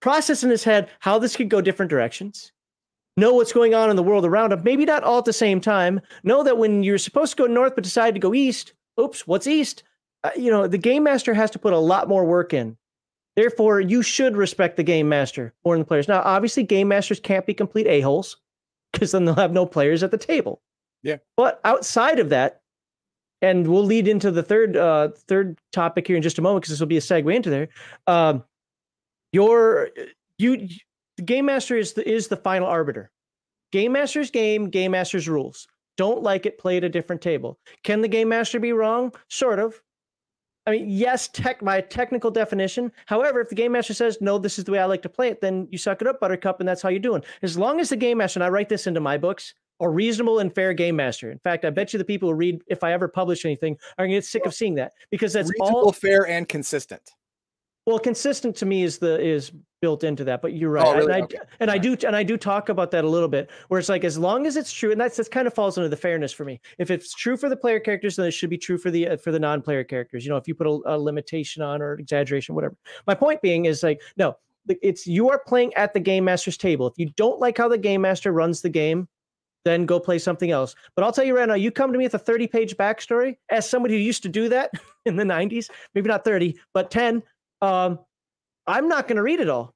process 0.00 0.42
in 0.42 0.50
his 0.50 0.64
head 0.64 0.88
how 1.00 1.18
this 1.18 1.36
could 1.36 1.48
go 1.48 1.60
different 1.60 1.90
directions, 1.90 2.52
know 3.16 3.34
what's 3.34 3.52
going 3.52 3.74
on 3.74 3.90
in 3.90 3.96
the 3.96 4.02
world 4.02 4.24
around 4.24 4.52
him, 4.52 4.62
maybe 4.64 4.84
not 4.84 5.04
all 5.04 5.18
at 5.18 5.24
the 5.24 5.32
same 5.32 5.60
time, 5.60 6.00
know 6.22 6.42
that 6.42 6.58
when 6.58 6.82
you're 6.82 6.98
supposed 6.98 7.36
to 7.36 7.42
go 7.42 7.46
north 7.46 7.74
but 7.74 7.84
decide 7.84 8.14
to 8.14 8.20
go 8.20 8.34
east, 8.34 8.72
oops, 9.00 9.26
what's 9.26 9.46
east? 9.46 9.84
Uh, 10.22 10.30
you 10.36 10.50
know, 10.50 10.66
the 10.66 10.78
game 10.78 11.02
master 11.02 11.34
has 11.34 11.50
to 11.50 11.58
put 11.58 11.72
a 11.72 11.78
lot 11.78 12.08
more 12.08 12.24
work 12.24 12.54
in. 12.54 12.76
Therefore, 13.36 13.80
you 13.80 14.00
should 14.02 14.36
respect 14.36 14.76
the 14.76 14.82
game 14.82 15.08
master 15.08 15.52
more 15.64 15.74
than 15.74 15.80
the 15.80 15.86
players. 15.86 16.08
Now, 16.08 16.22
obviously, 16.24 16.62
game 16.62 16.88
masters 16.88 17.20
can't 17.20 17.46
be 17.46 17.52
complete 17.52 17.86
a-holes 17.86 18.36
because 18.92 19.10
then 19.10 19.24
they'll 19.24 19.34
have 19.34 19.52
no 19.52 19.66
players 19.66 20.02
at 20.02 20.12
the 20.12 20.18
table. 20.18 20.62
Yeah. 21.02 21.16
But 21.36 21.60
outside 21.64 22.20
of 22.20 22.28
that, 22.30 22.62
and 23.44 23.66
we'll 23.66 23.84
lead 23.84 24.08
into 24.08 24.30
the 24.30 24.42
third 24.42 24.76
uh, 24.76 25.08
third 25.28 25.58
topic 25.72 26.06
here 26.06 26.16
in 26.16 26.22
just 26.22 26.38
a 26.38 26.42
moment 26.42 26.62
because 26.62 26.70
this 26.70 26.80
will 26.80 26.86
be 26.86 26.96
a 26.96 27.00
segue 27.00 27.34
into 27.34 27.50
there. 27.50 27.68
Um, 28.06 28.44
your 29.32 29.90
you 30.38 30.68
the 31.16 31.22
game 31.22 31.46
master 31.46 31.76
is 31.76 31.92
the 31.92 32.08
is 32.08 32.28
the 32.28 32.36
final 32.36 32.68
arbiter. 32.68 33.10
Game 33.72 33.92
master's 33.92 34.30
game, 34.30 34.70
game 34.70 34.92
master's 34.92 35.28
rules. 35.28 35.66
Don't 35.96 36.22
like 36.22 36.46
it, 36.46 36.58
play 36.58 36.76
at 36.76 36.84
a 36.84 36.88
different 36.88 37.22
table. 37.22 37.58
Can 37.82 38.00
the 38.00 38.08
game 38.08 38.28
master 38.28 38.58
be 38.58 38.72
wrong? 38.72 39.12
Sort 39.28 39.58
of. 39.58 39.80
I 40.66 40.70
mean, 40.70 40.88
yes, 40.88 41.28
tech 41.28 41.62
my 41.62 41.82
technical 41.82 42.30
definition. 42.30 42.90
However, 43.06 43.40
if 43.40 43.50
the 43.50 43.54
game 43.54 43.72
master 43.72 43.92
says 43.92 44.18
no, 44.20 44.38
this 44.38 44.58
is 44.58 44.64
the 44.64 44.72
way 44.72 44.78
I 44.78 44.86
like 44.86 45.02
to 45.02 45.08
play 45.08 45.28
it, 45.28 45.40
then 45.40 45.68
you 45.70 45.76
suck 45.76 46.00
it 46.00 46.08
up, 46.08 46.20
Buttercup, 46.20 46.60
and 46.60 46.68
that's 46.68 46.80
how 46.80 46.88
you're 46.88 47.00
doing. 47.00 47.22
As 47.42 47.58
long 47.58 47.80
as 47.80 47.90
the 47.90 47.96
game 47.96 48.18
master, 48.18 48.38
and 48.38 48.44
I 48.44 48.48
write 48.48 48.70
this 48.70 48.86
into 48.86 49.00
my 49.00 49.18
books, 49.18 49.54
a 49.80 49.88
reasonable 49.88 50.38
and 50.38 50.54
fair 50.54 50.72
game 50.72 50.96
master. 50.96 51.30
In 51.30 51.38
fact, 51.38 51.64
I 51.64 51.70
bet 51.70 51.92
you 51.92 51.98
the 51.98 52.04
people 52.04 52.28
who 52.28 52.34
read, 52.34 52.62
if 52.68 52.84
I 52.84 52.92
ever 52.92 53.08
publish 53.08 53.44
anything, 53.44 53.76
are 53.98 54.04
gonna 54.06 54.16
get 54.16 54.24
sick 54.24 54.46
of 54.46 54.54
seeing 54.54 54.74
that 54.76 54.92
because 55.10 55.32
that's 55.32 55.50
Reasonable, 55.50 55.86
all 55.86 55.92
fair, 55.92 56.26
and 56.28 56.48
consistent. 56.48 57.10
well, 57.86 57.98
consistent 57.98 58.56
to 58.56 58.66
me 58.66 58.82
is 58.82 58.98
the 58.98 59.20
is 59.20 59.52
built 59.82 60.04
into 60.04 60.24
that. 60.24 60.40
But 60.40 60.54
you're 60.54 60.70
right, 60.70 60.86
Oh, 60.86 60.94
really? 60.94 61.04
and, 61.04 61.14
I, 61.14 61.20
Okay. 61.24 61.38
and 61.60 61.70
I 61.70 61.76
do 61.76 61.96
and 62.06 62.16
I 62.16 62.22
do 62.22 62.36
talk 62.38 62.68
about 62.70 62.90
that 62.92 63.04
a 63.04 63.08
little 63.08 63.28
bit, 63.28 63.50
where 63.68 63.78
it's 63.80 63.88
like 63.90 64.04
as 64.04 64.16
long 64.16 64.46
as 64.46 64.56
it's 64.56 64.72
true, 64.72 64.92
and 64.92 64.98
that's 65.00 65.16
that 65.18 65.30
kind 65.30 65.46
of 65.46 65.52
falls 65.52 65.76
under 65.76 65.88
the 65.90 65.96
fairness 65.96 66.32
for 66.32 66.44
me. 66.44 66.60
If 66.78 66.90
it's 66.90 67.12
true 67.12 67.36
for 67.36 67.48
the 67.48 67.56
player 67.56 67.80
characters, 67.80 68.16
then 68.16 68.26
it 68.26 68.30
should 68.30 68.48
be 68.50 68.56
true 68.58 68.78
for 68.78 68.90
the 68.90 69.08
uh, 69.08 69.16
for 69.18 69.32
the 69.32 69.38
non-player 69.40 69.84
characters. 69.84 70.24
You 70.24 70.30
know, 70.30 70.36
if 70.38 70.48
you 70.48 70.54
put 70.54 70.66
a, 70.66 70.80
a 70.86 70.96
limitation 70.96 71.62
on 71.62 71.82
or 71.82 71.94
exaggeration, 71.94 72.54
whatever. 72.54 72.76
My 73.06 73.14
point 73.14 73.42
being 73.42 73.66
is 73.66 73.82
like 73.82 74.00
no, 74.16 74.36
it's 74.68 75.06
you 75.06 75.28
are 75.28 75.38
playing 75.46 75.74
at 75.74 75.92
the 75.92 76.00
game 76.00 76.24
master's 76.24 76.56
table. 76.56 76.86
If 76.86 76.94
you 76.96 77.10
don't 77.16 77.38
like 77.40 77.58
how 77.58 77.68
the 77.68 77.76
game 77.76 78.00
master 78.02 78.32
runs 78.32 78.62
the 78.62 78.70
game. 78.70 79.08
Then 79.64 79.86
go 79.86 79.98
play 79.98 80.18
something 80.18 80.50
else. 80.50 80.74
But 80.94 81.04
I'll 81.04 81.12
tell 81.12 81.24
you 81.24 81.36
right 81.36 81.48
now, 81.48 81.54
you 81.54 81.70
come 81.70 81.92
to 81.92 81.98
me 81.98 82.04
with 82.04 82.14
a 82.14 82.18
30 82.18 82.46
page 82.46 82.76
backstory 82.76 83.36
as 83.50 83.68
somebody 83.68 83.94
who 83.94 84.00
used 84.00 84.22
to 84.24 84.28
do 84.28 84.48
that 84.50 84.70
in 85.06 85.16
the 85.16 85.24
90s, 85.24 85.70
maybe 85.94 86.08
not 86.08 86.24
30, 86.24 86.58
but 86.72 86.90
10. 86.90 87.22
Um, 87.62 87.98
I'm 88.66 88.88
not 88.88 89.08
going 89.08 89.16
to 89.16 89.22
read 89.22 89.40
it 89.40 89.48
all. 89.48 89.74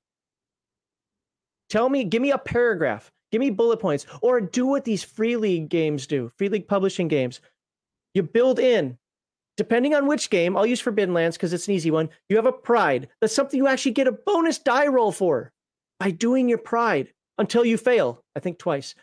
Tell 1.70 1.88
me, 1.88 2.04
give 2.04 2.22
me 2.22 2.30
a 2.30 2.38
paragraph, 2.38 3.10
give 3.30 3.40
me 3.40 3.50
bullet 3.50 3.78
points, 3.78 4.06
or 4.22 4.40
do 4.40 4.66
what 4.66 4.84
these 4.84 5.04
free 5.04 5.36
league 5.36 5.68
games 5.68 6.06
do, 6.06 6.32
free 6.38 6.48
league 6.48 6.68
publishing 6.68 7.08
games. 7.08 7.40
You 8.14 8.22
build 8.22 8.58
in, 8.58 8.96
depending 9.58 9.94
on 9.94 10.06
which 10.06 10.30
game, 10.30 10.56
I'll 10.56 10.64
use 10.66 10.80
Forbidden 10.80 11.14
Lands 11.14 11.36
because 11.36 11.52
it's 11.52 11.68
an 11.68 11.74
easy 11.74 11.90
one. 11.90 12.08
You 12.28 12.36
have 12.36 12.46
a 12.46 12.52
pride. 12.52 13.08
That's 13.20 13.34
something 13.34 13.58
you 13.58 13.66
actually 13.66 13.92
get 13.92 14.06
a 14.06 14.12
bonus 14.12 14.58
die 14.58 14.86
roll 14.86 15.12
for 15.12 15.52
by 16.00 16.10
doing 16.10 16.48
your 16.48 16.58
pride 16.58 17.12
until 17.36 17.64
you 17.64 17.76
fail, 17.76 18.24
I 18.34 18.40
think 18.40 18.58
twice. 18.58 18.94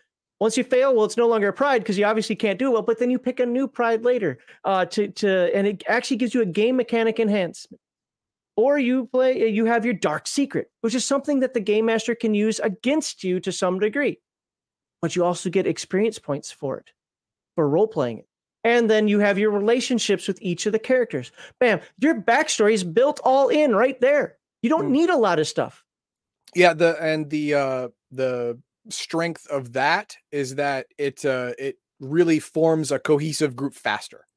Once 0.45 0.57
you 0.57 0.64
fail, 0.64 0.93
well, 0.93 1.06
it's 1.06 1.17
no 1.17 1.27
longer 1.27 1.48
a 1.48 1.53
pride 1.53 1.80
because 1.80 1.98
you 1.98 2.06
obviously 2.06 2.35
can't 2.35 2.59
do 2.59 2.69
well, 2.69 2.83
but 2.83 2.99
then 2.99 3.09
you 3.09 3.17
pick 3.17 3.40
a 3.40 3.45
new 3.48 3.67
pride 3.67 4.06
later 4.06 4.38
uh, 4.64 4.85
to, 4.85 5.07
to, 5.07 5.49
and 5.56 5.65
it 5.65 5.83
actually 5.88 6.17
gives 6.17 6.35
you 6.35 6.43
a 6.43 6.45
game 6.45 6.75
mechanic 6.75 7.19
enhancement. 7.19 7.82
Or 8.56 8.77
you 8.77 9.07
play 9.07 9.49
you 9.49 9.65
have 9.65 9.85
your 9.85 9.95
dark 9.95 10.27
secret 10.27 10.69
which 10.82 10.93
is 10.93 11.03
something 11.03 11.40
that 11.40 11.56
the 11.56 11.59
game 11.59 11.88
master 11.88 12.14
can 12.14 12.35
use 12.35 12.59
against 12.59 13.24
you 13.24 13.40
to 13.40 13.51
some 13.51 13.80
degree 13.80 14.19
but 15.01 15.15
you 15.15 15.25
also 15.25 15.49
get 15.49 15.65
experience 15.65 16.19
points 16.19 16.51
for 16.51 16.77
it 16.77 16.91
for 17.56 17.67
role 17.67 17.88
playing 17.88 18.19
it. 18.19 18.27
And 18.64 18.88
then 18.88 19.07
you 19.07 19.17
have 19.19 19.40
your 19.40 19.49
relationships 19.49 20.27
with 20.27 20.38
each 20.43 20.67
of 20.67 20.74
the 20.74 20.80
characters. 20.80 21.32
Bam 21.59 21.80
your 21.98 22.22
backstory 22.22 22.74
is 22.74 22.83
built 22.83 23.19
all 23.24 23.49
in 23.49 23.75
right 23.75 23.99
there. 23.99 24.38
You 24.61 24.69
don't 24.69 24.90
Mm. 24.90 24.91
need 24.91 25.09
a 25.09 25.17
lot 25.17 25.40
of 25.40 25.48
stuff. 25.48 25.83
Yeah, 26.53 26.74
the 26.74 26.95
and 27.01 27.32
the 27.32 27.56
uh 27.56 27.88
the 28.11 28.59
strength 28.89 29.47
of 29.47 29.73
that 29.73 30.15
is 30.31 30.55
that 30.55 30.88
it 30.97 31.25
uh 31.25 31.53
it 31.57 31.77
really 31.99 32.39
forms 32.39 32.91
a 32.91 32.99
cohesive 32.99 33.55
group 33.55 33.73
faster. 33.73 34.27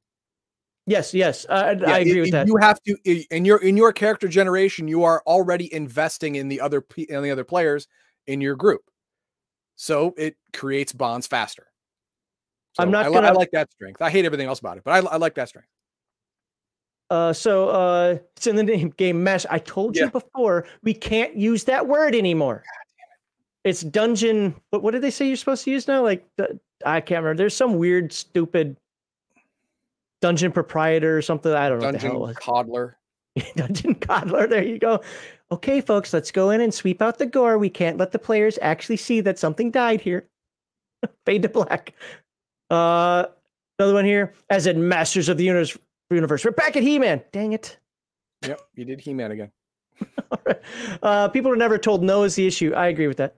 yes 0.86 1.12
yes 1.12 1.44
uh, 1.48 1.74
Yeah, 1.80 1.90
i 1.90 1.98
agree 1.98 2.18
it- 2.18 2.20
with 2.22 2.30
that 2.32 2.46
You 2.46 2.56
have 2.56 2.80
to 2.84 2.96
in 3.34 3.44
your 3.44 3.58
in 3.58 3.76
your 3.76 3.92
character 3.92 4.28
generation, 4.28 4.88
you 4.88 5.04
are 5.04 5.22
already 5.26 5.72
investing 5.72 6.36
in 6.36 6.48
the 6.48 6.60
other 6.60 6.84
in 6.96 7.22
the 7.22 7.30
other 7.30 7.44
players 7.44 7.88
in 8.26 8.40
your 8.40 8.56
group, 8.56 8.82
so 9.76 10.14
it 10.16 10.36
creates 10.52 10.92
bonds 10.92 11.26
faster. 11.26 11.66
I'm 12.78 12.90
not 12.90 13.06
I, 13.06 13.10
gonna- 13.10 13.32
like 13.34 13.50
that 13.52 13.70
strength. 13.72 14.00
I 14.00 14.08
hate 14.10 14.24
everything 14.24 14.46
else 14.46 14.60
about 14.60 14.76
it, 14.78 14.84
but 14.84 14.92
I, 14.92 15.08
I 15.08 15.16
like 15.16 15.34
that 15.34 15.48
strength. 15.48 15.68
uh, 17.10 17.32
so 17.32 17.68
uh, 17.70 18.18
it's 18.36 18.46
in 18.46 18.54
the 18.56 18.62
name 18.72 18.90
game 18.96 19.22
mesh 19.24 19.46
i 19.50 19.58
told 19.58 19.96
Yeah. 19.96 20.04
you 20.04 20.10
before 20.10 20.66
we 20.82 20.94
can't 20.94 21.34
use 21.36 21.64
that 21.64 21.86
word 21.86 22.14
anymore 22.14 22.62
it's 23.68 23.82
dungeon 23.82 24.54
what, 24.70 24.82
what 24.82 24.92
did 24.92 25.02
they 25.02 25.10
say 25.10 25.26
you're 25.26 25.36
supposed 25.36 25.64
to 25.64 25.70
use 25.70 25.88
now? 25.88 26.02
Like 26.02 26.26
the, 26.36 26.58
i 26.84 27.00
can't 27.00 27.22
remember. 27.22 27.38
There's 27.38 27.56
some 27.56 27.78
weird 27.78 28.12
stupid 28.12 28.76
dungeon 30.20 30.52
proprietor 30.52 31.16
or 31.16 31.22
something. 31.22 31.52
I 31.52 31.68
don't 31.68 31.80
know 31.80 31.86
what 31.86 31.92
the 31.92 31.98
hell 31.98 32.10
it 32.10 32.12
Dungeon 32.12 32.20
was. 32.20 32.36
coddler. 32.40 32.96
dungeon 33.56 33.94
coddler. 33.94 34.46
There 34.46 34.64
you 34.64 34.78
go. 34.78 35.00
Okay 35.50 35.80
folks 35.80 36.12
let's 36.12 36.30
go 36.30 36.50
in 36.50 36.60
and 36.60 36.72
sweep 36.72 37.02
out 37.02 37.18
the 37.18 37.26
gore. 37.26 37.58
We 37.58 37.70
can't 37.70 37.98
let 37.98 38.12
the 38.12 38.18
players 38.18 38.58
actually 38.62 38.96
see 38.96 39.20
that 39.22 39.38
something 39.38 39.70
died 39.70 40.00
here. 40.00 40.28
Fade 41.26 41.42
to 41.42 41.48
black. 41.48 41.94
Uh 42.70 43.26
another 43.78 43.94
one 43.94 44.04
here. 44.04 44.34
As 44.50 44.66
in 44.66 44.88
masters 44.88 45.28
of 45.28 45.36
the 45.36 45.44
universe 45.44 45.76
universe. 46.10 46.44
We're 46.44 46.52
back 46.52 46.76
at 46.76 46.82
he-man. 46.82 47.22
Dang 47.32 47.52
it. 47.52 47.78
Yep, 48.46 48.60
you 48.74 48.84
did 48.84 49.00
He 49.00 49.12
Man 49.14 49.32
again. 49.32 49.50
uh, 51.02 51.28
people 51.28 51.50
are 51.50 51.56
never 51.56 51.78
told 51.78 52.02
no 52.02 52.22
is 52.22 52.34
the 52.34 52.46
issue. 52.46 52.72
I 52.74 52.88
agree 52.88 53.08
with 53.08 53.16
that. 53.16 53.36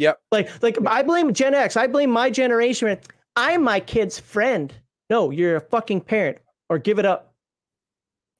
Yep. 0.00 0.18
Like, 0.32 0.62
like 0.62 0.78
I 0.86 1.02
blame 1.02 1.34
Gen 1.34 1.54
X. 1.54 1.76
I 1.76 1.86
blame 1.86 2.10
my 2.10 2.30
generation. 2.30 2.98
I'm 3.36 3.62
my 3.62 3.80
kid's 3.80 4.18
friend. 4.18 4.72
No, 5.10 5.30
you're 5.30 5.56
a 5.56 5.60
fucking 5.60 6.00
parent. 6.00 6.38
Or 6.70 6.78
give 6.78 6.98
it 6.98 7.04
up. 7.04 7.34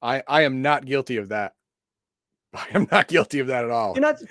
I 0.01 0.23
I 0.27 0.41
am 0.41 0.63
not 0.63 0.85
guilty 0.85 1.17
of 1.17 1.29
that. 1.29 1.53
I 2.55 2.65
am 2.73 2.87
not 2.91 3.07
guilty 3.07 3.39
of 3.39 3.47
that 3.47 3.63
at 3.63 3.69
all. 3.69 3.93
You're 3.93 4.01
not. 4.01 4.21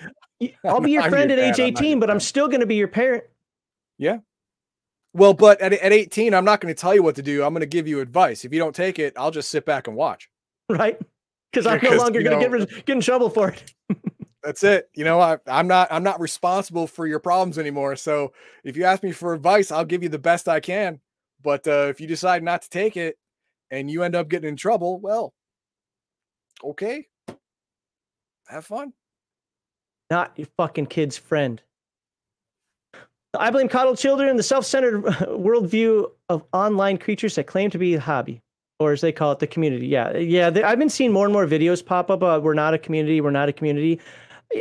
I'll 0.65 0.81
be 0.81 0.91
your 0.93 1.03
I'm 1.03 1.11
friend 1.11 1.31
your 1.31 1.39
at 1.39 1.51
age 1.51 1.57
dad, 1.59 1.63
I'm 1.63 1.69
18, 1.69 2.01
but 2.01 2.11
I'm 2.11 2.19
still 2.19 2.49
going 2.49 2.61
to 2.61 2.67
be 2.67 2.75
your 2.75 2.89
parent. 2.89 3.23
Yeah. 3.97 4.19
Well, 5.13 5.35
but 5.35 5.61
at, 5.61 5.73
at 5.73 5.93
18, 5.93 6.35
I'm 6.35 6.45
not 6.45 6.61
going 6.61 6.75
to 6.75 6.81
tell 6.81 6.95
you 6.95 7.03
what 7.03 7.15
to 7.17 7.23
do. 7.23 7.45
I'm 7.45 7.53
going 7.53 7.61
to 7.61 7.67
give 7.67 7.87
you 7.87 8.01
advice. 8.01 8.45
If 8.45 8.53
you 8.53 8.59
don't 8.59 8.75
take 8.75 8.99
it, 8.99 9.13
I'll 9.17 9.31
just 9.31 9.51
sit 9.51 9.65
back 9.65 9.87
and 9.87 9.97
watch. 9.97 10.29
right? 10.69 10.99
Because 11.53 11.67
I'm 11.67 11.81
no 11.81 11.97
longer 11.97 12.23
going 12.23 12.51
to 12.51 12.67
get 12.67 12.87
get 12.87 12.97
in 12.97 13.01
trouble 13.01 13.31
for 13.31 13.51
it. 13.51 13.73
That's 14.43 14.65
it. 14.65 14.89
You 14.95 15.05
know, 15.05 15.21
I, 15.21 15.39
I'm 15.47 15.69
not 15.69 15.89
I'm 15.91 16.03
not 16.03 16.21
responsible 16.21 16.87
for 16.87 17.07
your 17.07 17.19
problems 17.19 17.59
anymore. 17.59 17.95
So 17.97 18.33
if 18.65 18.77
you 18.77 18.85
ask 18.85 19.03
me 19.03 19.13
for 19.13 19.35
advice, 19.35 19.71
I'll 19.71 19.85
give 19.85 20.03
you 20.03 20.09
the 20.09 20.19
best 20.19 20.49
I 20.49 20.61
can. 20.61 21.01
But 21.43 21.67
uh, 21.67 21.87
if 21.91 22.01
you 22.01 22.07
decide 22.07 22.43
not 22.43 22.63
to 22.63 22.71
take 22.71 22.97
it 22.97 23.19
and 23.71 23.91
you 23.91 24.03
end 24.03 24.15
up 24.15 24.29
getting 24.29 24.49
in 24.49 24.57
trouble, 24.57 24.99
well, 24.99 25.33
okay, 26.65 27.07
have 28.49 28.67
fun. 28.67 28.93
Not 30.11 30.33
your 30.37 30.49
fucking 30.57 30.87
kid's 30.87 31.17
friend. 31.17 31.63
I 33.39 33.51
blame 33.51 33.69
coddled 33.69 33.97
children 33.99 34.37
the 34.37 34.43
self-centered 34.43 35.05
worldview 35.05 36.11
of 36.29 36.43
online 36.53 36.99
creatures 36.99 37.37
that 37.37 37.47
claim 37.47 37.71
to 37.71 37.79
be 37.79 37.95
a 37.95 38.01
hobby, 38.01 38.43
or 38.81 38.93
as 38.93 39.03
they 39.03 39.13
call 39.13 39.31
it, 39.33 39.39
the 39.39 39.47
community. 39.47 39.87
Yeah, 39.87 40.17
yeah. 40.17 40.51
they- 40.51 40.65
I've 40.65 40.81
been 40.81 40.91
seeing 40.91 41.13
more 41.13 41.27
and 41.27 41.33
more 41.33 41.47
videos 41.47 41.85
pop 41.85 42.11
up. 42.11 42.23
Uh, 42.23 42.41
we're 42.43 42.55
not 42.55 42.75
a 42.75 42.79
community. 42.79 43.21
We're 43.21 43.31
not 43.31 43.49
a 43.49 43.53
community. 43.53 44.01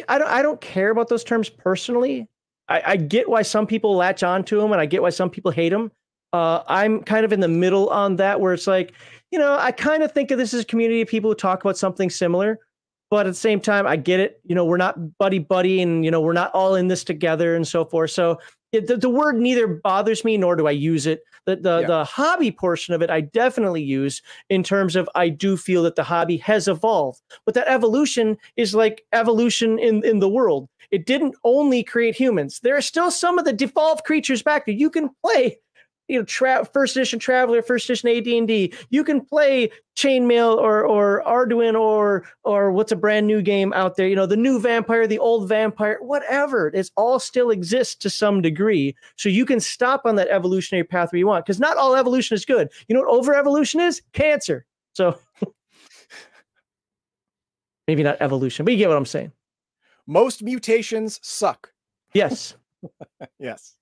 I 0.07 0.17
don't. 0.17 0.29
I 0.29 0.41
don't 0.41 0.61
care 0.61 0.91
about 0.91 1.09
those 1.09 1.23
terms 1.23 1.49
personally. 1.49 2.27
I, 2.67 2.81
I 2.85 2.95
get 2.97 3.29
why 3.29 3.41
some 3.41 3.65
people 3.65 3.95
latch 3.95 4.23
on 4.23 4.43
to 4.45 4.59
them, 4.59 4.71
and 4.71 4.81
I 4.81 4.85
get 4.85 5.01
why 5.01 5.09
some 5.09 5.29
people 5.29 5.51
hate 5.51 5.69
them. 5.69 5.91
Uh, 6.31 6.61
I'm 6.67 7.01
kind 7.01 7.25
of 7.25 7.33
in 7.33 7.39
the 7.39 7.47
middle 7.47 7.89
on 7.89 8.17
that, 8.17 8.39
where 8.39 8.53
it's 8.53 8.67
like, 8.67 8.93
you 9.31 9.39
know, 9.39 9.57
I 9.59 9.71
kind 9.71 10.03
of 10.03 10.11
think 10.11 10.29
of 10.29 10.37
this 10.37 10.53
as 10.53 10.61
a 10.61 10.65
community 10.65 11.01
of 11.01 11.07
people 11.07 11.31
who 11.31 11.35
talk 11.35 11.63
about 11.63 11.77
something 11.77 12.09
similar 12.09 12.59
but 13.09 13.25
at 13.25 13.29
the 13.29 13.35
same 13.35 13.59
time 13.59 13.87
i 13.87 13.95
get 13.95 14.19
it 14.19 14.39
you 14.45 14.55
know 14.55 14.65
we're 14.65 14.77
not 14.77 15.17
buddy 15.17 15.39
buddy 15.39 15.81
and 15.81 16.05
you 16.05 16.11
know 16.11 16.21
we're 16.21 16.33
not 16.33 16.51
all 16.53 16.75
in 16.75 16.87
this 16.87 17.03
together 17.03 17.55
and 17.55 17.67
so 17.67 17.83
forth 17.85 18.11
so 18.11 18.39
it, 18.71 18.87
the, 18.87 18.97
the 18.97 19.09
word 19.09 19.35
neither 19.35 19.67
bothers 19.67 20.23
me 20.23 20.37
nor 20.37 20.55
do 20.55 20.67
i 20.67 20.71
use 20.71 21.07
it 21.07 21.21
the 21.45 21.55
the, 21.55 21.79
Yeah. 21.81 21.87
the 21.87 22.03
hobby 22.03 22.51
portion 22.51 22.93
of 22.93 23.01
it 23.01 23.09
i 23.09 23.21
definitely 23.21 23.83
use 23.83 24.21
in 24.49 24.63
terms 24.63 24.95
of 24.95 25.09
i 25.15 25.29
do 25.29 25.57
feel 25.57 25.83
that 25.83 25.95
the 25.95 26.03
hobby 26.03 26.37
has 26.37 26.67
evolved. 26.67 27.21
But 27.45 27.53
that 27.55 27.67
evolution 27.67 28.37
is 28.57 28.75
like 28.75 29.03
evolution 29.13 29.79
in 29.79 30.03
in 30.05 30.19
the 30.19 30.29
world. 30.29 30.69
It 30.91 31.05
didn't 31.05 31.35
only 31.43 31.83
create 31.83 32.15
humans. 32.15 32.59
There 32.61 32.75
are 32.75 32.81
still 32.81 33.11
some 33.11 33.37
of 33.39 33.45
the 33.45 33.53
devolved 33.53 34.03
creatures 34.03 34.41
back 34.43 34.65
there. 34.65 34.75
You 34.75 34.89
can 34.89 35.09
play 35.23 35.59
you 36.09 36.19
know 36.19 36.25
tra- 36.25 36.65
first 36.65 36.97
edition 36.97 37.19
Traveller, 37.19 37.61
first 37.61 37.89
edition 37.89 38.09
AD&D. 38.09 38.73
You 38.89 39.03
can 39.03 39.21
play 39.21 39.71
Chainmail 39.95 40.57
or 40.57 40.85
or 40.85 41.23
Arduin 41.25 41.79
or 41.79 42.25
or 42.43 42.71
what's 42.71 42.91
a 42.91 42.95
brand 42.95 43.27
new 43.27 43.41
game 43.41 43.71
out 43.73 43.95
there. 43.95 44.07
You 44.07 44.15
know 44.15 44.25
the 44.25 44.35
new 44.35 44.59
Vampire, 44.59 45.07
the 45.07 45.19
old 45.19 45.47
Vampire, 45.47 45.97
whatever. 46.01 46.67
It 46.69 46.89
all 46.97 47.19
still 47.19 47.51
exists 47.51 47.95
to 47.95 48.09
some 48.09 48.41
degree. 48.41 48.95
So 49.15 49.29
you 49.29 49.45
can 49.45 49.59
stop 49.59 50.01
on 50.05 50.15
that 50.15 50.27
evolutionary 50.29 50.83
path 50.83 51.13
where 51.13 51.19
you 51.19 51.27
want 51.27 51.45
because 51.45 51.59
not 51.59 51.77
all 51.77 51.95
evolution 51.95 52.35
is 52.35 52.43
good. 52.43 52.69
You 52.87 52.95
know 52.95 53.01
what 53.01 53.09
over 53.09 53.35
evolution 53.35 53.79
is? 53.79 54.01
Cancer. 54.13 54.65
So 54.93 55.17
maybe 57.87 58.03
not 58.03 58.17
evolution, 58.19 58.65
but 58.65 58.71
you 58.71 58.77
get 58.77 58.89
what 58.89 58.97
I'm 58.97 59.05
saying. 59.05 59.31
Most 60.07 60.41
mutations 60.41 61.19
suck. 61.21 61.71
Yes. 62.13 62.55
yes. 63.39 63.75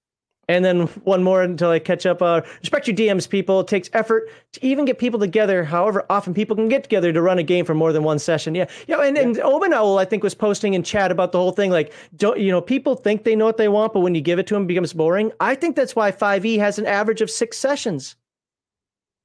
And 0.50 0.64
then 0.64 0.88
one 1.04 1.24
more 1.24 1.42
until 1.42 1.72
I 1.72 1.80
catch 1.80 2.06
up. 2.06 2.22
Uh, 2.22 2.42
respect 2.62 2.88
your 2.88 2.96
DMs, 2.96 3.30
people. 3.30 3.60
It 3.60 3.68
takes 3.68 3.90
effort 3.92 4.30
to 4.54 4.66
even 4.66 4.86
get 4.86 4.98
people 4.98 5.20
together. 5.20 5.66
However, 5.66 6.06
often 6.10 6.34
people 6.34 6.56
can 6.56 6.70
get 6.70 6.84
together 6.84 7.12
to 7.12 7.22
run 7.22 7.38
a 7.38 7.44
game 7.44 7.66
for 7.66 7.74
more 7.74 7.92
than 7.92 8.04
one 8.04 8.18
session. 8.18 8.56
Yeah, 8.56 8.68
yeah. 8.88 9.02
And, 9.02 9.18
yeah. 9.18 9.24
and 9.24 9.40
Omen 9.40 9.74
Owl, 9.74 10.00
I 10.00 10.06
think, 10.06 10.24
was 10.24 10.34
posting 10.34 10.74
in 10.74 10.84
chat 10.84 11.12
about 11.12 11.34
the 11.34 11.38
whole 11.38 11.52
thing. 11.52 11.70
Like, 11.70 11.94
don't 12.16 12.40
you 12.40 12.52
know? 12.52 12.62
People 12.62 12.96
think 12.96 13.24
they 13.24 13.36
know 13.36 13.46
what 13.46 13.58
they 13.58 13.68
want, 13.68 13.94
but 13.94 14.00
when 14.00 14.16
you 14.16 14.22
give 14.22 14.40
it 14.40 14.48
to 14.48 14.54
them, 14.54 14.64
it 14.64 14.68
becomes 14.68 14.94
boring. 14.94 15.32
I 15.42 15.56
think 15.56 15.76
that's 15.76 15.96
why 15.96 16.12
5e 16.12 16.58
has 16.60 16.80
an 16.80 16.86
average 16.86 17.22
of 17.22 17.30
six 17.30 17.58
sessions. 17.58 18.16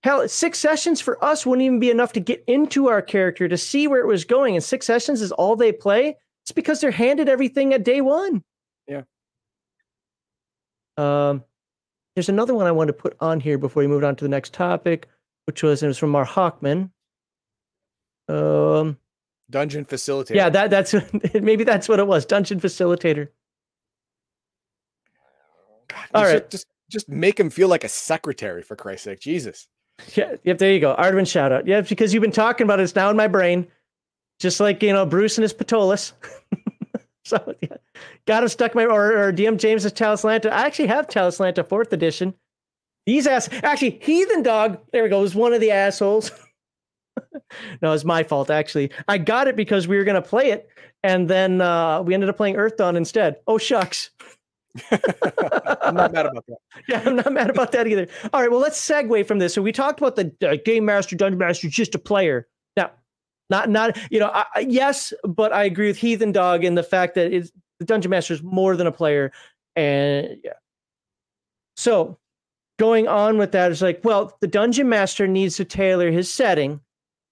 Hell, 0.02 0.28
six 0.28 0.59
sessions 0.59 1.01
for 1.01 1.25
us 1.25 1.47
wouldn't 1.47 1.65
even 1.65 1.78
be 1.78 1.91
enough 1.91 2.12
to 2.15 2.20
get 2.20 2.42
into 2.49 2.89
our 2.89 3.01
character 3.01 3.49
to 3.49 3.57
see 3.57 3.86
where 3.86 4.01
it 4.01 4.09
was 4.09 4.25
going. 4.25 4.57
And 4.57 4.65
six 4.65 4.86
sessions 4.86 5.23
is 5.23 5.31
all 5.31 5.55
they 5.55 5.70
play. 5.70 6.17
It's 6.42 6.51
because 6.51 6.81
they're 6.81 6.91
handed 6.91 7.28
everything 7.28 7.73
at 7.73 7.84
day 7.84 8.01
one. 8.01 8.42
Um, 11.02 11.44
there's 12.14 12.28
another 12.28 12.55
one 12.55 12.66
I 12.66 12.72
wanted 12.72 12.92
to 12.92 12.98
put 12.98 13.16
on 13.20 13.40
here 13.40 13.58
before 13.58 13.82
we 13.82 13.86
moved 13.86 14.05
on 14.05 14.16
to 14.16 14.24
the 14.24 14.28
next 14.28 14.52
topic, 14.52 15.08
which 15.47 15.62
was 15.62 15.82
it 15.82 15.86
was 15.86 15.98
from 15.98 16.10
Mar 16.10 16.26
Hawkman. 16.26 16.90
Um, 18.28 18.98
dungeon 19.50 19.84
facilitator. 19.84 20.34
Yeah, 20.34 20.50
that 20.50 20.70
that's 20.70 20.94
maybe 21.34 21.64
that's 21.64 21.89
what 21.89 21.98
it 21.98 22.06
was. 22.06 22.26
Dungeon 22.26 22.60
facilitator. 22.60 23.28
God, 25.89 26.06
All 26.14 26.24
right, 26.24 26.48
just 26.50 26.66
just 26.90 27.08
make 27.08 27.40
him 27.40 27.50
feel 27.50 27.68
like 27.68 27.84
a 27.84 27.89
secretary 27.89 28.62
for 28.62 28.76
Christ's 28.76 29.05
sake, 29.05 29.20
Jesus. 29.20 29.68
Yeah, 30.14 30.36
yep. 30.44 30.58
There 30.58 30.72
you 30.72 30.81
go, 30.81 30.94
Arduin 30.97 31.28
shout 31.28 31.52
out. 31.52 31.66
Yeah, 31.66 31.81
because 31.81 32.12
you've 32.12 32.22
been 32.22 32.32
talking 32.32 32.64
about 32.64 32.81
it, 32.81 32.84
it's 32.84 32.94
now 32.94 33.10
in 33.10 33.16
my 33.16 33.28
brain, 33.28 33.66
just 34.39 34.60
like 34.60 34.82
you 34.82 34.92
know 34.92 35.06
Bruce 35.06 35.39
and 35.39 35.42
his 35.42 35.55
Patolis. 35.55 36.12
so 37.25 37.55
yeah, 37.60 37.76
got 38.26 38.42
him 38.42 38.49
stuck 38.49 38.75
my 38.75 38.84
or, 38.84 39.17
or 39.17 39.33
DM 39.33 39.57
James's 39.57 39.92
Talislanta. 39.92 40.51
I 40.51 40.67
actually 40.67 40.89
have 40.89 41.07
Talislanta 41.07 41.67
fourth 41.67 41.92
edition. 41.92 42.34
These 43.07 43.26
ass 43.26 43.49
actually 43.62 44.01
Heathen 44.02 44.42
Dog. 44.42 44.78
There 44.92 45.02
we 45.02 45.09
go. 45.09 45.20
Was 45.20 45.34
one 45.34 45.52
of 45.52 45.60
the 45.60 45.70
assholes. 45.70 46.33
no, 47.83 47.92
it's 47.92 48.05
my 48.05 48.23
fault 48.23 48.51
actually. 48.51 48.91
I 49.09 49.18
got 49.18 49.49
it 49.49 49.57
because 49.57 49.86
we 49.86 49.97
were 49.97 50.05
gonna 50.05 50.23
play 50.23 50.51
it, 50.51 50.68
and 51.02 51.28
then 51.28 51.60
uh, 51.60 52.02
we 52.02 52.15
ended 52.15 52.28
up 52.28 52.36
playing 52.36 52.57
Earthdawn 52.57 52.97
instead. 52.97 53.36
Oh 53.47 53.59
shucks. 53.59 54.10
I'm 54.91 55.94
not 55.94 56.12
mad 56.12 56.26
about 56.26 56.47
that. 56.47 56.57
Yeah, 56.89 57.02
I'm 57.05 57.17
not 57.17 57.33
mad 57.33 57.51
about 57.51 57.73
that 57.73 57.86
either. 57.86 58.09
All 58.33 58.41
right, 58.41 58.51
well, 58.51 58.60
let's 58.60 58.81
segue 58.81 59.26
from 59.26 59.39
this. 59.39 59.52
So 59.52 59.60
we 59.60 59.70
talked 59.70 60.01
about 60.01 60.17
the 60.17 60.34
uh, 60.49 60.57
game 60.65 60.86
master, 60.86 61.15
dungeon 61.15 61.39
master, 61.39 61.68
just 61.68 61.94
a 61.94 61.99
player. 61.99 62.49
Not 63.52 63.68
not 63.68 63.98
you 64.10 64.18
know, 64.18 64.31
I, 64.32 64.47
yes, 64.66 65.12
but 65.24 65.52
I 65.52 65.64
agree 65.64 65.89
with 65.89 65.98
Heathen 65.98 66.32
Dog 66.32 66.64
in 66.64 66.74
the 66.74 66.82
fact 66.82 67.14
that 67.16 67.34
it's 67.34 67.52
the 67.78 67.84
dungeon 67.84 68.08
master 68.08 68.32
is 68.32 68.42
more 68.42 68.76
than 68.76 68.86
a 68.86 68.92
player, 68.92 69.31
and 69.76 70.39
yeah. 70.42 70.55
So 71.76 72.16
going 72.78 73.08
on 73.08 73.36
with 73.36 73.52
that 73.52 73.70
is 73.70 73.82
like, 73.82 74.00
well, 74.05 74.39
the 74.40 74.47
dungeon 74.47 74.89
master 74.89 75.28
needs 75.28 75.58
to 75.58 75.66
tailor 75.66 76.10
his 76.10 76.32
setting 76.32 76.81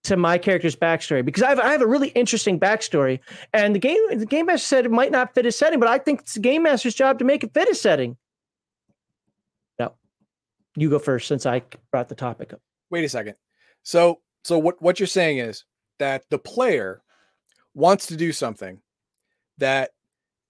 to 0.04 0.18
my 0.18 0.36
character's 0.36 0.76
backstory 0.76 1.24
because 1.24 1.42
I 1.42 1.48
have, 1.48 1.58
I 1.58 1.72
have 1.72 1.80
a 1.80 1.86
really 1.86 2.08
interesting 2.08 2.60
backstory, 2.60 3.20
and 3.54 3.74
the 3.74 3.78
game 3.78 3.98
the 4.10 4.26
game 4.26 4.44
master 4.44 4.66
said 4.66 4.84
it 4.84 4.90
might 4.90 5.10
not 5.10 5.34
fit 5.34 5.46
his 5.46 5.56
setting, 5.56 5.80
but 5.80 5.88
I 5.88 5.96
think 5.96 6.20
it's 6.20 6.34
the 6.34 6.40
game 6.40 6.64
master's 6.64 6.94
job 6.94 7.18
to 7.20 7.24
make 7.24 7.42
it 7.42 7.54
fit 7.54 7.66
his 7.66 7.80
setting. 7.80 8.18
No, 9.78 9.94
you 10.76 10.90
go 10.90 10.98
first 10.98 11.28
since 11.28 11.46
I 11.46 11.62
brought 11.90 12.10
the 12.10 12.14
topic 12.14 12.52
up. 12.52 12.60
Wait 12.90 13.06
a 13.06 13.08
second. 13.08 13.36
So 13.84 14.20
so 14.44 14.58
what 14.58 14.82
what 14.82 15.00
you're 15.00 15.06
saying 15.06 15.38
is 15.38 15.64
that 16.00 16.24
the 16.28 16.38
player 16.38 17.00
wants 17.74 18.06
to 18.06 18.16
do 18.16 18.32
something 18.32 18.80
that 19.58 19.90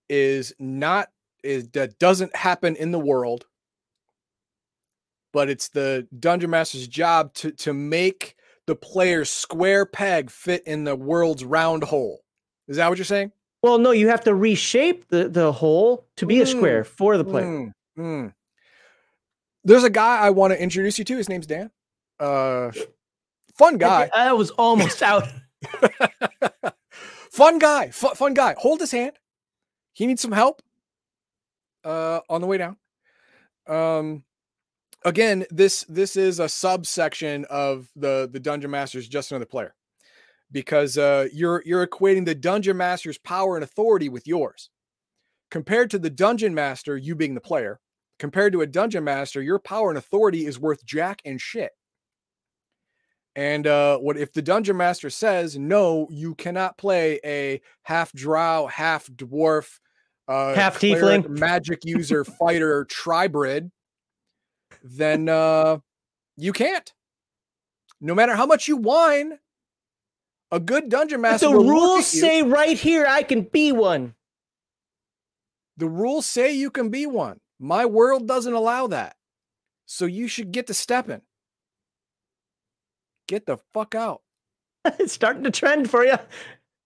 is 0.09 0.55
not 0.59 1.11
is 1.45 1.69
that 1.71 1.99
doesn't 1.99 2.35
happen 2.35 2.75
in 2.77 2.91
the 2.91 2.99
world 2.99 3.47
but 5.33 5.49
it's 5.49 5.69
the 5.69 6.07
dungeon 6.19 6.51
master's 6.51 6.89
job 6.89 7.33
to 7.35 7.53
to 7.53 7.73
make 7.73 8.37
the 8.67 8.75
player's 8.75 9.31
square 9.31 9.87
peg 9.87 10.31
fit 10.31 10.63
in 10.67 10.85
the 10.85 10.95
world's 10.95 11.45
round 11.45 11.85
hole. 11.85 12.21
Is 12.69 12.77
that 12.77 12.89
what 12.89 12.99
you're 12.99 13.05
saying? 13.05 13.33
Well, 13.63 13.79
no, 13.79 13.91
you 13.91 14.09
have 14.09 14.25
to 14.25 14.35
reshape 14.35 15.09
the, 15.09 15.29
the 15.29 15.53
hole 15.53 16.07
to 16.17 16.27
be 16.27 16.37
mm, 16.37 16.43
a 16.43 16.47
square 16.47 16.85
for 16.85 17.19
the 17.19 17.25
player. 17.25 17.47
Mm, 17.47 17.73
mm. 17.99 18.35
There's 19.65 19.85
a 19.85 19.91
guy 19.91 20.19
I 20.19 20.31
want 20.31 20.53
to 20.53 20.63
introduce 20.63 20.99
you 20.99 21.05
to. 21.05 21.17
His 21.17 21.29
name's 21.29 21.47
Dan. 21.47 21.71
Uh, 22.19 22.71
fun 23.59 23.77
guy. 23.77 24.09
I 24.15 24.33
was 24.33 24.51
almost 24.53 25.03
out. 25.03 25.29
fun 27.31 27.59
guy. 27.59 27.87
F- 27.87 28.17
fun 28.17 28.35
guy. 28.35 28.55
Hold 28.59 28.81
his 28.81 28.93
hand. 28.93 29.13
He 29.93 30.07
needs 30.07 30.23
some 30.23 30.33
help. 30.33 30.63
Uh, 31.85 32.21
on 32.29 32.41
the 32.41 32.47
way 32.47 32.59
down. 32.59 32.77
Um, 33.67 34.25
again, 35.05 35.47
this 35.51 35.85
this 35.89 36.17
is 36.17 36.41
a 36.41 36.49
subsection 36.49 37.47
of 37.49 37.89
the 37.97 38.29
the 38.31 38.41
dungeon 38.41 38.71
master's 38.71 39.09
just 39.09 39.31
another 39.31 39.47
player 39.47 39.75
because 40.53 40.99
uh, 40.99 41.29
you're 41.33 41.63
you're 41.65 41.87
equating 41.87 42.25
the 42.25 42.35
dungeon 42.35 42.77
master's 42.77 43.19
power 43.19 43.57
and 43.57 43.65
authority 43.65 44.09
with 44.09 44.27
yours. 44.27 44.71
Compared 45.51 45.91
to 45.91 45.99
the 45.99 46.11
dungeon 46.11 46.55
master, 46.55 46.97
you 46.97 47.15
being 47.15 47.35
the 47.35 47.41
player, 47.41 47.81
compared 48.19 48.53
to 48.53 48.61
a 48.61 48.67
dungeon 48.67 49.03
master, 49.03 49.43
your 49.43 49.59
power 49.59 49.89
and 49.89 49.99
authority 49.99 50.47
is 50.47 50.61
worth 50.61 50.85
jack 50.85 51.21
and 51.25 51.41
shit. 51.41 51.73
And 53.37 53.67
uh, 53.67 53.99
what 53.99 54.17
if 54.17 54.33
the 54.33 54.43
dungeon 54.43 54.77
master 54.77 55.09
says 55.09 55.57
no, 55.57 56.09
you 56.11 56.35
cannot 56.35 56.77
play 56.77 57.21
a 57.25 57.61
half 57.83 58.13
drow, 58.13 58.67
half 58.67 59.07
dwarf, 59.07 59.79
uh, 60.27 60.55
half 60.55 60.79
tiefling, 60.79 61.29
magic 61.29 61.81
user, 61.85 62.25
fighter, 62.25 62.87
tribrid? 62.87 63.71
then 64.83 65.29
uh, 65.29 65.79
you 66.37 66.53
can't. 66.53 66.93
No 68.01 68.15
matter 68.15 68.35
how 68.35 68.47
much 68.47 68.69
you 68.69 68.77
whine, 68.77 69.39
a 70.51 70.59
good 70.59 70.89
dungeon 70.89 71.21
master. 71.21 71.47
But 71.47 71.53
the 71.53 71.59
rules 71.59 72.07
say 72.07 72.43
right 72.43 72.79
here 72.79 73.07
I 73.07 73.23
can 73.23 73.43
be 73.43 73.73
one. 73.73 74.15
The 75.77 75.89
rules 75.89 76.27
say 76.27 76.53
you 76.53 76.71
can 76.71 76.91
be 76.91 77.07
one. 77.07 77.41
My 77.59 77.87
world 77.87 78.27
doesn't 78.27 78.53
allow 78.53 78.87
that. 78.89 79.17
So 79.87 80.07
you 80.07 80.29
should 80.29 80.53
get 80.53 80.67
to 80.69 80.75
stepping. 80.75 81.23
Get 83.31 83.47
the 83.47 83.59
fuck 83.73 83.95
out. 83.95 84.23
it's 84.99 85.13
starting 85.13 85.45
to 85.45 85.53
trend 85.53 85.89
for 85.89 86.05
you. 86.05 86.17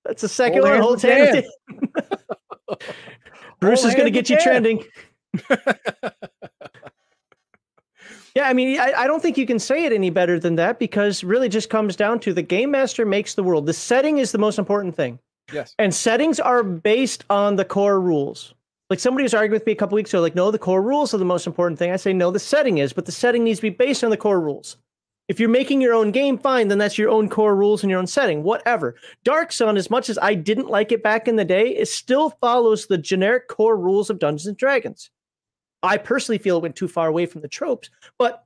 That's 0.05 0.21
the 0.21 0.29
second 0.29 0.61
Hold 0.61 0.73
one. 0.73 0.83
Hold 0.83 1.01
hand. 1.01 1.43
Bruce 3.61 3.83
is 3.83 3.95
going 3.95 4.05
to 4.05 4.11
get 4.11 4.29
you 4.29 4.39
trending. 4.39 4.85
Yeah, 8.37 8.49
I 8.49 8.53
mean, 8.53 8.81
I, 8.81 8.93
I, 8.97 9.07
don't 9.07 9.23
think 9.23 9.39
you 9.39 9.47
can 9.47 9.61
say 9.61 9.85
it 9.85 9.93
any 9.93 10.11
better 10.11 10.41
than 10.41 10.57
that 10.57 10.81
because 10.81 11.23
really 11.23 11.49
just 11.49 11.71
comes 11.71 11.95
down 11.95 12.19
to 12.19 12.33
the 12.35 12.43
game 12.43 12.73
master 12.73 13.07
makes 13.07 13.35
the 13.35 13.45
world. 13.45 13.65
The 13.65 13.73
setting 13.73 14.19
is 14.19 14.33
the 14.33 14.39
most 14.39 14.59
important 14.59 14.97
thing. 14.97 15.21
Yes. 15.53 15.77
And 15.79 15.95
settings 15.95 16.41
are 16.41 16.65
based 16.65 17.25
on 17.31 17.55
the 17.55 17.65
core 17.65 18.01
rules. 18.01 18.53
Like 18.91 18.99
somebody 18.99 19.23
was 19.23 19.35
arguing 19.35 19.53
with 19.53 19.67
me 19.67 19.73
a 19.73 19.77
couple 19.77 19.95
weeks 19.95 20.13
ago, 20.13 20.21
like, 20.21 20.35
no, 20.35 20.51
the 20.51 20.59
core 20.59 20.83
rules 20.83 21.15
are 21.15 21.19
the 21.19 21.25
most 21.25 21.47
important 21.47 21.79
thing. 21.79 21.93
I 21.93 21.97
say, 21.97 22.13
no, 22.13 22.33
the 22.33 22.41
setting 22.41 22.79
is, 22.79 22.93
but 22.93 23.07
the 23.07 23.13
setting 23.13 23.45
needs 23.45 23.61
to 23.61 23.63
be 23.63 23.71
based 23.71 24.03
on 24.03 24.11
the 24.11 24.17
core 24.17 24.41
rules. 24.41 24.79
If 25.29 25.41
you're 25.41 25.49
making 25.49 25.81
your 25.81 25.95
own 25.95 26.11
game, 26.11 26.37
fine, 26.37 26.69
then 26.69 26.77
that's 26.77 26.99
your 26.99 27.09
own 27.09 27.31
core 27.31 27.57
rules 27.57 27.83
and 27.83 27.91
your 27.91 27.99
own 27.99 28.07
setting, 28.07 28.43
whatever. 28.43 28.97
Dark 29.25 29.53
Sun, 29.53 29.79
as 29.79 29.89
much 29.89 30.11
as 30.11 30.19
I 30.19 30.35
didn't 30.35 30.69
like 30.69 30.93
it 30.93 31.03
back 31.03 31.27
in 31.27 31.37
the 31.37 31.45
day, 31.47 31.69
it 31.69 31.89
still 31.89 32.31
follows 32.43 32.87
the 32.87 32.99
generic 32.99 33.49
core 33.49 33.77
rules 33.77 34.11
of 34.11 34.19
Dungeons 34.19 34.47
and 34.47 34.57
Dragons. 34.57 35.11
I 35.83 35.97
personally 35.97 36.39
feel 36.39 36.59
it 36.59 36.63
went 36.63 36.77
too 36.77 36.89
far 36.89 37.09
away 37.09 37.27
from 37.27 37.41
the 37.41 37.49
tropes, 37.49 37.91
but 38.19 38.45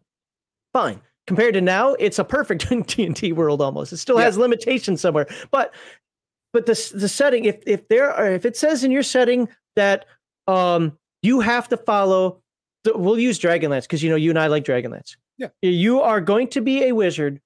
fine. 0.72 1.00
Compared 1.26 1.54
to 1.54 1.60
now, 1.60 1.94
it's 1.94 2.18
a 2.18 2.24
perfect 2.24 2.68
D&D 2.86 3.32
world 3.32 3.60
almost. 3.60 3.92
It 3.92 3.98
still 3.98 4.18
yeah. 4.18 4.24
has 4.24 4.38
limitations 4.38 5.00
somewhere. 5.00 5.26
But 5.50 5.74
but 6.52 6.66
the 6.66 6.92
the 6.94 7.08
setting 7.08 7.44
if 7.44 7.62
if 7.66 7.86
there 7.88 8.10
are 8.10 8.32
if 8.32 8.46
it 8.46 8.56
says 8.56 8.82
in 8.82 8.90
your 8.90 9.02
setting 9.02 9.48
that 9.76 10.06
um 10.46 10.96
you 11.22 11.40
have 11.40 11.68
to 11.68 11.76
follow 11.76 12.40
the, 12.84 12.96
we'll 12.96 13.18
use 13.18 13.38
Dragonlance 13.38 13.82
because 13.82 14.02
you 14.02 14.08
know 14.08 14.16
you 14.16 14.30
and 14.30 14.38
I 14.38 14.46
like 14.46 14.64
Dragonlance. 14.64 15.16
Yeah. 15.38 15.48
You 15.62 16.00
are 16.00 16.20
going 16.20 16.48
to 16.48 16.60
be 16.60 16.84
a 16.84 16.92
wizard 16.92 17.40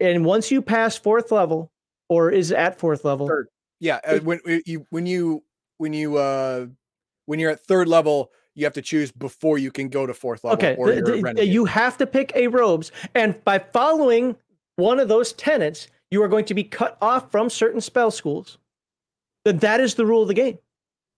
and 0.00 0.24
once 0.24 0.50
you 0.50 0.60
pass 0.60 0.96
fourth 0.96 1.30
level 1.32 1.70
or 2.08 2.30
is 2.30 2.50
at 2.52 2.78
fourth 2.78 3.04
level. 3.04 3.28
Third. 3.28 3.48
Yeah, 3.80 4.00
uh, 4.04 4.18
when 4.18 4.40
you 4.66 4.86
when 4.90 5.06
you 5.06 5.42
when 5.78 5.92
you 5.92 6.16
uh 6.16 6.66
when 7.26 7.38
you're 7.38 7.50
at 7.52 7.60
third 7.64 7.88
level, 7.88 8.30
you 8.54 8.64
have 8.64 8.74
to 8.74 8.82
choose 8.82 9.10
before 9.12 9.58
you 9.58 9.70
can 9.72 9.88
go 9.88 10.06
to 10.06 10.12
fourth 10.14 10.44
level. 10.44 10.56
Okay, 10.58 10.76
or 10.76 10.92
the- 10.92 11.32
the- 11.36 11.46
you 11.46 11.64
have 11.64 11.96
to 11.98 12.06
pick 12.06 12.32
a 12.34 12.48
robes, 12.48 12.92
and 13.14 13.42
by 13.44 13.58
following 13.58 14.36
one 14.76 15.00
of 15.00 15.08
those 15.08 15.32
tenets, 15.32 15.88
you 16.10 16.22
are 16.22 16.28
going 16.28 16.44
to 16.46 16.54
be 16.54 16.62
cut 16.64 16.96
off 17.00 17.30
from 17.30 17.48
certain 17.48 17.80
spell 17.80 18.10
schools. 18.10 18.58
Then 19.44 19.58
that 19.58 19.80
is 19.80 19.94
the 19.94 20.06
rule 20.06 20.22
of 20.22 20.28
the 20.28 20.34
game. 20.34 20.58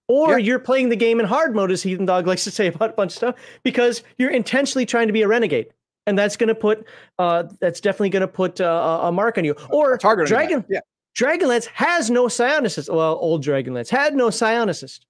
Or 0.09 0.33
Yeah. 0.33 0.37
you're 0.47 0.59
playing 0.59 0.89
the 0.91 0.97
game 0.97 1.21
in 1.21 1.27
hard 1.27 1.55
mode, 1.55 1.71
as 1.71 1.83
Heathen 1.83 2.07
Dog 2.07 2.27
likes 2.27 2.45
to 2.45 2.51
say 2.51 2.67
about 2.69 2.91
a 2.91 2.93
bunch 2.95 3.13
of 3.13 3.17
stuff, 3.17 3.35
because 3.63 4.03
you're 4.19 4.31
intentionally 4.31 4.87
trying 4.87 5.07
to 5.09 5.13
be 5.13 5.23
a 5.23 5.29
renegade, 5.29 5.73
and 6.07 6.19
that's 6.19 6.37
going 6.37 6.49
to 6.49 6.55
put, 6.55 6.87
uh, 7.19 7.45
that's 7.61 7.81
definitely 7.81 8.11
going 8.11 8.21
to 8.23 8.29
put 8.29 8.61
uh, 8.61 9.01
a- 9.05 9.13
mark 9.13 9.39
on 9.39 9.45
you. 9.45 9.55
Or 9.71 9.97
target 9.99 10.27
on 10.27 10.31
your 10.31 10.39
back. 10.39 10.49
Dragon, 10.49 10.65
Yeah, 10.69 10.81
Dragonlance 11.19 11.67
has 11.67 12.11
no 12.11 12.27
psionicist. 12.27 12.93
Well, 12.93 13.17
old 13.21 13.43
Dragonlance 13.45 13.89
had 13.89 14.15
no 14.15 14.29
psionicist. 14.29 15.01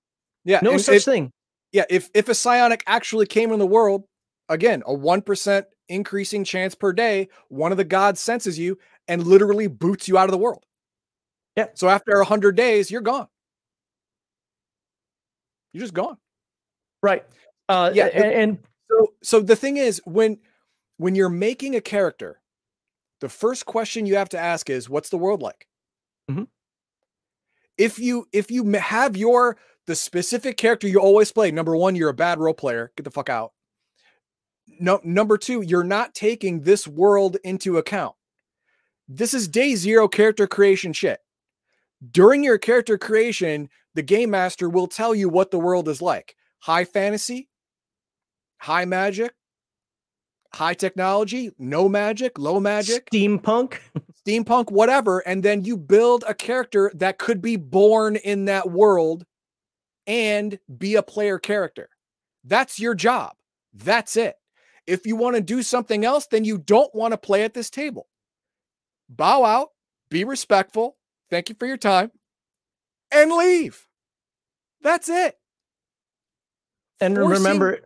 yeah. 0.44 0.60
No 0.62 0.76
such 0.78 0.96
if- 0.96 1.04
thing. 1.04 1.32
yeah 1.72 1.84
if 1.90 2.08
if 2.14 2.28
a 2.28 2.34
psionic 2.34 2.82
actually 2.86 3.26
came 3.26 3.52
in 3.52 3.58
the 3.58 3.66
world 3.66 4.04
again 4.48 4.82
a 4.86 4.92
1% 4.94 5.64
increasing 5.88 6.44
chance 6.44 6.74
per 6.74 6.92
day 6.92 7.28
one 7.48 7.72
of 7.72 7.78
the 7.78 7.84
gods 7.84 8.20
senses 8.20 8.58
you 8.58 8.78
and 9.08 9.26
literally 9.26 9.66
boots 9.66 10.06
you 10.08 10.16
out 10.18 10.24
of 10.26 10.30
the 10.30 10.38
world 10.38 10.64
Yeah. 11.56 11.66
so 11.74 11.88
after 11.88 12.16
100 12.18 12.54
days 12.56 12.90
you're 12.90 13.00
gone 13.02 13.26
you're 15.72 15.82
just 15.82 15.94
gone 15.94 16.16
Right. 17.02 17.24
Uh, 17.68 17.90
Yeah, 17.94 18.06
yeah, 18.06 18.22
and, 18.22 18.32
and 18.34 18.58
so 18.90 19.12
so 19.22 19.40
the 19.40 19.56
thing 19.56 19.76
is 19.76 20.00
when 20.06 20.38
when 20.98 21.14
you're 21.14 21.28
making 21.28 21.74
a 21.76 21.80
character 21.80 22.40
the 23.20 23.28
first 23.28 23.64
question 23.66 24.06
you 24.06 24.16
have 24.16 24.28
to 24.30 24.38
ask 24.38 24.68
is 24.68 24.88
what's 24.88 25.08
the 25.08 25.16
world 25.18 25.40
like? 25.42 25.66
Mhm. 26.30 26.46
if 27.78 27.98
you 27.98 28.26
if 28.32 28.50
you 28.50 28.64
have 28.72 29.16
your 29.16 29.56
the 29.86 29.94
specific 29.96 30.56
character 30.56 30.88
you 30.88 30.98
always 31.00 31.32
play 31.32 31.50
number 31.50 31.76
one 31.76 31.94
you're 31.96 32.08
a 32.10 32.14
bad 32.14 32.38
role 32.38 32.54
player 32.54 32.92
get 32.96 33.04
the 33.04 33.10
fuck 33.10 33.28
out. 33.28 33.52
No 34.80 35.00
number 35.04 35.36
two 35.38 35.60
you're 35.62 35.84
not 35.84 36.14
taking 36.14 36.60
this 36.60 36.86
world 36.88 37.36
into 37.44 37.78
account. 37.78 38.14
This 39.08 39.34
is 39.34 39.48
day 39.48 39.74
zero 39.74 40.08
character 40.08 40.46
creation 40.46 40.92
shit. 40.92 41.20
During 42.10 42.42
your 42.44 42.58
character 42.58 42.96
creation 42.98 43.68
the 43.94 44.02
game 44.02 44.30
master 44.30 44.68
will 44.68 44.86
tell 44.88 45.14
you 45.14 45.28
what 45.28 45.50
the 45.50 45.58
world 45.58 45.88
is 45.88 46.00
like. 46.02 46.36
High 46.60 46.84
fantasy 46.84 47.48
high 48.58 48.84
magic 48.86 49.34
high 50.54 50.74
technology 50.74 51.50
no 51.58 51.88
magic 51.88 52.38
low 52.38 52.60
magic 52.60 53.10
steampunk. 53.10 53.78
steampunk, 54.26 54.70
whatever, 54.70 55.20
and 55.20 55.42
then 55.42 55.64
you 55.64 55.76
build 55.76 56.24
a 56.26 56.34
character 56.34 56.90
that 56.94 57.18
could 57.18 57.42
be 57.42 57.56
born 57.56 58.16
in 58.16 58.46
that 58.46 58.70
world 58.70 59.24
and 60.06 60.58
be 60.78 60.94
a 60.94 61.02
player 61.02 61.38
character. 61.38 61.88
That's 62.44 62.78
your 62.78 62.94
job. 62.94 63.32
That's 63.72 64.16
it. 64.16 64.36
If 64.86 65.06
you 65.06 65.16
want 65.16 65.36
to 65.36 65.42
do 65.42 65.62
something 65.62 66.04
else, 66.04 66.26
then 66.26 66.44
you 66.44 66.58
don't 66.58 66.94
want 66.94 67.12
to 67.12 67.18
play 67.18 67.42
at 67.44 67.54
this 67.54 67.70
table. 67.70 68.06
Bow 69.08 69.44
out, 69.44 69.68
be 70.10 70.24
respectful, 70.24 70.96
thank 71.30 71.48
you 71.48 71.54
for 71.58 71.66
your 71.66 71.76
time, 71.76 72.10
and 73.10 73.32
leave. 73.32 73.86
That's 74.82 75.08
it. 75.08 75.36
And 77.00 77.16
Forcing 77.16 77.32
remember, 77.32 77.80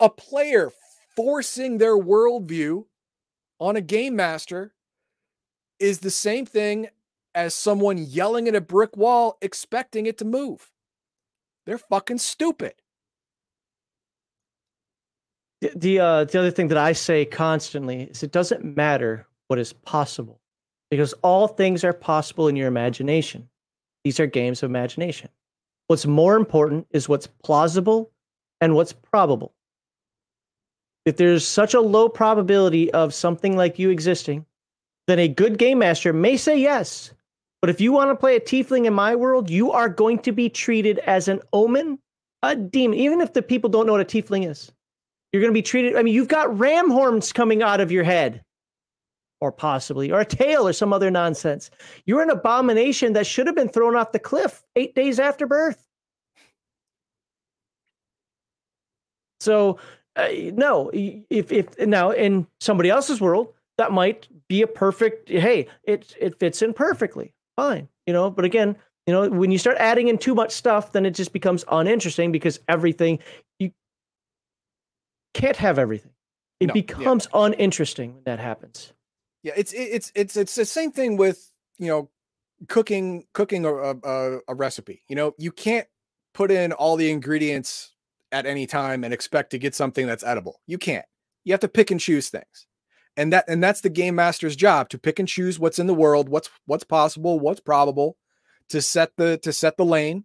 a 0.00 0.08
player 0.08 0.70
forcing 1.18 1.78
their 1.78 1.98
worldview 1.98 2.84
on 3.58 3.74
a 3.74 3.80
game 3.80 4.14
master 4.14 4.72
is 5.80 5.98
the 5.98 6.12
same 6.12 6.46
thing 6.46 6.88
as 7.34 7.54
someone 7.54 7.98
yelling 7.98 8.46
at 8.46 8.54
a 8.54 8.60
brick 8.60 8.96
wall 8.96 9.36
expecting 9.42 10.06
it 10.06 10.16
to 10.16 10.24
move. 10.24 10.70
They're 11.66 11.76
fucking 11.76 12.18
stupid. 12.18 12.74
the 15.60 15.72
the, 15.74 15.98
uh, 15.98 16.24
the 16.24 16.38
other 16.38 16.52
thing 16.52 16.68
that 16.68 16.78
I 16.78 16.92
say 16.92 17.24
constantly 17.24 18.02
is 18.04 18.22
it 18.22 18.30
doesn't 18.30 18.76
matter 18.76 19.26
what 19.48 19.58
is 19.58 19.72
possible 19.72 20.40
because 20.88 21.14
all 21.22 21.48
things 21.48 21.82
are 21.82 21.92
possible 21.92 22.46
in 22.46 22.54
your 22.54 22.68
imagination. 22.68 23.48
These 24.04 24.20
are 24.20 24.26
games 24.26 24.62
of 24.62 24.70
imagination. 24.70 25.30
What's 25.88 26.06
more 26.06 26.36
important 26.36 26.86
is 26.92 27.08
what's 27.08 27.26
plausible 27.26 28.12
and 28.60 28.76
what's 28.76 28.92
probable. 28.92 29.52
If 31.08 31.16
there's 31.16 31.48
such 31.48 31.72
a 31.72 31.80
low 31.80 32.10
probability 32.10 32.92
of 32.92 33.14
something 33.14 33.56
like 33.56 33.78
you 33.78 33.88
existing, 33.88 34.44
then 35.06 35.18
a 35.18 35.26
good 35.26 35.56
game 35.56 35.78
master 35.78 36.12
may 36.12 36.36
say 36.36 36.58
yes. 36.58 37.14
But 37.62 37.70
if 37.70 37.80
you 37.80 37.92
want 37.92 38.10
to 38.10 38.14
play 38.14 38.36
a 38.36 38.40
tiefling 38.40 38.84
in 38.84 38.92
my 38.92 39.16
world, 39.16 39.48
you 39.48 39.72
are 39.72 39.88
going 39.88 40.18
to 40.18 40.32
be 40.32 40.50
treated 40.50 40.98
as 40.98 41.26
an 41.26 41.40
omen, 41.54 41.98
a 42.42 42.54
demon, 42.54 42.98
even 42.98 43.22
if 43.22 43.32
the 43.32 43.40
people 43.40 43.70
don't 43.70 43.86
know 43.86 43.92
what 43.92 44.02
a 44.02 44.04
tiefling 44.04 44.46
is. 44.46 44.70
You're 45.32 45.40
going 45.40 45.50
to 45.50 45.58
be 45.58 45.62
treated. 45.62 45.96
I 45.96 46.02
mean, 46.02 46.12
you've 46.12 46.28
got 46.28 46.58
ram 46.58 46.90
horns 46.90 47.32
coming 47.32 47.62
out 47.62 47.80
of 47.80 47.90
your 47.90 48.04
head, 48.04 48.42
or 49.40 49.50
possibly, 49.50 50.12
or 50.12 50.20
a 50.20 50.26
tail, 50.26 50.68
or 50.68 50.74
some 50.74 50.92
other 50.92 51.10
nonsense. 51.10 51.70
You're 52.04 52.22
an 52.22 52.28
abomination 52.28 53.14
that 53.14 53.26
should 53.26 53.46
have 53.46 53.56
been 53.56 53.70
thrown 53.70 53.96
off 53.96 54.12
the 54.12 54.18
cliff 54.18 54.62
eight 54.76 54.94
days 54.94 55.18
after 55.18 55.46
birth. 55.46 55.88
So, 59.40 59.78
uh, 60.18 60.28
no, 60.52 60.90
if 60.92 61.52
if 61.52 61.78
now 61.78 62.10
in 62.10 62.46
somebody 62.60 62.90
else's 62.90 63.20
world, 63.20 63.54
that 63.78 63.92
might 63.92 64.28
be 64.48 64.62
a 64.62 64.66
perfect. 64.66 65.28
Hey, 65.28 65.68
it 65.84 66.14
it 66.20 66.38
fits 66.40 66.60
in 66.60 66.74
perfectly, 66.74 67.32
fine, 67.56 67.88
you 68.06 68.12
know. 68.12 68.28
But 68.30 68.44
again, 68.44 68.76
you 69.06 69.12
know, 69.14 69.28
when 69.28 69.50
you 69.50 69.58
start 69.58 69.76
adding 69.78 70.08
in 70.08 70.18
too 70.18 70.34
much 70.34 70.50
stuff, 70.52 70.92
then 70.92 71.06
it 71.06 71.12
just 71.12 71.32
becomes 71.32 71.64
uninteresting 71.70 72.32
because 72.32 72.58
everything 72.68 73.20
you 73.58 73.70
can't 75.34 75.56
have 75.56 75.78
everything. 75.78 76.10
It 76.60 76.66
No, 76.66 76.74
yeah. 76.74 76.82
becomes 76.82 77.28
uninteresting 77.32 78.14
when 78.14 78.24
that 78.24 78.40
happens. 78.40 78.92
Yeah, 79.44 79.52
it's 79.56 79.72
it's 79.72 80.10
it's 80.16 80.36
it's 80.36 80.56
the 80.56 80.64
same 80.64 80.90
thing 80.90 81.16
with 81.16 81.52
you 81.78 81.86
know 81.86 82.10
cooking 82.66 83.24
cooking 83.32 83.64
a, 83.64 83.72
a, 83.72 84.38
a 84.48 84.54
recipe. 84.54 85.04
You 85.08 85.14
know, 85.14 85.34
you 85.38 85.52
can't 85.52 85.86
put 86.34 86.50
in 86.50 86.72
all 86.72 86.96
the 86.96 87.10
ingredients 87.10 87.94
at 88.32 88.46
any 88.46 88.66
time 88.66 89.04
and 89.04 89.12
expect 89.12 89.50
to 89.50 89.58
get 89.58 89.74
something 89.74 90.06
that's 90.06 90.24
edible. 90.24 90.60
You 90.66 90.78
can't. 90.78 91.06
You 91.44 91.52
have 91.52 91.60
to 91.60 91.68
pick 91.68 91.90
and 91.90 92.00
choose 92.00 92.28
things. 92.28 92.66
And 93.16 93.32
that 93.32 93.46
and 93.48 93.62
that's 93.62 93.80
the 93.80 93.90
game 93.90 94.14
master's 94.14 94.54
job 94.54 94.90
to 94.90 94.98
pick 94.98 95.18
and 95.18 95.26
choose 95.26 95.58
what's 95.58 95.78
in 95.78 95.86
the 95.88 95.94
world, 95.94 96.28
what's 96.28 96.50
what's 96.66 96.84
possible, 96.84 97.40
what's 97.40 97.60
probable, 97.60 98.16
to 98.68 98.80
set 98.80 99.10
the 99.16 99.38
to 99.38 99.52
set 99.52 99.76
the 99.76 99.84
lane, 99.84 100.24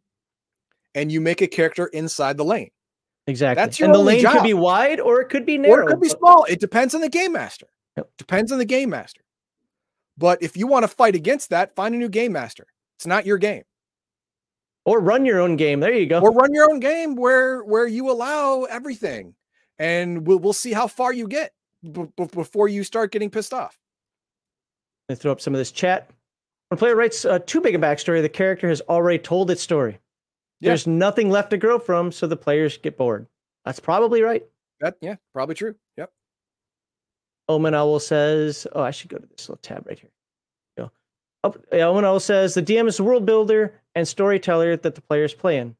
and 0.94 1.12
you 1.12 1.20
make 1.20 1.42
a 1.42 1.48
character 1.48 1.88
inside 1.88 2.38
the 2.38 2.46
lane. 2.46 2.70
Exactly. 3.26 3.64
That's 3.64 3.80
your 3.80 3.88
and 3.88 3.96
the 3.96 4.00
lane 4.00 4.24
could 4.24 4.44
be 4.44 4.54
wide 4.54 5.00
or 5.00 5.22
it 5.22 5.30
could 5.30 5.46
be 5.46 5.58
narrow. 5.58 5.84
Or 5.84 5.84
it 5.84 5.88
could 5.88 6.02
be 6.02 6.10
small. 6.10 6.44
It 6.44 6.60
depends 6.60 6.94
on 6.94 7.02
the 7.02 7.10
game 7.10 7.32
master. 7.32 7.68
Yep. 7.98 8.10
Depends 8.18 8.52
on 8.52 8.58
the 8.58 8.66
game 8.66 8.90
master. 8.90 9.22
But 10.18 10.44
if 10.44 10.58
you 10.58 10.68
want 10.68 10.84
to 10.84 10.88
fight 10.88 11.16
against 11.16 11.50
that, 11.50 11.76
find 11.76 11.96
a 11.96 11.98
new 11.98 12.10
game 12.10 12.34
master. 12.34 12.68
It's 12.98 13.08
not 13.08 13.26
your 13.26 13.38
game. 13.38 13.64
Or 14.86 15.00
run 15.00 15.26
your 15.26 15.40
own 15.40 15.56
game. 15.56 15.80
There 15.80 15.94
you 15.94 16.06
go. 16.06 16.20
Or 16.20 16.32
run 16.32 16.54
your 16.54 16.70
own 16.70 16.80
game 16.80 17.16
where 17.16 17.64
where 17.64 17.88
you 17.88 18.10
allow 18.12 18.64
everything, 18.64 19.36
and 19.80 20.28
we'll 20.28 20.40
we'll 20.40 20.54
see 20.54 20.74
how 20.74 20.88
far 20.88 21.14
you 21.14 21.28
get 21.28 21.54
b- 21.84 22.08
b- 22.16 22.28
before 22.32 22.68
you 22.68 22.84
start 22.84 23.12
getting 23.12 23.30
pissed 23.30 23.54
off. 23.54 23.78
I 25.10 25.16
throw 25.16 25.32
up 25.32 25.42
some 25.42 25.54
of 25.54 25.58
this 25.60 25.72
chat. 25.72 26.10
When 26.70 26.78
a 26.78 26.80
player 26.80 26.96
writes 26.96 27.26
uh, 27.26 27.40
too 27.40 27.62
big 27.62 27.76
a 27.76 27.80
backstory, 27.80 28.22
the 28.22 28.30
character 28.30 28.68
has 28.70 28.82
already 28.82 29.20
told 29.20 29.52
its 29.52 29.62
story. 29.62 30.00
Yeah. 30.60 30.70
There's 30.70 30.88
nothing 30.88 31.30
left 31.30 31.50
to 31.52 31.58
grow 31.58 31.78
from, 31.78 32.12
so 32.12 32.26
the 32.26 32.38
players 32.38 32.78
get 32.78 32.98
bored. 32.98 33.28
That's 33.66 33.80
probably 33.80 34.22
right. 34.22 34.44
That 34.80 34.96
yeah, 35.02 35.16
probably 35.34 35.56
true. 35.56 35.76
Yep. 35.98 36.12
Omen 37.50 37.74
Owl 37.74 38.00
says, 38.00 38.66
"Oh, 38.74 38.82
I 38.82 38.92
should 38.92 39.10
go 39.10 39.18
to 39.18 39.28
this 39.28 39.50
little 39.50 39.62
tab 39.62 39.88
right 39.88 40.00
here." 40.00 40.13
Oh, 41.44 41.56
Omen 41.74 42.20
says 42.20 42.54
the 42.54 42.64
DM 42.64 42.88
is 42.88 42.98
the 42.98 43.04
world 43.04 43.26
builder 43.26 43.80
and 43.96 44.08
storyteller 44.08 44.78
that 44.78 44.96
the 44.96 45.02
players 45.02 45.34
play 45.34 45.58
in. 45.58 45.76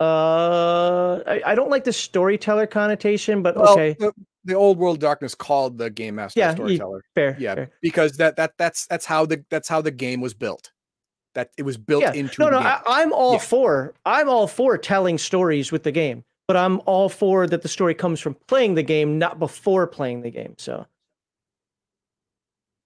Uh, 0.00 1.22
I, 1.26 1.42
I 1.46 1.54
don't 1.54 1.70
like 1.70 1.84
the 1.84 1.92
storyteller 1.92 2.66
connotation, 2.66 3.42
but 3.42 3.56
Well, 3.56 3.72
okay, 3.72 3.96
the, 3.98 4.12
the 4.44 4.54
old 4.54 4.78
world 4.78 5.00
darkness 5.00 5.34
called 5.34 5.78
the 5.78 5.88
game 5.90 6.16
master 6.16 6.40
Yeah, 6.40 6.54
storyteller. 6.54 7.02
fair. 7.14 7.36
yeah, 7.38 7.54
fair. 7.54 7.70
because 7.80 8.16
that 8.18 8.36
that 8.36 8.52
that's 8.58 8.86
that's 8.88 9.06
how 9.06 9.24
the 9.24 9.44
that's 9.48 9.68
how 9.68 9.80
the 9.80 9.90
game 9.90 10.20
was 10.20 10.34
built. 10.34 10.70
That 11.34 11.50
it 11.56 11.62
was 11.62 11.76
built 11.78 12.02
Yeah. 12.02 12.12
into 12.12 12.42
No, 12.42 12.50
no. 12.50 12.58
I, 12.58 12.82
I'm 12.86 13.12
all 13.12 13.34
Yeah. 13.34 13.38
for 13.38 13.94
I'm 14.04 14.28
all 14.28 14.46
for 14.46 14.76
telling 14.76 15.16
stories 15.18 15.72
with 15.72 15.82
the 15.82 15.92
game, 15.92 16.24
but 16.48 16.56
I'm 16.58 16.80
all 16.84 17.08
for 17.08 17.46
that 17.46 17.62
the 17.62 17.68
story 17.68 17.94
comes 17.94 18.20
from 18.20 18.34
playing 18.48 18.74
the 18.74 18.82
game, 18.82 19.18
not 19.18 19.38
before 19.38 19.86
playing 19.86 20.22
the 20.22 20.30
game. 20.30 20.56
So, 20.58 20.86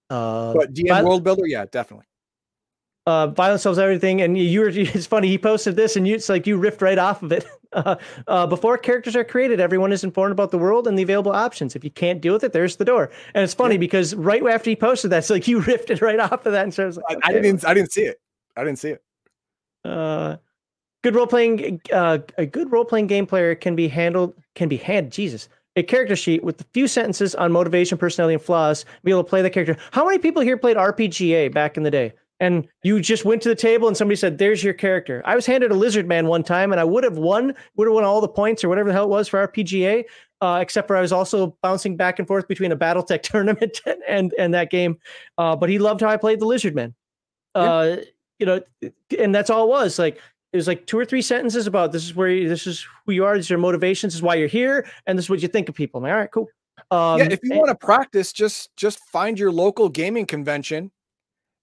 uh, 0.09 0.53
but 0.53 0.73
DM 0.73 0.87
Viol- 0.89 1.07
world 1.07 1.23
builder, 1.25 1.45
yeah, 1.47 1.65
definitely. 1.65 2.05
Uh, 3.05 3.27
violence 3.27 3.63
solves 3.63 3.79
everything, 3.79 4.21
and 4.21 4.37
you 4.37 4.61
were 4.61 4.69
it's 4.73 5.05
funny. 5.05 5.27
He 5.27 5.37
posted 5.37 5.75
this, 5.75 5.95
and 5.95 6.07
you 6.07 6.15
it's 6.15 6.29
like 6.29 6.47
you 6.47 6.57
riffed 6.59 6.81
right 6.81 6.97
off 6.97 7.23
of 7.23 7.31
it. 7.31 7.45
Uh, 7.73 7.95
uh, 8.27 8.45
before 8.45 8.77
characters 8.77 9.15
are 9.15 9.23
created, 9.23 9.61
everyone 9.61 9.93
is 9.93 10.03
informed 10.03 10.33
about 10.33 10.51
the 10.51 10.57
world 10.57 10.89
and 10.89 10.99
the 10.99 11.03
available 11.03 11.31
options. 11.31 11.73
If 11.73 11.85
you 11.85 11.89
can't 11.89 12.19
deal 12.19 12.33
with 12.33 12.43
it, 12.43 12.51
there's 12.51 12.75
the 12.75 12.83
door. 12.83 13.09
And 13.33 13.45
it's 13.45 13.53
funny 13.53 13.77
because 13.77 14.13
right 14.13 14.45
after 14.45 14.69
he 14.69 14.75
posted 14.75 15.09
that, 15.11 15.19
it's 15.19 15.29
like 15.29 15.47
you 15.47 15.61
riffed 15.61 15.89
it 15.89 16.01
right 16.01 16.19
off 16.19 16.45
of 16.45 16.51
that, 16.51 16.63
and 16.63 16.73
so 16.73 16.83
I 16.83 16.85
was 16.87 16.97
like, 16.97 17.17
I, 17.23 17.29
I 17.29 17.31
didn't 17.31 17.65
I 17.65 17.73
didn't 17.73 17.93
see 17.93 18.01
it. 18.01 18.19
I 18.57 18.65
didn't 18.65 18.77
see 18.77 18.89
it. 18.89 19.03
Uh, 19.85 20.35
Good 21.03 21.15
role 21.15 21.25
playing, 21.25 21.81
uh, 21.91 22.19
a 22.37 22.45
good 22.45 22.71
role 22.71 22.85
playing 22.85 23.07
game 23.07 23.25
player 23.25 23.55
can 23.55 23.75
be 23.75 23.87
handled, 23.87 24.35
can 24.53 24.69
be 24.69 24.77
hand, 24.77 25.11
Jesus, 25.11 25.49
a 25.75 25.81
character 25.81 26.15
sheet 26.15 26.43
with 26.43 26.61
a 26.61 26.65
few 26.73 26.87
sentences 26.87 27.33
on 27.33 27.51
motivation, 27.51 27.97
personality, 27.97 28.35
and 28.35 28.43
flaws. 28.43 28.85
Be 29.03 29.09
able 29.09 29.23
to 29.23 29.29
play 29.29 29.41
the 29.41 29.49
character. 29.49 29.77
How 29.91 30.05
many 30.05 30.19
people 30.19 30.43
here 30.43 30.57
played 30.57 30.77
RPGA 30.77 31.51
back 31.51 31.75
in 31.75 31.83
the 31.83 31.89
day? 31.89 32.13
And 32.41 32.67
you 32.81 32.99
just 32.99 33.23
went 33.23 33.43
to 33.43 33.49
the 33.49 33.55
table 33.55 33.87
and 33.87 33.95
somebody 33.95 34.15
said, 34.15 34.39
"There's 34.39 34.63
your 34.63 34.73
character." 34.73 35.21
I 35.25 35.35
was 35.35 35.45
handed 35.45 35.71
a 35.71 35.75
lizard 35.75 36.07
man 36.07 36.25
one 36.25 36.43
time, 36.43 36.71
and 36.71 36.81
I 36.81 36.83
would 36.83 37.03
have 37.03 37.19
won, 37.19 37.53
would 37.75 37.87
have 37.87 37.93
won 37.93 38.03
all 38.03 38.19
the 38.19 38.27
points 38.27 38.63
or 38.63 38.69
whatever 38.69 38.89
the 38.89 38.93
hell 38.93 39.03
it 39.03 39.09
was 39.09 39.27
for 39.27 39.47
RPGA. 39.47 40.05
Uh, 40.41 40.57
except 40.59 40.87
for 40.87 40.97
I 40.97 41.01
was 41.01 41.11
also 41.11 41.55
bouncing 41.61 41.95
back 41.95 42.17
and 42.17 42.27
forth 42.27 42.47
between 42.47 42.71
a 42.71 42.75
BattleTech 42.75 43.21
tournament 43.31 43.79
and 44.09 44.33
and 44.39 44.55
that 44.55 44.71
game. 44.71 44.97
Uh, 45.37 45.55
but 45.55 45.69
he 45.69 45.77
loved 45.77 46.01
how 46.01 46.09
I 46.09 46.17
played 46.17 46.39
the 46.39 46.47
lizard 46.47 46.73
man. 46.73 46.95
Uh, 47.53 47.97
yeah. 47.97 48.05
You 48.39 48.45
know, 48.47 48.61
and 49.19 49.35
that's 49.35 49.51
all 49.51 49.65
it 49.65 49.69
was. 49.69 49.99
Like 49.99 50.19
it 50.51 50.57
was 50.57 50.67
like 50.67 50.87
two 50.87 50.97
or 50.97 51.05
three 51.05 51.21
sentences 51.21 51.67
about 51.67 51.91
this 51.91 52.03
is 52.03 52.15
where 52.15 52.29
you, 52.29 52.49
this 52.49 52.65
is 52.65 52.85
who 53.05 53.13
you 53.13 53.23
are, 53.23 53.35
these 53.35 53.51
are 53.51 53.57
motivations, 53.59 54.13
this 54.13 54.17
is 54.17 54.23
why 54.23 54.33
you're 54.33 54.47
here, 54.47 54.87
and 55.05 55.15
this 55.15 55.25
is 55.25 55.29
what 55.29 55.43
you 55.43 55.47
think 55.47 55.69
of 55.69 55.75
people. 55.75 55.99
I'm 55.99 56.03
like, 56.05 56.11
all 56.11 56.17
right, 56.17 56.31
cool. 56.31 56.47
Um, 56.89 57.19
yeah, 57.19 57.27
if 57.29 57.39
you 57.43 57.51
and, 57.51 57.59
want 57.59 57.69
to 57.69 57.75
practice, 57.75 58.33
just 58.33 58.75
just 58.75 58.99
find 59.11 59.37
your 59.37 59.51
local 59.51 59.89
gaming 59.89 60.25
convention 60.25 60.89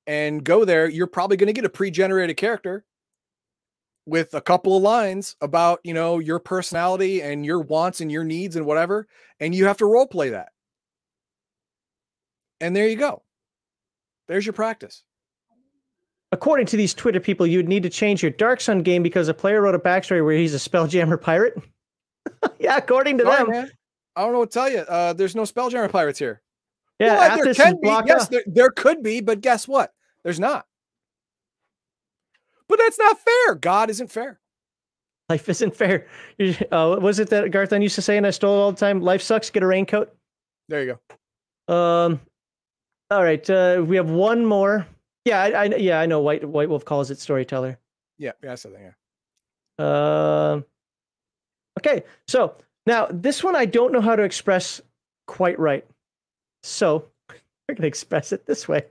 and 0.08 0.42
go 0.42 0.64
there. 0.64 0.88
You're 0.88 1.06
probably 1.06 1.36
going 1.36 1.48
to 1.48 1.52
get 1.52 1.66
a 1.66 1.68
pre-generated 1.68 2.36
character 2.36 2.84
with 4.06 4.32
a 4.32 4.40
couple 4.40 4.74
of 4.74 4.82
lines 4.82 5.36
about 5.42 5.80
you 5.84 5.92
know 5.94 6.18
your 6.18 6.40
personality 6.40 7.22
and 7.22 7.44
your 7.44 7.60
wants 7.60 8.00
and 8.00 8.10
your 8.10 8.24
needs 8.24 8.56
and 8.56 8.66
whatever, 8.66 9.06
and 9.38 9.54
you 9.54 9.66
have 9.66 9.76
to 9.76 9.86
role 9.86 10.06
play 10.06 10.30
that. 10.30 10.48
And 12.60 12.74
there 12.74 12.88
you 12.88 12.96
go. 12.96 13.22
There's 14.26 14.44
your 14.44 14.54
practice. 14.54 15.04
According 16.32 16.66
to 16.66 16.76
these 16.76 16.92
Twitter 16.92 17.20
people, 17.20 17.46
you'd 17.46 17.68
need 17.68 17.82
to 17.84 17.90
change 17.90 18.22
your 18.22 18.32
Dark 18.32 18.60
Sun 18.60 18.82
game 18.82 19.02
because 19.02 19.28
a 19.28 19.34
player 19.34 19.62
wrote 19.62 19.74
a 19.74 19.78
backstory 19.78 20.22
where 20.22 20.34
he's 20.34 20.54
a 20.54 20.58
Spelljammer 20.58 21.20
pirate. 21.20 21.54
yeah, 22.58 22.76
according 22.76 23.16
to 23.18 23.24
Sorry, 23.24 23.36
them. 23.36 23.50
Man. 23.50 23.70
I 24.16 24.22
don't 24.22 24.32
know 24.32 24.40
what 24.40 24.50
to 24.50 24.54
tell 24.54 24.70
you. 24.70 24.80
Uh, 24.80 25.12
there's 25.12 25.36
no 25.36 25.42
Spelljammer 25.42 25.90
pirates 25.90 26.18
here. 26.18 26.42
Yeah, 26.98 27.36
well, 27.36 27.44
there 27.44 27.54
can 27.54 27.80
be. 27.80 27.88
Yes, 27.88 28.28
there, 28.28 28.42
there 28.46 28.70
could 28.70 29.02
be, 29.02 29.20
but 29.20 29.40
guess 29.40 29.68
what? 29.68 29.92
There's 30.24 30.40
not. 30.40 30.66
But 32.68 32.78
that's 32.78 32.98
not 32.98 33.18
fair. 33.18 33.54
God 33.54 33.90
isn't 33.90 34.10
fair. 34.10 34.38
Life 35.28 35.48
isn't 35.48 35.76
fair. 35.76 36.06
Uh, 36.70 36.96
was 37.00 37.18
it 37.18 37.28
that 37.30 37.50
Garth 37.50 37.72
I 37.72 37.76
used 37.76 37.94
to 37.96 38.02
say, 38.02 38.16
and 38.16 38.26
I 38.26 38.30
stole 38.30 38.54
it 38.54 38.60
all 38.60 38.72
the 38.72 38.78
time? 38.78 39.00
Life 39.00 39.22
sucks. 39.22 39.50
Get 39.50 39.62
a 39.62 39.66
raincoat. 39.66 40.14
There 40.68 40.82
you 40.82 40.98
go. 41.68 41.74
Um. 41.74 42.20
All 43.10 43.22
right. 43.22 43.48
Uh, 43.48 43.84
we 43.86 43.96
have 43.96 44.10
one 44.10 44.44
more. 44.44 44.86
Yeah, 45.24 45.42
I, 45.42 45.48
I, 45.48 45.64
yeah 45.76 46.00
I 46.00 46.06
know. 46.06 46.20
White 46.20 46.46
White 46.48 46.68
Wolf 46.68 46.84
calls 46.84 47.10
it 47.10 47.18
storyteller. 47.18 47.78
Yeah, 48.18 48.32
yeah, 48.42 48.50
that's 48.50 48.62
the 48.62 48.70
thing. 48.70 48.92
Yeah. 49.78 49.84
Um. 49.84 49.84
Uh, 49.86 50.60
okay, 51.80 52.04
so 52.26 52.54
now 52.86 53.08
this 53.10 53.44
one 53.44 53.54
I 53.54 53.66
don't 53.66 53.92
know 53.92 54.00
how 54.00 54.16
to 54.16 54.22
express 54.22 54.80
quite 55.26 55.58
right, 55.58 55.86
so 56.62 57.04
we're 57.68 57.74
gonna 57.74 57.86
express 57.86 58.32
it 58.32 58.46
this 58.46 58.66
way. 58.66 58.84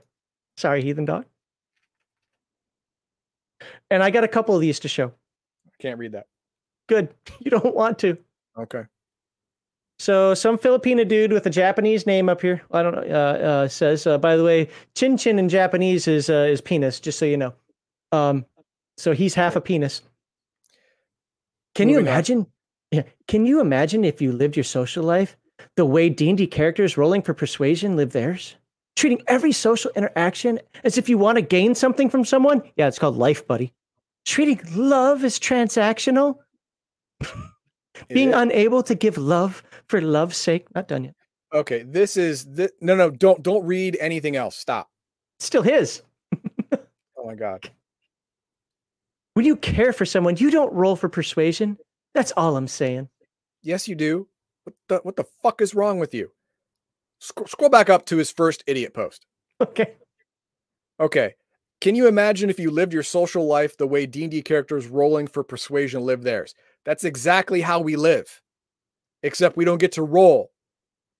Sorry, 0.58 0.82
heathen 0.82 1.04
dog. 1.04 1.24
And 3.92 4.02
I 4.02 4.10
got 4.10 4.24
a 4.24 4.28
couple 4.28 4.56
of 4.56 4.60
these 4.60 4.80
to 4.80 4.88
show. 4.88 5.12
I 5.68 5.70
can't 5.80 6.00
read 6.00 6.12
that. 6.12 6.26
Good. 6.88 7.14
You 7.40 7.52
don't 7.52 7.76
want 7.76 8.00
to. 8.00 8.18
Okay. 8.58 8.82
So 10.00 10.34
some 10.34 10.58
Filipino 10.58 11.04
dude 11.04 11.32
with 11.32 11.46
a 11.46 11.50
Japanese 11.50 12.06
name 12.06 12.28
up 12.28 12.42
here. 12.42 12.60
I 12.72 12.82
don't 12.82 12.94
know. 12.96 13.02
Uh, 13.02 13.38
uh, 13.38 13.68
says, 13.68 14.04
uh, 14.04 14.18
by 14.18 14.34
the 14.34 14.42
way, 14.42 14.68
chin 14.96 15.16
chin 15.16 15.38
in 15.38 15.48
Japanese 15.48 16.08
is 16.08 16.28
uh, 16.28 16.48
is 16.50 16.60
penis. 16.60 16.98
Just 16.98 17.20
so 17.20 17.24
you 17.24 17.36
know. 17.36 17.54
Um, 18.10 18.44
so 18.96 19.12
he's 19.12 19.34
half 19.34 19.54
a 19.54 19.60
penis. 19.60 20.02
Can 21.76 21.86
Moving 21.86 22.04
you 22.04 22.10
imagine? 22.10 22.38
On. 22.38 22.46
Yeah. 22.90 23.02
Can 23.28 23.46
you 23.46 23.60
imagine 23.60 24.04
if 24.04 24.20
you 24.20 24.32
lived 24.32 24.56
your 24.56 24.64
social 24.64 25.04
life 25.04 25.36
the 25.76 25.86
way 25.86 26.08
D 26.08 26.28
and 26.28 26.38
D 26.38 26.48
characters 26.48 26.96
rolling 26.96 27.22
for 27.22 27.32
persuasion 27.32 27.94
live 27.94 28.10
theirs? 28.10 28.56
Treating 28.98 29.22
every 29.28 29.52
social 29.52 29.92
interaction 29.94 30.58
as 30.82 30.98
if 30.98 31.08
you 31.08 31.18
want 31.18 31.36
to 31.36 31.42
gain 31.42 31.76
something 31.76 32.10
from 32.10 32.24
someone. 32.24 32.64
Yeah, 32.74 32.88
it's 32.88 32.98
called 32.98 33.16
life, 33.16 33.46
buddy. 33.46 33.72
Treating 34.24 34.60
love 34.74 35.22
as 35.22 35.38
transactional. 35.38 36.38
Being 38.08 38.34
unable 38.34 38.82
to 38.82 38.96
give 38.96 39.16
love 39.16 39.62
for 39.86 40.00
love's 40.00 40.36
sake. 40.36 40.66
Not 40.74 40.88
done 40.88 41.04
yet. 41.04 41.14
Okay, 41.54 41.84
this 41.84 42.16
is 42.16 42.44
the 42.44 42.72
no, 42.80 42.96
no. 42.96 43.08
Don't 43.08 43.40
don't 43.40 43.64
read 43.64 43.96
anything 44.00 44.34
else. 44.34 44.56
Stop. 44.56 44.90
It's 45.38 45.46
Still 45.46 45.62
his. 45.62 46.02
oh 46.74 47.24
my 47.24 47.36
god. 47.36 47.70
When 49.34 49.46
you 49.46 49.54
care 49.54 49.92
for 49.92 50.06
someone, 50.06 50.36
you 50.38 50.50
don't 50.50 50.72
roll 50.72 50.96
for 50.96 51.08
persuasion. 51.08 51.78
That's 52.14 52.32
all 52.36 52.56
I'm 52.56 52.66
saying. 52.66 53.08
Yes, 53.62 53.86
you 53.86 53.94
do. 53.94 54.26
What 54.64 54.74
the 54.88 54.96
what 55.04 55.14
the 55.14 55.26
fuck 55.44 55.60
is 55.60 55.76
wrong 55.76 56.00
with 56.00 56.12
you? 56.14 56.32
Sc- 57.18 57.48
scroll 57.48 57.70
back 57.70 57.90
up 57.90 58.06
to 58.06 58.16
his 58.16 58.30
first 58.30 58.62
idiot 58.66 58.94
post. 58.94 59.26
Okay. 59.60 59.94
Okay. 61.00 61.34
Can 61.80 61.96
you 61.96 62.06
imagine 62.06 62.48
if 62.48 62.60
you 62.60 62.70
lived 62.70 62.92
your 62.92 63.02
social 63.02 63.44
life 63.44 63.76
the 63.76 63.88
way 63.88 64.06
D&D 64.06 64.42
characters 64.42 64.86
rolling 64.86 65.26
for 65.26 65.42
persuasion 65.42 66.02
live 66.02 66.22
theirs? 66.22 66.54
That's 66.84 67.02
exactly 67.02 67.60
how 67.60 67.80
we 67.80 67.96
live 67.96 68.40
except 69.22 69.56
we 69.56 69.64
don't 69.64 69.80
get 69.80 69.92
to 69.92 70.02
roll. 70.02 70.50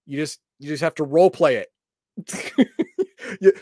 You 0.06 0.18
just 0.18 0.40
you 0.58 0.68
just 0.68 0.82
have 0.82 0.94
to 0.96 1.04
role 1.04 1.30
play 1.30 1.56
it. 1.56 2.68
you, 3.40 3.52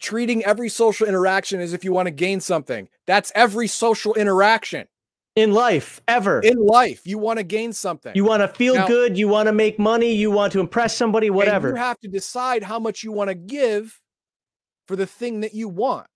treating 0.00 0.44
every 0.44 0.68
social 0.68 1.06
interaction 1.06 1.60
as 1.60 1.72
if 1.72 1.84
you 1.84 1.92
want 1.92 2.06
to 2.06 2.12
gain 2.12 2.40
something. 2.40 2.88
That's 3.06 3.32
every 3.34 3.66
social 3.66 4.14
interaction 4.14 4.86
in 5.36 5.52
life 5.52 6.00
ever. 6.08 6.40
In 6.40 6.56
life, 6.56 7.06
you 7.06 7.18
want 7.18 7.38
to 7.38 7.44
gain 7.44 7.72
something. 7.72 8.12
You 8.16 8.24
want 8.24 8.40
to 8.40 8.48
feel 8.48 8.74
now, 8.74 8.88
good, 8.88 9.16
you 9.16 9.28
want 9.28 9.46
to 9.46 9.52
make 9.52 9.78
money, 9.78 10.12
you 10.12 10.30
want 10.30 10.52
to 10.54 10.60
impress 10.60 10.96
somebody, 10.96 11.30
whatever. 11.30 11.68
you 11.68 11.74
have 11.76 12.00
to 12.00 12.08
decide 12.08 12.62
how 12.62 12.80
much 12.80 13.04
you 13.04 13.12
want 13.12 13.28
to 13.28 13.34
give 13.34 14.00
for 14.88 14.96
the 14.96 15.06
thing 15.06 15.42
that 15.42 15.54
you 15.54 15.68
want. 15.68 16.06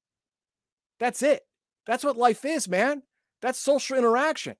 That's 0.98 1.22
it. 1.22 1.42
That's 1.86 2.02
what 2.02 2.16
life 2.16 2.44
is, 2.44 2.68
man. 2.68 3.02
That's 3.42 3.58
social 3.58 3.96
interaction. 3.96 4.56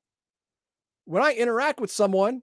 When 1.07 1.23
I 1.23 1.33
interact 1.33 1.81
with 1.81 1.91
someone, 1.91 2.43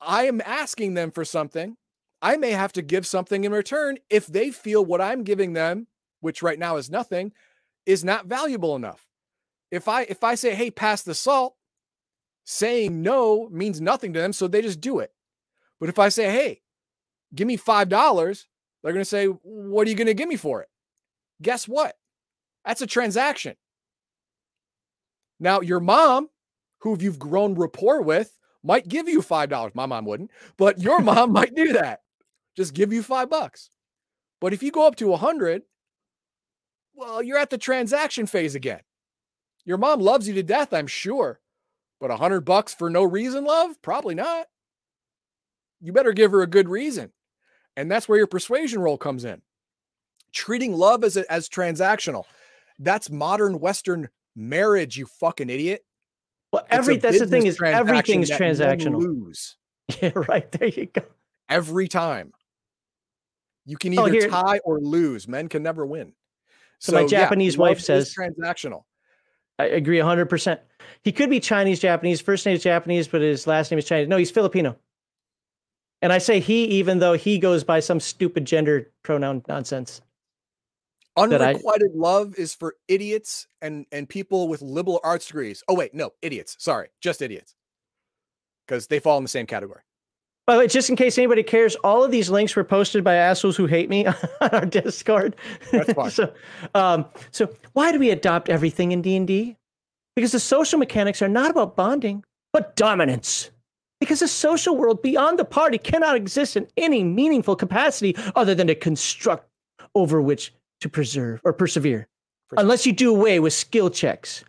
I 0.00 0.26
am 0.26 0.40
asking 0.44 0.94
them 0.94 1.10
for 1.10 1.24
something. 1.24 1.76
I 2.20 2.36
may 2.36 2.52
have 2.52 2.72
to 2.74 2.82
give 2.82 3.06
something 3.06 3.44
in 3.44 3.52
return 3.52 3.98
if 4.08 4.26
they 4.26 4.50
feel 4.50 4.84
what 4.84 5.00
I'm 5.00 5.24
giving 5.24 5.54
them, 5.54 5.88
which 6.20 6.42
right 6.42 6.58
now 6.58 6.76
is 6.76 6.88
nothing, 6.88 7.32
is 7.84 8.04
not 8.04 8.26
valuable 8.26 8.76
enough. 8.76 9.11
If 9.72 9.88
I 9.88 10.02
if 10.02 10.22
I 10.22 10.36
say, 10.36 10.54
"Hey, 10.54 10.70
pass 10.70 11.02
the 11.02 11.14
salt," 11.14 11.56
saying 12.44 13.02
no 13.02 13.48
means 13.48 13.80
nothing 13.80 14.12
to 14.12 14.20
them, 14.20 14.34
so 14.34 14.46
they 14.46 14.60
just 14.60 14.82
do 14.82 14.98
it. 15.00 15.12
But 15.80 15.88
if 15.88 15.98
I 15.98 16.10
say, 16.10 16.30
"Hey, 16.30 16.60
give 17.34 17.48
me 17.48 17.56
$5," 17.56 17.88
they're 18.82 18.92
going 18.92 19.00
to 19.00 19.04
say, 19.04 19.26
"What 19.26 19.86
are 19.86 19.90
you 19.90 19.96
going 19.96 20.06
to 20.06 20.14
give 20.14 20.28
me 20.28 20.36
for 20.36 20.60
it?" 20.60 20.68
Guess 21.40 21.66
what? 21.66 21.96
That's 22.66 22.82
a 22.82 22.86
transaction. 22.86 23.56
Now, 25.40 25.60
your 25.62 25.80
mom, 25.80 26.28
who 26.80 26.96
you've 27.00 27.18
grown 27.18 27.54
rapport 27.54 28.02
with, 28.02 28.38
might 28.62 28.86
give 28.86 29.08
you 29.08 29.22
five 29.22 29.48
dollars. 29.48 29.72
My 29.74 29.86
mom 29.86 30.04
wouldn't, 30.04 30.30
but 30.58 30.80
your 30.80 31.00
mom 31.10 31.32
might 31.32 31.54
do 31.54 31.72
that. 31.72 32.02
Just 32.56 32.74
give 32.74 32.92
you 32.92 33.02
five 33.02 33.30
bucks. 33.30 33.70
But 34.38 34.52
if 34.52 34.62
you 34.62 34.70
go 34.70 34.86
up 34.86 34.96
to 34.96 35.14
a 35.14 35.16
hundred, 35.16 35.62
well, 36.94 37.22
you're 37.22 37.38
at 37.38 37.48
the 37.48 37.56
transaction 37.56 38.26
phase 38.26 38.54
again. 38.54 38.82
Your 39.64 39.78
mom 39.78 40.00
loves 40.00 40.26
you 40.26 40.34
to 40.34 40.42
death, 40.42 40.72
I'm 40.72 40.86
sure. 40.86 41.40
But 42.00 42.10
a 42.10 42.16
hundred 42.16 42.40
bucks 42.40 42.74
for 42.74 42.90
no 42.90 43.04
reason, 43.04 43.44
love? 43.44 43.80
Probably 43.80 44.14
not. 44.14 44.46
You 45.80 45.92
better 45.92 46.12
give 46.12 46.32
her 46.32 46.42
a 46.42 46.48
good 46.48 46.68
reason. 46.68 47.12
And 47.76 47.90
that's 47.90 48.08
where 48.08 48.18
your 48.18 48.26
persuasion 48.26 48.80
role 48.80 48.98
comes 48.98 49.24
in. 49.24 49.40
Treating 50.32 50.74
love 50.74 51.04
as, 51.04 51.16
a, 51.16 51.30
as 51.30 51.48
transactional. 51.48 52.24
That's 52.78 53.10
modern 53.10 53.60
Western 53.60 54.08
marriage, 54.34 54.96
you 54.96 55.06
fucking 55.06 55.50
idiot. 55.50 55.84
Well, 56.52 56.66
every 56.70 56.98
that's 56.98 57.18
the 57.18 57.26
thing 57.26 57.46
is 57.46 57.60
everything's 57.62 58.30
transactional. 58.30 59.00
Lose. 59.00 59.56
Yeah, 60.00 60.12
right. 60.14 60.50
There 60.50 60.68
you 60.68 60.86
go. 60.86 61.02
Every 61.50 61.86
time. 61.86 62.32
You 63.66 63.76
can 63.76 63.98
oh, 63.98 64.06
either 64.06 64.26
oh, 64.26 64.28
tie 64.30 64.58
or 64.64 64.80
lose. 64.80 65.28
Men 65.28 65.48
can 65.48 65.62
never 65.62 65.84
win. 65.84 66.14
So, 66.78 66.92
so 66.92 67.02
my 67.02 67.06
Japanese 67.06 67.56
yeah, 67.56 67.60
wife 67.60 67.80
says 67.80 68.14
transactional. 68.14 68.84
I 69.58 69.66
agree 69.66 69.98
100%. 69.98 70.58
He 71.02 71.12
could 71.12 71.30
be 71.30 71.40
Chinese 71.40 71.80
Japanese. 71.80 72.20
First 72.20 72.46
name 72.46 72.54
is 72.54 72.62
Japanese, 72.62 73.08
but 73.08 73.20
his 73.20 73.46
last 73.46 73.70
name 73.70 73.78
is 73.78 73.84
Chinese. 73.84 74.08
No, 74.08 74.16
he's 74.16 74.30
Filipino. 74.30 74.76
And 76.00 76.12
I 76.12 76.18
say 76.18 76.40
he, 76.40 76.64
even 76.64 76.98
though 76.98 77.12
he 77.12 77.38
goes 77.38 77.62
by 77.62 77.80
some 77.80 78.00
stupid 78.00 78.44
gender 78.44 78.90
pronoun 79.02 79.44
nonsense. 79.48 80.00
Unrequited 81.16 81.90
I, 81.94 81.98
love 81.98 82.34
is 82.38 82.54
for 82.54 82.74
idiots 82.88 83.46
and 83.60 83.84
and 83.92 84.08
people 84.08 84.48
with 84.48 84.62
liberal 84.62 84.98
arts 85.04 85.26
degrees. 85.26 85.62
Oh 85.68 85.74
wait, 85.74 85.94
no, 85.94 86.12
idiots. 86.22 86.56
Sorry, 86.58 86.88
just 87.00 87.20
idiots. 87.20 87.54
Because 88.66 88.86
they 88.86 88.98
fall 88.98 89.18
in 89.18 89.24
the 89.24 89.28
same 89.28 89.46
category. 89.46 89.82
By 90.46 90.54
the 90.54 90.58
way, 90.60 90.66
just 90.66 90.90
in 90.90 90.96
case 90.96 91.18
anybody 91.18 91.44
cares, 91.44 91.76
all 91.76 92.02
of 92.02 92.10
these 92.10 92.28
links 92.28 92.56
were 92.56 92.64
posted 92.64 93.04
by 93.04 93.14
assholes 93.14 93.56
who 93.56 93.66
hate 93.66 93.88
me 93.88 94.06
on 94.40 94.50
our 94.50 94.66
Discord. 94.66 95.36
That's 95.70 95.92
fine. 95.92 96.10
so, 96.12 96.32
um, 96.74 97.04
so 97.30 97.48
why 97.74 97.92
do 97.92 97.98
we 97.98 98.10
adopt 98.10 98.48
everything 98.48 98.92
in 98.92 99.02
D 99.02 99.16
and 99.16 99.26
D? 99.26 99.56
Because 100.16 100.32
the 100.32 100.40
social 100.40 100.78
mechanics 100.78 101.22
are 101.22 101.28
not 101.28 101.50
about 101.50 101.76
bonding, 101.76 102.24
but 102.52 102.76
dominance. 102.76 103.50
Because 104.00 104.18
the 104.18 104.28
social 104.28 104.76
world 104.76 105.00
beyond 105.00 105.38
the 105.38 105.44
party 105.44 105.78
cannot 105.78 106.16
exist 106.16 106.56
in 106.56 106.66
any 106.76 107.04
meaningful 107.04 107.54
capacity 107.54 108.16
other 108.34 108.54
than 108.54 108.66
to 108.66 108.74
construct 108.74 109.48
over 109.94 110.20
which 110.20 110.52
to 110.80 110.88
preserve 110.88 111.40
or 111.44 111.52
persevere, 111.52 112.08
unless 112.56 112.84
you 112.84 112.92
do 112.92 113.14
away 113.14 113.38
with 113.38 113.52
skill 113.52 113.90
checks. 113.90 114.44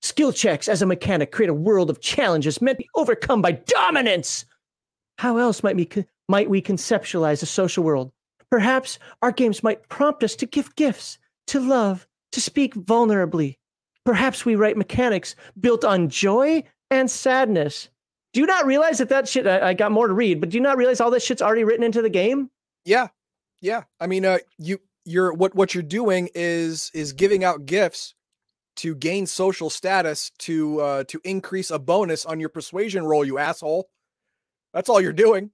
Skill 0.00 0.32
checks 0.32 0.68
as 0.68 0.80
a 0.80 0.86
mechanic 0.86 1.32
create 1.32 1.50
a 1.50 1.54
world 1.54 1.90
of 1.90 2.00
challenges 2.00 2.62
meant 2.62 2.78
to 2.78 2.84
be 2.84 2.90
overcome 2.94 3.42
by 3.42 3.52
dominance. 3.52 4.46
How 5.18 5.36
else 5.36 5.62
might 5.64 5.76
we, 5.76 5.88
might 6.28 6.48
we 6.48 6.62
conceptualize 6.62 7.42
a 7.42 7.46
social 7.46 7.82
world? 7.82 8.12
Perhaps 8.50 8.98
our 9.20 9.32
games 9.32 9.62
might 9.62 9.88
prompt 9.88 10.22
us 10.22 10.36
to 10.36 10.46
give 10.46 10.74
gifts, 10.76 11.18
to 11.48 11.60
love, 11.60 12.06
to 12.32 12.40
speak 12.40 12.74
vulnerably. 12.74 13.56
Perhaps 14.04 14.46
we 14.46 14.54
write 14.54 14.76
mechanics 14.76 15.34
built 15.60 15.84
on 15.84 16.08
joy 16.08 16.62
and 16.90 17.10
sadness. 17.10 17.90
Do 18.32 18.40
you 18.40 18.46
not 18.46 18.64
realize 18.64 18.98
that 18.98 19.08
that 19.08 19.28
shit? 19.28 19.46
I, 19.46 19.68
I 19.68 19.74
got 19.74 19.92
more 19.92 20.06
to 20.06 20.14
read, 20.14 20.40
but 20.40 20.50
do 20.50 20.56
you 20.56 20.62
not 20.62 20.76
realize 20.76 21.00
all 21.00 21.10
that 21.10 21.22
shit's 21.22 21.42
already 21.42 21.64
written 21.64 21.84
into 21.84 22.00
the 22.00 22.08
game? 22.08 22.50
Yeah, 22.84 23.08
yeah. 23.60 23.82
I 24.00 24.06
mean, 24.06 24.24
uh, 24.24 24.38
you 24.56 24.78
you're 25.04 25.32
what 25.32 25.54
what 25.54 25.74
you're 25.74 25.82
doing 25.82 26.28
is 26.34 26.90
is 26.94 27.12
giving 27.12 27.42
out 27.42 27.66
gifts 27.66 28.14
to 28.76 28.94
gain 28.94 29.26
social 29.26 29.68
status 29.68 30.30
to 30.38 30.80
uh 30.80 31.04
to 31.04 31.20
increase 31.24 31.70
a 31.70 31.78
bonus 31.78 32.24
on 32.24 32.38
your 32.38 32.50
persuasion 32.50 33.04
roll, 33.04 33.24
you 33.24 33.38
asshole. 33.38 33.88
That's 34.72 34.88
all 34.88 35.00
you're 35.00 35.12
doing. 35.12 35.50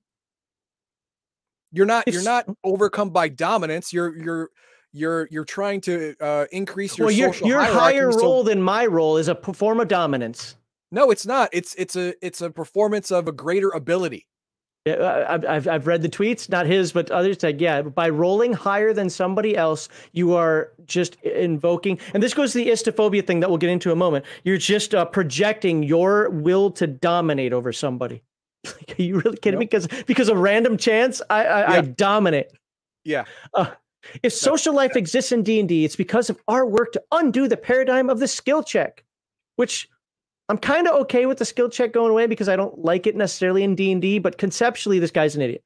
You're 1.72 1.86
not 1.86 2.06
you're 2.06 2.22
not 2.22 2.46
overcome 2.62 3.10
by 3.10 3.28
dominance. 3.28 3.92
You're 3.92 4.16
you're 4.16 4.50
you're 4.92 5.28
you're 5.30 5.44
trying 5.44 5.80
to 5.82 6.14
uh 6.20 6.46
increase 6.52 6.96
your 6.96 7.06
well, 7.06 7.14
your, 7.14 7.34
your 7.36 7.64
higher 7.64 8.12
so- 8.12 8.18
role 8.18 8.44
than 8.44 8.62
my 8.62 8.86
role 8.86 9.16
is 9.16 9.28
a 9.28 9.34
form 9.34 9.80
of 9.80 9.88
dominance. 9.88 10.56
No, 10.92 11.10
it's 11.10 11.26
not. 11.26 11.50
It's 11.52 11.74
it's 11.74 11.96
a 11.96 12.14
it's 12.24 12.40
a 12.40 12.50
performance 12.50 13.10
of 13.10 13.26
a 13.26 13.32
greater 13.32 13.70
ability. 13.70 14.28
Yeah, 14.86 15.38
I've 15.48 15.66
I've 15.66 15.86
read 15.86 16.02
the 16.02 16.10
tweets, 16.10 16.50
not 16.50 16.66
his, 16.66 16.92
but 16.92 17.10
others 17.10 17.38
said, 17.40 17.58
yeah, 17.58 17.80
by 17.80 18.10
rolling 18.10 18.52
higher 18.52 18.92
than 18.92 19.08
somebody 19.08 19.56
else, 19.56 19.88
you 20.12 20.34
are 20.34 20.72
just 20.84 21.16
invoking, 21.22 21.98
and 22.12 22.22
this 22.22 22.34
goes 22.34 22.52
to 22.52 22.58
the 22.58 22.68
istophobia 22.68 23.26
thing 23.26 23.40
that 23.40 23.48
we'll 23.48 23.58
get 23.58 23.70
into 23.70 23.88
in 23.88 23.94
a 23.94 23.96
moment. 23.96 24.26
You're 24.44 24.58
just 24.58 24.94
uh, 24.94 25.06
projecting 25.06 25.82
your 25.82 26.28
will 26.28 26.70
to 26.72 26.86
dominate 26.86 27.54
over 27.54 27.72
somebody. 27.72 28.22
Like, 28.88 28.98
are 28.98 29.02
you 29.02 29.20
really 29.20 29.36
kidding 29.36 29.58
me? 29.60 29.66
Because 29.66 29.86
because 30.06 30.28
of 30.28 30.38
random 30.38 30.76
chance, 30.76 31.20
I 31.30 31.44
I, 31.44 31.76
I 31.76 31.80
dominate. 31.82 32.46
Yeah. 33.04 33.24
Uh, 33.52 33.70
if 34.22 34.32
social 34.32 34.74
life 34.74 34.96
exists 34.96 35.32
in 35.32 35.42
D 35.42 35.60
and 35.60 35.68
D, 35.68 35.84
it's 35.84 35.96
because 35.96 36.28
of 36.30 36.40
our 36.48 36.66
work 36.66 36.92
to 36.92 37.02
undo 37.12 37.48
the 37.48 37.56
paradigm 37.56 38.10
of 38.10 38.18
the 38.20 38.28
skill 38.28 38.62
check, 38.62 39.04
which 39.56 39.88
I'm 40.48 40.58
kind 40.58 40.86
of 40.86 40.94
okay 41.02 41.24
with 41.26 41.38
the 41.38 41.44
skill 41.46 41.68
check 41.70 41.92
going 41.92 42.10
away 42.10 42.26
because 42.26 42.48
I 42.48 42.56
don't 42.56 42.78
like 42.84 43.06
it 43.06 43.16
necessarily 43.16 43.62
in 43.64 43.74
D 43.74 43.92
and 43.92 44.00
D. 44.02 44.18
But 44.18 44.36
conceptually, 44.38 44.98
this 44.98 45.10
guy's 45.10 45.36
an 45.36 45.42
idiot. 45.42 45.62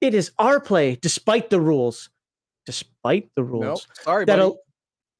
It 0.00 0.14
is 0.14 0.30
our 0.38 0.60
play, 0.60 0.96
despite 1.02 1.50
the 1.50 1.60
rules, 1.60 2.08
despite 2.66 3.28
the 3.36 3.42
rules, 3.42 3.62
No, 3.62 4.02
sorry, 4.02 4.24
that 4.24 4.38
buddy. 4.38 4.42
al- 4.42 4.58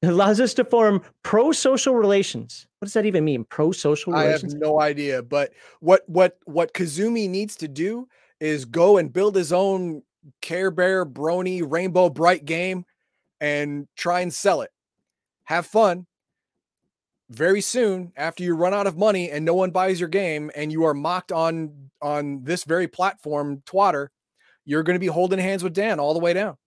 allows 0.03 0.39
us 0.39 0.53
to 0.55 0.63
form 0.65 1.01
pro-social 1.23 1.93
relations. 1.95 2.65
What 2.81 2.87
does 2.87 2.93
that 2.93 3.05
even 3.05 3.25
mean? 3.25 3.43
Pro-social 3.43 4.15
I 4.15 4.23
have 4.23 4.43
no 4.55 4.81
idea. 4.81 5.21
But 5.21 5.51
what 5.81 6.01
what 6.07 6.39
what 6.45 6.73
Kazumi 6.73 7.29
needs 7.29 7.55
to 7.57 7.67
do 7.67 8.07
is 8.39 8.65
go 8.65 8.97
and 8.97 9.13
build 9.13 9.35
his 9.35 9.53
own 9.53 10.01
Care 10.41 10.71
Bear 10.71 11.05
Brony 11.05 11.63
Rainbow 11.63 12.09
Brite 12.09 12.43
game 12.43 12.85
and 13.39 13.87
try 13.95 14.21
and 14.21 14.33
sell 14.33 14.61
it. 14.61 14.71
Have 15.43 15.67
fun. 15.67 16.07
Very 17.29 17.61
soon, 17.61 18.13
after 18.17 18.43
you 18.43 18.55
run 18.55 18.73
out 18.73 18.87
of 18.87 18.97
money 18.97 19.29
and 19.29 19.45
no 19.45 19.53
one 19.53 19.69
buys 19.69 19.99
your 19.99 20.09
game 20.09 20.49
and 20.55 20.71
you 20.71 20.83
are 20.85 20.95
mocked 20.95 21.31
on 21.31 21.91
on 22.01 22.43
this 22.43 22.63
very 22.63 22.87
platform, 22.87 23.61
twatter, 23.63 24.07
you're 24.65 24.81
going 24.81 24.95
to 24.95 24.99
be 24.99 25.05
holding 25.05 25.37
hands 25.37 25.63
with 25.63 25.73
Dan 25.73 25.99
all 25.99 26.15
the 26.15 26.19
way 26.19 26.33
down. 26.33 26.57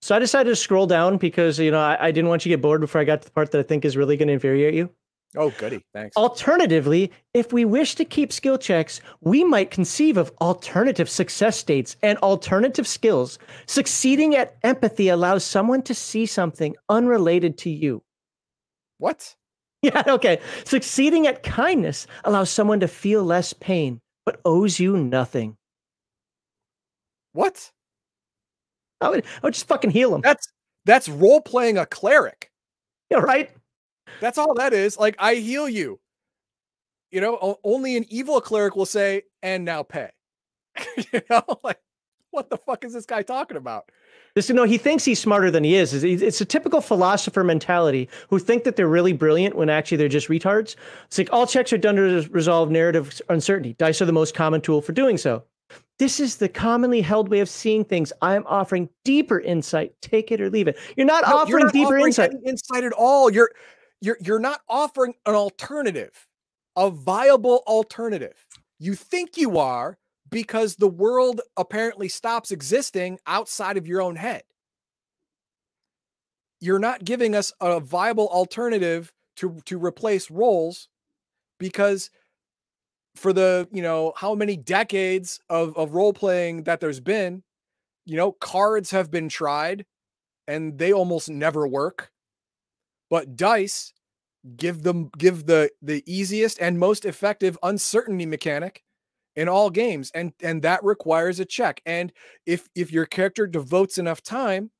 So 0.00 0.16
I 0.16 0.20
decided 0.20 0.48
to 0.48 0.56
scroll 0.56 0.86
down 0.86 1.18
because 1.18 1.58
you 1.58 1.70
know 1.70 1.80
I, 1.80 2.06
I 2.06 2.12
didn't 2.12 2.30
want 2.30 2.46
you 2.46 2.50
to 2.50 2.56
get 2.56 2.62
bored 2.62 2.80
before 2.80 3.02
I 3.02 3.04
got 3.04 3.20
to 3.20 3.28
the 3.28 3.32
part 3.32 3.50
that 3.50 3.58
I 3.58 3.62
think 3.62 3.84
is 3.84 3.94
really 3.94 4.16
going 4.16 4.28
to 4.28 4.32
infuriate 4.32 4.72
you. 4.72 4.88
Oh, 5.36 5.50
goody. 5.50 5.84
Thanks. 5.92 6.16
Alternatively, 6.16 7.12
if 7.34 7.52
we 7.52 7.64
wish 7.64 7.94
to 7.96 8.04
keep 8.04 8.32
skill 8.32 8.56
checks, 8.56 9.00
we 9.20 9.44
might 9.44 9.70
conceive 9.70 10.16
of 10.16 10.32
alternative 10.40 11.08
success 11.08 11.56
states 11.58 11.96
and 12.02 12.18
alternative 12.18 12.86
skills. 12.86 13.38
Succeeding 13.66 14.34
at 14.36 14.56
empathy 14.62 15.08
allows 15.08 15.44
someone 15.44 15.82
to 15.82 15.94
see 15.94 16.24
something 16.24 16.74
unrelated 16.88 17.58
to 17.58 17.70
you. 17.70 18.02
What? 18.98 19.34
Yeah, 19.82 20.02
okay. 20.08 20.40
Succeeding 20.64 21.28
at 21.28 21.44
kindness 21.44 22.08
allows 22.24 22.50
someone 22.50 22.80
to 22.80 22.88
feel 22.88 23.22
less 23.22 23.52
pain, 23.52 24.00
but 24.26 24.40
owes 24.44 24.80
you 24.80 24.96
nothing. 24.96 25.56
What? 27.32 27.72
I 29.00 29.08
would, 29.10 29.24
I 29.24 29.40
would 29.44 29.54
just 29.54 29.68
fucking 29.68 29.90
heal 29.90 30.10
them. 30.10 30.20
That's 30.22 30.48
that's 30.84 31.08
role 31.08 31.40
playing 31.40 31.78
a 31.78 31.86
cleric. 31.86 32.50
Yeah, 33.10 33.18
right? 33.18 33.50
That's 34.20 34.38
all 34.38 34.54
that 34.54 34.72
is. 34.72 34.96
Like 34.98 35.16
I 35.18 35.36
heal 35.36 35.68
you. 35.68 36.00
You 37.10 37.20
know, 37.20 37.58
only 37.64 37.96
an 37.96 38.04
evil 38.08 38.40
cleric 38.40 38.76
will 38.76 38.86
say, 38.86 39.22
"And 39.42 39.64
now 39.64 39.82
pay." 39.82 40.10
you 41.12 41.20
know, 41.30 41.42
like 41.64 41.80
what 42.30 42.50
the 42.50 42.58
fuck 42.58 42.84
is 42.84 42.92
this 42.92 43.06
guy 43.06 43.22
talking 43.22 43.56
about? 43.56 43.90
This, 44.34 44.46
to 44.48 44.52
know 44.52 44.64
he 44.64 44.78
thinks 44.78 45.04
he's 45.04 45.18
smarter 45.18 45.50
than 45.50 45.64
he 45.64 45.74
is. 45.74 46.04
It's- 46.04 46.40
a 46.40 46.44
typical 46.44 46.80
philosopher 46.82 47.42
mentality 47.42 48.08
who 48.28 48.38
think 48.38 48.64
that 48.64 48.76
they're 48.76 48.86
really 48.86 49.14
brilliant 49.14 49.56
when 49.56 49.70
actually 49.70 49.96
they're 49.96 50.08
just 50.08 50.28
retards. 50.28 50.76
It's 51.06 51.16
like 51.18 51.32
all 51.32 51.46
checks 51.46 51.72
are 51.72 51.78
done 51.78 51.96
to 51.96 52.02
res- 52.02 52.28
resolve 52.28 52.70
narrative 52.70 53.20
uncertainty. 53.30 53.74
Dice 53.78 54.00
are 54.02 54.04
the 54.04 54.12
most 54.12 54.34
common 54.34 54.60
tool 54.60 54.82
for 54.82 54.92
doing 54.92 55.16
so. 55.16 55.42
This 55.98 56.20
is 56.20 56.36
the 56.36 56.48
commonly 56.48 57.00
held 57.00 57.28
way 57.30 57.40
of 57.40 57.48
seeing 57.48 57.84
things. 57.84 58.12
I'm 58.22 58.44
offering 58.46 58.88
deeper 59.04 59.40
insight. 59.40 59.94
Take 60.02 60.30
it 60.30 60.40
or 60.40 60.50
leave 60.50 60.68
it. 60.68 60.76
You're 60.96 61.06
not 61.06 61.24
No, 61.26 61.36
offering 61.38 61.48
you're 61.50 61.60
not 61.64 61.72
deeper 61.72 61.86
offering 61.86 62.06
insight. 62.06 62.30
insight 62.46 62.84
at 62.84 62.92
all. 62.92 63.30
You're 63.32 63.50
you're 64.00 64.18
you're 64.20 64.38
not 64.38 64.60
offering 64.68 65.14
an 65.26 65.34
alternative, 65.34 66.26
a 66.76 66.90
viable 66.90 67.62
alternative. 67.66 68.46
You 68.78 68.94
think 68.94 69.36
you 69.36 69.58
are 69.58 69.98
because 70.30 70.76
the 70.76 70.88
world 70.88 71.40
apparently 71.56 72.08
stops 72.08 72.50
existing 72.50 73.18
outside 73.26 73.76
of 73.76 73.86
your 73.86 74.02
own 74.02 74.16
head. 74.16 74.42
You're 76.60 76.78
not 76.78 77.04
giving 77.04 77.34
us 77.34 77.52
a 77.60 77.80
viable 77.80 78.28
alternative 78.28 79.12
to 79.36 79.58
to 79.66 79.84
replace 79.84 80.30
roles 80.30 80.88
because 81.58 82.10
for 83.16 83.32
the, 83.32 83.68
you 83.72 83.82
know, 83.82 84.12
how 84.16 84.34
many 84.34 84.56
decades 84.56 85.40
of 85.48 85.76
of 85.76 85.94
role 85.94 86.12
playing 86.12 86.64
that 86.64 86.80
there's 86.80 87.00
been, 87.00 87.42
you 88.06 88.16
know, 88.16 88.32
cards 88.32 88.90
have 88.90 89.10
been 89.10 89.28
tried 89.28 89.84
and 90.46 90.78
they 90.78 90.92
almost 90.92 91.28
never 91.28 91.66
work. 91.66 92.10
But 93.10 93.36
dice 93.36 93.92
give 94.56 94.82
them 94.82 95.10
give 95.18 95.46
the 95.46 95.70
the 95.82 96.02
easiest 96.06 96.60
and 96.60 96.78
most 96.78 97.04
effective 97.04 97.58
uncertainty 97.62 98.24
mechanic 98.26 98.82
in 99.36 99.48
all 99.48 99.70
games 99.70 100.10
and 100.14 100.32
and 100.42 100.62
that 100.62 100.82
requires 100.84 101.40
a 101.40 101.44
check. 101.44 101.80
And 101.86 102.12
if 102.46 102.68
if 102.74 102.92
your 102.92 103.06
character 103.06 103.46
devotes 103.46 103.98
enough 103.98 104.22
time 104.22 104.70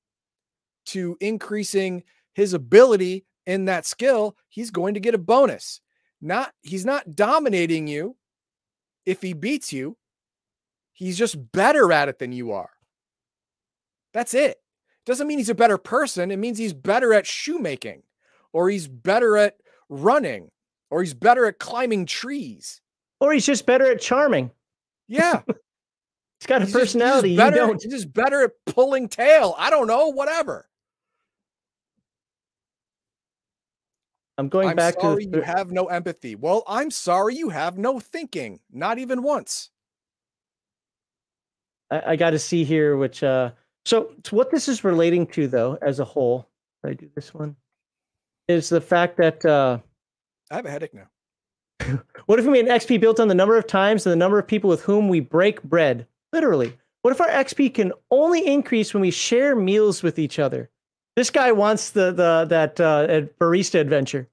to 0.86 1.16
increasing 1.20 2.02
his 2.34 2.54
ability 2.54 3.24
in 3.46 3.66
that 3.66 3.86
skill, 3.86 4.36
he's 4.48 4.70
going 4.70 4.94
to 4.94 5.00
get 5.00 5.14
a 5.14 5.18
bonus. 5.18 5.80
Not 6.20 6.52
he's 6.62 6.84
not 6.84 7.14
dominating 7.14 7.86
you 7.86 8.16
if 9.06 9.22
he 9.22 9.32
beats 9.32 9.72
you. 9.72 9.96
He's 10.92 11.16
just 11.16 11.52
better 11.52 11.92
at 11.92 12.08
it 12.08 12.18
than 12.18 12.32
you 12.32 12.52
are. 12.52 12.70
That's 14.12 14.34
it. 14.34 14.58
Doesn't 15.06 15.28
mean 15.28 15.38
he's 15.38 15.48
a 15.48 15.54
better 15.54 15.78
person. 15.78 16.30
It 16.30 16.38
means 16.38 16.58
he's 16.58 16.72
better 16.72 17.14
at 17.14 17.26
shoemaking, 17.26 18.02
or 18.52 18.70
he's 18.70 18.88
better 18.88 19.36
at 19.36 19.56
running, 19.88 20.50
or 20.90 21.02
he's 21.02 21.14
better 21.14 21.46
at 21.46 21.58
climbing 21.58 22.06
trees. 22.06 22.80
Or 23.20 23.32
he's 23.32 23.46
just 23.46 23.66
better 23.66 23.90
at 23.90 24.00
charming. 24.00 24.52
Yeah. 25.08 25.42
He's 26.40 26.46
got 26.46 26.62
a 26.62 26.66
he's 26.66 26.72
just- 26.72 26.84
he's 26.84 26.92
personality. 27.02 27.36
better, 27.36 27.56
you 27.56 27.66
don't. 27.66 27.82
He's 27.82 27.92
just 27.92 28.12
better 28.12 28.44
at 28.44 28.52
pulling 28.64 29.08
tail. 29.08 29.56
I 29.58 29.70
don't 29.70 29.88
know, 29.88 30.06
whatever. 30.12 30.68
I'm 34.38 34.48
going 34.48 34.68
I'm 34.68 34.76
back 34.76 35.00
sorry 35.00 35.24
to 35.24 35.30
the, 35.30 35.36
you 35.38 35.42
have 35.42 35.72
no 35.72 35.86
empathy. 35.86 36.36
Well, 36.36 36.62
I'm 36.68 36.92
sorry 36.92 37.34
you 37.34 37.48
have 37.48 37.76
no 37.76 37.98
thinking, 37.98 38.60
not 38.72 38.98
even 38.98 39.24
once. 39.24 39.70
I, 41.90 42.12
I 42.12 42.16
got 42.16 42.30
to 42.30 42.38
see 42.38 42.62
here, 42.62 42.96
which 42.96 43.24
uh, 43.24 43.50
so, 43.84 44.12
so 44.24 44.36
what 44.36 44.52
this 44.52 44.68
is 44.68 44.84
relating 44.84 45.26
to 45.28 45.48
though, 45.48 45.76
as 45.82 45.98
a 45.98 46.04
whole, 46.04 46.48
did 46.84 46.90
I 46.90 46.94
do 46.94 47.10
this 47.16 47.34
one, 47.34 47.56
is 48.48 48.68
the 48.68 48.80
fact 48.80 49.16
that 49.18 49.44
uh, 49.44 49.78
I 50.50 50.56
have 50.56 50.66
a 50.66 50.70
headache 50.70 50.94
now. 50.94 51.08
what 52.26 52.38
if 52.38 52.44
we 52.44 52.52
made 52.52 52.66
an 52.66 52.78
XP 52.78 53.00
built 53.00 53.20
on 53.20 53.28
the 53.28 53.34
number 53.34 53.56
of 53.56 53.66
times 53.66 54.04
and 54.06 54.12
the 54.12 54.16
number 54.16 54.38
of 54.38 54.46
people 54.46 54.68
with 54.68 54.82
whom 54.82 55.08
we 55.08 55.20
break 55.20 55.62
bread? 55.62 56.06
Literally, 56.32 56.76
what 57.02 57.12
if 57.12 57.20
our 57.20 57.28
XP 57.28 57.74
can 57.74 57.92
only 58.10 58.46
increase 58.46 58.92
when 58.92 59.00
we 59.00 59.10
share 59.10 59.54
meals 59.54 60.02
with 60.02 60.18
each 60.18 60.38
other? 60.38 60.70
This 61.16 61.30
guy 61.30 61.52
wants 61.52 61.90
the 61.90 62.12
the 62.12 62.46
that 62.48 62.80
uh, 62.80 63.26
barista 63.40 63.80
adventure. 63.80 64.28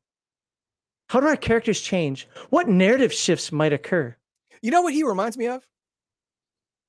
How 1.10 1.20
do 1.20 1.28
our 1.28 1.38
characters 1.38 1.82
change? 1.82 2.28
What 2.50 2.68
narrative 2.68 3.14
shifts 3.14 3.52
might 3.52 3.74
occur? 3.74 4.16
You 4.62 4.72
know 4.72 4.82
what 4.82 4.94
he 4.94 5.04
reminds 5.04 5.38
me 5.38 5.48
of? 5.48 5.66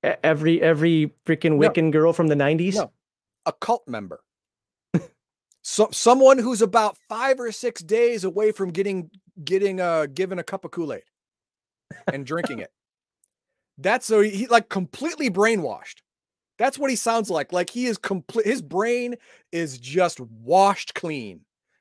Every 0.02 0.62
every 0.62 1.14
freaking 1.26 1.58
Wiccan 1.58 1.84
no. 1.84 1.90
girl 1.90 2.12
from 2.12 2.28
the 2.28 2.34
90s? 2.34 2.74
No. 2.74 2.92
A 3.44 3.52
cult 3.52 3.86
member. 3.86 4.20
So, 5.68 5.88
someone 5.90 6.38
who's 6.38 6.62
about 6.62 6.96
five 7.08 7.40
or 7.40 7.50
six 7.50 7.82
days 7.82 8.22
away 8.22 8.52
from 8.52 8.70
getting 8.70 9.10
getting 9.44 9.80
uh 9.80 10.06
given 10.06 10.38
a 10.38 10.44
cup 10.44 10.64
of 10.64 10.70
Kool-Aid 10.70 11.02
and 12.12 12.24
drinking 12.24 12.60
it. 12.60 12.70
That's 13.76 14.06
so 14.06 14.20
he 14.20 14.46
like 14.46 14.68
completely 14.68 15.28
brainwashed. 15.28 16.02
That's 16.56 16.78
what 16.78 16.88
he 16.88 16.94
sounds 16.94 17.30
like. 17.30 17.52
Like 17.52 17.68
he 17.68 17.86
is 17.86 17.98
complete 17.98 18.46
his 18.46 18.62
brain 18.62 19.16
is 19.50 19.76
just 19.76 20.20
washed 20.20 20.94
clean. 20.94 21.40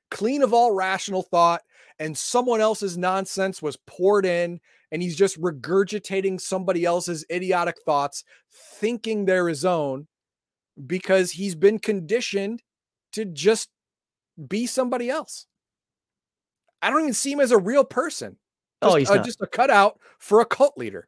Clean 0.10 0.42
of 0.42 0.52
all 0.52 0.72
rational 0.72 1.22
thought 1.22 1.62
and 2.00 2.18
someone 2.18 2.62
else's 2.62 2.98
nonsense 2.98 3.62
was 3.62 3.78
poured 3.86 4.26
in 4.26 4.60
and 4.92 5.04
he's 5.04 5.16
just 5.16 5.40
regurgitating 5.40 6.42
somebody 6.42 6.86
else's 6.86 7.24
idiotic 7.32 7.76
thoughts, 7.86 8.24
thinking 8.80 9.26
they're 9.26 9.48
his 9.48 9.64
own 9.64 10.08
because 10.88 11.30
he's 11.30 11.54
been 11.54 11.78
conditioned 11.78 12.64
to 13.12 13.26
just 13.26 13.70
be 14.48 14.66
somebody 14.66 15.10
else. 15.10 15.46
I 16.82 16.90
don't 16.90 17.02
even 17.02 17.14
see 17.14 17.32
him 17.32 17.40
as 17.40 17.52
a 17.52 17.58
real 17.58 17.84
person. 17.84 18.38
Oh, 18.82 18.98
just, 19.00 19.12
oh, 19.12 19.14
he's 19.14 19.22
uh, 19.22 19.24
just 19.24 19.42
a 19.42 19.48
cutout 19.48 20.00
for 20.20 20.42
a 20.42 20.46
cult 20.46 20.78
leader. 20.78 21.08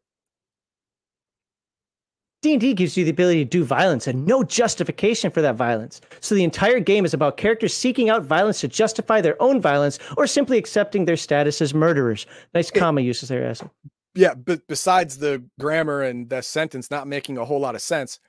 D&D 2.43 2.75
gives 2.75 2.95
you 2.95 3.03
the 3.03 3.11
ability 3.11 3.43
to 3.43 3.49
do 3.49 3.63
violence 3.63 4.05
and 4.05 4.25
no 4.25 4.43
justification 4.43 5.31
for 5.31 5.41
that 5.41 5.55
violence. 5.55 6.01
So 6.19 6.35
the 6.35 6.43
entire 6.43 6.79
game 6.79 7.03
is 7.03 7.13
about 7.13 7.35
characters 7.35 7.73
seeking 7.73 8.09
out 8.09 8.23
violence 8.23 8.61
to 8.61 8.67
justify 8.67 9.21
their 9.21 9.41
own 9.41 9.59
violence 9.59 9.97
or 10.17 10.27
simply 10.27 10.57
accepting 10.57 11.05
their 11.05 11.17
status 11.17 11.61
as 11.61 11.73
murderers. 11.73 12.27
Nice 12.53 12.69
comma 12.69 13.01
uses 13.01 13.29
there, 13.29 13.51
Asim. 13.51 13.71
Yeah, 14.13 14.35
but 14.35 14.67
besides 14.67 15.17
the 15.17 15.43
grammar 15.59 16.03
and 16.03 16.29
the 16.29 16.41
sentence 16.41 16.91
not 16.91 17.07
making 17.07 17.37
a 17.37 17.45
whole 17.45 17.59
lot 17.59 17.75
of 17.75 17.81
sense, 17.81 18.19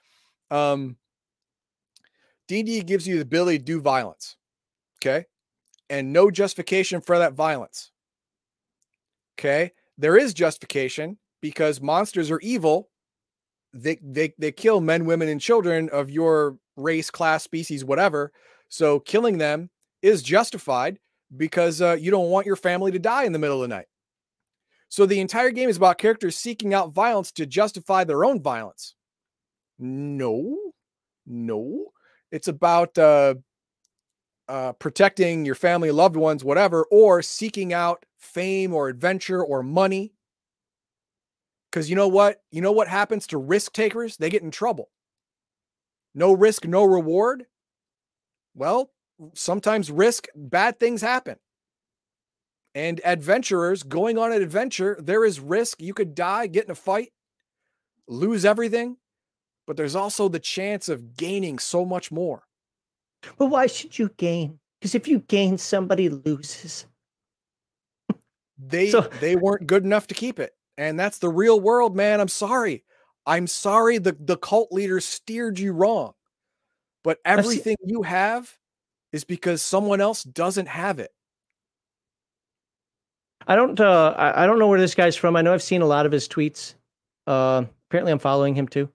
um, 0.51 0.97
D&D 2.49 2.81
gives 2.83 3.07
you 3.07 3.17
the 3.17 3.23
ability 3.23 3.59
to 3.59 3.65
do 3.65 3.81
violence. 3.81 4.38
Okay? 5.01 5.27
And 5.91 6.13
no 6.13 6.31
justification 6.31 7.01
for 7.01 7.19
that 7.19 7.35
violence. 7.35 7.91
Okay? 9.39 9.73
There 9.97 10.17
is 10.17 10.35
justification 10.35 11.19
because 11.41 11.81
monsters 11.81 12.31
are 12.31 12.41
evil 12.41 12.91
they 13.73 13.99
they 14.03 14.35
they 14.39 14.53
kill 14.53 14.81
men, 14.81 15.05
women, 15.05 15.29
and 15.29 15.41
children 15.41 15.89
of 15.91 16.11
your 16.11 16.57
race, 16.77 17.11
class, 17.11 17.43
species, 17.45 17.85
whatever. 17.85 18.33
So 18.69 19.01
killing 19.01 19.39
them 19.39 19.71
is 20.03 20.23
justified 20.23 20.99
because 21.37 21.83
uh, 21.83 21.97
you 21.99 22.11
don't 22.11 22.31
want 22.31 22.47
your 22.47 22.57
family 22.57 22.93
to 22.93 22.99
die 22.99 23.25
in 23.25 23.33
the 23.33 23.39
middle 23.39 23.63
of 23.63 23.69
the 23.69 23.75
night. 23.75 23.87
So 24.89 25.05
the 25.05 25.21
entire 25.21 25.51
game 25.51 25.69
is 25.69 25.77
about 25.77 25.99
characters 25.99 26.37
seeking 26.37 26.73
out 26.73 26.93
violence 26.93 27.31
to 27.33 27.47
justify 27.47 28.05
their 28.05 28.25
own 28.25 28.41
violence. 28.41 28.95
No, 29.79 30.57
no, 31.27 31.87
it's 32.33 32.49
about 32.49 32.97
uh, 32.97 33.35
uh, 34.49 34.73
protecting 34.73 35.45
your 35.45 35.55
family, 35.55 35.91
loved 35.91 36.17
ones, 36.17 36.43
whatever, 36.43 36.87
or 36.91 37.23
seeking 37.23 37.73
out 37.73 38.05
fame 38.17 38.73
or 38.73 38.89
adventure 38.89 39.43
or 39.43 39.63
money 39.63 40.13
because 41.71 41.91
you 41.91 41.97
know 41.97 42.09
what? 42.09 42.43
You 42.51 42.63
know 42.63 42.73
what 42.73 42.89
happens 42.89 43.27
to 43.29 43.39
risk 43.39 43.73
takers? 43.73 44.17
They 44.17 44.31
get 44.31 44.43
in 44.43 44.51
trouble. 44.51 44.91
No 46.15 46.33
risk, 46.33 46.67
no 46.67 46.85
reward. 46.85 47.47
Well, 48.55 48.91
sometimes 49.35 49.91
risk, 49.91 50.27
bad 50.35 50.81
things 50.81 51.03
happen. 51.03 51.37
And 52.75 53.01
adventurers 53.05 53.83
going 53.83 54.19
on 54.19 54.33
an 54.33 54.43
adventure, 54.43 54.99
there 55.01 55.25
is 55.25 55.41
risk. 55.41 55.81
You 55.81 55.95
could 55.95 56.15
die, 56.15 56.47
get 56.47 56.65
in 56.65 56.71
a 56.71 56.77
fight, 56.77 57.13
lose 58.07 58.45
everything, 58.45 58.97
but 59.67 59.77
there's 59.77 59.97
also 59.97 60.29
the 60.29 60.39
chance 60.39 60.89
of 60.89 61.17
gaining 61.17 61.59
so 61.59 61.85
much 61.85 62.11
more. 62.11 62.48
But 63.37 63.47
why 63.47 63.67
should 63.67 63.99
you 63.99 64.11
gain? 64.17 64.59
Because 64.81 64.95
if 64.95 65.09
you 65.09 65.21
gain, 65.21 65.59
somebody 65.59 66.09
loses. 66.09 66.87
They 68.61 68.91
so, 68.91 69.03
they 69.21 69.37
weren't 69.37 69.69
good 69.69 69.85
enough 69.85 70.09
to 70.09 70.17
keep 70.17 70.41
it. 70.41 70.53
And 70.77 70.99
that's 70.99 71.19
the 71.19 71.29
real 71.29 71.61
world, 71.61 71.95
man. 71.95 72.21
I'm 72.21 72.27
sorry. 72.27 72.83
I'm 73.25 73.47
sorry 73.47 73.99
the, 73.99 74.17
the 74.19 74.37
cult 74.37 74.73
leader 74.73 74.99
steered 74.99 75.61
you 75.61 75.73
wrong. 75.73 76.15
But 77.05 77.19
everything 77.25 77.77
you 77.85 78.03
have 78.03 78.53
is 79.13 79.25
because 79.25 79.63
someone 79.63 80.01
else 80.01 80.25
doesn't 80.25 80.67
have 80.67 80.99
it. 80.99 81.13
I 83.47 83.57
don't 83.57 83.79
uh 83.81 84.15
I, 84.17 84.43
I 84.43 84.47
don't 84.47 84.59
know 84.59 84.69
where 84.69 84.81
this 84.81 84.95
guy's 84.95 85.17
from. 85.17 85.37
I 85.37 85.43
know 85.43 85.55
I've 85.55 85.63
seen 85.63 85.83
a 85.83 85.87
lot 85.87 86.07
of 86.07 86.13
his 86.13 86.29
tweets. 86.29 86.75
Uh 87.27 87.65
apparently 87.89 88.13
I'm 88.13 88.19
following 88.19 88.55
him 88.55 88.69
too. 88.69 88.91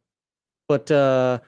But 0.68 0.92
uh 0.92 1.40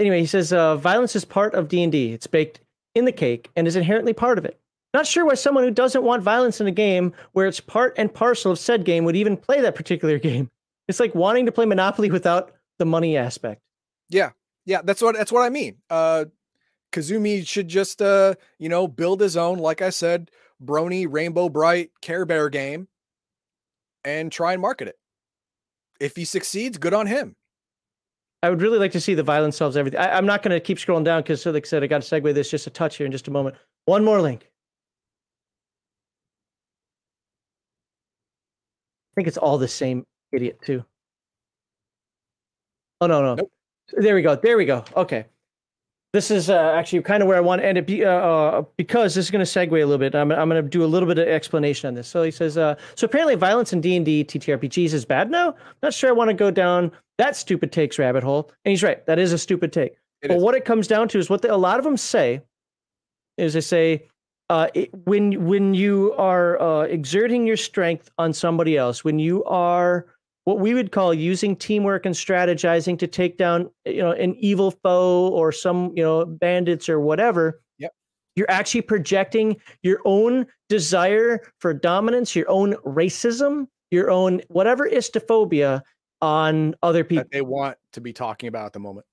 anyway, 0.00 0.20
he 0.20 0.26
says 0.26 0.52
uh 0.52 0.76
violence 0.76 1.14
is 1.14 1.24
part 1.24 1.54
of 1.54 1.68
D&D. 1.68 2.12
It's 2.12 2.26
baked 2.26 2.60
in 2.94 3.04
the 3.04 3.12
cake 3.12 3.50
and 3.54 3.68
is 3.68 3.76
inherently 3.76 4.12
part 4.12 4.38
of 4.38 4.44
it. 4.44 4.58
Not 4.92 5.06
sure 5.06 5.24
why 5.24 5.34
someone 5.34 5.62
who 5.62 5.70
doesn't 5.70 6.02
want 6.02 6.22
violence 6.22 6.60
in 6.60 6.66
a 6.66 6.72
game 6.72 7.12
where 7.32 7.46
it's 7.46 7.60
part 7.60 7.94
and 7.96 8.12
parcel 8.12 8.50
of 8.52 8.58
said 8.58 8.84
game 8.84 9.04
would 9.04 9.14
even 9.14 9.36
play 9.36 9.60
that 9.60 9.76
particular 9.76 10.18
game. 10.30 10.50
It's 10.88 10.98
like 10.98 11.14
wanting 11.14 11.46
to 11.46 11.52
play 11.52 11.66
Monopoly 11.66 12.10
without 12.10 12.52
the 12.78 12.84
money 12.84 13.16
aspect. 13.16 13.60
Yeah. 14.08 14.30
Yeah, 14.66 14.82
that's 14.82 15.00
what 15.00 15.16
that's 15.16 15.32
what 15.32 15.42
I 15.42 15.50
mean. 15.50 15.76
Uh 15.88 16.26
Kazumi 16.92 17.46
should 17.46 17.68
just 17.68 18.02
uh, 18.02 18.34
you 18.58 18.68
know, 18.68 18.88
build 18.88 19.20
his 19.20 19.36
own, 19.36 19.58
like 19.58 19.80
I 19.80 19.90
said, 19.90 20.30
Brony 20.62 21.06
Rainbow 21.08 21.48
Brite 21.48 21.90
Care 22.02 22.24
Bear 22.24 22.48
game 22.48 22.88
and 24.04 24.30
try 24.32 24.52
and 24.52 24.62
market 24.62 24.88
it. 24.88 24.98
If 26.00 26.16
he 26.16 26.24
succeeds, 26.24 26.78
good 26.78 26.94
on 26.94 27.06
him. 27.06 27.36
I 28.42 28.48
would 28.48 28.62
really 28.62 28.78
like 28.78 28.92
to 28.92 29.00
see 29.00 29.14
the 29.14 29.22
violence 29.22 29.56
solves 29.56 29.76
everything. 29.76 30.00
I, 30.00 30.16
am 30.16 30.24
not 30.24 30.42
going 30.42 30.52
to 30.52 30.60
keep 30.60 30.78
scrolling 30.78 31.04
down 31.04 31.22
because, 31.22 31.44
like 31.44 31.66
I 31.66 31.68
said, 31.68 31.84
I 31.84 31.86
got 31.86 32.02
to 32.02 32.20
segue 32.20 32.32
this 32.34 32.50
just 32.50 32.66
a 32.66 32.70
touch 32.70 32.96
here 32.96 33.04
in 33.04 33.12
just 33.12 33.28
a 33.28 33.30
moment. 33.30 33.56
One 33.84 34.04
more 34.04 34.20
link. 34.20 34.48
I 39.12 39.14
think 39.14 39.28
it's 39.28 39.36
all 39.36 39.58
the 39.58 39.68
same 39.68 40.06
idiot 40.32 40.58
too. 40.64 40.84
Oh 43.00 43.06
no 43.06 43.22
no. 43.22 43.34
Nope. 43.34 43.50
There 43.92 44.14
we 44.14 44.22
go. 44.22 44.36
There 44.36 44.56
we 44.56 44.64
go. 44.64 44.84
Okay. 44.96 45.26
This 46.12 46.32
is 46.32 46.50
uh, 46.50 46.74
actually 46.76 47.02
kind 47.02 47.22
of 47.22 47.28
where 47.28 47.36
I 47.36 47.40
want 47.40 47.62
to 47.62 47.66
end 47.66 47.78
it 47.78 47.86
be, 47.86 48.04
uh, 48.04 48.10
uh, 48.10 48.64
because 48.76 49.14
this 49.14 49.26
is 49.26 49.30
going 49.30 49.44
to 49.44 49.50
segue 49.50 49.70
a 49.70 49.86
little 49.86 49.96
bit. 49.96 50.16
I'm, 50.16 50.32
I'm 50.32 50.48
going 50.48 50.62
to 50.62 50.68
do 50.68 50.82
a 50.82 50.86
little 50.86 51.06
bit 51.06 51.18
of 51.18 51.28
explanation 51.28 51.86
on 51.86 51.94
this. 51.94 52.08
So 52.08 52.24
he 52.24 52.32
says, 52.32 52.58
uh, 52.58 52.74
so 52.96 53.04
apparently 53.04 53.36
violence 53.36 53.72
in 53.72 53.80
D&D 53.80 54.24
TTRPGs 54.24 54.92
is 54.92 55.04
bad 55.04 55.30
now. 55.30 55.54
Not 55.84 55.94
sure 55.94 56.10
I 56.10 56.12
want 56.12 56.28
to 56.28 56.34
go 56.34 56.50
down 56.50 56.90
that 57.20 57.36
stupid 57.36 57.70
takes 57.70 57.98
rabbit 57.98 58.22
hole. 58.22 58.50
And 58.64 58.70
he's 58.70 58.82
right. 58.82 59.04
That 59.04 59.18
is 59.18 59.32
a 59.32 59.38
stupid 59.38 59.72
take. 59.72 59.92
It 60.22 60.28
but 60.28 60.38
is. 60.38 60.42
what 60.42 60.54
it 60.54 60.64
comes 60.64 60.88
down 60.88 61.06
to 61.08 61.18
is 61.18 61.28
what 61.28 61.42
the, 61.42 61.54
a 61.54 61.56
lot 61.56 61.78
of 61.78 61.84
them 61.84 61.96
say 61.96 62.40
is 63.36 63.52
they 63.52 63.60
say 63.60 64.08
uh, 64.48 64.68
it, 64.74 64.90
when 65.04 65.44
when 65.44 65.74
you 65.74 66.14
are 66.14 66.60
uh, 66.60 66.82
exerting 66.82 67.46
your 67.46 67.58
strength 67.58 68.10
on 68.18 68.32
somebody 68.32 68.76
else, 68.76 69.04
when 69.04 69.18
you 69.18 69.44
are 69.44 70.06
what 70.44 70.58
we 70.58 70.72
would 70.72 70.92
call 70.92 71.12
using 71.12 71.54
teamwork 71.54 72.06
and 72.06 72.14
strategizing 72.14 72.98
to 72.98 73.06
take 73.06 73.36
down 73.36 73.70
you 73.84 74.02
know 74.02 74.12
an 74.12 74.34
evil 74.36 74.70
foe 74.70 75.28
or 75.28 75.52
some 75.52 75.92
you 75.94 76.02
know 76.02 76.24
bandits 76.24 76.88
or 76.88 77.00
whatever 77.00 77.60
yep. 77.78 77.92
you're 78.34 78.50
actually 78.50 78.80
projecting 78.80 79.56
your 79.82 80.00
own 80.04 80.46
desire 80.68 81.40
for 81.58 81.74
dominance 81.74 82.34
your 82.34 82.50
own 82.50 82.74
racism 82.86 83.66
your 83.90 84.10
own 84.10 84.40
whatever 84.48 84.88
istophobia 84.88 85.82
on 86.22 86.74
other 86.82 87.04
people 87.04 87.24
that 87.24 87.30
they 87.30 87.40
want 87.40 87.76
to 87.92 88.00
be 88.00 88.12
talking 88.12 88.48
about 88.48 88.66
at 88.66 88.72
the 88.72 88.78
moment 88.78 89.06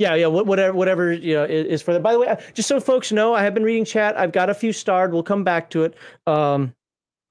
yeah, 0.00 0.14
yeah, 0.14 0.28
whatever, 0.28 0.72
whatever 0.72 1.12
you 1.12 1.34
know 1.34 1.44
is 1.44 1.82
for 1.82 1.92
them. 1.92 2.02
By 2.02 2.14
the 2.14 2.20
way, 2.20 2.34
just 2.54 2.66
so 2.66 2.80
folks 2.80 3.12
know, 3.12 3.34
I 3.34 3.42
have 3.42 3.52
been 3.52 3.64
reading 3.64 3.84
chat. 3.84 4.16
I've 4.16 4.32
got 4.32 4.48
a 4.48 4.54
few 4.54 4.72
starred. 4.72 5.12
We'll 5.12 5.22
come 5.22 5.44
back 5.44 5.68
to 5.70 5.84
it. 5.84 5.94
Um, 6.26 6.74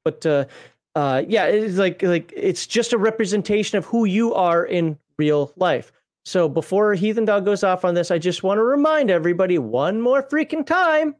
but 0.06 0.24
uh, 0.24 0.46
uh, 0.94 1.24
yeah, 1.28 1.46
it's 1.46 1.78
like 1.78 2.04
like 2.04 2.32
it's 2.36 2.68
just 2.68 2.94
a 2.94 2.98
representation 3.00 3.80
of 3.80 3.86
who 3.86 4.06
you 4.06 4.36
are 4.36 4.64
in 4.64 5.00
real 5.18 5.52
life. 5.56 5.92
So 6.26 6.48
before 6.48 6.94
Heathen 6.94 7.26
Dog 7.26 7.44
goes 7.44 7.64
off 7.64 7.84
on 7.84 7.96
this, 7.96 8.12
I 8.12 8.20
just 8.20 8.44
want 8.44 8.60
to 8.60 8.64
remind 8.64 9.10
everybody 9.10 9.58
one 9.58 10.00
more 10.00 10.22
freaking 10.22 10.64
time: 10.64 11.16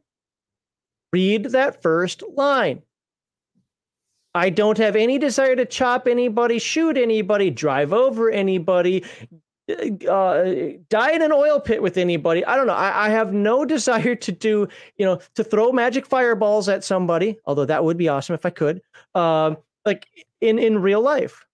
read 1.12 1.46
that 1.46 1.82
first 1.82 2.22
line. 2.32 2.80
I 4.34 4.50
don't 4.50 4.78
have 4.78 4.94
any 4.96 5.18
desire 5.18 5.56
to 5.56 5.64
chop 5.64 6.06
anybody, 6.06 6.58
shoot 6.58 6.96
anybody, 6.96 7.50
drive 7.50 7.92
over 7.92 8.30
anybody, 8.30 9.04
uh, 10.08 10.44
die 10.88 11.12
in 11.12 11.22
an 11.22 11.32
oil 11.32 11.60
pit 11.60 11.82
with 11.82 11.96
anybody. 11.96 12.44
I 12.44 12.56
don't 12.56 12.66
know. 12.66 12.74
I, 12.74 13.06
I, 13.06 13.08
have 13.10 13.32
no 13.32 13.64
desire 13.76 14.14
to 14.14 14.32
do, 14.32 14.68
you 14.96 15.06
know, 15.06 15.20
to 15.34 15.44
throw 15.44 15.72
magic 15.72 16.06
fireballs 16.06 16.68
at 16.68 16.84
somebody. 16.84 17.38
Although 17.44 17.66
that 17.66 17.84
would 17.84 17.96
be 17.96 18.08
awesome 18.08 18.34
if 18.34 18.46
I 18.46 18.50
could. 18.50 18.80
Um, 19.14 19.56
like 19.84 20.06
in 20.40 20.58
in 20.58 20.80
real 20.80 21.00
life, 21.00 21.44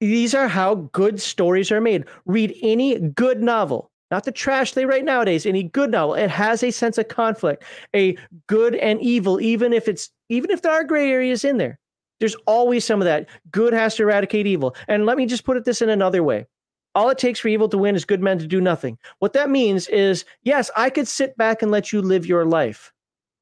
these 0.00 0.34
are 0.34 0.48
how 0.48 0.74
good 0.92 1.20
stories 1.20 1.70
are 1.70 1.80
made. 1.80 2.04
Read 2.26 2.56
any 2.62 2.98
good 2.98 3.42
novel, 3.42 3.90
not 4.10 4.24
the 4.24 4.32
trash 4.32 4.72
they 4.72 4.86
write 4.86 5.04
nowadays. 5.04 5.46
Any 5.46 5.62
good 5.62 5.90
novel, 5.90 6.14
it 6.14 6.30
has 6.30 6.62
a 6.62 6.70
sense 6.70 6.98
of 6.98 7.08
conflict, 7.08 7.64
a 7.94 8.16
good 8.46 8.74
and 8.76 9.00
evil, 9.00 9.40
even 9.40 9.72
if 9.72 9.88
it's 9.88 10.10
even 10.28 10.50
if 10.50 10.62
there 10.62 10.72
are 10.72 10.84
gray 10.84 11.10
areas 11.10 11.44
in 11.44 11.58
there, 11.58 11.78
there's 12.22 12.36
always 12.46 12.84
some 12.84 13.00
of 13.00 13.04
that. 13.04 13.28
Good 13.50 13.72
has 13.72 13.96
to 13.96 14.04
eradicate 14.04 14.46
evil. 14.46 14.76
And 14.86 15.06
let 15.06 15.16
me 15.16 15.26
just 15.26 15.44
put 15.44 15.56
it 15.56 15.64
this 15.64 15.82
in 15.82 15.88
another 15.88 16.22
way. 16.22 16.46
All 16.94 17.10
it 17.10 17.18
takes 17.18 17.40
for 17.40 17.48
evil 17.48 17.68
to 17.68 17.76
win 17.76 17.96
is 17.96 18.04
good 18.04 18.22
men 18.22 18.38
to 18.38 18.46
do 18.46 18.60
nothing. 18.60 18.96
What 19.18 19.32
that 19.32 19.50
means 19.50 19.88
is, 19.88 20.24
yes, 20.44 20.70
I 20.76 20.88
could 20.88 21.08
sit 21.08 21.36
back 21.36 21.62
and 21.62 21.72
let 21.72 21.92
you 21.92 22.00
live 22.00 22.24
your 22.24 22.44
life. 22.44 22.92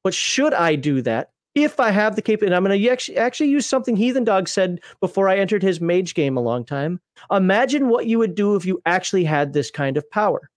But 0.03 0.15
should 0.15 0.55
I 0.55 0.73
do 0.73 1.03
that? 1.03 1.29
If 1.53 1.79
I 1.79 1.91
have 1.91 2.15
the 2.15 2.23
capability, 2.23 2.47
and 2.47 2.55
I'm 2.55 2.63
going 2.63 2.81
to 2.81 2.89
actually, 2.89 3.17
actually 3.17 3.49
use 3.49 3.67
something 3.67 3.95
Heathen 3.95 4.23
Dog 4.23 4.47
said 4.47 4.79
before 4.99 5.29
I 5.29 5.37
entered 5.37 5.61
his 5.61 5.79
mage 5.79 6.15
game 6.15 6.35
a 6.35 6.41
long 6.41 6.65
time. 6.65 6.99
Imagine 7.29 7.87
what 7.87 8.07
you 8.07 8.17
would 8.17 8.33
do 8.33 8.55
if 8.55 8.65
you 8.65 8.81
actually 8.87 9.25
had 9.25 9.53
this 9.53 9.69
kind 9.69 9.95
of 9.95 10.09
power. 10.09 10.49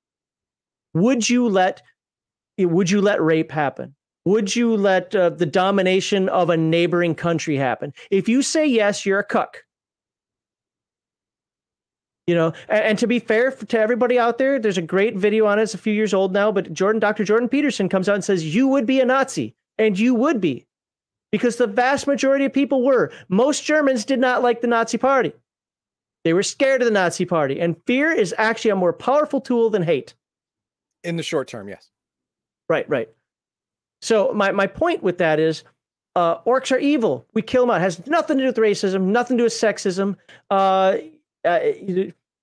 Would 0.94 1.28
you 1.28 1.46
let 1.46 1.82
would 2.56 2.88
you 2.88 3.02
let 3.02 3.20
rape 3.20 3.50
happen? 3.50 3.94
Would 4.24 4.56
you 4.56 4.76
let 4.76 5.14
uh, 5.14 5.30
the 5.30 5.46
domination 5.46 6.28
of 6.28 6.50
a 6.50 6.56
neighboring 6.56 7.14
country 7.14 7.56
happen? 7.56 7.92
If 8.10 8.28
you 8.28 8.42
say 8.42 8.66
yes, 8.66 9.04
you're 9.04 9.18
a 9.18 9.24
cuck. 9.24 9.64
You 12.26 12.34
know, 12.34 12.52
and, 12.68 12.84
and, 12.84 12.98
to 13.00 13.06
be 13.06 13.18
fair 13.18 13.50
to 13.50 13.78
everybody 13.78 14.18
out 14.18 14.38
there, 14.38 14.58
there's 14.58 14.78
a 14.78 14.82
great 14.82 15.14
video 15.14 15.44
on 15.44 15.58
it. 15.58 15.62
It's 15.62 15.74
a 15.74 15.78
few 15.78 15.92
years 15.92 16.14
old 16.14 16.32
now, 16.32 16.50
but 16.50 16.72
Jordan, 16.72 16.98
Dr. 16.98 17.22
Jordan 17.22 17.50
Peterson 17.50 17.90
comes 17.90 18.08
out 18.08 18.14
and 18.14 18.24
says, 18.24 18.54
You 18.54 18.66
would 18.68 18.86
be 18.86 19.00
a 19.00 19.04
Nazi, 19.04 19.54
and 19.76 19.98
you 19.98 20.14
would 20.14 20.40
be. 20.40 20.66
Because 21.30 21.56
the 21.56 21.66
vast 21.66 22.06
majority 22.06 22.46
of 22.46 22.52
people 22.52 22.82
were. 22.82 23.12
Most 23.28 23.64
Germans 23.64 24.06
did 24.06 24.20
not 24.20 24.42
like 24.42 24.62
the 24.62 24.68
Nazi 24.68 24.96
party. 24.96 25.32
They 26.22 26.32
were 26.32 26.42
scared 26.42 26.80
of 26.80 26.86
the 26.86 26.92
Nazi 26.92 27.26
party. 27.26 27.60
And 27.60 27.76
fear 27.86 28.10
is 28.10 28.34
actually 28.38 28.70
a 28.70 28.76
more 28.76 28.94
powerful 28.94 29.42
tool 29.42 29.68
than 29.68 29.82
hate. 29.82 30.14
In 31.02 31.16
the 31.16 31.22
short 31.22 31.48
term, 31.48 31.68
yes. 31.68 31.90
Right, 32.70 32.88
right. 32.88 33.10
So 34.04 34.34
my, 34.34 34.52
my 34.52 34.66
point 34.66 35.02
with 35.02 35.16
that 35.18 35.40
is 35.40 35.64
uh, 36.14 36.42
orcs 36.42 36.70
are 36.70 36.78
evil. 36.78 37.26
We 37.32 37.40
kill 37.40 37.62
them 37.62 37.70
out. 37.70 37.80
It 37.80 37.84
has 37.84 38.06
nothing 38.06 38.36
to 38.36 38.42
do 38.42 38.48
with 38.48 38.56
racism, 38.56 39.04
nothing 39.04 39.38
to 39.38 39.40
do 39.40 39.44
with 39.44 39.54
sexism. 39.54 40.16
Uh, 40.50 40.98
uh, 41.42 41.60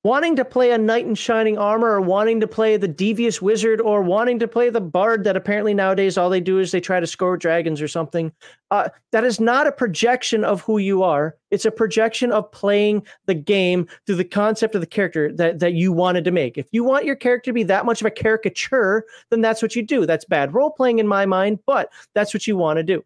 wanting 0.04 0.36
to 0.36 0.44
play 0.44 0.72
a 0.72 0.78
knight 0.78 1.06
in 1.06 1.14
shining 1.14 1.60
armor 1.60 1.92
or 1.92 2.02
wanting 2.02 2.40
to 2.40 2.48
play 2.48 2.76
the 2.76 2.88
devious 2.88 3.40
wizard 3.40 3.80
or 3.80 4.02
wanting 4.02 4.40
to 4.40 4.48
play 4.48 4.70
the 4.70 4.82
bard 4.82 5.24
that 5.24 5.36
apparently 5.36 5.76
nowadays 5.76 6.18
all 6.18 6.30
they 6.30 6.40
do 6.40 6.58
is 6.58 6.72
they 6.72 6.82
try 6.82 7.00
to 7.00 7.06
score 7.06 7.38
dragons 7.38 7.82
or 7.82 7.88
something 7.88 8.32
uh, 8.72 8.90
that 9.12 9.24
is 9.24 9.40
not 9.40 9.68
a 9.68 9.72
projection 9.72 10.44
of 10.44 10.62
who 10.62 10.80
you 10.80 11.04
are. 11.04 11.36
It's 11.52 11.66
a 11.66 11.72
projection 11.72 12.32
of 12.32 12.52
playing 12.52 13.06
the 13.28 13.36
game 13.36 13.88
through 14.08 14.16
the 14.16 14.26
concept 14.26 14.74
of 14.74 14.82
the 14.82 14.88
character 14.88 15.32
that, 15.34 15.60
that 15.60 15.74
you 15.74 15.92
wanted 15.92 16.24
to 16.24 16.32
make. 16.32 16.58
If 16.58 16.68
you 16.72 16.84
want 16.84 17.06
your 17.06 17.16
character 17.16 17.50
to 17.50 17.54
be 17.54 17.64
that 17.64 17.86
much 17.86 18.02
of 18.02 18.08
a 18.08 18.12
caricature 18.12 19.06
then 19.30 19.42
that's 19.42 19.62
what 19.62 19.76
you 19.76 19.84
do. 19.84 20.06
That's 20.06 20.26
bad 20.26 20.54
role 20.54 20.72
playing 20.72 20.98
in 20.98 21.08
my 21.08 21.28
mind 21.28 21.60
but 21.68 21.92
that's 22.16 22.34
what 22.34 22.48
you 22.48 22.58
want 22.58 22.78
to 22.78 22.84
do. 22.84 23.06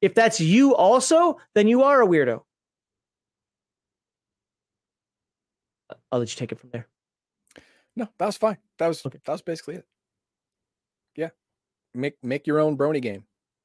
If 0.00 0.14
that's 0.14 0.40
you 0.40 0.74
also 0.74 1.38
then 1.54 1.68
you 1.68 1.84
are 1.84 2.02
a 2.02 2.06
weirdo 2.06 2.42
I'll 6.12 6.18
let 6.18 6.32
you 6.32 6.38
take 6.38 6.52
it 6.52 6.58
from 6.58 6.70
there. 6.70 6.86
No, 7.96 8.08
that 8.18 8.26
was 8.26 8.36
fine. 8.36 8.58
That 8.78 8.88
was 8.88 9.04
okay. 9.04 9.18
that 9.24 9.32
was 9.32 9.42
basically 9.42 9.76
it. 9.76 9.86
Yeah, 11.16 11.30
make 11.94 12.14
make 12.22 12.46
your 12.46 12.60
own 12.60 12.76
brony 12.76 13.02
game, 13.02 13.24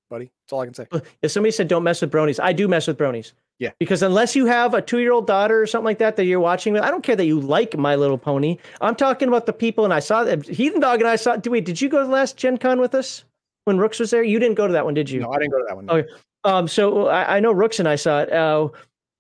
buddy. 0.10 0.26
That's 0.26 0.54
all 0.54 0.62
I 0.62 0.66
can 0.66 0.74
say. 0.74 0.88
If 1.22 1.32
somebody 1.32 1.52
said 1.52 1.68
don't 1.68 1.84
mess 1.84 2.02
with 2.02 2.12
bronies, 2.12 2.40
I 2.42 2.54
do 2.54 2.68
mess 2.68 2.88
with 2.88 2.98
bronies. 2.98 3.34
Yeah, 3.60 3.72
because 3.80 4.02
unless 4.02 4.36
you 4.36 4.46
have 4.48 4.74
a 4.74 4.82
two-year-old 4.82 5.28
daughter 5.28 5.62
or 5.62 5.68
something 5.68 5.86
like 5.86 6.00
that 6.00 6.18
that 6.18 6.26
you're 6.26 6.42
watching 6.42 6.74
with, 6.74 6.82
I 6.82 6.92
don't 6.92 7.04
care 7.04 7.16
that 7.16 7.26
you 7.26 7.40
like 7.40 7.78
My 7.78 7.96
Little 7.96 8.18
Pony. 8.18 8.58
I'm 8.82 8.96
talking 8.96 9.30
about 9.30 9.46
the 9.46 9.54
people, 9.54 9.86
and 9.86 9.94
I 9.94 10.00
saw 10.00 10.24
that 10.26 10.46
Heathen 10.46 10.82
Dog 10.82 11.00
and 11.00 11.08
I 11.08 11.16
saw. 11.16 11.38
Wait, 11.46 11.64
did 11.64 11.80
you 11.80 11.88
go 11.88 12.00
to 12.00 12.06
the 12.06 12.12
last 12.12 12.36
Gen 12.36 12.58
Con 12.58 12.82
with 12.82 12.94
us 12.94 13.24
when 13.64 13.78
Rooks 13.78 14.00
was 14.00 14.12
there? 14.12 14.24
You 14.24 14.40
didn't 14.40 14.56
go 14.56 14.68
to 14.68 14.74
that 14.74 14.84
one, 14.84 14.94
did 14.94 15.10
you? 15.10 15.22
No, 15.22 15.32
I 15.32 15.38
didn't 15.38 15.52
go 15.52 15.60
to 15.60 15.66
that 15.68 15.76
one. 15.76 15.86
No. 15.86 15.94
Okay. 15.94 16.10
Um, 16.44 16.68
so 16.68 17.08
I, 17.08 17.38
I 17.38 17.40
know 17.40 17.52
Rooks 17.54 17.80
and 17.80 17.88
I 17.88 17.96
saw 17.96 18.22
it. 18.22 18.32
Uh, 18.32 18.70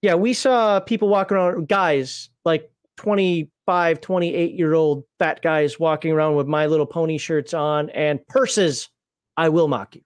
yeah, 0.01 0.15
we 0.15 0.33
saw 0.33 0.79
people 0.79 1.07
walking 1.07 1.37
around, 1.37 1.67
guys 1.67 2.29
like 2.43 2.69
25, 2.97 4.01
28 4.01 4.53
year 4.53 4.73
old 4.73 5.03
fat 5.19 5.41
guys 5.41 5.79
walking 5.79 6.11
around 6.11 6.35
with 6.35 6.47
My 6.47 6.65
Little 6.65 6.85
Pony 6.85 7.17
shirts 7.17 7.53
on 7.53 7.89
and 7.91 8.25
purses, 8.27 8.89
I 9.37 9.49
will 9.49 9.67
mock 9.67 9.95
you. 9.95 10.01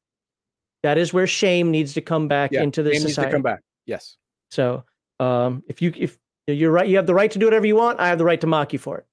That 0.83 0.97
is 0.97 1.13
where 1.13 1.27
shame 1.27 1.71
needs 1.71 1.93
to 1.93 2.01
come 2.01 2.27
back 2.27 2.51
yeah, 2.51 2.63
into 2.63 2.83
the 2.83 2.91
society. 2.95 3.07
Needs 3.07 3.15
to 3.15 3.31
come 3.31 3.41
back. 3.41 3.59
Yes. 3.85 4.15
So 4.51 4.83
um, 5.19 5.63
if 5.67 5.81
you 5.81 5.93
if 5.97 6.17
you're 6.47 6.71
right, 6.71 6.87
you 6.87 6.95
have 6.95 7.05
the 7.05 7.13
right 7.13 7.29
to 7.31 7.39
do 7.39 7.45
whatever 7.45 7.67
you 7.67 7.75
want. 7.75 7.99
I 7.99 8.07
have 8.07 8.17
the 8.17 8.25
right 8.25 8.39
to 8.41 8.47
mock 8.47 8.73
you 8.73 8.79
for 8.79 8.97
it. 8.97 9.05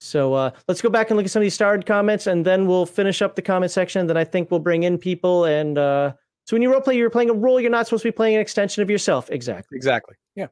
So 0.00 0.32
uh, 0.34 0.50
let's 0.66 0.80
go 0.80 0.88
back 0.88 1.10
and 1.10 1.16
look 1.16 1.26
at 1.26 1.30
some 1.30 1.40
of 1.40 1.44
these 1.44 1.54
starred 1.54 1.84
comments, 1.86 2.26
and 2.26 2.44
then 2.44 2.66
we'll 2.66 2.86
finish 2.86 3.20
up 3.20 3.36
the 3.36 3.42
comment 3.42 3.70
section. 3.70 4.06
Then 4.06 4.16
I 4.16 4.24
think 4.24 4.50
we'll 4.50 4.60
bring 4.60 4.82
in 4.82 4.98
people. 4.98 5.44
And 5.44 5.76
uh, 5.76 6.14
so 6.46 6.54
when 6.56 6.62
you 6.62 6.72
role 6.72 6.80
play, 6.80 6.96
you're 6.96 7.10
playing 7.10 7.30
a 7.30 7.34
role. 7.34 7.60
You're 7.60 7.70
not 7.70 7.86
supposed 7.86 8.02
to 8.02 8.08
be 8.08 8.12
playing 8.12 8.34
an 8.34 8.40
extension 8.40 8.82
of 8.82 8.90
yourself. 8.90 9.30
Exactly. 9.30 9.76
Exactly. 9.76 10.16
Yeah. 10.34 10.46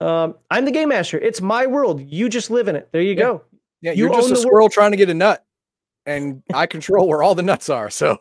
Um, 0.00 0.36
I'm 0.50 0.64
the 0.64 0.70
game 0.70 0.90
master. 0.90 1.18
It's 1.18 1.40
my 1.40 1.66
world. 1.66 2.00
You 2.00 2.28
just 2.28 2.50
live 2.50 2.68
in 2.68 2.76
it. 2.76 2.88
There 2.92 3.02
you 3.02 3.10
yeah. 3.10 3.14
go. 3.14 3.42
Yeah, 3.80 3.92
you're 3.92 4.10
you 4.10 4.14
just 4.14 4.30
a 4.30 4.36
squirrel 4.36 4.64
world. 4.64 4.72
trying 4.72 4.90
to 4.92 4.96
get 4.96 5.10
a 5.10 5.14
nut, 5.14 5.44
and 6.06 6.42
I 6.52 6.66
control 6.66 7.08
where 7.08 7.22
all 7.22 7.34
the 7.34 7.42
nuts 7.42 7.68
are. 7.68 7.90
So 7.90 8.18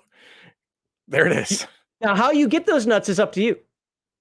there 1.07 1.27
it 1.27 1.37
is. 1.37 1.67
Now, 2.01 2.15
how 2.15 2.31
you 2.31 2.47
get 2.47 2.65
those 2.65 2.85
nuts 2.85 3.09
is 3.09 3.19
up 3.19 3.31
to 3.33 3.41
you, 3.41 3.57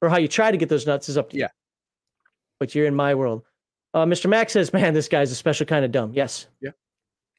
or 0.00 0.08
how 0.08 0.18
you 0.18 0.28
try 0.28 0.50
to 0.50 0.56
get 0.56 0.68
those 0.68 0.86
nuts 0.86 1.08
is 1.08 1.16
up 1.16 1.30
to 1.30 1.36
you. 1.36 1.42
yeah. 1.42 1.46
you. 1.46 2.30
But 2.60 2.74
you're 2.74 2.86
in 2.86 2.94
my 2.94 3.14
world. 3.14 3.42
Uh, 3.94 4.04
Mr. 4.04 4.28
Max 4.28 4.52
says, 4.52 4.72
"Man, 4.72 4.92
this 4.94 5.08
guy's 5.08 5.30
a 5.30 5.34
special 5.34 5.66
kind 5.66 5.84
of 5.84 5.92
dumb." 5.92 6.12
Yes. 6.14 6.46
Yeah. 6.60 6.70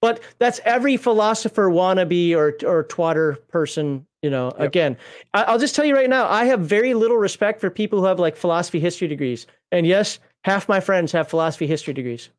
But 0.02 0.22
that's 0.40 0.60
every 0.64 0.98
philosopher 0.98 1.70
wannabe 1.70 2.36
or 2.36 2.54
or 2.68 2.84
twatter 2.84 3.38
person 3.50 4.07
you 4.22 4.30
know 4.30 4.52
yep. 4.58 4.68
again 4.68 4.98
I, 5.34 5.52
will 5.52 5.60
just 5.60 5.76
tell 5.76 5.86
you 5.86 5.96
right 5.96 6.10
now 6.10 6.28
i 6.28 6.46
have 6.46 6.62
very 6.62 6.94
little 6.94 7.18
respect 7.18 7.62
for 7.62 7.70
people 7.70 8.00
who 8.00 8.06
have 8.06 8.20
like 8.20 8.36
philosophy 8.36 8.80
history 8.80 9.08
degrees. 9.08 9.48
And 9.72 9.86
yes 9.86 10.20
half 10.44 10.70
my 10.70 10.80
friends 10.80 11.12
have 11.12 11.28
philosophy 11.28 11.68
history 11.68 11.94
degrees. 11.94 12.30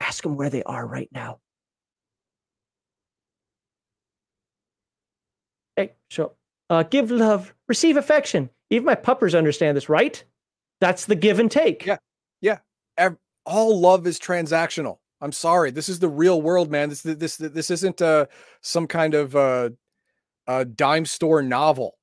Ask 0.00 0.22
them 0.22 0.36
where 0.36 0.50
they 0.50 0.62
are 0.64 0.86
right 0.86 1.08
now. 1.12 1.38
Hey 5.76 5.92
so 6.10 6.32
uh, 6.70 6.82
give 6.82 7.10
love 7.10 7.54
receive 7.68 7.96
affection. 7.96 8.50
Even 8.70 8.86
my 8.86 8.94
puppers 8.94 9.34
understand 9.34 9.76
this 9.76 9.88
right? 9.88 10.22
That's 10.80 11.06
the 11.06 11.14
give 11.14 11.38
and 11.38 11.50
take. 11.50 11.86
Yeah. 11.86 11.98
Yeah. 12.40 12.58
All 13.46 13.80
love 13.80 14.06
is 14.06 14.18
transactional. 14.18 14.98
I'm 15.20 15.32
sorry. 15.32 15.70
This 15.70 15.88
is 15.88 15.98
the 15.98 16.08
real 16.08 16.42
world 16.42 16.70
man. 16.70 16.88
This 16.88 17.02
this 17.02 17.36
this 17.36 17.70
isn't 17.70 18.02
uh 18.02 18.26
some 18.60 18.86
kind 18.86 19.14
of 19.14 19.36
uh 19.36 19.70
a 20.46 20.64
dime 20.64 21.06
store 21.06 21.42
novel. 21.42 21.96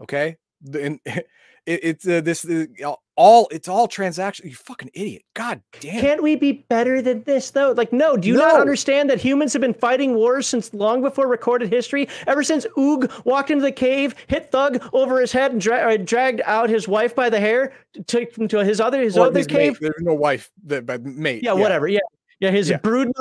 Okay, 0.00 0.36
and 0.74 1.00
it, 1.06 1.24
it's 1.66 2.08
uh, 2.08 2.20
this 2.20 2.44
uh, 2.48 2.94
all 3.16 3.48
it's 3.50 3.68
all 3.68 3.86
transaction. 3.86 4.48
You 4.48 4.54
fucking 4.54 4.90
idiot! 4.94 5.22
God 5.34 5.62
damn. 5.80 6.00
Can't 6.00 6.22
we 6.22 6.36
be 6.36 6.64
better 6.68 7.02
than 7.02 7.22
this 7.24 7.50
though? 7.50 7.72
Like, 7.72 7.92
no. 7.92 8.16
Do 8.16 8.28
you 8.28 8.34
no. 8.34 8.40
not 8.40 8.60
understand 8.60 9.10
that 9.10 9.20
humans 9.20 9.52
have 9.52 9.62
been 9.62 9.74
fighting 9.74 10.14
wars 10.14 10.46
since 10.46 10.72
long 10.72 11.02
before 11.02 11.26
recorded 11.28 11.70
history? 11.70 12.08
Ever 12.26 12.42
since 12.42 12.66
Oog 12.76 13.24
walked 13.24 13.50
into 13.50 13.62
the 13.62 13.72
cave, 13.72 14.14
hit 14.26 14.50
Thug 14.50 14.82
over 14.92 15.20
his 15.20 15.32
head, 15.32 15.52
and 15.52 15.60
dra- 15.60 15.94
uh, 15.94 15.96
dragged 15.98 16.40
out 16.44 16.70
his 16.70 16.88
wife 16.88 17.14
by 17.14 17.28
the 17.28 17.40
hair, 17.40 17.72
took 18.06 18.36
him 18.36 18.48
to 18.48 18.64
his 18.64 18.80
other 18.80 19.00
his 19.00 19.16
or 19.16 19.26
other 19.26 19.38
his 19.38 19.46
cave. 19.46 19.74
Mate. 19.74 19.80
There's 19.80 20.02
no 20.02 20.14
wife, 20.14 20.50
that 20.64 20.86
but 20.86 21.04
mate. 21.04 21.42
Yeah, 21.42 21.54
yeah, 21.54 21.60
whatever. 21.60 21.88
Yeah, 21.88 22.00
yeah. 22.40 22.50
His 22.50 22.70
yeah. 22.70 22.78
brood. 22.78 23.12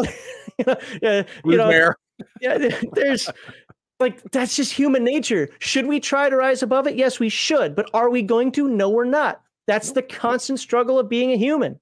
yeah, 1.02 1.24
you 1.46 1.58
know. 1.58 1.94
Yeah, 2.40 2.70
there's 2.94 3.30
like 4.02 4.22
that's 4.32 4.56
just 4.56 4.74
human 4.74 5.04
nature. 5.04 5.50
Should 5.60 5.86
we 5.86 6.00
try 6.00 6.30
to 6.30 6.36
rise 6.36 6.62
above 6.64 6.88
it? 6.88 6.96
Yes, 6.96 7.20
we 7.20 7.30
should. 7.30 7.76
But 7.76 7.90
are 7.94 8.10
we 8.10 8.22
going 8.22 8.52
to? 8.54 8.68
No, 8.68 8.90
we're 8.90 9.06
not. 9.06 9.42
That's 9.68 9.92
the 9.92 10.02
constant 10.02 10.60
struggle 10.60 11.00
of 11.00 11.08
being 11.08 11.32
a 11.32 11.38
human. 11.38 11.80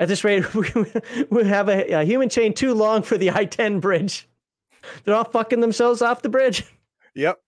At 0.00 0.08
this 0.08 0.22
rate, 0.22 0.44
we 1.30 1.44
have 1.44 1.68
a, 1.68 1.90
a 1.90 2.04
human 2.04 2.28
chain 2.28 2.54
too 2.54 2.74
long 2.74 3.02
for 3.02 3.18
the 3.18 3.30
I 3.32 3.46
10 3.46 3.80
bridge. 3.80 4.28
They're 5.04 5.14
all 5.14 5.24
fucking 5.24 5.60
themselves 5.60 6.02
off 6.02 6.22
the 6.22 6.28
bridge. 6.28 6.64
Yep. 7.14 7.40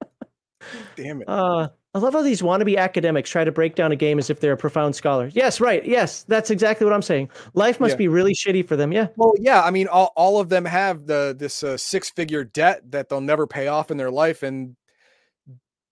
Damn 0.96 1.20
it. 1.20 1.28
Uh, 1.28 1.68
I 1.94 2.00
love 2.00 2.12
how 2.12 2.22
these 2.22 2.42
wannabe 2.42 2.76
academics 2.76 3.30
try 3.30 3.44
to 3.44 3.52
break 3.52 3.74
down 3.74 3.92
a 3.92 3.96
game 3.96 4.18
as 4.18 4.28
if 4.28 4.40
they're 4.40 4.52
a 4.52 4.58
profound 4.58 4.94
scholar. 4.94 5.30
Yes, 5.32 5.58
right. 5.58 5.84
Yes, 5.86 6.22
that's 6.24 6.50
exactly 6.50 6.84
what 6.84 6.92
I'm 6.92 7.02
saying. 7.02 7.30
Life 7.54 7.80
must 7.80 7.92
yeah. 7.92 7.96
be 7.96 8.08
really 8.08 8.34
shitty 8.34 8.66
for 8.68 8.76
them. 8.76 8.92
Yeah. 8.92 9.08
Well, 9.16 9.32
yeah. 9.38 9.62
I 9.62 9.70
mean, 9.70 9.88
all, 9.88 10.12
all 10.14 10.38
of 10.38 10.50
them 10.50 10.66
have 10.66 11.06
the 11.06 11.34
this 11.38 11.62
uh, 11.62 11.78
six 11.78 12.10
figure 12.10 12.44
debt 12.44 12.82
that 12.90 13.08
they'll 13.08 13.22
never 13.22 13.46
pay 13.46 13.68
off 13.68 13.90
in 13.90 13.96
their 13.96 14.10
life, 14.10 14.42
and 14.42 14.76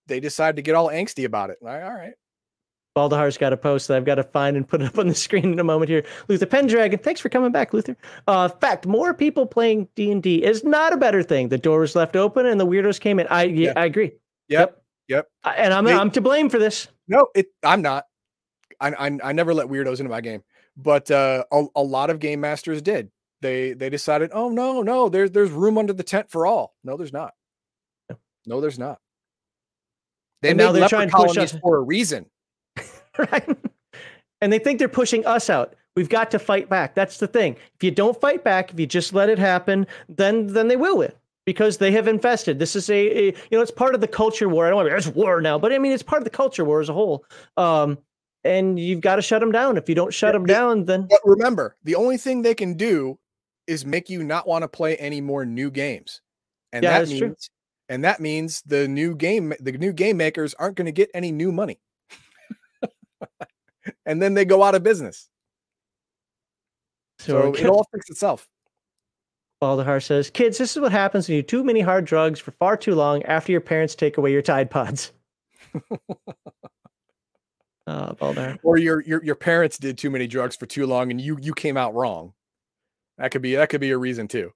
they 0.05 0.19
decide 0.19 0.57
to 0.57 0.61
get 0.61 0.75
all 0.75 0.89
angsty 0.89 1.25
about 1.25 1.49
it. 1.49 1.57
Like, 1.61 1.83
all 1.83 1.93
right. 1.93 2.13
Baldahar's 2.93 3.37
got 3.37 3.53
a 3.53 3.57
post 3.57 3.87
that 3.87 3.97
I've 3.97 4.05
got 4.05 4.15
to 4.15 4.23
find 4.23 4.57
and 4.57 4.67
put 4.67 4.81
it 4.81 4.85
up 4.89 4.97
on 4.97 5.07
the 5.07 5.15
screen 5.15 5.51
in 5.51 5.59
a 5.59 5.63
moment 5.63 5.89
here. 5.89 6.03
Luther 6.27 6.45
Pendragon, 6.45 6.99
thanks 6.99 7.21
for 7.21 7.29
coming 7.29 7.51
back, 7.51 7.73
Luther. 7.73 7.95
Uh, 8.27 8.49
fact, 8.49 8.85
more 8.85 9.13
people 9.13 9.45
playing 9.45 9.87
D 9.95 10.11
and 10.11 10.21
D 10.21 10.43
is 10.43 10.63
not 10.63 10.93
a 10.93 10.97
better 10.97 11.21
thing. 11.21 11.49
The 11.49 11.57
door 11.57 11.79
was 11.79 11.95
left 11.95 12.15
open 12.15 12.45
and 12.45 12.59
the 12.59 12.65
weirdos 12.65 12.99
came 12.99 13.19
in. 13.19 13.27
I 13.27 13.43
yeah, 13.43 13.73
I 13.75 13.85
agree. 13.85 14.13
Yep. 14.49 14.69
yep. 14.69 14.83
Yep. 15.07 15.27
And 15.43 15.73
I'm 15.73 15.87
I'm 15.87 16.11
to 16.11 16.21
blame 16.21 16.49
for 16.49 16.59
this. 16.59 16.87
No, 17.07 17.27
it 17.35 17.47
I'm 17.63 17.81
not. 17.81 18.05
I 18.79 18.89
I, 18.89 19.17
I 19.23 19.31
never 19.33 19.53
let 19.53 19.67
weirdos 19.67 19.99
into 19.99 20.09
my 20.09 20.21
game, 20.21 20.43
but 20.75 21.09
uh, 21.09 21.43
a, 21.51 21.65
a 21.75 21.81
lot 21.83 22.09
of 22.09 22.19
game 22.19 22.41
masters 22.41 22.81
did. 22.81 23.09
they 23.41 23.73
they 23.73 23.89
decided, 23.89 24.31
oh 24.33 24.49
no, 24.49 24.81
no, 24.81 25.09
there's 25.09 25.31
there's 25.31 25.51
room 25.51 25.77
under 25.77 25.93
the 25.93 26.03
tent 26.03 26.29
for 26.29 26.45
all. 26.45 26.75
No, 26.83 26.97
there's 26.97 27.13
not. 27.13 27.33
No, 28.45 28.61
there's 28.61 28.79
not. 28.79 28.99
They 30.41 30.49
and 30.49 30.57
now 30.57 30.71
they're 30.71 30.87
trying 30.87 31.09
to 31.09 31.15
push 31.15 31.37
us- 31.37 31.57
for 31.61 31.77
a 31.77 31.81
reason. 31.81 32.27
right? 33.17 33.57
And 34.39 34.53
they 34.53 34.59
think 34.59 34.79
they're 34.79 34.87
pushing 34.87 35.25
us 35.25 35.49
out. 35.49 35.75
We've 35.95 36.09
got 36.09 36.29
to 36.31 36.39
fight 36.39 36.69
back. 36.69 36.93
That's 36.93 37.17
the 37.17 37.27
thing. 37.27 37.55
If 37.75 37.83
you 37.83 37.89
don't 37.89 38.19
fight 38.21 38.43
back, 38.43 38.71
if 38.71 38.79
you 38.79 38.85
just 38.85 39.13
let 39.13 39.29
it 39.29 39.39
happen, 39.39 39.87
then 40.07 40.47
then 40.47 40.67
they 40.67 40.75
will 40.75 40.97
win 40.97 41.11
because 41.47 41.77
they 41.77 41.93
have 41.93 42.09
invested. 42.09 42.59
This 42.59 42.75
is 42.75 42.89
a, 42.89 42.93
a 42.93 43.25
you 43.27 43.33
know 43.53 43.61
it's 43.61 43.71
part 43.71 43.95
of 43.95 44.01
the 44.01 44.07
culture 44.07 44.49
war. 44.49 44.67
I 44.67 44.69
don't 44.69 44.75
want 44.75 44.89
to 44.89 44.95
it's 44.95 45.07
war 45.07 45.39
now, 45.39 45.57
but 45.57 45.71
I 45.71 45.79
mean 45.79 45.93
it's 45.93 46.03
part 46.03 46.19
of 46.21 46.25
the 46.25 46.29
culture 46.29 46.65
war 46.65 46.81
as 46.81 46.89
a 46.89 46.93
whole. 46.93 47.23
Um, 47.55 47.97
and 48.43 48.77
you've 48.77 48.99
got 48.99 49.15
to 49.15 49.21
shut 49.21 49.39
them 49.39 49.53
down. 49.53 49.77
If 49.77 49.87
you 49.87 49.95
don't 49.95 50.13
shut 50.13 50.29
Yeah, 50.29 50.31
them 50.33 50.43
the- 50.45 50.53
down, 50.53 50.85
then 50.85 51.07
But 51.09 51.21
remember, 51.23 51.77
the 51.85 51.95
only 51.95 52.17
thing 52.17 52.41
they 52.41 52.53
can 52.53 52.73
do 52.75 53.17
is 53.65 53.85
make 53.85 54.09
you 54.09 54.23
not 54.23 54.45
want 54.45 54.63
to 54.63 54.67
play 54.67 54.97
any 54.97 55.21
more 55.21 55.45
new 55.45 55.71
games. 55.71 56.21
And 56.73 56.83
Yeah, 56.83 56.91
that 56.91 56.99
that's 56.99 57.11
true. 57.17 57.27
means 57.29 57.49
and 57.87 58.03
that 58.03 58.19
means 58.19 58.61
the 58.65 58.85
new 58.89 59.15
game 59.15 59.53
the 59.61 59.71
new 59.71 59.93
game 59.93 60.17
makers 60.17 60.53
aren't 60.55 60.75
going 60.75 60.85
to 60.87 60.91
get 60.91 61.09
any 61.13 61.31
new 61.31 61.53
money. 61.53 61.79
and 64.05 64.21
then 64.21 64.33
they 64.33 64.43
go 64.43 64.63
out 64.63 64.75
of 64.75 64.83
business. 64.83 65.29
So, 67.19 67.53
so, 67.55 67.63
it 67.63 67.69
all 67.69 67.85
fixes 67.93 68.15
itself. 68.15 68.49
Baldahar 69.61 70.03
says, 70.03 70.29
"Kids, 70.29 70.57
this 70.57 70.75
is 70.75 70.81
what 70.81 70.91
happens 70.91 71.27
when 71.27 71.37
you 71.37 71.41
do 71.41 71.47
too 71.47 71.63
many 71.63 71.81
hard 71.81 72.05
drugs 72.05 72.39
for 72.39 72.51
far 72.51 72.77
too 72.77 72.95
long 72.95 73.23
after 73.23 73.51
your 73.51 73.61
parents 73.61 73.95
take 73.95 74.17
away 74.17 74.31
your 74.31 74.41
Tide 74.41 74.69
Pods." 74.69 75.11
uh, 77.87 78.13
Baldahar. 78.13 78.59
Or 78.63 78.77
your 78.77 79.01
your 79.01 79.23
your 79.23 79.35
parents 79.35 79.77
did 79.77 79.97
too 79.97 80.09
many 80.09 80.27
drugs 80.27 80.55
for 80.55 80.65
too 80.65 80.85
long 80.85 81.11
and 81.11 81.19
you 81.19 81.37
you 81.41 81.53
came 81.53 81.77
out 81.77 81.95
wrong. 81.95 82.33
That 83.17 83.31
could 83.31 83.41
be 83.41 83.55
that 83.55 83.69
could 83.69 83.81
be 83.81 83.91
a 83.91 83.97
reason 83.97 84.27
too. 84.27 84.51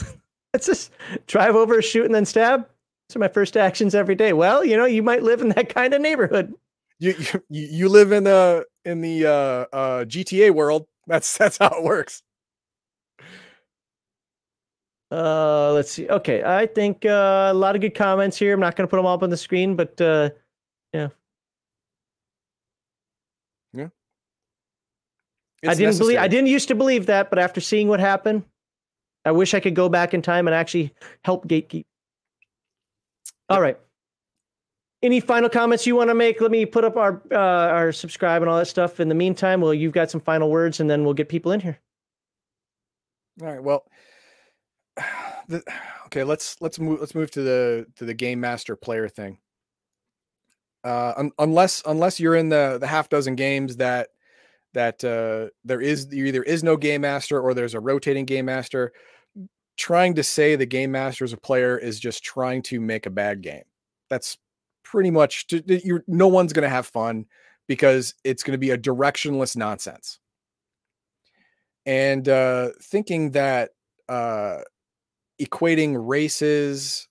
It's 0.52 0.66
just 0.66 0.90
drive 1.28 1.54
over, 1.54 1.80
shoot, 1.80 2.06
and 2.06 2.12
then 2.12 2.24
stab. 2.24 2.66
Those 3.08 3.16
are 3.16 3.20
my 3.20 3.28
first 3.28 3.56
actions 3.56 3.94
every 3.94 4.16
day. 4.16 4.32
Well, 4.32 4.64
you 4.64 4.76
know, 4.76 4.84
you 4.84 5.00
might 5.00 5.22
live 5.22 5.40
in 5.40 5.50
that 5.50 5.72
kind 5.72 5.94
of 5.94 6.00
neighborhood. 6.00 6.52
You 6.98 7.14
you, 7.16 7.42
you 7.48 7.66
you 7.70 7.88
live 7.88 8.10
in 8.10 8.24
the 8.24 8.66
in 8.84 9.00
the 9.00 9.26
uh 9.26 9.76
uh 9.76 10.04
GTA 10.06 10.50
world. 10.50 10.86
That's 11.06 11.38
that's 11.38 11.58
how 11.58 11.68
it 11.68 11.84
works. 11.84 12.22
Uh, 15.10 15.72
let's 15.72 15.90
see. 15.90 16.08
Okay, 16.08 16.42
I 16.44 16.66
think 16.66 17.04
uh, 17.04 17.48
a 17.50 17.54
lot 17.54 17.74
of 17.74 17.80
good 17.80 17.94
comments 17.94 18.36
here. 18.36 18.54
I'm 18.54 18.60
not 18.60 18.76
going 18.76 18.86
to 18.86 18.90
put 18.90 18.96
them 18.96 19.06
all 19.06 19.14
up 19.14 19.22
on 19.22 19.30
the 19.30 19.36
screen, 19.36 19.74
but 19.74 20.00
uh, 20.00 20.30
yeah. 20.92 21.08
It's 25.62 25.72
I 25.72 25.74
didn't 25.74 25.98
believe. 25.98 26.18
I 26.18 26.28
didn't 26.28 26.46
used 26.46 26.68
to 26.68 26.74
believe 26.74 27.06
that, 27.06 27.28
but 27.28 27.38
after 27.38 27.60
seeing 27.60 27.88
what 27.88 28.00
happened, 28.00 28.44
I 29.24 29.32
wish 29.32 29.52
I 29.52 29.60
could 29.60 29.74
go 29.74 29.88
back 29.88 30.14
in 30.14 30.22
time 30.22 30.48
and 30.48 30.54
actually 30.54 30.94
help 31.22 31.46
gatekeep. 31.46 31.84
All 33.50 33.60
right. 33.60 33.78
Any 35.02 35.20
final 35.20 35.48
comments 35.48 35.86
you 35.86 35.96
want 35.96 36.08
to 36.08 36.14
make? 36.14 36.40
Let 36.40 36.50
me 36.50 36.64
put 36.64 36.84
up 36.84 36.96
our 36.96 37.22
uh, 37.30 37.36
our 37.36 37.92
subscribe 37.92 38.42
and 38.42 38.50
all 38.50 38.58
that 38.58 38.66
stuff. 38.66 39.00
In 39.00 39.08
the 39.08 39.14
meantime, 39.14 39.60
well, 39.60 39.74
you've 39.74 39.92
got 39.92 40.10
some 40.10 40.20
final 40.20 40.50
words, 40.50 40.80
and 40.80 40.88
then 40.88 41.04
we'll 41.04 41.14
get 41.14 41.28
people 41.28 41.52
in 41.52 41.60
here. 41.60 41.78
All 43.42 43.48
right. 43.48 43.62
Well, 43.62 43.84
the, 45.48 45.62
okay. 46.06 46.24
Let's 46.24 46.56
let's 46.60 46.78
move 46.78 47.00
let's 47.00 47.14
move 47.14 47.30
to 47.32 47.42
the 47.42 47.86
to 47.96 48.04
the 48.04 48.14
game 48.14 48.40
master 48.40 48.76
player 48.76 49.08
thing. 49.08 49.38
Uh, 50.84 51.12
un, 51.16 51.30
unless 51.38 51.82
unless 51.86 52.18
you're 52.18 52.36
in 52.36 52.48
the 52.48 52.78
the 52.80 52.86
half 52.86 53.08
dozen 53.08 53.34
games 53.34 53.76
that 53.76 54.08
that 54.72 55.02
uh, 55.04 55.50
there 55.64 55.80
is 55.80 56.08
there 56.08 56.26
either 56.26 56.42
is 56.42 56.62
no 56.62 56.76
game 56.76 57.02
master 57.02 57.40
or 57.40 57.54
there's 57.54 57.74
a 57.74 57.80
rotating 57.80 58.24
game 58.24 58.46
master. 58.46 58.92
Trying 59.76 60.14
to 60.16 60.22
say 60.22 60.56
the 60.56 60.66
game 60.66 60.92
master 60.92 61.24
is 61.24 61.32
a 61.32 61.38
player 61.38 61.78
is 61.78 61.98
just 61.98 62.22
trying 62.22 62.62
to 62.64 62.80
make 62.80 63.06
a 63.06 63.10
bad 63.10 63.40
game. 63.40 63.62
That's 64.10 64.36
pretty 64.82 65.10
much 65.10 65.46
t- 65.46 65.62
t- 65.62 65.80
you're, 65.84 66.04
no 66.06 66.28
one's 66.28 66.52
going 66.52 66.64
to 66.64 66.68
have 66.68 66.86
fun 66.86 67.24
because 67.66 68.14
it's 68.24 68.42
going 68.42 68.52
to 68.52 68.58
be 68.58 68.70
a 68.70 68.78
directionless 68.78 69.56
nonsense 69.56 70.18
and 71.86 72.28
uh, 72.28 72.70
thinking 72.82 73.32
that 73.32 73.70
uh, 74.08 74.58
equating 75.40 75.96
races 75.98 77.08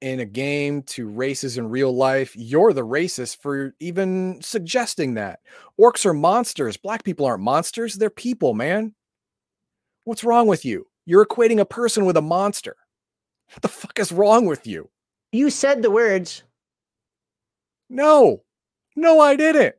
in 0.00 0.20
a 0.20 0.24
game 0.26 0.82
to 0.82 1.08
races 1.08 1.56
in 1.56 1.68
real 1.68 1.94
life, 1.94 2.36
you're 2.36 2.72
the 2.72 2.86
racist 2.86 3.38
for 3.38 3.74
even 3.80 4.38
suggesting 4.42 5.14
that. 5.14 5.40
Orcs 5.80 6.04
are 6.04 6.12
monsters. 6.12 6.76
Black 6.76 7.04
people 7.04 7.24
aren't 7.26 7.42
monsters. 7.42 7.94
They're 7.94 8.10
people, 8.10 8.52
man. 8.54 8.94
What's 10.04 10.24
wrong 10.24 10.46
with 10.46 10.64
you? 10.64 10.86
You're 11.06 11.24
equating 11.24 11.60
a 11.60 11.64
person 11.64 12.04
with 12.04 12.16
a 12.16 12.22
monster. 12.22 12.76
What 13.50 13.62
the 13.62 13.68
fuck 13.68 13.98
is 13.98 14.12
wrong 14.12 14.46
with 14.46 14.66
you? 14.66 14.90
You 15.32 15.50
said 15.50 15.82
the 15.82 15.90
words. 15.90 16.42
No, 17.88 18.42
no, 18.96 19.20
I 19.20 19.36
didn't. 19.36 19.74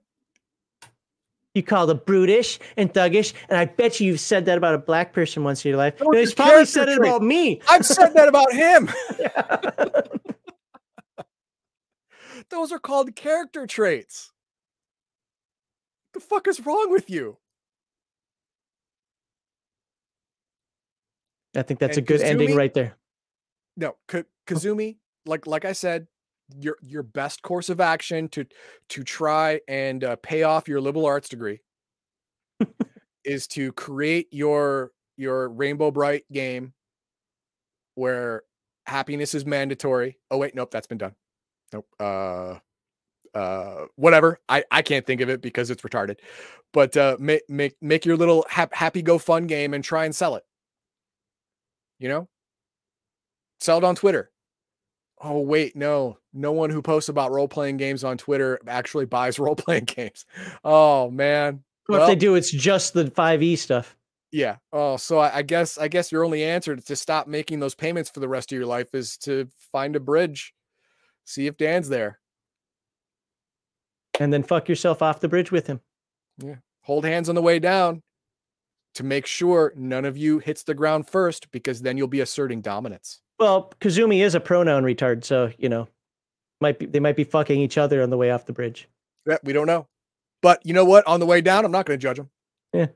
You 1.56 1.64
called 1.64 1.90
it 1.90 2.06
brutish 2.06 2.60
and 2.76 2.94
thuggish, 2.94 3.34
and 3.48 3.58
I 3.58 3.66
bet 3.66 4.02
you 4.02 4.08
you've 4.08 4.20
said 4.20 4.46
that 4.46 4.58
about 4.58 4.76
a 4.76 4.78
black 4.78 5.14
person 5.14 5.46
once 5.46 5.64
in 5.64 5.70
your 5.70 5.78
life. 5.78 6.02
No, 6.02 6.12
he's 6.12 6.34
probably 6.34 6.66
said 6.66 6.90
it 6.90 7.00
about 7.00 7.24
me. 7.24 7.62
I've 7.70 7.86
said 7.86 8.14
that 8.14 8.28
about 8.28 8.52
him. 8.52 8.90
Those 12.50 12.74
are 12.74 12.80
called 12.80 13.16
character 13.16 13.66
traits. 13.66 14.34
The 16.14 16.20
fuck 16.20 16.48
is 16.48 16.66
wrong 16.66 16.92
with 16.92 17.10
you? 17.10 17.38
I 21.56 21.62
think 21.62 21.80
that's 21.80 21.98
And 21.98 22.06
a 22.06 22.08
good 22.08 22.22
ending 22.22 22.56
right 22.56 22.74
there. 22.74 22.98
No, 23.78 23.96
Ka- 24.08 24.24
Kazumi, 24.46 24.98
like 25.26 25.48
like 25.48 25.64
I 25.64 25.72
said, 25.72 26.08
your 26.60 26.78
your 26.82 27.04
best 27.04 27.42
course 27.42 27.70
of 27.70 27.80
action 27.80 28.30
to 28.30 28.46
to 28.90 29.04
try 29.04 29.60
and 29.68 30.04
uh, 30.04 30.16
pay 30.18 30.44
off 30.44 30.68
your 30.68 30.82
liberal 30.82 31.06
arts 31.06 31.30
degree 31.30 31.62
is 33.24 33.48
to 33.48 33.72
create 33.74 34.28
your 34.32 34.92
your 35.18 35.50
Rainbow 35.50 35.92
Brite 35.92 36.26
game 36.32 36.74
where 37.96 38.44
happiness 38.86 39.34
is 39.34 39.46
mandatory. 39.46 40.18
Oh 40.30 40.38
wait, 40.38 40.56
nope, 40.56 40.72
that's 40.72 40.88
been 40.88 40.98
done. 40.98 41.16
Nope. 41.74 41.88
Uh 42.00 42.60
uh 43.34 43.86
whatever. 43.96 44.40
I 44.48 44.64
I 44.72 44.82
can't 44.82 45.06
think 45.06 45.22
of 45.22 45.30
it 45.30 45.42
because 45.42 45.70
it's 45.70 45.82
retarded. 45.82 46.20
But 46.74 46.96
uh 46.96 47.18
make 47.20 47.42
make 47.50 47.76
make 47.82 48.06
your 48.06 48.18
little 48.18 48.46
hap- 48.50 48.74
happy 48.74 49.02
go 49.02 49.18
fun 49.18 49.48
game 49.48 49.74
and 49.74 49.84
try 49.84 50.06
and 50.06 50.16
sell 50.16 50.36
it. 50.36 50.44
You 52.00 52.10
know? 52.10 52.30
Sell 53.60 53.78
it 53.78 53.84
on 53.84 53.96
Twitter. 53.96 54.30
Oh 55.26 55.40
wait, 55.40 55.76
no. 55.76 56.18
No 56.34 56.52
one 56.52 56.70
who 56.70 56.82
posts 56.82 57.10
about 57.10 57.32
role-playing 57.32 57.78
games 57.78 58.04
on 58.04 58.18
Twitter 58.18 58.60
actually 58.68 59.06
buys 59.06 59.40
role-playing 59.40 59.86
games. 59.86 60.26
Oh 60.64 61.10
man. 61.10 61.64
Or 61.90 62.00
if 62.00 62.08
they 62.08 62.16
do, 62.16 62.36
it's 62.36 62.52
just 62.52 62.94
the 62.94 63.06
5e 63.06 63.58
stuff. 63.58 63.96
Yeah. 64.32 64.58
Oh, 64.74 64.98
so 64.98 65.20
I, 65.20 65.38
I 65.38 65.42
guess 65.44 65.78
I 65.78 65.88
guess 65.88 66.12
your 66.12 66.26
only 66.26 66.44
answer 66.44 66.76
to 66.76 66.96
stop 66.96 67.28
making 67.28 67.60
those 67.60 67.76
payments 67.76 68.10
for 68.10 68.20
the 68.20 68.28
rest 68.28 68.52
of 68.52 68.58
your 68.58 68.66
life 68.66 68.94
is 68.94 69.18
to 69.20 69.48
find 69.72 69.96
a 69.96 70.00
bridge, 70.00 70.54
see 71.26 71.48
if 71.48 71.58
Dan's 71.58 71.90
there, 71.90 72.20
And 74.20 74.34
then 74.34 74.44
fuck 74.44 74.68
yourself 74.68 75.02
off 75.02 75.20
the 75.20 75.30
bridge 75.30 75.52
with 75.52 75.68
him. 75.68 75.82
Yeah 76.38 76.56
hold 76.86 77.04
hands 77.04 77.30
on 77.30 77.36
the 77.36 77.42
way 77.42 77.58
down, 77.58 78.04
to 78.94 79.04
make 79.04 79.26
sure 79.26 79.74
none 79.76 80.06
of 80.06 80.18
you 80.18 80.38
hits 80.40 80.64
the 80.64 80.76
ground 80.76 81.10
first, 81.10 81.52
because 81.52 81.82
then 81.82 81.98
you'll 81.98 82.08
be 82.08 82.22
asserting 82.22 82.62
dominance. 82.62 83.22
Well, 83.40 83.74
Kazumi 83.82 84.24
is 84.24 84.34
a 84.36 84.40
pronoun 84.40 84.84
retard, 84.84 85.24
so 85.24 85.52
you 85.58 85.70
know, 85.70 85.88
might 86.62 86.80
be 86.80 86.86
they 86.86 87.00
might 87.00 87.16
be 87.16 87.24
fucking 87.26 87.60
each 87.60 87.78
other 87.78 88.02
on 88.02 88.10
the 88.10 88.18
way 88.18 88.32
off 88.32 88.46
the 88.46 88.54
bridge. 88.54 88.88
Yeah, 89.28 89.38
we 89.44 89.54
don't 89.54 89.68
know, 89.68 89.88
but 90.42 90.66
you 90.66 90.74
know 90.74 90.86
what? 90.86 91.06
On 91.08 91.20
the 91.20 91.26
way 91.26 91.42
down, 91.42 91.66
I'm 91.66 91.72
not 91.72 91.86
going 91.86 92.00
to 92.00 92.02
judge 92.02 92.18
them. 92.18 92.30
Yeah. 92.74 92.88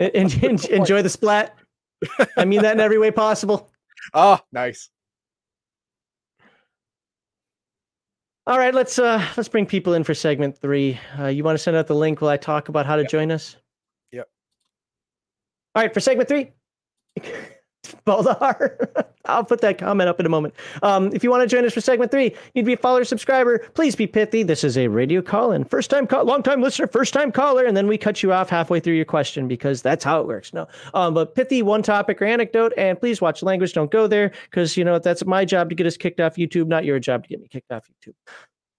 en- 0.00 0.30
en- 0.44 0.64
enjoy 0.70 1.02
the 1.02 1.08
splat. 1.10 1.54
I 2.36 2.44
mean 2.44 2.62
that 2.62 2.74
in 2.74 2.80
every 2.80 2.98
way 2.98 3.10
possible. 3.10 3.70
Oh, 4.14 4.38
nice. 4.52 4.88
All 8.46 8.58
right, 8.58 8.74
let's 8.74 8.98
uh 8.98 9.26
let's 9.36 9.48
bring 9.48 9.64
people 9.66 9.94
in 9.94 10.04
for 10.04 10.12
segment 10.14 10.58
three. 10.58 10.98
Uh, 11.18 11.26
you 11.28 11.44
want 11.44 11.56
to 11.56 11.62
send 11.62 11.76
out 11.76 11.86
the 11.86 11.94
link 11.94 12.20
while 12.20 12.30
I 12.30 12.36
talk 12.36 12.68
about 12.68 12.84
how 12.86 12.96
to 12.96 13.02
Yep. 13.02 13.10
join 13.10 13.30
us? 13.32 13.56
Yep. 14.12 14.28
All 15.74 15.82
right, 15.82 15.92
for 15.94 16.00
segment 16.00 16.28
three. 16.28 16.52
Baldar. 18.06 19.04
I'll 19.26 19.44
put 19.44 19.60
that 19.62 19.78
comment 19.78 20.08
up 20.08 20.20
in 20.20 20.26
a 20.26 20.28
moment. 20.28 20.54
Um, 20.82 21.10
if 21.14 21.24
you 21.24 21.30
want 21.30 21.48
to 21.48 21.54
join 21.54 21.64
us 21.64 21.72
for 21.72 21.80
segment 21.80 22.10
three, 22.10 22.34
you'd 22.54 22.66
be 22.66 22.74
a 22.74 22.76
follower, 22.76 23.04
subscriber. 23.04 23.58
Please 23.74 23.96
be 23.96 24.06
pithy. 24.06 24.42
This 24.42 24.64
is 24.64 24.76
a 24.76 24.88
radio 24.88 25.22
call 25.22 25.52
in. 25.52 25.64
First 25.64 25.90
time 25.90 26.06
call, 26.06 26.24
long 26.24 26.42
time 26.42 26.60
listener, 26.60 26.86
first 26.86 27.14
time 27.14 27.32
caller, 27.32 27.64
and 27.64 27.76
then 27.76 27.86
we 27.86 27.96
cut 27.96 28.22
you 28.22 28.32
off 28.32 28.50
halfway 28.50 28.80
through 28.80 28.94
your 28.94 29.04
question 29.04 29.48
because 29.48 29.80
that's 29.80 30.04
how 30.04 30.20
it 30.20 30.26
works. 30.26 30.52
No, 30.52 30.68
um, 30.92 31.14
but 31.14 31.34
pithy, 31.34 31.62
one 31.62 31.82
topic 31.82 32.20
or 32.20 32.26
anecdote, 32.26 32.72
and 32.76 32.98
please 33.00 33.20
watch 33.20 33.42
language. 33.42 33.72
Don't 33.72 33.90
go 33.90 34.06
there 34.06 34.32
because 34.50 34.76
you 34.76 34.84
know 34.84 34.98
that's 34.98 35.24
my 35.24 35.44
job 35.44 35.70
to 35.70 35.74
get 35.74 35.86
us 35.86 35.96
kicked 35.96 36.20
off 36.20 36.36
YouTube, 36.36 36.66
not 36.66 36.84
your 36.84 36.98
job 36.98 37.22
to 37.22 37.28
get 37.28 37.40
me 37.40 37.48
kicked 37.48 37.72
off 37.72 37.86
YouTube. 37.88 38.14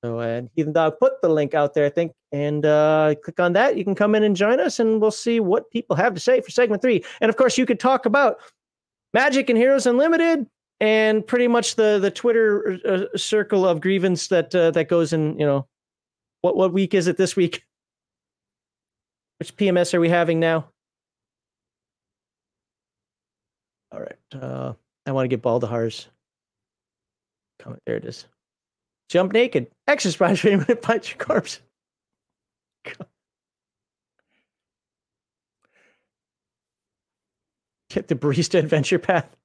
So, 0.03 0.19
and 0.19 0.51
Heathen 0.56 0.74
Dog 0.74 1.00
put 1.00 1.19
the 1.24 1.30
link 1.30 1.56
out 1.56 1.74
there, 1.74 1.85
I 1.85 1.90
think, 1.90 2.11
and 2.32 2.64
uh, 2.64 3.16
click 3.24 3.40
on 3.40 3.53
that. 3.53 3.75
You 3.75 3.84
can 3.84 3.95
come 3.95 4.14
in 4.14 4.22
and 4.22 4.35
join 4.35 4.59
us, 4.59 4.80
and 4.80 5.01
we'll 5.01 5.09
see 5.09 5.40
what 5.40 5.72
people 5.72 5.95
have 5.95 6.14
to 6.14 6.19
say 6.19 6.42
for 6.42 6.51
segment 6.51 6.84
three. 6.84 7.03
And 7.22 7.30
of 7.30 7.38
course, 7.38 7.58
you 7.58 7.66
could 7.66 7.80
talk 7.80 8.06
about 8.06 8.38
Magic 9.16 9.50
and 9.50 9.58
Heroes 9.58 9.85
Unlimited, 9.85 10.45
and 10.82 11.26
pretty 11.26 11.48
much 11.48 11.76
the 11.76 12.00
the 12.00 12.11
Twitter 12.11 12.77
uh, 12.85 13.18
circle 13.18 13.66
of 13.66 13.80
grievance 13.80 14.27
that 14.27 14.53
uh, 14.53 14.72
that 14.72 14.90
goes 14.90 15.14
in. 15.14 15.40
You 15.40 15.45
know, 15.45 15.68
what 16.42 16.58
what 16.58 16.74
week 16.74 16.94
is 16.94 17.08
it 17.08 17.16
this 17.16 17.34
week? 17.34 17.64
Which 19.40 19.56
PMS 19.56 19.94
are 19.94 20.02
we 20.02 20.10
having 20.10 20.42
now? 20.42 20.68
All 23.94 24.02
right, 24.02 24.18
uh, 24.34 24.74
I 25.06 25.14
want 25.14 25.24
to 25.24 25.30
get 25.30 25.42
Baldahar's 25.42 26.10
comment. 27.60 27.82
There 27.85 27.95
it 27.95 28.03
is. 28.03 28.26
Jump 29.08 29.32
naked. 29.32 29.68
Exercise 29.88 30.40
for 30.42 30.50
a 30.50 30.58
minute. 30.58 30.82
Punch 30.82 31.11
your 31.11 31.19
corpse. 31.19 31.61
Get 37.96 38.10
the 38.10 38.16
barista 38.16 38.60
adventure 38.60 39.00
path. 39.00 39.38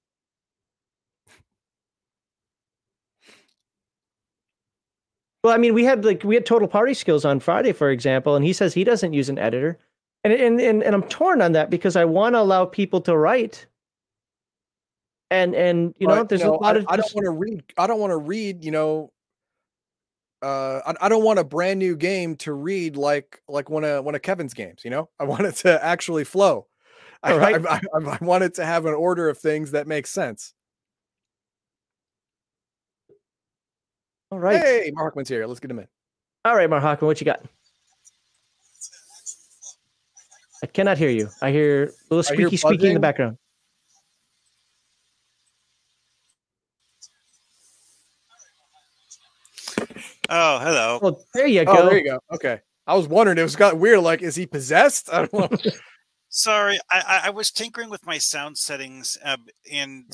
Well, 5.45 5.55
I 5.55 5.57
mean, 5.57 5.73
we 5.73 5.85
had 5.85 6.05
like 6.05 6.25
we 6.25 6.35
had 6.35 6.45
total 6.45 6.67
party 6.67 6.95
skills 6.95 7.25
on 7.25 7.39
Friday, 7.39 7.71
for 7.71 7.91
example, 7.91 8.35
and 8.35 8.45
he 8.45 8.53
says 8.53 8.75
he 8.75 8.83
doesn't 8.83 9.13
use 9.13 9.29
an 9.29 9.39
editor, 9.39 9.79
and 10.25 10.33
and 10.33 10.61
and, 10.61 10.83
and 10.83 10.97
I'm 10.97 11.05
torn 11.05 11.41
on 11.41 11.53
that 11.53 11.71
because 11.71 11.95
I 11.95 12.05
want 12.05 12.35
to 12.35 12.41
allow 12.41 12.65
people 12.65 13.01
to 13.03 13.17
write, 13.17 13.69
and 15.31 15.55
and 15.55 15.95
you 16.01 16.09
know, 16.09 16.17
But, 16.17 16.31
there's 16.31 16.43
know, 16.43 16.57
a 16.57 16.61
lot 16.61 16.75
I, 16.75 16.81
of 16.81 16.87
I 16.89 16.97
don't 16.97 17.15
want 17.15 17.27
to 17.27 17.31
read. 17.31 17.63
I 17.79 17.87
don't 17.87 18.01
want 18.01 18.11
to 18.11 18.17
read. 18.17 18.65
You 18.65 18.73
know, 18.73 19.13
uh, 20.43 20.81
I, 20.85 21.07
I 21.07 21.09
don't 21.09 21.23
want 21.23 21.39
a 21.39 21.45
brand 21.45 21.79
new 21.79 21.95
game 21.95 22.35
to 22.39 22.53
read 22.53 22.97
like 22.97 23.41
like 23.47 23.71
one 23.71 23.85
of 23.85 24.05
one 24.05 24.17
of 24.17 24.23
Kevin's 24.23 24.55
games. 24.55 24.85
You 24.85 24.91
know, 24.91 25.09
I 25.21 25.25
want 25.25 25.43
it 25.43 25.55
to 25.59 25.85
actually 25.85 26.25
flow. 26.25 26.67
I, 27.23 27.33
All 27.33 27.39
right. 27.39 27.67
I, 27.67 27.81
I, 27.95 28.17
I 28.21 28.25
want 28.25 28.45
it 28.45 28.55
to 28.55 28.65
have 28.65 28.87
an 28.87 28.95
order 28.95 29.29
of 29.29 29.39
things 29.39 29.73
that 29.73 29.87
makes 29.87 30.11
sense. 30.11 30.55
all 34.31 34.39
right, 34.39 34.61
Hey, 34.61 34.93
Markman's 34.95 35.29
here. 35.29 35.47
Let's 35.47 35.61
get 35.61 35.71
him 35.71 35.81
in. 35.81 35.89
all 36.45 36.57
right, 36.57 36.71
Mark 36.71 36.83
Hockman, 36.83 37.03
what 37.03 37.21
you 37.21 37.25
got? 37.25 37.43
I 40.63 40.67
cannot 40.67 40.99
hear 40.99 41.11
you. 41.11 41.29
I 41.41 41.51
hear 41.51 41.85
a 41.85 42.15
little 42.15 42.33
I 42.33 42.37
hear 42.37 42.49
squeaky 42.49 42.57
squeaky 42.57 42.89
in 42.89 42.95
the 42.95 43.01
background. 43.01 43.39
Oh, 50.33 50.59
hello. 50.61 50.99
Well, 51.03 51.25
there 51.35 51.47
you 51.47 51.63
oh, 51.63 51.65
go. 51.65 51.73
Oh, 51.73 51.87
there 51.87 51.99
you 51.99 52.05
go. 52.05 52.21
Okay. 52.33 52.61
I 52.87 52.95
was 52.95 53.09
wondering. 53.09 53.39
It 53.39 53.43
was 53.43 53.57
got 53.57 53.79
weird. 53.79 54.01
Like, 54.01 54.23
is 54.23 54.37
he 54.37 54.47
possessed? 54.47 55.09
I 55.13 55.27
don't 55.27 55.33
know. 55.33 55.73
Sorry, 56.31 56.79
I, 56.91 57.01
I, 57.01 57.21
I 57.27 57.31
was 57.31 57.51
tinkering 57.51 57.91
with 57.91 58.07
my 58.07 58.19
sound 58.19 58.57
settings, 58.57 59.19
uh, 59.25 59.37
and 59.71 60.05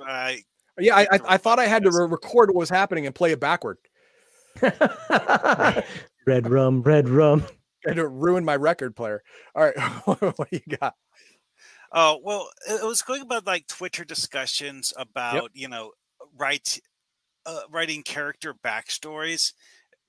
I 0.00 0.42
yeah, 0.78 0.96
I, 0.96 1.02
I, 1.12 1.20
I 1.28 1.36
thought 1.36 1.58
I 1.58 1.66
had 1.66 1.82
to 1.84 1.90
re- 1.90 2.06
record 2.06 2.48
what 2.48 2.56
was 2.56 2.70
happening 2.70 3.04
and 3.06 3.14
play 3.14 3.32
it 3.32 3.40
backward. 3.40 3.76
red 6.26 6.48
rum, 6.48 6.82
red 6.82 7.08
rum. 7.08 7.44
And 7.86 7.94
to 7.94 8.08
ruin 8.08 8.44
my 8.44 8.56
record 8.56 8.96
player. 8.96 9.22
All 9.54 9.62
right. 9.62 9.78
what 10.04 10.50
do 10.50 10.60
you 10.66 10.76
got? 10.78 10.94
oh 11.92 12.18
well, 12.22 12.48
it 12.68 12.82
it 12.82 12.84
was 12.84 13.02
going 13.02 13.22
about 13.22 13.46
like 13.46 13.68
Twitter 13.68 14.04
discussions 14.04 14.92
about 14.96 15.50
you 15.54 15.68
know 15.68 15.92
write 16.36 16.80
uh, 17.46 17.60
writing 17.70 18.02
character 18.02 18.52
backstories. 18.52 19.52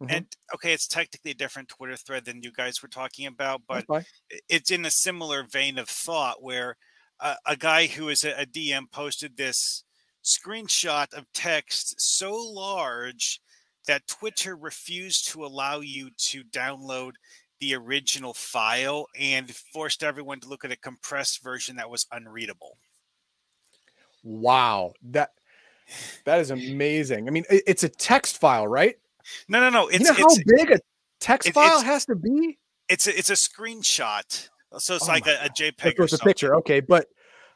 Mhm. 0.01 0.11
And 0.15 0.37
okay, 0.53 0.73
it's 0.73 0.87
technically 0.87 1.31
a 1.31 1.35
different 1.35 1.69
Twitter 1.69 1.97
thread 1.97 2.25
than 2.25 2.41
you 2.43 2.51
guys 2.51 2.81
were 2.81 2.87
talking 2.89 3.25
about, 3.27 3.61
but 3.67 3.85
That's 3.87 3.87
fine. 3.87 4.05
i- 4.31 4.39
it's 4.49 4.71
in 4.71 4.85
a 4.85 4.91
similar 4.91 5.43
vein 5.43 5.77
of 5.77 5.89
thought 5.89 6.41
where 6.41 6.77
uh, 7.19 7.35
a 7.45 7.57
guy 7.57 7.87
who 7.87 8.07
is 8.09 8.23
a, 8.23 8.31
a 8.41 8.45
DM 8.45 8.87
posted 8.91 9.35
this 9.35 9.83
screenshot 10.23 11.13
of 11.13 11.25
text 11.33 11.99
so 11.99 12.33
large 12.33 13.41
that 13.87 14.07
Twitter 14.07 14.55
refused 14.55 15.27
to 15.29 15.45
allow 15.45 15.79
you 15.81 16.11
to 16.17 16.43
download 16.45 17.13
the 17.59 17.75
original 17.75 18.33
file 18.33 19.07
and 19.17 19.53
forced 19.73 20.01
everyone 20.03 20.39
to 20.39 20.47
look 20.47 20.63
at 20.63 20.71
a 20.71 20.77
compressed 20.77 21.41
version 21.43 21.75
that 21.75 21.89
was 21.89 22.05
unreadable. 22.11 22.77
Wow. 24.23 24.93
That 25.01 25.31
that 26.25 26.39
is 26.39 26.51
amazing. 26.51 27.27
I 27.27 27.31
mean, 27.31 27.45
it- 27.49 27.63
it's 27.67 27.83
a 27.83 27.89
text 27.89 28.37
file, 28.39 28.67
right? 28.67 28.97
No, 29.47 29.59
no, 29.59 29.69
no. 29.69 29.87
It's 29.87 29.99
you 29.99 30.05
know 30.05 30.17
it's 30.17 30.37
how 30.37 30.43
big 30.45 30.71
a 30.71 30.79
text 31.19 31.49
it- 31.49 31.53
file 31.53 31.81
has 31.81 32.05
to 32.05 32.15
be? 32.15 32.57
it's 32.89 33.07
a, 33.07 33.17
it's 33.17 33.29
a 33.29 33.33
screenshot. 33.33 34.49
So 34.77 34.95
it's 34.95 35.07
Oh 35.07 35.11
like 35.11 35.27
a, 35.27 35.45
a 35.45 35.49
JPEG 35.49 35.99
it's 35.99 36.13
a 36.13 36.19
picture, 36.19 36.55
okay, 36.57 36.79
but 36.79 37.07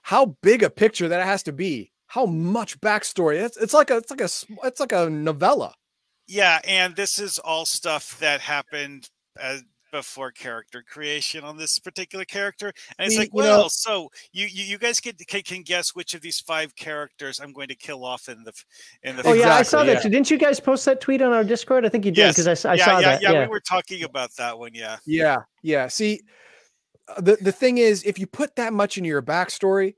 how 0.03 0.37
big 0.41 0.63
a 0.63 0.69
picture 0.69 1.07
that 1.07 1.19
it 1.19 1.25
has 1.25 1.43
to 1.43 1.51
be? 1.51 1.91
How 2.07 2.25
much 2.25 2.79
backstory? 2.81 3.41
It's, 3.41 3.57
it's 3.57 3.73
like 3.73 3.89
a 3.89 3.97
it's 3.97 4.11
like 4.11 4.21
a 4.21 4.29
it's 4.67 4.79
like 4.79 4.91
a 4.91 5.09
novella. 5.09 5.73
Yeah, 6.27 6.59
and 6.63 6.95
this 6.95 7.19
is 7.19 7.39
all 7.39 7.65
stuff 7.65 8.17
that 8.19 8.39
happened 8.41 9.09
uh, 9.39 9.57
before 9.93 10.31
character 10.31 10.83
creation 10.85 11.43
on 11.45 11.55
this 11.55 11.79
particular 11.79 12.25
character. 12.25 12.73
And 12.97 13.05
it's 13.05 13.15
See, 13.15 13.19
like, 13.21 13.29
you 13.33 13.41
know- 13.43 13.45
well, 13.59 13.69
so 13.69 14.09
you, 14.33 14.47
you 14.47 14.65
you 14.65 14.77
guys 14.77 14.99
get 14.99 15.17
can, 15.27 15.41
can 15.43 15.61
guess 15.61 15.95
which 15.95 16.13
of 16.15 16.21
these 16.21 16.39
five 16.41 16.75
characters 16.75 17.39
I'm 17.39 17.53
going 17.53 17.69
to 17.69 17.75
kill 17.75 18.03
off 18.03 18.27
in 18.27 18.43
the 18.43 18.51
in 19.03 19.15
the. 19.15 19.25
Oh 19.25 19.33
yeah, 19.33 19.55
I 19.55 19.61
saw 19.61 19.83
that. 19.85 19.93
yeah. 19.93 19.99
too. 20.01 20.09
Didn't 20.09 20.29
you 20.31 20.37
guys 20.37 20.59
post 20.59 20.83
that 20.85 20.99
tweet 20.99 21.21
on 21.21 21.31
our 21.31 21.43
Discord? 21.45 21.85
I 21.85 21.89
think 21.89 22.03
you 22.03 22.11
did 22.11 22.17
Yes. 22.17 22.35
because 22.35 22.65
I 22.65 22.73
yeah, 22.73 22.85
saw 22.85 22.99
yeah, 22.99 23.09
that. 23.11 23.21
yeah, 23.21 23.31
Yeah. 23.31 23.41
we 23.43 23.47
were 23.47 23.61
talking 23.61 24.03
about 24.03 24.31
that 24.37 24.57
one. 24.59 24.71
Yeah, 24.73 24.97
Yeah, 25.05 25.37
yeah. 25.61 25.87
See, 25.87 26.21
uh, 27.07 27.21
the 27.21 27.37
the 27.39 27.51
thing 27.51 27.77
is, 27.77 28.03
if 28.03 28.17
you 28.19 28.27
put 28.27 28.55
that 28.55 28.73
much 28.73 28.97
into 28.97 29.07
your 29.07 29.21
backstory, 29.21 29.93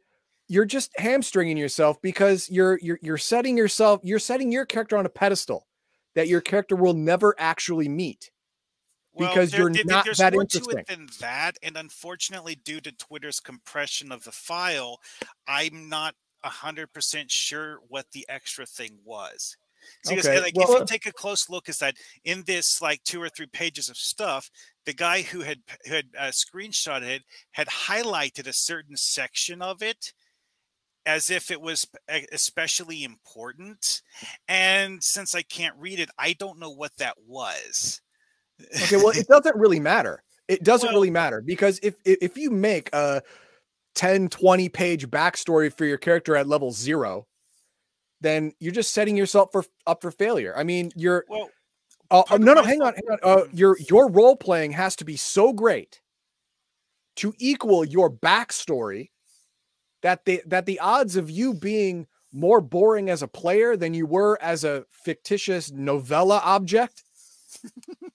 you're 0.49 0.65
just 0.65 0.91
hamstringing 0.99 1.55
yourself 1.57 2.01
because 2.01 2.49
you're 2.49 2.77
you're 2.81 2.99
you're 3.01 3.17
setting 3.17 3.57
yourself 3.57 4.01
you're 4.03 4.19
setting 4.19 4.51
your 4.51 4.65
character 4.65 4.97
on 4.97 5.05
a 5.05 5.09
pedestal 5.09 5.65
that 6.15 6.27
your 6.27 6.41
character 6.41 6.75
will 6.75 6.93
never 6.93 7.33
actually 7.39 7.87
meet. 7.89 8.29
Because 9.17 9.53
you're 9.57 9.69
not 9.83 10.05
there's 10.05 10.17
that 10.17 10.33
more 10.33 10.41
interesting. 10.43 10.75
to 10.75 10.79
it 10.81 10.87
than 10.87 11.09
that, 11.19 11.57
and 11.63 11.77
unfortunately, 11.77 12.55
due 12.55 12.81
to 12.81 12.91
Twitter's 12.91 13.39
compression 13.39 14.11
of 14.11 14.23
the 14.23 14.31
file, 14.31 14.99
I'm 15.47 15.89
not 15.89 16.15
hundred 16.43 16.93
percent 16.93 17.31
sure 17.31 17.79
what 17.87 18.11
the 18.11 18.25
extra 18.29 18.65
thing 18.67 18.99
was. 19.03 19.57
See, 20.03 20.15
'cause, 20.15 20.25
Okay, 20.27 20.39
like 20.41 20.55
well- 20.55 20.73
if 20.73 20.79
you 20.79 20.85
take 20.85 21.05
a 21.05 21.13
close 21.13 21.49
look, 21.49 21.69
is 21.69 21.79
that 21.79 21.97
in 22.23 22.43
this 22.43 22.81
like 22.81 23.03
two 23.03 23.21
or 23.21 23.29
three 23.29 23.47
pages 23.47 23.89
of 23.89 23.97
stuff, 23.97 24.49
the 24.85 24.93
guy 24.93 25.21
who 25.23 25.41
had 25.41 25.63
who 25.85 25.93
had 25.93 26.09
uh, 26.17 26.31
screenshotted 26.31 27.03
it 27.07 27.23
had 27.51 27.67
highlighted 27.67 28.47
a 28.47 28.53
certain 28.53 28.97
section 28.97 29.61
of 29.61 29.81
it 29.81 30.13
as 31.05 31.29
if 31.29 31.51
it 31.51 31.61
was 31.61 31.85
especially 32.31 33.03
important. 33.03 34.01
And 34.47 35.03
since 35.03 35.35
I 35.35 35.43
can't 35.43 35.77
read 35.77 35.99
it, 35.99 36.09
I 36.17 36.33
don't 36.33 36.59
know 36.59 36.71
what 36.71 36.97
that 36.97 37.17
was. 37.25 38.01
Okay, 38.83 38.97
well, 38.97 39.09
it 39.09 39.27
doesn't 39.27 39.55
really 39.55 39.79
matter. 39.79 40.23
It 40.47 40.63
doesn't 40.63 40.87
Well- 40.87 40.95
really 40.95 41.11
matter 41.11 41.41
because 41.41 41.79
if 41.83 41.95
if 42.05 42.37
you 42.37 42.51
make 42.51 42.89
a 42.93 43.21
10 43.95 44.29
20 44.29 44.69
page 44.69 45.09
backstory 45.09 45.75
for 45.75 45.85
your 45.85 45.97
character 45.97 46.35
at 46.35 46.47
level 46.47 46.71
0, 46.71 47.27
then 48.21 48.53
you're 48.59 48.73
just 48.73 48.93
setting 48.93 49.17
yourself 49.17 49.49
for 49.51 49.65
up 49.87 50.01
for 50.01 50.11
failure. 50.11 50.53
I 50.55 50.63
mean, 50.63 50.91
you're 50.95 51.25
well, 51.29 51.49
Uh, 52.11 52.23
no, 52.37 52.53
no, 52.53 52.61
hang 52.63 52.81
on, 52.83 52.93
hang 52.93 53.09
on. 53.09 53.19
Uh, 53.23 53.45
your 53.51 53.77
your 53.89 54.09
role 54.09 54.35
playing 54.35 54.71
has 54.73 54.95
to 54.97 55.05
be 55.05 55.17
so 55.17 55.51
great 55.53 56.01
to 57.15 57.33
equal 57.39 57.83
your 57.85 58.09
backstory 58.11 59.09
that 60.03 60.25
the 60.25 60.43
that 60.45 60.65
the 60.67 60.79
odds 60.79 61.15
of 61.15 61.29
you 61.31 61.53
being 61.53 62.07
more 62.31 62.61
boring 62.61 63.09
as 63.09 63.23
a 63.23 63.27
player 63.27 63.75
than 63.77 63.93
you 63.93 64.05
were 64.05 64.37
as 64.41 64.63
a 64.63 64.85
fictitious 64.91 65.71
novella 65.71 66.41
object 66.43 67.03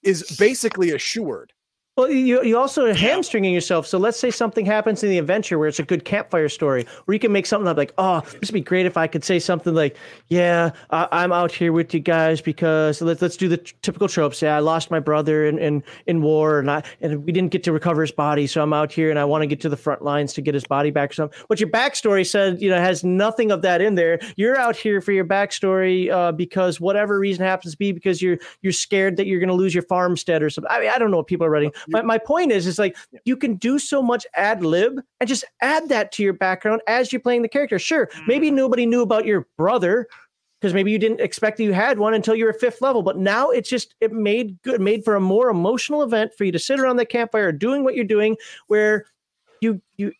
is 0.02 0.36
basically 0.38 0.90
assured. 0.92 1.52
Well, 2.00 2.10
you 2.10 2.42
you 2.42 2.56
also 2.56 2.86
are 2.86 2.94
hamstringing 2.94 3.52
yourself. 3.52 3.86
So 3.86 3.98
let's 3.98 4.18
say 4.18 4.30
something 4.30 4.64
happens 4.64 5.02
in 5.02 5.10
the 5.10 5.18
adventure 5.18 5.58
where 5.58 5.68
it's 5.68 5.80
a 5.80 5.82
good 5.82 6.06
campfire 6.06 6.48
story, 6.48 6.86
where 7.04 7.12
you 7.12 7.18
can 7.18 7.30
make 7.30 7.44
something 7.44 7.68
up 7.68 7.76
like, 7.76 7.92
"Oh, 7.98 8.20
this 8.20 8.50
would 8.50 8.54
be 8.54 8.62
great 8.62 8.86
if 8.86 8.96
I 8.96 9.06
could 9.06 9.22
say 9.22 9.38
something 9.38 9.74
like, 9.74 9.98
yeah, 10.28 10.70
I, 10.88 11.08
I'm 11.12 11.30
out 11.30 11.52
here 11.52 11.74
with 11.74 11.92
you 11.92 12.00
guys 12.00 12.40
because 12.40 13.02
let's 13.02 13.20
let's 13.20 13.36
do 13.36 13.48
the 13.48 13.58
t- 13.58 13.74
typical 13.82 14.08
tropes. 14.08 14.40
Yeah, 14.40 14.56
I 14.56 14.60
lost 14.60 14.90
my 14.90 14.98
brother 14.98 15.44
in, 15.44 15.58
in 15.58 15.82
in 16.06 16.22
war, 16.22 16.58
and 16.58 16.70
I 16.70 16.84
and 17.02 17.22
we 17.26 17.32
didn't 17.32 17.50
get 17.50 17.64
to 17.64 17.72
recover 17.72 18.00
his 18.00 18.12
body, 18.12 18.46
so 18.46 18.62
I'm 18.62 18.72
out 18.72 18.90
here 18.90 19.10
and 19.10 19.18
I 19.18 19.26
want 19.26 19.42
to 19.42 19.46
get 19.46 19.60
to 19.60 19.68
the 19.68 19.76
front 19.76 20.00
lines 20.00 20.32
to 20.34 20.40
get 20.40 20.54
his 20.54 20.64
body 20.64 20.90
back 20.90 21.10
or 21.10 21.12
something. 21.12 21.38
But 21.50 21.60
your 21.60 21.68
backstory 21.68 22.26
said, 22.26 22.62
you 22.62 22.70
know, 22.70 22.78
has 22.78 23.04
nothing 23.04 23.50
of 23.50 23.60
that 23.60 23.82
in 23.82 23.96
there. 23.96 24.20
You're 24.36 24.56
out 24.56 24.74
here 24.74 25.02
for 25.02 25.12
your 25.12 25.26
backstory 25.26 26.10
uh, 26.10 26.32
because 26.32 26.80
whatever 26.80 27.18
reason 27.18 27.44
happens 27.44 27.72
to 27.74 27.78
be 27.78 27.92
because 27.92 28.22
you're 28.22 28.38
you're 28.62 28.72
scared 28.72 29.18
that 29.18 29.26
you're 29.26 29.40
going 29.40 29.48
to 29.48 29.54
lose 29.54 29.74
your 29.74 29.82
farmstead 29.82 30.42
or 30.42 30.48
something. 30.48 30.70
I 30.70 30.80
mean, 30.80 30.88
I 30.88 30.98
don't 30.98 31.10
know 31.10 31.18
what 31.18 31.26
people 31.26 31.46
are 31.46 31.50
writing. 31.50 31.72
My, 31.90 32.02
my 32.02 32.18
point 32.18 32.52
is, 32.52 32.66
is 32.66 32.78
like 32.78 32.96
you 33.24 33.36
can 33.36 33.56
do 33.56 33.78
so 33.78 34.02
much 34.02 34.26
ad 34.34 34.64
lib 34.64 35.00
and 35.20 35.28
just 35.28 35.44
add 35.60 35.88
that 35.88 36.12
to 36.12 36.22
your 36.22 36.32
background 36.32 36.80
as 36.86 37.12
you're 37.12 37.20
playing 37.20 37.42
the 37.42 37.48
character. 37.48 37.78
Sure, 37.78 38.08
maybe 38.26 38.46
mm-hmm. 38.46 38.56
nobody 38.56 38.86
knew 38.86 39.02
about 39.02 39.26
your 39.26 39.46
brother, 39.56 40.06
because 40.60 40.74
maybe 40.74 40.90
you 40.90 40.98
didn't 40.98 41.20
expect 41.20 41.56
that 41.56 41.64
you 41.64 41.72
had 41.72 41.98
one 41.98 42.12
until 42.12 42.34
you 42.34 42.44
were 42.44 42.52
fifth 42.52 42.82
level. 42.82 43.02
But 43.02 43.16
now 43.16 43.48
it's 43.50 43.68
just 43.68 43.94
it 44.00 44.12
made 44.12 44.60
good, 44.62 44.80
made 44.80 45.04
for 45.04 45.14
a 45.14 45.20
more 45.20 45.48
emotional 45.48 46.02
event 46.02 46.32
for 46.36 46.44
you 46.44 46.52
to 46.52 46.58
sit 46.58 46.78
around 46.78 46.96
the 46.96 47.06
campfire 47.06 47.50
doing 47.50 47.82
what 47.82 47.94
you're 47.94 48.04
doing, 48.04 48.36
where 48.66 49.06
you 49.60 49.80
you 49.96 50.12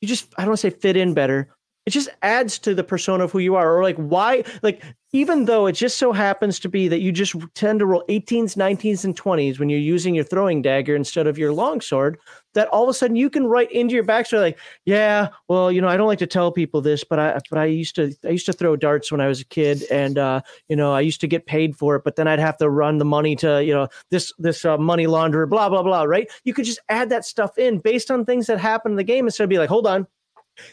you 0.00 0.08
just 0.08 0.32
I 0.38 0.42
don't 0.42 0.50
want 0.50 0.60
to 0.60 0.70
say 0.70 0.76
fit 0.76 0.96
in 0.96 1.12
better. 1.12 1.48
It 1.86 1.90
just 1.90 2.10
adds 2.22 2.58
to 2.60 2.74
the 2.74 2.84
persona 2.84 3.24
of 3.24 3.32
who 3.32 3.38
you 3.38 3.54
are, 3.56 3.76
or 3.76 3.82
like 3.82 3.96
why 3.96 4.44
like 4.62 4.82
even 5.12 5.46
though 5.46 5.66
it 5.66 5.72
just 5.72 5.98
so 5.98 6.12
happens 6.12 6.60
to 6.60 6.68
be 6.68 6.86
that 6.86 7.00
you 7.00 7.10
just 7.10 7.34
tend 7.54 7.80
to 7.80 7.86
roll 7.86 8.04
18s, 8.08 8.56
19s, 8.56 9.04
and 9.04 9.16
20s 9.16 9.58
when 9.58 9.68
you're 9.68 9.80
using 9.80 10.14
your 10.14 10.22
throwing 10.24 10.62
dagger 10.62 10.94
instead 10.94 11.26
of 11.26 11.36
your 11.36 11.52
longsword, 11.52 12.16
that 12.54 12.68
all 12.68 12.84
of 12.84 12.88
a 12.88 12.94
sudden 12.94 13.16
you 13.16 13.28
can 13.28 13.46
write 13.46 13.72
into 13.72 13.94
your 13.94 14.04
backstory 14.04 14.40
like, 14.40 14.58
yeah, 14.84 15.28
well, 15.48 15.72
you 15.72 15.80
know, 15.80 15.88
I 15.88 15.96
don't 15.96 16.06
like 16.06 16.20
to 16.20 16.26
tell 16.28 16.52
people 16.52 16.80
this, 16.80 17.02
but 17.02 17.18
I 17.18 17.38
but 17.50 17.58
I 17.58 17.64
used 17.64 17.96
to 17.96 18.12
I 18.24 18.28
used 18.28 18.46
to 18.46 18.52
throw 18.52 18.76
darts 18.76 19.10
when 19.10 19.20
I 19.20 19.26
was 19.26 19.40
a 19.40 19.46
kid, 19.46 19.82
and 19.90 20.18
uh, 20.18 20.42
you 20.68 20.76
know, 20.76 20.92
I 20.92 21.00
used 21.00 21.20
to 21.22 21.26
get 21.26 21.46
paid 21.46 21.76
for 21.76 21.96
it, 21.96 22.04
but 22.04 22.16
then 22.16 22.28
I'd 22.28 22.38
have 22.38 22.58
to 22.58 22.70
run 22.70 22.98
the 22.98 23.04
money 23.04 23.34
to 23.36 23.64
you 23.64 23.74
know 23.74 23.88
this 24.10 24.32
this 24.38 24.64
uh, 24.64 24.78
money 24.78 25.06
launderer, 25.06 25.48
blah 25.48 25.68
blah 25.68 25.82
blah, 25.82 26.02
right? 26.02 26.28
You 26.44 26.54
could 26.54 26.66
just 26.66 26.80
add 26.88 27.08
that 27.10 27.24
stuff 27.24 27.58
in 27.58 27.78
based 27.78 28.10
on 28.10 28.24
things 28.24 28.46
that 28.46 28.60
happen 28.60 28.92
in 28.92 28.96
the 28.96 29.04
game 29.04 29.26
instead 29.26 29.44
of 29.44 29.50
be 29.50 29.58
like, 29.58 29.68
hold 29.68 29.86
on, 29.86 30.06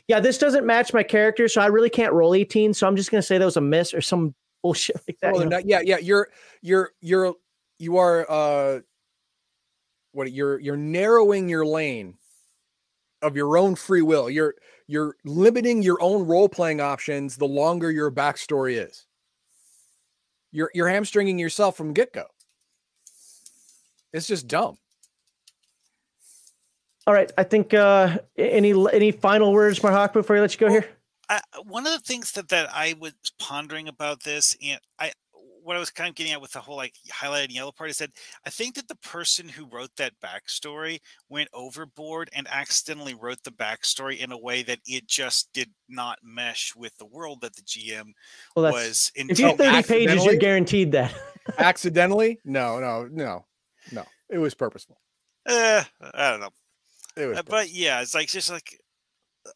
yeah, 0.07 0.19
this 0.19 0.37
doesn't 0.37 0.65
match 0.65 0.93
my 0.93 1.03
character, 1.03 1.47
so 1.47 1.61
I 1.61 1.67
really 1.67 1.89
can't 1.89 2.13
roll 2.13 2.33
18. 2.33 2.73
So 2.73 2.87
I'm 2.87 2.95
just 2.95 3.11
gonna 3.11 3.21
say 3.21 3.37
that 3.37 3.45
was 3.45 3.57
a 3.57 3.61
miss 3.61 3.93
or 3.93 4.01
some 4.01 4.35
bullshit 4.61 4.97
like 5.07 5.17
that. 5.21 5.33
Know? 5.33 5.43
not- 5.45 5.65
yeah, 5.65 5.81
yeah. 5.81 5.97
You're 5.97 6.29
you're 6.61 6.91
you're 7.01 7.33
you 7.79 7.97
are 7.97 8.29
uh 8.29 8.79
what 10.11 10.31
you're 10.31 10.59
you're 10.59 10.77
narrowing 10.77 11.47
your 11.49 11.65
lane 11.65 12.15
of 13.21 13.35
your 13.35 13.57
own 13.57 13.75
free 13.75 14.01
will. 14.01 14.29
You're 14.29 14.55
you're 14.87 15.15
limiting 15.25 15.83
your 15.83 16.01
own 16.01 16.25
role 16.25 16.49
playing 16.49 16.81
options 16.81 17.35
the 17.35 17.47
longer 17.47 17.91
your 17.91 18.11
backstory 18.11 18.85
is. 18.85 19.05
You're 20.51 20.71
you're 20.73 20.87
hamstringing 20.87 21.37
yourself 21.37 21.75
from 21.77 21.93
get 21.93 22.13
go. 22.13 22.25
It's 24.13 24.27
just 24.27 24.47
dumb. 24.47 24.77
All 27.07 27.13
right, 27.13 27.31
I 27.37 27.43
think 27.43 27.73
uh 27.73 28.17
any 28.37 28.73
any 28.93 29.11
final 29.11 29.53
words, 29.53 29.79
Marhawk, 29.79 30.11
before 30.11 30.35
I 30.35 30.41
let 30.41 30.53
you 30.53 30.59
go 30.59 30.69
here? 30.69 30.85
I, 31.29 31.41
one 31.65 31.87
of 31.87 31.93
the 31.93 31.99
things 31.99 32.33
that 32.33 32.49
that 32.49 32.69
I 32.73 32.95
was 32.99 33.13
pondering 33.39 33.87
about 33.87 34.23
this, 34.23 34.57
and 34.61 34.79
I 34.99 35.13
what 35.63 35.75
I 35.75 35.79
was 35.79 35.89
kind 35.89 36.09
of 36.09 36.15
getting 36.15 36.31
at 36.31 36.41
with 36.41 36.51
the 36.51 36.59
whole 36.59 36.77
like 36.77 36.93
highlighted 37.09 37.53
yellow 37.53 37.71
part 37.71 37.89
is 37.89 37.97
that 37.97 38.11
I 38.45 38.49
think 38.49 38.75
that 38.75 38.87
the 38.87 38.95
person 38.95 39.47
who 39.49 39.67
wrote 39.67 39.89
that 39.97 40.13
backstory 40.23 40.99
went 41.29 41.49
overboard 41.53 42.29
and 42.33 42.47
accidentally 42.49 43.15
wrote 43.15 43.43
the 43.43 43.51
backstory 43.51 44.17
in 44.19 44.31
a 44.31 44.37
way 44.37 44.63
that 44.63 44.79
it 44.85 45.07
just 45.07 45.51
did 45.53 45.69
not 45.89 46.19
mesh 46.23 46.73
with 46.75 46.97
the 46.97 47.05
world 47.05 47.41
that 47.41 47.55
the 47.55 47.61
GM 47.63 48.13
Well, 48.55 48.63
that's 48.63 48.73
was 48.73 49.11
if 49.15 49.39
you 49.39 49.45
have 49.45 49.59
intending. 49.59 49.83
30 49.83 49.87
pages, 49.87 50.25
you're 50.25 50.35
guaranteed 50.35 50.93
that. 50.93 51.13
Accidentally? 51.57 52.39
No, 52.45 52.79
no, 52.79 53.07
no, 53.11 53.45
no. 53.91 54.05
It 54.29 54.37
was 54.37 54.53
purposeful. 54.53 54.97
Eh, 55.47 55.83
I 56.13 56.31
don't 56.31 56.39
know. 56.39 56.49
It 57.17 57.25
was 57.27 57.37
Uh, 57.37 57.41
purposeful. 57.41 57.57
but 57.57 57.69
yeah, 57.71 58.01
it's 58.01 58.13
like 58.15 58.27
just 58.29 58.49
like 58.51 58.79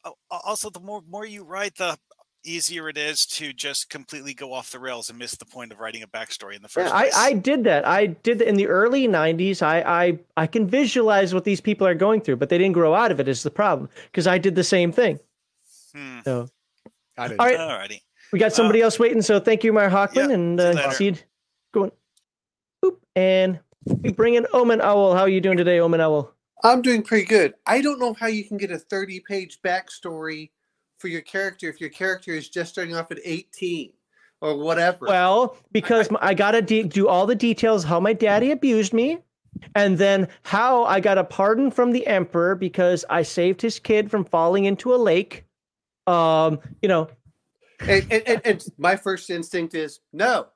uh, 0.05 0.11
also 0.29 0.69
the 0.69 0.79
more 0.79 1.01
more 1.07 1.25
you 1.25 1.43
write, 1.43 1.75
the 1.75 1.97
easier 2.43 2.89
it 2.89 2.97
is 2.97 3.25
to 3.27 3.53
just 3.53 3.87
completely 3.89 4.33
go 4.33 4.51
off 4.51 4.71
the 4.71 4.79
rails 4.79 5.09
and 5.11 5.19
miss 5.19 5.35
the 5.37 5.45
point 5.45 5.71
of 5.71 5.79
writing 5.79 6.01
a 6.01 6.07
backstory 6.07 6.55
in 6.55 6.61
the 6.63 6.67
first 6.67 6.91
I, 6.93 7.01
place. 7.03 7.13
I 7.15 7.33
did 7.33 7.63
that. 7.65 7.87
I 7.87 8.07
did 8.07 8.39
that 8.39 8.47
in 8.47 8.55
the 8.55 8.65
early 8.67 9.07
'90s. 9.07 9.61
I, 9.61 9.81
I 9.81 10.19
I 10.37 10.47
can 10.47 10.67
visualize 10.67 11.33
what 11.33 11.43
these 11.43 11.61
people 11.61 11.85
are 11.85 11.93
going 11.93 12.21
through, 12.21 12.37
but 12.37 12.49
they 12.49 12.57
didn't 12.57 12.73
grow 12.73 12.95
out 12.95 13.11
of 13.11 13.19
it. 13.19 13.27
Is 13.27 13.43
the 13.43 13.51
problem? 13.51 13.89
Because 14.05 14.25
I 14.27 14.37
did 14.37 14.55
the 14.55 14.63
same 14.63 14.91
thing. 14.91 15.19
Hmm. 15.93 16.19
So 16.25 16.47
I 17.17 17.27
didn't. 17.27 17.39
all 17.41 17.45
right, 17.47 17.59
Alrighty. 17.59 18.01
we 18.31 18.39
got 18.39 18.53
somebody 18.53 18.81
else 18.81 18.97
waiting. 18.97 19.21
So 19.21 19.39
thank 19.39 19.63
you, 19.63 19.71
Mar 19.73 19.89
Hockman, 19.89 20.29
yeah, 20.29 20.33
and 20.33 20.59
see 20.59 20.63
you 20.65 20.69
uh, 20.69 20.73
later. 20.73 20.91
see 20.93 21.05
you 21.05 21.15
going. 21.73 21.91
Boop, 22.83 22.97
and 23.15 23.59
we 23.85 24.11
bring 24.13 24.33
in 24.33 24.47
Omen 24.53 24.81
Owl. 24.81 25.13
How 25.13 25.21
are 25.21 25.29
you 25.29 25.41
doing 25.41 25.57
today, 25.57 25.79
Omen 25.79 26.01
Owl? 26.01 26.33
I'm 26.63 26.81
doing 26.81 27.03
pretty 27.03 27.25
good. 27.25 27.53
I 27.65 27.81
don't 27.81 27.99
know 27.99 28.13
how 28.13 28.27
you 28.27 28.43
can 28.43 28.57
get 28.57 28.71
a 28.71 28.77
30 28.77 29.21
page 29.21 29.59
backstory 29.63 30.51
for 30.99 31.07
your 31.07 31.21
character 31.21 31.67
if 31.67 31.81
your 31.81 31.89
character 31.89 32.31
is 32.31 32.49
just 32.49 32.71
starting 32.71 32.95
off 32.95 33.11
at 33.11 33.19
18 33.23 33.91
or 34.41 34.57
whatever. 34.57 35.07
Well, 35.07 35.57
because 35.71 36.09
I 36.21 36.33
got 36.33 36.51
to 36.51 36.61
de- 36.61 36.83
do 36.83 37.07
all 37.07 37.25
the 37.25 37.35
details 37.35 37.83
how 37.83 37.99
my 37.99 38.13
daddy 38.13 38.51
abused 38.51 38.93
me, 38.93 39.19
and 39.75 39.97
then 39.97 40.27
how 40.43 40.85
I 40.85 40.99
got 40.99 41.17
a 41.17 41.23
pardon 41.23 41.71
from 41.71 41.91
the 41.91 42.05
emperor 42.07 42.55
because 42.55 43.05
I 43.09 43.23
saved 43.23 43.61
his 43.61 43.79
kid 43.79 44.09
from 44.09 44.25
falling 44.25 44.65
into 44.65 44.93
a 44.93 44.97
lake. 44.97 45.45
Um, 46.07 46.59
you 46.81 46.89
know, 46.89 47.09
and, 47.79 48.05
and, 48.11 48.23
and, 48.27 48.41
and 48.45 48.65
my 48.77 48.95
first 48.95 49.29
instinct 49.29 49.75
is 49.75 49.99
no. 50.13 50.47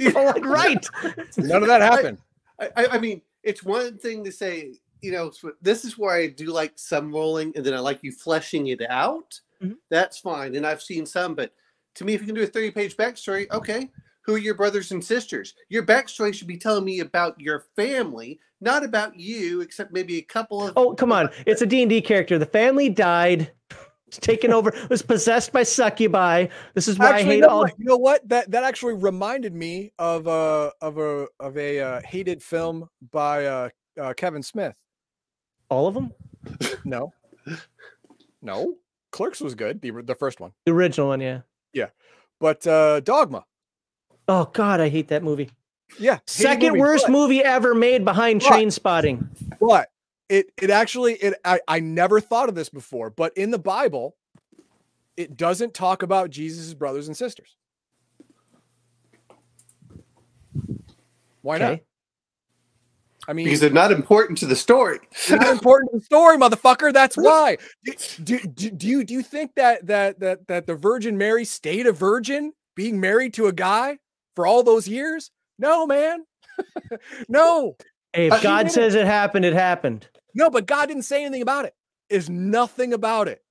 oh, 0.00 0.10
like, 0.14 0.44
right. 0.44 0.86
None 1.36 1.62
of 1.62 1.68
that 1.68 1.82
happened. 1.82 2.18
I, 2.60 2.70
I 2.76 2.86
I 2.92 2.98
mean, 2.98 3.22
it's 3.42 3.62
one 3.62 3.98
thing 3.98 4.24
to 4.24 4.32
say, 4.32 4.74
you 5.06 5.12
know, 5.12 5.30
this 5.62 5.84
is 5.84 5.96
where 5.96 6.14
I 6.14 6.26
do 6.26 6.46
like 6.46 6.72
some 6.74 7.12
rolling, 7.12 7.52
and 7.54 7.64
then 7.64 7.74
I 7.74 7.78
like 7.78 8.00
you 8.02 8.12
fleshing 8.12 8.66
it 8.66 8.82
out. 8.90 9.40
Mhm. 9.62 9.76
That's 9.88 10.18
fine, 10.18 10.56
and 10.56 10.66
I've 10.66 10.82
seen 10.82 11.06
some, 11.06 11.34
but 11.34 11.52
to 11.94 12.04
me, 12.04 12.12
if 12.14 12.20
you 12.20 12.26
can 12.26 12.34
do 12.34 12.42
a 12.42 12.46
thirty-page 12.46 12.96
backstory, 12.96 13.50
okay. 13.52 13.90
Who 14.22 14.34
are 14.34 14.38
your 14.38 14.54
brothers 14.54 14.90
and 14.90 15.02
sisters? 15.02 15.54
Your 15.68 15.84
backstory 15.84 16.34
should 16.34 16.48
be 16.48 16.56
telling 16.58 16.84
me 16.84 16.98
about 16.98 17.40
your 17.40 17.66
family, 17.76 18.40
not 18.60 18.84
about 18.84 19.16
you, 19.16 19.60
except 19.60 19.92
maybe 19.92 20.18
a 20.18 20.22
couple 20.22 20.66
of. 20.66 20.72
Oh, 20.76 20.94
come 20.94 21.12
on. 21.12 21.30
It's 21.46 21.62
a 21.62 21.66
D&D 21.66 22.00
character. 22.02 22.36
The 22.36 22.44
family 22.44 22.88
died, 22.88 23.52
was 23.70 24.18
taken 24.20 24.52
over, 24.52 24.74
was 24.90 25.00
possessed 25.00 25.52
by 25.52 25.62
succubi. 25.62 26.48
This 26.74 26.88
is 26.88 26.98
why 26.98 27.06
I 27.06 27.10
Actually, 27.10 27.34
hate 27.36 27.40
no, 27.42 27.48
all 27.50 27.68
you 27.68 27.84
know 27.84 27.96
what? 27.96 28.28
That 28.28 28.50
that 28.50 28.64
actually 28.64 28.94
reminded 28.94 29.54
me 29.54 29.92
of 30.00 30.26
a 30.26 30.72
of 30.80 30.98
a 30.98 31.28
of 31.38 31.56
a 31.56 31.80
uh, 31.80 32.00
hated 32.04 32.42
film 32.42 32.88
by 33.12 33.46
uh, 33.46 33.68
uh, 34.00 34.12
Kevin 34.14 34.42
Smith. 34.42 34.76
All 35.68 35.86
of 35.86 35.94
them. 35.94 36.12
No, 36.84 37.12
no. 38.40 38.74
Clerks 39.10 39.40
was 39.40 39.54
good. 39.56 39.80
The 39.82 39.90
the 40.02 40.14
first 40.14 40.38
one, 40.40 40.52
The 40.64 40.72
original 40.72 41.08
one, 41.08 41.20
yeah. 41.20 41.40
Yeah. 41.72 41.88
But 42.38 42.64
uh, 42.66 43.00
Dogma. 43.00 43.44
Oh 44.28 44.44
god, 44.52 44.80
I 44.80 44.88
hate 44.88 45.08
that 45.08 45.22
movie. 45.24 45.50
Yeah, 45.98 46.18
Second 46.26 46.70
movie, 46.70 46.80
worst 46.80 47.06
but- 47.06 47.12
movie 47.12 47.42
ever 47.42 47.74
made 47.74 48.04
behind 48.04 48.40
But- 48.40 48.52
Trainspotting. 48.52 49.26
But 49.60 49.90
it 50.28 50.46
it 50.60 50.70
actually 50.70 51.14
it 51.14 51.34
I, 51.44 51.60
I 51.66 51.80
never 51.80 52.20
thought 52.20 52.48
of 52.48 52.54
this 52.54 52.68
before, 52.68 53.10
but 53.10 53.36
in 53.36 53.50
the 53.50 53.58
Bible, 53.58 54.16
it 55.16 55.36
doesn't 55.36 55.74
talk 55.74 56.02
about 56.02 56.30
Jesus' 56.30 56.74
brothers 56.74 57.08
and 57.08 57.16
sisters. 57.16 57.56
Why 61.42 61.58
not? 61.58 61.80
Okay. 63.28 63.32
I 63.32 63.34
mean, 63.34 63.44
because 63.46 63.60
they're 63.60 63.70
not 63.70 63.90
important 63.92 64.38
to 64.38 64.46
the 64.46 64.54
story. 64.56 65.00
It's 65.10 65.30
not 65.30 65.48
important 65.48 65.90
to 65.92 65.98
the 65.98 66.04
story, 66.04 66.36
motherfucker. 66.36 66.92
That's 66.92 67.16
why. 67.16 67.58
Do, 67.84 67.92
do, 68.22 68.38
do, 68.38 68.70
do 68.70 68.86
you 68.86 69.04
do 69.04 69.14
you 69.14 69.22
think 69.22 69.54
that 69.56 69.86
that 69.86 70.20
that 70.20 70.46
that 70.46 70.66
the 70.66 70.74
Virgin 70.74 71.18
Mary 71.18 71.44
stayed 71.44 71.86
a 71.86 71.92
virgin, 71.92 72.52
being 72.76 73.00
married 73.00 73.34
to 73.34 73.46
a 73.46 73.52
guy 73.52 73.98
for 74.36 74.46
all 74.46 74.62
those 74.62 74.86
years? 74.86 75.30
No, 75.58 75.86
man. 75.86 76.24
no, 77.28 77.76
Hey, 78.12 78.28
if 78.28 78.32
Uh, 78.34 78.40
God 78.40 78.70
says 78.70 78.94
it 78.94 79.06
happened, 79.06 79.44
it 79.44 79.52
happened. 79.54 80.08
no. 80.34 80.48
But 80.50 80.66
God 80.66 80.86
didn't 80.86 81.02
say 81.02 81.22
anything 81.24 81.42
about 81.42 81.64
it. 81.64 81.74
Is 82.08 82.30
nothing 82.30 82.92
about 82.92 83.26
it. 83.28 83.42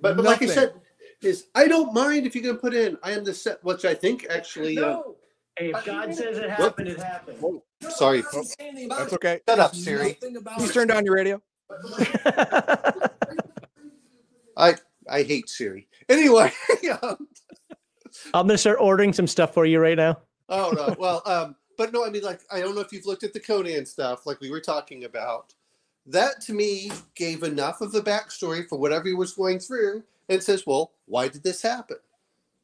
But, 0.00 0.16
but 0.16 0.24
like 0.24 0.42
I 0.42 0.46
said, 0.46 0.72
is 1.20 1.46
I 1.54 1.68
don't 1.68 1.92
mind 1.92 2.26
if 2.26 2.34
you're 2.34 2.42
going 2.44 2.56
to 2.56 2.60
put 2.60 2.74
in 2.74 2.96
I 3.02 3.12
am 3.12 3.24
the 3.24 3.34
set, 3.34 3.62
which 3.62 3.84
I 3.84 3.94
think 3.94 4.26
actually. 4.30 4.78
Uh, 4.78 5.02
Hey, 5.56 5.72
Uh, 5.72 5.78
if 5.78 5.84
God 5.84 6.12
says 6.12 6.38
it 6.38 6.50
happened, 6.50 6.88
it 6.88 6.98
happened. 6.98 7.38
Sorry, 7.90 8.22
That's 8.22 9.12
okay. 9.12 9.40
shut 9.48 9.58
up, 9.58 9.74
Siri. 9.74 10.18
Please 10.56 10.72
turn 10.72 10.88
down 10.88 11.04
your 11.04 11.14
radio. 11.14 11.42
I 14.56 14.74
I 15.08 15.22
hate 15.22 15.48
Siri. 15.48 15.88
Anyway, 16.08 16.52
um, 17.02 17.28
I'm 18.32 18.46
gonna 18.46 18.58
start 18.58 18.78
ordering 18.80 19.12
some 19.12 19.26
stuff 19.26 19.52
for 19.54 19.66
you 19.66 19.78
right 19.78 19.96
now. 19.96 20.18
oh 20.48 20.72
no, 20.76 20.94
well, 20.98 21.22
um, 21.26 21.56
but 21.76 21.92
no, 21.92 22.04
I 22.04 22.10
mean, 22.10 22.22
like, 22.22 22.40
I 22.50 22.60
don't 22.60 22.74
know 22.74 22.80
if 22.80 22.92
you've 22.92 23.06
looked 23.06 23.24
at 23.24 23.32
the 23.32 23.40
Conan 23.40 23.86
stuff, 23.86 24.26
like 24.26 24.40
we 24.40 24.50
were 24.50 24.60
talking 24.60 25.04
about. 25.04 25.54
That 26.06 26.42
to 26.42 26.52
me 26.52 26.92
gave 27.14 27.42
enough 27.42 27.80
of 27.80 27.90
the 27.90 28.02
backstory 28.02 28.68
for 28.68 28.78
whatever 28.78 29.08
he 29.08 29.14
was 29.14 29.32
going 29.32 29.58
through, 29.58 30.04
and 30.28 30.42
says, 30.42 30.66
well, 30.66 30.92
why 31.06 31.28
did 31.28 31.42
this 31.42 31.62
happen? 31.62 31.96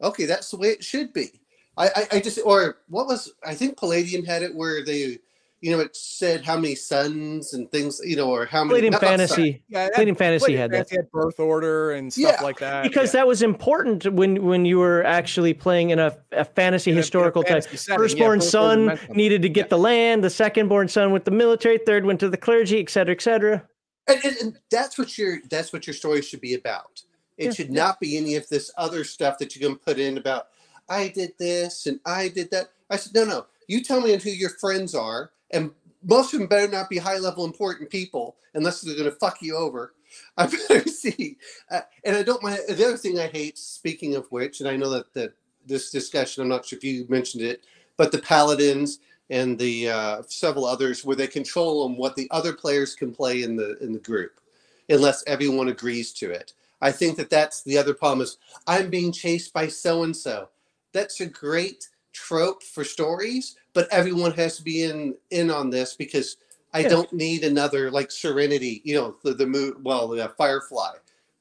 Okay, 0.03 0.27
that's 0.27 0.51
the 0.51 0.57
way 0.59 0.69
it 0.69 0.85
should 0.85 1.13
be. 1.13 1.40
I, 1.81 1.87
I, 1.97 2.07
I 2.17 2.21
just, 2.21 2.39
or 2.45 2.79
what 2.89 3.07
was, 3.07 3.33
I 3.45 3.55
think 3.55 3.79
Palladium 3.79 4.25
had 4.25 4.43
it 4.43 4.55
where 4.55 4.85
they, 4.85 5.19
you 5.63 5.71
know, 5.71 5.81
it 5.81 5.95
said 5.95 6.43
how 6.45 6.57
many 6.57 6.75
sons 6.75 7.53
and 7.53 7.71
things, 7.71 8.01
you 8.03 8.17
know, 8.17 8.31
or 8.31 8.47
how 8.47 8.65
many. 8.65 8.71
Palladium 8.71 8.93
not- 8.93 9.03
not. 9.03 9.09
Fantasy. 9.09 9.63
Yeah, 9.69 9.87
it 9.87 9.93
Palladium 9.93 10.17
Fantasy 10.17 10.41
Palladium 10.45 10.61
had 10.63 10.71
that. 10.71 10.77
Fantasy 10.77 10.97
had 10.97 11.11
birth 11.11 11.39
order 11.41 11.93
and 11.93 12.13
stuff 12.13 12.37
Yeah, 12.39 12.43
like 12.43 12.59
that. 12.61 12.83
Because 12.83 13.13
yeah. 13.13 13.21
that 13.21 13.27
was 13.27 13.43
important 13.43 14.11
when 14.13 14.43
when 14.43 14.65
you 14.65 14.79
were 14.79 15.05
actually 15.05 15.53
playing 15.53 15.91
in 15.91 15.99
a, 15.99 16.17
a 16.33 16.47
fantasy 16.47 16.91
In 16.91 16.97
a- 16.97 17.01
a 17.01 17.03
historical 17.03 17.43
type. 17.43 17.65
fantasy 17.65 17.77
setting, 17.77 17.93
yeah, 18.01 18.07
Firstborn 18.07 18.41
son 18.41 18.87
meant 18.87 19.11
needed 19.15 19.43
to 19.43 19.51
get 19.51 19.69
the 19.69 19.77
land. 19.79 20.25
The 20.25 20.29
secondborn 20.29 20.89
son 20.89 21.13
with 21.13 21.25
the 21.25 21.31
military. 21.31 21.77
Third 21.79 22.07
went 22.07 22.21
to 22.21 22.31
the 22.31 22.39
clergy, 22.39 22.81
et 22.81 22.89
cetera, 22.89 23.15
et 23.15 23.21
cetera. 23.21 23.63
And, 24.07 24.19
and, 24.25 24.37
and 24.39 24.59
that's 24.71 24.99
what 24.99 25.19
your 25.19 25.41
that's 25.51 25.75
what 25.75 25.87
your 25.87 25.95
story 25.95 26.23
should 26.23 26.41
be 26.41 26.55
about. 26.55 27.03
It 27.37 27.45
Yeah, 27.45 27.51
should 27.53 27.71
not 27.71 28.01
be 28.01 28.17
any 28.17 28.37
of 28.37 28.49
this 28.49 28.71
other 28.79 29.05
stuff 29.05 29.37
that 29.39 29.55
you 29.55 29.61
can 29.67 29.77
put 29.77 29.99
in 29.99 30.17
about 30.17 30.47
I 30.91 31.09
did 31.09 31.33
this 31.39 31.87
and 31.87 32.01
I 32.05 32.29
did 32.29 32.51
that. 32.51 32.71
I 32.91 32.97
said, 32.97 33.15
no, 33.15 33.25
no. 33.25 33.47
You 33.69 33.83
tell 33.83 34.01
me 34.01 34.15
who 34.17 34.31
your 34.31 34.51
friends 34.51 34.95
are, 34.95 35.31
and 35.53 35.71
most 36.03 36.35
of 36.35 36.41
them 36.41 36.49
better 36.49 36.71
not 36.71 36.91
be 36.91 36.99
high 36.99 37.19
level 37.19 37.45
important 37.45 37.89
people 37.89 38.37
unless 38.55 38.81
they're 38.81 38.97
going 38.97 39.09
to 39.09 39.17
fuck 39.17 39.41
you 39.41 39.57
over. 39.57 39.95
I 40.37 40.47
better 40.69 40.89
see. 40.89 41.39
Uh, 41.71 41.83
and 42.05 42.17
I 42.17 42.25
don't 42.25 42.43
mind. 42.43 42.59
The 42.69 42.85
other 42.85 42.97
thing 42.97 43.21
I 43.21 43.29
hate, 43.29 43.57
speaking 43.59 44.17
of 44.17 44.27
which, 44.33 44.61
and 44.61 44.69
I 44.69 44.77
know 44.77 44.91
that, 44.91 45.15
that 45.15 45.35
this 45.65 45.91
discussion, 45.91 46.43
I'm 46.43 46.49
not 46.49 46.67
sure 46.67 46.77
if 46.77 46.85
you 46.85 47.07
mentioned 47.09 47.45
it, 47.45 47.65
but 47.97 48.11
the 48.11 48.19
paladins 48.19 48.99
and 49.31 49.57
the 49.57 49.89
uh, 49.89 50.23
several 50.27 50.65
others 50.65 51.05
where 51.05 51.15
they 51.15 51.29
control 51.29 51.85
them 51.85 51.97
what 51.97 52.17
the 52.17 52.29
other 52.33 52.53
players 52.53 52.97
can 52.97 53.13
play 53.15 53.45
in 53.45 53.55
the 53.55 53.79
in 53.79 53.93
the 53.93 54.01
group, 54.01 54.41
unless 54.89 55.23
everyone 55.29 55.69
agrees 55.69 56.13
to 56.15 56.31
it. 56.31 56.55
I 56.81 56.91
think 56.91 57.17
that 57.19 57.31
that's 57.31 57.63
the 57.63 57.79
other 57.79 57.95
problem 57.95 58.23
is 58.23 58.39
I'm 58.67 58.91
being 58.91 59.13
chased 59.13 59.53
by 59.53 59.69
so 59.69 60.03
and 60.03 60.17
so. 60.17 60.49
That's 60.93 61.21
a 61.21 61.27
great 61.27 61.89
trope 62.13 62.63
for 62.63 62.85
stories, 62.85 63.57
but 63.73 63.89
everyone 63.93 64.33
has 64.33 64.57
to 64.57 64.63
be 64.63 64.83
in 64.83 65.15
in 65.31 65.51
on 65.51 65.71
this 65.71 65.95
because 65.95 66.37
I 66.73 66.81
Yeah. 66.81 66.89
don't 66.89 67.13
need 67.13 67.45
another 67.45 67.91
like 67.91 68.11
Serenity, 68.11 68.81
you 68.85 68.95
know, 68.95 69.17
the 69.25 69.35
the 69.35 69.47
moon, 69.47 69.75
well, 69.83 70.09
the 70.09 70.29
Firefly. 70.37 70.93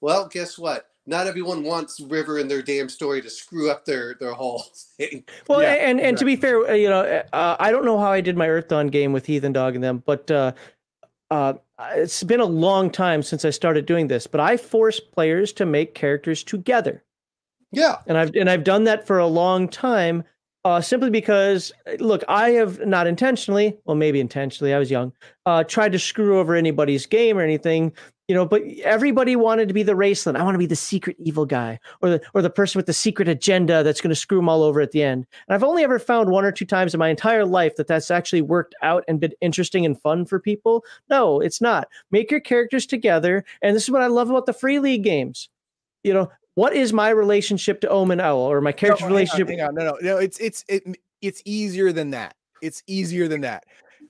Well, 0.01 0.27
guess 0.27 0.57
what? 0.57 0.87
Not 1.05 1.25
everyone 1.27 1.63
wants 1.63 1.99
River 1.99 2.37
in 2.37 2.47
their 2.47 2.61
damn 2.61 2.87
story 2.87 3.21
to 3.21 3.29
screw 3.29 3.71
up 3.71 3.85
their 3.85 4.15
their 4.19 4.33
whole 4.33 4.63
thing. 4.97 5.23
Well, 5.47 5.61
Yeah, 5.61 5.71
and 5.73 5.99
and 5.99 6.17
to 6.17 6.25
be 6.25 6.35
fair, 6.35 6.69
uh, 6.69 6.73
you 6.73 6.89
know, 6.89 7.01
uh, 7.33 7.55
I 7.59 7.71
don't 7.71 7.85
know 7.85 7.97
how 7.97 8.11
I 8.11 8.21
did 8.21 8.37
my 8.37 8.47
Earthdawn 8.47 8.91
game 8.91 9.11
with 9.13 9.25
Heathen 9.25 9.53
Dog 9.53 9.75
and 9.75 9.83
them, 9.83 10.03
but 10.05 10.29
uh, 10.29 10.51
uh, 11.31 11.53
it's 11.95 12.23
been 12.23 12.39
a 12.39 12.45
long 12.45 12.89
time 12.91 13.23
since 13.23 13.43
I 13.45 13.49
started 13.49 13.85
doing 13.85 14.07
this. 14.07 14.27
But 14.27 14.39
I 14.41 14.57
force 14.57 14.99
players 14.99 15.51
to 15.53 15.65
make 15.65 15.95
characters 15.95 16.43
together, 16.43 17.03
Yeah, 17.71 17.97
and 18.07 18.17
I've 18.17 18.35
and 18.35 18.49
I've 18.49 18.63
done 18.63 18.85
that 18.85 19.05
for 19.05 19.19
a 19.19 19.27
long 19.27 19.67
time, 19.67 20.23
uh, 20.65 20.81
simply 20.81 21.09
because 21.09 21.71
look, 21.99 22.23
I 22.27 22.51
have 22.51 22.85
not 22.85 23.05
intentionally, 23.07 23.77
well, 23.85 23.95
maybe 23.95 24.19
intentionally, 24.19 24.73
I 24.73 24.79
was 24.79 24.89
young, 24.89 25.13
uh, 25.45 25.63
tried 25.63 25.91
to 25.91 25.99
screw 25.99 26.39
over 26.39 26.55
anybody's 26.55 27.05
game 27.05 27.37
or 27.37 27.41
anything. 27.41 27.93
You 28.27 28.35
know, 28.35 28.45
but 28.45 28.61
everybody 28.83 29.35
wanted 29.35 29.69
to 29.69 29.73
be 29.73 29.81
the 29.81 29.93
Raistlin. 29.93 30.35
I 30.35 30.43
want 30.43 30.53
to 30.53 30.59
be 30.59 30.67
the 30.67 30.75
secret 30.75 31.15
evil 31.19 31.47
guy, 31.47 31.79
or 32.03 32.09
the 32.09 32.21
or 32.35 32.43
the 32.43 32.49
person 32.51 32.77
with 32.77 32.85
the 32.85 32.93
secret 32.93 33.27
agenda 33.27 33.81
that's 33.83 34.01
going 34.01 34.09
to 34.09 34.15
screw 34.15 34.37
them 34.37 34.49
all 34.49 34.61
over 34.61 34.81
at 34.81 34.91
the 34.91 35.01
end. 35.01 35.25
And 35.47 35.55
I've 35.55 35.63
only 35.63 35.83
ever 35.83 35.97
found 35.97 36.29
one 36.29 36.45
or 36.45 36.51
two 36.51 36.65
times 36.65 36.93
in 36.93 36.99
my 36.99 37.09
entire 37.09 37.43
life 37.43 37.75
that 37.77 37.87
that's 37.87 38.11
actually 38.11 38.43
worked 38.43 38.75
out 38.83 39.03
and 39.07 39.19
been 39.19 39.33
interesting 39.41 39.83
and 39.83 39.99
fun 39.99 40.25
for 40.25 40.39
people. 40.39 40.83
No, 41.09 41.39
it's 41.39 41.59
not. 41.59 41.87
Make 42.11 42.29
your 42.29 42.39
characters 42.39 42.85
together, 42.85 43.43
and 43.63 43.75
this 43.75 43.83
is 43.83 43.91
what 43.91 44.03
I 44.03 44.07
love 44.07 44.29
about 44.29 44.45
the 44.45 44.53
free 44.53 44.77
league 44.79 45.03
games. 45.03 45.49
You 46.03 46.13
know, 46.13 46.31
what 46.55 46.73
is 46.73 46.91
my 46.93 47.09
relationship 47.09 47.81
to 47.81 47.89
Omen 47.89 48.19
Owl, 48.19 48.39
or 48.39 48.61
my 48.61 48.71
character's 48.71 49.01
No, 49.01 49.07
hang 49.07 49.11
on, 49.13 49.17
relationship? 49.17 49.47
hang 49.49 49.61
on, 49.61 49.75
no, 49.75 49.83
no, 49.85 49.97
no. 50.01 50.17
It's 50.17 50.37
it's 50.39 50.65
it, 50.67 50.83
it's 51.21 51.41
easier 51.45 51.91
than 51.91 52.11
that. 52.11 52.35
It's 52.61 52.83
easier 52.87 53.27
than 53.27 53.41
that. 53.41 53.65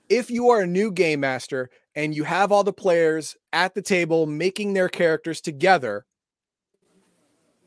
If 0.08 0.30
you 0.30 0.48
are 0.50 0.60
a 0.62 0.66
new 0.66 0.90
game 0.90 1.20
master 1.20 1.70
and 1.94 2.14
you 2.14 2.24
have 2.24 2.50
all 2.50 2.64
the 2.64 2.72
players 2.72 3.36
at 3.52 3.74
the 3.74 3.82
table 3.82 4.26
making 4.26 4.72
their 4.72 4.88
characters 4.88 5.40
together, 5.40 6.04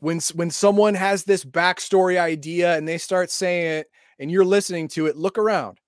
when 0.00 0.20
when 0.34 0.50
someone 0.50 0.94
has 0.94 1.24
this 1.24 1.44
backstory 1.44 2.18
idea 2.18 2.76
and 2.76 2.86
they 2.86 2.98
start 2.98 3.30
saying 3.30 3.66
it 3.80 3.86
and 4.18 4.30
you're 4.30 4.44
listening 4.44 4.88
to 4.88 5.06
it, 5.06 5.16
look 5.16 5.38
around. 5.38 5.78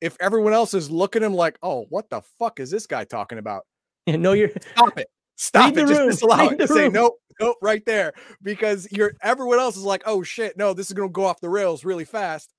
If 0.00 0.16
everyone 0.20 0.52
else 0.52 0.74
is 0.74 0.90
looking 0.90 1.22
at 1.22 1.26
him 1.26 1.34
like, 1.34 1.58
"Oh, 1.62 1.86
what 1.88 2.10
the 2.10 2.22
fuck 2.38 2.60
is 2.60 2.70
this 2.70 2.86
guy 2.86 3.04
talking 3.04 3.38
about?" 3.38 3.66
no 4.06 4.32
you're 4.32 4.50
Stop 4.76 4.98
it. 4.98 5.08
Stop 5.36 5.74
the 5.74 5.82
it. 5.82 5.88
Just 5.88 6.00
room. 6.00 6.10
disallow 6.10 6.50
Read 6.50 6.60
it. 6.60 6.68
say 6.68 6.88
nope, 6.88 7.18
nope, 7.40 7.56
right 7.62 7.84
there. 7.86 8.12
Because 8.42 8.88
you're 8.90 9.12
everyone 9.22 9.58
else 9.58 9.76
is 9.76 9.82
like, 9.82 10.02
oh 10.06 10.22
shit, 10.22 10.56
no, 10.56 10.72
this 10.72 10.86
is 10.86 10.92
gonna 10.92 11.08
go 11.08 11.24
off 11.24 11.40
the 11.40 11.48
rails 11.48 11.84
really 11.84 12.04
fast. 12.04 12.52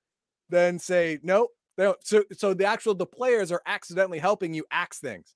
Then 0.50 0.80
say 0.80 1.20
nope. 1.24 1.52
No. 1.78 1.96
So 2.04 2.24
so 2.34 2.54
the 2.54 2.66
actual 2.66 2.96
the 2.96 3.06
players 3.06 3.52
are 3.52 3.62
accidentally 3.66 4.20
helping 4.20 4.54
you 4.54 4.66
axe 4.72 5.00
things. 5.00 5.36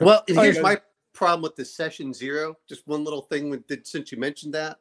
Well, 0.00 0.24
here's 0.26 0.60
my 0.60 0.80
problem 1.12 1.42
with 1.42 1.56
the 1.56 1.64
session 1.64 2.12
zero. 2.12 2.56
Just 2.68 2.86
one 2.86 3.04
little 3.04 3.22
thing 3.22 3.50
with 3.50 3.66
that 3.68 3.86
since 3.86 4.10
you 4.12 4.18
mentioned 4.18 4.54
that 4.54 4.78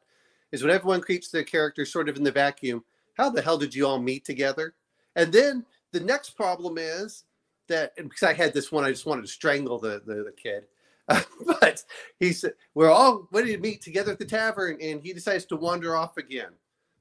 is 0.51 0.61
when 0.61 0.71
everyone 0.71 1.01
creates 1.01 1.29
their 1.29 1.43
character 1.43 1.85
sort 1.85 2.09
of 2.09 2.17
in 2.17 2.23
the 2.23 2.31
vacuum. 2.31 2.83
How 3.15 3.29
the 3.29 3.41
hell 3.41 3.57
did 3.57 3.75
you 3.75 3.85
all 3.85 3.99
meet 3.99 4.25
together? 4.25 4.75
And 5.15 5.31
then 5.31 5.65
the 5.91 5.99
next 5.99 6.31
problem 6.31 6.77
is 6.77 7.25
that 7.67 7.95
because 7.95 8.23
I 8.23 8.33
had 8.33 8.53
this 8.53 8.71
one, 8.71 8.83
I 8.83 8.89
just 8.89 9.05
wanted 9.05 9.21
to 9.23 9.27
strangle 9.27 9.79
the 9.79 10.01
the, 10.05 10.15
the 10.15 10.33
kid. 10.35 10.65
but 11.45 11.83
he 12.19 12.31
said 12.31 12.53
we're 12.73 12.89
all 12.91 13.27
ready 13.31 13.55
to 13.55 13.61
meet 13.61 13.81
together 13.81 14.11
at 14.11 14.19
the 14.19 14.25
tavern, 14.25 14.77
and 14.81 15.01
he 15.01 15.13
decides 15.13 15.45
to 15.45 15.55
wander 15.55 15.95
off 15.95 16.17
again. 16.17 16.51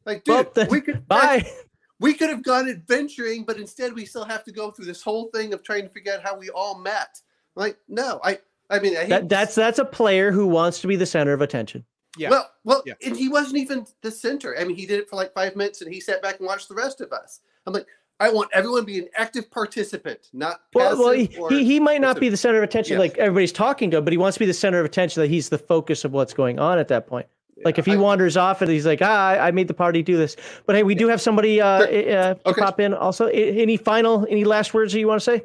Like, 0.05 0.25
dude, 0.25 0.35
Well, 0.35 0.53
then, 0.55 0.69
we 0.71 0.81
could 0.81 1.07
bye. 1.09 1.49
we 2.01 2.15
could 2.15 2.31
have 2.31 2.43
gone 2.43 2.69
adventuring, 2.69 3.45
but 3.45 3.59
instead 3.59 3.95
we 3.95 4.05
still 4.05 4.25
have 4.25 4.43
to 4.45 4.53
go 4.53 4.71
through 4.71 4.87
this 4.87 5.03
whole 5.03 5.31
thing 5.33 5.55
of 5.55 5.63
trying 5.63 5.85
to 5.85 5.89
figure 5.91 6.13
out 6.13 6.23
how 6.23 6.37
we 6.37 6.51
all 6.51 6.79
met. 6.79 7.21
Like, 7.55 7.77
no, 7.89 8.19
I, 8.25 8.39
I 8.71 8.81
mean, 8.81 8.97
I 8.97 9.05
That, 9.07 9.29
that's 9.29 9.55
that's 9.55 9.79
a 9.79 9.85
player 9.85 10.33
who 10.33 10.47
wants 10.49 10.81
to 10.81 10.89
be 10.89 10.97
the 10.97 11.07
center 11.07 11.33
of 11.33 11.41
attention. 11.41 11.85
Yeah. 12.19 12.31
well, 12.31 12.51
well, 12.65 12.83
Yeah. 12.85 12.95
and 13.07 13.17
he 13.17 13.29
wasn't 13.29 13.57
even 13.59 13.87
the 14.03 14.11
center. 14.11 14.59
I 14.59 14.65
mean, 14.65 14.77
he 14.77 14.85
did 14.85 14.99
it 15.01 15.09
for 15.09 15.17
like 15.17 15.33
five 15.33 15.55
minutes, 15.57 15.81
and 15.81 15.93
he 15.93 16.01
sat 16.01 16.21
back 16.23 16.39
and 16.41 16.47
watched 16.47 16.69
the 16.69 16.75
rest 16.75 17.01
of 17.01 17.13
us. 17.13 17.41
I'm 17.67 17.73
like, 17.73 17.87
I 18.23 18.31
want 18.31 18.51
everyone 18.53 18.81
to 18.83 18.87
be 18.87 18.99
an 19.01 19.09
active 19.17 19.51
participant, 19.51 20.29
not 20.33 20.61
Well, 20.75 20.87
passive. 20.91 20.99
well, 21.01 21.13
he, 21.13 21.37
or, 21.39 21.51
he, 21.51 21.65
he 21.65 21.81
might 21.81 22.01
not 22.01 22.21
be 22.21 22.29
the 22.29 22.37
center 22.37 22.59
of 22.59 22.65
attention 22.65 22.93
Yes. 22.95 23.01
like 23.01 23.19
everybody's 23.19 23.53
talking 23.53 23.91
to 23.91 23.97
him, 23.99 24.05
but 24.05 24.13
he 24.13 24.17
wants 24.19 24.37
to 24.37 24.39
be 24.41 24.47
the 24.47 24.55
center 24.55 24.79
of 24.79 24.85
attention 24.87 25.21
that 25.23 25.29
he's 25.29 25.49
the 25.49 25.59
focus 25.59 26.05
of 26.05 26.13
what's 26.13 26.33
going 26.33 26.59
on 26.59 26.79
at 26.79 26.89
that 26.89 27.07
point. 27.07 27.27
Like 27.65 27.79
if 27.79 27.87
he 27.87 27.93
I- 27.93 27.97
wanders 27.97 28.37
off 28.37 28.63
and 28.63 28.71
he's 28.71 28.87
like, 28.87 29.01
ah, 29.03 29.29
I 29.31 29.49
I 29.49 29.51
made 29.51 29.69
the 29.69 29.75
party 29.75 30.03
do 30.03 30.17
this. 30.17 30.37
But 30.67 30.77
hey, 30.77 30.83
we 30.83 30.95
do 30.95 31.09
have 31.09 31.21
somebody 31.21 31.61
uh, 31.61 31.79
Sure. 31.87 32.19
uh, 32.19 32.35
Okay. 32.47 32.61
pop 32.61 32.81
in 32.81 32.95
also. 32.95 33.27
Any 33.27 33.77
final, 33.77 34.27
any 34.31 34.45
last 34.45 34.73
words 34.75 34.93
that 34.93 34.99
you 35.01 35.07
want 35.09 35.21
to 35.21 35.25
say? 35.25 35.45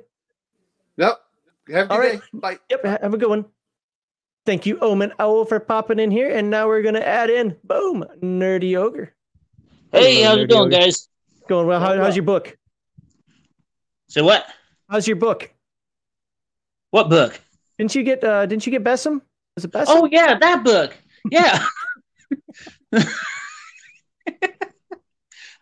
Nope. 0.97 1.17
Have 1.71 1.89
a 1.89 1.93
All 1.93 1.99
good 2.01 2.07
right. 2.11 2.19
day. 2.19 2.25
Bye. 2.33 2.57
Yep, 2.69 2.85
ha- 2.85 2.97
have 3.01 3.13
a 3.13 3.17
good 3.17 3.29
one. 3.29 3.45
Thank 4.45 4.65
you, 4.65 4.79
Omen 4.79 5.11
Owl, 5.19 5.45
for 5.45 5.59
popping 5.59 5.99
in 5.99 6.09
here. 6.09 6.29
And 6.29 6.49
now 6.49 6.67
we're 6.67 6.81
going 6.81 6.95
to 6.95 7.05
add 7.05 7.29
in, 7.29 7.55
boom, 7.65 8.05
Nerdy 8.23 8.77
Ogre. 8.77 9.13
Hey, 9.91 10.21
Hello, 10.21 10.29
how's 10.29 10.37
Nerdy 10.37 10.43
it 10.43 10.49
going, 10.49 10.61
Ogre. 10.73 10.81
guys? 10.85 11.09
Going 11.49 11.67
well. 11.67 11.79
How, 11.81 11.97
how's 11.97 12.15
your 12.15 12.23
book? 12.25 12.57
So 14.09 14.23
what? 14.23 14.45
How's 14.89 15.07
your 15.07 15.17
book? 15.17 15.51
What 16.91 17.09
book? 17.09 17.39
Didn't 17.77 17.93
you 17.95 18.03
get 18.03 18.23
uh 18.23 18.45
didn't 18.45 18.65
you 18.65 18.71
get 18.71 18.83
Bessem? 18.83 19.21
Was 19.55 19.65
it 19.65 19.71
Bessem? 19.71 19.85
Oh 19.87 20.09
yeah, 20.11 20.37
that 20.39 20.63
book. 20.63 20.95
Yeah. 21.29 21.63
I- 22.93 23.05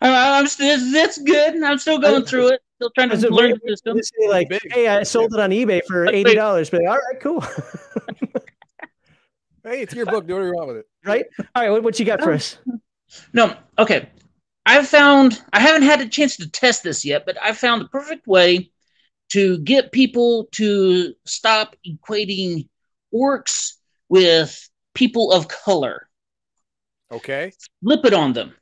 I'm 0.00 0.46
still. 0.46 0.92
That's 0.92 1.18
good. 1.18 1.54
and 1.54 1.64
I'm 1.64 1.78
still 1.78 1.98
going 1.98 2.24
through 2.24 2.48
it. 2.48 2.60
Still 2.76 2.90
trying 2.94 3.08
to 3.08 3.30
learn 3.30 3.52
the 3.64 3.76
system. 3.76 3.98
Like, 4.28 4.48
hey, 4.70 4.88
I 4.88 5.02
sold 5.04 5.32
it 5.32 5.40
on 5.40 5.50
eBay 5.50 5.82
for 5.86 6.06
eighty 6.06 6.34
dollars. 6.34 6.68
But 6.70 6.82
all 6.86 6.96
right, 6.96 7.20
cool. 7.20 7.44
Hey, 9.64 9.82
it's 9.82 9.92
your 9.94 10.06
book. 10.06 10.28
Do 10.28 10.34
whatever 10.34 10.48
you 10.50 10.54
want 10.54 10.68
with 10.68 10.76
it. 10.76 10.86
right? 11.04 11.24
All 11.56 11.62
right, 11.64 11.70
what, 11.70 11.82
what 11.82 11.98
you 11.98 12.06
got 12.06 12.22
for 12.22 12.30
us? 12.32 12.56
No, 13.32 13.56
okay. 13.80 14.08
I've 14.66 14.88
found 14.88 15.40
I 15.52 15.60
haven't 15.60 15.84
had 15.84 16.00
a 16.00 16.08
chance 16.08 16.36
to 16.36 16.50
test 16.50 16.82
this 16.82 17.04
yet, 17.04 17.24
but 17.24 17.38
I 17.40 17.52
found 17.52 17.80
the 17.80 17.88
perfect 17.88 18.26
way 18.26 18.72
to 19.30 19.58
get 19.58 19.92
people 19.92 20.48
to 20.52 21.14
stop 21.24 21.76
equating 21.86 22.68
orcs 23.14 23.74
with 24.08 24.68
people 24.94 25.30
of 25.30 25.46
color. 25.46 26.08
Okay. 27.12 27.52
Flip 27.82 28.04
it 28.04 28.12
on 28.12 28.32
them. 28.32 28.54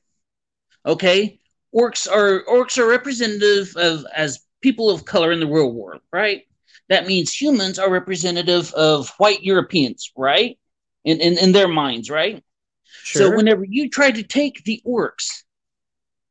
Okay? 0.85 1.41
Orcs 1.75 2.11
are 2.11 2.45
orcs 2.45 2.77
are 2.79 2.87
representative 2.87 3.75
of 3.77 4.05
as 4.15 4.41
people 4.61 4.91
of 4.91 5.07
color 5.07 5.33
in 5.33 5.41
the 5.41 5.47
real 5.47 5.73
world, 5.73 6.03
right? 6.13 6.43
That 6.91 7.07
means 7.07 7.33
humans 7.33 7.79
are 7.79 7.91
representative 7.91 8.73
of 8.75 9.09
white 9.17 9.43
Europeans, 9.43 10.13
right? 10.17 10.59
In 11.05 11.21
in, 11.21 11.39
in 11.39 11.53
their 11.53 11.69
minds, 11.69 12.11
right? 12.11 12.45
Sure. 13.03 13.31
So 13.31 13.37
whenever 13.37 13.65
you 13.65 13.89
try 13.89 14.11
to 14.11 14.23
take 14.23 14.65
the 14.65 14.83
orcs 14.87 15.44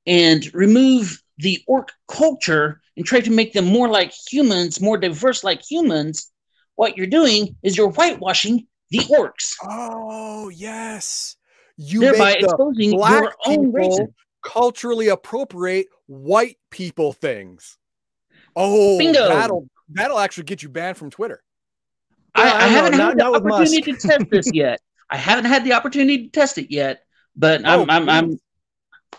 and 0.06 0.54
remove 0.54 1.22
the 1.38 1.62
orc 1.68 1.92
culture 2.08 2.82
and 2.96 3.06
try 3.06 3.20
to 3.22 3.32
make 3.32 3.54
them 3.54 3.66
more 3.66 3.88
like 3.90 4.14
humans, 4.32 4.80
more 4.82 4.98
diverse 4.98 5.44
like 5.44 5.62
humans, 5.70 6.32
what 6.76 6.98
you're 6.98 7.08
doing 7.08 7.56
is 7.64 7.76
you're 7.78 7.92
whitewashing 7.92 8.68
the 8.92 9.00
orcs, 9.00 9.54
Oh 9.64 10.50
yes. 10.50 11.36
You 11.78 12.02
thereby 12.02 12.34
the 12.40 12.46
exposing 12.46 12.92
black 12.92 13.24
your 13.24 13.34
own 13.48 13.72
racism. 13.74 14.14
culturally 14.44 15.08
appropriate 15.08 15.88
white 16.06 16.58
people 16.70 17.14
things. 17.14 17.78
Oh, 18.56 19.00
Bingo. 19.00 19.28
that'll 19.30 19.68
that'll 19.90 20.20
actually 20.20 20.44
get 20.44 20.62
you 20.62 20.70
banned 20.70 20.98
from 20.98 21.10
Twitter. 21.10 21.42
I, 22.36 22.44
I 22.44 22.46
I 22.66 22.68
haven't 22.68 22.92
know, 22.92 22.98
not- 22.98 23.08
had 23.10 23.18
the 23.18 23.24
not 23.24 23.32
with 23.44 23.52
opportunity 23.52 23.92
to 23.94 24.08
test 24.08 24.30
this 24.30 24.52
yet. 24.54 24.80
I 25.10 25.18
haven't 25.18 25.46
had 25.46 25.64
the 25.64 25.74
opportunity 25.74 26.24
to 26.26 26.30
test 26.30 26.58
it 26.60 26.72
yet, 26.72 27.04
but 27.36 27.66
I'm, 27.66 27.80
Oh, 27.82 27.86
I'm, 27.90 28.10
I'm, 28.10 28.40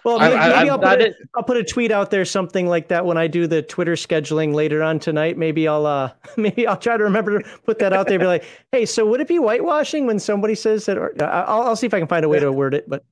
well, 0.05 0.19
maybe, 0.19 0.35
I, 0.35 0.49
maybe 0.59 0.71
I'll 0.71 0.79
put 0.79 1.01
a. 1.01 1.15
I'll 1.35 1.43
put 1.43 1.57
a 1.57 1.65
tweet 1.65 1.91
out 1.91 2.11
there, 2.11 2.25
something 2.25 2.67
like 2.67 2.89
that, 2.89 3.07
when 3.07 3.17
I 3.17 3.27
do 3.27 3.47
the 3.47 3.63
Twitter 3.63 3.95
scheduling 3.95 4.55
later 4.55 4.83
on 4.83 4.99
tonight. 4.99 5.37
Maybe 5.39 5.69
I'll 5.69 5.87
uh, 5.87 6.13
maybe 6.37 6.67
I'll 6.67 6.77
try 6.77 6.97
to 6.97 7.05
remember 7.05 7.41
to 7.41 7.59
put 7.65 7.79
that 7.79 7.93
out 7.93 8.09
there. 8.09 8.19
Be 8.19 8.27
like, 8.27 8.45
hey, 8.73 8.87
so 8.87 9.07
would 9.07 9.21
it 9.21 9.29
be 9.29 9.37
whitewashing 9.39 10.07
when 10.07 10.19
somebody 10.19 10.55
says 10.55 10.87
that? 10.87 10.99
Or 10.99 11.15
I- 11.23 11.43
I'll, 11.43 11.63
I'll 11.63 11.77
see 11.77 11.87
if 11.87 11.95
I 11.95 11.99
can 11.99 12.09
find 12.09 12.25
a 12.25 12.29
way 12.29 12.41
to 12.41 12.51
word 12.53 12.75
it. 12.75 12.89
But 12.89 13.05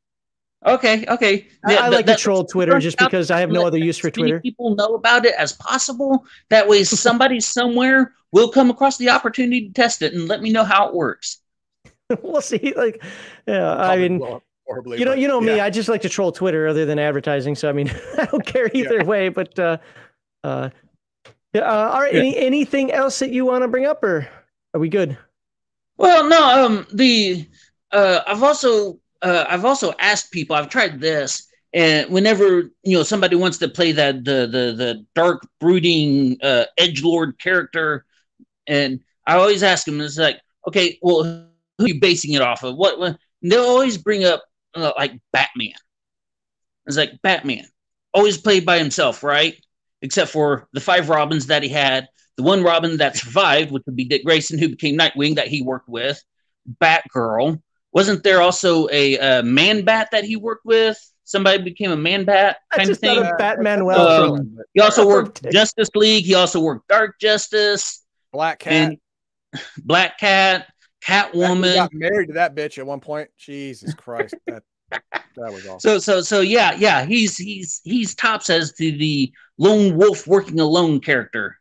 Okay, 0.64 1.04
okay. 1.08 1.48
I, 1.64 1.72
Yeah, 1.72 1.80
I 1.86 1.90
that- 1.90 1.96
like 1.96 2.06
to 2.06 2.16
troll 2.16 2.44
Twitter 2.44 2.78
just 2.78 2.98
because 2.98 3.30
I 3.30 3.40
have 3.40 3.50
no 3.50 3.66
other 3.66 3.78
use 3.78 3.98
for 3.98 4.10
Twitter. 4.10 4.40
People 4.40 4.74
know 4.76 4.94
about 4.94 5.24
it 5.26 5.34
as 5.36 5.52
possible. 5.52 6.24
That 6.50 6.68
way, 6.68 6.84
somebody 6.84 7.40
somewhere 7.40 8.14
will 8.30 8.48
come 8.48 8.70
across 8.70 8.96
the 8.96 9.10
opportunity 9.10 9.66
to 9.68 9.72
test 9.72 10.02
it 10.02 10.14
and 10.14 10.28
let 10.28 10.40
me 10.40 10.50
know 10.52 10.64
how 10.64 10.88
it 10.88 10.94
works. 10.94 11.38
we'll 12.22 12.40
see. 12.40 12.74
Like, 12.76 13.02
yeah, 13.46 13.74
I 13.74 13.96
mean, 13.96 14.22
up 14.22 14.42
horribly, 14.66 14.98
you 14.98 15.04
know, 15.04 15.12
but 15.12 15.18
you 15.18 15.28
know 15.28 15.40
me. 15.40 15.60
I 15.60 15.70
just 15.70 15.88
like 15.88 16.02
to 16.02 16.08
troll 16.08 16.32
Twitter, 16.32 16.66
other 16.68 16.84
than 16.84 16.98
advertising. 16.98 17.54
So 17.54 17.68
I 17.68 17.72
mean, 17.72 17.90
I 18.18 18.26
don't 18.26 18.44
care 18.44 18.70
either 18.72 19.04
way. 19.04 19.28
But 19.28 19.58
uh, 19.58 19.78
uh, 20.44 20.70
yeah. 21.52 21.62
Uh, 21.62 21.90
all 21.90 22.00
right. 22.00 22.14
Yeah. 22.14 22.20
Any 22.20 22.36
anything 22.36 22.92
else 22.92 23.18
that 23.20 23.30
you 23.30 23.44
want 23.44 23.62
to 23.62 23.68
bring 23.68 23.86
up, 23.86 24.02
or 24.02 24.28
are 24.74 24.80
we 24.80 24.88
good? 24.88 25.16
Well, 25.96 26.28
no, 26.28 26.64
um, 26.64 26.86
the 26.92 27.46
uh, 27.92 28.20
I've 28.26 28.42
also 28.42 28.98
uh, 29.22 29.44
I've 29.48 29.64
also 29.64 29.92
asked 29.98 30.32
people. 30.32 30.56
I've 30.56 30.68
tried 30.68 31.00
this, 31.00 31.48
and 31.72 32.10
whenever 32.10 32.70
you 32.82 32.96
know 32.96 33.02
somebody 33.02 33.36
wants 33.36 33.58
to 33.58 33.68
play 33.68 33.92
that 33.92 34.24
the 34.24 34.46
the 34.46 34.74
the 34.76 35.06
dark 35.14 35.46
brooding 35.60 36.38
uh, 36.42 36.64
edge 36.78 37.02
lord 37.02 37.38
character, 37.38 38.04
and 38.66 39.00
I 39.26 39.36
always 39.36 39.62
ask 39.62 39.84
them, 39.84 40.00
it's 40.00 40.18
like, 40.18 40.40
okay, 40.66 40.98
well, 41.02 41.22
who 41.78 41.84
are 41.84 41.88
you 41.88 42.00
basing 42.00 42.32
it 42.32 42.42
off 42.42 42.64
of? 42.64 42.76
What? 42.76 42.98
what 42.98 43.18
and 43.42 43.50
they'll 43.50 43.64
always 43.64 43.98
bring 43.98 44.24
up 44.24 44.44
like 44.76 45.18
Batman. 45.32 45.72
It's 46.86 46.96
like 46.96 47.20
Batman, 47.22 47.64
always 48.12 48.38
played 48.38 48.66
by 48.66 48.78
himself, 48.78 49.22
right? 49.22 49.54
Except 50.00 50.30
for 50.30 50.66
the 50.72 50.80
five 50.80 51.08
Robins 51.08 51.46
that 51.46 51.62
he 51.62 51.68
had, 51.68 52.08
the 52.36 52.42
one 52.42 52.62
Robin 52.62 52.96
that 52.96 53.16
survived, 53.16 53.70
which 53.70 53.84
would 53.86 53.96
be 53.96 54.04
Dick 54.04 54.24
Grayson, 54.24 54.58
who 54.58 54.68
became 54.68 54.98
Nightwing, 54.98 55.36
that 55.36 55.48
he 55.48 55.62
worked 55.62 55.88
with. 55.88 56.20
Batgirl. 56.80 57.60
Wasn't 57.92 58.22
there 58.22 58.40
also 58.40 58.88
a 58.90 59.18
uh, 59.18 59.42
Man 59.42 59.84
Bat 59.84 60.08
that 60.12 60.24
he 60.24 60.36
worked 60.36 60.64
with? 60.64 60.98
Somebody 61.24 61.62
became 61.62 61.90
a 61.92 61.96
Man 61.96 62.24
Bat 62.24 62.56
kind 62.72 62.82
of 62.82 62.88
just 62.88 63.00
thought 63.00 63.22
thing. 63.22 63.32
Batman. 63.38 63.84
Well, 63.84 64.06
Uh, 64.08 64.36
Um, 64.38 64.58
He 64.74 64.80
also 64.80 65.06
worked 65.06 65.42
Justice 65.52 65.88
League. 65.94 66.24
He 66.24 66.34
also 66.34 66.60
worked 66.60 66.88
Dark 66.88 67.18
Justice 67.20 68.02
Black 68.32 68.58
Cat. 68.60 68.72
and 68.72 68.98
Black 69.84 70.18
Cat, 70.18 70.60
That- 70.60 70.66
he 70.66 70.71
Catwoman. 71.04 71.74
got 71.74 71.92
married 71.92 72.28
to 72.28 72.34
that 72.34 72.54
bitch 72.54 72.78
at 72.78 72.86
one 72.86 73.00
point. 73.00 73.28
Jesus 73.38 73.92
Christ, 73.94 74.34
that 74.46 74.62
that 74.90 75.52
was 75.52 75.66
awesome. 75.66 75.80
So 75.80 75.98
so 75.98 76.20
so 76.20 76.40
yeah 76.40 76.74
yeah 76.78 77.04
he's 77.04 77.36
he's 77.36 77.80
he's 77.84 78.14
tops 78.14 78.50
as 78.50 78.72
to 78.74 78.92
the 78.92 79.32
lone 79.58 79.96
wolf 79.96 80.26
working 80.26 80.60
alone 80.60 81.00
character. 81.00 81.56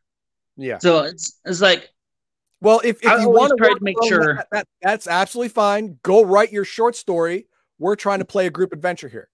yeah. 0.57 0.77
So 0.79 0.99
it's 1.05 1.39
it's 1.45 1.61
like 1.61 1.89
Well, 2.61 2.81
if, 2.83 2.97
if 3.03 3.21
you 3.21 3.29
want 3.29 3.49
to 3.51 3.55
try 3.57 3.69
to 3.73 3.79
make 3.81 3.95
sure- 4.07 4.35
that, 4.35 4.47
that, 4.51 4.67
that's 4.81 5.07
absolutely 5.07 5.49
fine. 5.49 5.97
Go 6.03 6.23
write 6.23 6.51
your 6.51 6.65
short 6.65 6.95
story. 6.95 7.47
We're 7.79 7.95
trying 7.95 8.19
to 8.19 8.25
play 8.25 8.45
a 8.45 8.51
group 8.51 8.73
adventure 8.73 9.07
here. 9.09 9.27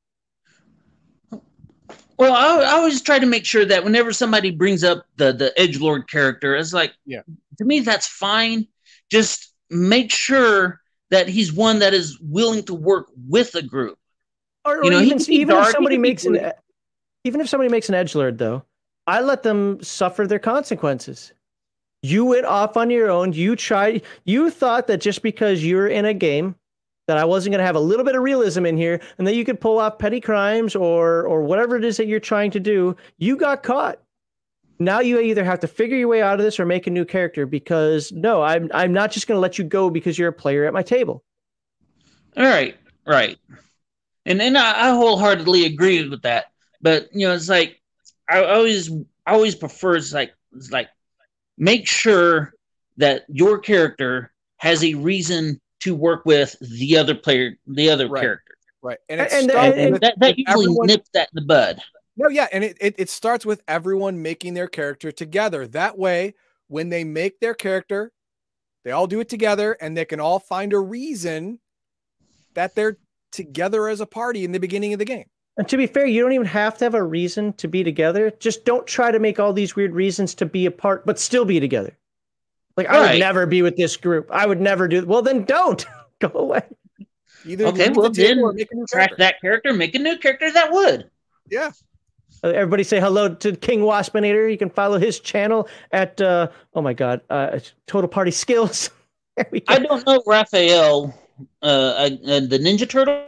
Well, 2.17 2.33
I, 2.33 2.63
I 2.63 2.71
always 2.73 3.01
try 3.01 3.19
to 3.19 3.25
make 3.27 3.45
sure 3.45 3.65
that 3.65 3.83
whenever 3.83 4.11
somebody 4.11 4.49
brings 4.51 4.83
up 4.83 5.05
the 5.17 5.33
the 5.33 5.53
edge 5.59 5.79
lord 5.79 6.09
character, 6.09 6.55
it's 6.55 6.73
like, 6.73 6.93
Yeah. 7.05 7.21
to 7.59 7.65
me 7.65 7.81
that's 7.81 8.07
fine. 8.07 8.67
Just 9.11 9.53
make 9.69 10.11
sure 10.11 10.81
that 11.09 11.27
he's 11.27 11.53
one 11.53 11.79
that 11.79 11.93
is 11.93 12.19
willing 12.19 12.63
to 12.63 12.73
work 12.73 13.07
with 13.27 13.55
a 13.55 13.61
group. 13.61 13.97
or, 14.65 14.83
you 14.83 14.91
know, 14.91 14.99
even, 14.99 15.21
even 15.31 15.55
dark, 15.55 15.67
if 15.67 15.73
somebody 15.73 15.97
makes 15.97 16.25
an 16.25 16.33
good. 16.33 16.53
even 17.23 17.41
if 17.41 17.49
somebody 17.49 17.69
makes 17.69 17.89
an 17.89 17.95
edge 17.95 18.15
lord 18.15 18.37
though, 18.37 18.63
I 19.07 19.21
let 19.21 19.43
them 19.43 19.81
suffer 19.81 20.27
their 20.27 20.39
consequences. 20.39 21.31
You 22.03 22.25
went 22.25 22.45
off 22.45 22.77
on 22.77 22.89
your 22.89 23.09
own. 23.09 23.33
You 23.33 23.55
tried. 23.55 24.03
You 24.25 24.49
thought 24.49 24.87
that 24.87 25.01
just 25.01 25.21
because 25.21 25.63
you're 25.65 25.87
in 25.87 26.05
a 26.05 26.13
game, 26.13 26.55
that 27.07 27.17
I 27.17 27.25
wasn't 27.25 27.53
going 27.53 27.59
to 27.59 27.65
have 27.65 27.75
a 27.75 27.79
little 27.79 28.05
bit 28.05 28.15
of 28.15 28.21
realism 28.21 28.65
in 28.65 28.77
here, 28.77 29.01
and 29.17 29.25
that 29.25 29.35
you 29.35 29.45
could 29.45 29.59
pull 29.59 29.79
off 29.79 29.97
petty 29.97 30.19
crimes 30.19 30.75
or 30.75 31.25
or 31.25 31.41
whatever 31.41 31.75
it 31.77 31.85
is 31.85 31.97
that 31.97 32.07
you're 32.07 32.19
trying 32.19 32.51
to 32.51 32.59
do. 32.59 32.95
You 33.17 33.37
got 33.37 33.63
caught. 33.63 33.99
Now 34.79 34.99
you 34.99 35.19
either 35.19 35.43
have 35.43 35.59
to 35.61 35.67
figure 35.67 35.97
your 35.97 36.07
way 36.07 36.21
out 36.21 36.39
of 36.39 36.45
this 36.45 36.59
or 36.59 36.65
make 36.65 36.85
a 36.87 36.91
new 36.91 37.05
character. 37.05 37.45
Because 37.45 38.11
no, 38.11 38.41
I'm 38.41 38.69
I'm 38.73 38.93
not 38.93 39.11
just 39.11 39.27
going 39.27 39.37
to 39.37 39.41
let 39.41 39.57
you 39.57 39.63
go 39.63 39.89
because 39.89 40.17
you're 40.17 40.29
a 40.29 40.33
player 40.33 40.65
at 40.65 40.73
my 40.73 40.83
table. 40.83 41.23
All 42.35 42.43
right, 42.45 42.75
right. 43.05 43.37
And 44.25 44.41
and 44.41 44.57
I, 44.57 44.87
I 44.87 44.89
wholeheartedly 44.91 45.65
agree 45.65 46.07
with 46.07 46.21
that. 46.23 46.45
But 46.81 47.07
you 47.13 47.27
know, 47.27 47.33
it's 47.33 47.49
like 47.49 47.81
I 48.29 48.43
always 48.43 48.91
I 49.25 49.33
always 49.33 49.55
prefer 49.55 49.95
it's 49.95 50.13
like 50.13 50.33
it's 50.55 50.71
like 50.71 50.89
make 51.57 51.87
sure 51.87 52.53
that 52.97 53.23
your 53.29 53.57
character 53.59 54.31
has 54.57 54.83
a 54.83 54.93
reason 54.95 55.59
to 55.79 55.95
work 55.95 56.25
with 56.25 56.55
the 56.59 56.97
other 56.97 57.15
player, 57.15 57.55
the 57.67 57.89
other 57.89 58.07
Right. 58.07 58.21
character. 58.21 58.53
Right. 58.81 58.97
And 59.09 59.21
it 59.21 59.31
And- 59.31 59.49
starts 59.51 59.77
and- 59.77 59.91
with- 59.93 60.01
that 60.01 60.19
that 60.19 60.37
usually 60.37 60.65
everyone- 60.65 60.87
nips 60.87 61.09
that 61.13 61.29
in 61.33 61.35
the 61.35 61.45
bud. 61.45 61.81
No, 62.17 62.29
yeah, 62.29 62.47
and 62.51 62.63
it, 62.63 62.77
it 62.81 62.95
it 62.97 63.09
starts 63.09 63.45
with 63.45 63.61
everyone 63.67 64.21
making 64.21 64.55
their 64.55 64.67
character 64.67 65.11
together. 65.11 65.67
That 65.67 65.97
way, 65.97 66.33
when 66.67 66.89
they 66.89 67.03
make 67.03 67.39
their 67.39 67.53
character, 67.53 68.11
they 68.83 68.91
all 68.91 69.07
do 69.07 69.19
it 69.19 69.29
together, 69.29 69.73
and 69.79 69.95
they 69.95 70.05
can 70.05 70.19
all 70.19 70.39
find 70.39 70.73
a 70.73 70.79
reason 70.79 71.59
that 72.55 72.73
they're 72.73 72.97
together 73.31 73.87
as 73.87 74.01
a 74.01 74.05
party 74.05 74.43
in 74.43 74.51
the 74.51 74.59
beginning 74.59 74.93
of 74.93 74.99
the 74.99 75.05
game. 75.05 75.25
And 75.57 75.67
to 75.69 75.77
be 75.77 75.87
fair, 75.87 76.05
you 76.05 76.21
don't 76.21 76.33
even 76.33 76.47
have 76.47 76.77
to 76.77 76.85
have 76.85 76.93
a 76.93 77.03
reason 77.03 77.53
to 77.53 77.67
be 77.67 77.83
together. 77.83 78.31
Just 78.39 78.65
don't 78.65 78.85
try 78.85 79.11
to 79.11 79.19
make 79.19 79.39
all 79.39 79.53
these 79.53 79.75
weird 79.75 79.93
reasons 79.93 80.35
to 80.35 80.45
be 80.45 80.65
apart, 80.65 81.05
but 81.05 81.19
still 81.19 81.45
be 81.45 81.59
together. 81.59 81.97
Like 82.77 82.87
I 82.87 83.11
would 83.11 83.19
never 83.19 83.45
be 83.47 83.63
with 83.63 83.75
this 83.75 83.97
group. 83.97 84.29
I 84.31 84.45
would 84.45 84.61
never 84.61 84.87
do. 84.87 85.03
Well, 85.05 85.23
then 85.23 85.45
don't 85.45 85.85
go 86.19 86.31
away. 86.33 86.61
Either 87.45 87.65
Okay, 87.67 87.89
well, 87.89 88.09
then 88.11 88.39
or 88.39 88.53
make 88.53 88.69
a 88.71 88.75
Track 88.87 88.91
character. 88.91 89.15
that 89.17 89.41
character, 89.41 89.73
make 89.73 89.95
a 89.95 89.99
new 89.99 90.17
character 90.17 90.51
that 90.51 90.71
would. 90.71 91.09
Yeah, 91.49 91.71
Everybody 92.43 92.83
say 92.83 92.99
hello 92.99 93.33
to 93.35 93.55
King 93.55 93.79
Waspinator. 93.81 94.49
You 94.51 94.57
can 94.57 94.69
follow 94.69 94.99
his 94.99 95.19
channel 95.19 95.67
at 95.91 96.19
uh, 96.21 96.49
oh 96.73 96.81
my 96.81 96.93
god, 96.93 97.21
uh, 97.29 97.59
Total 97.87 98.07
Party 98.07 98.31
Skills. 98.31 98.89
There 99.37 99.45
we 99.51 99.59
go. 99.59 99.71
I 99.75 99.77
don't 99.77 100.03
know 100.07 100.23
Raphael, 100.25 101.13
uh, 101.61 101.93
I, 101.95 102.05
uh 102.05 102.39
the 102.39 102.57
Ninja 102.59 102.89
Turtle. 102.89 103.23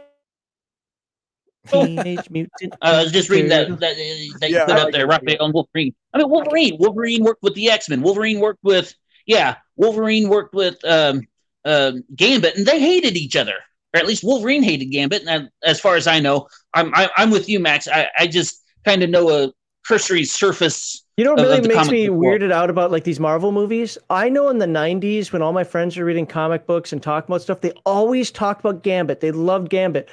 Teenage 1.68 2.28
Mutant. 2.30 2.74
I 2.82 3.04
was 3.04 3.12
just 3.12 3.28
reading 3.30 3.48
that 3.50 3.68
Turtle. 3.68 3.76
that, 3.76 3.92
uh, 3.92 4.38
that 4.40 4.50
Yeah, 4.50 4.58
you 4.60 4.64
put 4.66 4.74
I 4.74 4.78
up 4.78 4.84
like 4.86 4.92
there, 4.92 5.06
that. 5.06 5.22
Raphael 5.22 5.44
and 5.44 5.54
Wolverine. 5.54 5.94
I 6.12 6.18
mean 6.18 6.28
Wolverine. 6.28 6.76
Wolverine 6.80 7.22
worked 7.22 7.44
with 7.44 7.54
the 7.54 7.70
X 7.70 7.88
Men. 7.88 8.02
Wolverine 8.02 8.40
worked 8.40 8.58
with 8.64 8.92
yeah. 9.26 9.56
Wolverine 9.76 10.28
worked 10.28 10.52
with 10.52 10.84
um, 10.84 11.20
um, 11.64 12.02
Gambit, 12.16 12.56
and 12.56 12.66
they 12.66 12.80
hated 12.80 13.16
each 13.16 13.36
other, 13.36 13.54
or 13.94 14.00
at 14.00 14.06
least 14.08 14.24
Wolverine 14.24 14.64
hated 14.64 14.86
Gambit. 14.86 15.22
And 15.28 15.30
I- 15.62 15.68
as 15.68 15.78
far 15.78 15.94
as 15.94 16.08
I 16.08 16.18
know, 16.18 16.48
I'm 16.74 16.92
I, 16.92 17.08
I'm 17.16 17.30
with 17.30 17.48
you, 17.48 17.60
Max. 17.60 17.86
I, 17.86 18.08
I 18.18 18.26
just 18.26 18.59
kind 18.84 19.02
of 19.02 19.10
know 19.10 19.30
a 19.30 19.52
cursory 19.86 20.24
surface. 20.24 21.04
You 21.16 21.24
know 21.24 21.32
what 21.32 21.40
of- 21.40 21.46
of 21.50 21.64
really 21.64 21.74
makes 21.74 21.90
me 21.90 22.08
book 22.08 22.16
world. 22.18 22.40
weirded 22.40 22.52
out 22.52 22.70
about 22.70 22.90
like 22.90 23.04
these 23.04 23.20
Marvel 23.20 23.52
movies? 23.52 23.98
I 24.08 24.28
know 24.28 24.48
in 24.48 24.58
the 24.58 24.66
90s 24.66 25.32
when 25.32 25.42
all 25.42 25.52
my 25.52 25.64
friends 25.64 25.96
were 25.96 26.04
reading 26.04 26.26
comic 26.26 26.66
books 26.66 26.92
and 26.92 27.02
talking 27.02 27.30
about 27.30 27.42
stuff, 27.42 27.60
they 27.60 27.72
always 27.84 28.30
talked 28.30 28.60
about 28.60 28.82
Gambit. 28.82 29.20
They 29.20 29.32
loved 29.32 29.68
Gambit. 29.70 30.08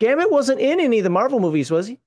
Gambit 0.00 0.30
wasn't 0.30 0.60
in 0.60 0.80
any 0.80 0.98
of 0.98 1.04
the 1.04 1.10
Marvel 1.10 1.40
movies, 1.40 1.70
was 1.70 1.86
he? 1.88 1.98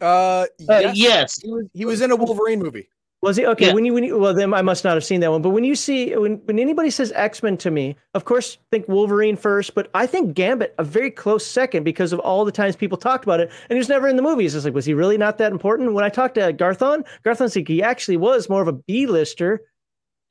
uh, 0.00 0.04
Uh, 0.04 0.46
yes, 0.80 0.96
yes. 0.96 1.40
he 1.40 1.50
was 1.50 1.64
he 1.74 1.84
was 1.84 2.00
in 2.00 2.10
a 2.10 2.16
Wolverine 2.16 2.58
movie. 2.58 2.88
Was 3.22 3.36
he? 3.36 3.46
Okay, 3.46 3.68
Yeah. 3.68 3.72
when 3.74 3.84
you 3.84 3.94
when 3.94 4.02
you 4.02 4.18
well 4.18 4.34
then 4.34 4.52
I 4.52 4.62
must 4.62 4.82
not 4.82 4.94
have 4.94 5.04
seen 5.04 5.20
that 5.20 5.30
one. 5.30 5.42
But 5.42 5.50
when 5.50 5.62
you 5.62 5.76
see 5.76 6.14
when 6.16 6.38
when 6.46 6.58
anybody 6.58 6.90
says 6.90 7.12
X-Men 7.14 7.56
to 7.58 7.70
me, 7.70 7.96
of 8.14 8.24
course 8.24 8.58
think 8.72 8.88
Wolverine 8.88 9.36
first, 9.36 9.76
but 9.76 9.88
I 9.94 10.06
think 10.06 10.34
Gambit 10.34 10.74
a 10.78 10.82
very 10.84 11.10
close 11.10 11.46
second 11.46 11.84
because 11.84 12.12
of 12.12 12.18
all 12.18 12.44
the 12.44 12.50
times 12.50 12.74
people 12.74 12.98
talked 12.98 13.24
about 13.24 13.38
it 13.38 13.48
and 13.68 13.76
he 13.76 13.78
was 13.78 13.88
never 13.88 14.08
in 14.08 14.16
the 14.16 14.22
movies. 14.22 14.56
It's 14.56 14.64
like 14.64 14.74
was 14.74 14.84
he 14.84 14.92
really 14.92 15.16
not 15.16 15.38
that 15.38 15.52
important? 15.52 15.92
When 15.94 16.04
I 16.04 16.08
talked 16.08 16.34
to 16.34 16.52
Garthon, 16.52 17.04
Garthon's 17.22 17.54
like 17.54 17.68
he 17.68 17.80
actually 17.80 18.16
was 18.16 18.48
more 18.50 18.60
of 18.60 18.66
a 18.66 18.72
B-lister. 18.72 19.60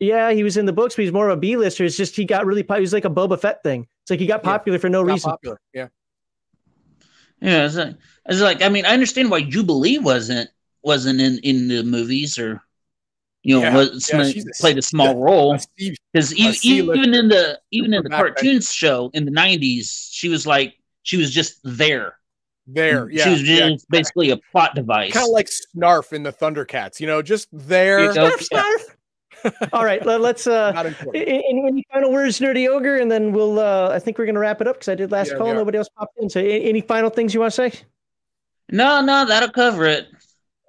Yeah, 0.01 0.31
he 0.31 0.43
was 0.43 0.57
in 0.57 0.65
the 0.65 0.73
books, 0.73 0.95
but 0.95 1.03
he's 1.03 1.13
more 1.13 1.29
of 1.29 1.37
a 1.37 1.39
B-lister. 1.39 1.85
It's 1.85 1.95
just 1.95 2.15
he 2.15 2.25
got 2.25 2.45
really 2.45 2.63
po- 2.63 2.75
he 2.75 2.81
was 2.81 2.91
like 2.91 3.05
a 3.05 3.09
Boba 3.09 3.39
Fett 3.39 3.63
thing. 3.63 3.87
It's 4.03 4.09
like 4.11 4.19
he 4.19 4.25
got 4.25 4.41
Yeah. 4.43 4.49
popular 4.51 4.79
for 4.79 4.89
no 4.89 5.01
Not 5.03 5.13
reason. 5.13 5.29
popular. 5.31 5.61
Yeah. 5.73 5.87
Yeah, 7.39 7.65
it's 7.65 7.75
like, 7.75 7.95
it's 8.27 8.41
like 8.41 8.61
I 8.61 8.67
mean, 8.69 8.85
I 8.85 8.89
understand 8.89 9.31
why 9.31 9.43
Jubilee 9.43 9.97
wasn't 9.97 10.49
wasn't 10.83 11.21
in 11.21 11.37
in 11.39 11.67
the 11.69 11.83
movies 11.83 12.37
or 12.37 12.61
you 13.43 13.55
know 13.55 13.61
Yeah, 13.63 13.75
was 13.75 14.09
yeah, 14.11 14.23
she's 14.23 14.45
played 14.59 14.77
a 14.77 14.81
small 14.81 15.15
role 15.17 15.55
A 15.55 15.59
Steve- 15.59 15.97
because 16.13 16.31
a 16.33 16.35
C-list 16.35 16.65
even 16.65 17.13
in 17.13 17.27
the 17.27 17.59
even 17.71 17.93
in 17.93 18.03
the 18.03 18.09
back 18.09 18.19
cartoons 18.19 18.71
show 18.71 19.09
in 19.13 19.25
the 19.25 19.31
'90s, 19.31 20.09
she 20.11 20.29
was 20.29 20.45
like 20.45 20.75
she 21.03 21.17
was 21.17 21.31
just 21.31 21.59
there. 21.63 22.17
there. 22.67 23.09
Yeah, 23.09 23.23
she 23.23 23.29
was 23.31 23.41
just 23.41 23.49
yeah. 23.49 23.75
basically 23.89 24.29
a 24.29 24.37
plot 24.37 24.75
device. 24.75 25.13
kind 25.13 25.25
of 25.25 25.31
like 25.31 25.49
Snarf 25.75 26.13
in 26.13 26.23
the 26.23 26.31
Thundercats. 26.31 26.99
You 26.99 27.07
know, 27.07 27.21
just 27.21 27.47
there. 27.51 28.01
You 28.01 28.13
know, 28.13 28.29
Snarf, 28.29 28.49
snarf. 29.43 29.69
All 29.73 29.83
right, 29.83 30.05
let, 30.05 30.21
us 30.21 30.45
uh 30.45 30.71
Any, 31.15 31.63
any 31.65 31.83
final 31.91 32.11
words, 32.11 32.39
Nerdy 32.39 32.67
Ogre, 32.67 32.97
and 32.97 33.09
then 33.09 33.31
we'll. 33.31 33.59
uh 33.59 33.89
I 33.89 33.97
think 33.99 34.17
we're 34.19 34.27
gonna 34.27 34.39
wrap 34.39 34.61
it 34.61 34.67
up 34.67 34.75
because 34.75 34.89
I 34.89 34.95
did 34.95 35.11
last 35.11 35.31
Yeah, 35.31 35.37
call. 35.37 35.47
we. 35.47 35.53
Nobody 35.53 35.79
else 35.79 35.89
popped 35.97 36.17
in. 36.19 36.29
So, 36.29 36.39
any, 36.39 36.65
any 36.65 36.81
final 36.81 37.09
things 37.09 37.33
you 37.33 37.39
want 37.39 37.53
to 37.53 37.69
say? 37.69 37.79
no, 38.69 39.01
no, 39.01 39.25
that'll 39.25 39.49
cover 39.49 39.85
it. 39.85 40.07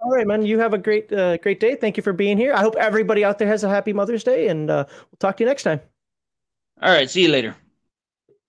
All 0.02 0.10
right, 0.10 0.26
man. 0.26 0.44
You 0.44 0.58
have 0.58 0.74
a 0.74 0.78
great, 0.78 1.12
uh, 1.12 1.36
great 1.38 1.60
day. 1.60 1.76
Thank 1.76 1.96
you 1.96 2.02
for 2.02 2.12
being 2.12 2.36
here. 2.36 2.52
I 2.54 2.60
hope 2.60 2.74
everybody 2.76 3.24
out 3.24 3.38
there 3.38 3.48
has 3.48 3.62
a 3.64 3.68
happy 3.68 3.92
Mother's 3.92 4.24
Day, 4.24 4.48
and 4.48 4.68
uh, 4.70 4.84
we'll 4.88 5.16
talk 5.20 5.36
to 5.36 5.44
you 5.44 5.48
next 5.48 5.62
time. 5.62 5.80
All 6.80 6.90
right, 6.90 7.08
see 7.08 7.22
you 7.22 7.28
later. 7.28 7.54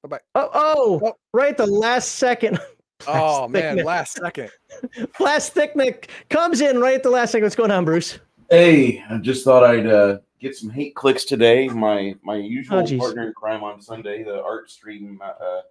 Oh, 0.03 0.17
oh, 0.35 1.01
Oh. 1.03 1.14
right. 1.33 1.56
The 1.56 1.67
last 1.67 2.14
second. 2.15 2.59
Oh 3.06 3.49
man, 3.49 3.75
Thickneck. 3.80 3.83
last 3.83 4.14
second. 4.14 4.49
Last 5.19 5.53
Thickneck 5.53 6.07
comes 6.30 6.61
in 6.61 6.80
right 6.80 6.95
at 6.95 7.03
the 7.03 7.09
last 7.09 7.32
second. 7.32 7.43
What's 7.43 7.56
going 7.56 7.69
on, 7.72 7.83
Bruce? 7.83 8.17
Hey, 8.49 9.03
I 9.09 9.17
just 9.17 9.43
thought 9.43 9.61
I'd 9.61 9.88
uh, 9.88 10.19
get 10.40 10.56
some 10.56 10.69
hate 10.69 10.95
clicks 10.95 11.25
today. 11.25 11.67
My 11.67 12.15
my 12.23 12.38
usual 12.38 12.77
Oh, 12.80 12.98
partner 12.98 13.27
in 13.27 13.33
crime 13.33 13.61
on 13.61 13.82
Sunday, 13.82 14.23
the 14.23 14.41
art 14.41 14.72
stream 14.72 15.19
uh, 15.22 15.61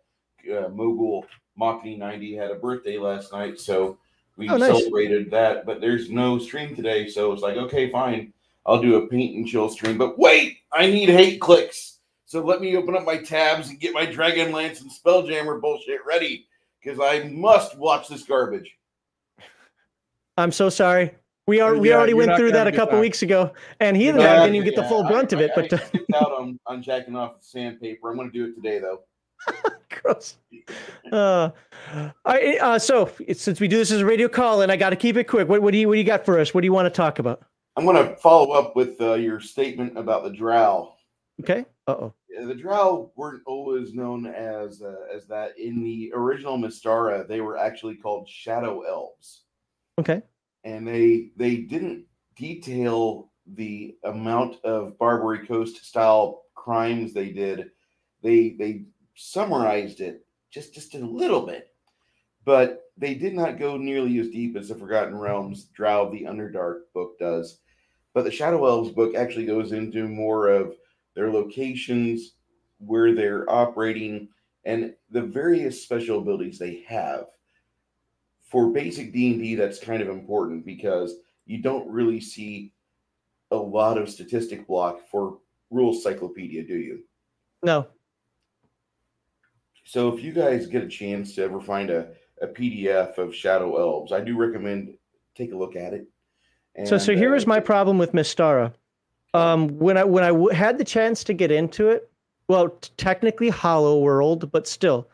uh, 0.54 0.68
mogul 0.68 1.24
Machni 1.58 1.96
ninety 1.96 2.34
had 2.34 2.50
a 2.50 2.56
birthday 2.56 2.98
last 2.98 3.32
night, 3.32 3.58
so 3.58 3.96
we 4.36 4.48
Oh, 4.48 4.56
nice. 4.56 4.68
celebrated 4.78 5.30
that. 5.30 5.66
But 5.66 5.80
there's 5.80 6.10
no 6.10 6.38
stream 6.38 6.74
today, 6.74 7.08
so 7.08 7.32
it's 7.32 7.42
like 7.42 7.56
okay, 7.56 7.90
fine, 7.90 8.32
I'll 8.66 8.80
do 8.80 8.96
a 8.96 9.06
paint 9.08 9.36
and 9.36 9.46
chill 9.46 9.68
stream. 9.68 9.98
But 9.98 10.18
wait, 10.18 10.58
I 10.72 10.86
need 10.86 11.08
hate 11.08 11.40
clicks, 11.40 11.98
so 12.26 12.42
let 12.44 12.60
me 12.60 12.76
open 12.76 12.96
up 12.96 13.04
my 13.04 13.18
tabs 13.18 13.68
and 13.68 13.78
get 13.80 13.92
my 13.94 14.06
Dragonlance 14.06 14.80
and 14.80 14.90
Spelljammer 14.90 15.60
bullshit 15.60 16.00
ready 16.06 16.46
because 16.82 16.98
I 17.00 17.28
must 17.28 17.76
watch 17.78 18.08
this 18.08 18.24
garbage. 18.24 18.76
I'm 20.36 20.52
so 20.52 20.68
sorry. 20.70 21.12
We 21.46 21.60
are 21.60 21.76
we 21.76 21.90
Yeah, 21.90 21.96
already 21.96 22.14
went 22.14 22.36
through 22.36 22.52
that 22.52 22.66
a 22.68 22.72
couple 22.72 22.94
back. 22.94 23.00
weeks 23.02 23.22
ago, 23.22 23.52
and 23.80 23.96
he 23.96 24.06
Yeah, 24.06 24.12
didn't 24.44 24.54
even 24.54 24.64
get 24.64 24.76
the 24.76 24.82
yeah, 24.82 24.88
full 24.88 25.04
I- 25.04 25.08
brunt 25.10 25.32
of 25.32 25.40
it. 25.40 25.50
I- 25.50 25.60
But 25.60 25.72
I 25.72 25.76
skipped 25.88 26.14
out 26.14 26.32
um, 26.32 26.58
on, 26.66 26.76
on 26.76 26.82
jacking 26.82 27.16
off 27.16 27.34
with 27.34 27.44
sandpaper. 27.44 28.10
I'm 28.10 28.16
going 28.16 28.30
to 28.30 28.32
do 28.32 28.46
it 28.50 28.54
today, 28.54 28.78
though. 28.78 29.02
gross. 30.02 30.36
Uh, 31.10 31.50
I, 32.24 32.58
uh, 32.60 32.78
so 32.78 33.10
since 33.34 33.60
we 33.60 33.68
do 33.68 33.78
this 33.78 33.90
as 33.90 34.00
a 34.00 34.06
radio 34.06 34.28
call, 34.28 34.62
and 34.62 34.72
I 34.72 34.76
got 34.76 34.90
to 34.90 34.96
keep 34.96 35.16
it 35.16 35.24
quick. 35.24 35.48
What, 35.48 35.62
what 35.62 35.72
do 35.72 35.78
you 35.78 35.88
what 35.88 35.94
do 35.94 35.98
you 35.98 36.04
got 36.06 36.24
for 36.24 36.38
us? 36.38 36.54
What 36.54 36.60
do 36.60 36.66
you 36.66 36.72
want 36.72 36.86
to 36.86 36.90
talk 36.90 37.18
about? 37.18 37.42
I'm 37.76 37.84
going 37.84 37.96
to 37.96 38.16
follow 38.16 38.52
up 38.52 38.76
with 38.76 39.00
uh, 39.00 39.14
your 39.14 39.40
statement 39.40 39.96
about 39.96 40.24
the 40.24 40.30
drow. 40.30 40.94
Okay. 41.40 41.64
Uh 41.86 41.92
oh. 41.92 42.14
The 42.46 42.54
drow 42.54 43.12
weren't 43.16 43.42
always 43.46 43.94
known 43.94 44.26
as 44.26 44.82
uh, 44.82 44.94
as 45.14 45.26
that. 45.28 45.58
In 45.58 45.82
the 45.82 46.12
original 46.14 46.56
Mystara, 46.58 47.26
they 47.26 47.40
were 47.40 47.56
actually 47.58 47.96
called 47.96 48.28
shadow 48.28 48.82
elves, 48.82 49.42
Okay. 49.98 50.22
and 50.64 50.86
they 50.86 51.30
they 51.36 51.56
didn't 51.56 52.04
detail 52.36 53.30
the 53.54 53.96
amount 54.04 54.64
of 54.64 54.98
Barbary 54.98 55.46
Coast 55.46 55.84
style 55.84 56.44
crimes 56.54 57.12
they 57.12 57.30
did. 57.30 57.70
They 58.22 58.50
they 58.58 58.84
summarized 59.14 60.00
it 60.00 60.24
just 60.50 60.74
just 60.74 60.94
a 60.94 60.98
little 60.98 61.46
bit, 61.46 61.72
but 62.44 62.90
they 62.96 63.14
did 63.14 63.34
not 63.34 63.58
go 63.58 63.76
nearly 63.76 64.18
as 64.18 64.28
deep 64.28 64.56
as 64.56 64.68
the 64.68 64.74
Forgotten 64.74 65.16
Realms 65.16 65.64
Drow 65.74 66.10
the 66.10 66.22
Underdark 66.22 66.80
book 66.94 67.18
does. 67.18 67.58
But 68.14 68.24
the 68.24 68.30
Shadow 68.30 68.66
Elves 68.66 68.90
book 68.90 69.14
actually 69.14 69.46
goes 69.46 69.72
into 69.72 70.06
more 70.06 70.48
of 70.48 70.74
their 71.14 71.30
locations, 71.30 72.34
where 72.78 73.14
they're 73.14 73.50
operating, 73.50 74.28
and 74.64 74.94
the 75.10 75.22
various 75.22 75.82
special 75.82 76.18
abilities 76.18 76.58
they 76.58 76.84
have. 76.86 77.26
For 78.42 78.70
basic 78.70 79.14
D&D, 79.14 79.54
that's 79.54 79.78
kind 79.78 80.02
of 80.02 80.10
important 80.10 80.66
because 80.66 81.14
you 81.46 81.62
don't 81.62 81.88
really 81.88 82.20
see 82.20 82.72
a 83.50 83.56
lot 83.56 83.96
of 83.96 84.10
statistic 84.10 84.66
block 84.66 85.00
for 85.10 85.38
Rules 85.70 86.02
Cyclopedia, 86.02 86.62
do 86.62 86.76
you? 86.76 87.04
No. 87.62 87.86
So 89.84 90.12
if 90.14 90.22
you 90.22 90.32
guys 90.32 90.66
get 90.66 90.82
a 90.82 90.88
chance 90.88 91.34
to 91.34 91.42
ever 91.42 91.60
find 91.60 91.90
a, 91.90 92.08
a 92.40 92.46
PDF 92.46 93.18
of 93.18 93.34
Shadow 93.34 93.76
Elves, 93.76 94.12
I 94.12 94.20
do 94.20 94.36
recommend 94.36 94.94
take 95.34 95.52
a 95.52 95.56
look 95.56 95.76
at 95.76 95.92
it. 95.92 96.06
So 96.86 96.98
so 96.98 97.12
And, 97.12 97.20
here 97.20 97.34
uh, 97.34 97.36
is 97.36 97.46
my 97.46 97.60
problem 97.60 97.98
with 97.98 98.12
Mystara. 98.12 98.72
Um, 99.34 99.68
when 99.78 99.96
I 99.96 100.04
when 100.04 100.24
I 100.24 100.28
w- 100.28 100.50
had 100.50 100.78
the 100.78 100.84
chance 100.84 101.24
to 101.24 101.32
get 101.32 101.50
into 101.50 101.88
it, 101.88 102.10
well, 102.48 102.68
t- 102.68 102.90
technically 102.96 103.48
Hollow 103.48 103.98
World, 103.98 104.50
but 104.52 104.66
still, 104.66 105.08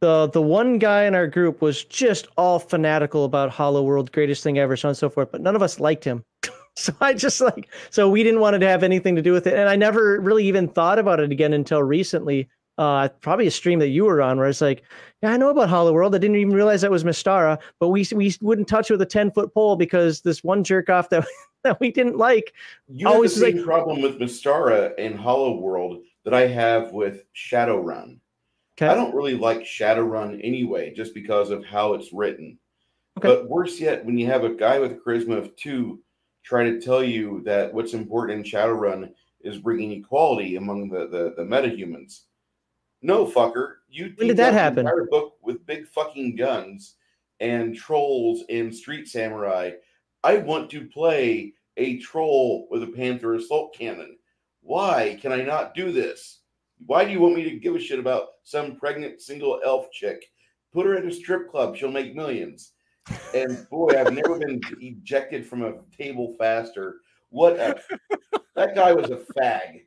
the 0.00 0.28
the 0.28 0.42
one 0.42 0.78
guy 0.78 1.04
in 1.04 1.14
our 1.14 1.26
group 1.26 1.62
was 1.62 1.84
just 1.84 2.26
all 2.36 2.58
fanatical 2.58 3.24
about 3.24 3.50
Hollow 3.50 3.82
World, 3.82 4.10
greatest 4.12 4.42
thing 4.42 4.58
ever, 4.58 4.76
so 4.76 4.88
on 4.88 4.90
and 4.90 4.98
so 4.98 5.08
forth. 5.08 5.30
But 5.30 5.40
none 5.40 5.56
of 5.56 5.62
us 5.62 5.80
liked 5.80 6.04
him. 6.04 6.24
So 6.76 6.94
I 7.00 7.14
just 7.14 7.40
like 7.40 7.68
so 7.90 8.08
we 8.08 8.22
didn't 8.22 8.40
want 8.40 8.58
to 8.58 8.66
have 8.66 8.84
anything 8.84 9.16
to 9.16 9.20
do 9.22 9.32
with 9.32 9.48
it, 9.48 9.54
and 9.54 9.68
I 9.68 9.74
never 9.74 10.20
really 10.20 10.46
even 10.46 10.68
thought 10.68 11.00
about 11.00 11.18
it 11.18 11.32
again 11.32 11.52
until 11.52 11.82
recently. 11.82 12.48
Uh, 12.80 13.08
probably 13.20 13.46
a 13.46 13.50
stream 13.50 13.78
that 13.78 13.88
you 13.88 14.06
were 14.06 14.22
on, 14.22 14.38
where 14.38 14.48
it's 14.48 14.62
like, 14.62 14.82
yeah, 15.22 15.32
I 15.32 15.36
know 15.36 15.50
about 15.50 15.68
Hollow 15.68 15.92
World. 15.92 16.14
I 16.14 16.18
didn't 16.18 16.36
even 16.36 16.54
realize 16.54 16.80
that 16.80 16.90
was 16.90 17.04
Mystara, 17.04 17.58
but 17.78 17.88
we 17.88 18.06
we 18.14 18.34
wouldn't 18.40 18.68
touch 18.68 18.90
it 18.90 18.94
with 18.94 19.02
a 19.02 19.06
ten 19.06 19.30
foot 19.30 19.52
pole 19.52 19.76
because 19.76 20.22
this 20.22 20.42
one 20.42 20.64
jerk 20.64 20.88
off 20.88 21.10
that 21.10 21.26
that 21.62 21.78
we 21.78 21.90
didn't 21.90 22.16
like. 22.16 22.54
You 22.88 23.06
have 23.06 23.20
the 23.20 23.28
same 23.28 23.56
like- 23.56 23.66
problem 23.66 24.00
with 24.00 24.18
Mystara 24.18 24.94
and 24.96 25.14
Hollow 25.14 25.58
World 25.58 25.98
that 26.24 26.32
I 26.32 26.46
have 26.46 26.92
with 26.92 27.24
Shadowrun. 27.34 28.18
Okay, 28.78 28.88
I 28.88 28.94
don't 28.94 29.14
really 29.14 29.36
like 29.36 29.60
Shadowrun 29.60 30.40
anyway, 30.42 30.94
just 30.94 31.12
because 31.12 31.50
of 31.50 31.62
how 31.62 31.92
it's 31.92 32.14
written. 32.14 32.58
Okay. 33.18 33.28
But 33.28 33.46
worse 33.46 33.78
yet, 33.78 34.06
when 34.06 34.16
you 34.16 34.24
have 34.28 34.44
a 34.44 34.54
guy 34.54 34.78
with 34.78 34.92
a 34.92 34.94
charisma 34.94 35.36
of 35.36 35.54
two 35.56 36.00
try 36.42 36.64
to 36.64 36.80
tell 36.80 37.04
you 37.04 37.42
that 37.44 37.74
what's 37.74 37.92
important 37.92 38.38
in 38.38 38.50
Shadowrun 38.50 39.10
is 39.42 39.58
bringing 39.58 39.92
equality 39.92 40.56
among 40.56 40.88
the 40.88 41.08
the, 41.08 41.34
the 41.36 41.42
metahumans. 41.42 42.20
No, 43.02 43.26
fucker. 43.26 43.76
You 43.88 44.12
When 44.16 44.28
did 44.28 44.36
that 44.36 44.52
happen? 44.52 44.80
Entire 44.80 45.06
book 45.06 45.34
with 45.42 45.64
big 45.66 45.86
fucking 45.88 46.36
guns 46.36 46.96
and 47.40 47.74
trolls 47.74 48.44
and 48.50 48.74
street 48.74 49.08
samurai. 49.08 49.72
I 50.22 50.36
want 50.38 50.70
to 50.70 50.86
play 50.86 51.54
a 51.76 51.98
troll 51.98 52.68
with 52.70 52.82
a 52.82 52.88
panther 52.88 53.34
assault 53.34 53.74
cannon. 53.74 54.18
Why 54.60 55.18
can 55.20 55.32
I 55.32 55.42
not 55.42 55.74
do 55.74 55.92
this? 55.92 56.40
Why 56.86 57.04
do 57.04 57.10
you 57.10 57.20
want 57.20 57.36
me 57.36 57.44
to 57.44 57.58
give 57.58 57.74
a 57.74 57.80
shit 57.80 57.98
about 57.98 58.28
some 58.42 58.76
pregnant 58.76 59.20
single 59.22 59.60
elf 59.64 59.90
chick? 59.90 60.24
Put 60.72 60.86
her 60.86 60.96
at 60.96 61.04
a 61.04 61.12
strip 61.12 61.50
club, 61.50 61.76
she'll 61.76 61.90
make 61.90 62.14
millions. 62.14 62.72
And 63.34 63.66
boy, 63.70 63.98
I've 63.98 64.12
never 64.12 64.38
been 64.38 64.60
ejected 64.80 65.46
from 65.46 65.62
a 65.62 65.74
table 65.96 66.36
faster. 66.38 66.96
What 67.30 67.58
a 67.58 67.80
that 68.54 68.74
guy 68.74 68.92
was 68.92 69.10
a 69.10 69.16
fag. 69.16 69.82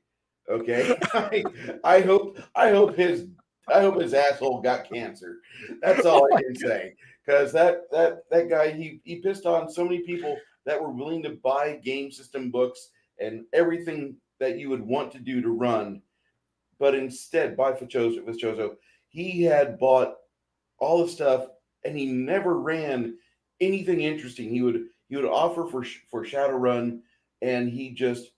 Okay. 0.50 0.98
I, 1.14 1.44
I 1.84 2.02
hope 2.02 2.40
I 2.56 2.70
hope 2.70 2.96
his 2.96 3.28
I 3.74 3.82
hope 3.82 4.02
his 4.02 4.14
asshole 4.14 4.62
got 4.62 4.90
cancer. 4.90 5.38
That's 5.82 6.06
all 6.06 6.28
oh 6.32 6.36
I 6.36 6.42
can 6.42 6.56
say. 6.56 6.96
Because 7.26 7.52
that 7.54 7.90
that 7.92 8.24
that 8.30 8.50
guy 8.50 8.72
he 8.72 9.00
he 9.04 9.18
pissed 9.18 9.46
on 9.46 9.70
so 9.70 9.84
many 9.84 10.00
people 10.00 10.38
that 10.66 10.82
were 10.82 10.92
willing 10.92 11.24
to 11.24 11.38
buy 11.44 11.80
game 11.84 12.12
system 12.12 12.52
books 12.52 12.90
and 13.20 13.46
everything 13.54 14.16
that 14.40 14.58
you 14.58 14.70
would 14.70 14.82
want 14.82 15.12
to 15.12 15.20
do 15.20 15.42
to 15.42 15.50
run. 15.50 16.02
But 16.80 16.96
instead, 16.96 17.56
by 17.56 17.72
Fachoso, 17.72 18.20
Fachoso, 18.24 18.76
he 19.08 19.44
had 19.44 19.80
bought 19.80 20.16
all 20.80 21.04
the 21.04 21.10
stuff 21.10 21.48
and 21.86 21.98
he 21.98 22.08
never 22.08 22.60
ran 22.60 23.16
anything 23.62 24.02
interesting. 24.02 24.50
He 24.50 24.62
would 24.62 24.86
he 25.08 25.16
would 25.16 25.26
offer 25.26 25.66
for 25.66 25.86
for 26.10 26.26
Shadowrun, 26.26 27.00
and 27.42 27.70
he 27.70 27.92
just 27.92 28.32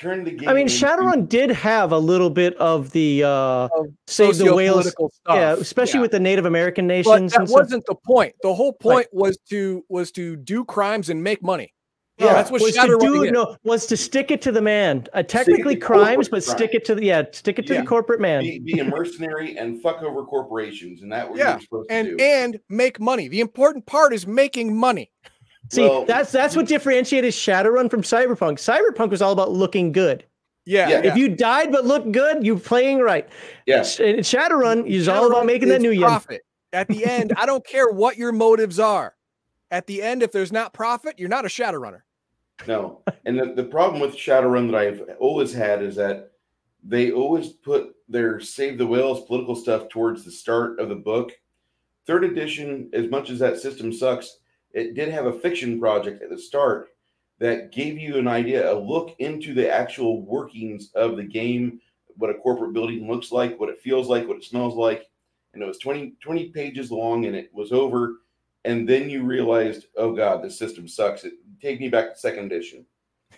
turned 0.00 0.26
the 0.26 0.30
game. 0.32 0.48
I 0.48 0.52
mean, 0.54 0.62
into- 0.62 0.74
Shadowrun 0.74 1.28
did 1.28 1.50
have 1.50 1.92
a 1.92 1.98
little 1.98 2.30
bit 2.30 2.56
of 2.56 2.90
the 2.92 3.22
uh, 3.24 3.68
save 4.06 4.38
the 4.38 4.54
whales, 4.54 4.88
stuff. 4.88 5.10
yeah, 5.28 5.52
especially 5.52 5.98
Yeah. 5.98 6.02
with 6.02 6.10
the 6.12 6.20
Native 6.20 6.46
American 6.46 6.86
nations. 6.86 7.06
But 7.06 7.20
nations. 7.22 7.32
that 7.32 7.40
and 7.40 7.50
wasn't 7.50 7.86
the 7.86 7.94
point. 8.06 8.34
The 8.42 8.54
whole 8.54 8.72
point 8.72 9.06
was 9.12 9.38
to 9.50 9.84
was 9.88 10.10
to 10.12 10.36
do 10.36 10.64
crimes 10.64 11.10
and 11.10 11.22
make 11.22 11.42
money. 11.42 11.72
Yeah, 12.18 12.34
that's 12.34 12.50
what 12.50 12.60
was 12.60 12.74
to 12.74 12.98
do 13.00 13.22
is. 13.22 13.32
no 13.32 13.56
was 13.64 13.86
to 13.86 13.96
stick 13.96 14.30
it 14.30 14.42
to 14.42 14.52
the 14.52 14.60
man. 14.60 15.06
Uh, 15.14 15.22
technically 15.22 15.74
crimes, 15.74 16.28
but 16.28 16.44
crime. 16.44 16.56
stick 16.56 16.74
it 16.74 16.84
to 16.84 16.94
the 16.94 17.06
yeah, 17.06 17.22
stick 17.32 17.58
it 17.58 17.66
to 17.68 17.72
Yeah. 17.74 17.80
the 17.80 17.86
corporate 17.86 18.20
man. 18.20 18.42
be, 18.42 18.58
be 18.58 18.78
a 18.78 18.84
mercenary 18.84 19.56
and 19.56 19.80
fuck 19.80 20.02
over 20.02 20.22
corporations, 20.24 21.00
and 21.00 21.10
that 21.12 21.30
what 21.30 21.38
Yeah, 21.38 21.52
you're 21.52 21.60
supposed 21.62 21.88
to 21.88 21.94
and 21.94 22.08
do. 22.18 22.22
and 22.22 22.60
make 22.68 23.00
money. 23.00 23.28
The 23.28 23.40
important 23.40 23.86
part 23.86 24.12
is 24.12 24.26
making 24.26 24.76
money. 24.76 25.10
See, 25.70 25.82
well- 25.82 26.04
that's 26.04 26.32
that's 26.32 26.56
what 26.56 26.66
differentiated 26.66 27.32
Shadowrun 27.32 27.90
from 27.90 28.02
Cyberpunk. 28.02 28.54
Cyberpunk 28.58 29.10
was 29.10 29.22
all 29.22 29.32
about 29.32 29.52
looking 29.52 29.92
good. 29.92 30.24
Yeah, 30.66 30.88
Yeah. 30.88 31.02
yeah. 31.04 31.10
If 31.12 31.16
you 31.16 31.28
died 31.28 31.72
but 31.72 31.84
looked 31.86 32.12
good, 32.12 32.44
you're 32.44 32.58
playing 32.58 32.98
right. 32.98 33.28
yes, 33.66 33.98
And 33.98 34.18
Shadowrun 34.20 34.86
is 34.86 35.08
all 35.08 35.26
about 35.26 35.46
making 35.46 35.68
that 35.68 35.82
is 35.82 35.86
nuyen. 35.96 36.02
profit. 36.02 36.42
At 36.72 36.86
the 36.88 37.04
end, 37.04 37.32
I 37.36 37.46
don't 37.46 37.64
care 37.66 37.88
what 37.90 38.16
your 38.16 38.30
motives 38.32 38.78
are. 38.78 39.14
At 39.70 39.86
the 39.86 40.02
end, 40.02 40.22
if 40.22 40.32
there's 40.32 40.52
not 40.52 40.72
profit, 40.74 41.18
you're 41.18 41.28
not 41.28 41.44
a 41.44 41.48
Shadowrunner. 41.48 42.02
no. 42.68 43.00
And 43.24 43.38
the, 43.38 43.54
the 43.54 43.64
problem 43.64 44.00
with 44.00 44.14
Shadowrun 44.16 44.70
that 44.70 44.76
I've 44.76 45.02
always 45.18 45.52
had 45.52 45.82
is 45.82 45.96
that 45.96 46.32
they 46.84 47.10
always 47.12 47.48
put 47.48 47.94
their 48.08 48.38
Save 48.40 48.78
the 48.78 48.86
Whales 48.86 49.24
political 49.26 49.54
stuff 49.56 49.88
towards 49.88 50.24
the 50.24 50.30
start 50.30 50.78
of 50.78 50.88
the 50.88 50.94
book. 50.96 51.32
Third 52.06 52.24
edition, 52.24 52.90
as 52.92 53.08
much 53.08 53.30
as 53.30 53.38
that 53.38 53.58
system 53.58 53.92
sucks, 53.92 54.38
it 54.72 54.94
did 54.94 55.08
have 55.08 55.26
a 55.26 55.32
fiction 55.32 55.80
project 55.80 56.22
at 56.22 56.30
the 56.30 56.38
start 56.38 56.90
that 57.38 57.72
gave 57.72 57.98
you 57.98 58.18
an 58.18 58.28
idea, 58.28 58.72
a 58.72 58.74
look 58.74 59.16
into 59.18 59.54
the 59.54 59.72
actual 59.72 60.22
workings 60.22 60.90
of 60.94 61.16
the 61.16 61.24
game, 61.24 61.80
what 62.16 62.30
a 62.30 62.34
corporate 62.34 62.74
building 62.74 63.08
looks 63.10 63.32
like, 63.32 63.58
what 63.58 63.70
it 63.70 63.80
feels 63.80 64.08
like, 64.08 64.28
what 64.28 64.36
it 64.36 64.44
smells 64.44 64.74
like. 64.74 65.06
And 65.54 65.62
it 65.62 65.66
was 65.66 65.78
20, 65.78 66.14
20 66.20 66.50
pages 66.50 66.90
long 66.90 67.24
and 67.24 67.34
it 67.34 67.50
was 67.52 67.72
over. 67.72 68.18
And 68.64 68.88
then 68.88 69.08
you 69.08 69.24
realized, 69.24 69.86
oh 69.96 70.12
God, 70.12 70.44
this 70.44 70.58
system 70.58 70.86
sucks. 70.86 71.24
It 71.24 71.32
take 71.62 71.80
me 71.80 71.88
back 71.88 72.12
to 72.12 72.18
second 72.18 72.44
edition. 72.44 72.84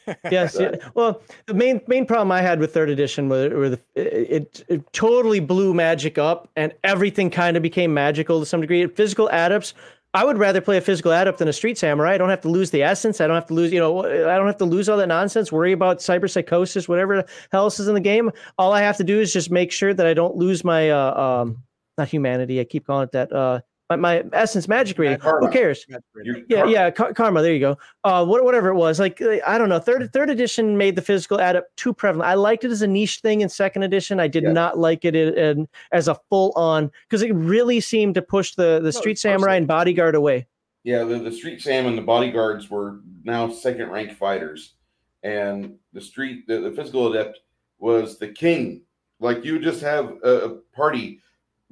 yes. 0.30 0.56
Yeah. 0.58 0.76
Well, 0.94 1.22
the 1.46 1.54
main 1.54 1.80
main 1.86 2.06
problem 2.06 2.32
I 2.32 2.42
had 2.42 2.58
with 2.58 2.74
third 2.74 2.90
edition 2.90 3.28
was 3.28 3.52
were 3.52 3.68
the 3.68 3.80
it, 3.94 4.64
it 4.68 4.92
totally 4.92 5.38
blew 5.38 5.74
magic 5.74 6.18
up, 6.18 6.48
and 6.56 6.74
everything 6.82 7.30
kind 7.30 7.56
of 7.56 7.62
became 7.62 7.94
magical 7.94 8.40
to 8.40 8.46
some 8.46 8.60
degree. 8.60 8.86
Physical 8.86 9.28
adepts. 9.28 9.74
I 10.14 10.24
would 10.24 10.36
rather 10.36 10.60
play 10.60 10.76
a 10.76 10.82
physical 10.82 11.10
adept 11.12 11.38
than 11.38 11.48
a 11.48 11.52
street 11.52 11.78
samurai. 11.78 12.12
I 12.12 12.18
don't 12.18 12.28
have 12.28 12.42
to 12.42 12.48
lose 12.48 12.70
the 12.70 12.82
essence. 12.82 13.20
I 13.20 13.26
don't 13.26 13.34
have 13.34 13.46
to 13.46 13.54
lose, 13.54 13.72
you 13.72 13.80
know, 13.80 14.04
I 14.04 14.36
don't 14.36 14.46
have 14.46 14.58
to 14.58 14.66
lose 14.66 14.88
all 14.88 14.98
that 14.98 15.06
nonsense. 15.06 15.50
Worry 15.50 15.72
about 15.72 15.98
cyber 16.00 16.30
psychosis, 16.30 16.86
whatever 16.86 17.24
else 17.52 17.80
is 17.80 17.88
in 17.88 17.94
the 17.94 18.00
game. 18.00 18.30
All 18.58 18.72
I 18.72 18.82
have 18.82 18.98
to 18.98 19.04
do 19.04 19.20
is 19.20 19.32
just 19.32 19.50
make 19.50 19.72
sure 19.72 19.94
that 19.94 20.06
I 20.06 20.12
don't 20.12 20.36
lose 20.36 20.64
my, 20.64 20.90
uh, 20.90 21.42
um, 21.42 21.62
not 21.96 22.08
humanity. 22.08 22.60
I 22.60 22.64
keep 22.64 22.86
calling 22.86 23.04
it 23.04 23.12
that. 23.12 23.32
Uh, 23.32 23.60
my, 23.96 24.22
my 24.22 24.24
essence 24.32 24.68
magic 24.68 24.98
reading. 24.98 25.18
Karma. 25.18 25.46
Who 25.46 25.52
cares? 25.52 25.84
Your 26.24 26.38
Yeah, 26.48 26.56
karma. 26.58 26.72
yeah, 26.72 26.90
Kar- 26.90 27.14
karma. 27.14 27.42
There 27.42 27.52
you 27.52 27.60
go. 27.60 27.78
Uh, 28.04 28.24
what, 28.24 28.44
whatever 28.44 28.68
it 28.68 28.74
was, 28.74 28.98
like 29.00 29.20
I 29.46 29.58
don't 29.58 29.68
know. 29.68 29.78
Third 29.78 30.12
third 30.12 30.30
edition 30.30 30.76
made 30.76 30.96
the 30.96 31.02
physical 31.02 31.38
adept 31.38 31.76
too 31.76 31.92
prevalent. 31.92 32.28
I 32.30 32.34
liked 32.34 32.64
it 32.64 32.70
as 32.70 32.82
a 32.82 32.86
niche 32.86 33.20
thing 33.20 33.40
in 33.40 33.48
second 33.48 33.82
edition. 33.82 34.20
I 34.20 34.28
did 34.28 34.42
Yes. 34.44 34.52
not 34.54 34.78
like 34.78 35.04
it 35.04 35.14
in, 35.14 35.36
in- 35.38 35.68
as 35.92 36.08
a 36.08 36.16
full 36.28 36.52
on 36.56 36.90
because 37.08 37.22
it 37.22 37.32
really 37.34 37.80
seemed 37.80 38.14
to 38.16 38.22
push 38.22 38.54
the 38.54 38.80
the 38.80 38.92
street 38.92 39.12
it's 39.12 39.22
samurai 39.22 39.56
and 39.56 39.66
bodyguard 39.68 40.14
away. 40.14 40.46
Yeah, 40.84 41.04
the, 41.04 41.18
the 41.20 41.30
Street 41.30 41.62
Sam 41.62 41.86
and 41.86 41.96
the 41.96 42.02
bodyguards 42.02 42.68
were 42.68 43.00
now 43.22 43.48
second 43.48 43.90
rank 43.90 44.12
fighters. 44.16 44.74
And 45.22 45.76
the 45.92 46.00
street, 46.00 46.48
the, 46.48 46.58
the 46.58 46.72
physical 46.72 47.12
adept 47.12 47.38
was 47.78 48.18
the 48.18 48.26
king. 48.26 48.82
Like 49.20 49.44
you 49.44 49.60
just 49.60 49.80
have 49.82 50.16
a, 50.24 50.28
a 50.38 50.48
party 50.74 51.20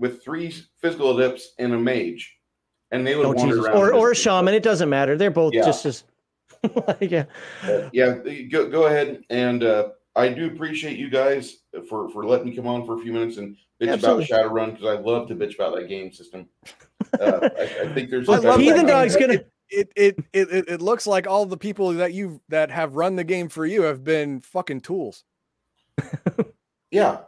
with 0.01 0.25
three 0.25 0.53
physical 0.81 1.17
adepts 1.17 1.53
and 1.59 1.73
a 1.75 1.79
mage. 1.79 2.37
And 2.91 3.07
they 3.07 3.15
would 3.15 3.27
Oh, 3.27 3.33
wander 3.33 3.55
Jesus. 3.55 3.67
around. 3.67 3.77
Or 3.77 3.95
or 3.95 4.11
a 4.11 4.15
shaman. 4.17 4.55
It 4.55 4.65
doesn't 4.65 4.89
matter. 4.89 5.17
They're 5.17 5.31
both 5.31 5.55
Yeah. 5.55 5.63
just 5.65 5.87
as 5.87 6.05
yeah. 7.01 7.25
Uh, 7.63 7.89
yeah, 7.93 8.19
go, 8.51 8.69
go 8.69 8.87
ahead. 8.87 9.23
And 9.31 9.63
uh, 9.63 9.91
I 10.17 10.29
do 10.31 10.47
appreciate 10.47 10.99
you 10.99 11.09
guys 11.09 11.59
for, 11.89 12.11
for 12.11 12.27
letting 12.27 12.51
me 12.51 12.57
come 12.57 12.67
on 12.67 12.85
for 12.85 12.99
a 12.99 12.99
few 12.99 13.13
minutes 13.13 13.37
and 13.37 13.57
bitch 13.81 13.93
Absolutely. 13.93 14.25
about 14.25 14.51
Shadowrun 14.53 14.73
because 14.73 14.87
I 14.87 15.01
love 15.01 15.29
to 15.29 15.35
bitch 15.37 15.55
about 15.55 15.77
that 15.77 15.89
game 15.89 16.13
system. 16.13 16.49
Uh, 17.19 17.49
I, 17.59 17.63
I 17.83 17.95
think 17.95 18.11
there's 18.11 18.29
I 18.29 18.33
a 18.33 18.35
love 18.35 18.43
better 18.43 18.57
that 18.57 18.61
Heathen 18.61 18.77
game. 18.81 18.87
Dog's 18.89 19.17
gonna 19.17 19.41
It 19.71 19.93
it, 19.95 20.19
it 20.33 20.49
it 20.53 20.69
it 20.69 20.83
looks 20.83 21.07
like 21.07 21.27
all 21.29 21.47
the 21.47 21.57
people 21.57 21.93
that 21.93 22.13
you 22.13 22.41
that 22.49 22.71
have 22.71 22.97
run 22.97 23.17
the 23.17 23.25
game 23.25 23.49
for 23.49 23.65
you 23.65 23.83
have 23.83 24.03
been 24.03 24.41
fucking 24.41 24.81
tools. 24.81 25.25
Yeah, 26.91 27.19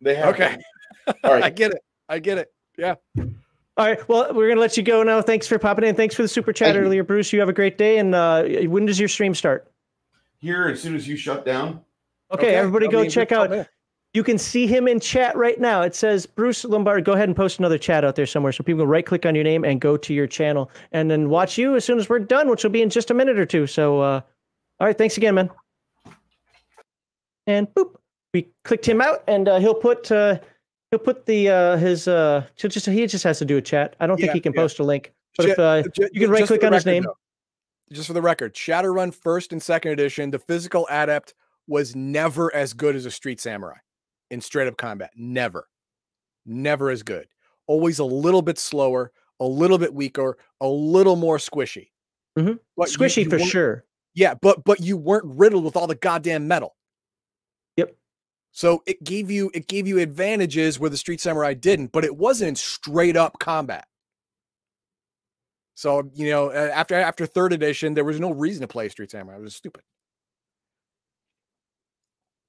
they 0.00 0.14
have. 0.14 0.28
Okay. 0.34 0.56
all 1.22 1.32
right. 1.34 1.44
I 1.44 1.50
get 1.50 1.72
it. 1.72 1.82
I 2.12 2.18
get 2.18 2.36
it. 2.36 2.52
Yeah. 2.76 2.96
All 3.16 3.86
right. 3.86 4.06
Well, 4.06 4.34
we're 4.34 4.46
gonna 4.50 4.60
let 4.60 4.76
you 4.76 4.82
go 4.82 5.02
now. 5.02 5.22
Thanks 5.22 5.46
for 5.46 5.58
popping 5.58 5.86
in. 5.86 5.94
Thanks 5.94 6.14
for 6.14 6.20
the 6.20 6.28
super 6.28 6.52
chat 6.52 6.66
Thank 6.68 6.76
you. 6.76 6.82
earlier, 6.82 7.02
Bruce. 7.04 7.32
You 7.32 7.40
have 7.40 7.48
a 7.48 7.54
great 7.54 7.78
day. 7.78 7.96
And 7.96 8.14
uh, 8.14 8.44
when 8.66 8.84
does 8.84 9.00
your 9.00 9.08
stream 9.08 9.34
start? 9.34 9.72
Here, 10.38 10.68
as 10.68 10.82
soon 10.82 10.94
as 10.94 11.08
you 11.08 11.16
shut 11.16 11.46
down, 11.46 11.80
Okay, 12.30 12.54
everybody 12.54 12.84
I'll 12.86 12.92
go 12.92 13.08
check 13.08 13.32
out. 13.32 13.48
company. 13.48 13.66
You 14.12 14.22
can 14.22 14.36
see 14.36 14.66
him 14.66 14.88
in 14.88 15.00
chat 15.00 15.34
right 15.38 15.58
now. 15.58 15.80
It 15.80 15.94
says 15.94 16.26
Bruce 16.26 16.66
Lombard. 16.66 17.06
Go 17.06 17.12
ahead 17.12 17.30
and 17.30 17.36
post 17.36 17.60
another 17.60 17.78
chat 17.78 18.04
out 18.04 18.14
there 18.14 18.26
somewhere 18.26 18.52
so 18.52 18.62
people 18.62 18.82
can 18.82 18.90
right 18.90 19.06
click 19.06 19.24
on 19.24 19.34
your 19.34 19.44
name 19.44 19.64
and 19.64 19.80
go 19.80 19.96
to 19.96 20.12
your 20.12 20.26
channel 20.26 20.70
and 20.92 21.10
then 21.10 21.30
watch 21.30 21.56
you 21.56 21.76
as 21.76 21.84
soon 21.86 21.98
as 21.98 22.10
we're 22.10 22.18
done, 22.18 22.50
which 22.50 22.62
will 22.62 22.70
be 22.70 22.82
in 22.82 22.90
just 22.90 23.10
a 23.10 23.14
minute 23.14 23.38
or 23.38 23.46
two. 23.46 23.66
So, 23.66 24.02
uh, 24.02 24.20
all 24.80 24.86
right. 24.86 24.98
Thanks 24.98 25.16
again, 25.16 25.34
man. 25.34 25.50
And 27.46 27.68
boop, 27.72 27.94
we 28.34 28.48
clicked 28.64 28.86
him 28.86 29.00
out 29.00 29.24
and 29.28 29.48
uh, 29.48 29.58
he'll 29.60 29.74
put, 29.74 30.12
uh, 30.12 30.40
he'll 30.92 31.00
put 31.00 31.26
the, 31.26 31.48
uh, 31.48 31.76
his, 31.78 32.06
uh, 32.06 32.46
just, 32.54 32.86
he 32.86 33.06
just 33.06 33.24
has 33.24 33.38
to 33.38 33.44
do 33.44 33.56
a 33.56 33.62
chat. 33.62 33.96
I 33.98 34.06
don't 34.06 34.18
think 34.18 34.32
he 34.32 34.40
can 34.40 34.52
yeah. 34.52 34.60
post 34.60 34.78
a 34.78 34.84
link, 34.84 35.12
but 35.36 35.46
if, 35.46 35.58
uh, 35.58 35.82
you 36.12 36.20
can 36.20 36.30
right 36.30 36.46
click 36.46 36.62
on 36.62 36.72
his 36.72 36.86
name. 36.86 37.02
though, 37.02 37.16
just 37.90 38.06
for 38.06 38.12
the 38.12 38.22
record, 38.22 38.54
Shadowrun 38.54 39.12
first 39.12 39.52
and 39.52 39.60
second 39.60 39.92
edition, 39.92 40.30
the 40.30 40.38
physical 40.38 40.86
adept 40.90 41.34
was 41.66 41.96
never 41.96 42.54
as 42.54 42.74
good 42.74 42.94
as 42.94 43.06
a 43.06 43.10
street 43.10 43.40
samurai 43.40 43.76
in 44.30 44.40
straight 44.40 44.68
up 44.68 44.76
combat. 44.76 45.10
Never. 45.16 45.66
Never 46.44 46.90
as 46.90 47.02
good. 47.02 47.26
Always 47.66 47.98
a 47.98 48.04
little 48.04 48.42
bit 48.42 48.58
slower, 48.58 49.12
a 49.40 49.46
little 49.46 49.78
bit 49.78 49.94
weaker, 49.94 50.36
a 50.60 50.68
little 50.68 51.16
more 51.16 51.38
squishy. 51.38 51.88
Mhm. 52.38 52.58
But 52.76 52.88
squishy 52.88 53.24
you 53.24 53.30
for 53.30 53.38
sure. 53.38 53.84
Yeah, 54.14 54.34
but 54.34 54.64
but 54.64 54.80
you 54.80 54.96
weren't 54.96 55.24
riddled 55.24 55.64
with 55.64 55.76
all 55.76 55.86
the 55.86 55.94
goddamn 55.94 56.46
metal. 56.48 56.76
So 58.52 58.82
it 58.86 59.02
gave 59.02 59.30
you 59.30 59.50
it 59.54 59.66
gave 59.66 59.88
you 59.88 59.98
advantages 59.98 60.78
where 60.78 60.90
the 60.90 60.96
Street 60.96 61.20
Samurai 61.20 61.54
didn't, 61.54 61.90
but 61.90 62.04
it 62.04 62.16
wasn't 62.16 62.58
straight 62.58 63.16
up 63.16 63.38
combat. 63.38 63.86
So 65.74 66.10
you 66.14 66.30
know, 66.30 66.52
after 66.52 66.94
after 66.94 67.24
third 67.24 67.54
edition, 67.54 67.94
there 67.94 68.04
was 68.04 68.20
no 68.20 68.30
reason 68.30 68.60
to 68.60 68.68
play 68.68 68.90
Street 68.90 69.10
Samurai. 69.10 69.38
It 69.38 69.42
was 69.42 69.56
stupid. 69.56 69.82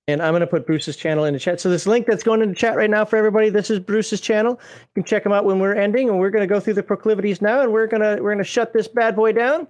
And 0.09 0.21
I'm 0.21 0.33
going 0.33 0.41
to 0.41 0.47
put 0.47 0.67
Bruce's 0.67 0.97
channel 0.97 1.23
in 1.23 1.33
the 1.33 1.39
chat. 1.39 1.61
So 1.61 1.69
this 1.69 1.87
link 1.87 2.05
that's 2.05 2.23
going 2.23 2.41
in 2.41 2.49
the 2.49 2.55
chat 2.55 2.75
right 2.75 2.89
now 2.89 3.05
for 3.05 3.15
everybody, 3.15 3.49
this 3.49 3.69
is 3.69 3.79
Bruce's 3.79 4.19
channel. 4.19 4.59
You 4.81 5.01
can 5.01 5.03
check 5.05 5.25
him 5.25 5.31
out 5.31 5.45
when 5.45 5.59
we're 5.59 5.75
ending, 5.75 6.09
and 6.09 6.19
we're 6.19 6.29
going 6.29 6.47
to 6.47 6.53
go 6.53 6.59
through 6.59 6.73
the 6.73 6.83
proclivities 6.83 7.41
now, 7.41 7.61
and 7.61 7.71
we're 7.71 7.87
gonna 7.87 8.17
we're 8.21 8.33
gonna 8.33 8.43
shut 8.43 8.73
this 8.73 8.89
bad 8.89 9.15
boy 9.15 9.31
down, 9.31 9.65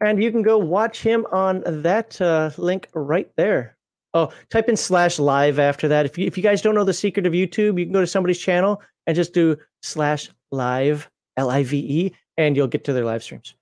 and 0.00 0.20
you 0.20 0.32
can 0.32 0.42
go 0.42 0.58
watch 0.58 1.02
him 1.02 1.24
on 1.30 1.62
that 1.66 2.20
uh, 2.20 2.50
link 2.58 2.88
right 2.94 3.30
there. 3.36 3.75
Oh, 4.16 4.32
type 4.48 4.68
in 4.68 4.76
slash 4.76 5.18
live 5.18 5.58
after 5.58 5.88
that. 5.88 6.06
If 6.06 6.16
you 6.16 6.26
if 6.26 6.36
you 6.36 6.42
guys 6.42 6.62
don't 6.62 6.74
know 6.74 6.84
the 6.84 6.94
secret 6.94 7.26
of 7.26 7.34
YouTube, 7.34 7.78
you 7.78 7.84
can 7.84 7.92
go 7.92 8.00
to 8.00 8.06
somebody's 8.06 8.38
channel 8.38 8.80
and 9.06 9.14
just 9.14 9.34
do 9.34 9.56
slash 9.82 10.30
live 10.50 11.10
L 11.36 11.50
I 11.50 11.62
V 11.62 11.78
E, 11.78 12.12
and 12.38 12.56
you'll 12.56 12.66
get 12.66 12.84
to 12.84 12.92
their 12.92 13.04
live 13.04 13.22
streams. 13.22 13.54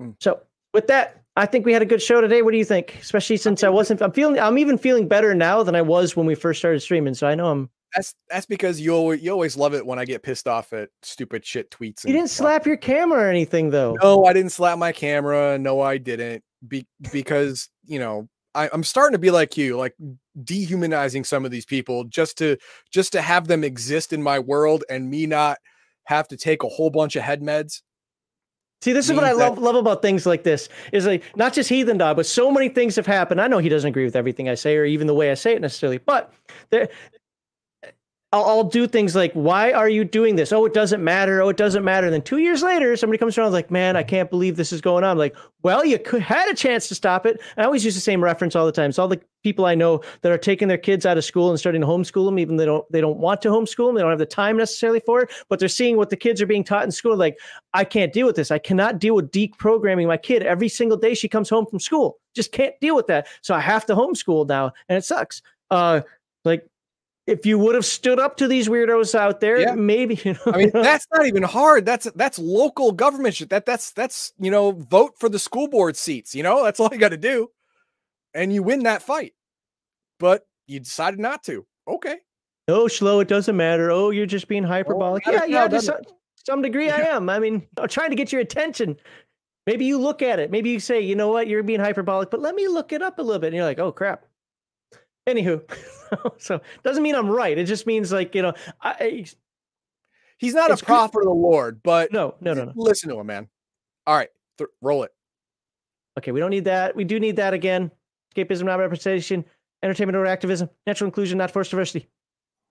Hmm. 0.00 0.10
So 0.18 0.40
with 0.74 0.88
that, 0.88 1.22
I 1.36 1.46
think 1.46 1.64
we 1.64 1.72
had 1.72 1.82
a 1.82 1.86
good 1.86 2.02
show 2.02 2.20
today. 2.20 2.42
What 2.42 2.50
do 2.50 2.58
you 2.58 2.64
think? 2.64 2.98
Especially 3.00 3.36
since 3.36 3.62
I 3.62 3.68
wasn't, 3.68 4.02
I'm 4.02 4.12
feeling, 4.12 4.38
I'm 4.38 4.58
even 4.58 4.76
feeling 4.76 5.06
better 5.06 5.34
now 5.34 5.62
than 5.62 5.76
I 5.76 5.82
was 5.82 6.16
when 6.16 6.26
we 6.26 6.34
first 6.34 6.58
started 6.58 6.80
streaming. 6.80 7.14
So 7.14 7.26
I 7.26 7.34
know 7.34 7.48
I'm. 7.48 7.70
That's 7.94 8.14
that's 8.28 8.46
because 8.46 8.80
you 8.80 8.94
always, 8.94 9.22
you 9.22 9.30
always 9.30 9.56
love 9.56 9.74
it 9.74 9.86
when 9.86 9.98
I 9.98 10.06
get 10.06 10.22
pissed 10.22 10.48
off 10.48 10.72
at 10.72 10.88
stupid 11.02 11.44
shit 11.44 11.70
tweets. 11.70 12.04
You 12.06 12.12
didn't 12.12 12.28
stuff. 12.28 12.46
slap 12.46 12.66
your 12.66 12.78
camera 12.78 13.20
or 13.20 13.28
anything 13.28 13.70
though. 13.70 13.96
No, 14.02 14.24
I 14.24 14.32
didn't 14.32 14.52
slap 14.52 14.78
my 14.78 14.92
camera. 14.92 15.58
No, 15.58 15.80
I 15.80 15.98
didn't. 15.98 16.42
Be- 16.66 16.86
because 17.12 17.68
you 17.84 17.98
know, 17.98 18.28
I, 18.54 18.68
I'm 18.72 18.84
starting 18.84 19.12
to 19.12 19.18
be 19.18 19.30
like 19.30 19.56
you, 19.56 19.76
like 19.76 19.94
dehumanizing 20.42 21.24
some 21.24 21.44
of 21.44 21.50
these 21.50 21.64
people 21.64 22.04
just 22.04 22.38
to 22.38 22.56
just 22.90 23.12
to 23.12 23.22
have 23.22 23.48
them 23.48 23.64
exist 23.64 24.12
in 24.12 24.22
my 24.22 24.38
world 24.38 24.84
and 24.90 25.10
me 25.10 25.26
not 25.26 25.58
have 26.04 26.28
to 26.28 26.36
take 26.36 26.62
a 26.62 26.68
whole 26.68 26.90
bunch 26.90 27.16
of 27.16 27.22
head 27.22 27.40
meds. 27.40 27.82
See, 28.82 28.92
this 28.92 29.08
is 29.08 29.14
what 29.14 29.24
I 29.24 29.32
love 29.32 29.58
love 29.58 29.76
about 29.76 30.02
things 30.02 30.26
like 30.26 30.42
this. 30.42 30.68
Is 30.92 31.06
like 31.06 31.22
not 31.36 31.52
just 31.52 31.68
heathen 31.68 31.98
dog, 31.98 32.16
but 32.16 32.26
so 32.26 32.50
many 32.50 32.68
things 32.68 32.96
have 32.96 33.06
happened. 33.06 33.40
I 33.40 33.46
know 33.46 33.58
he 33.58 33.68
doesn't 33.68 33.88
agree 33.88 34.04
with 34.04 34.16
everything 34.16 34.48
I 34.48 34.54
say 34.54 34.76
or 34.76 34.84
even 34.84 35.06
the 35.06 35.14
way 35.14 35.30
I 35.30 35.34
say 35.34 35.54
it 35.54 35.60
necessarily, 35.60 35.98
but 35.98 36.32
there. 36.70 36.88
I'll, 38.32 38.44
I'll 38.44 38.64
do 38.64 38.86
things 38.86 39.14
like, 39.14 39.32
"Why 39.34 39.72
are 39.72 39.88
you 39.88 40.04
doing 40.04 40.36
this?" 40.36 40.52
Oh, 40.52 40.64
it 40.64 40.74
doesn't 40.74 41.02
matter. 41.02 41.42
Oh, 41.42 41.48
it 41.48 41.56
doesn't 41.56 41.84
matter. 41.84 42.06
And 42.06 42.14
then 42.14 42.22
two 42.22 42.38
years 42.38 42.62
later, 42.62 42.96
somebody 42.96 43.18
comes 43.18 43.36
around 43.36 43.52
like, 43.52 43.70
"Man, 43.70 43.96
I 43.96 44.02
can't 44.02 44.30
believe 44.30 44.56
this 44.56 44.72
is 44.72 44.80
going 44.80 45.04
on." 45.04 45.12
I'm 45.12 45.18
like, 45.18 45.36
well, 45.62 45.84
you 45.84 45.98
could 45.98 46.22
had 46.22 46.48
a 46.50 46.54
chance 46.54 46.88
to 46.88 46.94
stop 46.94 47.24
it. 47.26 47.40
I 47.56 47.64
always 47.64 47.84
use 47.84 47.94
the 47.94 48.00
same 48.00 48.22
reference 48.22 48.56
all 48.56 48.66
the 48.66 48.72
time. 48.72 48.90
It's 48.90 48.98
all 48.98 49.08
the 49.08 49.20
people 49.42 49.64
I 49.64 49.74
know 49.74 50.02
that 50.22 50.32
are 50.32 50.38
taking 50.38 50.68
their 50.68 50.78
kids 50.78 51.06
out 51.06 51.18
of 51.18 51.24
school 51.24 51.50
and 51.50 51.58
starting 51.58 51.80
to 51.80 51.86
homeschool 51.86 52.24
them, 52.26 52.38
even 52.38 52.56
they 52.56 52.64
don't 52.64 52.90
they 52.90 53.00
don't 53.00 53.18
want 53.18 53.42
to 53.42 53.48
homeschool 53.48 53.88
them. 53.88 53.94
They 53.94 54.02
don't 54.02 54.10
have 54.10 54.18
the 54.18 54.26
time 54.26 54.56
necessarily 54.56 55.00
for 55.00 55.22
it, 55.22 55.30
but 55.48 55.58
they're 55.58 55.68
seeing 55.68 55.96
what 55.96 56.10
the 56.10 56.16
kids 56.16 56.42
are 56.42 56.46
being 56.46 56.64
taught 56.64 56.84
in 56.84 56.90
school. 56.90 57.16
Like, 57.16 57.38
I 57.74 57.84
can't 57.84 58.12
deal 58.12 58.26
with 58.26 58.36
this. 58.36 58.50
I 58.50 58.58
cannot 58.58 58.98
deal 58.98 59.14
with 59.14 59.30
deprogramming 59.30 60.06
my 60.06 60.16
kid 60.16 60.42
every 60.42 60.68
single 60.68 60.96
day 60.96 61.14
she 61.14 61.28
comes 61.28 61.48
home 61.48 61.66
from 61.66 61.80
school. 61.80 62.18
Just 62.34 62.52
can't 62.52 62.74
deal 62.80 62.96
with 62.96 63.06
that. 63.06 63.26
So 63.42 63.54
I 63.54 63.60
have 63.60 63.86
to 63.86 63.94
homeschool 63.94 64.48
now, 64.48 64.72
and 64.88 64.98
it 64.98 65.04
sucks. 65.04 65.42
Uh, 65.70 66.00
like 66.44 66.66
if 67.26 67.46
you 67.46 67.58
would 67.58 67.74
have 67.74 67.84
stood 67.84 68.18
up 68.18 68.36
to 68.38 68.48
these 68.48 68.68
weirdos 68.68 69.14
out 69.14 69.40
there, 69.40 69.60
Yeah. 69.60 69.74
maybe 69.74 70.20
you 70.24 70.34
know. 70.34 70.52
I 70.52 70.56
mean, 70.58 70.70
that's 70.74 71.06
not 71.12 71.26
even 71.26 71.42
hard. 71.42 71.86
That's 71.86 72.10
that's 72.14 72.38
local 72.38 72.92
government 72.92 73.36
shit. 73.36 73.50
That 73.50 73.66
that's 73.66 73.92
that's 73.92 74.32
you 74.38 74.50
know, 74.50 74.72
vote 74.72 75.18
for 75.18 75.28
the 75.28 75.38
school 75.38 75.68
board 75.68 75.96
seats. 75.96 76.34
You 76.34 76.42
know, 76.42 76.64
that's 76.64 76.80
all 76.80 76.88
you 76.92 76.98
got 76.98 77.10
to 77.10 77.16
do, 77.16 77.50
and 78.34 78.52
you 78.52 78.62
win 78.62 78.84
that 78.84 79.02
fight. 79.02 79.34
But 80.18 80.46
you 80.66 80.80
decided 80.80 81.20
not 81.20 81.42
to. 81.44 81.66
Okay. 81.88 82.18
oh, 82.68 82.84
Schlo, 82.84 83.20
it 83.20 83.28
doesn't 83.28 83.56
matter. 83.56 83.90
Oh, 83.90 84.10
you're 84.10 84.26
just 84.26 84.48
being 84.48 84.64
oh, 84.64 84.68
hyperbolic. 84.68 85.26
matters 85.26 85.42
yeah, 85.48 85.62
yeah, 85.62 85.68
to 85.68 85.80
some, 85.80 86.00
some 86.46 86.62
degree, 86.62 86.90
I 86.90 87.00
am. 87.00 87.28
I 87.28 87.40
mean, 87.40 87.66
I'm 87.76 87.88
trying 87.88 88.10
to 88.10 88.16
get 88.16 88.30
your 88.30 88.40
attention. 88.40 88.96
Maybe 89.66 89.84
you 89.84 89.98
look 89.98 90.22
at 90.22 90.38
it. 90.38 90.50
Maybe 90.50 90.70
you 90.70 90.80
say, 90.80 91.00
you 91.00 91.14
know 91.14 91.28
what, 91.28 91.48
you're 91.48 91.62
being 91.62 91.80
hyperbolic, 91.80 92.30
but 92.30 92.40
let 92.40 92.54
me 92.54 92.68
look 92.68 92.92
it 92.92 93.02
up 93.02 93.18
a 93.18 93.22
little 93.22 93.40
bit. 93.40 93.48
And 93.48 93.56
you're 93.56 93.64
like, 93.64 93.78
oh 93.78 93.92
crap. 93.92 94.24
Anywho, 95.28 95.62
so 96.38 96.60
doesn't 96.82 97.02
mean 97.02 97.14
I'm 97.14 97.28
right. 97.28 97.56
It 97.56 97.64
just 97.64 97.86
means 97.86 98.12
like 98.12 98.34
you 98.34 98.42
know, 98.42 98.54
I, 98.80 99.26
He's 100.42 100.54
not 100.54 100.72
a 100.72 100.84
prophet 100.84 101.18
of 101.18 101.26
the 101.26 101.30
Lord, 101.30 101.82
but 101.84 102.12
no, 102.12 102.34
no, 102.40 102.52
no, 102.52 102.64
no. 102.64 102.72
listen 102.74 103.08
to 103.10 103.20
him, 103.20 103.26
man. 103.28 103.48
All 104.08 104.16
right, 104.16 104.28
th- 104.58 104.70
roll 104.80 105.04
it. 105.04 105.12
Okay, 106.18 106.32
we 106.32 106.40
don't 106.40 106.50
need 106.50 106.64
that. 106.64 106.96
We 106.96 107.04
do 107.04 107.20
need 107.20 107.36
that 107.36 107.54
again. 107.54 107.92
Escapism, 108.34 108.64
not 108.64 108.80
representation. 108.80 109.44
Entertainment 109.84 110.16
or 110.16 110.26
activism. 110.26 110.68
Natural 110.84 111.06
inclusion, 111.06 111.38
not 111.38 111.52
forced 111.52 111.70
diversity. 111.70 112.08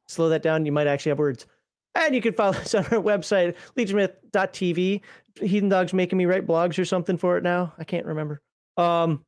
Slow 0.09 0.27
that 0.29 0.43
down. 0.43 0.65
You 0.65 0.73
might 0.73 0.87
actually 0.87 1.11
have 1.11 1.19
words. 1.19 1.47
And 1.95 2.13
you 2.13 2.21
can 2.21 2.33
follow 2.33 2.57
us 2.57 2.75
on 2.75 2.83
our 2.87 3.01
website, 3.01 3.55
legionmyth.tv. 3.77 5.01
Heathen 5.39 5.69
Dog's 5.69 5.93
making 5.93 6.17
me 6.17 6.25
write 6.25 6.45
blogs 6.45 6.77
or 6.77 6.83
something 6.83 7.15
for 7.15 7.37
it 7.37 7.43
now. 7.43 7.73
I 7.77 7.85
can't 7.85 8.05
remember. 8.05 8.41
Um, 8.75 9.23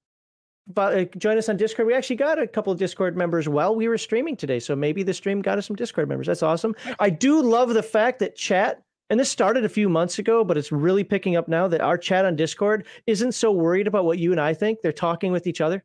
uh, 0.77 1.03
join 1.17 1.38
us 1.38 1.50
on 1.50 1.58
Discord. 1.58 1.88
We 1.88 1.93
actually 1.93 2.16
got 2.16 2.40
a 2.40 2.48
couple 2.48 2.72
of 2.72 2.80
Discord 2.80 3.17
members 3.17 3.50
while 3.50 3.75
we 3.75 3.88
were 3.88 3.98
streaming 3.98 4.35
today, 4.35 4.59
so 4.59 4.75
maybe 4.75 5.03
the 5.03 5.14
stream 5.14 5.42
got 5.42 5.58
us 5.58 5.67
some 5.67 5.75
Discord 5.75 6.08
members. 6.08 6.27
That's 6.27 6.43
awesome. 6.43 6.75
I 7.00 7.09
do 7.09 7.42
love 7.42 7.74
the 7.74 7.83
fact 7.83 8.19
that 8.19 8.35
chat, 8.35 8.82
and 9.09 9.19
this 9.19 9.30
started 9.30 9.66
a 9.66 9.69
few 9.69 9.90
months 9.90 10.19
ago, 10.19 10.43
but 10.43 10.58
it's 10.58 10.72
really 10.72 11.03
picking 11.03 11.35
up 11.35 11.48
now 11.48 11.67
that 11.67 11.82
our 11.82 11.98
chat 11.98 12.25
on 12.25 12.35
Discord 12.35 12.85
isn't 13.08 13.33
so 13.33 13.51
worried 13.51 13.88
about 13.88 14.06
what 14.06 14.19
you 14.19 14.32
and 14.32 14.40
I 14.40 14.53
think. 14.53 14.80
They're 14.82 14.92
talking 14.92 15.32
with 15.32 15.48
each 15.48 15.61
other. 15.61 15.83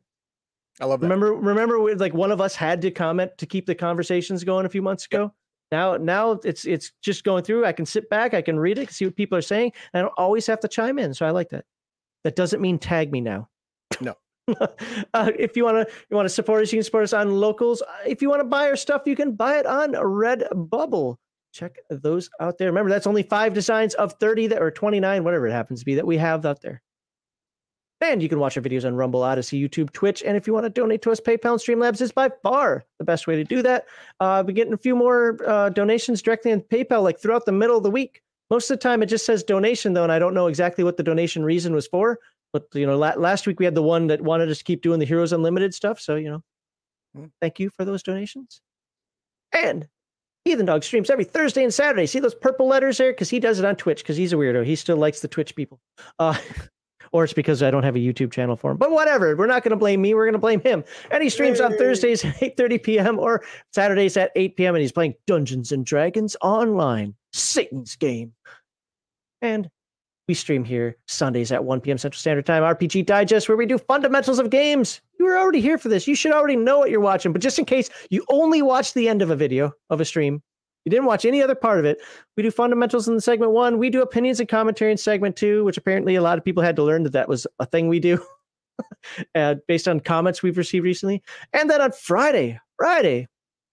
I 0.79 0.85
love 0.85 1.01
that. 1.01 1.05
Remember, 1.05 1.33
remember, 1.33 1.95
like 1.97 2.13
one 2.13 2.31
of 2.31 2.39
us 2.39 2.55
had 2.55 2.81
to 2.83 2.91
comment 2.91 3.31
to 3.37 3.45
keep 3.45 3.65
the 3.65 3.75
conversations 3.75 4.43
going 4.43 4.65
a 4.65 4.69
few 4.69 4.81
months 4.81 5.05
ago. 5.05 5.33
Now, 5.71 5.97
now 5.97 6.31
it's 6.43 6.65
it's 6.65 6.93
just 7.01 7.23
going 7.23 7.43
through. 7.43 7.65
I 7.65 7.73
can 7.73 7.85
sit 7.85 8.09
back, 8.09 8.33
I 8.33 8.41
can 8.41 8.59
read 8.59 8.79
it, 8.79 8.91
see 8.91 9.05
what 9.05 9.15
people 9.15 9.37
are 9.37 9.41
saying, 9.41 9.73
and 9.93 9.99
I 9.99 10.03
don't 10.03 10.17
always 10.17 10.47
have 10.47 10.61
to 10.61 10.67
chime 10.67 10.97
in. 10.97 11.13
So 11.13 11.25
I 11.25 11.31
like 11.31 11.49
that. 11.49 11.65
That 12.23 12.35
doesn't 12.35 12.61
mean 12.61 12.79
tag 12.79 13.11
me 13.11 13.21
now. 13.21 13.49
No. 14.01 14.15
uh, 15.13 15.31
if 15.37 15.55
you 15.55 15.63
want 15.63 15.87
to, 15.87 15.93
you 16.09 16.15
want 16.15 16.25
to 16.25 16.33
support 16.33 16.63
us, 16.63 16.71
you 16.71 16.77
can 16.77 16.83
support 16.83 17.03
us 17.03 17.13
on 17.13 17.31
locals. 17.31 17.81
Uh, 17.81 17.85
If 18.07 18.21
you 18.21 18.29
want 18.29 18.41
to 18.41 18.45
buy 18.45 18.69
our 18.69 18.75
stuff, 18.75 19.03
you 19.05 19.15
can 19.15 19.33
buy 19.33 19.57
it 19.57 19.65
on 19.65 19.93
Redbubble. 19.93 21.17
Check 21.51 21.77
those 21.89 22.29
out 22.39 22.57
there. 22.57 22.67
Remember, 22.67 22.89
that's 22.89 23.07
only 23.07 23.23
five 23.23 23.53
designs 23.53 23.95
of 23.95 24.13
thirty 24.19 24.47
that 24.47 24.61
or 24.61 24.69
twenty 24.71 24.99
nine, 24.99 25.23
whatever 25.23 25.47
it 25.47 25.51
happens 25.51 25.79
to 25.79 25.85
be, 25.85 25.95
that 25.95 26.05
we 26.05 26.17
have 26.17 26.45
out 26.45 26.61
there. 26.61 26.81
And 28.01 28.23
you 28.23 28.29
can 28.29 28.39
watch 28.39 28.55
our 28.55 28.63
videos 28.63 28.85
on 28.85 28.95
Rumble, 28.95 29.21
Odysee, 29.21 29.61
YouTube, 29.61 29.91
Twitch. 29.91 30.23
And 30.23 30.37
if 30.37 30.47
you 30.47 30.53
want 30.53 30.65
to 30.65 30.69
donate 30.69 31.01
to 31.01 31.11
us, 31.11 31.19
PayPal 31.19 31.51
and 31.51 31.59
Streamlabs 31.59 32.01
is 32.01 32.13
by 32.13 32.29
far 32.43 32.85
the 32.97 33.03
best 33.03 33.27
way 33.27 33.35
to 33.35 33.43
do 33.43 33.61
that. 33.63 33.87
Uh, 34.21 34.41
we're 34.45 34.53
getting 34.53 34.73
a 34.73 34.77
few 34.77 34.95
more 34.95 35.37
uh, 35.45 35.69
donations 35.69 36.21
directly 36.21 36.53
on 36.53 36.61
PayPal, 36.61 37.03
like 37.03 37.19
throughout 37.19 37.45
the 37.45 37.51
middle 37.51 37.75
of 37.75 37.83
the 37.83 37.91
week. 37.91 38.21
Most 38.49 38.71
of 38.71 38.79
the 38.79 38.81
time, 38.81 39.03
it 39.03 39.07
just 39.07 39.25
says 39.25 39.43
donation, 39.43 39.93
though, 39.93 40.03
and 40.03 40.11
I 40.11 40.17
don't 40.17 40.33
know 40.33 40.47
exactly 40.47 40.83
what 40.83 40.97
the 40.97 41.03
donation 41.03 41.43
reason 41.43 41.73
was 41.73 41.87
for. 41.87 42.19
But 42.53 42.67
you 42.73 42.85
know, 42.85 42.97
la- 42.97 43.13
last 43.17 43.45
week 43.47 43.59
we 43.59 43.65
had 43.65 43.75
the 43.75 43.83
one 43.83 44.07
that 44.07 44.21
wanted 44.21 44.49
us 44.49 44.57
to 44.59 44.63
keep 44.63 44.81
doing 44.81 44.99
the 44.99 45.05
Heroes 45.05 45.33
Unlimited 45.33 45.73
stuff. 45.73 45.99
So 45.99 46.15
you 46.15 46.29
know, 46.31 46.43
Hmm. 47.15 47.25
thank 47.41 47.59
you 47.59 47.69
for 47.69 47.85
those 47.85 48.03
donations. 48.03 48.61
And 49.51 49.87
Heathen 50.45 50.65
Dog 50.67 50.83
streams 50.83 51.09
every 51.09 51.25
Thursday 51.25 51.63
and 51.63 51.73
Saturday. 51.73 52.05
See 52.05 52.19
those 52.19 52.35
purple 52.35 52.67
letters 52.67 52.97
there? 52.97 53.11
Because 53.11 53.29
he 53.29 53.39
does 53.39 53.59
it 53.59 53.65
on 53.65 53.75
Twitch. 53.75 54.03
Because 54.03 54.15
he's 54.17 54.31
a 54.31 54.35
weirdo. 54.35 54.63
He 54.65 54.75
still 54.75 54.97
likes 54.97 55.19
the 55.21 55.27
Twitch 55.27 55.55
people. 55.55 55.79
Uh, 56.19 56.37
or 57.11 57.23
it's 57.23 57.33
because 57.33 57.61
I 57.63 57.71
don't 57.71 57.83
have 57.83 57.95
a 57.95 57.99
YouTube 57.99 58.31
channel 58.31 58.55
for 58.55 58.71
him. 58.71 58.77
But 58.77 58.91
whatever. 58.91 59.35
We're 59.35 59.47
not 59.47 59.63
going 59.63 59.71
to 59.71 59.75
blame 59.75 60.01
me. 60.01 60.13
We're 60.13 60.25
going 60.25 60.33
to 60.33 60.39
blame 60.39 60.61
him. 60.61 60.83
And 61.11 61.23
he 61.23 61.29
streams 61.29 61.59
on 61.59 61.75
Thursdays 61.77 62.23
at 62.23 62.35
8:30 62.35 62.83
p.m. 62.83 63.19
or 63.19 63.43
Saturdays 63.73 64.15
at 64.17 64.31
8 64.35 64.55
p.m. 64.55 64.75
And 64.75 64.81
he's 64.81 64.91
playing 64.91 65.15
Dungeons 65.27 65.71
and 65.71 65.85
Dragons 65.85 66.37
online, 66.41 67.15
Satan's 67.33 67.95
game. 67.95 68.33
And 69.41 69.69
we 70.29 70.35
stream 70.35 70.63
here 70.63 70.95
Sundays 71.07 71.51
at 71.51 71.65
1 71.65 71.81
p.m. 71.81 71.97
Central 71.97 72.19
Standard 72.19 72.45
Time, 72.45 72.61
RPG 72.61 73.07
Digest, 73.07 73.49
where 73.49 73.57
we 73.57 73.65
do 73.65 73.79
fundamentals 73.79 74.37
of 74.37 74.51
games. 74.51 75.01
You 75.17 75.25
were 75.25 75.35
already 75.35 75.59
here 75.59 75.79
for 75.79 75.89
this. 75.89 76.07
You 76.07 76.13
should 76.13 76.31
already 76.31 76.55
know 76.55 76.77
what 76.77 76.91
you're 76.91 76.99
watching. 76.99 77.33
But 77.33 77.41
just 77.41 77.57
in 77.57 77.65
case 77.65 77.89
you 78.11 78.23
only 78.29 78.61
watch 78.61 78.93
the 78.93 79.09
end 79.09 79.23
of 79.23 79.31
a 79.31 79.35
video 79.35 79.73
of 79.89 79.99
a 79.99 80.05
stream, 80.05 80.43
you 80.85 80.91
didn't 80.91 81.07
watch 81.07 81.25
any 81.25 81.41
other 81.41 81.55
part 81.55 81.79
of 81.79 81.85
it, 81.85 81.97
we 82.37 82.43
do 82.43 82.51
fundamentals 82.51 83.07
in 83.07 83.15
the 83.15 83.21
segment 83.21 83.53
one. 83.53 83.79
We 83.79 83.89
do 83.89 84.03
opinions 84.03 84.39
and 84.39 84.47
commentary 84.47 84.91
in 84.91 84.97
segment 84.97 85.35
two, 85.35 85.63
which 85.63 85.77
apparently 85.77 86.13
a 86.13 86.21
lot 86.21 86.37
of 86.37 86.45
people 86.45 86.61
had 86.61 86.75
to 86.75 86.83
learn 86.83 87.01
that 87.03 87.13
that 87.13 87.27
was 87.27 87.47
a 87.57 87.65
thing 87.65 87.87
we 87.87 87.99
do 87.99 88.23
uh, 89.35 89.55
based 89.67 89.87
on 89.87 89.99
comments 89.99 90.43
we've 90.43 90.59
received 90.59 90.85
recently. 90.85 91.23
And 91.53 91.71
then 91.71 91.81
on 91.81 91.91
Friday, 91.91 92.59
Friday, 92.77 93.27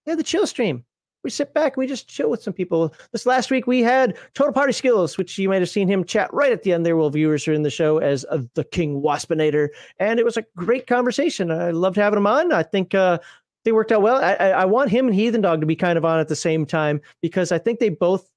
we 0.07 0.09
had 0.09 0.17
the 0.17 0.23
chill 0.23 0.47
stream. 0.47 0.85
We 1.27 1.31
sit 1.31 1.53
back 1.53 1.75
and 1.75 1.81
we 1.81 1.87
just 1.87 2.07
chill 2.07 2.29
with 2.29 2.41
some 2.41 2.53
people. 2.53 2.93
This 3.11 3.25
last 3.25 3.51
week 3.51 3.67
we 3.67 3.81
had 3.81 4.17
Total 4.33 4.53
Party 4.53 4.71
Skills, 4.71 5.17
which 5.17 5.37
you 5.37 5.49
might 5.49 5.59
have 5.59 5.67
seen 5.67 5.89
him 5.89 6.05
chat 6.05 6.33
right 6.33 6.53
at 6.53 6.63
the 6.63 6.71
end 6.71 6.85
there 6.85 6.95
while 6.95 7.09
viewers 7.09 7.45
are 7.49 7.53
in 7.53 7.63
the 7.63 7.69
show 7.69 7.97
as 7.97 8.25
uh, 8.31 8.43
the 8.53 8.63
King 8.63 9.01
Waspinator. 9.01 9.67
And 9.99 10.21
it 10.21 10.23
was 10.23 10.37
a 10.37 10.45
great 10.55 10.87
conversation. 10.87 11.51
I 11.51 11.71
loved 11.71 11.97
having 11.97 12.15
him 12.15 12.27
on. 12.27 12.53
I 12.53 12.63
think 12.63 12.95
uh, 12.95 13.19
they 13.65 13.73
worked 13.73 13.91
out 13.91 14.01
well. 14.01 14.23
I, 14.23 14.35
I, 14.35 14.63
want 14.63 14.89
him 14.89 15.07
and 15.07 15.15
Heathen 15.15 15.41
Dog 15.41 15.59
to 15.59 15.67
be 15.67 15.75
kind 15.75 15.97
of 15.97 16.05
on 16.05 16.21
at 16.21 16.29
the 16.29 16.35
same 16.37 16.65
time 16.65 17.01
because 17.21 17.51
I 17.51 17.57
think 17.57 17.79
they 17.79 17.89
both, 17.89 18.29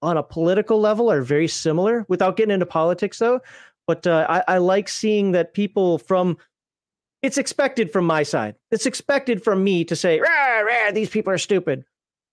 on 0.00 0.16
a 0.16 0.22
political 0.22 0.80
level, 0.80 1.12
are 1.12 1.20
very 1.20 1.46
similar 1.46 2.06
without 2.08 2.38
getting 2.38 2.54
into 2.54 2.64
politics, 2.64 3.18
though. 3.18 3.42
But 3.86 4.06
uh, 4.06 4.26
I, 4.30 4.54
I 4.54 4.58
like 4.58 4.88
seeing 4.88 5.32
that 5.32 5.52
people 5.52 5.98
from 5.98 6.38
it's 7.20 7.36
expected 7.36 7.92
from 7.92 8.06
my 8.06 8.22
side. 8.22 8.54
It's 8.70 8.86
expected 8.86 9.44
from 9.44 9.62
me 9.62 9.84
to 9.84 9.94
say, 9.94 10.20
rah, 10.20 10.60
rah, 10.60 10.90
these 10.92 11.10
people 11.10 11.34
are 11.34 11.38
stupid. 11.38 11.84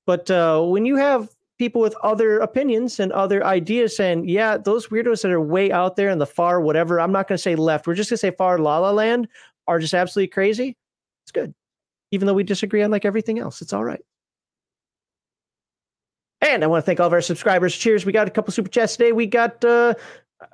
But 0.05 0.29
uh, 0.31 0.61
when 0.63 0.85
you 0.85 0.95
have 0.95 1.29
people 1.57 1.81
with 1.81 1.95
other 2.03 2.39
opinions 2.39 2.99
and 2.99 3.11
other 3.11 3.45
ideas 3.45 3.95
saying, 3.95 4.27
yeah, 4.27 4.57
those 4.57 4.87
weirdos 4.87 5.21
that 5.21 5.31
are 5.31 5.39
way 5.39 5.71
out 5.71 5.95
there 5.95 6.09
in 6.09 6.17
the 6.17 6.25
far 6.25 6.59
whatever, 6.59 6.99
I'm 6.99 7.11
not 7.11 7.27
going 7.27 7.37
to 7.37 7.41
say 7.41 7.55
left, 7.55 7.85
we're 7.85 7.93
just 7.93 8.09
going 8.09 8.15
to 8.15 8.21
say 8.21 8.31
far 8.31 8.57
la 8.57 8.79
la 8.79 8.91
land 8.91 9.27
are 9.67 9.79
just 9.79 9.93
absolutely 9.93 10.29
crazy. 10.29 10.75
It's 11.23 11.31
good. 11.31 11.53
Even 12.11 12.25
though 12.25 12.33
we 12.33 12.43
disagree 12.43 12.81
on 12.81 12.91
like 12.91 13.05
everything 13.05 13.39
else, 13.39 13.61
it's 13.61 13.73
all 13.73 13.83
right. 13.83 14.01
And 16.41 16.63
I 16.63 16.67
want 16.67 16.83
to 16.83 16.85
thank 16.85 16.99
all 16.99 17.07
of 17.07 17.13
our 17.13 17.21
subscribers. 17.21 17.77
Cheers. 17.77 18.05
We 18.05 18.11
got 18.11 18.27
a 18.27 18.31
couple 18.31 18.51
super 18.51 18.69
chats 18.69 18.97
today. 18.97 19.11
We 19.11 19.27
got 19.27 19.63
uh 19.63 19.93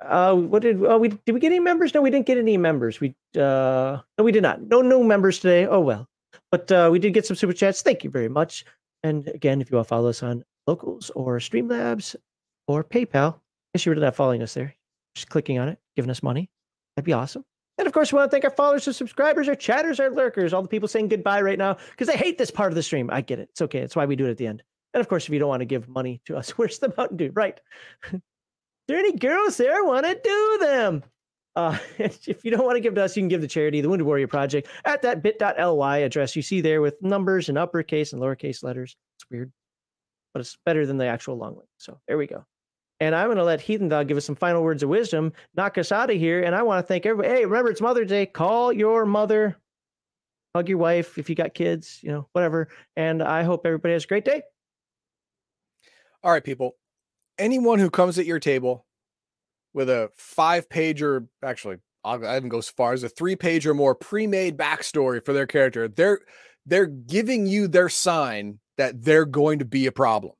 uh 0.02 0.34
what 0.34 0.60
did 0.60 0.84
oh 0.84 0.98
we 0.98 1.08
did 1.08 1.32
we 1.32 1.40
get 1.40 1.46
any 1.46 1.60
members? 1.60 1.94
No, 1.94 2.02
we 2.02 2.10
didn't 2.10 2.26
get 2.26 2.36
any 2.36 2.58
members. 2.58 3.00
We 3.00 3.14
uh 3.34 3.98
no 4.18 4.24
we 4.24 4.32
did 4.32 4.42
not. 4.42 4.60
No 4.60 4.82
no 4.82 5.02
members 5.02 5.40
today. 5.40 5.66
Oh 5.66 5.80
well. 5.80 6.06
But 6.50 6.70
uh 6.70 6.90
we 6.92 6.98
did 6.98 7.14
get 7.14 7.24
some 7.24 7.36
super 7.36 7.54
chats. 7.54 7.80
Thank 7.80 8.04
you 8.04 8.10
very 8.10 8.28
much. 8.28 8.66
And 9.02 9.28
again, 9.28 9.60
if 9.60 9.70
you 9.70 9.76
want 9.76 9.86
to 9.86 9.88
follow 9.88 10.08
us 10.08 10.22
on 10.22 10.44
locals 10.66 11.10
or 11.10 11.38
Streamlabs 11.38 12.16
or 12.66 12.84
PayPal, 12.84 13.34
I 13.34 13.38
guess 13.74 13.86
you 13.86 13.90
were 13.90 13.96
not 13.96 14.16
following 14.16 14.42
us 14.42 14.54
there. 14.54 14.74
Just 15.14 15.28
clicking 15.28 15.58
on 15.58 15.68
it, 15.68 15.78
giving 15.96 16.10
us 16.10 16.22
money. 16.22 16.50
That'd 16.96 17.06
be 17.06 17.12
awesome. 17.12 17.44
And 17.78 17.86
of 17.86 17.92
course, 17.92 18.12
we 18.12 18.16
want 18.16 18.30
to 18.30 18.34
thank 18.34 18.44
our 18.44 18.50
followers 18.50 18.86
our 18.88 18.92
subscribers, 18.92 19.48
our 19.48 19.54
chatters, 19.54 20.00
our 20.00 20.10
lurkers, 20.10 20.52
all 20.52 20.62
the 20.62 20.68
people 20.68 20.88
saying 20.88 21.08
goodbye 21.08 21.40
right 21.40 21.58
now 21.58 21.76
because 21.90 22.08
they 22.08 22.16
hate 22.16 22.36
this 22.36 22.50
part 22.50 22.72
of 22.72 22.74
the 22.74 22.82
stream. 22.82 23.08
I 23.10 23.20
get 23.20 23.38
it. 23.38 23.48
It's 23.50 23.62
okay. 23.62 23.80
That's 23.80 23.94
why 23.94 24.06
we 24.06 24.16
do 24.16 24.26
it 24.26 24.30
at 24.30 24.36
the 24.36 24.48
end. 24.48 24.64
And 24.94 25.00
of 25.00 25.08
course, 25.08 25.24
if 25.24 25.30
you 25.30 25.38
don't 25.38 25.48
want 25.48 25.60
to 25.60 25.66
give 25.66 25.88
money 25.88 26.20
to 26.26 26.36
us, 26.36 26.50
where's 26.58 26.80
the 26.80 26.92
Mountain 26.96 27.16
Dew? 27.16 27.30
Right. 27.32 27.60
there 28.88 28.98
any 28.98 29.12
girls 29.12 29.56
there 29.56 29.84
want 29.84 30.06
to 30.06 30.18
do 30.22 30.58
them? 30.60 31.04
Uh, 31.58 31.76
if 31.98 32.44
you 32.44 32.52
don't 32.52 32.64
want 32.64 32.76
to 32.76 32.80
give 32.80 32.94
to 32.94 33.02
us, 33.02 33.16
you 33.16 33.20
can 33.20 33.28
give 33.28 33.40
to 33.40 33.48
charity, 33.48 33.80
the 33.80 33.88
Wounded 33.88 34.06
Warrior 34.06 34.28
Project, 34.28 34.68
at 34.84 35.02
that 35.02 35.24
bit.ly 35.24 35.98
address 35.98 36.36
you 36.36 36.42
see 36.42 36.60
there 36.60 36.80
with 36.80 37.02
numbers 37.02 37.48
and 37.48 37.58
uppercase 37.58 38.12
and 38.12 38.22
lowercase 38.22 38.62
letters. 38.62 38.96
It's 39.16 39.28
weird, 39.28 39.52
but 40.32 40.40
it's 40.40 40.56
better 40.64 40.86
than 40.86 40.98
the 40.98 41.06
actual 41.06 41.36
long 41.36 41.56
link. 41.56 41.68
So 41.78 41.98
there 42.06 42.16
we 42.16 42.28
go. 42.28 42.44
And 43.00 43.12
I'm 43.12 43.26
going 43.26 43.38
to 43.38 43.44
let 43.44 43.60
Heathen 43.60 43.88
Dog 43.88 44.06
give 44.06 44.16
us 44.16 44.24
some 44.24 44.36
final 44.36 44.62
words 44.62 44.84
of 44.84 44.88
wisdom, 44.88 45.32
knock 45.56 45.78
us 45.78 45.90
out 45.90 46.10
of 46.10 46.16
here. 46.16 46.42
And 46.44 46.54
I 46.54 46.62
want 46.62 46.84
to 46.84 46.86
thank 46.86 47.06
everybody. 47.06 47.34
Hey, 47.34 47.44
remember, 47.44 47.70
it's 47.70 47.80
Mother's 47.80 48.08
Day. 48.08 48.26
Call 48.26 48.72
your 48.72 49.04
mother, 49.04 49.56
hug 50.54 50.68
your 50.68 50.78
wife 50.78 51.18
if 51.18 51.28
you 51.28 51.34
got 51.34 51.54
kids, 51.54 51.98
you 52.02 52.10
know, 52.10 52.28
whatever. 52.32 52.68
And 52.96 53.20
I 53.20 53.42
hope 53.42 53.66
everybody 53.66 53.94
has 53.94 54.04
a 54.04 54.08
great 54.08 54.24
day. 54.24 54.42
All 56.22 56.30
right, 56.30 56.44
people. 56.44 56.76
Anyone 57.36 57.80
who 57.80 57.90
comes 57.90 58.18
at 58.18 58.26
your 58.26 58.40
table 58.40 58.84
with 59.78 59.88
a 59.88 60.10
five 60.16 60.68
page 60.68 61.00
or 61.02 61.28
actually, 61.40 61.76
I'll 62.02 62.26
I 62.26 62.36
even 62.36 62.48
go 62.48 62.58
as 62.58 62.68
far 62.68 62.94
as 62.94 63.04
a 63.04 63.08
three 63.08 63.36
page 63.36 63.64
or 63.64 63.74
more 63.74 63.94
pre-made 63.94 64.58
backstory 64.58 65.24
for 65.24 65.32
their 65.32 65.46
character, 65.46 65.86
they're 65.86 66.18
they're 66.66 66.86
giving 66.86 67.46
you 67.46 67.68
their 67.68 67.88
sign 67.88 68.58
that 68.76 69.04
they're 69.04 69.24
going 69.24 69.60
to 69.60 69.64
be 69.64 69.86
a 69.86 69.92
problem. 69.92 70.32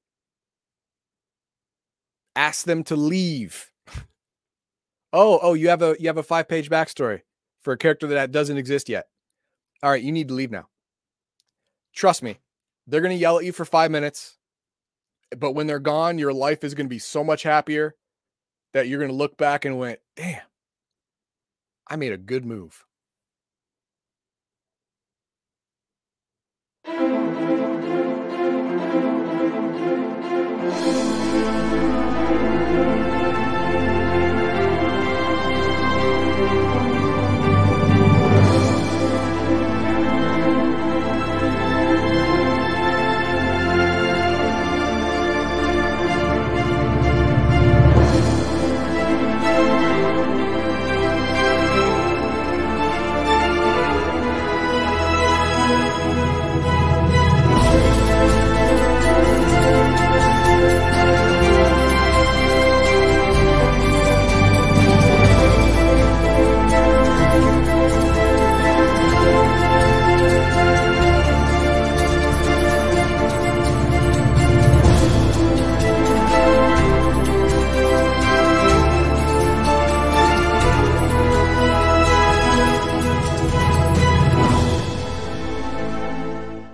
Ask 2.35 2.67
them 2.67 2.83
to 2.85 2.97
leave. 2.97 3.71
oh, 5.13 5.39
oh, 5.41 5.55
you 5.55 5.69
have 5.69 5.83
a 5.83 5.95
you 6.01 6.09
have 6.09 6.19
a 6.19 6.25
five 6.25 6.49
page 6.49 6.69
backstory 6.69 7.21
for 7.63 7.73
a 7.73 7.79
character 7.79 8.09
that 8.09 8.33
doesn't 8.33 8.59
exist 8.59 8.89
yet. 8.89 9.07
All 9.85 9.91
right, 9.91 10.03
you 10.03 10.11
need 10.11 10.29
to 10.29 10.35
leave 10.35 10.51
now. 10.51 10.67
Trust 11.95 12.25
me, 12.25 12.39
they're 12.89 13.03
gonna 13.03 13.15
yell 13.15 13.39
at 13.39 13.45
you 13.45 13.53
for 13.53 13.65
five 13.65 13.93
minutes 13.93 14.37
but 15.37 15.53
when 15.53 15.67
they're 15.67 15.79
gone, 15.79 16.19
your 16.19 16.33
life 16.33 16.65
is 16.65 16.75
to 16.75 16.85
be 16.85 16.99
so 16.99 17.23
much 17.23 17.43
happier 17.43 17.95
that 18.75 18.89
you're 18.89 18.99
going 18.99 19.11
to 19.11 19.17
look 19.17 19.37
back 19.37 19.65
and 19.65 19.79
went, 19.79 20.01
damn, 20.17 20.43
I 21.87 21.97
made 21.97 22.13
a 22.13 22.19
good 22.19 22.45
move. 22.45 22.85